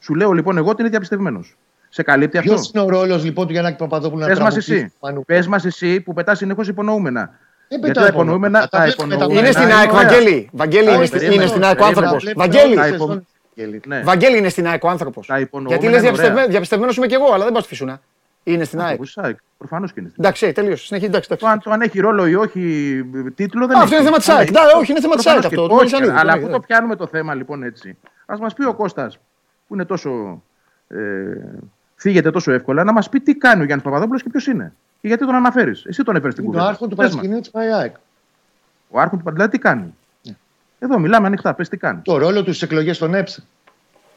Σου 0.00 0.14
λέω 0.14 0.32
λοιπόν 0.32 0.56
εγώ 0.56 0.68
ότι 0.70 0.80
είναι 0.80 0.90
διαπιστευμένος. 0.90 1.56
Σε 1.88 2.02
καλύπτει 2.02 2.38
Ποιος 2.38 2.60
αυτό. 2.60 2.80
είναι 2.80 2.86
ο 2.92 3.00
ρόλος 3.00 3.24
λοιπόν 3.24 3.46
του 3.46 3.52
Γιαννάκη 3.52 3.76
Παπαδόπουλου 3.76 4.20
να 4.20 4.26
Πες 4.26 4.38
μας 4.38 4.46
τραμπουκίσει 4.54 4.74
εσύ. 4.74 4.84
το 5.00 5.06
Μανούκο. 5.06 5.24
Πες 5.24 5.46
μας 5.46 5.64
εσύ 5.64 6.00
που 6.00 6.14
πετάς 6.14 6.38
συνεχώς 6.38 6.68
υπονοούμενα. 6.68 7.20
Δεν 7.68 7.78
Γιατί 7.78 7.86
πετάω 7.86 8.04
τα 8.04 8.10
υπονοούμενα. 8.10 8.58
υπονοούμενα. 8.58 8.68
Τα 8.68 8.78
Τα 8.78 8.82
βλέπουμε, 8.84 9.08
τα 9.08 9.14
υπονοούμενα 9.14 9.46
Είναι 9.46 9.56
στην 9.56 9.66
Ναι, 9.66 9.74
ΑΕΚ, 9.74 9.92
ωραία. 9.92 10.06
Βαγγέλη. 10.08 10.48
Βαγγέλη 10.52 10.88
είναι, 10.88 10.96
Όχι, 10.96 11.06
στη- 11.06 11.16
περίμενε, 11.18 11.40
είναι 11.42 11.50
στην 11.50 11.64
ΑΕΚ 11.64 11.80
ο 11.80 11.82
περίμενε, 11.84 12.06
άνθρωπος. 12.06 12.22
βλέπω 12.24 12.40
Βαγγέλη. 12.40 12.74
Όλη 13.62 13.78
τη 13.78 13.88
Τα 13.88 13.96
υπο- 13.96 13.96
σεζόν, 13.96 14.00
Βαγγέλη. 14.00 14.00
Ναι. 14.00 14.02
Βαγγέλη 14.02 14.38
είναι 14.38 14.48
στην 14.48 14.66
ΑΕΚ 14.66 14.84
ο 14.84 14.88
άνθρωπος. 14.88 15.26
Τα 15.26 15.38
υπονοούμενα 15.40 15.80
Γιατί 15.80 15.94
λες 16.06 16.20
είναι 16.20 16.30
ωραία. 16.32 16.46
διαπιστευμένος 16.46 16.96
είμαι 16.96 17.06
και 17.06 17.14
εγώ, 17.14 17.32
αλλά 17.32 17.44
δεν 17.44 17.52
πα 17.52 17.58
στη 17.58 17.68
φυσούνα. 17.68 18.00
Είναι 18.46 18.64
στην 18.64 18.80
ΑΕΚ. 18.80 19.00
Προφανώς 19.58 19.92
και 19.92 20.00
είναι. 20.00 20.08
στην 20.08 20.24
Εντάξει, 20.24 20.52
τελείωσε. 20.52 20.84
Συνεχίζει. 20.84 21.10
Εντάξει, 21.10 21.28
Το 21.28 21.34
εντάξει. 21.34 21.52
αν, 21.54 21.60
το 21.62 21.70
αν 21.70 21.80
έχει 21.80 22.00
ρόλο 22.00 22.26
ή 22.26 22.34
όχι 22.34 22.60
τίτλο 23.34 23.66
δεν 23.66 23.76
Α, 23.76 23.82
έχει. 23.82 23.84
αυτό 23.84 23.96
είναι 23.96 24.04
θέμα 24.04 24.16
της 24.16 24.28
Αλλά 24.28 24.38
ΑΕΚ. 24.38 24.48
έχει- 24.48 24.56
Ναι, 24.56 24.80
όχι, 24.80 24.90
είναι 24.90 25.00
θέμα 25.00 25.14
της 25.14 25.22
προφανώς 25.24 25.44
ΑΕΚ 25.44 25.54
και- 25.54 25.60
αυτό, 25.60 25.66
το 25.68 25.74
όχι, 25.74 25.84
Μελισσανίδη, 25.84 26.10
Αλλά 26.20 26.30
το 26.32 26.36
αφού 26.38 26.40
λέει, 26.46 26.52
το 26.52 26.60
πιάνουμε 26.60 26.96
το 26.96 27.06
θέμα 27.06 27.34
λοιπόν 27.34 27.62
έτσι, 27.62 27.96
ας 28.26 28.40
μας 28.40 28.54
πει 28.54 28.64
ο 28.64 28.74
Κώστας 28.74 29.18
που 29.68 29.74
είναι 29.74 29.84
τόσο. 29.84 30.42
Ε, 30.88 30.96
φύγεται 31.96 32.30
τόσο 32.30 32.52
εύκολα, 32.52 32.84
να 32.84 32.92
μας 32.92 33.08
πει 33.08 33.20
τι 33.20 33.34
κάνει 33.34 33.60
ο 33.62 33.64
Γιάννης 33.64 33.84
Παπαδόπουλος 33.86 34.22
και 34.22 34.28
ποιος 34.28 34.46
είναι. 34.46 34.72
Και 35.00 35.08
γιατί 35.08 35.26
τον 35.26 35.34
αναφέρεις. 35.34 35.84
Εσύ 35.84 36.02
τον 36.02 36.16
έφερε 36.16 36.30
στην 36.32 36.44
Είναι 36.44 36.52
ο 36.52 36.56
κουβέντα. 36.56 36.72
άρχον 36.72 36.88
του 36.88 36.96
Πες 36.96 37.04
μας. 37.04 37.14
Παρασκηνίου 37.14 37.40
της 37.40 37.50
ΠΑΕΑΕΚ. 37.50 37.94
Ο 38.88 39.00
άρχον 39.00 39.18
του 39.18 39.24
Παντελά 39.24 39.48
τι 39.48 39.58
κάνει. 39.58 39.94
Ναι. 40.86 40.92
Εδώ 40.94 41.02
μιλάμε 41.02 41.26
ανοιχτά. 41.26 41.54
Πες 41.54 41.68
τι 41.68 41.76
κάνεις. 41.76 42.02
Το 42.04 42.16
ρόλο 42.16 42.42
τους 42.44 42.56
στις 42.56 42.68
εκλογές 42.68 42.98
των 42.98 43.14
ΕΠΣ. 43.14 43.46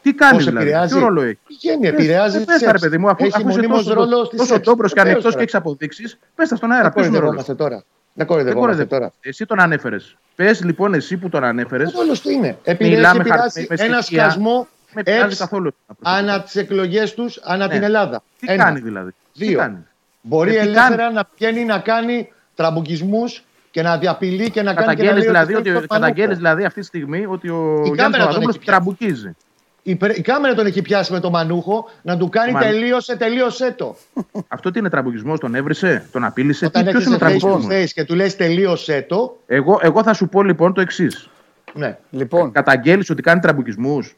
Τι 0.02 0.14
κάνει 0.14 0.36
Πώς 0.36 0.46
δηλαδή. 0.46 0.66
επηρεάζει. 0.66 0.94
Ποιο 0.94 1.04
ρόλο 1.06 1.22
έχει; 1.22 1.38
Πηγαίνει, 1.48 1.88
επηρεάζει. 1.88 2.38
Πες 2.38 2.46
τις 2.46 2.60
τα 2.60 2.66
ρε 2.66 2.70
ΕΠΣ. 2.70 2.82
παιδί 2.82 2.98
μου, 2.98 3.10
αφού, 3.10 3.26
Έχει 3.26 3.34
αφού 3.36 3.48
είσαι 3.50 3.58
μονίμως 3.58 3.84
τόσο, 3.84 3.94
ρόλο 3.94 4.26
στις 4.26 4.40
τόσο 4.40 4.54
ΕΠΣ. 4.54 4.66
τόμπρος 4.66 4.94
και 4.94 5.00
Βεβαίως 5.02 5.14
ανοιχτός 5.14 5.34
τώρα. 5.34 5.46
και 5.46 5.58
έχεις 5.58 5.68
αποδείξεις, 5.68 6.18
πες 6.36 6.50
τα 6.50 6.56
στον 6.56 6.72
αέρα. 6.72 6.84
Δεν 6.84 6.92
Ποιο 6.94 7.04
είναι 7.06 7.18
ο 7.18 7.20
ρόλο. 7.20 7.32
κοροϊδευόμαστε 7.32 7.56
τώρα. 7.64 7.76
Δεν 7.76 7.84
Δεν 8.14 8.26
κοροϊδευόμαστε 8.26 8.84
κοροϊδεύω. 8.86 9.00
τώρα. 9.02 9.14
Εσύ 9.22 9.46
τον 9.46 9.60
ανέφερες. 9.60 10.18
Πες 10.36 10.64
λοιπόν 10.64 10.94
εσύ 10.94 11.18
που 11.18 11.30
τον 11.30 11.44
ανέφερες. 11.44 11.94
Ο 11.94 12.00
ρόλο 12.02 12.14
του 12.22 12.30
είναι. 12.30 12.58
Επηρεάζει, 12.64 12.96
Μιλάμε 12.96 13.20
επηρεάζει 13.20 13.66
χαρτί, 13.66 13.68
με 13.84 13.86
ένα 13.86 14.02
στοιχεία. 14.02 14.24
σκασμό 14.24 14.68
Με 14.94 15.04
πειράζει 15.04 15.24
ΕΠΣ 15.24 15.38
καθόλου. 15.38 15.72
ανά 16.02 16.42
τις 16.42 16.56
εκλογές 16.56 17.14
τους, 17.14 17.40
ανά 17.44 17.68
Ναι. 17.68 17.74
την 17.74 17.84
Ελλάδα. 17.84 18.24
Τι 18.40 18.52
Ένα. 18.52 18.64
κάνει 18.64 18.80
δηλαδή; 18.80 19.10
Τι 19.38 19.46
Δύο. 19.46 19.58
κάνει; 19.58 19.78
Μπορεί 20.22 20.50
Ε, 20.50 20.54
τι 20.54 20.60
ελεύθερα 20.68 20.96
κάνει; 20.96 21.14
να 21.14 21.26
πηγαίνει 21.26 21.64
να 21.66 21.80
κάνει 21.80 22.32
τραμπουκισμούς 22.56 23.44
και 23.78 23.84
να 23.84 23.98
διαπηλεί 23.98 24.50
και 24.52 24.62
να 24.62 24.74
κάνει. 24.74 24.76
και 24.76 24.86
να 24.86 24.94
Καταγγέλνει 24.94 25.18
λέει 25.20 25.28
δηλαδή, 25.28 25.54
ότι 25.54 25.62
ότι, 25.62 25.70
θέλει 25.70 25.88
το 25.88 25.94
καταγγέλνεις 25.94 26.38
Μανούκο. 26.38 26.50
δηλαδή 26.50 26.66
αυτή 26.66 26.80
τη 26.80 26.86
στιγμή 26.86 27.26
ότι 27.26 27.50
ο 27.50 27.56
κάμερα 27.56 27.94
Γιάννης 27.94 28.18
τον 28.18 28.20
Παπαδόπουλος 28.20 28.56
έχει 28.56 28.66
πιάσει. 28.66 28.80
τραμπουκίζει. 28.80 29.36
Η, 29.84 29.96
πρε- 29.96 30.18
η 30.18 30.22
κάμερα 30.22 30.54
τον 30.54 30.66
έχει 30.66 30.82
πιάσει 30.82 31.12
με 31.12 31.20
το 31.20 31.30
μανούχο 31.30 31.90
να 32.02 32.18
του 32.18 32.30
κάνει 32.30 32.52
Μα- 32.52 32.60
τελείωσε, 32.60 33.18
τελείωσέ 33.18 33.72
το. 33.72 33.96
Αυτό 34.48 34.72
τι 34.72 34.80
είναι 34.80 34.90
τραμπουκισμός, 34.90 35.40
τον 35.40 35.56
έβρισε, 35.56 36.08
τον 36.12 36.24
απείλησε; 36.24 36.66
Όταν 36.66 36.86
Ποιος 36.86 37.06
είναι 37.06 37.14
ο 37.14 37.18
έρχεσαι 37.22 37.36
face 37.36 37.38
to 37.38 37.50
τραμπουκισμός; 37.50 37.78
face 37.86 37.90
και 37.94 38.04
του 38.04 38.16
λες 38.16 38.36
τελείωσέ 38.36 39.06
το, 39.10 39.38
Εγώ, 39.48 39.80
εγώ 39.82 40.04
θα 40.04 40.14
σου 40.14 40.30
πω 40.30 40.44
λοιπόν 40.44 40.74
το 40.74 40.82
εξής. 40.82 41.30
ναι. 41.74 41.98
Λοιπόν, 42.10 42.52
Καταγγέλεις 42.52 43.10
ότι 43.10 43.22
κάνει 43.22 43.40
τραμπουκισμούς; 43.40 44.16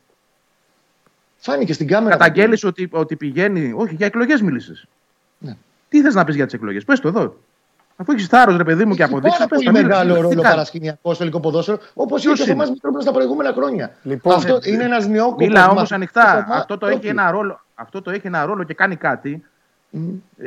Φάνηκε 1.37 1.73
στην 1.73 1.87
κάμερα. 1.87 2.17
Καταγγέλεις 2.17 2.63
ότι, 2.63 2.87
ότι 2.91 3.15
πηγαίνει. 3.15 3.73
Όχι, 3.75 3.95
για 3.95 4.05
εκλογές 4.05 4.41
μίλησες. 4.41 4.85
Ναι. 5.37 5.55
Τι 5.89 6.01
θες 6.01 6.13
να 6.13 6.23
πεις 6.23 6.35
για 6.35 6.45
τις 6.45 6.53
εκλογές, 6.53 6.83
πες 6.83 6.99
το 6.99 7.07
εδώ. 7.07 7.35
Αφού 8.01 8.11
έχεις 8.11 8.27
θάρρος, 8.27 8.57
ρε 8.57 8.63
παιδί 8.63 8.85
μου, 8.85 8.93
και 8.95 9.03
Έχει 9.03 9.11
αποδείξεις. 9.11 9.37
πάρα 9.45 9.49
πολύ 9.55 9.71
μεγάλο 9.83 10.21
ρόλο 10.21 10.41
παρασκηνιακό 10.41 11.13
στο 11.13 11.23
ελληνικό 11.23 11.39
ποδόσφαιρο, 11.39 11.77
όπως 11.93 12.17
είχε 12.23 12.27
Ποιος 12.33 12.37
και 12.45 12.49
ο 12.51 12.53
είναι; 12.53 12.53
Θωμάς 12.53 12.69
Μητρόπουλος 12.69 13.05
τα 13.05 13.11
προηγούμενα 13.11 13.51
χρόνια. 13.53 13.91
Λοιπόν, 14.03 14.33
Αυτό 14.33 14.59
είναι 14.63 14.83
ένας 14.83 15.07
νεόκοπος. 15.07 15.47
Μίλα 15.47 15.61
όμως 15.63 15.73
μαθητής 15.75 15.91
ανοιχτά. 15.95 16.21
στο 16.29 16.41
Θωμά- 16.41 16.59
Αυτό 16.59 16.77
το, 16.77 16.85
έχει 16.87 16.97
Όχι. 16.97 17.07
ένα 17.07 17.31
ρόλο, 17.31 17.61
αυτό 17.75 18.01
το 18.01 18.11
έχει 18.11 18.27
ένα 18.27 18.45
ρόλο 18.45 18.63
και 18.63 18.73
κάνει 18.73 18.95
κάτι. 18.95 19.43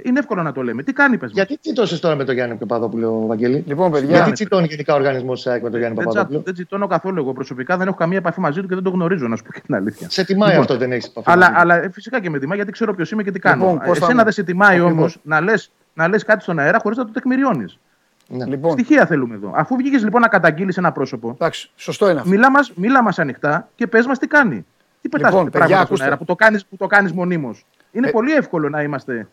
Είναι 0.05 0.19
εύκολο 0.19 0.43
να 0.43 0.53
το 0.53 0.63
λέμε. 0.63 0.83
Τι 0.83 0.93
κάνει, 0.93 1.17
πες 1.19 1.29
μας. 1.29 1.33
Γιατί 1.33 1.59
τσιτώσεις 1.59 2.01
τώρα 2.01 2.15
με 2.17 2.25
τον 2.25 2.35
Γιάννη 2.35 2.55
Παπαδόπουλο, 2.57 3.27
Βαγγέλη; 3.27 3.65
Λοιπόν, 3.67 3.91
παιδιά, 3.91 4.09
Γιατί 4.17 4.33
τσιτώνει 4.33 4.67
γενικά 4.71 4.93
ο 4.93 4.97
οργανισμός 4.97 5.43
της 5.43 5.53
ΑΕΚ 5.53 5.63
με 5.63 5.71
τον 5.71 5.79
Γιάννη 5.79 5.97
Δεν, 5.97 6.05
τσα- 6.07 6.15
Παπαδόπουλο. 6.15 6.43
δεν 6.45 6.55
τσιτώνω 6.55 6.87
καθόλου 6.87 7.19
εγώ 7.21 7.33
προσωπικά. 7.33 7.77
Δεν 7.77 7.87
έχω 7.87 7.97
καμία 7.97 8.19
επαφή 8.19 8.41
μαζί 8.41 8.61
του 8.61 8.69
και 8.69 8.75
δεν 8.75 8.85
το 8.85 8.91
γνωρίζω, 8.91 9.29
να 9.29 9.37
σου 9.37 9.43
πω 9.43 9.53
και 9.53 9.61
την 9.67 9.75
αλήθεια. 9.75 10.11
Σε 10.11 10.25
τιμάει 10.25 10.49
Λοιπόν, 10.49 10.63
αυτό, 10.65 10.77
δεν 10.77 10.93
έχεις 10.93 11.07
επαφή. 11.07 11.31
Αλλά, 11.31 11.41
μαζί 11.45 11.53
του. 11.55 11.61
αλλά 11.61 11.83
ε, 11.83 11.91
φυσικά 11.91 12.21
και 12.21 12.31
με 12.31 12.39
τιμά 12.39 12.55
γιατί 12.55 12.73
ξέρω 12.73 12.95
ποιος 12.95 13.11
είμαι 13.11 13.23
και 13.23 13.31
τι 13.31 13.39
κάνω. 13.39 13.65
Λοιπόν, 13.65 13.79
Κώστα 13.79 14.05
Εσένα 14.05 14.19
μου, 14.19 14.23
δεν 14.25 14.33
σε 14.33 14.43
τιμάει 14.43 14.69
ακριβώς. 14.77 14.93
όμως 14.93 15.19
να 15.23 15.41
λες 15.41 15.71
να 15.95 16.09
λες 16.09 16.25
κάτι 16.25 16.43
στον 16.43 16.59
αέρα 16.59 16.79
χωρίς 16.79 16.99
να 16.99 17.05
το 17.05 17.13
τεκμηριώνεις. 17.13 17.79
Ναι. 18.29 18.45
λοιπόν, 18.45 18.73
Στοιχεία 18.73 19.07
θέλουμε 19.07 19.35
εδώ. 19.35 19.53
Αφού 19.55 19.77
βγήκες 19.77 20.03
λοιπόν 20.03 20.21
να 20.21 20.29
καταγγείλεις 20.29 20.77
ένα 20.77 20.93
πρόσωπο, 20.93 21.31
εντάξει, 21.31 21.71
σωστό 21.77 22.09
είναι 22.09 22.19
αυτό. 22.19 22.31
μιλά 22.31 22.51
μας 22.51 22.73
μίλα 22.75 23.03
μας 23.03 23.19
ανοιχτά 23.19 23.69
και 23.75 23.87
πες 23.87 24.07
μας 24.07 24.19
τι 24.19 24.27
κάνει. 24.27 24.67
Τι 25.01 25.09
πετάς 25.09 25.31
Λοιπόν, 25.31 25.51
πράγματα 25.51 25.59
παιδιά, 25.59 25.75
στον 25.77 25.87
ακούστε. 25.87 26.05
αέρα 26.05 26.17
που 26.17 26.25
το 26.25 26.35
κάνεις 26.35 26.67
που 26.67 26.77
το 26.77 26.87
κάνεις 26.87 27.13
μονίμως. 27.13 27.65
Είναι 27.93 28.09
Ε, 28.09 28.11
πολύ 28.11 28.33
εύκολο 28.33 28.69
να 28.69 28.83
είμαστε. 28.83 29.29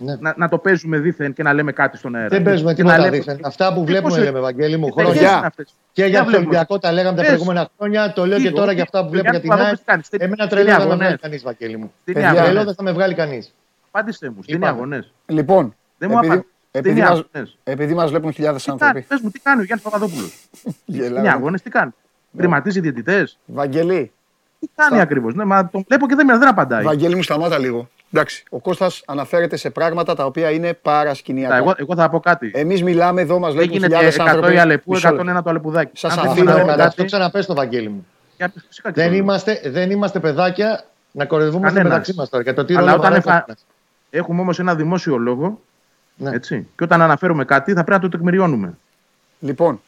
Ναι. 0.00 0.16
Να, 0.20 0.34
να 0.36 0.48
το 0.48 0.58
παίζουμε 0.58 0.98
δίθεν 0.98 1.32
και 1.32 1.42
να 1.42 1.52
λέμε 1.52 1.72
κάτι 1.72 1.96
στον 1.96 2.14
αέρα. 2.14 2.28
Δεν 2.28 2.42
παίζουμε 2.42 2.74
Και 2.74 2.82
να 2.82 2.88
τίποτα 2.92 3.10
λέμε- 3.10 3.24
δίθεν. 3.24 3.40
Αυτά 3.44 3.72
που 3.74 3.80
Τι 3.80 3.86
βλέπουμε, 3.86 4.14
πώς- 4.14 4.24
λέμε, 4.24 4.40
Βαγγέλη 4.40 4.76
μου, 4.76 4.86
τι 4.86 4.92
χρόνια. 4.92 5.12
ταιριές 5.12 5.30
είναι 5.36 5.46
αυτές. 5.46 5.74
Και 5.92 6.02
για 6.04 6.10
Δεν 6.10 6.18
τον 6.18 6.26
βλέπουμε. 6.28 6.46
Ολυμπιακό 6.48 6.78
τα 6.78 6.92
λέγαμε 6.92 7.16
τα 7.16 7.22
Πες. 7.22 7.30
προηγούμενα 7.30 7.68
χρόνια. 7.78 8.12
Το 8.12 8.26
λέω 8.26 8.36
Τι, 8.36 8.42
και 8.42 8.50
τώρα 8.50 8.64
όχι, 8.66 8.74
για 8.74 8.82
αυτά 8.82 8.98
που 8.98 9.04
το 9.04 9.10
βλέπουμε 9.10 9.30
για 9.38 9.40
Γιάννη 9.40 9.60
την 9.60 9.66
ΑΕΚ. 9.66 9.76
Παπαδόπουλος 9.78 9.84
κάνεις. 9.86 10.08
Τι- 10.08 10.24
Εμένα 10.24 10.42
τι 10.44 10.50
τρελό 10.50 10.64
δεν 10.66 10.76
με 10.76 10.82
αγωνές. 10.82 10.98
βγάλει 10.98 11.18
κανείς, 11.18 11.42
Βαγγέλη 11.42 11.76
μου. 11.76 11.92
Τι 12.04 12.12
Παιδιά, 12.12 12.28
είναι 12.28 12.36
Τρελό 12.38 12.48
αγώνες. 12.48 12.64
δεν 12.64 12.74
θα 12.74 12.82
με 12.82 12.92
βγάλει 12.92 13.14
κανείς. 13.14 13.54
Απάντησε 13.90 14.26
μου. 14.28 14.34
Τι 14.40 14.52
είναι 14.52 14.56
Είπαμε. 14.56 14.72
αγωνές; 14.78 15.12
Λοιπόν, 15.26 15.74
Δεν 15.98 16.10
μου 16.10 16.16
επειδή, 16.18 16.32
απαντάς. 16.32 16.44
επειδή, 16.70 16.94
Τι 16.94 17.00
είναι 17.00 17.08
μας, 17.10 17.18
αγώνες. 17.32 17.56
επειδή 17.64 17.94
μας 17.94 18.10
βλέπουν 18.10 18.32
χιλιάδες 18.32 18.62
Τι 18.62 18.68
κάνεις, 18.68 18.82
άνθρωποι. 18.82 19.06
πες 19.08 19.20
μου, 19.20 19.30
τι 19.30 19.40
κάνεις 19.40 19.60
ο 19.62 19.64
Γιάννης 19.64 19.84
Παπαδόπουλος. 19.90 20.48
Γελάω. 20.84 21.18
Είναι 21.18 21.30
αγώνες, 21.32 21.62
τι 21.62 21.70
κάνεις. 21.70 21.94
Πρηματίζει 22.36 22.80
διαιτητές. 22.80 23.38
Βαγγελί, 23.46 24.12
Τι 24.60 24.68
κάνει 24.74 25.00
ακριβώς. 25.00 25.34
Ναι, 25.34 25.44
μα 25.44 25.68
τον 25.68 25.84
βλέπω 25.88 26.06
και 26.08 26.14
δεν, 26.14 26.26
δεν 26.26 26.48
απαντάει. 26.48 26.82
Βαγγέλη 26.84 27.14
μου 27.14 27.22
σταμάτα 27.22 27.58
λίγο. 27.58 27.88
Εντάξει, 28.12 28.44
ο 28.50 28.58
Κώστας 28.58 29.02
αναφέρεται 29.06 29.56
σε 29.56 29.70
πράγματα 29.70 30.14
τα 30.14 30.24
οποία 30.24 30.50
είναι 30.50 30.74
παρασκηνιακά. 30.74 31.56
Εγώ, 31.56 31.74
εγώ 31.76 31.94
θα 31.94 32.08
πω 32.10 32.20
κάτι. 32.20 32.50
Εμείς 32.54 32.82
μιλάμε 32.82 33.20
εδώ, 33.20 33.38
μας 33.38 33.52
βλέπουν 33.52 33.70
Έγινε 33.70 33.86
χιλιάδες 33.86 34.16
100 34.18 34.24
άνθρωποι. 34.28 34.54
η 34.54 34.58
Αλεπού, 34.58 34.90
Μισό 34.92 35.08
101 35.08 35.24
λεπτό. 35.24 35.42
το 35.42 35.50
Αλεπουδάκι. 35.50 35.90
Σας 35.94 36.10
Αν 36.12 36.16
θέλουμε 36.16 36.32
αφήνω, 36.32 36.44
να 36.44 36.50
Αφήνω 36.52 36.66
λέμε 36.66 36.76
μετά, 36.76 36.88
κάτι, 36.88 36.96
το 37.00 37.04
ξαναπες 37.04 37.46
το 37.46 37.54
Βαγγέλη 37.54 37.88
μου. 37.88 38.06
για- 38.36 38.52
φυσικά 38.68 38.92
και 38.92 39.00
Δεν 39.00 39.10
το- 39.10 39.16
είμαστε, 39.16 39.60
δεν 39.64 39.90
είμαστε 39.90 40.20
παιδάκια 40.20 40.84
να 41.12 41.24
κοροϊδεύουμε 41.24 41.66
Κανένας. 41.66 41.88
μεταξύ 41.88 42.14
μας 42.16 42.28
τώρα. 42.28 42.42
Για 42.42 42.54
το 42.54 42.64
τι 42.64 42.74
Αλλά 42.74 42.80
ρόλο 42.82 42.94
όταν 42.96 43.10
παρέχει 43.10 43.26
ο 43.28 43.30
εφα- 43.30 43.40
καθένας. 43.40 43.66
Έχουμε 44.10 44.40
όμως 44.40 44.58
ένα 44.58 44.74
δημόσιο 44.74 45.16
λόγο. 45.16 45.60
Ναι. 46.18 46.30
Έτσι. 46.30 46.66
Και 46.76 46.84
όταν 46.84 47.02
αναφέρουμε 47.02 47.44
κάτι 47.44 47.72
θα 47.72 47.84
πρέπει 47.84 48.02
να 48.04 48.08
το 48.10 48.16
τεκμηριώνουμε. 48.16 48.74
Λοιπόν, 49.40 49.80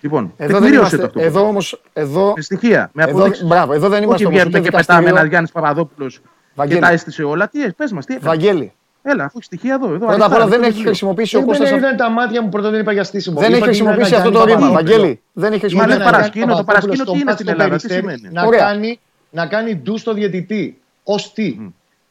Λοιπόν, 0.00 0.32
εδώ 0.36 0.52
δεν 0.52 0.60
τεκμηρίωσε 0.62 0.76
είμαστε, 0.78 0.96
το 0.96 1.04
αυτό. 1.04 1.20
εδώ 1.20 1.48
όμως, 1.48 1.80
εδώ, 1.92 2.32
Με 2.36 2.42
στοιχεία, 2.42 2.90
με 2.92 3.02
εδώ, 3.02 3.10
αποδείξεις. 3.12 3.44
μπράβο, 3.46 3.72
εδώ 3.72 3.88
δεν 3.88 3.96
Όχι 3.98 4.04
είμαστε 4.04 4.24
όμως 4.26 4.36
βγαίνουμε 4.38 4.58
ούτε 4.58 4.70
και 4.70 4.76
πετάμε 4.76 4.98
δικαστήριο. 5.00 5.18
ένα 5.20 5.28
Γιάννης 5.28 5.52
Παπαδόπουλος 5.52 6.14
και 6.18 6.20
Βαγγέλη. 6.54 6.80
τα 6.80 6.90
έστησε 6.90 7.22
όλα. 7.22 7.48
Τι 7.48 7.72
πες 7.72 7.92
μας, 7.92 8.06
τι 8.06 8.14
έκανε. 8.14 8.28
Βαγγέλη, 8.28 8.72
Έλα, 9.02 9.24
αφού 9.24 9.32
έχεις 9.34 9.46
στοιχεία 9.46 9.74
εδώ. 9.74 9.86
εδώ 9.94 10.06
πρώτα 10.06 10.12
απ' 10.14 10.20
αριστερά, 10.22 10.36
όλα 10.44 10.48
δεν 10.50 10.58
στο 10.58 10.64
έχει 10.66 10.70
βιβλίο. 10.72 10.88
χρησιμοποιήσει 10.88 11.36
ο 11.36 11.38
Δεν 11.38 11.48
Κώστας... 11.48 11.70
είδαν 11.70 11.96
τα 11.96 12.10
μάτια 12.10 12.42
μου 12.42 12.48
πρώτα 12.48 12.70
δεν 12.70 12.80
είπα 12.80 12.92
για 12.92 13.04
στήσιμο. 13.04 13.40
Δεν 13.40 13.48
Είπα 13.54 13.56
έχει 13.56 13.68
ότι 13.68 13.76
είναι 13.78 13.86
χρησιμοποιήσει 13.94 14.14
ένα 14.14 14.22
αυτό 14.24 14.38
το 14.38 14.44
Γιάννη 14.46 14.64
ρήμα, 14.64 14.72
Παπαδόπουλο. 14.72 15.02
Βαγγέλη. 15.04 15.20
Δεν 15.32 15.52
έχει 15.52 15.74
Μα 15.76 15.82
Είναι 15.84 15.92
είναι 15.92 15.92
χρησιμοποιήσει. 15.92 16.00
ένα 16.02 16.10
παρασκήνιο, 16.10 16.46
Γιάννη 16.46 16.64
το 16.64 16.64
παρασκήνιο 16.64 17.04
Παπαδόπουλο 17.04 17.12
τι 17.12 17.20
είναι 17.20 17.32
στο 17.32 17.42
στην 17.42 17.46
Πας 17.46 17.54
στο 17.54 17.62
Ελλάδα, 17.62 17.76
τι 17.76 17.86
Περιστέρι 17.86 18.18
σημαίνει. 18.18 18.34
Να 18.34 18.46
Ωραία. 18.46 18.60
κάνει, 18.66 19.00
να 19.30 19.46
κάνει 19.46 19.70
ντου 19.82 19.98
στο 19.98 20.12
διαιτητή. 20.14 20.80
Ω 21.04 21.14
τι. 21.34 21.48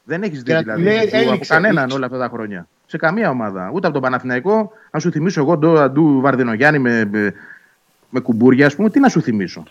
Δεν 0.03 0.23
έχεις 0.23 0.37
δει 0.37 0.43
Και 0.43 0.53
να 0.53 0.59
δηλαδή 0.61 0.81
λέει, 0.83 0.93
του 0.99 1.17
από 1.17 1.29
έληξε, 1.29 1.53
κανέναν 1.53 1.77
έληξε. 1.77 1.95
όλα 1.97 2.05
αυτά 2.05 2.17
τα 2.17 2.29
χρόνια. 2.33 2.67
Σε 2.89 2.97
καμία 2.97 3.29
ομάδα. 3.29 3.69
Ούτε 3.73 3.85
από 3.87 3.93
τον 3.93 4.01
Παναθηναϊκό. 4.01 4.71
Αν 4.91 5.01
σου 5.01 5.11
θυμίσω 5.11 5.41
εγώ 5.41 5.57
τον 5.57 5.77
Αντού 5.77 6.21
Βαρδινογιάννη 6.21 6.79
με, 6.79 7.05
με, 7.05 7.33
με 8.09 8.19
κουμπούρια, 8.19 8.65
ας 8.65 8.75
πούμε, 8.75 8.89
τι 8.89 8.99
να 8.99 9.09
σου 9.09 9.21
θυμίσω. 9.21 9.63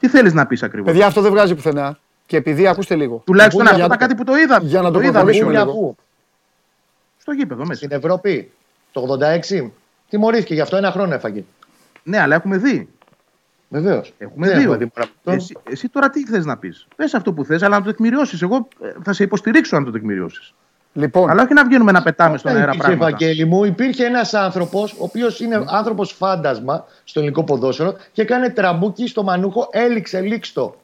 Τι 0.00 0.08
θέλεις 0.08 0.32
να 0.32 0.46
πεις 0.46 0.62
ακριβώς; 0.62 0.90
Παιδιά, 0.92 1.06
αυτό 1.06 1.20
δεν 1.20 1.30
βγάζει 1.30 1.54
πουθενά. 1.54 1.98
Και 2.26 2.36
επειδή, 2.36 2.66
ακούστε 2.66 2.94
λίγο. 2.94 3.22
Τουλάχιστον 3.26 3.62
Για 3.62 3.70
αυτό 3.70 3.86
να- 3.88 3.94
ήταν 3.94 4.08
κάτι 4.08 4.14
που 4.14 4.24
το 4.24 4.36
είδα. 4.36 4.58
για 4.62 4.82
να 4.82 4.90
το 4.90 4.98
είδαμε 4.98 5.12
προχωρήσουμε 5.12 5.44
Πού, 5.46 5.50
λίγο. 5.50 5.64
για 5.64 5.72
πού. 5.74 5.96
στο 7.18 7.32
γήπεδο 7.32 7.60
μέσα. 7.66 7.74
Στην 7.74 7.92
Ευρώπη 7.92 8.50
το 8.92 9.00
86 9.00 9.70
τιμωρήθηκε 10.08 10.54
γι' 10.54 10.60
αυτό 10.60 10.76
ένα 10.76 10.90
χρόνο 10.90 11.14
έφαγε. 11.14 11.44
Ναι, 12.02 12.18
αλλά 12.20 12.34
έχουμε 12.34 12.56
δει. 12.56 12.88
Βεβαίως. 13.68 14.12
Έχουμε 14.18 14.50
δει. 14.76 14.90
Εσύ, 15.24 15.56
εσύ 15.70 15.88
τώρα 15.88 16.10
τι 16.10 16.24
θες 16.26 16.44
να 16.44 16.56
πεις; 16.56 16.86
Πες 16.96 17.14
αυτό 17.14 17.32
που 17.32 17.44
θες, 17.44 17.62
αλλά 17.62 17.78
να 17.78 17.84
το 17.84 17.90
τεκμηριώσεις. 17.90 18.42
Εγώ 18.42 18.68
ε, 18.82 18.92
θα 19.02 19.12
σε 19.12 19.22
υποστηρίξω 19.22 19.76
αν 19.76 19.84
το 19.84 19.90
τεκμηριώσεις. 19.90 20.54
Λοιπόν, 20.96 21.30
Αλλά 21.30 21.42
όχι 21.42 21.52
να 21.52 21.64
βγαίνουμε 21.64 21.92
να 21.92 22.02
πετάμε 22.02 22.38
στον 22.38 22.50
Όταν 22.50 22.62
αέρα 22.62 22.72
υπήρχε, 22.74 22.96
πράγματα. 22.96 23.16
Ευαγγέλη 23.16 23.48
μου, 23.48 23.64
υπήρχε 23.64 24.04
ένας 24.04 24.34
άνθρωπος, 24.34 24.92
ο 24.92 24.96
οποίος 24.98 25.40
είναι 25.40 25.58
Ναι. 25.58 25.64
άνθρωπος 25.68 26.12
φάντασμα 26.12 26.84
στο 27.04 27.18
ελληνικό 27.20 27.44
ποδόσφαιρο 27.44 27.96
και 28.12 28.22
έκανε 28.22 28.50
τραμπούκι 28.50 29.06
στο 29.08 29.22
μανούχο, 29.22 29.68
έληξε 29.72 30.20
λίξτο. 30.20 30.76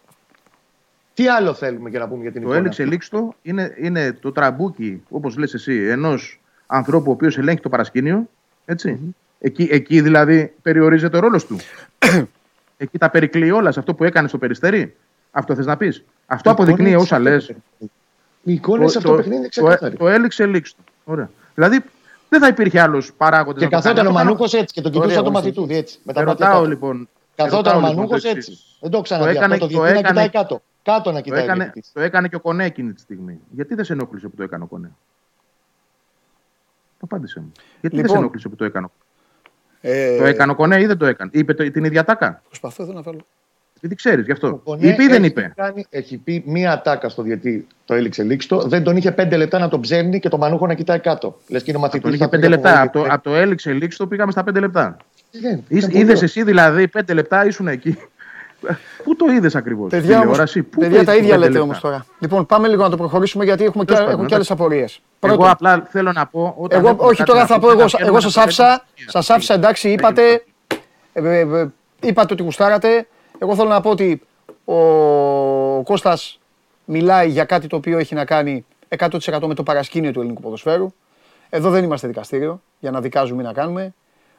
Τι 1.15 1.29
άλλο 1.29 1.55
θέλουμε 1.55 1.91
για 1.91 1.99
να 1.99 2.09
πούμε 2.09 2.23
για 2.23 2.33
την 2.33 2.41
Το 2.41 2.47
εικόνα. 2.47 2.61
έλεξε 2.61 2.85
λίξτο 2.85 3.35
είναι, 3.43 3.75
είναι 3.79 4.13
το 4.13 4.33
τραμπούκι, 4.33 5.03
όπως 5.09 5.37
λες 5.37 5.55
εσύ, 5.55 5.87
ενός 5.89 6.41
ανθρώπου 6.67 7.11
ο 7.11 7.13
οποίος 7.13 7.39
ελέγχει 7.39 7.61
το 7.61 7.69
παρασκήνιο. 7.69 8.29
Έτσι. 8.65 9.15
Εκεί, 9.41 9.69
εκεί 9.71 10.01
δηλαδή 10.01 10.53
περιορίζεται 10.63 11.17
ο 11.17 11.21
ρόλος 11.21 11.47
του. 11.47 11.57
εκεί 12.77 12.99
τα 12.99 13.11
περικλεί 13.11 13.51
όλας 13.51 13.75
σε 13.75 13.81
αυτό 13.81 13.95
που 13.95 14.05
έκανε 14.05 14.29
στο 14.29 14.39
περιστέρι. 14.39 14.97
Αυτό 15.31 15.55
θες 15.55 15.67
να 15.67 15.77
πεις; 15.77 16.05
Αυτό 16.27 16.49
Η 16.51 16.53
αποδεικνύει 16.53 16.89
εικόνα 16.89 17.03
όσα 17.03 17.15
σε 17.17 17.23
λες. 17.23 17.53
Αυτό 18.47 18.53
το 18.53 18.53
παιχνίδι. 18.53 18.53
Η 18.53 18.53
εικόνα 18.53 18.89
σε 18.89 18.99
αυτό 18.99 19.11
το 19.11 19.17
παιχνίδι 19.17 19.37
είναι 19.37 19.45
το, 19.45 19.49
ξεκάθαρη. 19.49 19.97
το 19.97 20.09
έλεξε 20.09 20.47
λίξτο. 20.47 20.83
Ωραία. 21.05 21.31
Δηλαδή 21.55 21.85
δεν 22.29 22.41
θα 22.41 22.47
υπήρχε 22.47 22.81
άλλος 22.81 23.13
παράγοντας. 23.17 23.63
Και 23.63 23.69
καθόταν 23.69 24.07
ο 24.07 24.11
Μανούχο 24.11 24.45
έτσι 24.45 24.65
και 24.75 24.81
τον 24.81 24.91
Ωραία, 24.95 25.03
κοιτούσε 25.03 25.15
το 25.23 25.29
όμως. 25.29 25.41
μαθητού 25.43 25.67
έτσι. 25.71 25.99
Με 26.03 26.13
τα 26.13 26.21
Σε 26.21 26.27
μάτια 26.27 26.45
ρωτάω 26.47 26.59
κάτω. 26.61 26.69
λοιπόν. 26.69 27.09
Καθόταν 27.37 27.63
σε 27.63 27.69
ο 27.69 27.73
ρωτάω, 27.73 27.81
Μανούχο 27.81 28.03
λοιπόν, 28.03 28.21
το 28.21 28.29
έτσι. 28.29 28.29
εξής. 28.51 28.77
Δεν 28.81 28.91
το 28.91 29.01
ξαναδεί 29.01 29.31
έκανε- 29.31 29.53
αυτό. 29.53 29.67
Το 29.67 29.73
το 29.73 29.81
διεθνή 29.83 29.93
να 29.93 29.99
έκανε- 30.09 30.25
κοιτάει 30.25 30.43
κάτω. 30.43 30.63
Κάτω 30.83 31.11
να 31.11 31.17
Το 31.17 31.23
κοιτάει. 31.23 31.41
ο 31.41 31.43
έκανε, 31.45 31.63
διαιτητής. 31.65 31.93
το 31.93 32.01
έκανε 32.01 32.29
και 32.29 32.37
ο 32.37 32.41
Κονέ 32.41 32.65
εκείνη 32.65 32.93
τη 32.93 33.01
στιγμή. 33.01 33.41
Γιατί 33.51 33.75
δεν 33.75 33.85
σε 33.85 33.93
ενόχλησε 33.93 34.29
που 34.29 34.37
το 34.37 34.43
έκανε 34.43 34.65
ο 34.65 34.67
Κονέ; 34.67 34.91
Απάντησε 37.01 37.41
μου. 37.41 37.53
Γιατί 37.81 37.97
δεν 37.97 38.05
Λοιπόν. 38.05 38.11
σε 38.11 38.17
ενόχλησε 38.17 38.49
που 38.49 38.57
το 38.57 38.65
έκανε. 38.65 38.87
ο 38.87 38.91
ε, 39.81 40.19
Το 40.19 40.25
έκανε 40.25 40.53
ο 40.53 40.55
Κονέ 40.55 40.81
ή 40.81 40.87
δεν 40.87 40.99
το 40.99 41.07
έκανε; 41.07 41.31
Είπε 41.35 41.55
το, 41.55 41.71
την 41.71 41.85
ίδια 41.85 42.05
τάκα; 42.05 42.43
Προσπαθώ 42.47 42.83
εδώ 42.83 42.93
να 42.93 43.03
βάλω. 43.03 43.21
Γιατί 43.81 43.95
ξέρεις 43.97 44.25
γι' 44.25 44.31
Ο 44.31 44.35
αυτό. 44.35 44.61
Κονέ 44.65 44.87
Είπε 44.89 45.03
ή 45.03 45.07
δεν 45.07 45.23
έχει 45.23 45.27
είπε. 45.27 45.53
Κάνει, 45.57 45.87
έχει 45.91 46.17
πει 46.17 46.43
μία 46.47 46.73
ατάκα 46.73 47.09
στο 47.09 47.23
διετή, 47.23 47.67
το 47.85 47.95
έληξε 47.95 48.23
λίξτο. 48.23 48.59
Δεν 48.59 48.83
τον 48.83 48.97
είχε 48.97 49.13
πέντε 49.13 49.37
λεπτά 49.37 49.59
να 49.59 49.69
τον 49.69 49.81
ψέρνει 49.81 50.21
και 50.21 50.29
το 50.29 50.39
μανούχο 50.39 50.67
να 50.67 50.75
κοιτάει 50.75 50.99
κάτω. 50.99 51.39
Λες 51.49 51.63
και 51.63 51.71
είναι 51.71 51.79
ο 51.79 51.83
μαθητή. 51.83 52.03
Τον 52.03 52.13
είχε 52.13 52.29
πέντε 52.29 52.49
λεπτά. 52.49 52.81
Από 52.81 52.93
το, 52.93 53.07
απ' 53.09 53.23
το 53.23 53.35
έληξε 53.35 53.73
λήξη 53.73 53.99
το 53.99 54.07
πήγαμε 54.07 54.33
στα 54.33 54.45
πέντε 54.45 54.61
λεπτά. 54.61 54.97
Είδες 55.89 56.23
εσύ 56.23 56.43
δηλαδή 56.43 56.89
πέντε 56.89 57.13
λεπτά 57.15 57.47
ήσουν 57.47 57.69
εκεί. 57.69 57.97
Πού 59.05 59.17
το 59.17 59.27
είδες 59.33 59.55
ακριβώς. 59.55 59.91
Παιδιά, 59.91 60.09
όμως, 60.11 60.21
τηλεόραση. 60.21 60.63
Πού 60.63 60.81
παιδιά 60.81 60.99
το 60.99 61.05
τα 61.05 61.13
είδες 61.13 61.25
ίδια 61.25 61.35
πέντε 61.35 61.47
λέτε 61.47 61.59
λεπτά; 61.59 61.63
όμως 61.65 61.81
τώρα. 61.81 62.07
Λοιπόν, 62.19 62.47
πάμε 62.47 62.69
λίγο 62.69 62.83
να 62.83 62.91
το 62.91 62.97
προχωρήσουμε 62.97 63.45
γιατί 63.45 63.65
έχουμε 63.65 63.85
και, 63.85 63.93
Τέλος 63.93 64.01
πάντων, 64.01 64.15
έχουν 64.19 64.27
και 64.29 64.35
άλλες 64.35 64.51
εντάξει. 64.51 64.65
απορίες. 64.65 65.01
Εγώ 65.21 65.51
απλά 65.51 65.87
θέλω 65.91 66.13
να 66.13 66.27
πω. 66.27 66.55
Όταν 66.59 66.79
Εγώ, 66.79 66.89
έχουμε 66.89 67.07
όχι 67.07 67.17
κάτι 67.17 67.31
τώρα 67.31 67.41
να 67.41 67.47
θα 67.47 67.55
πω 67.55 67.61
πούμε, 67.61 67.73
εγώ. 67.73 67.81
να 67.81 67.87
βγαίνουμε 67.87 68.07
Εγώ 68.09 68.17
να 68.17 68.21
σας 68.23 68.33
το 68.33 68.41
άφησα, 68.41 68.65
λέμε. 68.65 69.11
σας 69.11 69.31
άφησα 69.31 69.55
εντάξει, 69.55 69.89
είπατε, 69.91 70.45
ε, 71.13 71.29
ε, 71.29 71.41
ε, 71.41 71.69
είπατε 72.01 72.33
ότι 72.33 72.43
γουστάρατε. 72.43 73.07
Εγώ 73.43 73.55
θέλω 73.55 73.69
να 73.69 73.81
πω 73.81 73.91
ότι 73.91 74.23
ο 74.65 75.83
Κώστας 75.83 76.41
μιλάει 76.85 77.29
για 77.29 77.45
κάτι 77.45 77.67
το 77.67 77.77
οποίο 77.77 77.99
έχει 77.99 78.15
να 78.15 78.25
κάνει 78.25 78.65
100% 78.99 79.41
με 79.47 79.55
το 79.55 79.63
παρασκήνιο 79.63 80.13
του 80.13 80.21
ελληνικού 80.21 80.43
ποδοσφαίρου. 80.43 80.93
Εδώ 81.51 81.71
δεν 81.71 81.85
είμαστε 81.85 82.07
δικαστήριο 82.07 82.63
για 82.79 82.91
να 82.91 83.01
δικάζουμε 83.01 83.43
ή 83.43 83.45
να 83.45 83.53
κάνουμε. 83.53 83.95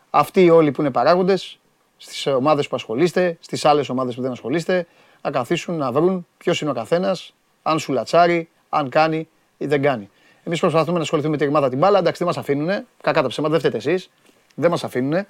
Αυτοί 0.09 0.49
όλοι 0.49 0.71
που 0.71 0.81
είναι 0.81 0.91
παράγοντες, 0.91 1.59
στις 1.97 2.27
ομάδες 2.27 2.67
που 2.67 2.75
ασχολείστε, 2.75 3.37
στις 3.39 3.65
άλλες 3.65 3.89
ομάδες 3.89 4.15
που 4.15 4.21
δεν 4.21 4.31
ασχολείστε, 4.31 4.87
να 5.21 5.31
καθίσουν 5.31 5.77
να 5.77 5.91
βρουν 5.91 6.27
ποιος 6.37 6.61
είναι 6.61 6.69
ο 6.69 6.73
καθένας, 6.73 7.33
αν 7.63 7.79
σου 7.79 7.91
λατσάρει, 7.91 8.49
αν 8.69 8.89
κάνει 8.89 9.27
ή 9.57 9.65
δεν 9.65 9.81
κάνει. 9.81 10.09
Εμείς 10.43 10.59
προσπαθούμε 10.59 10.97
να 10.97 11.03
ασχοληθούμε 11.03 11.33
με 11.33 11.39
τη 11.39 11.45
ρημάδα 11.45 11.69
την 11.69 11.77
μπάλα. 11.77 11.99
Εντάξει, 11.99 12.17
δεν 12.17 12.27
μας 12.27 12.37
αφήνουν. 12.37 12.85
Κακά 13.01 13.21
τα 13.21 13.27
ψέματα, 13.27 13.51
δεν 13.51 13.59
φταίτε 13.59 13.77
εσείς. 13.77 14.09
Δεν 14.55 14.69
μας 14.69 14.83
αφήνουν. 14.83 15.25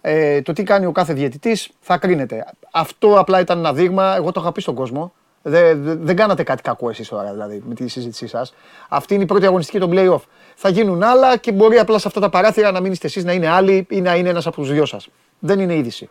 Ε, 0.00 0.42
το 0.42 0.52
τι 0.52 0.62
κάνει 0.62 0.86
ο 0.86 0.92
κάθε 0.92 1.12
διαιτητής 1.12 1.70
θα 1.80 1.98
κρίνεται. 1.98 2.46
Αυτό 2.70 3.18
απλά 3.18 3.40
ήταν 3.40 3.58
ένα 3.58 3.72
δείγμα. 3.72 4.14
Εγώ 4.16 4.32
το 4.32 4.40
είχα 4.40 4.52
πει 4.52 4.60
στον 4.60 4.74
κόσμο. 4.74 5.12
Δεν, 5.42 5.82
δεν, 5.82 5.98
δεν 6.02 6.16
κάνατε 6.16 6.42
κάτι 6.42 6.62
κακό 6.62 6.90
εσείς 6.90 7.08
τώρα 7.08 7.32
δηλαδή 7.32 7.62
με 7.66 7.74
τη 7.74 7.88
συζήτησή 7.88 8.26
σας. 8.26 8.54
Αυτή 8.88 9.14
είναι 9.14 9.22
η 9.22 9.26
πρώτη 9.26 9.46
αγωνιστική 9.46 9.78
των 9.78 9.90
playoff. 9.94 10.20
Θα 10.54 10.68
γίνουν 10.68 11.02
άλλα 11.02 11.36
και 11.36 11.52
μπορεί 11.52 11.78
απλά 11.78 11.98
σε 11.98 12.08
αυτά 12.08 12.20
τα 12.20 12.28
παράθυρα 12.28 12.70
να 12.70 12.80
μην 12.80 12.92
είστε 12.92 13.06
εσείς, 13.06 13.24
να 13.24 13.32
είναι 13.32 13.48
άλλοι 13.48 13.86
ή 13.90 14.00
να 14.00 14.16
είναι 14.16 14.28
ένας 14.28 14.46
από 14.46 14.56
τους 14.56 14.72
δυο 14.72 14.84
σας. 14.84 15.08
Δεν 15.38 15.60
είναι 15.60 15.74
είδηση. 15.74 16.08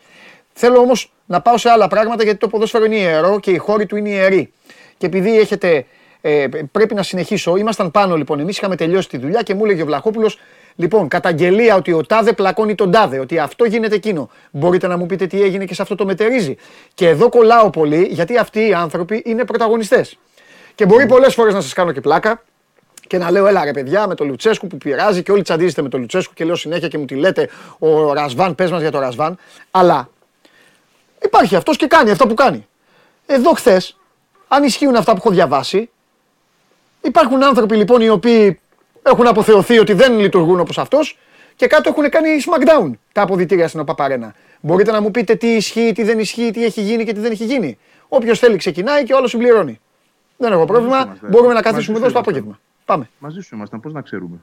Θέλω 0.54 0.80
όμως 0.80 1.14
να 1.26 1.42
πάω 1.42 1.58
σε 1.58 1.70
άλλα 1.70 1.88
πράγματα 1.88 2.24
γιατί 2.24 2.40
το 2.40 2.48
ποδόσφαιρο 2.48 2.86
είναι 2.86 2.96
ιερό 2.96 3.40
και 3.40 3.52
η 3.52 3.58
χώρη 3.58 3.86
του 3.86 3.96
είναι 3.96 4.10
ιερή. 4.10 4.54
Και 4.98 5.06
επειδή 5.06 5.40
έχετε, 5.40 5.86
ε, 6.22 6.48
πρέπει 6.72 6.94
να 6.94 7.04
συνεχίσω, 7.04 7.56
ήμασταν 7.56 7.92
πάνω 7.92 8.16
λοιπόν. 8.16 8.40
Εμείς 8.40 8.58
είχαμε 8.58 8.76
τελειώσει 8.76 9.10
τη 9.10 9.18
δουλειά 9.18 9.42
και 9.42 9.56
μου 9.56 9.66
έλεγε 9.66 9.82
ο 9.82 9.86
Βλαχόπουλος, 9.86 10.40
λοιπόν, 10.80 11.08
καταγγελία 11.08 11.76
ότι 11.76 11.92
ο 11.92 12.06
τάδε 12.06 12.34
πλακώνει 12.34 12.76
τον 12.76 12.92
τάδε, 12.92 13.20
ότι 13.20 13.40
αυτό 13.40 13.66
γίνεται 13.66 13.96
εκείνο. 13.96 14.30
Μπορείτε 14.52 14.88
να 14.88 14.98
μου 14.98 15.06
πείτε 15.06 15.28
τι 15.28 15.42
έγινε 15.42 15.66
και 15.66 15.74
σε 15.74 15.82
αυτό 15.82 15.96
το 15.96 16.06
μετερίζει. 16.06 16.56
Και 16.94 17.08
εδώ 17.08 17.30
κολλάω 17.30 17.70
πολύ 17.70 18.08
γιατί 18.12 18.38
αυτοί 18.38 18.68
οι 18.68 18.74
άνθρωποι 18.74 19.22
είναι 19.26 19.46
πρωταγωνιστές. 19.46 20.18
Και 20.76 20.86
μπορεί 20.86 21.06
πολλές 21.06 21.34
φορές 21.34 21.54
να 21.54 21.62
σας 21.62 21.74
κάνω 21.74 21.92
και 21.92 22.02
πλάκα 22.02 22.44
και 23.08 23.18
να 23.18 23.32
λέω 23.32 23.48
έλα 23.48 23.64
ρε 23.64 23.72
παιδιά 23.72 24.08
με 24.08 24.16
τον 24.16 24.28
Λουτσέσκου 24.28 24.68
που 24.68 24.78
πειράζει 24.78 25.24
και 25.24 25.32
όλοι 25.32 25.42
τσαντίζετε 25.42 25.82
με 25.82 25.90
τον 25.90 26.00
Λουτσέσκου 26.00 26.34
και 26.34 26.46
λέω 26.46 26.56
συνέχεια 26.56 26.88
και 26.88 26.98
μου 26.98 27.06
τη 27.06 27.16
λέτε 27.16 27.50
ο 27.80 28.14
Ρασβάν, 28.14 28.56
πες 28.56 28.72
μας 28.72 28.82
για 28.82 28.92
τον 28.92 29.02
Ρασβάν. 29.02 29.38
Αλλά 29.72 30.10
υπάρχει 31.24 31.56
αυτός 31.56 31.78
και 31.78 31.88
κάνει 31.88 32.12
αυτό 32.12 32.28
που 32.28 32.34
κάνει. 32.34 32.68
Εδώ 33.26 33.54
χθες, 33.54 33.98
αν 34.48 34.64
ισχύουν 34.64 34.96
αυτά 34.96 35.12
που 35.12 35.18
έχω 35.18 35.30
διαβάσει, 35.30 35.90
υπάρχουν 37.02 37.44
άνθρωποι 37.44 37.76
λοιπόν 37.76 38.02
οι 38.02 38.10
οποίοι 38.10 38.60
έχουν 39.10 39.28
αποθεωθεί 39.28 39.80
ότι 39.80 39.94
δεν 39.94 40.20
λειτουργούν 40.20 40.60
όπως 40.60 40.78
αυτός 40.78 41.18
και 41.56 41.68
κάτω 41.68 41.90
έχουν 41.90 42.10
κάνει 42.10 42.30
smackdown 42.46 42.92
τα 43.12 43.22
αποδητήρια 43.22 43.68
στην 43.68 43.80
ΟΠΑΠΑΡΕΝΑ. 43.80 44.36
Μπορείτε 44.62 44.92
να 44.92 45.02
μου 45.02 45.12
πείτε 45.12 45.36
τι 45.36 45.48
ισχύει, 45.56 45.92
τι 45.92 46.04
δεν 46.04 46.20
ισχύει, 46.20 46.52
τι 46.52 46.64
έχει 46.66 46.82
γίνει 46.82 47.06
και 47.06 47.14
τι 47.14 47.20
δεν 47.20 47.32
έχει 47.32 47.46
γίνει. 47.46 47.78
Όποιος 48.08 48.40
θέλει 48.40 48.58
ξεκινάει 48.58 49.04
και 49.04 49.14
όλο 49.14 49.28
συμπληρώνει. 49.28 49.80
Δεν 50.38 50.52
έχω 50.52 50.66
πρόβλημα. 50.66 51.02
είμαστε. 51.06 51.28
Μπορούμε 51.28 51.48
να 51.48 51.54
Μαζί 51.54 51.64
καθίσουμε 51.70 51.98
σου 51.98 52.02
εδώ 52.04 52.10
στο 52.10 52.20
ήμασταν. 52.20 52.34
απόγευμα. 52.36 52.60
Πάμε. 52.86 53.10
Μαζί 53.20 53.42
σου 53.42 53.56
ήμασταν, 53.56 53.80
πώς 53.80 53.94
να 53.94 54.02
ξέρουμε. 54.02 54.38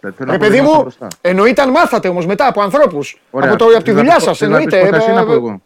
Δηλαδή, 0.00 0.16
θέλω 0.16 0.30
να 0.30 0.36
Ρε 0.36 0.38
πω, 0.38 0.46
παιδί 0.46 0.56
ήμασταν 0.58 0.76
μου, 0.76 0.82
μπροστά. 0.82 1.08
εννοείται 1.20 1.62
αν 1.62 1.70
μάθατε 1.70 2.08
όμως 2.08 2.26
μετά 2.26 2.46
από 2.46 2.60
ανθρώπους. 2.62 3.20
Ωραία. 3.30 3.48
Από, 3.48 3.58
το, 3.58 3.64
από 3.64 3.74
τη 3.76 3.82
Θες 3.84 3.94
να 3.94 3.98
δουλειά 4.00 4.14
πεις- 4.14 4.24
σας, 4.24 4.38
θες 4.38 4.48
να 4.48 4.56
πεις 4.56 4.64
εννοείται. 4.66 4.88
πώς 4.90 4.98
θα 5.04 5.04
Ε, 5.10 5.12
είναι, 5.12 5.20
να 5.20 5.26
πω 5.26 5.32
εγώ. 5.32 5.60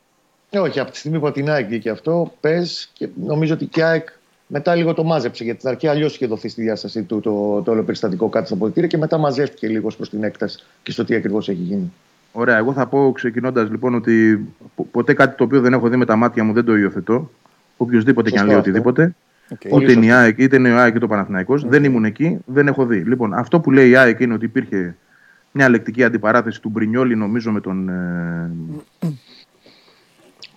Ε, 0.51 0.59
όχι, 0.59 0.81
από 0.81 0.91
τη 0.91 0.97
στιγμή 0.97 1.19
που 1.19 1.27
από 1.27 1.35
την 1.35 1.51
ΑΕΚ 1.51 1.67
βγήκε 1.67 1.91
αυτό, 1.91 2.33
πες 2.41 2.91
και 2.93 3.09
νομίζω 3.27 3.55
ότι 3.55 3.65
και 3.67 3.81
η 3.81 3.83
ΑΕΚ 3.83 4.09
μετά 4.51 4.75
λίγο 4.75 4.95
το 4.95 5.05
μάζεψε. 5.05 5.45
Γιατί 5.45 5.59
στην 5.59 5.71
αρχή 5.71 5.87
αλλιώς 5.87 6.15
είχε 6.15 6.27
δοθεί 6.27 6.49
στη 6.49 6.63
διάσταση 6.63 7.03
του 7.03 7.21
το, 7.21 7.63
το 7.63 7.71
όλο 7.71 7.83
περιστατικό 7.83 8.29
κάτω 8.29 8.47
στα 8.47 8.57
πολιτήρια 8.57 8.89
και 8.89 8.99
μετά 8.99 9.19
μαζεύτηκε 9.19 9.69
λίγος 9.69 9.97
προς 9.97 10.11
την 10.11 10.25
έκταση 10.25 10.65
και 10.83 10.91
στο 10.91 11.05
τι 11.05 11.15
ακριβώς 11.15 11.49
έχει 11.49 11.63
γίνει. 11.63 11.93
Ωραία, 12.33 12.57
εγώ 12.57 12.73
θα 12.73 12.87
πω 12.87 13.13
ξεκινώντας 13.15 13.71
λοιπόν 13.71 13.95
ότι 13.95 14.47
πο- 14.75 14.89
ποτέ 14.91 15.15
κάτι 15.15 15.37
το 15.37 15.45
οποίο 15.45 15.61
δεν 15.61 15.73
έχω 15.73 15.89
δει 15.89 15.97
με 15.97 16.05
τα 16.05 16.17
μάτια 16.17 16.45
μου 16.45 16.53
δεν 16.53 16.65
το 16.65 16.77
υιοθετώ. 16.77 17.31
Οποιοδήποτε 17.77 18.31
και 18.31 18.39
αν 18.39 18.49
Σωστό 18.49 18.63
λέει 18.63 18.73
αυτό. 18.75 18.91
οτιδήποτε. 18.91 19.15
Okay. 19.55 19.71
Ούτε 19.71 19.93
είναι 19.93 20.07
η 20.07 20.11
ΑΕΚ, 20.11 20.39
είτε 20.39 20.57
είναι 20.57 20.73
ο 20.73 20.79
ΑΕΚ 20.79 20.95
είτε 20.95 21.05
ο 21.05 21.09
Παναθηναϊκός. 21.09 21.65
Δεν 21.69 21.85
ήμουν 21.85 22.05
εκεί, 22.05 22.39
δεν 22.47 22.69
έχω 22.69 22.87
δει. 22.87 22.97
Λοιπόν, 22.97 23.35
αυτό 23.35 23.61
που 23.61 23.71
λέει 23.71 23.89
η 23.89 23.97
ΑΕΚ 23.97 24.21
είναι 24.21 24.35
ότι 24.35 24.45
υπήρχε 24.45 24.97
μια 25.53 25.69
λεκτική 25.69 26.05
αντιπαράθεση 26.05 26.61
του 26.61 26.69
Μπρινιόλη, 26.69 27.17
νομίζω, 27.17 27.53
με 27.53 27.61
τον. 27.61 27.89
Ε, 27.89 28.51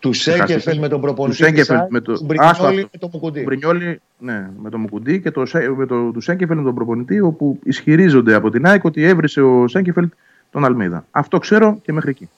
Τους 0.02 0.18
Σέκεφελ 0.18 0.48
χάσετε. 0.50 0.76
με 0.80 0.88
τον 0.88 1.00
τους 1.02 1.08
προπονητή. 1.08 1.36
Σέγκεφελ 1.44 1.64
της 1.64 1.70
ΑΕΚ, 1.70 1.92
με 1.92 2.00
το. 2.00 2.14
του 2.14 2.14
Άστο 2.14 2.26
Μπρινιόλι 2.26 2.82
αυτό. 2.82 2.90
με 2.92 3.00
τον 3.00 3.10
Μουκουντή. 3.14 3.44
Μπρινιόλι, 3.44 4.02
ναι, 4.18 4.50
με 4.62 4.70
τον 4.70 4.80
Μουκουντή 4.80 5.22
και 5.22 5.32
το, 5.32 5.46
Σέ- 5.46 5.70
με 5.70 5.86
το, 5.86 6.12
τους 6.12 6.24
Σέγκεφελ 6.24 6.58
με 6.58 6.64
τον 6.64 6.76
προπονητή, 6.76 7.20
όπου 7.22 7.60
ισχυρίζονται 7.64 8.34
από 8.34 8.50
την 8.50 8.66
ΑΕΚ 8.66 8.84
ότι 8.84 9.04
έβρισε 9.04 9.42
ο 9.42 9.68
Σέγκεφελ 9.68 10.10
τον 10.52 10.66
Αλμίδα. 10.66 11.06
Αυτό 11.12 11.38
ξέρω 11.38 11.80
και 11.84 11.94
μέχρι 11.94 12.10
εκεί. 12.10 12.30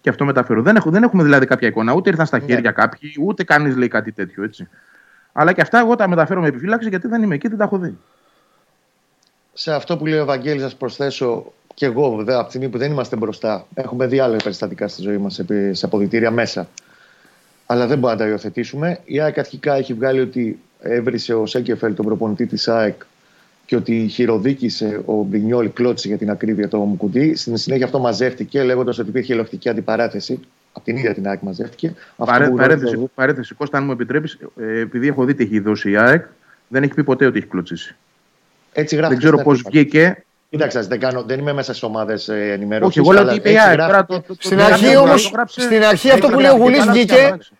Και 0.00 0.08
αυτό 0.08 0.24
μεταφέρω. 0.24 0.62
Δεν, 0.62 0.76
έχω, 0.76 0.90
δεν 0.90 1.02
έχουμε 1.02 1.22
δηλαδή 1.22 1.46
κάποια 1.46 1.68
εικόνα. 1.68 1.92
Ούτε 1.92 2.10
ήρθαν 2.10 2.26
στα 2.26 2.38
Ναι. 2.38 2.44
χέρια 2.44 2.70
κάποιοι, 2.70 3.12
ούτε 3.20 3.44
κανείς 3.44 3.76
λέει 3.76 3.88
κάτι 3.88 4.12
τέτοιο 4.12 4.44
έτσι. 4.44 4.68
Αλλά 5.32 5.52
και 5.52 5.60
αυτά 5.60 5.78
εγώ 5.78 5.94
τα 5.94 6.08
μεταφέρω 6.08 6.40
με 6.40 6.48
επιφύλαξη 6.48 6.88
γιατί 6.88 7.08
δεν 7.08 7.22
είμαι 7.22 7.34
εκεί, 7.34 7.48
δεν 7.48 7.58
τα 7.58 7.64
έχω 7.64 7.78
δει. 7.78 7.96
Σε 9.52 9.72
αυτό 9.74 9.96
που 9.96 10.06
λέει 10.06 10.18
ο 10.18 10.24
Βαγγέλης, 10.24 10.62
να 10.62 10.68
σας 10.68 10.78
προσθέσω 10.78 11.52
και 11.74 11.86
εγώ 11.86 12.10
βέβαια 12.16 12.34
από 12.36 12.44
τη 12.44 12.50
στιγμή 12.50 12.68
που 12.68 12.78
δεν 12.78 12.90
είμαστε 12.92 13.16
μπροστά. 13.16 13.66
Έχουμε 13.74 14.06
δει 14.06 14.18
άλλα 14.18 14.36
περιστατικά 14.36 14.88
στη 14.88 15.02
ζωή 15.02 15.16
μας 15.16 15.40
σε 15.72 15.84
αποδητήρια 15.86 16.30
μέσα. 16.30 16.68
Αλλά 17.66 17.86
δεν 17.86 17.98
μπορούμε 17.98 18.18
να 18.18 18.24
τα 18.24 18.30
υιοθετήσουμε. 18.30 18.98
Η 19.04 19.20
ΑΕΚ 19.20 19.38
αρχικά 19.38 19.74
έχει 19.74 19.94
βγάλει 19.94 20.20
ότι 20.20 20.58
έβρισε 20.80 21.34
ο 21.34 21.46
Σέγκεφελ 21.46 21.94
τον 21.94 22.04
προπονητή 22.04 22.46
της 22.46 22.68
ΑΕΚ 22.68 23.02
και 23.66 23.76
ότι 23.76 24.06
χειροδίκησε 24.10 25.00
ο 25.04 25.12
Μπινιόλ, 25.22 25.72
κλώτησε 25.72 26.08
για 26.08 26.18
την 26.18 26.30
ακρίβεια 26.30 26.68
το 26.68 26.78
Μουκουντή. 26.78 27.34
Στην 27.36 27.56
συνέχεια 27.56 27.84
αυτό 27.84 27.98
μαζεύτηκε 27.98 28.62
λέγοντας 28.62 28.98
ότι 28.98 29.08
υπήρχε 29.08 29.32
ελοχτική 29.32 29.68
αντιπαράθεση. 29.68 30.40
Από 30.72 30.84
την 30.84 30.96
ίδια 30.96 31.14
την 31.14 31.28
ΑΕΚ 31.28 31.40
μαζεύτηκε. 31.40 31.94
Αυτό 32.16 32.24
Παρέ, 32.32 32.48
που 32.48 32.56
παρένθεση, 32.56 32.82
γνωρίζω- 32.92 33.10
παρένθεση, 33.14 33.54
Κώστα, 33.54 33.78
αν 33.78 33.84
μου 33.84 33.92
επιτρέπεις, 33.92 34.38
επειδή 34.56 35.08
έχω 35.08 35.24
δει 35.24 35.34
τι 35.34 35.42
έχει 35.44 35.60
δώσει 35.60 35.90
η 35.90 35.96
ΑΕΚ, 35.96 36.24
δεν 36.68 36.82
έχει 36.82 36.94
πει 36.94 37.04
ποτέ 37.04 37.26
ότι 37.26 37.38
έχει 37.38 37.46
κλωτσίσει. 37.46 37.96
Έτσι 38.72 38.96
γράφει. 38.96 39.12
Δεν 39.12 39.22
ξέρω 39.22 39.42
πώς 39.42 39.62
βγήκε. 39.62 40.24
Κοίταξε, 40.52 40.80
δεν, 40.80 41.00
κάνω, 41.00 41.22
δεν 41.22 41.38
είμαι 41.38 41.52
μέσα 41.52 41.74
στι 41.74 41.86
ομάδε 41.86 42.18
ενημέρωση. 42.28 42.88
Όχι, 42.88 42.98
εγώ 42.98 43.12
λέω 43.12 43.22
ότι 43.28 43.34
είπε 43.34 43.50
η 43.50 43.58
ΑΕΚ. 43.58 43.78
Τώρα 43.78 44.06
το- 44.06 44.20
το- 44.20 44.34
Στην 44.38 44.58
το- 44.58 44.64
αρχή 44.64 44.92
το- 44.92 45.00
όμω, 45.00 45.14
το 45.14 45.30
γράψε- 45.32 45.60
στην 45.64 45.84
αρχή 45.84 46.06
έχει 46.08 46.10
αυτό 46.10 46.28
που 46.28 46.40
γράψει 46.40 46.46
λέει 46.46 46.50
ο 46.50 46.56
και 46.56 46.62
Γουλή 46.62 46.76
καλά 46.78 46.92
βγήκε. 46.92 47.14
φτιάξει. 47.14 47.52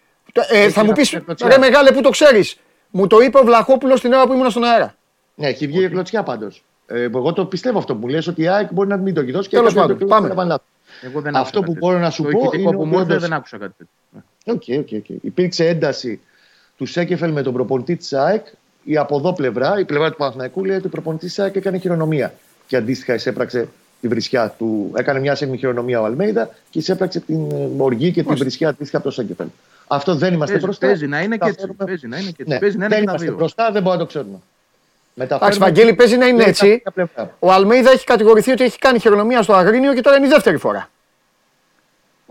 Ε, 0.51 0.69
θα 0.69 0.85
μου 0.85 0.93
πει, 0.93 1.01
γράψει 1.03 1.21
κλωτσιά. 1.21 1.49
ρε 1.49 1.59
μεγάλε 1.59 1.93
που 1.93 2.01
το 2.01 2.11
ξέρει. 2.11 2.45
Μου 2.91 3.07
το 3.07 3.21
είπε 3.21 3.39
ο 3.39 3.43
Βλαχόπουλο 3.45 3.95
την 3.95 4.13
ώρα 4.13 4.27
που 4.27 4.33
ήμουν 4.33 4.51
στον 4.51 4.65
αέρα. 4.65 4.95
Ναι, 5.35 5.47
έχει 5.47 5.67
βγει 5.67 5.85
η 5.85 5.89
κλωτσιά 5.89 6.23
πάντω. 6.23 6.47
Ε, 6.87 7.03
εγώ 7.03 7.33
το 7.33 7.45
πιστεύω 7.45 7.79
αυτό 7.79 7.95
που 7.95 8.01
μου 8.01 8.07
λες 8.09 8.27
ότι 8.27 8.43
η 8.43 8.49
ΑΕΚ 8.49 8.73
μπορεί 8.73 8.89
να 8.89 8.97
μην 8.97 9.15
το 9.15 9.21
έχει 9.21 9.31
δώσει 9.31 9.49
και 9.49 9.57
Τέλος 9.57 9.75
κάποιος 9.75 9.89
πάντων, 9.89 10.09
το- 10.09 10.15
πάμε. 10.15 10.27
το 10.27 10.33
έκανε 10.33 10.49
λάθος. 10.49 10.67
Εγώ 11.03 11.21
δεν 11.21 11.37
Αυτό 11.37 11.59
άκουσα 11.59 11.65
που 11.65 11.73
κάτι 11.73 11.79
μπορώ 11.79 11.99
να 11.99 12.09
τέτοιο. 12.11 12.15
σου 12.17 12.23
Το 12.23 12.29
πω 12.29 12.39
ηχητικό 12.39 12.63
είναι 12.63 12.77
που 12.77 12.81
ότι 12.83 12.89
μου 12.89 12.99
ήρθε 12.99 13.13
όντως- 13.13 13.23
δεν 13.29 13.33
άκουσα 13.33 13.59
κάτι 13.59 13.73
τέτοιο. 13.79 13.93
OK, 14.55 14.63
OK, 14.85 14.89
OK. 15.11 15.23
Υπήρξε 15.25 15.67
ένταση 15.69 16.21
του 16.77 16.87
Σέκεφελ 16.87 17.33
με 17.33 17.43
τον 17.43 17.53
προπονητή 17.53 17.97
της 17.97 18.17
ΑΕΚ. 18.17 18.47
Η 18.85 18.97
από 18.97 19.17
εδώ 19.17 19.33
πλευρά, 19.33 19.79
η 19.79 19.85
πλευρά 19.85 20.11
του 20.11 20.17
Παναθηναϊκού, 20.17 20.65
λέει 20.65 20.77
ότι 20.77 20.87
ο 20.87 20.91
προπονητή 20.91 21.31
της 21.33 21.43
ΑΕΚ 21.43 21.57
έκανε 21.57 21.79
χειρονομία. 21.79 22.35
Και 22.73 22.79
αντίστοιχα 22.79 23.15
εισέπραξε 23.15 23.69
τη 24.01 24.09
βρισιά 24.09 24.55
του. 24.59 24.93
Έκανε 24.97 25.21
μια 25.21 25.35
semi 25.35 25.57
χειρονομία 25.57 26.01
ο 26.01 26.05
Αλμέιδα 26.05 26.51
και 26.71 26.79
εισέπραξε 26.79 27.21
την 27.21 27.51
ε, 27.51 27.83
οργή 27.83 28.11
και 28.13 28.23
την 28.23 28.37
βρισιά 28.37 28.69
αντίστοιχα 28.69 28.97
από 28.97 29.07
το 29.07 29.13
Σέκεφελ. 29.13 29.47
Αυτό 29.87 30.15
δεν 30.15 30.33
είμαστε 30.35 30.53
Παίζει, 30.53 30.67
μπροστά. 30.67 30.87
παίζει 30.87 31.07
να 31.07 31.21
είναι 31.21 31.37
και 31.37 31.49
έτσι. 31.49 31.67
Μεταφέρουμε- 31.67 31.87
Παίζει 31.87 32.07
να 32.09 32.17
είναι 32.17 32.31
και 32.31 32.43
έτσι. 32.43 32.53
Ναι, 32.53 32.59
Παίζει 32.59 32.77
να 32.77 32.85
είναι 32.85 32.95
δεν 32.95 33.01
και 33.01 33.07
τα 33.07 33.11
είμαστε 33.13 33.27
δύο. 33.29 33.37
μπροστά, 33.37 33.65
δεν 33.73 33.83
μπορούμε 33.83 33.93
να 33.95 33.99
το 33.99 34.07
ξέρουμε. 34.07 34.31
Εντάξει, 34.33 34.45
Μεταφέρουμε- 35.15 35.59
Βαγγέλη, 35.69 35.95
παίζει 35.97 36.17
να 36.17 36.27
είναι 36.27 36.37
λέει 36.39 36.49
έτσι. 36.49 36.69
κάποια 36.85 36.91
πλευρά. 36.93 37.35
Ο 37.39 37.53
Αλμέιδα 37.53 37.91
έχει 37.91 38.05
κατηγορηθεί 38.05 38.51
ότι 38.51 38.65
έχει 38.65 38.79
κάνει 38.79 38.99
χειρονομία 38.99 39.43
στο 39.43 39.53
Αγρίνιο 39.53 39.95
και 39.95 40.01
τώρα 40.01 40.17
είναι 40.17 40.27
η 40.27 40.29
δεύτερη 40.29 40.57
φορά. 40.57 40.89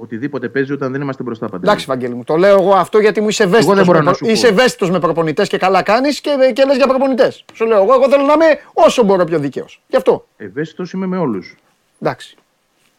Οτιδήποτε 0.04 0.50
παίζει 0.50 0.74
όταν 0.74 0.92
δεν 0.92 1.02
είμαστε 1.02 1.24
μπροστά 1.24 1.50
παντού. 1.50 1.64
Εντάξει, 1.66 1.86
Βαγγέλη 1.86 2.14
μου, 2.14 2.24
το 2.24 2.36
λέω 2.36 2.58
εγώ 2.60 2.74
αυτό 2.74 3.00
γιατί 3.00 3.22
μου 3.22 3.28
είσαι 3.30 3.44
ευαίσθητος. 3.44 3.76
δεν 3.76 3.86
μπορώ 3.86 4.02
να 4.02 4.14
σου 4.14 4.26
πω. 4.26 4.32
Είσαι 4.32 4.48
ευαίσθητος 4.48 4.90
με 4.92 5.00
προπονητές 5.00 5.48
και 5.48 5.58
καλά 5.58 5.82
κάνεις 5.82 6.22
και, 6.22 6.32
και 6.54 6.64
λες 6.66 6.76
για 6.76 6.88
προπονητές. 6.88 7.46
Σου 7.54 7.66
λέω 7.66 7.82
εγώ, 7.84 7.94
εγώ 7.94 8.10
θέλω 8.10 8.24
να 8.24 8.34
είμαι 8.34 8.46
όσο 8.74 9.04
μπορώ 9.04 9.24
πιο 9.24 9.40
δικαίω. 9.40 9.66
Γι' 9.88 9.96
αυτό. 9.96 10.28
Ευαίσθητος 10.38 10.92
είμαι 10.92 11.06
με 11.06 11.18
όλους. 11.18 11.56
Εντάξει. 12.02 12.36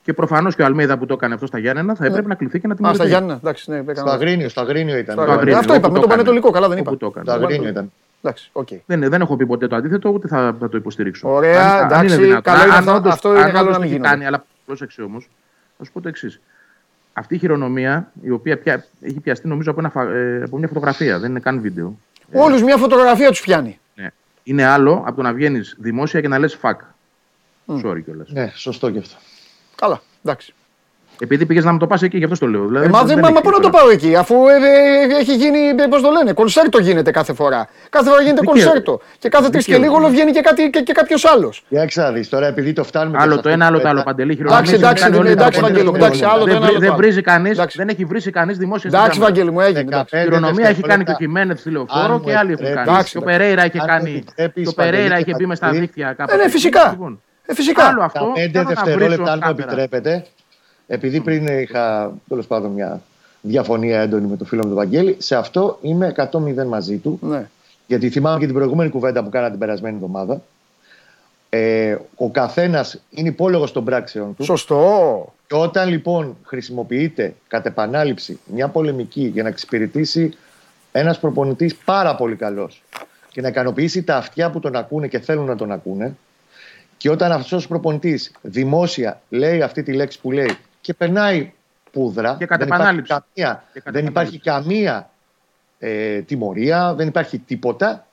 Και 0.03 0.13
προφανώς 0.13 0.55
και 0.55 0.63
ο 0.63 0.65
Αλμέιδα 0.65 0.99
που 0.99 1.07
το 1.07 1.15
έκανε 1.15 1.35
αυτό 1.35 1.47
στα 1.47 1.59
Γιάννενα 1.59 1.95
θα 1.95 2.07
έπρεπε 2.07 2.29
να 2.29 2.35
κληθεί 2.35 2.61
και 2.61 2.67
να 2.67 2.73
Α, 2.73 2.77
στα 2.77 2.87
τιμωρηθεί. 2.91 3.09
Γιάννα, 3.09 3.35
εντάξει, 3.35 3.71
ναι, 3.71 3.77
έκανα 3.77 3.95
Στο 3.95 4.05
λάθος. 4.05 4.21
Αγρίνιο, 4.21 4.49
στο 4.49 4.61
Αγρίνιο 4.61 4.97
ήταν. 4.97 5.13
Στο 5.15 5.23
Αγρίνιο, 5.23 5.39
Αγρίνιο. 5.41 5.59
Αυτό 5.59 5.73
όπου 5.75 5.81
είπα, 5.81 5.89
με 5.89 5.95
το 5.95 6.01
τον 6.01 6.11
έκανε. 6.11 6.23
Πανετολικό, 6.23 6.51
καλά 6.51 6.69
δεν 6.69 6.79
Όπου 6.79 6.89
είπα. 6.91 6.99
το 6.99 7.07
έκανε. 7.07 7.25
Στο 7.31 7.45
Αγρίνιο 7.45 7.69
ήταν. 7.69 7.93
Εντάξει, 8.23 8.51
οκ. 8.53 8.69
Δεν, 8.87 9.01
δεν 9.09 9.21
έχω 9.21 9.37
πει 9.37 9.47
ποτέ 9.47 9.67
το 9.67 9.77
αντίθετο, 9.77 10.09
ούτε 10.09 10.29
θα, 10.29 10.57
θα 10.61 10.69
το 10.69 10.77
υποστηρίξω. 10.77 11.29
Ωραία, 11.35 11.71
Αν- 11.73 11.79
αν 11.79 11.85
εντάξει, 11.85 12.15
είναι 12.15 12.25
δυνατόν. 12.25 12.43
καλό 12.53 12.65
είναι 12.65 12.73
Αν 12.73 12.79
αυτό- 12.79 12.95
όντως- 12.95 13.13
αυτό 13.13 13.29
είναι 13.31 13.41
αν 13.41 13.53
καλό 13.53 13.59
όντως 13.61 13.73
να 13.73 13.79
μην 13.79 13.79
το 13.79 13.83
έχει 13.85 13.93
γίνονται. 13.93 14.09
κάνει, 14.15 14.27
αλλά 14.27 14.45
πρόσεξε 14.67 15.03
όμως, 15.03 15.29
θα 15.79 15.85
σου 15.85 15.93
πω 15.93 16.01
το 16.01 16.09
εξής. 16.09 16.41
Αυτή 17.13 17.35
η 17.35 17.39
χειρονομία, 17.39 18.13
η 18.23 18.31
οποία 18.31 18.59
πια, 18.59 18.87
έχει 19.01 19.21
πιαστεί 19.21 19.49
νομίζω 19.49 19.71
από, 19.71 19.81
ένα, 19.81 19.91
φα- 19.91 20.11
ε, 20.11 20.43
από 20.43 20.59
μια 20.59 20.69
φωτογραφία, 20.69 21.19
δεν 21.19 21.31
είναι 21.31 21.41
καν 21.41 21.61
βίντεο. 21.61 21.99
Όλους 22.33 22.63
μια 22.63 22.77
φωτογραφία 22.77 23.29
τους 23.29 23.41
πιάνει. 23.41 23.79
Ναι. 23.95 24.11
Είναι 24.43 24.65
άλλο 24.65 25.03
από 25.07 25.17
το 25.17 25.23
να 25.23 25.33
βγαίνεις 25.33 25.77
δημόσια 25.79 26.21
και 26.21 26.29
να 26.29 26.39
λες 26.39 26.59
fuck. 26.63 26.77
Sorry 27.85 28.03
κιόλας. 28.05 28.29
Ναι, 28.31 28.51
σωστό 28.55 28.91
και 28.91 28.99
αυτό. 28.99 29.17
Καλά, 29.77 30.01
εντάξει. 30.25 30.55
Επειδή 31.19 31.47
πήγες 31.47 31.65
να 31.65 31.73
μου 31.73 31.79
το 31.79 31.87
πας 31.87 32.03
εκεί, 32.03 32.19
γι' 32.19 32.25
αυτό 32.25 32.39
το 32.39 32.47
λέω. 32.47 32.67
Δηλαδή, 32.67 32.87
Ε, 32.87 32.89
μα 32.89 33.03
δεν, 33.05 33.19
μα, 33.23 33.27
έχει 33.29 33.35
μα 33.35 33.41
πού 33.41 33.51
να 33.51 33.55
το 33.61 33.61
τώρα. 33.71 33.79
πάω 33.83 33.91
εκεί, 33.91 34.17
αφού 34.17 34.35
ε, 34.49 34.55
ε, 34.55 35.21
έχει 35.21 35.35
γίνει, 35.35 35.89
πώς 35.89 36.03
το 36.03 36.11
λένε, 36.11 36.33
κονσέρτο 36.33 36.79
γίνεται 36.79 37.11
κάθε 37.11 37.33
φορά. 37.35 37.69
Κάθε 37.91 38.09
φορά 38.11 38.23
γίνεται 38.23 38.41
Δικαίω. 38.41 38.63
κονσέρτο. 38.65 39.01
Και 39.19 39.29
κάθε 39.29 39.49
τρεις 39.51 39.65
και 39.65 39.75
Δικαίω. 39.77 39.91
λίγο 39.99 40.09
βγαίνει 40.09 40.33
και, 40.33 40.41
κάτι, 40.41 40.71
και, 40.71 40.81
και 40.81 40.93
κάποιος 40.93 41.25
άλλος. 41.25 41.65
Για 41.69 41.85
ξάδει 41.87 42.27
τώρα, 42.27 42.47
επειδή 42.47 42.73
το 42.73 42.85
φτάνουμε. 42.85 43.17
και 43.17 43.23
Άλλο 43.23 43.35
σε 43.35 43.41
το 43.41 43.49
αυτό 43.49 43.63
ένα, 43.63 43.65
που 43.65 43.65
άλλο 43.73 43.77
το 43.79 43.83
λέτε, 43.87 43.89
άλλο. 43.89 44.03
Παντελή 44.03 44.33
Εντάξει, 44.41 44.47
χειρονομία. 44.55 44.75
εντάξει, 44.89 45.03
Κάνει 45.03 45.15
δεν- 45.17 45.25
όλοι 45.27 45.35
τα 45.35 45.41
εντάξει, 45.43 45.61
πέντε 45.61 45.73
Βαγγέλη 45.73 45.91
μου, 45.91 45.93
δευτερόλεπτα. 45.93 46.27
εντάξει, 46.27 46.35
άλλο 46.35 46.45
το 46.45 46.47
Δεν 46.47 46.55
ένα, 46.57 46.61
βρει- 46.61 46.71
άλλο 46.71 46.79
το 46.79 46.85
Δεν 46.87 46.93
άλλο. 46.93 47.01
βρίζει 47.01 47.21
κανείς, 47.31 47.53
Εντάξει. 47.59 47.77
δεν 47.81 47.89
έχει 47.89 48.05
βρει 48.05 48.21
κανείς 48.39 48.57
δημόσια 48.59 48.89
στην 48.91 49.01
Εντάξει, 49.01 49.19
κάμερα. 49.19 49.27
Βαγγέλη 49.35 49.51
μου, 49.55 49.61
έγινε. 49.61 49.81
εντάξει. 49.81 50.15
15 50.17 50.23
Χειρονομία 50.25 50.69
έχει 50.73 50.83
κάνει 50.93 51.05
και 51.05 51.11
ο 51.11 51.17
δευτερόλεπτα. 51.17 51.17
Χιμένεθ 51.25 51.59
στη 51.61 51.69
Αν 51.69 51.75
λεωφόρο 51.75 52.15
μου 52.19 52.25
και 52.27 52.37
άλλοι 52.41 52.53
έχουν 52.55 52.65
επιτρέπεις, 52.65 52.75
κάνει. 52.79 52.91
εντάξει, 52.91 53.11
Και 53.13 53.19
ο 53.23 53.25
Περέιρα 53.29 53.63
είχε 53.69 53.79
αν 53.79 53.85
μου 53.89 53.91
κάνει. 53.93 54.11
επιτρέπεις, 54.23 54.63
Και 54.63 54.69
ο 54.69 54.79
Περέιρα 54.81 55.03
Παντελή, 55.03 55.21
είχε 55.21 55.25
και 55.31 55.35
μπει 55.39 55.47
μες 55.51 55.57
στα 55.61 55.67
Παντελή. 55.67 55.85
δίκτυα 55.85 56.09
Ε, 56.09 56.15
κάπου. 56.19 56.31
ναι, 56.37 56.43
εκεί. 56.43 56.51
φυσικά. 56.57 56.85
Λοιπόν, 56.95 57.13
Ε, 57.47 57.55
φυσικά. 57.61 57.83
Άλλο 57.91 58.03
αυτό. 58.09 58.25
Τα 58.25 58.33
5 58.41 58.51
δεν 58.59 58.65
θα 58.69 58.73
τα 58.75 58.83
βρίσω 58.83 58.99
δευτερόλεπτα, 58.99 59.33
αν 59.33 59.39
μου 59.43 59.45
κάμερα. 59.47 59.63
επιτρέπετε, 59.63 60.13
επειδή 60.87 61.21
πριν 61.21 61.47
είχα 61.47 62.13
τέλος 62.29 62.47
πάντων 62.47 62.71
μια 62.71 63.03
διαφωνία 63.41 64.01
έντονη 64.01 64.27
με 64.27 64.37
το 64.37 64.45
φίλο 64.45 64.61
μου 64.63 64.69
τον 64.69 64.77
Βαγγέλη, 64.77 65.17
σε 65.19 65.37
αυτό 65.37 65.79
είμαι 65.83 66.15
100-0 66.17 66.67
μαζί 66.67 66.97
του. 66.97 67.19
Ναι. 67.23 67.49
Γιατί 67.87 68.11
θυμάμαι 68.11 68.39
και 68.39 68.45
την 68.45 68.55
προηγούμενη 68.55 68.91
κουβέντα 68.91 69.23
που 69.23 69.29
κάνα 69.29 69.51
την 69.51 69.59
περασμένη 69.59 69.95
εβδομάδα. 69.95 70.43
Ε, 71.49 71.97
ο 72.15 72.31
καθένας 72.31 73.01
είναι 73.11 73.29
υπόλογος 73.29 73.73
των 73.73 73.85
πράξεων 73.85 74.35
του. 74.37 74.45
Σωστό. 74.45 75.33
Και 75.47 75.55
όταν 75.55 75.89
λοιπόν 75.89 76.37
χρησιμοποιείται 76.45 77.35
κατ' 77.49 77.67
επανάληψη 77.67 78.39
μια 78.47 78.69
πολεμική 78.69 79.27
για 79.27 79.43
να 79.43 79.49
εξυπηρετήσει 79.49 80.31
ένας 80.93 81.19
προπονητής 81.19 81.75
πάρα 81.77 82.15
πολύ 82.15 82.37
καλός 82.37 82.83
και 83.31 83.41
να 83.41 83.49
ικανοποιήσει 83.49 84.03
τα 84.03 84.17
αυτιά 84.17 84.51
που 84.51 84.61
τον 84.61 84.77
ακούνε 84.77 85.09
και 85.09 85.19
θέλουν 85.19 85.47
να 85.47 85.57
τον 85.57 85.73
ακούνε, 85.73 86.17
και 86.97 87.11
όταν 87.11 87.33
αυτός 87.33 87.65
ο 87.65 87.69
προπονητής 87.69 88.33
δημόσια 88.43 89.21
λέει 89.29 89.63
αυτή 89.63 89.83
τη 89.83 89.93
λέξη 89.93 90.21
που 90.21 90.31
λέει 90.31 90.57
και 90.83 90.95
περνάει 90.95 91.53
πούδρα, 91.93 92.37
Και 92.39 92.47
κατ' 92.47 92.59
δεν 92.59 92.67
υπάρχει 92.67 92.83
επανάληψη. 92.83 93.13
καμία, 93.35 93.65
Και 93.73 93.81
κατ' 93.81 93.95
δεν 93.95 94.07
υπάρχει 94.07 94.39
καμία 94.39 95.11
ε, 95.79 96.21
τιμωρία, 96.21 96.95
δεν 96.95 97.09
υπάρχει 97.09 97.39
τίποτα. 97.39 98.07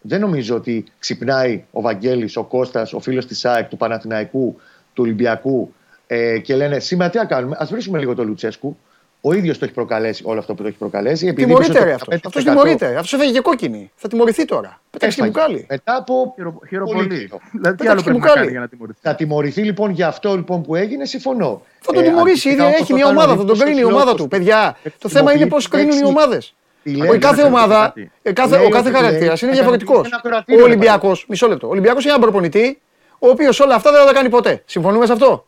Δεν 0.00 0.20
νομίζω 0.20 0.56
ότι 0.56 0.84
ξυπνάει 0.98 1.64
ο 1.70 1.80
Βαγγέλης, 1.80 2.36
ο 2.36 2.44
Κώστας, 2.44 2.92
ο 2.92 3.00
φίλος 3.00 3.26
της 3.26 3.44
ΑΕΚ, 3.44 3.68
του 3.68 3.76
Παναθηναϊκού, 3.76 4.60
του 4.92 5.02
Ολυμπιακού 5.02 5.74
ε, 6.06 6.38
και 6.38 6.56
λένε 6.56 6.78
σήμερα 6.78 7.10
τι 7.10 7.18
να 7.18 7.24
κάνουμε, 7.24 7.56
ας 7.58 7.70
βρίσκουμε 7.70 7.98
λίγο 7.98 8.14
το 8.14 8.24
Λουτσέσκου. 8.24 8.76
Ο 9.20 9.32
ίδιος 9.32 9.58
το 9.58 9.64
έχει 9.64 9.74
προκαλέσει 9.74 10.22
όλο 10.26 10.38
αυτό 10.38 10.54
που 10.54 10.62
το 10.62 10.68
έχει 10.68 10.76
προκαλέσει. 10.76 11.26
επειδή 11.26 11.46
Τιμωρείται 11.46 11.72
πίσω 11.72 11.84
ρε 11.84 11.96
στο 11.98 12.04
αυτό. 12.10 12.12
15% 12.16 12.20
Αυτό 12.26 12.42
τιμωρείται. 12.50 12.96
Αυτό 12.96 13.16
έφεγε 13.16 13.32
και 13.32 13.40
κόκκινη. 13.40 13.90
Θα 13.96 14.08
τιμωρηθεί 14.08 14.44
τώρα. 14.44 14.80
Πέταξε 14.90 15.20
και 15.20 15.26
Έφαγε. 15.28 15.38
μπουκάλι. 15.46 15.66
Μετά 15.68 15.96
από. 15.96 16.34
Χειρο- 16.36 16.52
πολύ 16.52 16.68
Χειροπολί. 16.68 17.06
καιρό. 17.08 17.18
Δηλαδή, 17.18 17.36
τι 17.52 17.60
Πέταξε 17.60 17.90
άλλο 17.90 18.02
πρέπει 18.02 18.08
να 18.08 18.12
μπουκάλι. 18.18 18.38
κάνει 18.38 18.50
για 18.50 18.60
να 18.60 18.68
τιμωρηθεί; 18.68 18.98
Θα 19.02 19.14
τιμωρηθεί 19.14 19.62
λοιπόν 19.62 19.90
για 19.90 20.06
αυτό 20.08 20.34
λοιπόν 20.36 20.62
που 20.62 20.74
έγινε, 20.74 21.04
συμφωνώ. 21.04 21.62
Θα 21.80 21.92
τον 21.92 22.02
Ε, 22.02 22.06
τιμωρήσει. 22.06 22.48
αντίστοιχα, 22.48 22.52
Ήδη 22.54 22.62
όπως 22.62 22.80
έχει 22.80 22.88
το 22.88 22.94
μια 22.94 23.04
κάνει 23.04 23.16
ο 23.16 23.20
ομάδα. 23.20 23.32
Θα 23.32 23.44
τον 23.44 23.46
Δήμος 23.54 23.62
κρίνει 23.62 23.80
η 23.80 23.84
ο 23.84 23.86
ομάδα 23.86 24.00
Φιλόπος. 24.04 24.22
του. 24.22 24.28
Παιδιά, 24.28 24.76
το 24.82 24.90
χρησιμοποιεί 24.90 25.14
θέμα 25.14 25.32
είναι 25.32 25.46
πώς 25.46 25.64
τη 25.64 25.70
κρίνουν 25.70 25.90
οι 25.90 25.94
λέξη 25.94 26.08
ομάδες. 26.10 26.54
τη 26.82 26.94
Ο 26.94 26.98
λέξη 27.04 27.18
κάθε 27.18 27.40
να 27.42 27.46
ομάδα, 27.46 27.78
κάτι. 27.80 28.10
ε, 28.22 28.32
κάθε, 28.32 28.56
Λέει 28.56 28.66
ο 28.66 28.68
κάθε 28.68 28.88
ότι 28.88 28.96
χαρακτήρας 28.96 29.26
λέει, 29.42 29.50
είναι 29.50 29.50
θα 29.50 29.54
διαφορετικός. 29.56 29.94
δημιουργήσει 30.02 30.20
ένα 30.22 30.22
ακροατήριο, 30.24 30.60
Ο 30.62 30.66
ρε 30.66 30.72
Ολυμπιακός, 30.72 31.24
μισό 31.28 31.46
λεπτό. 31.48 31.66
Ο 31.66 31.70
Ολυμπιακός 31.70 32.02
είναι 32.04 32.12
ένα 32.12 32.22
προπονητή, 32.22 32.80
ο 33.18 33.28
οποίος 33.28 33.60
όλα 33.60 33.74
αυτά 33.74 33.90
δεν 33.90 34.00
θα 34.00 34.06
τα 34.06 34.12
κάνει 34.12 34.28
ποτέ. 34.28 34.62
Συμφωνούμε 34.66 35.06
σε 35.06 35.12
αυτό; 35.12 35.46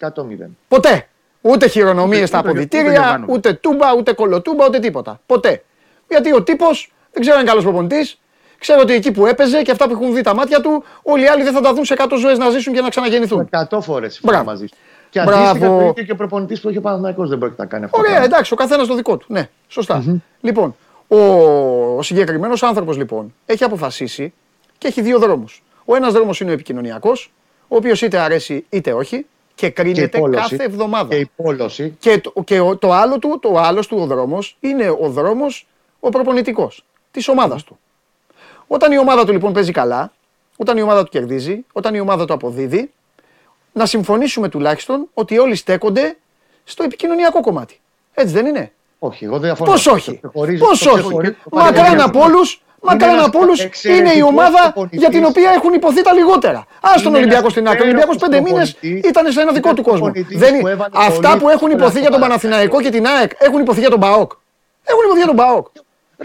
100-0. 0.00 0.56
Ποτέ. 0.68 1.06
Ούτε 1.42 1.66
χειρονομίες 1.68 2.16
Ούτε- 2.18 2.26
στα 2.26 2.38
ούτε- 2.38 2.48
ούτε 2.50 2.58
αποδητήρια, 2.60 2.92
Γιωβάνοβιτς. 2.92 3.36
ούτε 3.36 3.52
τούμπα, 3.52 3.94
ούτε 3.94 4.12
κολοτούμπα, 4.12 4.66
ούτε 4.66 4.78
τίποτα. 4.78 5.20
Ποτέ. 5.26 5.62
Γιατί 6.08 6.32
ο 6.34 6.42
τύπος 6.42 6.92
δεν 7.12 7.20
ξέρω 7.22 7.34
αν 7.36 7.40
είναι 7.42 7.50
καλός 7.50 7.64
προπονητής. 7.64 8.18
Ξέρω 8.58 8.80
ότι 8.80 8.92
εκεί 8.92 9.12
που 9.12 9.26
έπαιζε 9.26 9.62
και 9.62 9.70
αυτά 9.70 9.86
που 9.88 9.92
έχουν 9.92 10.14
δει 10.14 10.20
τα 10.20 10.34
μάτια 10.34 10.60
του, 10.60 10.84
όλοι 11.02 11.22
οι 11.24 11.26
άλλοι 11.26 11.42
δεν 11.42 11.52
θα 11.52 11.60
τα 11.60 11.74
δουν 11.74 11.84
σε 11.84 11.92
100 11.98 12.16
ζωές 12.16 12.38
να 12.38 12.50
ζήσουν 12.50 12.72
και 12.74 12.80
να 12.80 12.88
ξαναγεννηθούν. 12.88 13.48
100 13.50 13.80
φορές 13.80 14.20
Μπράβο. 14.22 14.44
μαζί 14.44 14.66
σου. 14.66 14.74
Και 15.10 15.22
Μπράβο. 15.24 15.42
αντίστοιχα 15.42 15.66
το 15.78 15.80
ίδιο 15.88 16.04
και 16.04 16.12
ο 16.12 16.16
προπονητής 16.16 16.60
που 16.60 16.68
έχει 16.68 16.78
ο 16.78 16.80
Παναθηναϊκός 16.80 17.28
δεν 17.28 17.38
πρόκειται 17.38 17.62
να 17.62 17.68
κάνει 17.68 17.84
αυτό. 17.84 17.96
το 17.96 18.02
Ωραία, 18.02 18.14
πράγμα. 18.16 18.34
εντάξει, 18.34 18.52
ο 18.52 18.56
καθένας 18.56 18.86
το 18.86 18.94
δικό 18.94 19.16
του. 19.16 19.26
Ναι, 19.28 19.48
σωστα 19.68 20.04
Λοιπόν, 20.40 20.76
ο, 21.08 21.16
ο 21.96 22.02
συγκεκριμένος 22.02 22.62
άνθρωπος 22.62 22.96
λοιπόν 22.96 23.34
έχει 23.46 23.64
αποφασίσει 23.64 24.32
και 24.78 24.86
έχει 24.88 25.00
δύο 25.02 25.18
δρόμους. 25.18 25.62
Ο 25.84 25.94
ένας 25.96 26.12
δρόμος 26.12 26.40
είναι 26.40 26.50
ο 26.50 26.52
επικοινωνιακός, 26.52 27.32
ο 27.68 27.76
οποίος 27.76 28.02
είτε 28.02 28.18
αρέσει 28.18 28.64
είτε 28.70 28.92
όχι 28.92 29.26
και 29.66 29.82
Και 29.82 29.88
η 29.88 29.92
κρίνεται 29.94 30.18
πόλωση. 30.18 30.40
κάθε 30.56 30.64
εβδομάδα. 30.64 31.08
Και 31.08 31.16
η 31.20 31.30
πόλωση. 31.36 31.96
Και, 31.98 32.18
το, 32.20 32.32
και 32.44 32.60
ο- 32.60 32.76
το 32.76 32.92
άλλο 32.92 33.18
του, 33.18 33.38
το 33.42 33.56
άλλος 33.58 33.86
του 33.86 33.96
ο 34.00 34.06
δρόμος 34.06 34.56
είναι 34.60 34.90
ο 35.00 35.08
δρόμος 35.08 35.66
ο 36.00 36.08
προπονητικός 36.08 36.84
της 37.10 37.28
ομάδας 37.28 37.64
του. 37.64 37.78
Όταν 38.66 38.92
η 38.92 38.98
ομάδα 38.98 39.24
του 39.24 39.32
λοιπόν 39.32 39.52
παίζει 39.52 39.72
καλά, 39.72 40.12
όταν 40.56 40.76
η 40.76 40.82
ομάδα 40.82 41.02
του 41.04 41.10
κερδίζει, 41.10 41.64
όταν 41.72 41.94
η 41.94 42.00
ομάδα 42.00 42.24
του 42.24 42.32
αποδίδει, 42.32 42.90
να 43.72 43.86
συμφωνήσουμε 43.86 44.48
τουλάχιστον 44.48 45.08
ότι 45.14 45.38
όλοι 45.38 45.54
στέκονται 45.54 46.16
στο 46.64 46.82
επικοινωνιακό 46.82 47.40
κομμάτι. 47.40 47.80
Έτσι 48.14 48.32
δεν 48.34 48.46
είναι; 48.46 48.72
Όχι, 48.98 49.24
εγώ 49.24 49.32
δεν 49.32 49.42
διαφωνώ. 49.42 49.70
Πώς 49.70 49.86
όχι; 49.86 50.18
Το 50.22 50.28
ξεχωρίζει- 50.28 50.62
Πώς 50.64 50.78
το 50.82 50.90
όχι; 50.90 51.00
ξεχωρίζει- 51.00 51.34
το 51.50 51.56
Μακράν 51.56 51.74
παρεμβαίνει. 51.74 52.02
από 52.02 52.20
όλους, 52.20 52.62
μακράν 52.82 53.10
ένας 53.14 53.26
από 53.26 53.38
όλους 53.38 53.58
είναι 53.58 53.64
η 53.64 53.66
εξαιρετικός 53.66 54.28
ομάδα 54.28 54.60
προπονητής. 54.62 54.98
για 55.00 55.08
την 55.08 55.24
οποία 55.24 55.50
έχουν 55.58 55.72
υποθεί 55.72 56.02
τα 56.02 56.12
λιγότερα. 56.12 56.58
Α 56.58 56.90
τον 56.94 57.04
Είναι 57.06 57.16
Ολυμπιακό 57.16 57.40
ένας 57.40 57.52
στην 57.52 57.68
άκρη. 57.68 57.80
Ο 57.80 57.84
Ολυμπιακός 57.84 58.16
πέντε 58.16 58.40
μήνες 58.40 58.72
προπονητής. 58.72 59.10
ήταν 59.10 59.32
σε 59.32 59.40
ένα 59.40 59.52
δικό 59.52 59.68
Είναι 59.68 59.76
του 59.76 59.82
κόσμο. 59.82 60.04
προπονητής 60.04 60.38
Δεν 60.38 60.50
που 60.50 60.56
είναι- 60.58 60.70
έβαλε 60.70 60.90
Αυτά 60.96 61.28
πολύ 61.28 61.40
που 61.40 61.48
έχουν 61.48 61.70
εύκολα 61.70 61.72
υποθεί 61.74 62.00
για 62.00 62.10
τον 62.10 62.18
στο 62.18 62.28
Παναθηναϊκό 62.28 62.80
και 62.80 62.90
την 62.90 63.06
ΑΕΚ 63.06 63.30
έχουν 63.38 63.60
υποθεί 63.60 63.80
για 63.80 63.90
τον 63.90 64.00
ΠΑΟΚ. 64.00 64.30
Έχουν 64.84 65.00
υποθεί 65.04 65.18
για 65.18 65.26
τον 65.26 65.36
ΠΑΟΚ. 65.36 65.66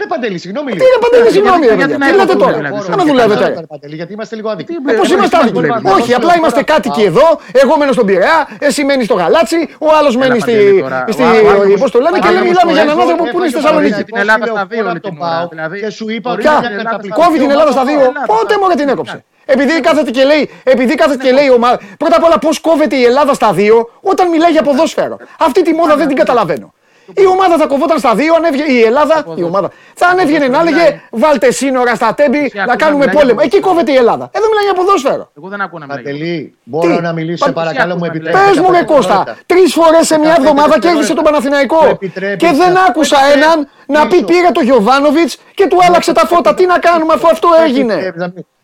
Ρε 0.02 0.06
Παντελή, 0.12 0.38
συγγνώμη 0.44 0.70
Τι 0.70 0.76
λίγο. 0.76 0.86
είναι 0.90 1.00
παντελή, 1.04 1.28
συγγνώμη, 1.36 1.64
ρε 1.70 1.74
γιατί 1.80 1.92
παιδιά. 1.92 1.98
να 1.98 2.06
Τι 2.10 2.16
λέτε 2.18 2.32
υποθούμε, 2.32 2.52
τώρα. 2.52 2.56
δηλαδή, 2.70 2.92
Άμα 2.94 3.04
δουλεύετε. 3.10 3.44
Ρε 3.64 3.66
Παντελή, 3.74 3.94
γιατί 4.00 4.12
είμαστε 4.16 4.34
λίγο 4.38 4.48
άδικοι. 4.52 4.68
Τι- 4.72 4.92
Ε, 4.92 4.96
πώς 5.00 5.08
Ε, 5.10 5.14
είμαστε 5.16 5.36
ε, 5.36 5.40
άδικοι. 5.40 5.54
δουλεύει. 5.58 5.88
Όχι, 5.98 6.10
απλά 6.18 6.32
είμαστε 6.38 6.62
κάτοικοι 6.72 7.02
εδώ. 7.10 7.26
Εγώ 7.62 7.72
μένω 7.80 7.92
στον 7.96 8.06
Πειραιά, 8.08 8.36
εσύ 8.68 8.80
μένεις 8.88 9.04
στο 9.08 9.14
Γαλάτσι, 9.20 9.58
ο 9.86 9.88
άλλος 9.98 10.14
μένει 10.20 10.38
στη. 10.44 10.52
Παντελή, 10.52 10.80
τώρα. 10.86 11.04
στη- 11.14 11.22
Ο 11.22 11.26
άνθρωπος- 11.26 11.80
Πώς 11.82 11.90
το 11.94 11.98
λένε 12.04 12.16
ο 12.16 12.20
και 12.20 12.28
λέμε, 12.28 12.38
άνθρωπος 12.38 12.50
μιλάμε 12.50 12.72
για 12.76 12.82
έναν 12.86 12.94
Εγώ 12.96 13.02
άνθρωπο 13.04 13.24
που 13.32 13.38
είναι 13.38 13.48
στη 13.48 13.58
έφαγε 13.58 13.66
Θεσσαλονίκη. 13.66 13.92
παραδείγματος 13.92 14.10
Την 14.12 14.16
Ελλάδα 14.24 14.44
στα 14.46 14.66
τηλεοφόρα 14.66 14.66
δύο 14.72 14.82
από 14.82 14.90
όλη 14.92 15.00
τον 15.06 15.12
την 15.14 15.22
ώρα, 15.22 15.30
ΠΑΟΚ 15.36 15.50
δηλαδή. 15.54 15.76
Και 15.82 15.90
σου 15.98 16.06
είπα 16.14 16.28
ότι 16.34 16.40
Ποια; 16.42 16.52
είναι 16.52 16.60
μια 16.60 16.70
Ελλάδα 16.70 16.84
καταπληκτική 16.90 17.14
στα 17.14 17.24
Κόβει 17.24 17.36
την 17.42 17.50
Ελλάδα 17.54 17.70
στα 17.76 17.84
δύο. 17.90 18.00
Ελλάδα. 18.10 18.26
Πότε 18.34 18.52
μου 18.60 18.66
την 18.80 18.88
έκοψε; 18.94 19.16
Επειδή 19.54 19.74
κάθεται 19.88 20.10
και 20.16 20.24
λέει, 20.30 20.42
επειδή 20.74 20.94
κάθεται 21.02 21.22
και 21.26 21.32
λέει 21.38 21.46
η 21.52 21.54
ομάδα. 21.60 21.76
Πρώτα 22.02 22.16
απ' 22.18 22.24
όλα, 22.28 22.38
πώς 22.44 22.54
κόβεται 22.68 22.96
η 23.02 23.04
Ελλάδα 23.10 23.32
στα 23.40 23.48
δύο 23.60 23.76
όταν 24.10 24.24
μιλάει 24.34 24.52
για 24.56 24.62
ποδόσφαιρο; 24.68 25.16
Αυτή 25.48 25.60
τη 25.66 25.72
μόδα 25.78 25.94
δεν 26.00 26.06
την 26.10 26.16
καταλαβαίνω. 26.22 26.66
Η 27.14 27.26
ομάδα 27.26 27.56
θα 27.56 27.66
κοβόταν 27.66 27.98
στα 27.98 28.14
δύο, 28.14 28.34
αν 28.34 28.44
έβγαινε, 28.44 28.72
η 28.72 28.80
Ελλάδα, 28.82 29.24
η 29.34 29.42
ομάδα, 29.42 29.70
θα 29.94 30.06
ανέβγαινε 30.06 30.48
να 30.48 30.60
έλεγε 30.60 31.00
βάλτε 31.10 31.50
σύνορα 31.50 31.94
στα 31.94 32.14
τέμπη 32.14 32.38
Εσύ 32.38 32.50
να 32.56 32.62
ακούς 32.62 32.72
να 32.72 32.76
κάνουμε 32.76 32.98
μιλάει 32.98 33.14
για 33.14 33.20
πόλεμο. 33.20 33.40
Εκεί 33.42 33.48
ποδόσφαιρο. 33.60 33.74
κόβεται 33.74 33.92
η 33.92 33.96
Ελλάδα. 34.02 34.30
Εδώ 34.32 34.46
μιλάει 34.48 34.64
για 34.64 34.74
ποδόσφαιρο. 34.74 35.30
Εγώ 35.38 35.48
δεν 35.48 35.60
ακούω 35.60 35.78
να 35.78 35.86
μιλάει. 35.86 36.02
Παντελή, 36.02 36.54
μπορώ 36.62 36.96
Τι; 36.96 37.02
να 37.02 37.12
μιλήσω, 37.12 37.44
σε 37.44 37.52
Πα- 37.52 37.60
παρακαλώ, 37.60 37.94
μου 37.94 38.00
Πες 38.00 38.08
επιτρέπετε. 38.08 38.44
Πες 38.48 38.58
μου, 38.58 38.70
ρε 38.70 38.78
τα 38.78 38.84
Κώστα, 38.84 39.14
δευτερόλεπτα. 39.14 39.36
τρεις 39.46 39.72
φορές 39.72 40.06
σε 40.06 40.18
μια 40.18 40.28
Τα 40.34 40.36
εβδομάδα 40.40 40.68
πέντε 40.72 40.86
κέρδισε 40.88 41.14
τον 41.14 41.24
δευτερόλεπτα. 41.24 41.30
Παναθηναϊκό. 41.30 41.78
Το 41.84 41.90
επιτρέπεις, 41.98 42.40
Και 42.48 42.50
δεν 42.62 42.72
θα- 42.76 42.84
άκουσα 42.88 43.16
το 43.16 43.22
έναν 43.36 43.58
να 43.86 44.00
πει 44.00 44.16
επιτρέπεις. 44.16 44.36
πήρε 44.36 44.48
το 44.56 44.60
Γιωβάνοβιτς 44.68 45.32
και 45.58 45.66
του 45.70 45.78
άλλαξε 45.86 46.12
τα 46.18 46.24
φώτα. 46.26 46.50
Τι 46.54 46.64
να 46.72 46.78
κάνουμε 46.78 47.12
αφού 47.16 47.26
αυτό 47.34 47.48
έγινε. 47.66 47.94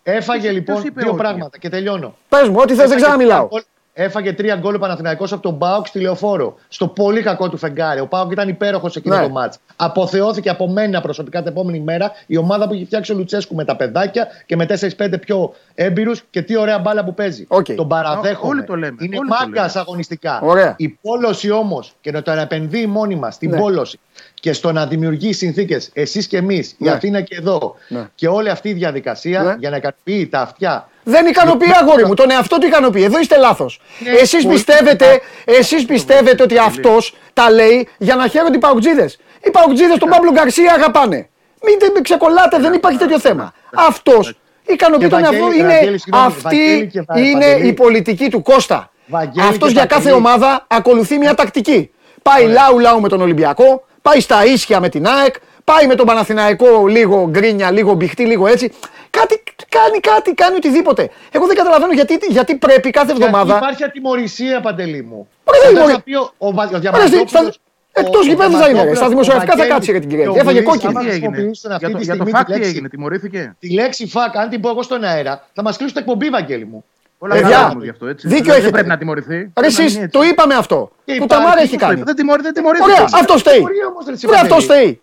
Έφαγε 0.03 0.51
λοιπόν 0.51 0.77
είπε 0.87 1.01
δύο 1.01 1.11
όχι; 1.11 1.19
πράγματα 1.23 1.59
και 1.59 1.69
τελειώνω. 1.69 2.09
Πες 2.29 2.49
μου, 2.49 2.59
ό,τι 2.65 2.75
θες, 2.75 2.77
δεν 2.77 2.85
Έφαγε 2.87 3.01
ξαναμιλάω. 3.03 3.49
Τρία 3.95 4.07
γκολ- 4.07 4.07
Έφαγε 4.07 4.33
τρία 4.33 4.57
γκολ 4.57 4.75
ο 4.75 4.79
Παναθηναϊκός 4.79 5.33
από 5.33 5.43
τον 5.43 5.55
ΠΑΟΚ 5.55 5.87
στη 5.87 6.01
λεωφόρο. 6.01 6.55
Στο 6.69 6.89
πολύ 6.89 7.23
κακό 7.23 7.49
του 7.49 7.57
φεγγάρι. 7.57 8.01
Ο 8.01 8.07
ΠΑΟΚ 8.11 8.33
ήταν 8.33 8.49
υπέροχος 8.49 8.93
σε 8.93 8.99
εκείνο 8.99 9.17
Ναι. 9.17 9.23
το 9.23 9.29
ματς. 9.29 9.59
Αποθεώθηκε 9.77 10.49
από 10.51 10.69
μένα 10.69 11.01
προσωπικά 11.01 11.39
την 11.43 11.51
επόμενη 11.51 11.81
μέρα 11.81 12.13
η 12.27 12.37
ομάδα 12.37 12.67
που 12.69 12.75
έχει 12.75 12.85
φτιάξει 12.85 13.13
ο 13.13 13.15
Λουτσέσκου 13.15 13.55
με 13.55 13.65
τα 13.65 13.77
παιδάκια 13.77 14.27
και 14.47 14.57
με 14.57 14.67
4-5 14.67 15.19
πιο 15.21 15.55
έμπειρους 15.75 16.23
και 16.31 16.43
τι 16.43 16.57
ωραία 16.57 16.79
μπάλα 16.79 17.05
που 17.05 17.15
παίζει. 17.15 17.45
Οκ. 17.49 17.65
Τον 17.77 17.89
παραδέχομαι. 17.89 18.49
Όλοι 18.51 18.65
το 18.65 18.75
λέμε, 18.77 18.97
Είναι 19.01 19.17
όλοι 19.19 19.29
το 19.29 19.35
μάγκας 19.41 19.75
λέμε. 19.75 19.85
αγωνιστικά. 19.87 20.41
Ωραία. 20.43 20.75
Η 20.79 20.89
πόλωση 21.03 21.51
όμως 21.51 21.93
και 22.01 22.11
να 22.11 22.23
το 22.23 22.31
επενδύει 22.31 22.87
μόνιμα 22.89 23.31
στην 23.31 23.51
Ναι. 23.51 23.59
πόλωση 23.59 23.99
και 24.35 24.53
στο 24.53 24.73
να 24.73 24.87
δημιουργεί 24.87 25.33
συνθήκες 25.33 25.91
εσείς 25.93 26.27
και 26.27 26.37
εμείς, 26.37 26.71
η 26.71 26.77
Ναι. 26.79 26.91
Αθήνα 26.91 27.21
και 27.21 27.37
εδώ, 27.37 27.75
Ναι. 27.89 28.09
και 28.15 28.29
όλη 28.29 28.49
αυτή 28.49 28.69
η 28.69 28.73
διαδικασία 28.73 29.43
Ναι. 29.43 29.55
για 29.59 29.71
να 29.71 29.77
ικανοποιεί 29.77 30.27
τα 30.27 30.41
αυτιά 30.41 30.89
Δεν 31.05 31.27
ικανοποιεί, 31.27 31.71
αγόρι 31.81 32.07
μου. 32.07 32.15
Τον 32.15 32.31
εαυτό 32.31 32.59
του 32.59 32.67
ικανοποιεί. 32.67 33.03
Εδώ 33.07 33.19
είστε 33.21 33.37
λάθος. 33.37 33.81
Ναι, 33.99 34.11
Εσείς 34.11 34.43
πολύ 34.43 34.55
πιστεύετε, 34.55 35.21
εσείς 35.45 35.85
πιστεύετε 35.85 36.43
ότι 36.43 36.59
αυτός 36.59 37.15
τα 37.33 37.51
λέει 37.51 37.89
για 37.99 38.15
να 38.15 38.27
χαίρονται 38.27 38.57
οι 38.57 38.61
παουτζίδες. 38.61 39.19
Οι 39.45 39.51
παουτζίδες 39.51 39.99
τον 39.99 40.09
Παύλο 40.09 40.31
Γκαρσία 40.33 40.73
αγαπάνε. 40.73 41.29
Μην 41.63 41.79
τε- 41.79 42.01
ξεκολλάτε, 42.03 42.59
δεν 42.59 42.73
υπάρχει 42.73 42.99
τέτοιο 42.99 43.19
θέμα. 43.21 43.53
Αυτός 43.75 44.39
ικανοποιεί 44.67 45.09
Και 45.09 45.15
τον 45.15 45.25
εαυτό. 45.25 45.39
Βαγγέλη, 45.45 45.59
Είναι, 45.61 45.73
Βαγγέλη, 45.75 45.99
συγγνώμη, 45.99 46.27
αυτή 46.27 46.43
Βαγγέλη 46.49 46.87
και 46.87 47.01
Βα- 47.09 47.19
είναι 47.19 47.45
Παντελή. 47.47 47.67
η 47.69 47.73
πολιτική 47.73 48.29
του 48.31 48.43
Κώστα. 48.43 48.91
Βαγγέλη 49.07 49.47
Αυτός 49.49 49.69
και 49.69 49.75
για 49.75 49.85
κάθε 49.87 50.03
Παντελή. 50.03 50.17
ομάδα 50.17 50.65
ακολουθεί 50.69 51.19
μια 51.19 51.35
τακτική. 51.35 51.91
Πάει 52.23 52.47
λαού 52.47 52.79
λαού 52.79 53.01
με 53.01 53.09
τον 53.09 53.21
Ολυμπιακό, 53.21 53.85
πάει 54.03 54.21
στα 54.21 54.45
ίσια 54.45 54.81
με 54.81 54.89
την 54.89 55.07
ΑΕΚ, 55.07 55.35
πάει 55.65 55.87
με 55.87 55.95
τον 55.95 56.07
Παναθηναϊκό 56.07 56.87
λίγο 56.87 57.27
γκρίνια, 57.31 57.71
λίγο 57.71 57.93
μπιχτή, 57.93 58.25
λίγο 58.25 58.47
έτσι. 58.47 58.73
Κάτι 59.11 59.43
κάνει, 59.79 59.99
κάτι, 60.11 60.31
κάνει 60.43 60.57
οτιδήποτε. 60.57 61.03
Εγώ 61.37 61.47
δεν 61.47 61.57
καταλαβαίνω 61.57 61.93
γιατί, 61.93 62.15
γιατί 62.37 62.53
πρέπει 62.57 62.91
κάθε 62.91 63.07
Γιατί 63.13 63.25
εβδομάδα. 63.25 63.57
υπάρχει 63.57 63.85
ατιμορρησία, 63.85 64.61
Παντελή 64.61 65.03
μου. 65.03 65.29
Ωραία, 65.45 65.61
Όταν 65.63 65.75
τιμωρη- 65.75 65.95
θα 65.95 66.03
πει 66.03 66.15
ο- 66.15 66.33
ο 66.39 66.49
Βα- 66.53 66.63
ο 66.65 66.67
Ωραία, 66.67 66.81
Διαμαντόπουλος, 66.81 67.31
στα- 67.31 67.41
ο- 67.41 68.01
εκτός 68.03 68.21
ο 68.27 68.29
γηπέδου 68.31 68.51
θα 68.51 68.57
είναι, 68.57 68.65
Διαμαντόπουλος, 68.67 68.99
στα 68.99 69.09
δημοσιογραφικά 69.09 69.53
ο 69.53 69.57
θα 69.57 69.63
Βαγγέλης 69.63 69.87
κάτσει, 69.87 69.93
ρε, 69.93 69.99
την 69.99 70.09
και 70.09 70.15
Κυριακή. 70.17 70.37
ο 70.39 70.41
Έφαγε 70.43 70.59
Γουλής, 70.61 70.71
κόκκινη. 70.73 70.93
άμα 70.93 71.01
Τι 71.01 71.09
έγινε; 71.15 71.27
χρησιμοποιήσουν 71.29 71.71
αυτή 71.73 71.85
Για 71.85 71.93
το, 71.95 71.99
τη 72.01 72.05
για 72.05 72.13
το 72.17 72.19
στιγμή 72.23 72.37
φακ 72.39 72.45
τη 72.47 72.53
τι 72.53 72.59
λέξη- 72.59 72.73
έγινε, 72.75 72.89
τιμωρήθηκε; 72.95 73.41
Τη 73.63 73.69
λέξη 73.81 74.03
φακ, 74.15 74.33
αν 74.43 74.47
την 74.53 74.61
πω 74.63 74.69
εγώ 74.75 74.83
στον 74.89 75.01
αέρα, 75.11 75.35
θα 75.57 75.63
μας 75.67 75.75
κλείσουν 75.79 75.95
την 75.97 76.03
εκπομπή, 76.05 76.27
Βαγγέλη 76.37 76.67
μου. 76.73 76.81
Όλα 77.19 77.35
Παιδιά, 77.35 77.49
καλά 77.51 77.69
όμως 77.71 77.85
γι' 77.85 77.91
αυτό, 77.95 78.07
έτσι. 78.13 78.25
δίκιο 78.29 78.43
Δηλαδή, 78.43 78.61
έχετε. 78.61 78.65
Δεν 78.65 78.73
πρέπει 78.79 78.89
να 78.95 78.99
τιμωρηθεί. 78.99 79.37
Ρε 79.37 79.51
Πρέπει 79.55 79.61
να 79.61 79.67
εσείς, 79.83 79.95
μείνει 79.97 80.09
το 80.09 80.19
έτσι. 80.21 80.31
είπαμε 80.33 80.55
αυτό. 80.55 80.79
Και 81.05 81.15
Που 81.19 81.25
υπάρχει- 81.25 81.29
τα 81.43 81.49
μάρα 81.49 81.61
έχει 81.67 81.77
το 81.79 81.87
κάνει. 81.87 82.03
Δεν 82.03 82.15
τιμωρεί- 82.17 82.43
δεν 82.43 82.53
τιμωρήθηκε. 82.53 82.91
Ωραία, 82.91 83.05
αυτό 83.21 83.33
φταίει. 83.39 83.61
Μπορεί 83.61 83.85
όμως, 83.91 84.05
ρε, 84.07 84.13
εσύ, 84.13 84.27
Ωραία, 84.29 84.41
αυτό 84.41 84.55
Παντελή. 84.55 84.71
φταίει. 84.73 85.01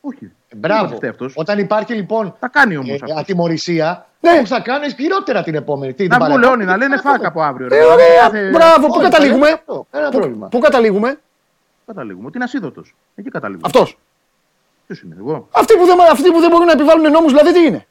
Όχι. 0.00 0.24
Μπράβο. 0.56 0.86
Δεν 0.88 0.96
φταίει 0.96 1.10
αυτός. 1.10 1.32
Όταν 1.36 1.58
υπάρχει 1.58 1.94
λοιπόν 1.94 2.34
Θα 2.40 2.48
κάνει 2.48 2.76
όμως 2.76 2.90
ε, 2.90 2.94
αυτός. 2.94 3.10
ατιμορρησία, 3.16 4.06
Ναι. 4.20 4.38
που 4.40 4.46
θα 4.46 4.60
κάνεις 4.60 4.94
χειρότερα 4.94 5.42
την 5.42 5.54
επόμενη. 5.54 5.92
Τι, 5.92 5.96
την 6.08 6.08
Να 6.10 6.16
βγουν 6.16 6.28
παρακάτω, 6.28 6.52
όλοι 6.52 6.64
να 6.64 6.76
λένε 6.76 6.96
φακ 6.96 7.24
από 7.24 7.42
αύριο. 7.42 7.68
ρε. 7.68 7.78
Ε, 7.78 7.84
ωραία, 7.84 8.20
Κάθε- 8.20 8.50
μπράβο, 8.50 8.86
πού 8.86 8.92
Όχι, 8.96 9.02
καταλήγουμε; 9.02 9.38
θα 9.46 9.50
λένε 9.50 9.58
αυτό, 9.66 9.86
Ένα 9.90 10.08
πρόβλημα. 10.10 10.48
Πού 10.48 10.58
καταλήγουμε; 10.58 11.18
Καταλήγουμε. 11.86 12.26
Ότι 12.26 12.36
είναι 12.36 12.44
ασίδωτος. 12.44 12.94
Εκεί 13.14 13.28
καταλήγουμε. 13.30 13.66
Αυτός. 13.66 13.98
Ποιος 14.86 15.00
είναι, 15.02 15.14
εγώ; 15.18 15.48
Αυτοί 15.50 15.76
που, 15.76 15.84
δεν, 15.86 15.96
αυτοί 16.10 16.30
που 16.30 16.40
δεν 16.40 16.50
μπορούν 16.50 16.66
να 16.66 16.72
επιβάλλουν 16.72 17.10
νόμους, 17.12 17.32
δηλαδή 17.32 17.52
τι 17.52 17.66
είναι; 17.66 17.86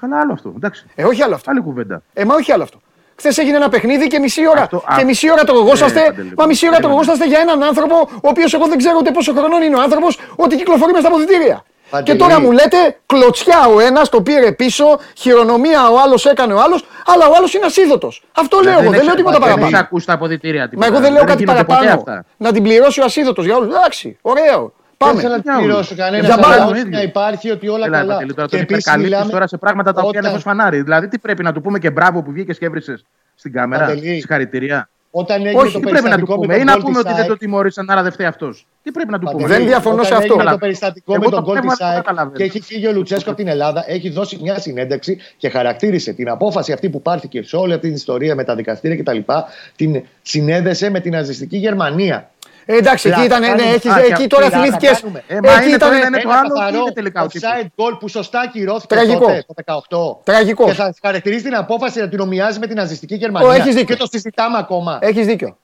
Καλά, 0.00 0.20
άλλο 0.20 0.32
αυτό. 0.32 0.52
Εντάξει. 0.56 0.86
Ε, 0.94 1.04
όχι 1.04 1.22
άλλο 1.22 1.34
αυτό. 1.34 1.50
Άλλη 1.50 1.60
κουβέντα. 1.60 2.02
Ε, 2.12 2.24
μα 2.24 2.34
όχι 2.34 2.52
άλλο 2.52 2.62
αυτό. 2.62 2.78
Χθες 3.16 3.38
έγινε 3.38 3.56
ένα 3.56 3.68
παιχνίδι 3.68 4.06
και 4.06 4.18
μισή 4.18 4.48
ώρα. 4.48 4.62
Αυτό- 4.62 4.84
και 4.96 5.02
α- 5.02 5.04
μισή 5.04 5.30
ώρα 5.30 5.44
τρογόσαστε. 5.44 6.00
Ε, 6.00 6.04
Παντελή, 6.04 6.32
μα 6.36 6.46
μισή 6.46 6.66
ώρα 6.66 6.76
περίμενε. 6.76 6.80
τρογόσαστε 7.02 7.26
για 7.26 7.38
έναν 7.40 7.62
άνθρωπο, 7.62 7.96
ο 8.14 8.28
οποίος 8.28 8.54
εγώ 8.54 8.66
δεν 8.66 8.78
ξέρω 8.78 8.96
ούτε 8.98 9.10
πόσο 9.10 9.32
χρονών 9.32 9.62
είναι 9.62 9.76
ο 9.76 9.80
άνθρωπος, 9.80 10.18
ότι 10.36 10.56
κυκλοφορεί 10.56 10.92
μες 10.92 11.00
στα 11.00 11.08
αποδητήρια. 11.08 11.64
Παντελή. 11.90 12.10
Και 12.18 12.24
τώρα 12.24 12.40
μου 12.40 12.52
λέτε 12.52 12.96
κλωτσιά 13.06 13.66
ο 13.74 13.80
ένας, 13.80 14.08
το 14.08 14.22
πήρε 14.22 14.52
πίσω, 14.52 14.84
χειρονομία 15.16 15.88
ο 15.90 15.98
άλλος 16.04 16.26
έκανε 16.26 16.52
ο 16.54 16.60
άλλος, 16.60 16.84
αλλά 17.06 17.26
ο 17.26 17.32
άλλος 17.36 17.54
είναι 17.54 17.66
ασίδωτος. 17.66 18.22
Αυτό 18.32 18.60
λέω 18.62 18.72
εγώ, 18.80 18.90
δεν 18.90 19.04
λέω 19.04 19.14
τίποτα 19.14 19.32
Δεν 19.38 19.42
παραπάνω. 19.42 19.66
έχει 19.66 19.76
ακούσει 19.76 20.06
τα 20.06 20.12
αποδητήρια 20.12 20.60
Μα 20.62 20.68
τίποτα. 20.68 20.86
εγώ 20.86 20.98
δεν 21.00 21.12
λέω 21.12 21.24
κάτι 21.24 21.38
γίνονται 21.38 21.64
ποτέ 21.64 21.74
παραπάνω. 21.74 21.94
αυτά. 22.10 22.24
Να 22.36 22.52
την 22.52 22.62
πληρώσει 22.62 23.00
ο 23.00 23.04
ασίδωτος 23.04 23.44
για 23.44 23.56
όλους. 23.56 23.74
Εντάξει, 23.74 24.18
ωραίο. 24.22 24.72
Δεν 25.04 25.14
Πάμε. 25.14 25.20
θέλω 25.20 25.34
να 25.34 25.40
Για 25.40 25.42
την 25.42 25.52
όλους. 25.52 25.64
πληρώσω 25.66 25.94
κανένα. 25.94 26.26
Για 26.26 26.36
μπάλα. 26.36 26.62
αλλά 26.62 26.84
να 26.90 27.02
υπάρχει 27.02 27.50
ότι 27.50 27.68
όλα 27.68 27.86
Έλα, 27.86 27.98
καλά. 27.98 28.12
Παντελή, 28.12 28.34
τώρα 28.34 28.48
Και 28.48 28.56
τον 28.56 28.60
επίσης 28.60 28.80
υπερκαλύπτεις 28.84 29.12
μιλάμε 29.12 29.30
τώρα 29.32 29.46
σε 29.46 29.56
πράγματα 29.56 29.92
τα 29.92 30.00
οποία 30.00 30.10
είναι 30.18 30.28
όταν- 30.28 30.32
φως 30.32 30.42
φανάρι. 30.42 30.82
Δηλαδή, 30.82 31.08
τι 31.08 31.18
πρέπει 31.18 31.42
να 31.42 31.52
του 31.52 31.60
πούμε 31.60 31.78
και 31.78 31.90
μπράβο 31.90 32.22
που 32.22 32.32
βγήκες 32.32 32.58
και 32.58 32.64
έβρισες 32.66 33.04
στην 33.34 33.52
κάμερα. 33.52 33.84
Παντελή. 33.86 34.08
Συγχαρητήρια. 34.14 34.88
Όταν 35.16 35.46
έγινε 35.46 35.60
Όχι, 35.60 35.72
το 35.72 35.78
Τι 35.80 35.84
πρέπει 35.88 36.08
να 36.08 36.18
του 36.18 36.26
περιστατικό 36.26 36.32
με 36.32 36.40
πούμε, 36.40 36.52
τον 36.54 36.62
ή 36.62 36.64
να 36.64 36.72
γκολ 36.72 36.80
πούμε 36.82 36.92
της 36.94 37.00
ότι 37.04 37.10
δεν 37.12 37.20
ΑΕΚ, 37.20 37.28
το 37.30 37.36
τιμώρησαν, 37.36 37.90
άρα 37.90 38.02
δεν 38.02 38.12
φταίει 38.12 38.26
αυτός. 38.26 38.66
Τι 38.82 38.90
πρέπει 38.90 39.10
να 39.10 39.18
του 39.18 39.28
πούμε. 39.32 39.46
Δεν 39.46 39.66
διαφωνώ 39.66 39.94
Όταν 39.94 40.06
σε 40.06 40.12
αυτό. 40.14 40.24
έγινε 40.24 40.40
Αλλά- 40.40 40.50
το 40.50 40.58
περιστατικό 40.58 41.12
Εγώ 41.14 41.22
με 41.24 41.30
το 41.30 41.34
τον 41.36 41.44
γκολ 41.44 41.52
πνεύμα 41.54 41.72
τη 41.72 41.78
δεν 41.82 41.86
ΑΕΚ 41.92 41.96
καταλαβαίνω. 42.02 42.36
και 42.36 42.42
έχει 42.42 42.60
φύγει 42.60 42.86
ο 42.86 42.92
Λουτσέσκο 42.92 43.28
από 43.30 43.38
την 43.38 43.48
Ελλάδα, 43.48 43.84
έχει 43.86 44.10
δώσει 44.10 44.38
μια 44.42 44.58
συνέντευξη 44.58 45.18
και 45.36 45.48
χαρακτήρισε 45.48 46.12
την 46.12 46.28
απόφαση 46.28 46.72
αυτή 46.72 46.88
που 46.90 47.02
πάρθηκε 47.02 47.42
σε 47.42 47.56
όλη 47.56 47.72
αυτή 47.72 47.86
την 47.86 47.94
ιστορία 47.96 48.34
με 48.34 48.44
τα 48.44 48.54
δικαστήρια 48.54 48.96
κτλ. 49.02 49.32
Την 49.76 50.02
συνέδεσε 50.22 50.90
με 50.90 51.00
την 51.00 51.12
ναζιστική 51.12 51.56
Γερμανία. 51.56 52.30
Ε, 52.66 52.76
εντάξει, 52.76 53.08
εκεί 53.08 53.22
ήταν. 53.24 53.40
Ναι, 53.40 53.62
έχεις, 53.62 53.90
Α, 53.90 53.98
εκεί 54.00 54.26
τώρα 54.26 54.46
πλάκα 54.46 54.62
θυμήθηκες. 54.62 55.00
κάνουμε. 55.00 55.22
Ε, 55.26 55.38
μα 55.42 55.52
Εκεί 55.52 55.66
είναι 55.66 55.74
ήταν. 55.74 55.88
τώρα 55.88 56.00
να 56.00 56.06
είναι 56.06 56.16
το 56.22 56.28
Ένα 56.28 56.38
άλλο 56.38 56.48
καθαρό 56.54 56.70
και 56.72 56.78
είναι 56.78 56.90
τελικά 56.92 57.22
ο 57.22 57.26
τύπος. 57.26 57.50
offside 57.50 57.66
goal 57.66 57.96
που 58.00 58.08
σωστά 58.08 58.40
ακυρώθηκε 58.40 58.94
Τραγικό. 58.94 59.18
τότε, 59.18 59.44
το 59.46 59.54
18. 59.54 60.20
Τραγικό. 60.24 60.64
Και 60.64 60.72
θα 60.72 60.94
χαρακτηρίζει 61.02 61.42
την 61.42 61.54
απόφαση 61.54 62.00
να 62.00 62.08
την 62.08 62.20
ομοιάζει 62.20 62.58
με 62.58 62.66
την 62.66 62.76
ναζιστική 62.76 63.14
Γερμανία. 63.14 63.48
Ω, 63.48 63.52
έχεις 63.52 63.74
δίκιο. 63.74 63.94
Και 63.94 64.00
το 64.00 64.06
συζητάμε 64.10 64.58
ακόμα. 64.58 64.98
Έχεις 65.00 65.26
δίκιο. 65.26 65.56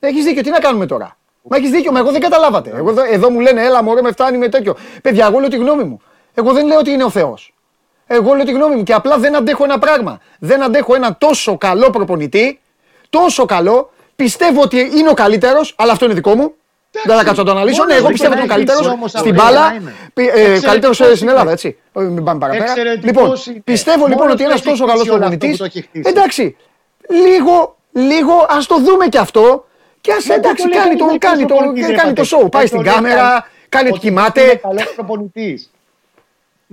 Έχεις 0.00 0.24
δίκιο. 0.24 0.42
Τι 0.42 0.50
να 0.50 0.58
κάνουμε 0.58 0.86
τώρα; 0.86 1.16
Μα 1.42 1.56
έχεις 1.56 1.70
δίκιο, 1.70 1.92
μα 1.92 1.98
εγώ 1.98 2.10
δεν 2.10 2.20
καταλάβατε. 2.20 2.70
Εγώ, 2.74 2.90
εδώ, 2.90 3.02
εδώ 3.12 3.30
μου 3.30 3.40
λένε, 3.40 3.62
έλα 3.64 3.82
μωρέ, 3.82 4.02
με 4.02 4.10
φτάνει 4.12 4.38
με 4.38 4.48
τέτοιο. 4.48 4.76
Παιδιά, 5.02 5.26
εγώ 5.26 5.38
λέω 5.38 5.48
τη 5.48 5.56
γνώμη 5.56 5.84
μου. 5.84 6.00
Εγώ 6.34 6.52
δεν 6.52 6.66
λέω 6.66 6.78
ότι 6.78 6.90
είναι 6.90 7.04
ο 7.04 7.10
Θεός. 7.10 7.54
Εγώ 8.06 8.34
λέω 8.34 8.44
τη 8.44 8.52
γνώμη 8.52 8.74
μου 8.76 8.82
και 8.82 8.92
απλά 8.92 9.18
δεν 9.18 9.36
αντέχω 9.36 9.64
ένα 9.64 9.78
πράγμα. 9.78 10.20
Δεν 10.38 10.62
αντέχω 10.62 10.94
ένα 10.94 11.16
τόσο 11.16 11.58
καλό 11.58 11.90
προπονητή, 11.90 12.60
τόσο 13.10 13.44
καλό. 13.44 13.90
Πιστεύω 14.16 14.60
ότι 14.62 14.90
είναι 14.96 15.08
ο 15.08 15.14
καλύτερος, 15.14 15.74
αλλά 15.78 15.92
αυτό 15.92 16.04
είναι 16.04 16.14
δικό 16.14 16.34
μου. 16.34 16.54
Δεν 17.04 17.16
θα 17.16 17.24
κάτσω 17.24 17.42
να 17.42 17.46
το 17.46 17.52
αναλύσω. 17.56 17.76
Μόνο 17.76 17.88
Ναι, 17.90 17.94
εγώ 17.94 18.02
δεν 18.04 18.12
πιστεύω 18.12 18.32
ότι 18.34 18.42
είναι 18.42 18.52
ο 18.52 18.54
έχει 18.56 18.64
καλύτερος 18.66 18.92
όμως 18.96 19.10
στην 19.10 19.30
αυτό, 19.30 19.42
μπάλα. 19.44 19.74
είναι. 19.74 19.92
Καλύτερος 20.14 20.56
Εξαιρετικός 20.56 20.96
στην 21.16 21.28
Ελλάδα, 21.28 21.42
είναι. 21.42 21.52
έτσι. 21.52 21.76
Όχι, 21.92 22.06
Μην 22.06 22.24
πάμε 22.24 22.38
παραπέρα. 22.38 22.64
Εξαιρετικός 22.64 23.06
Λοιπόν, 23.06 23.36
είναι. 23.54 23.60
πιστεύω 23.64 24.06
λοιπόν 24.06 24.16
Μόνος 24.26 24.32
ότι 24.32 24.42
του 24.42 24.44
ένα 24.48 24.54
έχει 24.54 24.64
τόσο 24.64 24.84
καλός 24.84 25.00
χτίσει 25.00 25.14
όλο 25.14 25.24
αυτό 25.24 25.36
προπονητή. 25.38 25.50
που 25.50 25.56
το 25.56 25.64
έχει 25.64 25.80
χτίσει. 25.82 26.08
Εντάξει, 26.08 26.56
λίγο, 27.08 27.76
λίγο 27.92 28.46
ας 28.48 28.66
το 28.66 28.76
δούμε 28.78 29.06
κι 29.06 29.18
αυτό. 29.18 29.64
Και 30.00 30.12
ας 30.12 30.24
Μα 30.26 30.34
εντάξει, 30.34 30.62
δεν 30.62 30.70
το 30.72 30.76
κάνει 30.76 30.88
λέει 30.88 30.96
το, 30.98 31.04
ότι 31.04 31.18
κάνει 31.18 31.38
είναι 31.40 31.48
το, 31.48 31.54
προπονητής, 31.54 31.86
ρε 31.86 31.94
κάνει 31.94 32.12
το 32.12 32.22
Πατέρα. 32.22 32.42
show. 32.42 32.50
Πάει 32.50 32.60
Δεν 32.62 32.66
στην 32.66 32.78
το 32.78 32.84
λέει 32.84 32.94
κάμερα, 32.94 33.14
κανείς. 33.28 33.42
κάνει 33.68 33.88
ότι 33.88 33.96
Ότι 33.98 34.06
Είναι 34.06 34.16
κοιμάται. 34.16 34.54
καλός 34.62 34.92
προπονητής. 34.94 35.70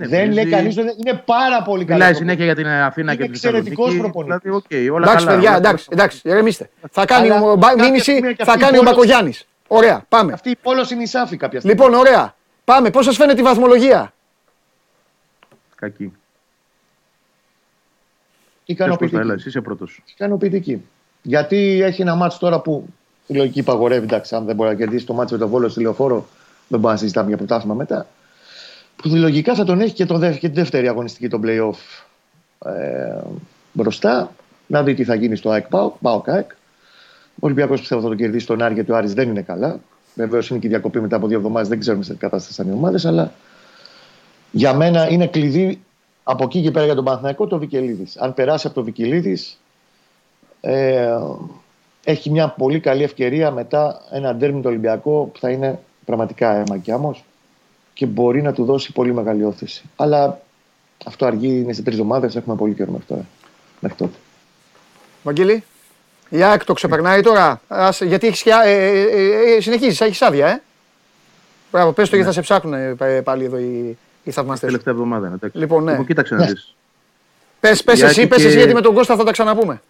Ναι, 0.06 0.18
Δεν 0.18 0.26
λέει 0.26 0.36
παίζει- 0.36 0.50
κανείς 0.50 0.78
ότι 0.78 0.96
είναι 1.06 1.22
πάρα 1.26 1.62
πολύ 1.62 1.86
καλό. 1.86 1.98
Μιλάει 2.00 2.14
συνέχεια 2.14 2.46
για 2.46 2.56
την 2.56 2.68
Αθήνα 2.68 3.12
Είναι 3.12 3.22
και 3.22 3.28
την 3.28 3.34
εξαιρετικός 3.34 3.86
Θεσσαλονίκη. 3.86 4.12
προπονητής. 4.12 4.52
Δηλαδή, 4.70 4.88
οκ, 4.90 4.94
όλα 4.96 5.06
Εντάξει, 5.08 5.26
καλά. 5.26 5.36
παιδιά, 5.38 5.50
όλα 5.50 5.58
εντάξει, 5.58 5.88
εντάξει, 5.92 6.22
ηρεμήστε. 6.24 6.70
Θα 6.92 7.06
κάνει 7.06 7.30
Αλλά 7.30 7.42
ο 7.42 7.56
Μπα- 7.56 7.68
κάποια 7.68 7.84
μήνυση, 7.84 8.04
στιγμή 8.12 8.36
και 8.36 8.44
θα 8.44 8.52
αυτή 8.52 8.64
η 8.64 8.66
κάνει 8.66 8.78
ο 8.78 8.80
πόλος- 8.82 8.96
Μπακογιάννης. 8.96 9.46
Ωραία, 9.68 10.06
πάμε. 10.10 10.34
Αυτή 10.34 10.50
η 10.50 10.56
πόλο 10.62 10.88
είναι 10.92 11.02
η 11.04 11.06
Σάφη 11.06 11.38
κάποια 11.38 11.60
στιγμή. 11.60 11.80
Λοιπόν, 11.80 11.94
ωραία. 12.00 12.36
Πάμε. 12.64 12.90
Πώς 12.90 13.06
σας 13.06 13.16
φαίνεται 13.16 13.40
η 13.40 13.44
βαθμολογία; 13.44 14.14
Κακή. 15.76 16.14
Πες 18.66 18.78
πώς 18.78 18.86
θα, 18.88 18.94
έλα, 18.94 18.94
Ικανοποιητική. 18.94 19.32
εσύ 19.40 19.48
είσαι 19.50 19.62
πρώτος. 19.62 20.04
Ικανοποιητική. 20.14 20.86
Γιατί 21.22 21.82
έχει 21.84 22.02
ένα 22.02 22.16
μάτσο 22.16 22.38
τώρα 22.40 22.60
που 22.60 22.86
η 23.28 23.34
λογική 23.36 23.60
υπαγορεύει. 23.60 24.04
Εντάξει, 24.04 24.36
αν 24.36 24.46
δεν 24.46 24.56
μπορεί 24.56 24.70
να 24.70 24.76
κερδίσει 24.76 25.06
το 25.06 25.14
μάτσο 25.14 25.34
με 25.34 25.40
τον 25.40 25.50
Βόλο 25.50 25.70
στη 25.70 25.82
λεωφόρο, 25.82 26.28
δεν 26.68 26.80
μπορεί 26.80 26.94
να 26.94 27.00
συζητάμε 27.00 27.28
για 27.28 27.38
πρωτάθλημα 27.38 27.74
μετά. 27.74 28.08
Που 28.96 29.10
λογικά 29.16 29.56
θα 29.56 29.64
τον 29.64 29.82
έχει 29.82 29.94
και, 29.94 30.06
το, 30.06 30.18
δε- 30.18 30.34
και 30.34 30.48
τη 30.50 30.54
δεύτερη 30.56 30.88
αγωνιστική, 30.88 31.28
τον 31.28 31.42
playoff 31.46 32.06
ε, 32.66 33.22
μπροστά. 33.72 34.32
Να 34.68 34.84
δει 34.84 34.94
τι 34.94 35.04
θα 35.04 35.16
γίνει 35.16 35.36
στο 35.36 35.50
ΑΕΚ 35.50 35.68
ΠΑΟΚ. 35.68 35.96
ΠΑΟΚ 36.02 36.30
ΑΕΚ. 36.30 36.52
Ο 37.36 37.40
Ολυμπιακός 37.40 37.80
πιστεύω 37.80 38.02
θα 38.02 38.08
τον 38.08 38.18
κερδίσει 38.18 38.46
τον 38.46 38.62
Άρη 38.62 38.74
γιατί 38.74 38.92
ο 38.92 38.96
Άρης 38.96 39.14
δεν 39.14 39.30
είναι 39.30 39.42
καλά. 39.42 39.80
Βεβαίως 40.16 40.50
είναι 40.50 40.60
και 40.60 40.68
η 40.68 40.70
διακοπή 40.70 41.00
μετά 41.00 41.16
από 41.16 41.28
δύο 41.28 41.38
εβδομάδες, 41.38 41.68
δεν 41.68 41.80
ξέρουμε 41.80 42.04
σε 42.04 42.12
τι 42.14 42.18
κατάσταση 42.20 42.56
θα 42.56 42.64
είναι 42.64 42.72
οι 42.74 42.76
ομάδες, 42.76 43.06
αλλά 43.06 43.32
για 44.52 44.74
μένα 44.74 45.10
είναι 45.10 45.28
κλειδί 45.28 45.82
από 46.24 46.44
εκεί 46.44 46.62
και 46.62 46.72
πέρα 46.72 46.86
για 46.86 46.96
τον 46.96 47.04
Παναθηναϊκό 47.04 47.48
το 47.48 47.60
Βικελίδης. 47.60 48.18
Αν 48.18 48.34
περάσει 48.34 48.68
από 48.68 48.76
το 48.76 48.84
Βικελίδης, 48.84 49.60
ε, 50.62 51.18
έχει 52.04 52.30
μια 52.30 52.48
πολύ 52.48 52.80
καλή 52.80 53.04
ευκαιρία 53.04 53.52
μετά 53.52 54.02
ένα 54.12 54.36
ντέρμι 54.36 54.62
το 54.62 54.68
Ολυμπιακό 54.68 55.30
που 55.34 55.40
θα 55.40 55.50
είναι 55.50 55.80
πραγματικά 56.06 56.56
αίμα 56.56 56.78
και 56.78 56.92
άμμος 56.92 57.24
και 57.94 58.06
μπορεί 58.06 58.42
να 58.42 58.54
του 58.54 58.64
δώσει 58.66 58.92
πολύ 58.92 59.14
μεγάλη 59.14 59.44
όθηση. 59.44 59.84
Αλλά 59.96 60.42
αυτό 61.06 61.26
αργεί, 61.26 61.48
είναι 61.64 61.74
σε 61.74 61.82
τρεις 61.82 61.96
εβδομάδε, 61.96 62.30
έχουμε 62.36 62.56
πολύ 62.56 62.74
καιρό 62.74 62.92
μέχρι, 62.92 63.06
τώρα, 63.08 63.26
μέχρι 63.80 63.98
τότε. 63.98 64.18
Βαγγέλη. 65.24 65.64
Η 66.30 66.44
ΑΕΚ 66.44 66.64
το 66.64 66.74
ξεπερνάει 66.74 67.22
τώρα. 67.22 67.62
Ας, 67.68 68.02
γιατί 68.02 68.28
έχεις, 68.28 68.42
και- 68.42 68.52
ε, 68.66 68.72
ε, 68.72 69.02
ε, 69.02 69.56
ε, 69.56 69.62
συνεχίζεις, 69.62 70.02
έχεις 70.02 70.22
άδεια, 70.22 70.48
ε. 70.48 70.62
Μπράβο, 71.72 71.92
πες 71.92 72.10
το 72.10 72.16
γιατί 72.16 72.30
θα 72.32 72.36
σε 72.36 72.42
ψάχνουν 72.42 72.74
ε, 72.74 72.94
πα- 72.96 73.22
πάλι 73.24 73.44
εδώ 73.46 73.58
οι, 73.58 73.98
οι 74.24 74.32
θαυμαστές. 74.32 74.70
Τελευταία 74.70 74.94
εβδομάδα. 74.94 75.26
είναι, 75.26 75.36
εντάξει. 75.36 75.58
Λοιπόν, 75.58 75.84
ναι. 75.84 76.04
κοίταξε 76.04 76.36
να 76.36 76.40
Ναι. 76.46 76.52
δεις. 76.52 76.76
Πες, 77.60 77.84
πες 77.84 78.00
Η 78.00 78.04
εσύ, 78.04 78.20
ΑΕΚ 78.20 78.30
πες 78.30 78.38
είχε- 78.38 78.48
εσύ 78.48 78.58
γιατί 78.58 78.74
με 78.74 78.82
τον 78.82 78.94
Κώστα 78.94 79.16
θα 79.16 79.24
τα 79.24 79.32
ξαναπούμε. 79.32 79.82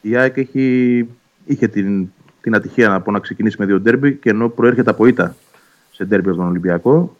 Η 0.00 0.16
ΑΕΚ 0.16 0.36
έχει, 0.36 1.08
είχε 1.44 1.68
την, 1.68 2.08
την 2.40 2.54
ατυχία 2.54 2.88
να, 2.88 3.00
πω, 3.00 3.10
να 3.10 3.18
ξεκινήσει 3.18 3.56
με 3.58 3.64
δύο 3.66 3.80
ντέρμπι 3.80 4.14
και 4.14 4.30
ενώ 4.30 4.48
προέρχεται 4.48 4.90
από 4.90 5.06
ήττα 5.06 5.36
σε 5.92 6.04
ντέρμπι 6.04 6.28
από 6.28 6.36
τον 6.38 6.46
Ολυμπιακό. 6.48 7.16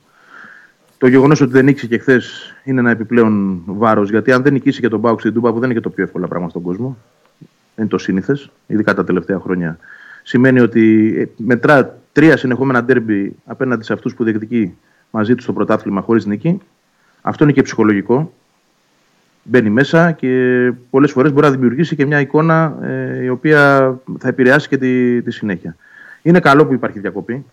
Το 1.04 1.10
γεγονός 1.10 1.40
ότι 1.40 1.52
δεν 1.52 1.64
νίκησε 1.64 1.86
και 1.86 1.98
χθες 1.98 2.54
είναι 2.64 2.80
ένα 2.80 2.90
επιπλέον 2.90 3.62
βάρος 3.66 4.10
γιατί 4.10 4.32
αν 4.32 4.42
δεν 4.42 4.52
νικήσει 4.52 4.80
και 4.80 4.88
τον 4.88 5.00
Πάουξ 5.00 5.20
στην 5.20 5.34
Τούμπα 5.34 5.52
που 5.52 5.58
δεν 5.58 5.64
είναι 5.64 5.78
και 5.78 5.84
το 5.84 5.90
πιο 5.90 6.04
εύκολο 6.04 6.28
πράγμα 6.28 6.48
στον 6.48 6.62
κόσμο, 6.62 6.96
δεν 7.38 7.48
είναι 7.76 7.88
το 7.88 7.98
σύνηθες, 7.98 8.50
ειδικά 8.66 8.94
τα 8.94 9.04
τελευταία 9.04 9.38
χρόνια. 9.38 9.78
Σημαίνει 10.22 10.60
ότι 10.60 11.14
ε, 11.18 11.24
μετρά 11.36 11.98
τρία 12.12 12.36
συνεχόμενα 12.36 12.84
ντέρμπι 12.84 13.36
απέναντι 13.44 13.84
σε 13.84 13.92
αυτούς 13.92 14.14
που 14.14 14.24
διεκδικεί 14.24 14.76
μαζί 15.10 15.34
τους 15.34 15.44
στο 15.44 15.52
πρωτάθλημα 15.52 16.00
χωρίς 16.00 16.26
νίκη. 16.26 16.60
Αυτό 17.22 17.44
είναι 17.44 17.52
και 17.52 17.62
ψυχολογικό 17.62 18.32
μπαίνει 19.42 19.70
μέσα 19.70 20.12
και 20.12 20.72
πολλές 20.90 21.10
φορές 21.10 21.32
μπορεί 21.32 21.46
να 21.46 21.52
δημιουργήσει 21.52 21.96
και 21.96 22.06
μια 22.06 22.20
εικόνα 22.20 22.78
ε, 22.82 23.24
η 23.24 23.28
οποία 23.28 23.94
θα 24.18 24.28
επηρεάσει 24.28 24.68
και 24.68 24.78
τη, 24.78 25.22
τη 25.22 25.30
συνέχεια. 25.30 25.76
Είναι 26.22 26.40
καλό 26.40 26.66
που 26.66 26.72
υπάρχει 26.72 26.98
διακοπή. 26.98 27.44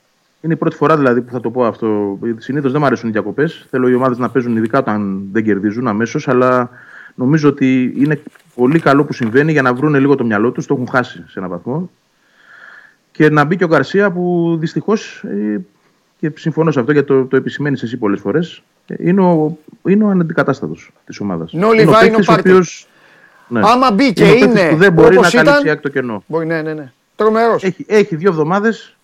Είναι 0.42 0.54
η 0.54 0.58
πρώτη 0.58 0.76
φορά 0.76 0.98
δηλαδή 0.98 1.22
που 1.22 1.32
θα 1.32 1.40
το 1.40 1.52
πω 1.52 1.66
αυτό. 1.66 2.20
Συνήθως 2.38 2.72
δεν 2.72 2.82
μου 2.82 2.88
αρέσουν 2.88 3.10
οι 3.10 3.12
διακοπές. 3.12 3.66
Θέλω 3.70 3.90
οι 3.90 3.94
ομάδες 3.94 4.18
να 4.18 4.30
παίζουν 4.30 4.58
ειδικά 4.58 4.80
όταν 4.80 5.22
δεν 5.32 5.44
κερδίζουν 5.44 5.88
αμέσως. 5.88 6.28
Αλλά 6.28 6.70
νομίζω 7.16 7.50
ότι 7.50 7.94
είναι 7.98 8.22
πολύ 8.56 8.80
καλό 8.80 9.06
που 9.06 9.14
συμβαίνει 9.14 9.52
για 9.52 9.62
να 9.62 9.74
βρουν 9.74 9.96
λίγο 9.96 10.16
το 10.16 10.26
μυαλό 10.26 10.52
τους. 10.52 10.66
Το 10.66 10.74
έχουν 10.74 10.88
χάσει 10.88 11.24
σε 11.28 11.40
έναν 11.40 11.50
βαθμό. 11.50 11.90
Και 13.12 13.30
να 13.30 13.44
μπει 13.44 13.56
και 13.56 13.64
ο 13.64 13.68
Γκαρσία 13.68 14.12
που 14.12 14.56
δυστυχώς. 14.60 15.24
και 16.20 16.32
συμφωνώ 16.36 16.72
σε 16.72 16.80
αυτό 16.80 16.92
γιατί 16.92 17.08
το, 17.08 17.26
το 17.26 17.36
επισημαίνεις 17.36 17.84
εσύ 17.84 17.98
πολλές 17.98 18.20
φορές. 18.20 18.64
Είναι 18.98 19.22
ο, 19.22 19.58
είναι 19.88 20.04
ο 20.04 20.08
αναντικατάστατος 20.08 20.92
της 21.06 21.20
ομάδας. 21.20 21.52
No 21.56 21.68
Levi, 21.68 22.16
no 22.16 22.36
Partey. 22.36 22.62
Ναι. 23.48 23.60
Άμα 23.64 23.92
μπει 23.92 24.14
και 24.14 24.24
Είναι 24.24 24.34
ο 24.34 24.40
παίκτης 24.40 24.62
είναι 24.62 24.70
που 24.70 24.78
δεν 24.78 24.94
μπορεί 24.94 25.14
να 25.14 25.20
όπως 25.20 25.34
ήταν, 25.34 25.46
καλύψει 25.46 25.70
άκρη 25.70 25.82
το 25.82 25.90
κενό. 25.90 26.24
Μπορεί, 26.28 26.46
ναι, 26.46 26.62
ναι, 26.62 26.74
ναι. 26.74 26.92
Τρομερός. 27.16 27.64
Έχει, 27.64 27.86
έχει 27.88 28.16
δύο 28.16 28.30
εβδομάδες 28.30 28.96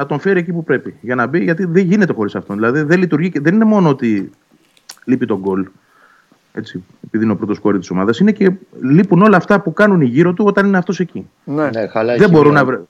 να 0.00 0.06
τον 0.06 0.20
φέρει 0.20 0.38
εκεί 0.38 0.52
που 0.52 0.64
πρέπει 0.64 0.94
για 1.00 1.14
να 1.14 1.26
μπει, 1.26 1.38
γιατί 1.42 1.64
δεν 1.64 1.84
γίνεται 1.84 2.12
χωρίς 2.12 2.34
αυτόν. 2.34 2.56
Δηλαδή 2.56 2.82
δεν 2.82 2.98
λειτουργεί 2.98 3.30
και 3.30 3.40
δεν 3.40 3.54
είναι 3.54 3.64
μόνο 3.64 3.88
ότι 3.88 4.30
λείπει 5.04 5.26
τον 5.26 5.38
γκολ. 5.38 5.66
Έτσι, 6.52 6.84
επειδή 7.06 7.24
είναι 7.24 7.32
ο 7.32 7.36
πρώτος 7.36 7.58
κόρη 7.58 7.78
της 7.78 7.90
ομάδας, 7.90 8.18
είναι 8.18 8.32
και 8.32 8.50
λείπουν 8.82 9.22
όλα 9.22 9.36
αυτά 9.36 9.60
που 9.60 9.72
κάνουν 9.72 10.00
γύρω 10.00 10.32
του 10.32 10.44
όταν 10.44 10.66
είναι 10.66 10.76
αυτός 10.78 11.00
εκεί. 11.00 11.28
Ναι. 11.44 11.70
Ναι, 11.70 11.86
χαλάει 11.86 12.18
δεν 12.18 12.28
η 12.28 12.30
μπορούν 12.30 12.46
χημεία. 12.56 12.60
να 12.62 12.64
βρε... 12.64 12.80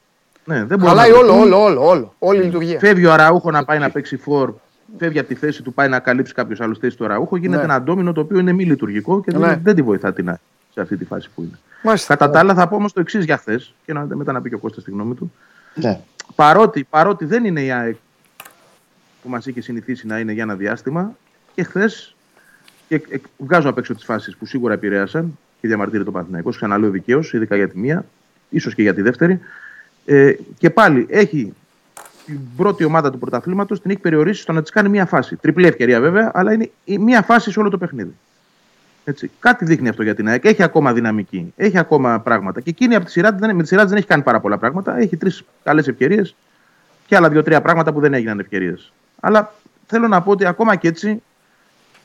ναι, 0.44 0.64
δεν 0.64 0.78
μπορούν 0.78 0.96
Χαλάει 0.96 1.10
να 1.10 1.16
όλο, 1.18 1.26
βρεθούν. 1.32 1.52
όλο, 1.52 1.64
όλο, 1.64 1.88
όλο. 1.88 2.14
Όλη 2.18 2.40
η 2.40 2.44
λειτουργία. 2.44 2.78
Φεύγει 2.78 3.06
ο 3.06 3.12
Αραούχο 3.12 3.50
να 3.50 3.64
πάει 3.64 3.78
να 3.78 3.90
παίξει 3.90 4.16
φόρ, 4.16 4.52
φεύγει 4.98 5.18
από 5.18 5.28
τη 5.28 5.34
θέση 5.34 5.62
του, 5.62 5.72
πάει 5.72 5.88
να 5.88 5.98
καλύψει 5.98 6.34
κάποιος 6.34 6.60
άλλος 6.60 6.78
θέση 6.78 6.96
του 6.96 7.04
Αραούχο. 7.04 7.36
Γίνεται 7.36 7.56
Ναι. 7.66 7.72
ένα 7.72 7.82
ντόμινο 7.82 8.12
το 8.12 8.20
οποίο 8.20 8.38
είναι 8.38 8.52
μη 8.52 8.64
λειτουργικό 8.64 9.20
και 9.20 9.32
Ναι. 9.36 9.46
δεν, 9.46 9.60
δεν 9.62 9.74
τη 9.74 9.82
βοηθά 9.82 10.12
την 10.12 10.28
ΑΕΚ 10.28 10.38
σε 10.74 10.80
αυτή 10.80 10.96
τη 10.96 11.04
φάση 11.04 11.28
που 11.34 11.42
είναι. 11.42 11.58
Μάλιστα. 11.82 12.16
Κατά 12.16 12.32
τα 12.32 12.38
άλλα, 12.38 12.54
θα 12.54 12.68
πω 12.68 12.76
όμως 12.76 12.92
το 12.92 13.00
εξής 13.00 13.24
για 13.24 13.36
χθες 13.36 13.74
και 13.86 13.92
να, 13.92 14.06
μετά 14.14 14.32
να 14.32 14.40
πει 14.40 14.48
και 14.48 14.54
ο 14.54 14.58
Κώστας 14.58 14.84
τη 14.84 14.90
γνώμη 14.90 15.14
του. 15.14 15.32
Ναι. 15.74 16.00
Παρότι, 16.40 16.86
παρότι 16.90 17.24
δεν 17.24 17.44
είναι 17.44 17.62
η 17.62 17.70
ΑΕΚ 17.70 17.96
που 19.22 19.28
μας 19.28 19.46
είχε 19.46 19.60
συνηθίσει 19.60 20.06
να 20.06 20.18
είναι 20.18 20.32
για 20.32 20.42
ένα 20.42 20.54
διάστημα, 20.54 21.16
και 21.54 21.62
χθες 21.62 22.14
και 22.88 22.94
εκ- 22.94 23.26
βγάζω 23.36 23.68
απ' 23.68 23.78
έξω 23.78 23.94
τις 23.94 24.04
φάσεις 24.04 24.36
που 24.36 24.46
σίγουρα 24.46 24.74
επηρέασαν 24.74 25.38
και 25.60 25.68
διαμαρτύρεται 25.68 26.04
το 26.04 26.10
Παναθηναϊκός, 26.10 26.56
ξαναλέω 26.56 26.90
δικαίω, 26.90 27.20
ειδικά 27.32 27.56
για 27.56 27.68
τη 27.68 27.78
μία, 27.78 28.04
ίσως 28.48 28.74
και 28.74 28.82
για 28.82 28.94
τη 28.94 29.02
δεύτερη. 29.02 29.40
Ε, 30.04 30.32
και 30.58 30.70
πάλι 30.70 31.06
έχει 31.10 31.52
την 32.26 32.40
πρώτη 32.56 32.84
ομάδα 32.84 33.10
του 33.10 33.18
πρωταθλήματος 33.18 33.80
την 33.80 33.90
έχει 33.90 34.00
περιορίσει 34.00 34.42
στο 34.42 34.52
να 34.52 34.62
της 34.62 34.70
κάνει 34.70 34.88
μία 34.88 35.06
φάση. 35.06 35.36
Τριπλή 35.36 35.66
ευκαιρία 35.66 36.00
βέβαια, 36.00 36.30
αλλά 36.34 36.52
είναι 36.52 36.70
η 36.84 36.98
μία 36.98 37.22
φάση 37.22 37.50
σε 37.50 37.60
όλο 37.60 37.70
το 37.70 37.78
παιχνίδι. 37.78 38.14
Έτσι. 39.04 39.30
Κάτι 39.40 39.64
δείχνει 39.64 39.88
αυτό 39.88 40.02
για 40.02 40.14
την 40.14 40.28
ΑΕΚ. 40.28 40.44
Έχει 40.44 40.62
ακόμα 40.62 40.92
δυναμική. 40.92 41.52
Έχει 41.56 41.78
ακόμα 41.78 42.20
πράγματα. 42.20 42.60
Και 42.60 42.70
εκείνη 42.70 42.94
από 42.94 43.04
τη 43.04 43.10
σειρά, 43.10 43.30
της 43.30 43.40
δεν- 43.40 43.56
με 43.56 43.62
τη 43.62 43.68
σειρά 43.68 43.80
της 43.80 43.90
δεν 43.90 43.98
έχει 43.98 44.06
κάνει 44.06 44.22
πάρα 44.22 44.40
πολλά 44.40 44.58
πράγματα. 44.58 44.98
Έχει 44.98 45.16
τρεις 45.16 45.44
καλές 45.62 45.88
ευκαιρίες 45.88 46.34
και 47.06 47.16
άλλα 47.16 47.28
δύο-τρία 47.28 47.60
πράγματα 47.60 47.92
που 47.92 48.00
δεν 48.00 48.14
έγιναν 48.14 48.38
ευκαιρίες. 48.38 48.92
Αλλά 49.20 49.54
θέλω 49.86 50.08
να 50.08 50.22
πω 50.22 50.30
ότι 50.30 50.44
ακόμα 50.46 50.76
και 50.76 50.88
έτσι 50.88 51.22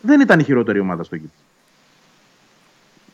δεν 0.01 0.19
ήταν 0.21 0.39
η 0.39 0.43
χειρότερη 0.43 0.79
ομάδα 0.79 1.03
στο 1.03 1.15
γήπεδο. 1.15 1.33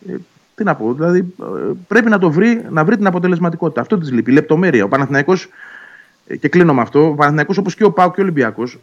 Ε, 0.09 0.17
τι 0.55 0.63
να 0.63 0.75
πω, 0.75 0.93
δηλαδή 0.93 1.33
ε, 1.41 1.71
πρέπει 1.87 2.09
να 2.09 2.19
το 2.19 2.31
βρει, 2.31 2.65
να 2.69 2.83
βρει 2.85 2.97
την 2.97 3.07
αποτελεσματικότητα. 3.07 3.81
Αυτό 3.81 3.97
της 3.97 4.11
λείπει. 4.11 4.31
Η 4.31 4.33
λεπτομέρεια. 4.33 4.83
Ο 4.83 4.87
Παναθηναϊκός 4.87 5.43
ε, 5.43 5.49
και 6.39 6.47
κλείνω 6.47 6.73
με 6.73 6.81
αυτό. 6.81 7.07
Ο 7.07 7.13
Παναθηναϊκός 7.13 7.57
όπως 7.57 7.75
και 7.75 7.83
ο 7.83 7.91
Πάο 7.91 8.11
και 8.11 8.19
ο 8.19 8.23
Ολυμπιακός 8.23 8.79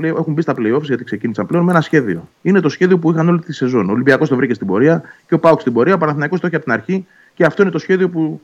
έχουν 0.00 0.32
μπει 0.32 0.42
στα 0.42 0.54
playoffs 0.58 0.82
γιατί 0.82 1.04
ξεκίνησαν 1.04 1.46
πλέον 1.46 1.64
με 1.64 1.70
ένα 1.70 1.80
σχέδιο. 1.80 2.28
Είναι 2.42 2.60
το 2.60 2.68
σχέδιο 2.68 2.98
που 2.98 3.10
είχαν 3.10 3.28
όλη 3.28 3.40
τη 3.40 3.52
σεζόν. 3.52 3.88
Ο 3.88 3.92
Ολυμπιακός 3.92 4.28
το 4.28 4.36
βρήκε 4.36 4.54
στην 4.54 4.66
πορεία 4.66 5.02
και 5.26 5.34
ο 5.34 5.38
Πάο 5.38 5.58
στην 5.58 5.72
πορεία. 5.72 5.94
Ο 5.94 5.98
Παναθηναϊκός 5.98 6.40
το 6.40 6.46
έχει 6.46 6.56
από 6.56 6.64
την 6.64 6.72
αρχή 6.72 7.06
και 7.34 7.44
αυτό 7.44 7.62
είναι 7.62 7.70
το 7.70 7.78
σχέδιο 7.78 8.08
που 8.08 8.40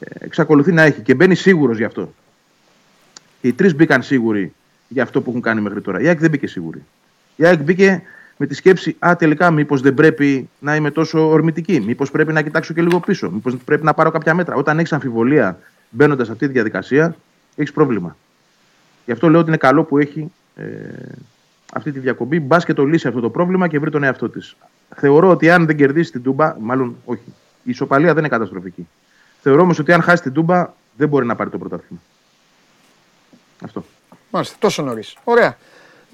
ε, 0.00 0.24
εξακολουθεί 0.24 0.72
να 0.72 0.82
έχει 0.82 1.00
και 1.00 1.14
μπαίνει 1.14 1.34
σίγουρος 1.34 1.76
γι' 1.76 1.84
αυτό. 1.84 2.12
Και 3.40 3.48
οι 3.48 3.52
τρεις 3.52 3.74
μπήκαν 3.74 4.02
σίγουροι 4.02 4.52
για 4.88 5.02
αυτό 5.02 5.22
που 5.22 5.30
έχουν 5.30 5.42
κάνει 5.42 5.60
μέχρι 5.60 5.80
τώρα. 5.80 6.00
Η 6.00 6.06
ΑΕΚ 6.06 6.20
δεν 6.20 6.30
μπήκε 6.30 6.46
σίγουρη. 6.46 6.84
Η 7.36 7.44
ΑΕΚ 7.44 7.62
μπήκε 7.62 8.02
με 8.36 8.46
τη 8.46 8.54
σκέψη, 8.54 8.96
Α, 8.98 9.16
τελικά, 9.16 9.50
μήπως 9.50 9.80
δεν 9.80 9.94
πρέπει 9.94 10.48
να 10.58 10.76
είμαι 10.76 10.90
τόσο 10.90 11.28
ορμητική. 11.28 11.80
Μήπως 11.80 12.10
πρέπει 12.10 12.32
να 12.32 12.42
κοιτάξω 12.42 12.74
και 12.74 12.82
λίγο 12.82 13.00
πίσω. 13.00 13.30
Μήπως 13.30 13.56
πρέπει 13.64 13.84
να 13.84 13.94
πάρω 13.94 14.10
κάποια 14.10 14.34
μέτρα. 14.34 14.54
Όταν 14.54 14.78
έχεις 14.78 14.92
αμφιβολία 14.92 15.58
μπαίνοντας 15.90 16.26
σε 16.26 16.32
αυτή 16.32 16.46
τη 16.46 16.52
διαδικασία, 16.52 17.16
έχεις 17.60 17.72
πρόβλημα. 17.72 18.16
Γι' 19.06 19.12
αυτό 19.12 19.28
λέω 19.28 19.40
ότι 19.40 19.48
είναι 19.48 19.56
καλό 19.56 19.84
που 19.84 19.98
έχει 19.98 20.32
ε, 20.56 20.64
αυτή 21.72 21.92
τη 21.92 21.98
διακομπή. 21.98 22.40
Μπα 22.40 22.56
και 22.58 22.74
το 22.74 22.84
λύσει 22.84 23.08
αυτό 23.08 23.20
το 23.20 23.30
πρόβλημα 23.30 23.68
και 23.68 23.78
βρει 23.78 23.90
τον 23.90 24.02
εαυτό 24.02 24.28
της. 24.28 24.56
Θεωρώ 24.96 25.28
ότι 25.30 25.50
αν 25.50 25.66
δεν 25.66 25.76
κερδίσει 25.76 26.10
την 26.12 26.22
Τούμπα, 26.22 26.56
μάλλον 26.60 26.96
όχι. 27.04 27.22
Η 27.62 27.70
ισοπαλία 27.70 28.08
δεν 28.14 28.18
είναι 28.18 28.28
καταστροφική. 28.28 28.88
Θεωρώ 29.42 29.62
όμως 29.62 29.78
ότι 29.78 29.92
αν 29.92 30.02
χάσει 30.02 30.22
την 30.22 30.32
Τούμπα, 30.32 30.72
δεν 30.96 31.08
μπορεί 31.08 31.26
να 31.26 31.36
πάρει 31.36 31.50
το 31.50 31.58
πρωτάθλημα. 31.58 32.00
Αυτό. 33.64 33.84
Μάλιστα, 34.30 34.56
τόσο 34.58 34.82
νωρίς. 34.82 35.16
Ωραία. 35.24 35.56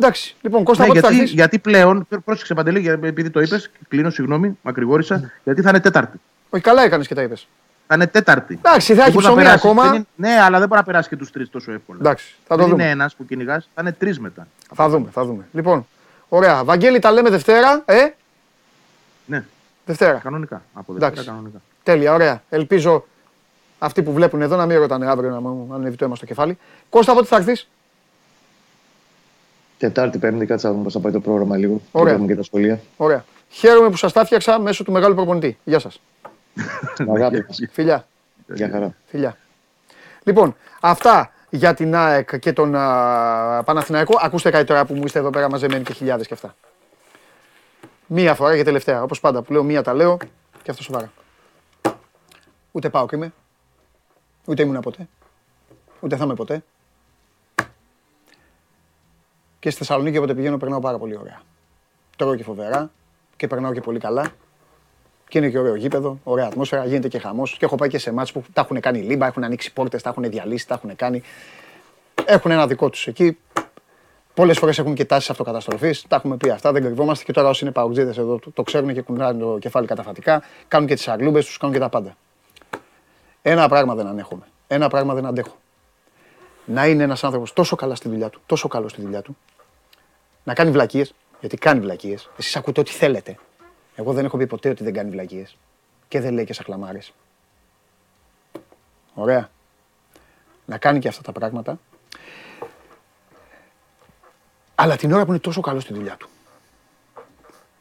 Εντάξει, 0.00 0.36
λοιπόν, 0.41 0.65
Κώστα, 0.65 0.83
Ναι, 0.83 0.89
από 0.89 0.99
ό,τι 0.99 1.07
θα 1.07 1.12
γιατί, 1.12 1.23
έρθεις- 1.23 1.39
γιατί 1.39 1.58
πλέον, 1.58 2.07
πρόσεξε 2.25 2.55
Παντελή, 2.55 2.81
για- 2.81 2.92
επειδή 3.02 3.31
το 3.31 3.41
είπες, 3.41 3.70
κλείνω, 3.89 4.10
συγγνώμη, 4.10 4.58
μακρηγόρησα, 4.62 5.33
γιατί 5.44 5.62
θα 5.62 5.68
είναι 5.68 5.81
Τέταρτη. 5.81 6.20
Όχι, 6.50 6.62
καλά 6.62 6.83
έκανες 6.83 7.07
και 7.07 7.15
τα 7.15 7.23
είπες. 7.23 7.49
Θα 7.86 7.94
είναι 7.94 8.06
Τέταρτη. 8.06 8.55
Εντάξει, 8.62 8.89
θα 8.89 8.94
Δεν 8.94 9.02
έχει 9.05 9.12
μπορεί 9.12 9.24
να 9.24 9.31
ψωμί 9.31 9.44
περάσει. 9.44 9.66
ακόμα. 9.66 9.82
Δεν 9.82 9.94
είναι- 9.94 10.06
ναι, 10.16 10.40
αλλά 10.40 10.58
δεν 10.58 10.68
μπορεί 10.68 10.81
να 10.81 10.86
περάσει 10.86 11.08
και 11.08 11.16
τους 11.16 11.31
τρεις 11.31 11.50
τόσο 11.50 11.73
εύκολα. 11.73 11.98
Εντάξει, 12.00 12.34
θα 12.47 12.55
το 12.56 12.60
δεν 12.62 12.70
δούμε. 12.70 12.82
είναι 12.82 12.92
ένας 12.92 13.15
που 13.15 13.26
κυνηγάς, 13.26 13.68
θα 13.74 13.81
είναι 13.81 13.92
τρεις 13.92 14.18
μετά. 14.20 14.47
Θα 14.74 14.89
δούμε, 14.89 15.08
θα 15.12 15.24
δούμε. 15.24 15.47
Λοιπόν, 15.52 15.86
ωραία. 16.28 16.65
Βαγγέλη, 16.65 16.98
τα 16.98 17.12
λέμε 17.12 17.31
Δευτέρα. 17.31 17.82
Ε, 17.84 18.06
Ναι, 19.26 19.44
Δευτέρα. 19.84 20.18
κανονικά. 20.18 20.62
Από 20.74 20.92
Δευτέρα 20.92 21.06
Εντάξει. 21.12 21.28
κανονικά. 21.31 21.58
Τέλεια, 21.82 22.15
ωραία. 22.15 22.42
Ελπίζω 22.48 23.05
αυτοί 23.78 24.02
που 24.02 24.12
βλέπουν 24.12 24.42
εδώ 24.42 24.56
να 24.56 24.66
μην 24.66 24.78
ρωτάνε 24.78 25.06
αύριο 25.10 25.31
να 25.31 25.40
μου 25.40 25.70
ανέβει 25.74 25.97
το 25.97 26.05
αίμα 26.05 26.16
στο 26.16 26.26
κεφάλι. 26.26 26.58
Κώστα, 26.90 27.10
από 27.10 27.20
ό,τι 27.20 27.28
θα 27.28 27.36
έρθει. 27.36 27.65
Τετάρτη, 29.78 30.18
Πέμπτη, 30.18 30.47
κάτσα 30.47 30.66
να 30.66 30.73
δούμε 30.73 30.84
πώς 30.84 30.92
θα 30.92 31.00
πάει 31.00 31.12
το 31.12 31.20
πρόγραμμα 31.20 31.56
λίγο. 31.56 31.81
Ωραία. 31.92 32.12
Να 32.12 32.18
δούμε 32.18 32.31
και 32.32 32.36
τα 32.36 32.42
σχολεία. 32.42 32.81
Ωραία. 32.97 33.24
Χαίρομαι 33.50 33.90
που 33.90 33.97
σας 33.97 34.12
τα 34.12 34.24
φτιάξα 34.24 34.58
μέσω 34.60 34.84
του 34.84 34.92
μεγάλου 34.92 35.15
προπονητή. 35.15 35.58
Γεια 35.65 35.78
σας. 35.78 36.00
Αγάπη 37.14 37.44
μας. 37.46 37.58
Φιλιά. 37.70 38.06
Γεια 38.46 38.68
χαρά. 38.68 38.94
Φιλιά. 39.06 39.36
Λοιπόν, 40.22 40.56
αυτά 40.80 41.30
για 41.50 41.74
την 41.74 41.94
ΑΕΚ 41.94 42.38
και 42.38 42.52
τον 42.52 42.74
α, 42.74 43.62
Παναθηναϊκό. 43.64 44.18
Ακούστε 44.20 44.50
κάτι 44.50 44.64
τώρα 44.64 44.84
που 44.84 44.94
μου 44.94 45.04
είστε 45.04 45.18
εδώ 45.18 45.30
πέρα 45.30 45.50
μαζεμένοι 45.50 45.84
και 45.84 45.92
χιλιάδες 45.92 46.26
και 46.26 46.34
αυτά. 46.34 46.54
Μία 48.06 48.34
φορά 48.34 48.54
για 48.54 48.64
τελευταία. 48.64 49.02
Όπως 49.02 49.20
πάντα 49.20 49.42
που 49.42 49.52
λέω, 49.52 49.62
μία 49.62 49.82
τα 49.82 49.94
λέω 49.94 50.16
και 50.62 50.70
αυτό 50.70 50.82
σοβαρά. 50.82 51.12
Ούτε 52.72 52.90
πάω 52.90 53.06
και 53.06 53.16
είμαι. 53.16 53.32
Ούτε 54.44 54.62
ήμουν 54.62 54.80
ποτέ. 54.80 55.08
Ούτε 56.00 56.16
θα 56.16 56.24
είμαι 56.24 56.34
ποτέ. 56.34 56.64
Και 59.58 59.70
στη 59.70 59.78
Θεσσαλονίκη 59.78 60.16
όποτε 60.16 60.34
πηγαίνω 60.34 60.56
περνάω 60.56 60.80
πάρα 60.80 60.98
πολύ 60.98 61.16
ωραία. 61.16 61.40
Τρώω 62.16 62.34
και 62.34 62.42
φοβερά 62.42 62.90
και 63.36 63.46
περνάω 63.46 63.72
και 63.72 63.80
πολύ 63.80 63.98
καλά. 63.98 64.32
Και 65.28 65.38
είναι 65.38 65.50
και 65.50 65.58
ωραίο 65.58 65.74
γήπεδο, 65.74 66.18
ωραία 66.22 66.46
ατμόσφαιρα, 66.46 66.84
γίνεται 66.84 67.08
και 67.08 67.18
χαμός. 67.18 67.56
Και 67.58 67.64
έχω 67.64 67.76
πάει 67.76 67.88
και 67.88 67.98
σε 67.98 68.12
μάτς 68.12 68.32
που 68.32 68.44
τα 68.52 68.60
έχουν 68.60 68.80
κάνει 68.80 68.98
λίμπα, 68.98 69.26
έχουν 69.26 69.44
ανοίξει 69.44 69.72
πόρτες, 69.72 70.02
τα 70.02 70.10
έχουν 70.10 70.30
διαλύσει, 70.30 70.66
τα 70.66 70.74
έχουν 70.74 70.96
κάνει. 70.96 71.22
Έχουν 72.24 72.50
ένα 72.50 72.66
δικό 72.66 72.90
τους 72.90 73.06
εκεί. 73.06 73.38
Πολλές 74.34 74.58
φορές 74.58 74.78
έχουν 74.78 74.94
και 74.94 75.05
τάσεις 75.05 75.30
αυτοκαταστροφής. 75.30 76.05
Τα 76.08 76.16
έχουμε 76.16 76.36
πει 76.36 76.50
αυτά, 76.50 76.72
δεν 76.72 76.82
κρυβόμαστε. 76.82 77.24
Και 77.24 77.32
τώρα 77.32 77.48
όσοι 77.48 77.64
είναι 77.64 77.72
παουτζίδες 77.72 78.18
εδώ 78.18 78.38
το, 78.38 78.50
το 78.50 78.62
ξέρουν 78.62 78.94
και 78.94 79.02
κουνάνε 79.02 79.38
το 79.38 79.58
κεφάλι 79.58 79.86
καταφατικά. 79.86 80.42
Κάνουν 80.68 80.88
και 80.88 80.94
τις 80.94 81.08
αγλούμπες 81.08 81.46
τους, 81.46 81.56
κάνουν 81.58 81.74
και 81.74 81.80
τα 81.80 81.88
πάντα. 81.88 82.16
Ένα 83.42 83.68
πράγμα 83.68 83.94
δεν 83.94 84.06
ανέχομαι. 84.06 84.46
Ένα 84.66 84.88
πράγμα 84.88 85.14
δεν 85.14 85.26
αντέχω. 85.26 85.56
Να 86.64 86.86
είναι 86.86 87.02
ένας 87.02 87.24
άνθρωπος 87.24 87.52
τόσο 87.52 87.76
καλά 87.76 87.94
στη 87.94 88.08
δουλειά 88.08 88.28
του, 88.28 88.40
τόσο 88.46 88.68
καλός 88.68 88.90
στη 88.90 89.00
δουλειά 89.00 89.22
του, 89.22 89.36
να 90.44 90.55
κάνει 90.55 90.70
βλακίες, 90.70 91.14
γιατί 91.40 91.56
κάνει 91.56 91.80
βλακίες. 91.80 92.30
Εσείς 92.38 92.56
ακούτε 92.56 92.80
ό,τι 92.80 92.90
θέλετε. 92.90 93.36
Εγώ 93.97 94.12
δεν 94.12 94.25
έχω 94.25 94.36
πει 94.36 94.47
ποτέ 94.47 94.68
ότι 94.68 94.84
δεν 94.84 94.92
κάνει 94.92 95.10
βλακίες. 95.10 95.57
Και 96.08 96.20
δεν 96.20 96.33
λέει 96.33 96.44
και 96.44 96.52
σαχλαμάρες. 96.52 97.12
Ωραία. 99.15 99.50
Να 100.66 100.78
κάνει 100.78 100.99
και 100.99 101.08
αυτά 101.08 101.23
τα 101.23 101.33
πράγματα. 101.33 101.78
Αλλά 104.75 104.97
την 104.97 105.12
ώρα 105.12 105.25
που 105.25 105.31
είναι 105.31 105.41
τόσο 105.41 105.60
καλό 105.60 105.81
στη 105.81 105.92
δουλειά 105.92 106.16
του. 106.16 106.28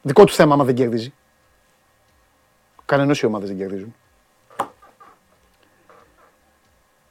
Δικό 0.02 0.24
του 0.26 0.34
θέμα 0.34 0.54
άμα 0.54 0.64
δεν 0.64 0.76
κερδίζει. 0.76 1.14
Κανενός 2.86 3.22
οι 3.22 3.26
ομάδες 3.26 3.48
δεν 3.48 3.58
κερδίζουν. 3.58 3.96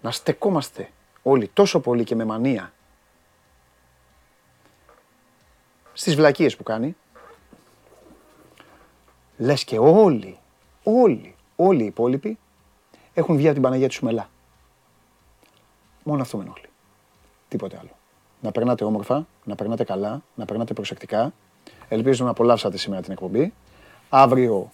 Να 0.00 0.10
στεκόμαστε 0.10 0.90
όλοι 1.22 1.48
τόσο 1.48 1.80
πολύ 1.80 2.04
και 2.04 2.14
με 2.14 2.24
μανία 2.24 2.72
στις 5.92 6.14
βλακίες 6.14 6.56
που 6.56 6.62
κάνει, 6.62 6.96
λες 9.36 9.64
και 9.64 9.78
όλοι, 9.78 10.38
όλοι, 10.82 11.34
όλοι 11.56 11.82
οι 11.82 11.86
υπόλοιποι 11.86 12.38
έχουν 13.14 13.36
βγει 13.36 13.44
από 13.44 13.54
την 13.54 13.62
Παναγία 13.62 13.86
τους 13.86 13.96
Σουμελά. 13.96 14.28
Μόνο 16.02 16.22
αυτό 16.22 16.36
με 16.36 16.42
ενοχλεί. 16.42 16.68
Τίποτε 17.48 17.76
άλλο. 17.80 17.90
Να 18.40 18.52
περνάτε 18.52 18.84
όμορφα, 18.84 19.26
να 19.44 19.54
περνάτε 19.54 19.84
καλά, 19.84 20.22
να 20.34 20.44
περνάτε 20.44 20.74
προσεκτικά. 20.74 21.32
Ελπίζω 21.88 22.24
να 22.24 22.30
απολαύσατε 22.30 22.76
σήμερα 22.76 23.02
την 23.02 23.12
εκπομπή. 23.12 23.52
Αύριο 24.08 24.70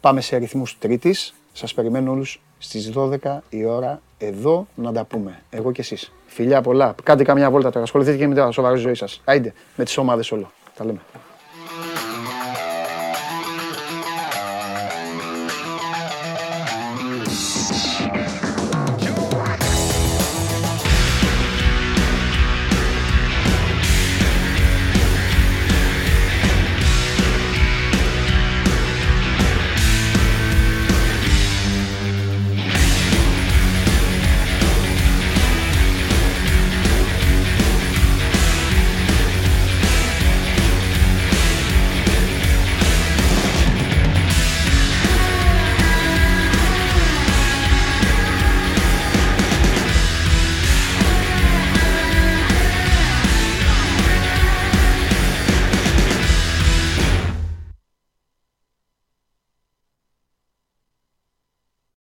πάμε 0.00 0.20
σε 0.20 0.36
αριθμούς 0.36 0.78
τρίτης. 0.78 1.34
Σας 1.52 1.74
περιμένω 1.74 2.10
όλους 2.10 2.40
στις 2.58 2.92
12 2.94 3.42
η 3.48 3.64
ώρα 3.64 4.00
εδώ 4.18 4.66
να 4.74 4.92
τα 4.92 5.04
πούμε. 5.04 5.42
Εγώ 5.50 5.72
και 5.72 5.80
εσείς. 5.80 6.12
Φιλιά 6.26 6.62
πολλά. 6.62 6.94
Κάντε 7.02 7.24
καμιά 7.24 7.50
βόλτα 7.50 7.70
τώρα. 7.70 7.84
Ασχοληθείτε 7.84 8.16
και 8.16 8.26
με 8.26 8.34
τα 8.34 8.50
σοβαρή 8.50 8.78
ζωή 8.78 8.94
σας. 8.94 9.20
Άιντε 9.24 9.52
με 9.76 9.84
τις 9.84 9.96
ομάδες 9.96 10.32
όλο. 10.32 10.50
Τα 10.76 10.84
λέμε. 10.84 11.00